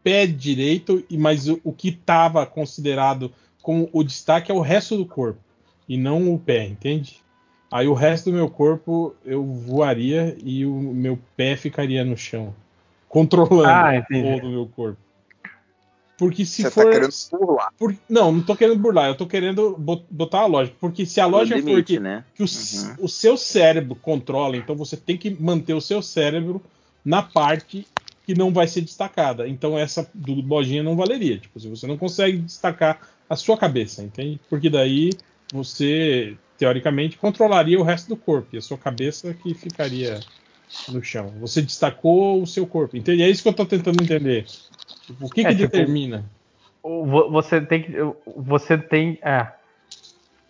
[0.03, 4.97] pé direito, e mas o, o que estava considerado como o destaque é o resto
[4.97, 5.39] do corpo
[5.89, 7.23] e não o pé, entende?
[7.71, 12.53] Aí o resto do meu corpo eu voaria e o meu pé ficaria no chão,
[13.09, 14.99] controlando Ah, o meu corpo.
[16.21, 17.73] Porque se Você for tá querendo burlar.
[17.79, 20.77] por- não, não tô querendo burlar, eu tô querendo bot- botar a lógica.
[20.79, 22.23] Porque se a lógica for limite, que, né?
[22.35, 26.63] que o, s- o seu cérebro controla, então você tem que manter o seu cérebro
[27.03, 27.87] na parte
[28.27, 29.49] que não vai ser destacada.
[29.49, 31.39] Então essa do lojinha não valeria.
[31.39, 34.39] Tipo, se você não consegue destacar a sua cabeça, entende?
[34.51, 35.09] Porque daí
[35.51, 38.49] você, teoricamente, controlaria o resto do corpo.
[38.53, 40.21] E a sua cabeça que ficaria
[40.89, 41.33] no chão.
[41.41, 42.97] Você destacou o seu corpo.
[42.97, 43.23] Entende?
[43.23, 44.47] É isso que eu tô tentando entender.
[45.07, 46.25] Tipo, o que, É, que tipo, determina?
[47.31, 47.93] Você tem que.
[48.37, 49.19] Você tem.
[49.23, 49.47] É.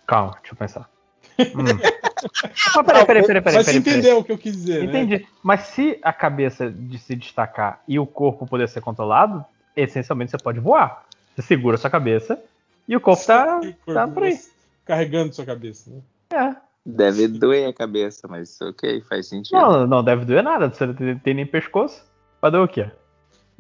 [0.07, 0.91] Calma, deixa eu pensar.
[1.39, 1.65] Hum.
[2.77, 3.57] Mas peraí, peraí, peraí, peraí.
[3.57, 4.85] Mas você entendeu o que eu quis dizer, né?
[4.87, 5.27] Entendi.
[5.43, 10.39] Mas se a cabeça de se destacar e o corpo poder ser controlado, essencialmente você
[10.39, 11.07] pode voar.
[11.35, 12.39] Você segura a sua cabeça
[12.87, 14.39] e o corpo tá, E o corpo tá por aí.
[14.85, 15.91] Carregando sua cabeça.
[15.91, 16.01] Né?
[16.33, 16.70] É.
[16.85, 19.59] Deve doer a cabeça, mas ok, faz sentido.
[19.59, 20.71] Não, não deve doer nada.
[20.71, 22.03] Você não tem, tem nem pescoço.
[22.41, 22.91] Vai doer o quê?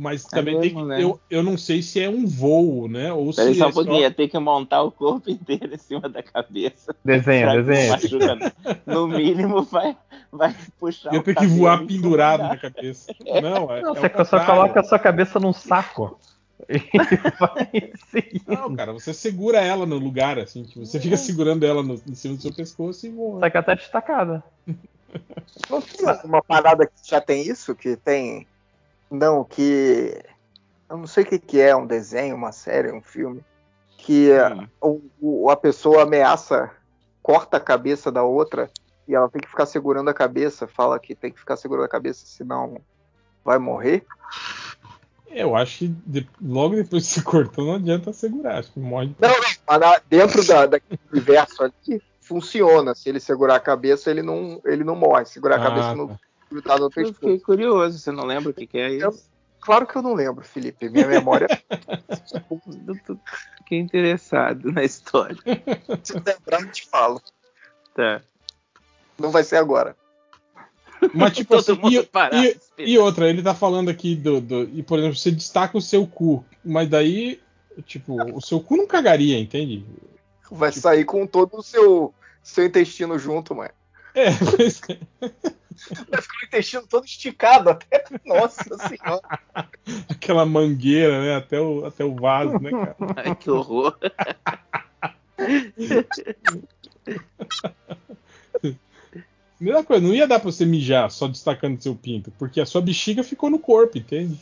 [0.01, 0.86] Mas também tem mesmo, que.
[0.88, 1.03] né?
[1.03, 3.12] Eu, eu não sei se é um voo, né?
[3.12, 5.76] Ou Peraí se só é um pouquinho, ia ter que montar o corpo inteiro em
[5.76, 6.97] cima da cabeça.
[7.04, 7.99] Desenha, desenha.
[8.86, 9.04] não.
[9.06, 9.94] No mínimo vai,
[10.33, 13.15] vai puxar Ia o ter que voar pendurado na cabeça.
[13.42, 14.47] Não, é, Não, é você só contrário.
[14.47, 16.19] coloca a sua cabeça num saco.
[18.47, 20.65] Não, cara, você segura ela no lugar, assim.
[20.65, 23.41] Tipo, você fica segurando ela no- em cima do seu pescoço e voa.
[23.41, 24.44] Só que ela tá destacada.
[26.25, 27.75] Uma, parada que já tem isso?
[27.75, 28.47] Que tem.
[29.10, 30.23] Não, que.
[30.89, 33.43] Eu não sei o que, que é, um desenho, uma série, um filme.
[33.97, 34.69] Que Hum.
[35.21, 36.71] o, o- a pessoa ameaça,
[37.23, 38.71] corta a cabeça da outra
[39.07, 40.67] e ela tem que ficar segurando a cabeça.
[40.67, 42.81] Fala que tem que ficar segurando a cabeça, senão
[43.44, 44.05] vai morrer.
[45.31, 48.59] Eu acho que de- logo depois que você cortou, não adianta segurar.
[48.59, 49.15] Acho que morre.
[49.19, 52.95] Não, não, dentro da, daquele universo ali, funciona.
[52.95, 55.25] Se ele segurar a cabeça, ele não, ele não morre.
[55.27, 56.19] Segurar a Ah, cabeça no tá.
[56.51, 57.15] grudado no Eu pescoço.
[57.21, 59.31] fiquei curioso, você não lembra o que, que é Eu- isso?
[59.61, 60.89] Claro que eu não lembro, Felipe.
[60.89, 61.47] Minha memória.
[61.69, 63.19] Eu tô-
[63.59, 65.37] Fiquei interessado na história.
[66.03, 67.21] Se lembrar, eu te falo.
[67.95, 68.23] Tá.
[69.19, 69.95] Não vai ser agora.
[71.15, 74.40] Mas, tipo Todo assim, mundo e, parado, e- e outra, ele tá falando aqui do,
[74.40, 77.40] do- E, por exemplo, você destaca o seu cu, mas daí,
[77.86, 79.84] tipo, o seu cu não cagaria, entende?
[80.50, 83.70] Vai sair com todo o seu, seu intestino junto, mano.
[84.15, 84.26] É,
[84.58, 84.81] mas-
[86.10, 88.04] Vai ficar o intestino todo esticado até.
[88.26, 89.22] Nossa senhora.
[90.10, 91.36] aquela mangueira, né?
[91.36, 92.97] Até o, até o vaso, né, cara?
[93.16, 93.97] Ai, que horror.
[99.60, 102.81] Primeira coisa, não ia dar pra você mijar só destacando seu pinto, porque a sua
[102.81, 104.41] bexiga ficou no corpo, entende?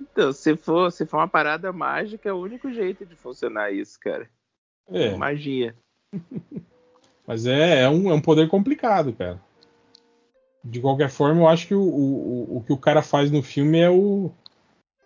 [0.00, 3.98] Então, se for, se for uma parada mágica, é o único jeito de funcionar isso,
[3.98, 4.30] cara.
[4.88, 5.74] É, Magia.
[7.26, 9.42] mas é, é, um, é um poder complicado, cara.
[10.62, 13.80] De qualquer forma, eu acho que o, o, o- que o cara faz no filme
[13.80, 14.30] é o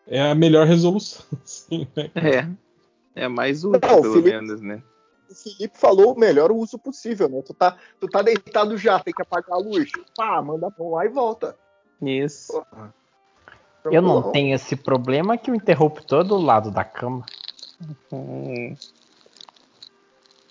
[0.06, 2.10] é a melhor resolução, assim, né?
[2.14, 3.22] É.
[3.22, 4.82] É mais útil, Não, pelo Felipe- menos, né?
[5.28, 7.42] O Felipe falou o melhor uso possível, né?
[7.42, 9.90] Tu tá, tu tá deitado já, tem que apagar a luz.
[10.16, 11.56] Pá, manda a mão lá e volta.
[12.00, 12.52] Isso.
[12.52, 12.94] Porra.
[13.84, 17.24] Eu não tenho esse problema que o interruptor é do lado da cama.
[18.12, 18.74] Hum,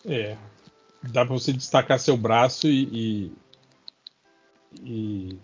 [0.05, 0.37] É.
[1.03, 2.89] Dá pra você destacar seu braço e.
[2.91, 3.31] e,
[4.81, 5.39] e,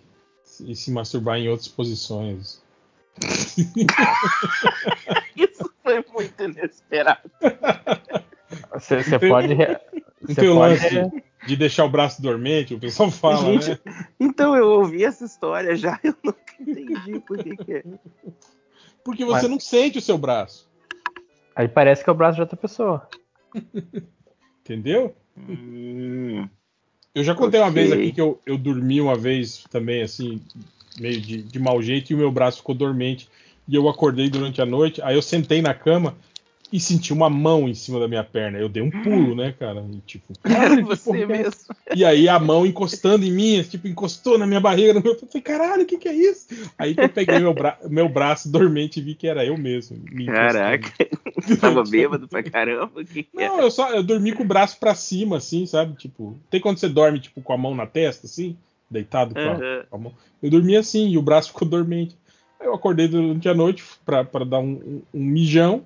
[0.62, 2.62] e se masturbar em outras posições.
[5.35, 7.30] Isso foi muito inesperado.
[8.81, 9.56] Você, você pode.
[9.56, 9.65] Não
[10.28, 10.74] Você tem o pode.
[10.74, 11.12] lance
[11.47, 13.80] de deixar o braço dormente, o pessoal fala, Gente, né?
[14.19, 17.83] Então eu ouvi essa história já, eu nunca entendi por que, que é.
[19.03, 20.69] Porque você Mas- não sente o seu braço.
[21.56, 23.08] Aí parece que é o braço de outra pessoa.
[24.64, 25.15] Entendeu?
[25.38, 26.47] Hum,
[27.14, 27.81] Eu já contei uma Ok.
[27.81, 30.42] vez aqui que eu, eu dormi uma vez também, assim,
[30.99, 33.28] meio de, de mau jeito, e o meu braço ficou dormente.
[33.67, 36.15] E eu acordei durante a noite, aí eu sentei na cama
[36.71, 38.57] e senti uma mão em cima da minha perna.
[38.57, 39.83] Eu dei um pulo, né, cara?
[39.93, 40.33] E, tipo,
[40.85, 41.59] você é mesmo.
[41.95, 44.93] E aí a mão encostando em mim, tipo, encostou na minha barriga.
[44.93, 45.11] No meu...
[45.13, 46.47] Eu falei, caralho, o que, que é isso?
[46.77, 47.77] Aí que eu peguei meu, bra...
[47.89, 49.97] meu braço dormente e vi que era eu mesmo.
[50.11, 50.25] me.
[50.25, 50.91] Caraca,
[51.59, 53.03] tava bêbado pra caramba.
[53.03, 53.47] Que que é?
[53.49, 55.95] Não, eu só eu dormi com o braço pra cima, assim, sabe?
[55.97, 58.55] Tipo, tem quando você dorme, tipo, com a mão na testa, assim,
[58.89, 60.13] deitado com a, com a mão.
[60.41, 62.15] Eu dormi assim e o braço ficou dormente.
[62.59, 65.83] Aí eu acordei durante a noite pra, pra dar um, um- um mijão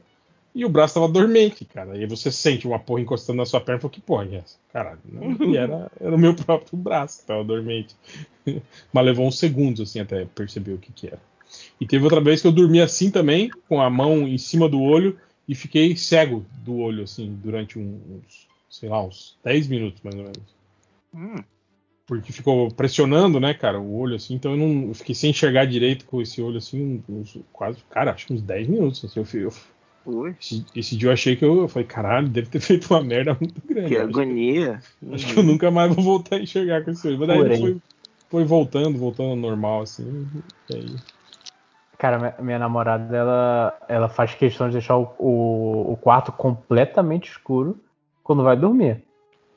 [0.56, 1.94] e o braço tava dormente, cara.
[1.94, 4.58] Aí você sente uma porra encostando na sua perna e fala, que porra é essa?
[4.74, 5.00] Caralho.
[5.52, 7.96] E era, era o meu próprio braço que tava dormente.
[8.94, 11.20] Mas levou uns segundos, assim, até perceber o que que era.
[11.80, 14.82] E teve outra vez que eu dormi assim também, com a mão em cima do
[14.82, 20.16] olho e fiquei cego do olho, assim, durante uns, sei lá, uns 10 minutos mais
[20.16, 20.56] ou menos.
[21.14, 21.44] Hum,
[22.08, 25.66] Porque ficou pressionando, né, cara, o olho, assim, então eu não eu fiquei sem enxergar
[25.66, 29.04] direito com esse olho, assim, uns- quase, cara, acho que uns 10 minutos.
[29.06, 29.54] Assim, eu, eu-
[30.06, 33.04] ui, esse, esse dia eu achei que eu, eu falei, caralho, deve ter feito uma
[33.04, 33.90] merda muito grande.
[33.90, 34.80] que acho, que- agonia.
[35.14, 37.18] acho que eu nunca mais vou voltar a enxergar com olho.
[37.20, 37.60] Mas daí Porém.
[37.60, 37.78] foi,
[38.30, 40.28] foi voltando, voltando ao normal, assim,
[40.70, 40.96] e aí.
[41.98, 47.30] Cara, minha, minha namorada, ela, ela faz questão de deixar o, o, o quarto completamente
[47.32, 47.80] escuro
[48.24, 49.02] quando vai dormir.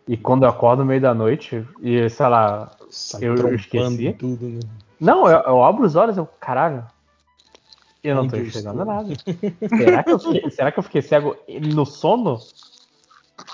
[0.07, 2.71] E quando eu acordo no meio da noite, e sei lá.
[2.91, 4.13] Sai Eu esqueci.
[4.13, 4.61] tudo, né?
[5.01, 6.87] Não, eu, eu abro os olhos e eu, caralho.
[8.03, 8.95] Eu não eu enxergando estou?
[8.95, 9.15] nada.
[9.77, 11.37] Será que, eu fiquei, será que eu fiquei cego
[11.75, 12.39] no sono?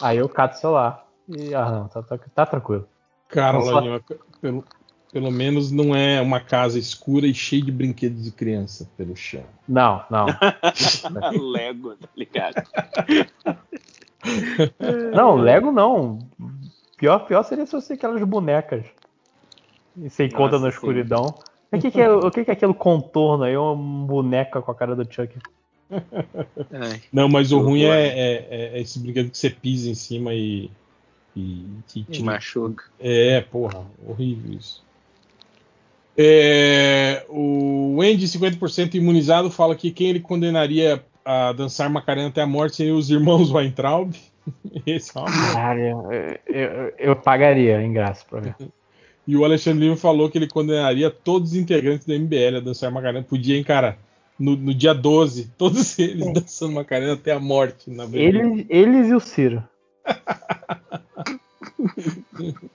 [0.00, 1.08] Aí eu cato o celular.
[1.28, 2.86] E, ah, não, tá, tá, tá tranquilo.
[3.28, 4.00] Cara, só- Lojinha,
[4.40, 4.64] pelo,
[5.10, 9.44] pelo menos não é uma casa escura e cheia de brinquedos de criança pelo chão.
[9.66, 10.26] Não, não.
[11.52, 12.62] Lego, tá ligado?
[15.14, 16.26] Não, Lego não.
[16.96, 18.86] Pior, pior seria se fosse aquelas bonecas.
[19.96, 20.78] E você encontra Nossa, na sim.
[21.78, 23.56] O que, que é, o que, que é aquele contorno aí?
[23.56, 23.74] Uma
[24.06, 25.36] boneca com a cara do Chuck.
[25.90, 27.96] Ai, Não, mas o ruim horror.
[27.96, 30.70] é, é- é esse brinquedo que você pisa em cima e.
[31.36, 32.84] e, e tira- machuca.
[32.98, 34.82] É, porra, horrível isso.
[36.16, 42.46] É, o Andy, 50% imunizado, fala que quem ele condenaria a dançar Macarena até a
[42.46, 44.12] morte seriam os irmãos Weintraub.
[44.86, 45.30] Esse é uma.
[45.30, 48.54] Caralho, eu, eu, eu pagaria em graça pra ver.
[49.26, 52.90] E o Alexandre Lima falou que ele condenaria todos os integrantes do MBL a dançar
[52.90, 53.24] Macarena.
[53.24, 53.96] Podia, hein, cara?
[54.38, 57.90] No, no dia 12, todos eles dançando Macarena até a morte.
[57.90, 58.04] Na.
[58.12, 59.64] Eles, eles e o Ciro.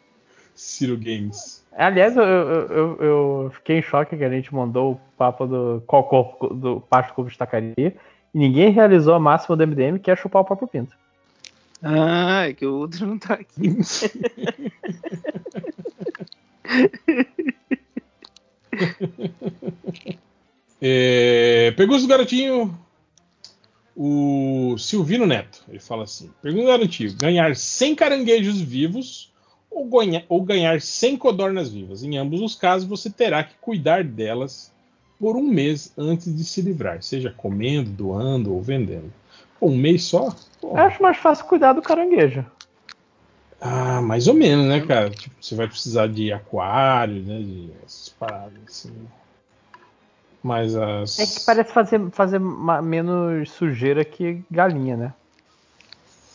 [0.56, 1.64] Ciro Games.
[1.72, 6.04] Aliás, eu, eu, eu, fiquei em choque que a gente mandou o papo do qual
[6.04, 10.42] corpo do Pasto Clube destacaria e ninguém realizou a máxima do MDM, que é chupar
[10.42, 10.98] o próprio pinto.
[11.82, 13.78] Ah, é que o outro não tá aqui.
[20.82, 22.78] É, pergunta do garotinho.
[23.96, 25.62] O Silvino Neto.
[25.68, 29.32] Ele fala assim: Pergunta do garotinho: ganhar 100 caranguejos vivos
[29.70, 32.02] ou, ganha- ou ganhar 100 codornas vivas?
[32.04, 34.72] Em ambos os casos, você terá que cuidar delas
[35.20, 39.12] por um mês antes de se livrar, seja comendo, doando ou vendendo.
[39.62, 40.34] Um mês só?
[40.62, 42.46] Pô, acho mais fácil cuidar do caranguejo.
[43.62, 45.10] Ah, mais ou menos, né, cara?
[45.10, 47.40] Tipo, você vai precisar de aquário, né?
[47.42, 49.08] De essas paradas assim.
[50.42, 51.20] Mas as.
[51.20, 55.14] É que parece fazer, fazer menos sujeira que galinha, né?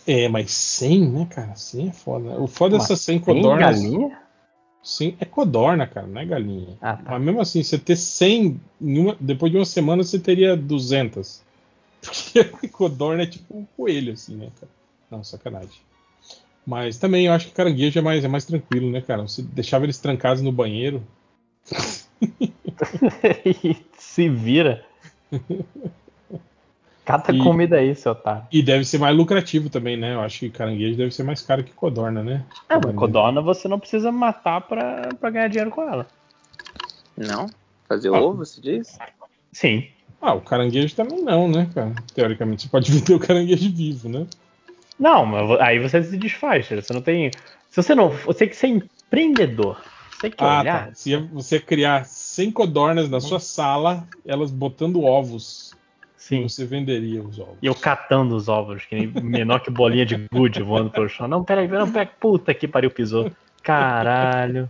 [0.06, 1.54] É, mas 100, né, cara?
[1.56, 2.38] 100 é foda.
[2.38, 3.80] O foda dessas 100 Tem codornas.
[3.80, 4.18] galinha?
[4.82, 6.76] Sim, é codorna, cara, não é galinha.
[6.82, 7.12] Ah, tá.
[7.12, 11.40] Mas mesmo assim, você ter 100, em uma- depois de uma semana você teria 200.
[12.02, 14.70] Porque codorna é tipo um coelho, assim, né, cara?
[15.10, 15.70] Não, sacanagem.
[16.66, 19.22] Mas também eu acho que caranguejo é mais, é mais tranquilo, né, cara?
[19.22, 21.02] Você deixava eles trancados no banheiro.
[23.98, 24.84] Se vira.
[27.04, 28.44] Cata E- comida aí, seu otário.
[28.50, 30.14] E deve ser mais lucrativo também, né?
[30.14, 32.44] Eu acho que caranguejo deve ser mais caro que codorna, né?
[32.68, 36.06] Ah, mas codorna você não precisa matar pra, pra ganhar dinheiro com ela.
[37.16, 37.46] Não?
[37.86, 38.20] Fazer Ah.
[38.20, 38.98] ovo, você diz?
[39.52, 39.86] Sim.
[40.20, 41.92] Ah, o caranguejo também não, né, cara?
[42.14, 44.26] Teoricamente, você pode vender o caranguejo vivo, né?
[44.98, 46.68] Não, mas aí você se desfaz.
[46.68, 47.30] Você não tem.
[47.70, 48.10] Se você não.
[48.10, 49.80] Você tem que ser empreendedor.
[50.12, 50.86] Você tem que Ah, olhar.
[50.88, 50.94] tá.
[50.94, 55.74] Se você criar 100 codornas na sua sala, elas botando ovos,
[56.16, 56.48] Sim.
[56.48, 57.56] você venderia os ovos.
[57.60, 61.26] E eu catando os ovos, que nem menor que bolinha de gude voando pelo chão.
[61.28, 62.10] Não, peraí, não pega.
[62.20, 63.30] Puta que pariu, pisou.
[63.62, 64.68] Caralho.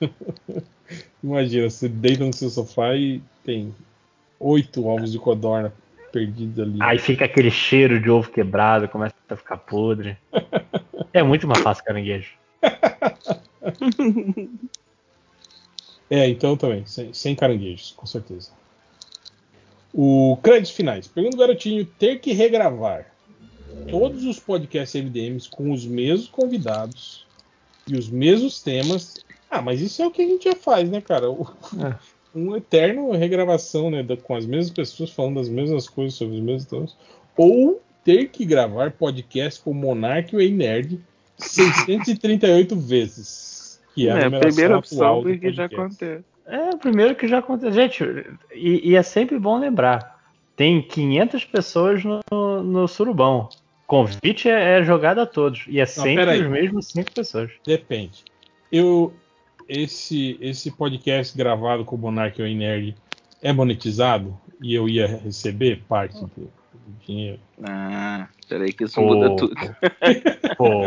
[1.22, 3.74] Imagina, você deita no seu sofá e tem
[4.40, 5.72] oito ovos de codorna
[6.12, 6.78] perdidos ali.
[6.80, 10.16] Aí fica aquele cheiro de ovo quebrado, começa a ficar podre.
[11.12, 12.32] É muito mais fácil caranguejo.
[16.10, 18.50] É, então também, sem, sem caranguejos, com certeza.
[19.92, 21.06] O créditos finais.
[21.06, 23.12] Pergunta do garotinho ter que regravar
[23.86, 27.26] todos os podcasts MDMs com os mesmos convidados
[27.86, 29.22] e os mesmos temas.
[29.50, 31.30] Ah, mas isso é o que a gente já faz, né, cara?
[31.30, 31.46] O-
[31.84, 31.98] É.
[32.34, 36.42] Um eterno regravação, né, da- com as mesmas pessoas falando as mesmas coisas sobre os
[36.42, 36.96] mesmos temas.
[37.36, 40.98] Ou ter que gravar podcast com o Monark e Nerd
[41.36, 43.78] 638 vezes.
[43.94, 46.04] Que é, a É a primeira opção porque já podcast.
[46.04, 46.24] acontece.
[46.46, 47.72] É o primeiro que já aconteceu.
[47.72, 48.02] Gente,
[48.54, 50.22] e, e é sempre bom lembrar:
[50.56, 52.22] tem 500 pessoas no,
[52.62, 53.50] no surubão.
[53.86, 55.66] Convite é, é jogado a todos.
[55.68, 57.50] E é sempre os mesmos 5 pessoas.
[57.66, 58.24] Depende.
[58.72, 59.12] Eu
[59.68, 62.96] esse esse podcast gravado com o Monark e o Nerd
[63.42, 66.50] é monetizado e eu ia receber parte do
[67.06, 67.40] dinheiro.
[67.62, 69.02] Ah, peraí que isso Pô.
[69.14, 69.54] muda tudo.
[70.56, 70.80] Pô.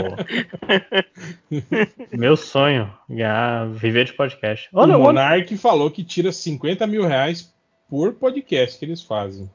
[2.18, 4.70] Meu sonho, ganhar, viver de podcast.
[4.74, 7.54] Olha, o olha, Monark falou que tira 50 mil reais
[7.90, 9.50] por podcast que eles fazem.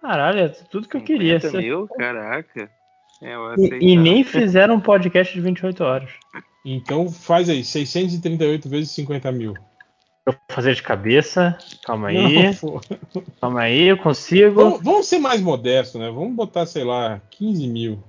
[0.00, 1.38] caralho, é tudo que eu queria.
[1.40, 1.88] 50 ser- mil?
[1.88, 2.70] Caraca.
[3.22, 3.84] É, eu E, aceito.
[3.84, 6.10] e nem fizeram um podcast de 28 horas.
[6.64, 9.54] Então faz aí, 638 vezes 50 mil.
[10.28, 11.56] Eu vou fazer de cabeça.
[11.82, 12.52] Calma aí.
[12.62, 12.80] Não.
[13.40, 14.62] Calma aí, eu consigo.
[14.62, 16.10] vamos, vamos ser mais modestos, né?
[16.10, 18.04] Vamos botar, sei lá, 15 mil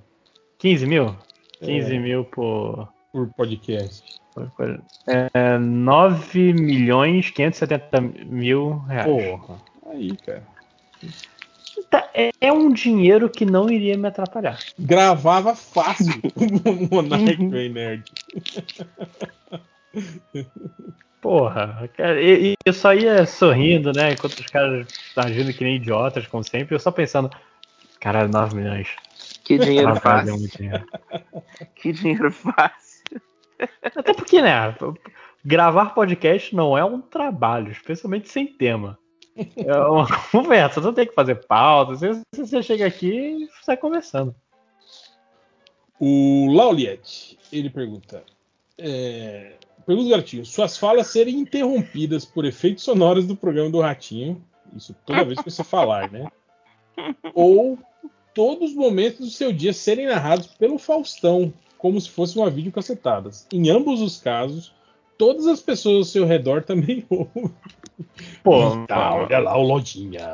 [0.58, 1.16] 15 mil?
[1.64, 1.98] 15 É.
[1.98, 2.92] mil por.
[3.10, 4.20] por podcast.
[4.34, 4.82] por coisa.
[5.06, 9.06] É, 9 milhões 570 mil reais.
[9.06, 10.42] Porra, aí, cara.
[11.88, 14.58] Tá, é, é um dinheiro que não iria me atrapalhar.
[14.78, 18.04] Gravava fácil o e o Nerd.
[21.20, 24.12] Porra, cara, e, e eu só ia sorrindo, né?
[24.12, 27.30] Enquanto os caras estavam agindo que nem idiotas, como sempre, eu só pensando,
[28.00, 28.88] caralho, 9 milhões.
[29.44, 30.36] Que dinheiro fácil.
[30.48, 30.86] dinheiro.
[31.74, 33.20] Que dinheiro fácil.
[33.82, 34.74] Até porque, né?
[35.44, 38.98] Gravar podcast não é um trabalho, especialmente sem tema.
[39.56, 41.94] É uma conversa, você não tem que fazer pauta.
[41.94, 44.34] Você, você chega aqui e sai conversando.
[45.98, 48.22] O Lauliet, ele pergunta.
[48.78, 49.52] É,
[49.86, 50.44] pergunta do Garotinho.
[50.46, 54.42] Suas falas serem interrompidas por efeitos sonoros do programa do Ratinho.
[54.76, 56.28] Isso toda vez que você falar, né?
[57.34, 57.78] Ou
[58.34, 63.30] todos os momentos do seu dia serem narrados pelo Faustão, como se fosse uma videocassetada.
[63.52, 64.72] Em ambos os casos,
[65.18, 67.50] todas as pessoas ao seu redor também ouvem.
[68.42, 70.26] Pô, Eita, olha lá o Lojinha.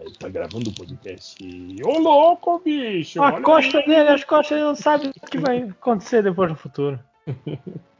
[0.00, 1.36] Ele tá gravando o podcast.
[1.84, 3.22] Ô louco, bicho!
[3.22, 6.56] a olha costa dele, as costas, ele não sabe o que vai acontecer depois no
[6.56, 6.98] futuro.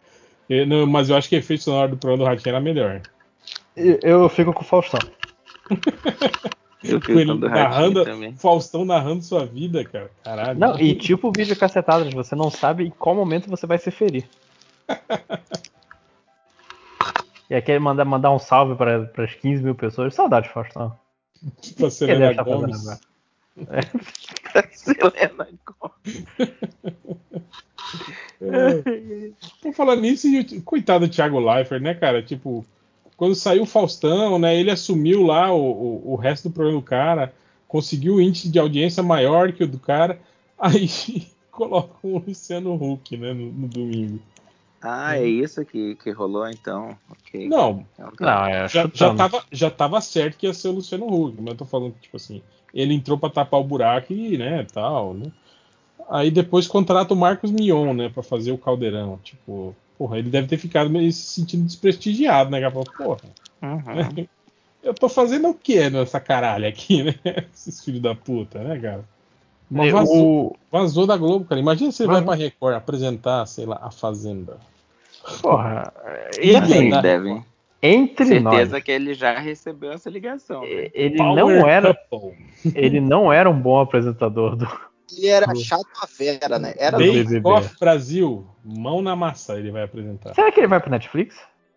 [0.53, 3.01] Eu- não, mas eu acho que o efeito sonoro do programa do Ratinho era melhor.
[3.77, 5.01] Eu, eu fico com o Faustão.
[6.85, 8.35] Eu Com ele narrando, também.
[8.37, 10.11] Faustão narrando sua vida, cara.
[10.25, 10.59] Caralho.
[10.59, 14.25] Não, e tipo vídeo cacetadas, você não sabe em qual momento você vai se ferir.
[17.51, 20.15] E aqui ele manda mandar um salve para as 15 mil pessoas.
[20.15, 20.99] Saudade, Faustão.
[21.77, 22.89] Pra Selena Gomes.
[22.89, 23.91] agora?
[24.73, 25.49] Selena
[28.41, 29.35] Gomez.
[29.73, 29.75] É.
[29.75, 32.23] Por falar nisso, e coitado do Thiago Leifert, né, cara?
[32.23, 32.65] Tipo,
[33.17, 36.85] quando saiu o Faustão, né, ele assumiu lá o, o, o resto do programa do
[36.85, 37.33] cara,
[37.67, 40.21] conseguiu o índice de audiência maior que o do cara,
[40.59, 40.89] aí
[41.51, 44.21] colocam o Luciano Huck, né, no, no domingo.
[44.83, 46.99] Ah, é isso que, que rolou então.
[47.09, 47.49] Ok.
[47.49, 48.11] Não, tá.
[48.21, 51.53] Não, é já, já, tava, já tava certo que ia ser o Luciano Huck, mas
[51.53, 52.43] eu tô falando que, tipo assim,
[52.75, 55.31] ele entrou pra tapar o buraco e, né, tal, né.
[56.11, 59.19] Aí depois contrata o Marcos Mion, né, pra fazer o Caldeirão.
[59.23, 62.71] Tipo, porra, ele deve ter ficado meio se sentindo desprestigiado, né, cara?
[62.73, 63.31] Falou, Porra,
[63.63, 64.27] Uhum.
[64.83, 67.15] eu tô fazendo o que nessa caralho aqui, né?
[67.55, 69.05] Esses filhos da puta, né, cara?
[69.71, 71.61] Mas E vazou, o- vazou da Globo, cara.
[71.61, 74.59] Imagina se ele vai pra Record apresentar, sei lá, a Fazenda.
[75.41, 75.93] Porra.
[76.43, 77.45] E Assim, devem.
[77.81, 80.63] entre Certeza nós, que ele já recebeu essa ligação.
[80.63, 80.91] né?
[80.93, 81.97] ele Power não era,
[82.75, 84.69] ele não era um bom apresentador do.
[85.17, 86.75] Ele era chato a vera, né?
[86.77, 87.41] Era Bem- Bake.
[87.45, 90.35] Off Brasil, mão na massa, ele vai apresentar.
[90.35, 91.37] Será que ele vai pro Netflix?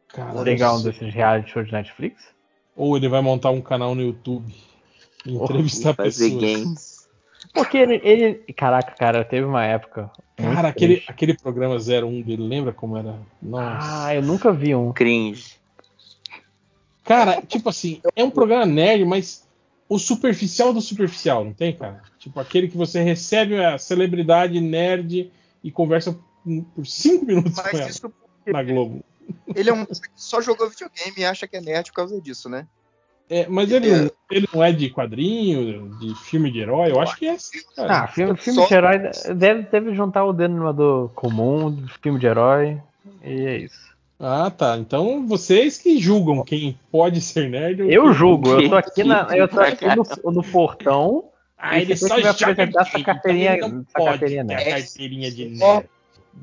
[0.10, 2.24] Cara, Legal um desses reality shows de Netflix?
[2.76, 4.54] Ou ele vai montar um canal no YouTube
[5.26, 6.42] e entrevistar Fazer pessoas.
[6.42, 6.96] games.
[7.54, 8.36] Porque ele, ele.
[8.54, 10.10] Caraca, cara, teve uma época.
[10.36, 13.18] Cara, aquele, aquele programa 01 dele, lembra como era?
[13.42, 14.06] Nossa.
[14.08, 14.92] Ah, eu nunca vi um.
[14.92, 15.56] Cringe.
[17.04, 19.48] Cara, tipo assim, é um programa nerd, mas
[19.88, 22.02] o superficial do superficial, não tem, cara?
[22.26, 25.32] Tipo, aquele que você recebe a celebridade nerd
[25.64, 26.18] e conversa
[26.74, 28.12] por cinco minutos com Mas ela isso
[28.48, 29.04] na Globo.
[29.56, 32.50] ele é um que só jogou videogame e acha que é nerd por causa disso,
[32.50, 32.66] né?
[33.30, 36.90] É, mas ele, não- ele não é de quadrinho, de filme de herói?
[36.92, 38.00] Eu acho que é assim, cara.
[38.04, 39.00] Ah, filme, filme Só- de herói
[39.36, 42.82] deve, deve juntar o denominador comum, filme de herói.
[43.24, 43.86] E é isso.
[44.20, 44.78] Ah, tá.
[44.78, 47.82] Então vocês que julgam quem pode ser nerd.
[47.82, 51.26] Eu quem- julgo, eu tô aqui, na, eu tô aqui no, no portão.
[51.58, 54.70] Ah, ele só joga apresentar essa game, carteirinha- então não essa pode carteirinha ter nerd.
[54.84, 55.90] carteirinha de Só nerd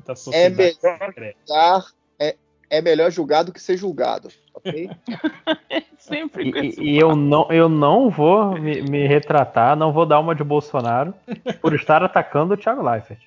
[0.06, 1.36] da É sociedade melhor secreta.
[1.46, 1.84] julgar,
[2.18, 2.36] é,
[2.70, 4.90] é melhor julgar do que ser julgado, ok?
[5.98, 10.34] Sempre E, e- eu não, eu não vou me, me retratar, não vou dar uma
[10.34, 11.14] de Bolsonaro
[11.60, 13.20] por estar atacando o Thiago Leifert.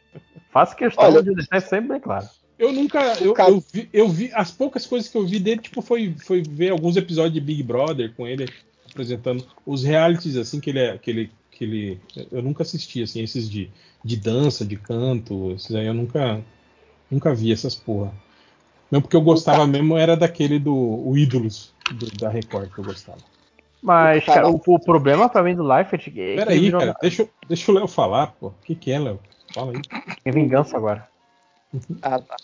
[0.51, 2.27] Faço questão Olha- de deixar isso sempre bem claro.
[2.57, 2.99] Eu nunca.
[3.21, 4.31] Eu, eu, vi, eu vi.
[4.33, 7.61] As poucas coisas que eu vi dele, tipo, foi, foi ver alguns episódios de Big
[7.61, 8.47] Brother com ele
[8.89, 10.97] apresentando os realities, assim, que ele é.
[10.97, 11.99] Que ele, que ele,
[12.31, 13.71] eu nunca assisti, assim, esses de,
[14.03, 16.43] de dança, de canto, esses aí eu nunca.
[17.09, 18.11] Nunca vi essas porra.
[18.91, 22.83] Mesmo porque eu gostava mesmo era daquele do o Ídolos do- da Record que eu
[22.83, 23.19] gostava.
[23.81, 27.29] Mas, Cara, o, o problema pra mim do Leifert é que Peraí, virou cara, deixa,
[27.47, 28.47] deixa o Léo falar, pô.
[28.47, 29.19] O que, que é, Léo?
[29.53, 29.81] Fala aí.
[30.25, 31.07] é vingança agora.
[32.01, 32.35] Ah, tá.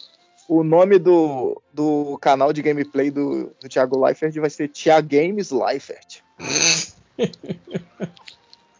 [0.47, 5.49] O nome do, do canal de gameplay do, do Thiago Leifert vai ser Thiago Games
[5.49, 6.19] Leifert.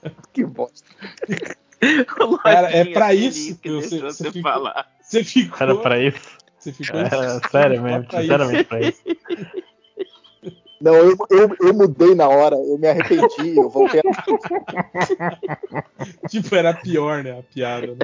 [0.34, 0.88] que bosta.
[2.44, 4.92] Cara, é pra isso que que você- você você ficou- falar.
[5.02, 5.58] Você ficou.
[5.60, 6.38] Era pra isso.
[6.60, 8.22] Você ficou insistindo sério mesmo, pra isso.
[8.22, 9.02] sinceramente pra isso.
[10.82, 14.02] Não, eu, eu, eu mudei na hora, eu me arrependi, eu voltei.
[16.28, 17.38] Tipo, era pior, né?
[17.38, 17.86] A piada.
[17.88, 17.98] né?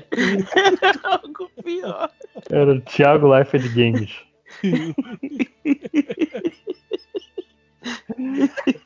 [1.03, 2.12] Algo pior.
[2.51, 4.12] Era o Thiago Leifert Games.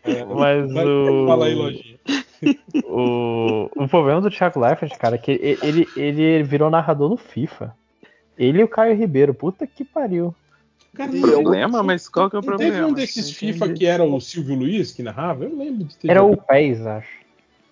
[0.04, 2.00] É, Mas o- Fala aí, Lojinha.
[2.84, 7.18] O, o problema do Thiago Leifert, cara, é que ele, ele, ele virou narrador no
[7.18, 7.76] FIFA.
[8.38, 10.36] Ele e o Caio Ribeiro, puta que pariu.
[10.94, 12.74] Cara, Problema, mas qual que é o problema?
[12.74, 15.46] Teve um desses FIFA que era o Silvio Luiz que narrava?
[15.46, 16.36] Eu lembro de ter Era o.
[16.36, 17.22] PES, acho.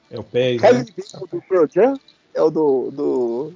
[0.10, 0.62] É o PES.
[0.62, 0.86] Caio Né?
[0.88, 1.94] Ribeiro do Projan
[2.34, 3.54] é o do, do.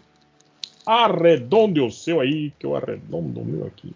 [0.85, 3.93] Arredonde o seu aí, que eu arredondo o meu aqui.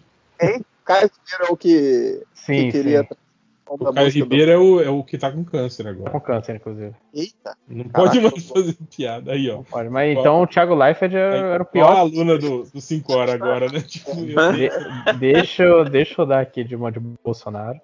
[0.86, 3.04] Caio Ribeiro é o que, Sim, que queria.
[3.04, 3.10] sim.
[3.70, 6.10] O Caio Ribeiro é o, é o que tá com câncer agora.
[6.10, 6.96] Com câncer, inclusive.
[7.14, 9.32] Eita, Não pode Caraca, mais fazer piada.
[9.34, 9.56] Aí, ó.
[9.58, 9.90] Não pode.
[9.90, 11.98] Mas então o Thiago Leifert Aí, era, era o qual a pior.
[12.00, 13.82] aluna do, do 5 horas agora, né?
[13.88, 17.80] Tipo, eu- De- deixa, eu, deixa eu dar aqui de uma de Bolsonaro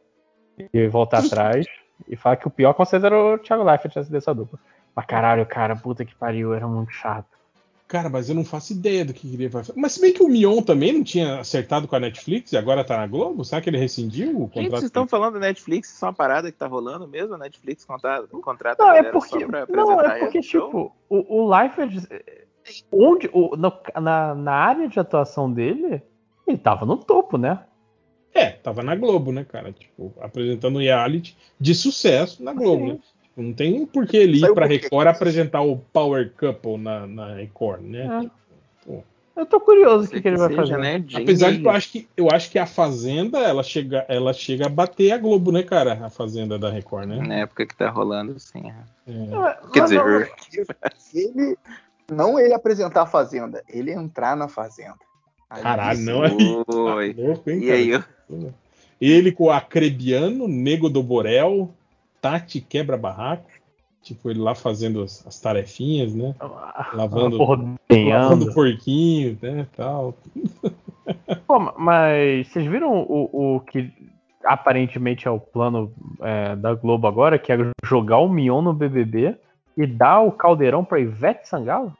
[0.73, 1.65] e voltar atrás
[2.07, 4.59] e falar que o pior com certeza era o Thiago Leifert dessa dupla.
[4.95, 7.32] Mas caralho, cara, puta que pariu, era muito chato.
[7.93, 9.71] Cara, mas eu não faço ideia do que queria fazer.
[9.75, 12.83] Mas se bem que o Mion também não tinha acertado com a Netflix e agora
[12.83, 14.69] tá na Globo, será que ele rescindiu o Gente, contrato?
[14.71, 17.35] vocês estão falando da Netflix, isso é uma parada que tá rolando mesmo?
[17.35, 21.41] A Netflix contrata, contrata Não, a é porque, só pra não, é porque tipo, o,
[21.43, 21.91] o Leifert,
[22.91, 26.01] onde, o, no- na, na área de atuação dele,
[26.47, 27.59] ele tava no topo, né?
[28.33, 29.71] É, tava na Globo, né, cara?
[29.71, 32.93] Tipo, apresentando reality de sucesso na Globo, Sim.
[32.93, 32.99] né?
[33.35, 34.75] Não tem por que ele ir pra quê?
[34.77, 38.29] Record apresentar o Power Couple na, na Record, né?
[38.87, 38.99] É.
[39.35, 40.77] Eu tô curioso o que, que ele vai seja, fazer.
[40.77, 44.31] né, Apesar de que eu acho que eu acho que a Fazenda ela chega, ela
[44.31, 46.05] chega a bater a Globo, né, cara?
[46.05, 47.17] A Fazenda da Record, né?
[47.25, 48.71] Na época que tá rolando, sim.
[49.07, 49.11] É.
[49.11, 50.21] Não, Quer mas dizer, não-
[51.15, 51.57] ele.
[52.11, 54.97] Não ele apresentar a Fazenda, ele entrar na Fazenda.
[55.49, 56.29] Aí Caralho, não é?
[56.29, 57.73] Tá louco, hein, E cara?
[57.77, 58.53] aí, eu-
[59.01, 61.73] Ele com o Acrebiano, Nego do Borel,
[62.23, 63.51] Tati Quebra Barraco.
[64.01, 66.33] Tipo, ele lá fazendo as, as tarefinhas, né?
[66.93, 68.53] Lavando, lavando Ordenhando.
[68.53, 69.67] porquinho, né?
[69.75, 70.15] Tal.
[71.45, 73.91] Pô, mas vocês viram o, o que
[74.43, 79.37] aparentemente é o plano é, da Globo agora, que é jogar o Mion no BBB
[79.77, 81.93] e dar o caldeirão pra Ivete Sangalo?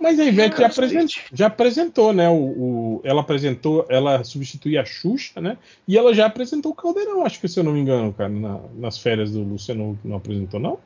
[0.00, 2.28] Mas a Ivete já, Ah, apresentou, já apresentou, né?
[2.28, 5.56] O, o- ela apresentou, ela substitui a Xuxa, né?
[5.88, 8.60] E ela já apresentou o Caldeirão, acho que se eu não me engano, cara, na-
[8.74, 10.78] nas férias do Luciano não apresentou, não?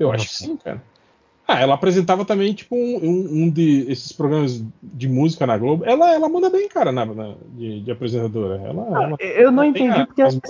[0.00, 0.82] Eu acho que sim, cara.
[1.46, 5.82] Ah, ela apresentava também, tipo, um, um, um de esses programas de música na Globo.
[5.84, 8.56] Ela, ela manda bem, cara, na, na- de, de apresentadora.
[8.62, 10.40] Ela, ela- Eu não entendi, a- porque assim,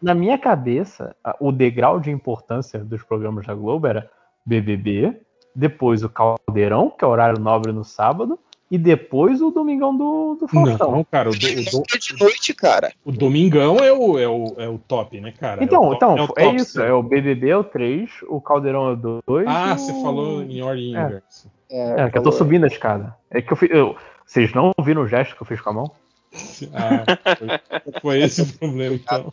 [0.00, 4.08] na- minha cabeça, o degrau de importância dos programas da Globo era
[4.44, 5.16] BBB,
[5.56, 8.38] depois o Caldeirão, que é horário nobre no sábado,
[8.70, 10.90] e depois o Domingão do, do Faustão.
[10.90, 12.92] Não, cara, o, do- o do- É de noite, cara.
[13.04, 15.62] o Domingão é o, é, o, é o top, né, cara?
[15.62, 16.72] Então, é top- então, o é, top, isso.
[16.72, 16.82] sim.
[16.82, 19.46] É o BBB é o 3, o Caldeirão é o 2.
[19.48, 19.78] Ah, o...
[19.78, 21.00] você falou em ordem É.
[21.00, 21.50] inversa.
[21.70, 23.14] É, que eu tô subindo a escada.
[23.30, 23.70] É que eu fiz.
[23.70, 25.90] eu- Vocês não viram o gesto que eu fiz com a mão?
[26.74, 29.32] Ah, foi, foi esse o problema, então.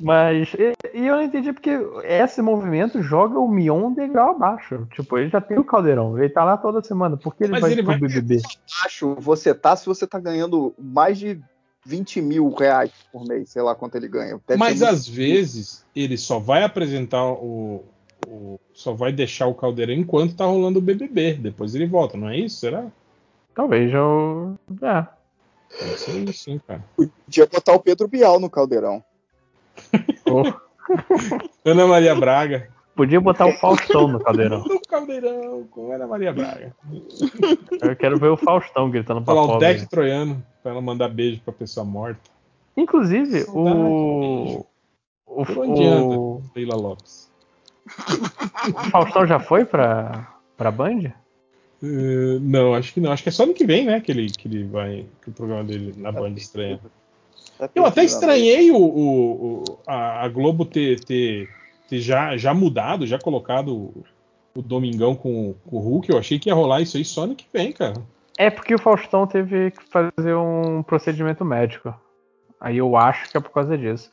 [0.00, 0.52] Mas.
[0.54, 1.70] E, e eu não entendi porque
[2.04, 4.86] esse movimento joga o Mion um degrau abaixo.
[4.94, 6.18] Tipo, ele já tem o Caldeirão.
[6.18, 7.16] Ele tá lá toda semana.
[7.16, 8.40] Por que ele Mas vai ele pro vai- BBB?
[8.84, 11.40] Acho, você tá se você tá ganhando mais de
[11.84, 14.40] 20 mil reais por mês, sei lá quanto ele ganha.
[14.46, 17.84] Deve Mas ser muito- às vezes ele só vai apresentar o,
[18.26, 21.34] o- Só vai deixar o caldeirão enquanto tá rolando o BBB.
[21.34, 22.58] Depois ele volta, não é isso?
[22.60, 22.86] Será?
[23.54, 24.56] Talvez eu.
[24.80, 25.06] É.
[25.96, 26.84] Ser isso, cara.
[26.96, 29.02] Podia botar o Pedro Bial no caldeirão.
[30.24, 30.42] Pô,
[31.64, 32.68] Ana Maria Braga.
[32.94, 34.62] podia botar o Faustão no Caldeirão.
[34.64, 36.74] No caldeirão com Ana Maria Braga.
[37.80, 39.66] Eu quero ver o Faustão gritando pra Falar o pobre.
[39.74, 42.20] deck troiano pra ela mandar beijo pra pessoa morta.
[42.76, 43.64] Inclusive, o.
[43.64, 44.66] Saudade.
[45.26, 46.18] O, Por onde anda?
[46.18, 47.30] o, Leila Lopes.
[48.68, 51.12] o Faustão já foi pra, pra Band?
[51.82, 53.10] Uh, não, acho que não.
[53.10, 54.00] Acho que é só ano que vem, né?
[54.00, 55.04] Que ele, que ele vai.
[55.22, 56.78] Que o programa dele na Band estreia.
[57.58, 61.48] Tá Eu até estranhei o, o- o- a, a Globo ter, ter,
[61.88, 64.04] ter já, já mudado, já colocado o,
[64.54, 66.10] o Domingão com, com o Hulk.
[66.10, 67.94] Eu achei que ia rolar isso aí só ano que vem, cara.
[68.38, 71.92] É porque o Faustão teve que fazer um procedimento médico.
[72.60, 74.10] Aí eu acho que é por causa disso.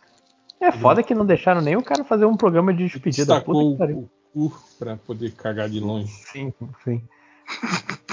[0.60, 3.40] É foda que não deixaram nem o cara fazer um programa de despedida.
[3.40, 4.10] Puta Destacou que pariu.
[4.36, 6.12] o cu pra poder cagar de longe.
[6.12, 6.52] Sim,
[6.84, 7.02] sim.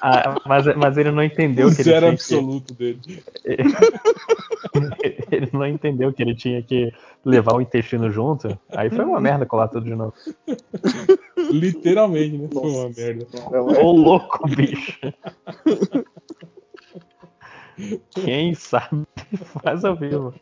[0.00, 3.00] Ah, mas, mas ele não entendeu o que ele zero tinha absoluto dele.
[3.04, 3.22] que...
[5.30, 6.92] Ele não entendeu que ele tinha que
[7.24, 8.58] levar o intestino junto.
[8.70, 10.14] Aí foi uma merda colar tudo de novo.
[11.50, 12.48] Literalmente, né?
[12.52, 13.26] Foi uma merda.
[13.82, 14.98] Ô louco, bicho.
[18.10, 19.06] Quem sabe
[19.62, 20.34] faz ao vivo.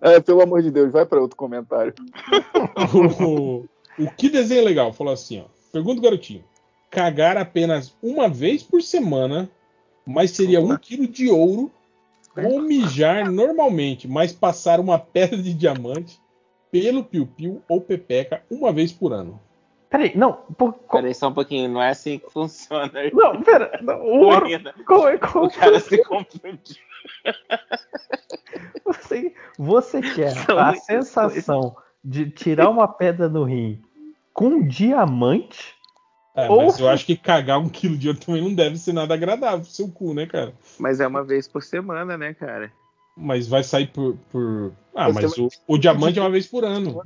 [0.00, 1.94] É, pelo amor de Deus, vai pra outro comentário.
[3.98, 4.92] o, que desenho legal?
[4.92, 5.44] Falou assim, ó.
[5.72, 6.44] Pergunta o garotinho.
[6.90, 9.50] Cagar apenas uma vez por semana,
[10.06, 11.70] mas seria um quilo de ouro.
[12.44, 16.20] Ou mijar normalmente, mas passar uma pedra de diamante
[16.70, 19.40] pelo piu-piu ou pepeca uma vez por ano.
[19.88, 20.34] Peraí, não.
[20.34, 22.92] Por, Peraí só um pouquinho, não é assim que funciona.
[23.14, 23.78] não, pera.
[23.82, 24.46] não, O ouro.
[24.84, 26.76] Como, é- como O cara se confundiu.
[28.84, 33.82] você, você quer São a sensação de tirar uma pedra no rim
[34.32, 35.74] com um diamante?
[36.36, 38.92] É, Ou- mas eu acho que cagar um quilo de ouro também não deve ser
[38.92, 40.54] nada agradável pro seu cu, né, cara?
[40.78, 42.70] Mas é uma vez por semana, né, cara?
[43.16, 44.16] Mas vai sair por.
[44.30, 47.02] por- Ah, Você mas vai- o, o diamante é uma vez por ano.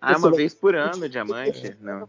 [0.00, 1.76] Ah, Você uma vai- vez por ano, diamante?
[1.80, 2.08] Não.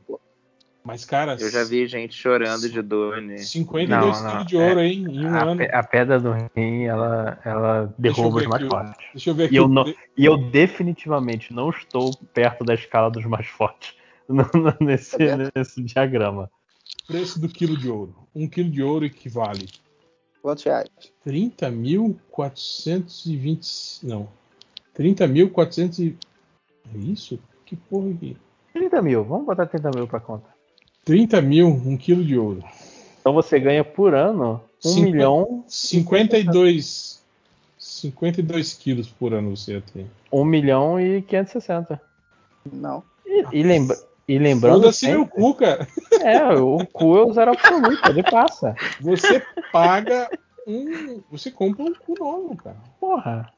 [0.84, 3.38] Mas, cara, Eu já vi gente chorando de dor, né?
[3.38, 5.06] 52 Não, quilos de ouro, hein?
[5.08, 5.62] Em um A, ano.
[5.72, 8.96] a pedra do rim, ela, ela derruba os mais fortes.
[9.14, 9.54] Deixa eu ver aqui.
[9.54, 9.86] E eu, não,
[10.18, 13.94] e eu definitivamente não estou perto da escala dos mais fortes
[14.28, 15.18] no- no- nesse,
[15.56, 16.50] nesse diagrama.
[17.06, 18.16] preço do quilo de ouro.
[18.34, 19.68] Um quilo de ouro equivale
[20.42, 20.90] Quantos reais?
[21.24, 24.04] 30.420.
[24.04, 24.28] Não.
[24.98, 26.00] 30.400.
[26.00, 26.18] e-
[26.92, 27.38] É isso?
[27.66, 28.36] Que porra aqui?
[28.74, 30.50] 30 mil, vamos botar 30 mil pra conta.
[31.06, 32.64] 30 mil, um quilo de ouro.
[33.20, 37.22] Então você ganha por ano 1 Cinqu- milhão, 52.
[37.78, 40.06] 52 quilos por ano você ia ter.
[40.32, 42.02] 1 milhão e 560.
[42.72, 43.04] Não.
[43.26, 44.82] E, e, lembra, e lembrando.
[44.82, 45.88] Foda-se meu cu, cara.
[46.22, 48.76] É, o cu é o zero absoluto, ele passa.
[49.00, 50.30] Você paga
[50.68, 51.22] um.
[51.32, 52.78] Você compra um cu novo, cara.
[53.00, 53.52] Porra.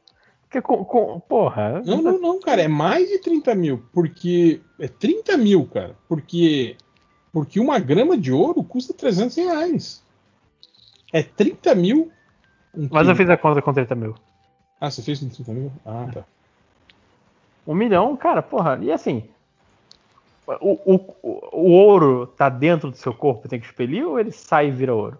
[0.44, 1.82] Porque com, com- porra.
[1.86, 2.62] Não, não, não, cara.
[2.62, 3.84] É mais de 30 mil.
[3.92, 4.62] Porque.
[4.80, 5.96] É 30 mil, cara.
[6.08, 6.76] Porque.
[7.34, 10.04] Porque uma grama de ouro custa 300 reais.
[11.12, 12.12] É 30 mil.
[12.76, 14.16] um Mas eu fiz a conta com 30 mil.
[14.80, 15.72] Ah, você fez com 30 mil?
[15.84, 16.24] Ah, tá.
[17.66, 18.78] 1 milhão, cara, porra.
[18.82, 19.24] E assim.
[20.46, 24.32] O, o, o, o ouro tá dentro do seu corpo, tem que expelir ou ele
[24.32, 25.18] sai e vira ouro?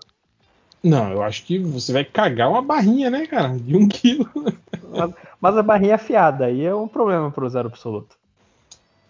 [0.84, 3.58] Não, eu acho que você vai cagar uma barrinha, né, cara?
[3.58, 4.30] De um quilo.
[4.92, 8.18] Mas, mas a barrinha é afiada, aí é um problema pro zero absoluto.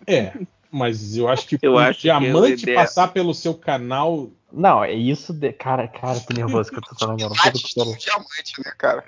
[0.06, 0.34] É.
[0.74, 4.32] Mas eu acho que Eu o acho que diamante ideal- passar pelo seu canal.
[4.52, 5.32] Não, é isso.
[5.32, 5.54] De...
[5.54, 7.52] Cara, cara, que nervoso que eu tô falando agora.
[7.52, 7.74] Que.
[7.74, 9.04] Diamante, né, cara?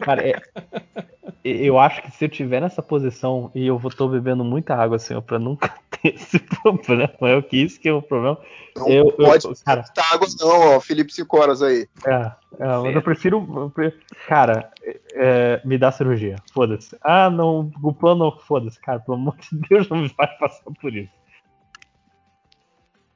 [0.00, 0.40] Cara, é-
[1.44, 4.96] eu acho que se eu tiver nessa posição e eu vou tô bebendo muita água,
[4.96, 5.68] assim, pra nunca
[6.02, 8.38] ter esse problema, é o que isso que é o problema.
[8.76, 10.80] Não Eu- eu- pode cara, botar água, não, ó.
[10.80, 11.86] Felipe 5 horas aí.
[12.06, 12.12] É,
[12.58, 13.46] é, mas eu prefiro.
[13.56, 13.92] eu pre-
[14.26, 14.72] Cara,
[15.14, 16.36] é, me dá cirurgia.
[16.52, 16.96] Foda-se.
[17.02, 19.00] Ah, não, o plano, foda-se, cara.
[19.00, 21.12] Pelo amor de Deus, não me faz passar por isso.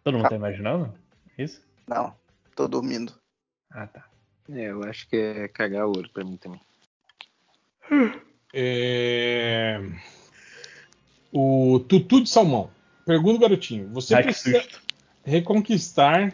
[0.05, 0.95] Todo mundo tá imaginando?
[1.37, 1.61] Isso?
[1.87, 2.15] Não,
[2.55, 3.13] tô dormindo.
[3.71, 4.05] Ah, tá.
[4.51, 6.61] É, eu acho que é cagar ouro pra mim também.
[8.53, 9.81] É...
[11.33, 12.71] O Tutu de Salmão.
[13.05, 13.89] Pergunta, garotinho.
[13.93, 14.63] Você Ai, precisa
[15.25, 16.33] reconquistar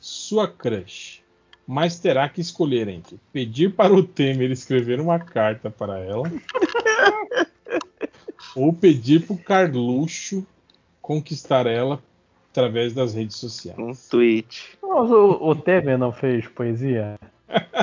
[0.00, 1.22] sua crush,
[1.66, 6.24] mas terá que escolher entre pedir para o Temer escrever uma carta para ela
[8.56, 10.44] ou pedir para o Carluxo
[11.00, 12.02] conquistar ela
[12.50, 13.78] através das redes sociais.
[13.78, 14.76] Um tweet.
[14.82, 17.16] Mas o, o Temer não fez poesia?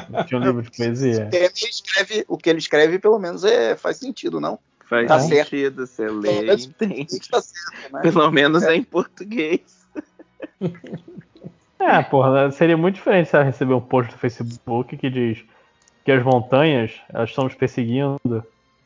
[0.09, 1.29] Não tinha um livro de poesia?
[1.31, 4.57] Ele escreve, o que ele escreve, pelo menos, é, faz sentido, não?
[4.85, 7.19] Faz Tá sentido, você lê e menos- entende.
[7.29, 8.01] Tá certo, né?
[8.01, 9.61] Pelo menos é em português.
[11.79, 15.43] É, porra, seria muito diferente se ela receber um post do Facebook que diz
[16.03, 18.43] que as montanhas, elas estão nos perseguindo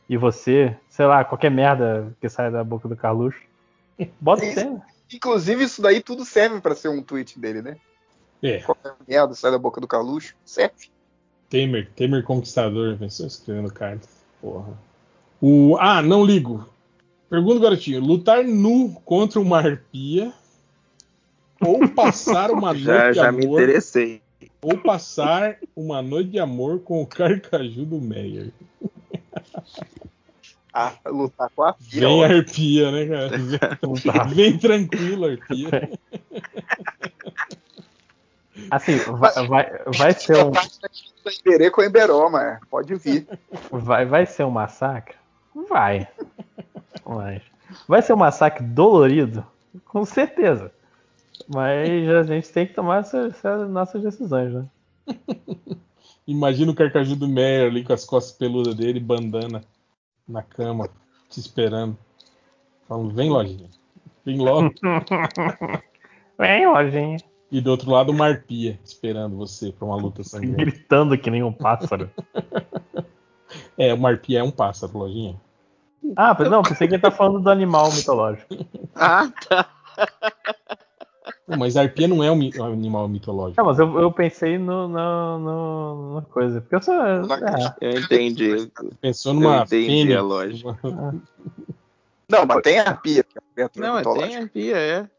[0.09, 3.39] e você, sei lá, qualquer merda que sai da boca do Carluxo.
[4.19, 4.81] Bota o Isso.
[5.11, 7.77] Inclusive, isso daí tudo serve pra ser um tweet dele, né?
[8.43, 10.89] É, Qualquer merda sai da boca do Carluxo, serve.
[11.49, 14.07] Temer, Temer Conquistador, pensou escrevendo carta.
[14.41, 14.77] Porra.
[15.41, 16.67] O, ah, não ligo.
[17.29, 18.01] Pergunta, garotinho.
[18.01, 20.33] Lutar nu contra uma arpia
[21.61, 24.21] ou passar uma noite Já, de já me amor interessei.
[24.61, 28.51] ou passar uma noite de amor com o Carcaju do Meyer.
[30.75, 32.07] Ah, lutar com a filha.
[32.07, 32.25] Vem ó.
[32.25, 33.37] arpia, né, cara?
[34.33, 35.69] Vem tranquilo, arpia.
[38.71, 40.51] Assim, vai, vai, vai ser um,
[41.39, 43.27] Iberê com Emberó, mas pode vir.
[43.71, 45.15] vai, vai ser um massacre?
[45.69, 46.07] Vai.
[47.05, 47.41] Mas
[47.87, 49.45] vai ser um massacre dolorido?
[49.85, 50.71] Com certeza.
[51.47, 54.65] Mas a gente tem que tomar essas, essas nossas decisões, né?
[56.25, 59.61] Imagina o Carcaju do Meyer ali com as costas peludas dele, bandana
[60.27, 60.89] na cama,
[61.29, 61.97] te esperando.
[62.87, 63.69] Falando, vem, lojinha.
[64.25, 64.73] Vem logo.
[66.37, 67.17] Vem, lojinha.
[67.53, 70.57] E do outro lado, uma arpia esperando você pra uma luta sangrenta.
[70.57, 72.09] Gritando que nem um pássaro.
[73.77, 75.35] É, uma arpia é um pássaro, lojinha.
[76.15, 78.55] Ah, não, pensei que ele tá falando do animal mitológico.
[78.95, 79.69] Ah, tá.
[81.47, 83.59] Mas a arpia não é um, mi- um animal mitológico.
[83.61, 86.61] Não, mas eu, eu pensei no, no, no, na coisa.
[86.61, 86.95] Porque eu sou.
[86.95, 88.71] É, Eu entendi.
[89.01, 90.15] Pensou numa Eu entendi fênix.
[90.17, 90.77] a lógica.
[90.83, 91.21] uma-
[92.29, 95.09] Não, mas tem a pia, que é Não, é tem arpia, é.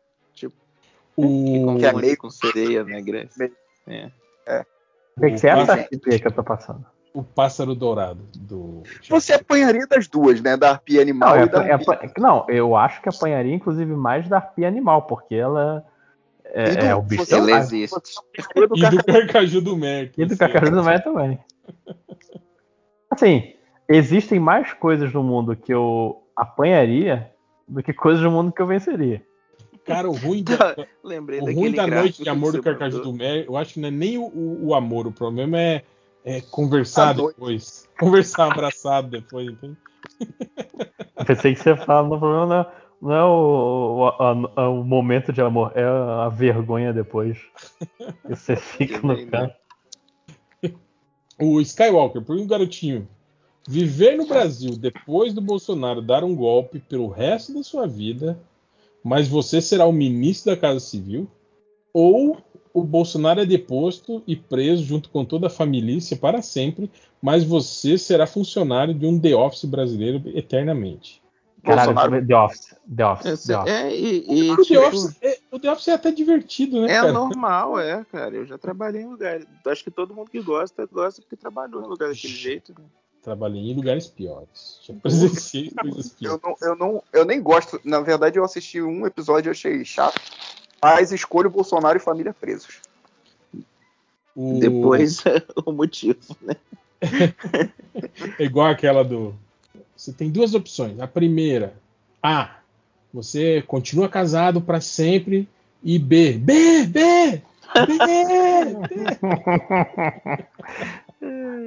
[1.17, 1.77] O...
[1.79, 3.51] Que é meio- com sereia na Grécia.
[3.87, 4.11] É.
[5.17, 6.85] o que, que você acha arpia que eu tô passando?
[7.13, 8.83] o pássaro dourado do.
[9.09, 10.57] Você apanharia das duas, né?
[10.57, 12.13] Da arpia Não, animal é, e da é- arpia.
[12.19, 15.87] não, eu acho que apanharia, inclusive, mais da arpia animal, porque ela
[16.47, 17.83] é, do- é o bicho Ela selvagem.
[17.83, 18.01] existe.
[18.57, 21.39] E do do Carcaju do que E do você- Cacaru do Maia também.
[23.09, 23.55] Assim,
[23.89, 27.31] existem mais coisas no mundo que eu apanharia
[27.69, 29.23] do que coisas no mundo que eu venceria.
[29.85, 33.13] Cara, o ruim da, Lembrei o ruim da noite de que amor do Carcaju do
[33.13, 35.83] Meyer, eu acho que não é nem o, o- o amor, o problema é,
[36.25, 37.35] é conversar A noite.
[37.37, 37.89] depois.
[37.99, 39.77] Conversar abraçado depois, entende?
[41.27, 42.67] Pensei que você fala, no problema não é,
[43.03, 47.39] não é o, o, a- a- o momento de amor, é a vergonha depois.
[48.29, 49.55] E você fica no Também, canto.
[51.41, 53.07] O Skywalker, por um garotinho.
[53.69, 58.39] Viver no Brasil depois do Bolsonaro dar um golpe pelo resto da sua vida,
[59.05, 61.29] mas você será o ministro da Casa Civil?
[61.93, 62.39] Ou
[62.73, 66.91] o Bolsonaro é deposto e preso junto com toda a família para sempre,
[67.23, 71.23] mas você será funcionário de um The Office brasileiro eternamente?
[71.63, 72.77] Caralho, Bolsonaro- The Office.
[72.97, 73.27] The Office.
[73.27, 73.73] Esse- The Office.
[73.73, 76.93] É, e, e, O The, tipo, Office é, o The Office é até divertido, né,
[76.93, 77.13] é cara?
[77.13, 78.35] normal, é, cara.
[78.35, 79.41] Eu já trabalhei em lugar.
[79.67, 82.75] Acho que todo mundo que gosta, gosta porque trabalhou em lugar daquele jeito.
[82.77, 82.85] né?
[83.25, 84.79] Trabalhei em lugares piores.
[84.83, 86.43] Já presenciei coisas Eu piores.
[86.43, 87.81] não, eu, não, eu nem gosto.
[87.83, 90.21] Na verdade, eu assisti um episódio e achei chato.
[90.83, 92.81] Mas escolho Bolsonaro e família presos.
[94.37, 95.25] O- Depois
[95.65, 96.55] o motivo, né?
[98.39, 99.35] É igual aquela do.
[99.97, 100.99] Você tem duas opções.
[101.01, 101.75] A primeira,
[102.23, 102.57] A,
[103.13, 105.49] você continua casado para sempre.
[105.83, 107.43] E B, B, B,
[107.87, 107.99] B,
[108.89, 109.05] B.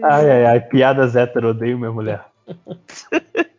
[0.04, 2.26] Ai, ai, ai, piadas hétero, odeio minha mulher.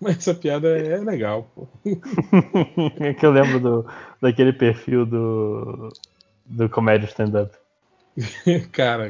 [0.00, 1.66] Mas essa piada é legal, pô.
[3.00, 3.86] é que eu lembro do,
[4.20, 5.88] daquele perfil do,
[6.46, 7.52] do comédia stand-up.
[8.72, 9.08] Cara,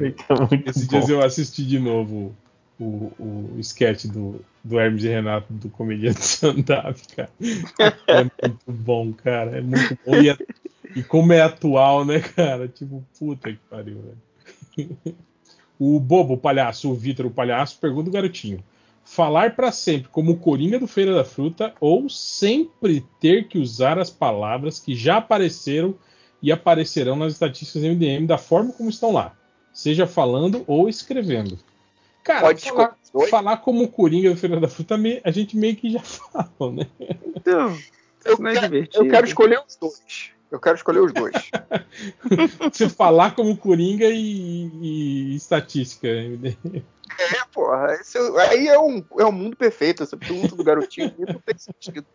[0.65, 0.89] esses bom.
[0.89, 2.35] dias eu assisti de novo
[2.79, 7.29] o, o sketch do, do Hermes e Renato do comediante stand-up, cara.
[8.07, 9.57] É muito bom, cara.
[9.57, 10.15] É muito bom.
[10.15, 10.37] E, é-
[10.95, 12.67] e como é atual, né, cara?
[12.67, 15.15] Tipo, puta que pariu, velho.
[15.79, 18.61] O Bobo, o palhaço, o Vitor, o palhaço, pergunta o garotinho.
[19.05, 23.97] falar para sempre como o Coringa do Feira da Fruta ou sempre ter que usar
[23.97, 25.95] as palavras que já apareceram
[26.41, 29.35] e aparecerão nas estatísticas MDM da forma como estão lá,
[29.73, 31.57] seja falando ou escrevendo.
[32.23, 32.97] Cara, Pode falar,
[33.29, 36.87] falar como o Coringa do Feira da Fruta, a gente meio que já fala, né?
[37.35, 37.75] Então,
[38.25, 40.31] Eu é eu quero escolher os dois.
[40.51, 41.33] Eu quero escolher os dois.
[42.71, 46.07] Você falar como Coringa e, e estatística.
[46.07, 47.93] É, porra.
[47.93, 50.03] esse é- aí é um, é um mundo perfeito.
[50.03, 52.05] Essa pergunta do garotinho aqui não tem sentido.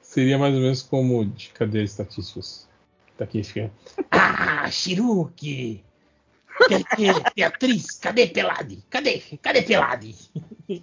[0.00, 2.68] Seria mais ou menos como de cadê estatísticas?
[3.10, 3.72] Estatística.
[4.10, 5.84] Ah, Shiruki!
[6.68, 7.98] Quer que Beatriz?
[7.98, 8.84] Cadê Pelade?
[8.88, 9.20] Cadê?
[9.42, 10.14] Cadê Pelade?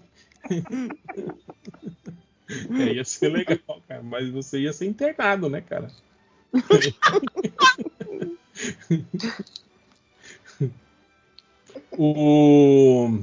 [2.79, 4.01] É, ia ser legal, cara.
[4.01, 5.91] Mas você ia ser internado, né, cara?
[11.91, 13.19] o,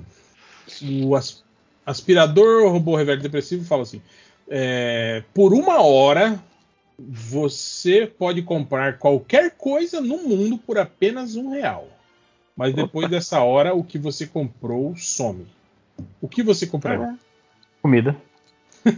[0.82, 1.44] o as-
[1.84, 4.00] aspirador robô reverso depressivo fala assim:
[4.48, 6.40] é, por uma hora
[6.98, 11.88] você pode comprar qualquer coisa no mundo por apenas um real.
[12.56, 15.46] Mas depois dessa hora, o que você comprou some.
[16.22, 17.18] O que você compraria?
[17.82, 18.16] Comida.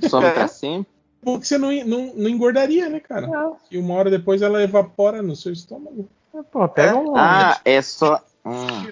[0.08, 0.90] Some pra sempre.
[1.22, 3.28] Porque você não, não, não engordaria, né, cara?
[3.70, 6.08] E uma hora depois ela evapora no seu estômago.
[6.52, 7.16] Pô, pega um.
[7.16, 8.22] Ah, é só.
[8.44, 8.88] Hum.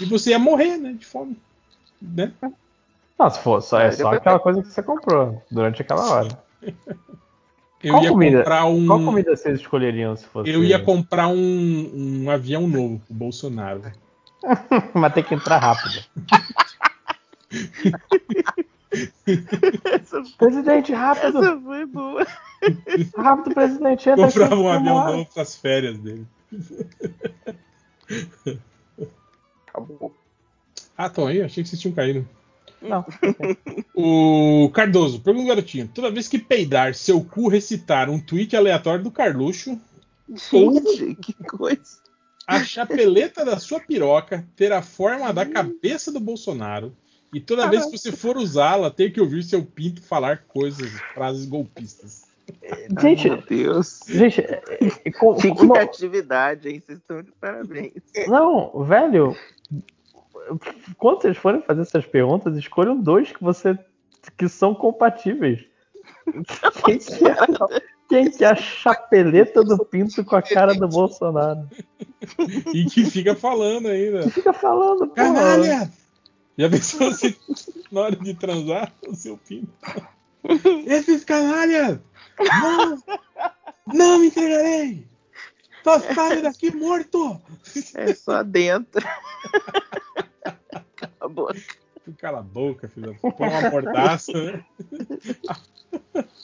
[0.00, 0.92] E você ia morrer, né?
[0.92, 1.36] De fome.
[2.00, 2.32] Né?
[3.18, 6.28] Não, se for, só, é só aquela coisa que você comprou durante aquela hora.
[7.82, 8.38] Eu Qual ia comida?
[8.38, 8.86] comprar um.
[8.86, 10.48] Qual comida vocês escolheriam se fosse?
[10.48, 13.82] Eu ia comprar um, um avião novo pro Bolsonaro.
[14.94, 16.04] Mas tem que entrar rápido.
[19.92, 21.38] Essa, Presidente, rápido!
[21.38, 22.26] essa foi boa.
[23.16, 24.38] Rápido, presidente, entra aqui.
[24.38, 26.26] Comprava um avião novo pras férias dele.
[29.66, 30.14] Acabou.
[30.96, 31.42] Ah, estão aí?
[31.42, 32.28] Achei que vocês tinham caído.
[32.80, 33.04] Não.
[33.94, 35.88] O Cardoso, pergunta garotinho.
[35.92, 39.80] Toda vez que peidar, seu cu recitar um tweet aleatório do Carluxo,
[40.28, 41.98] Gente, que coisa.
[42.46, 46.94] a chapeleta da sua piroca ter a forma da cabeça do Bolsonaro
[47.32, 51.46] e toda vez que você for usá-la, ter que ouvir seu pinto falar coisas, frases
[51.46, 52.22] golpistas.
[53.00, 54.00] Gente, Ai, meu Deus.
[54.06, 54.62] gente, é-
[55.04, 56.82] é- com- Que com- criatividade, hein?
[56.84, 57.92] Vocês estão de parabéns.
[58.28, 59.36] não, velho.
[60.98, 63.78] Quando vocês forem fazer essas perguntas, escolham dois que você
[64.36, 65.64] que são compatíveis.
[66.84, 67.36] Quem que é,
[68.08, 71.66] quem que é a chapeleta do pinto com a cara do Bolsonaro?
[72.74, 74.28] E que fica falando ainda.
[74.30, 75.14] Fica falando, pô.
[75.14, 75.90] Canalha!
[76.58, 77.36] Já pensou se
[77.90, 79.72] na hora de transar o seu pinto?
[80.86, 81.98] Esses canalhas!
[82.38, 83.02] Não!
[83.92, 85.06] Não me entregarei!
[85.82, 87.40] Tô saindo daqui morto!
[87.94, 89.06] É só dentro.
[92.18, 93.36] Cala a boca, filho da puta.
[93.36, 94.64] Põe uma mordaça, né?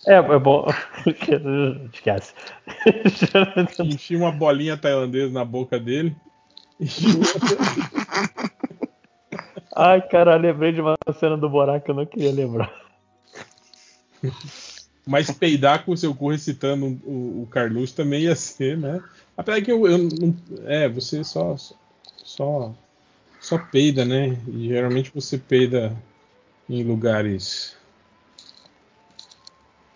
[0.06, 0.66] É, é bom.
[1.92, 2.32] Esquece.
[3.80, 6.16] Enchi uma bolinha tailandesa na boca dele.
[9.80, 12.72] Ai, cara, lembrei de uma cena do Borá que eu não queria lembrar.
[15.06, 19.00] Mas peidar com o seu cu recitando o, o Carluxo também ia ser, né?
[19.36, 20.36] Apesar que eu, eu não.
[20.66, 21.54] É, você só.
[22.16, 22.74] Só.
[23.40, 24.36] Só peida, né?
[24.48, 25.96] E geralmente você peida
[26.68, 27.76] em lugares.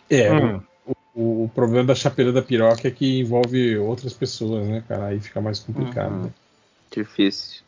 [0.08, 0.62] É, Hum.
[0.86, 5.06] o, o- o problema da chapeleira da piroca é que envolve outras pessoas, né, cara?
[5.06, 6.12] Aí fica mais complicado.
[6.12, 6.22] Uhum.
[6.22, 6.30] né?
[6.94, 7.62] Difícil.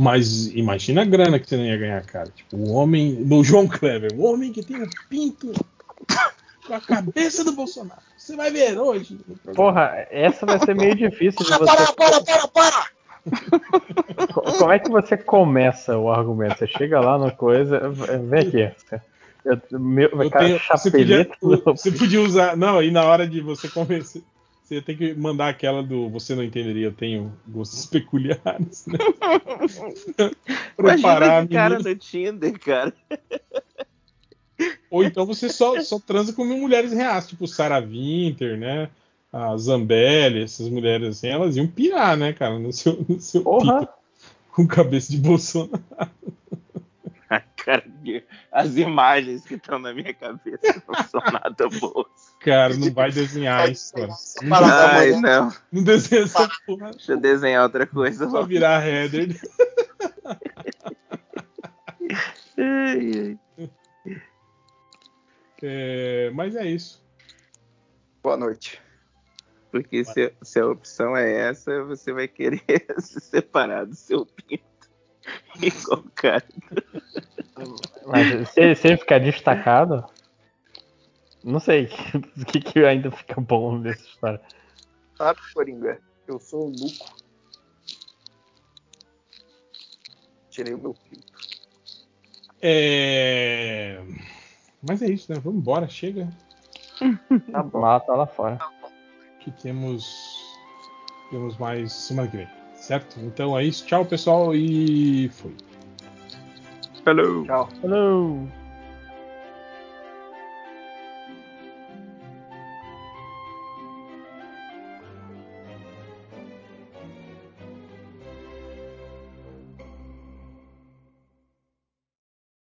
[0.00, 2.30] Mas imagina a grana que você não ia ganhar, cara.
[2.34, 3.14] Tipo, o homem.
[3.14, 5.52] No João Kleber, o homem que tem um pinto
[6.66, 8.00] com a cabeça do Bolsonaro.
[8.16, 9.18] Você vai ver hoje.
[9.56, 11.92] Porra, essa vai ser meio difícil de Para, você.
[11.94, 12.86] para, para, para!
[14.32, 16.58] Co- Como é que você começa o argumento?
[16.58, 17.90] Você chega lá na coisa.
[17.90, 18.72] Vem aqui.
[19.44, 21.28] Eu, meu, Eu cara, tenho- você, podia,
[21.64, 22.56] você podia usar.
[22.56, 24.20] Não, aí na hora de você começar.
[24.68, 28.98] Você tem que mandar aquela do Você não entenderia, eu tenho gostos peculiares, né?
[30.76, 32.92] Preparar Imagina cara no Tinder, cara.
[34.90, 38.90] Ou então você só, só transa com mulheres reais, tipo Sarah Winter, né?
[39.32, 43.88] A Zambelli, essas mulheres assim, elas iam pirar, né, cara, no seu, no seu Porra!
[44.52, 45.82] com cabeça de Bolsonaro.
[47.64, 47.84] Cara,
[48.52, 52.06] as imagens que estão na minha cabeça não são nada boas.
[52.40, 53.92] Cara, não vai desenhar isso,
[54.52, 55.52] Ai, não.
[55.72, 56.92] não desenha essa porra.
[56.92, 58.28] Deixa eu desenhar outra coisa.
[58.30, 59.36] Só virar header.
[65.60, 67.04] É, mas é isso.
[68.22, 68.80] Boa noite.
[69.70, 72.62] Porque se, se a opção é essa, você vai querer
[72.98, 74.68] se separar do seu pinto.
[75.60, 76.44] Igual o cara.
[78.06, 80.04] Mas se, se ele ficar destacado,
[81.44, 81.88] não sei
[82.36, 84.40] o que, que ainda fica bom nessa história.
[85.16, 85.98] Sabe, Coringa?
[86.26, 87.16] Eu sou o Nuco.
[90.50, 91.38] Tirei o meu filtro.
[92.60, 94.02] É...
[94.82, 95.40] Mas é isso, né?
[95.42, 96.28] Vamos embora, chega.
[97.52, 97.80] Tá bom.
[97.80, 98.58] Mata lá fora.
[99.40, 100.04] Que temos.
[101.30, 102.48] Temos mais semana que vem.
[102.74, 103.20] Certo?
[103.20, 103.86] Então é isso.
[103.86, 104.54] Tchau, pessoal.
[104.54, 105.54] E fui.
[107.08, 107.42] Hello.
[107.46, 107.70] Tchau.
[107.80, 108.57] Falou.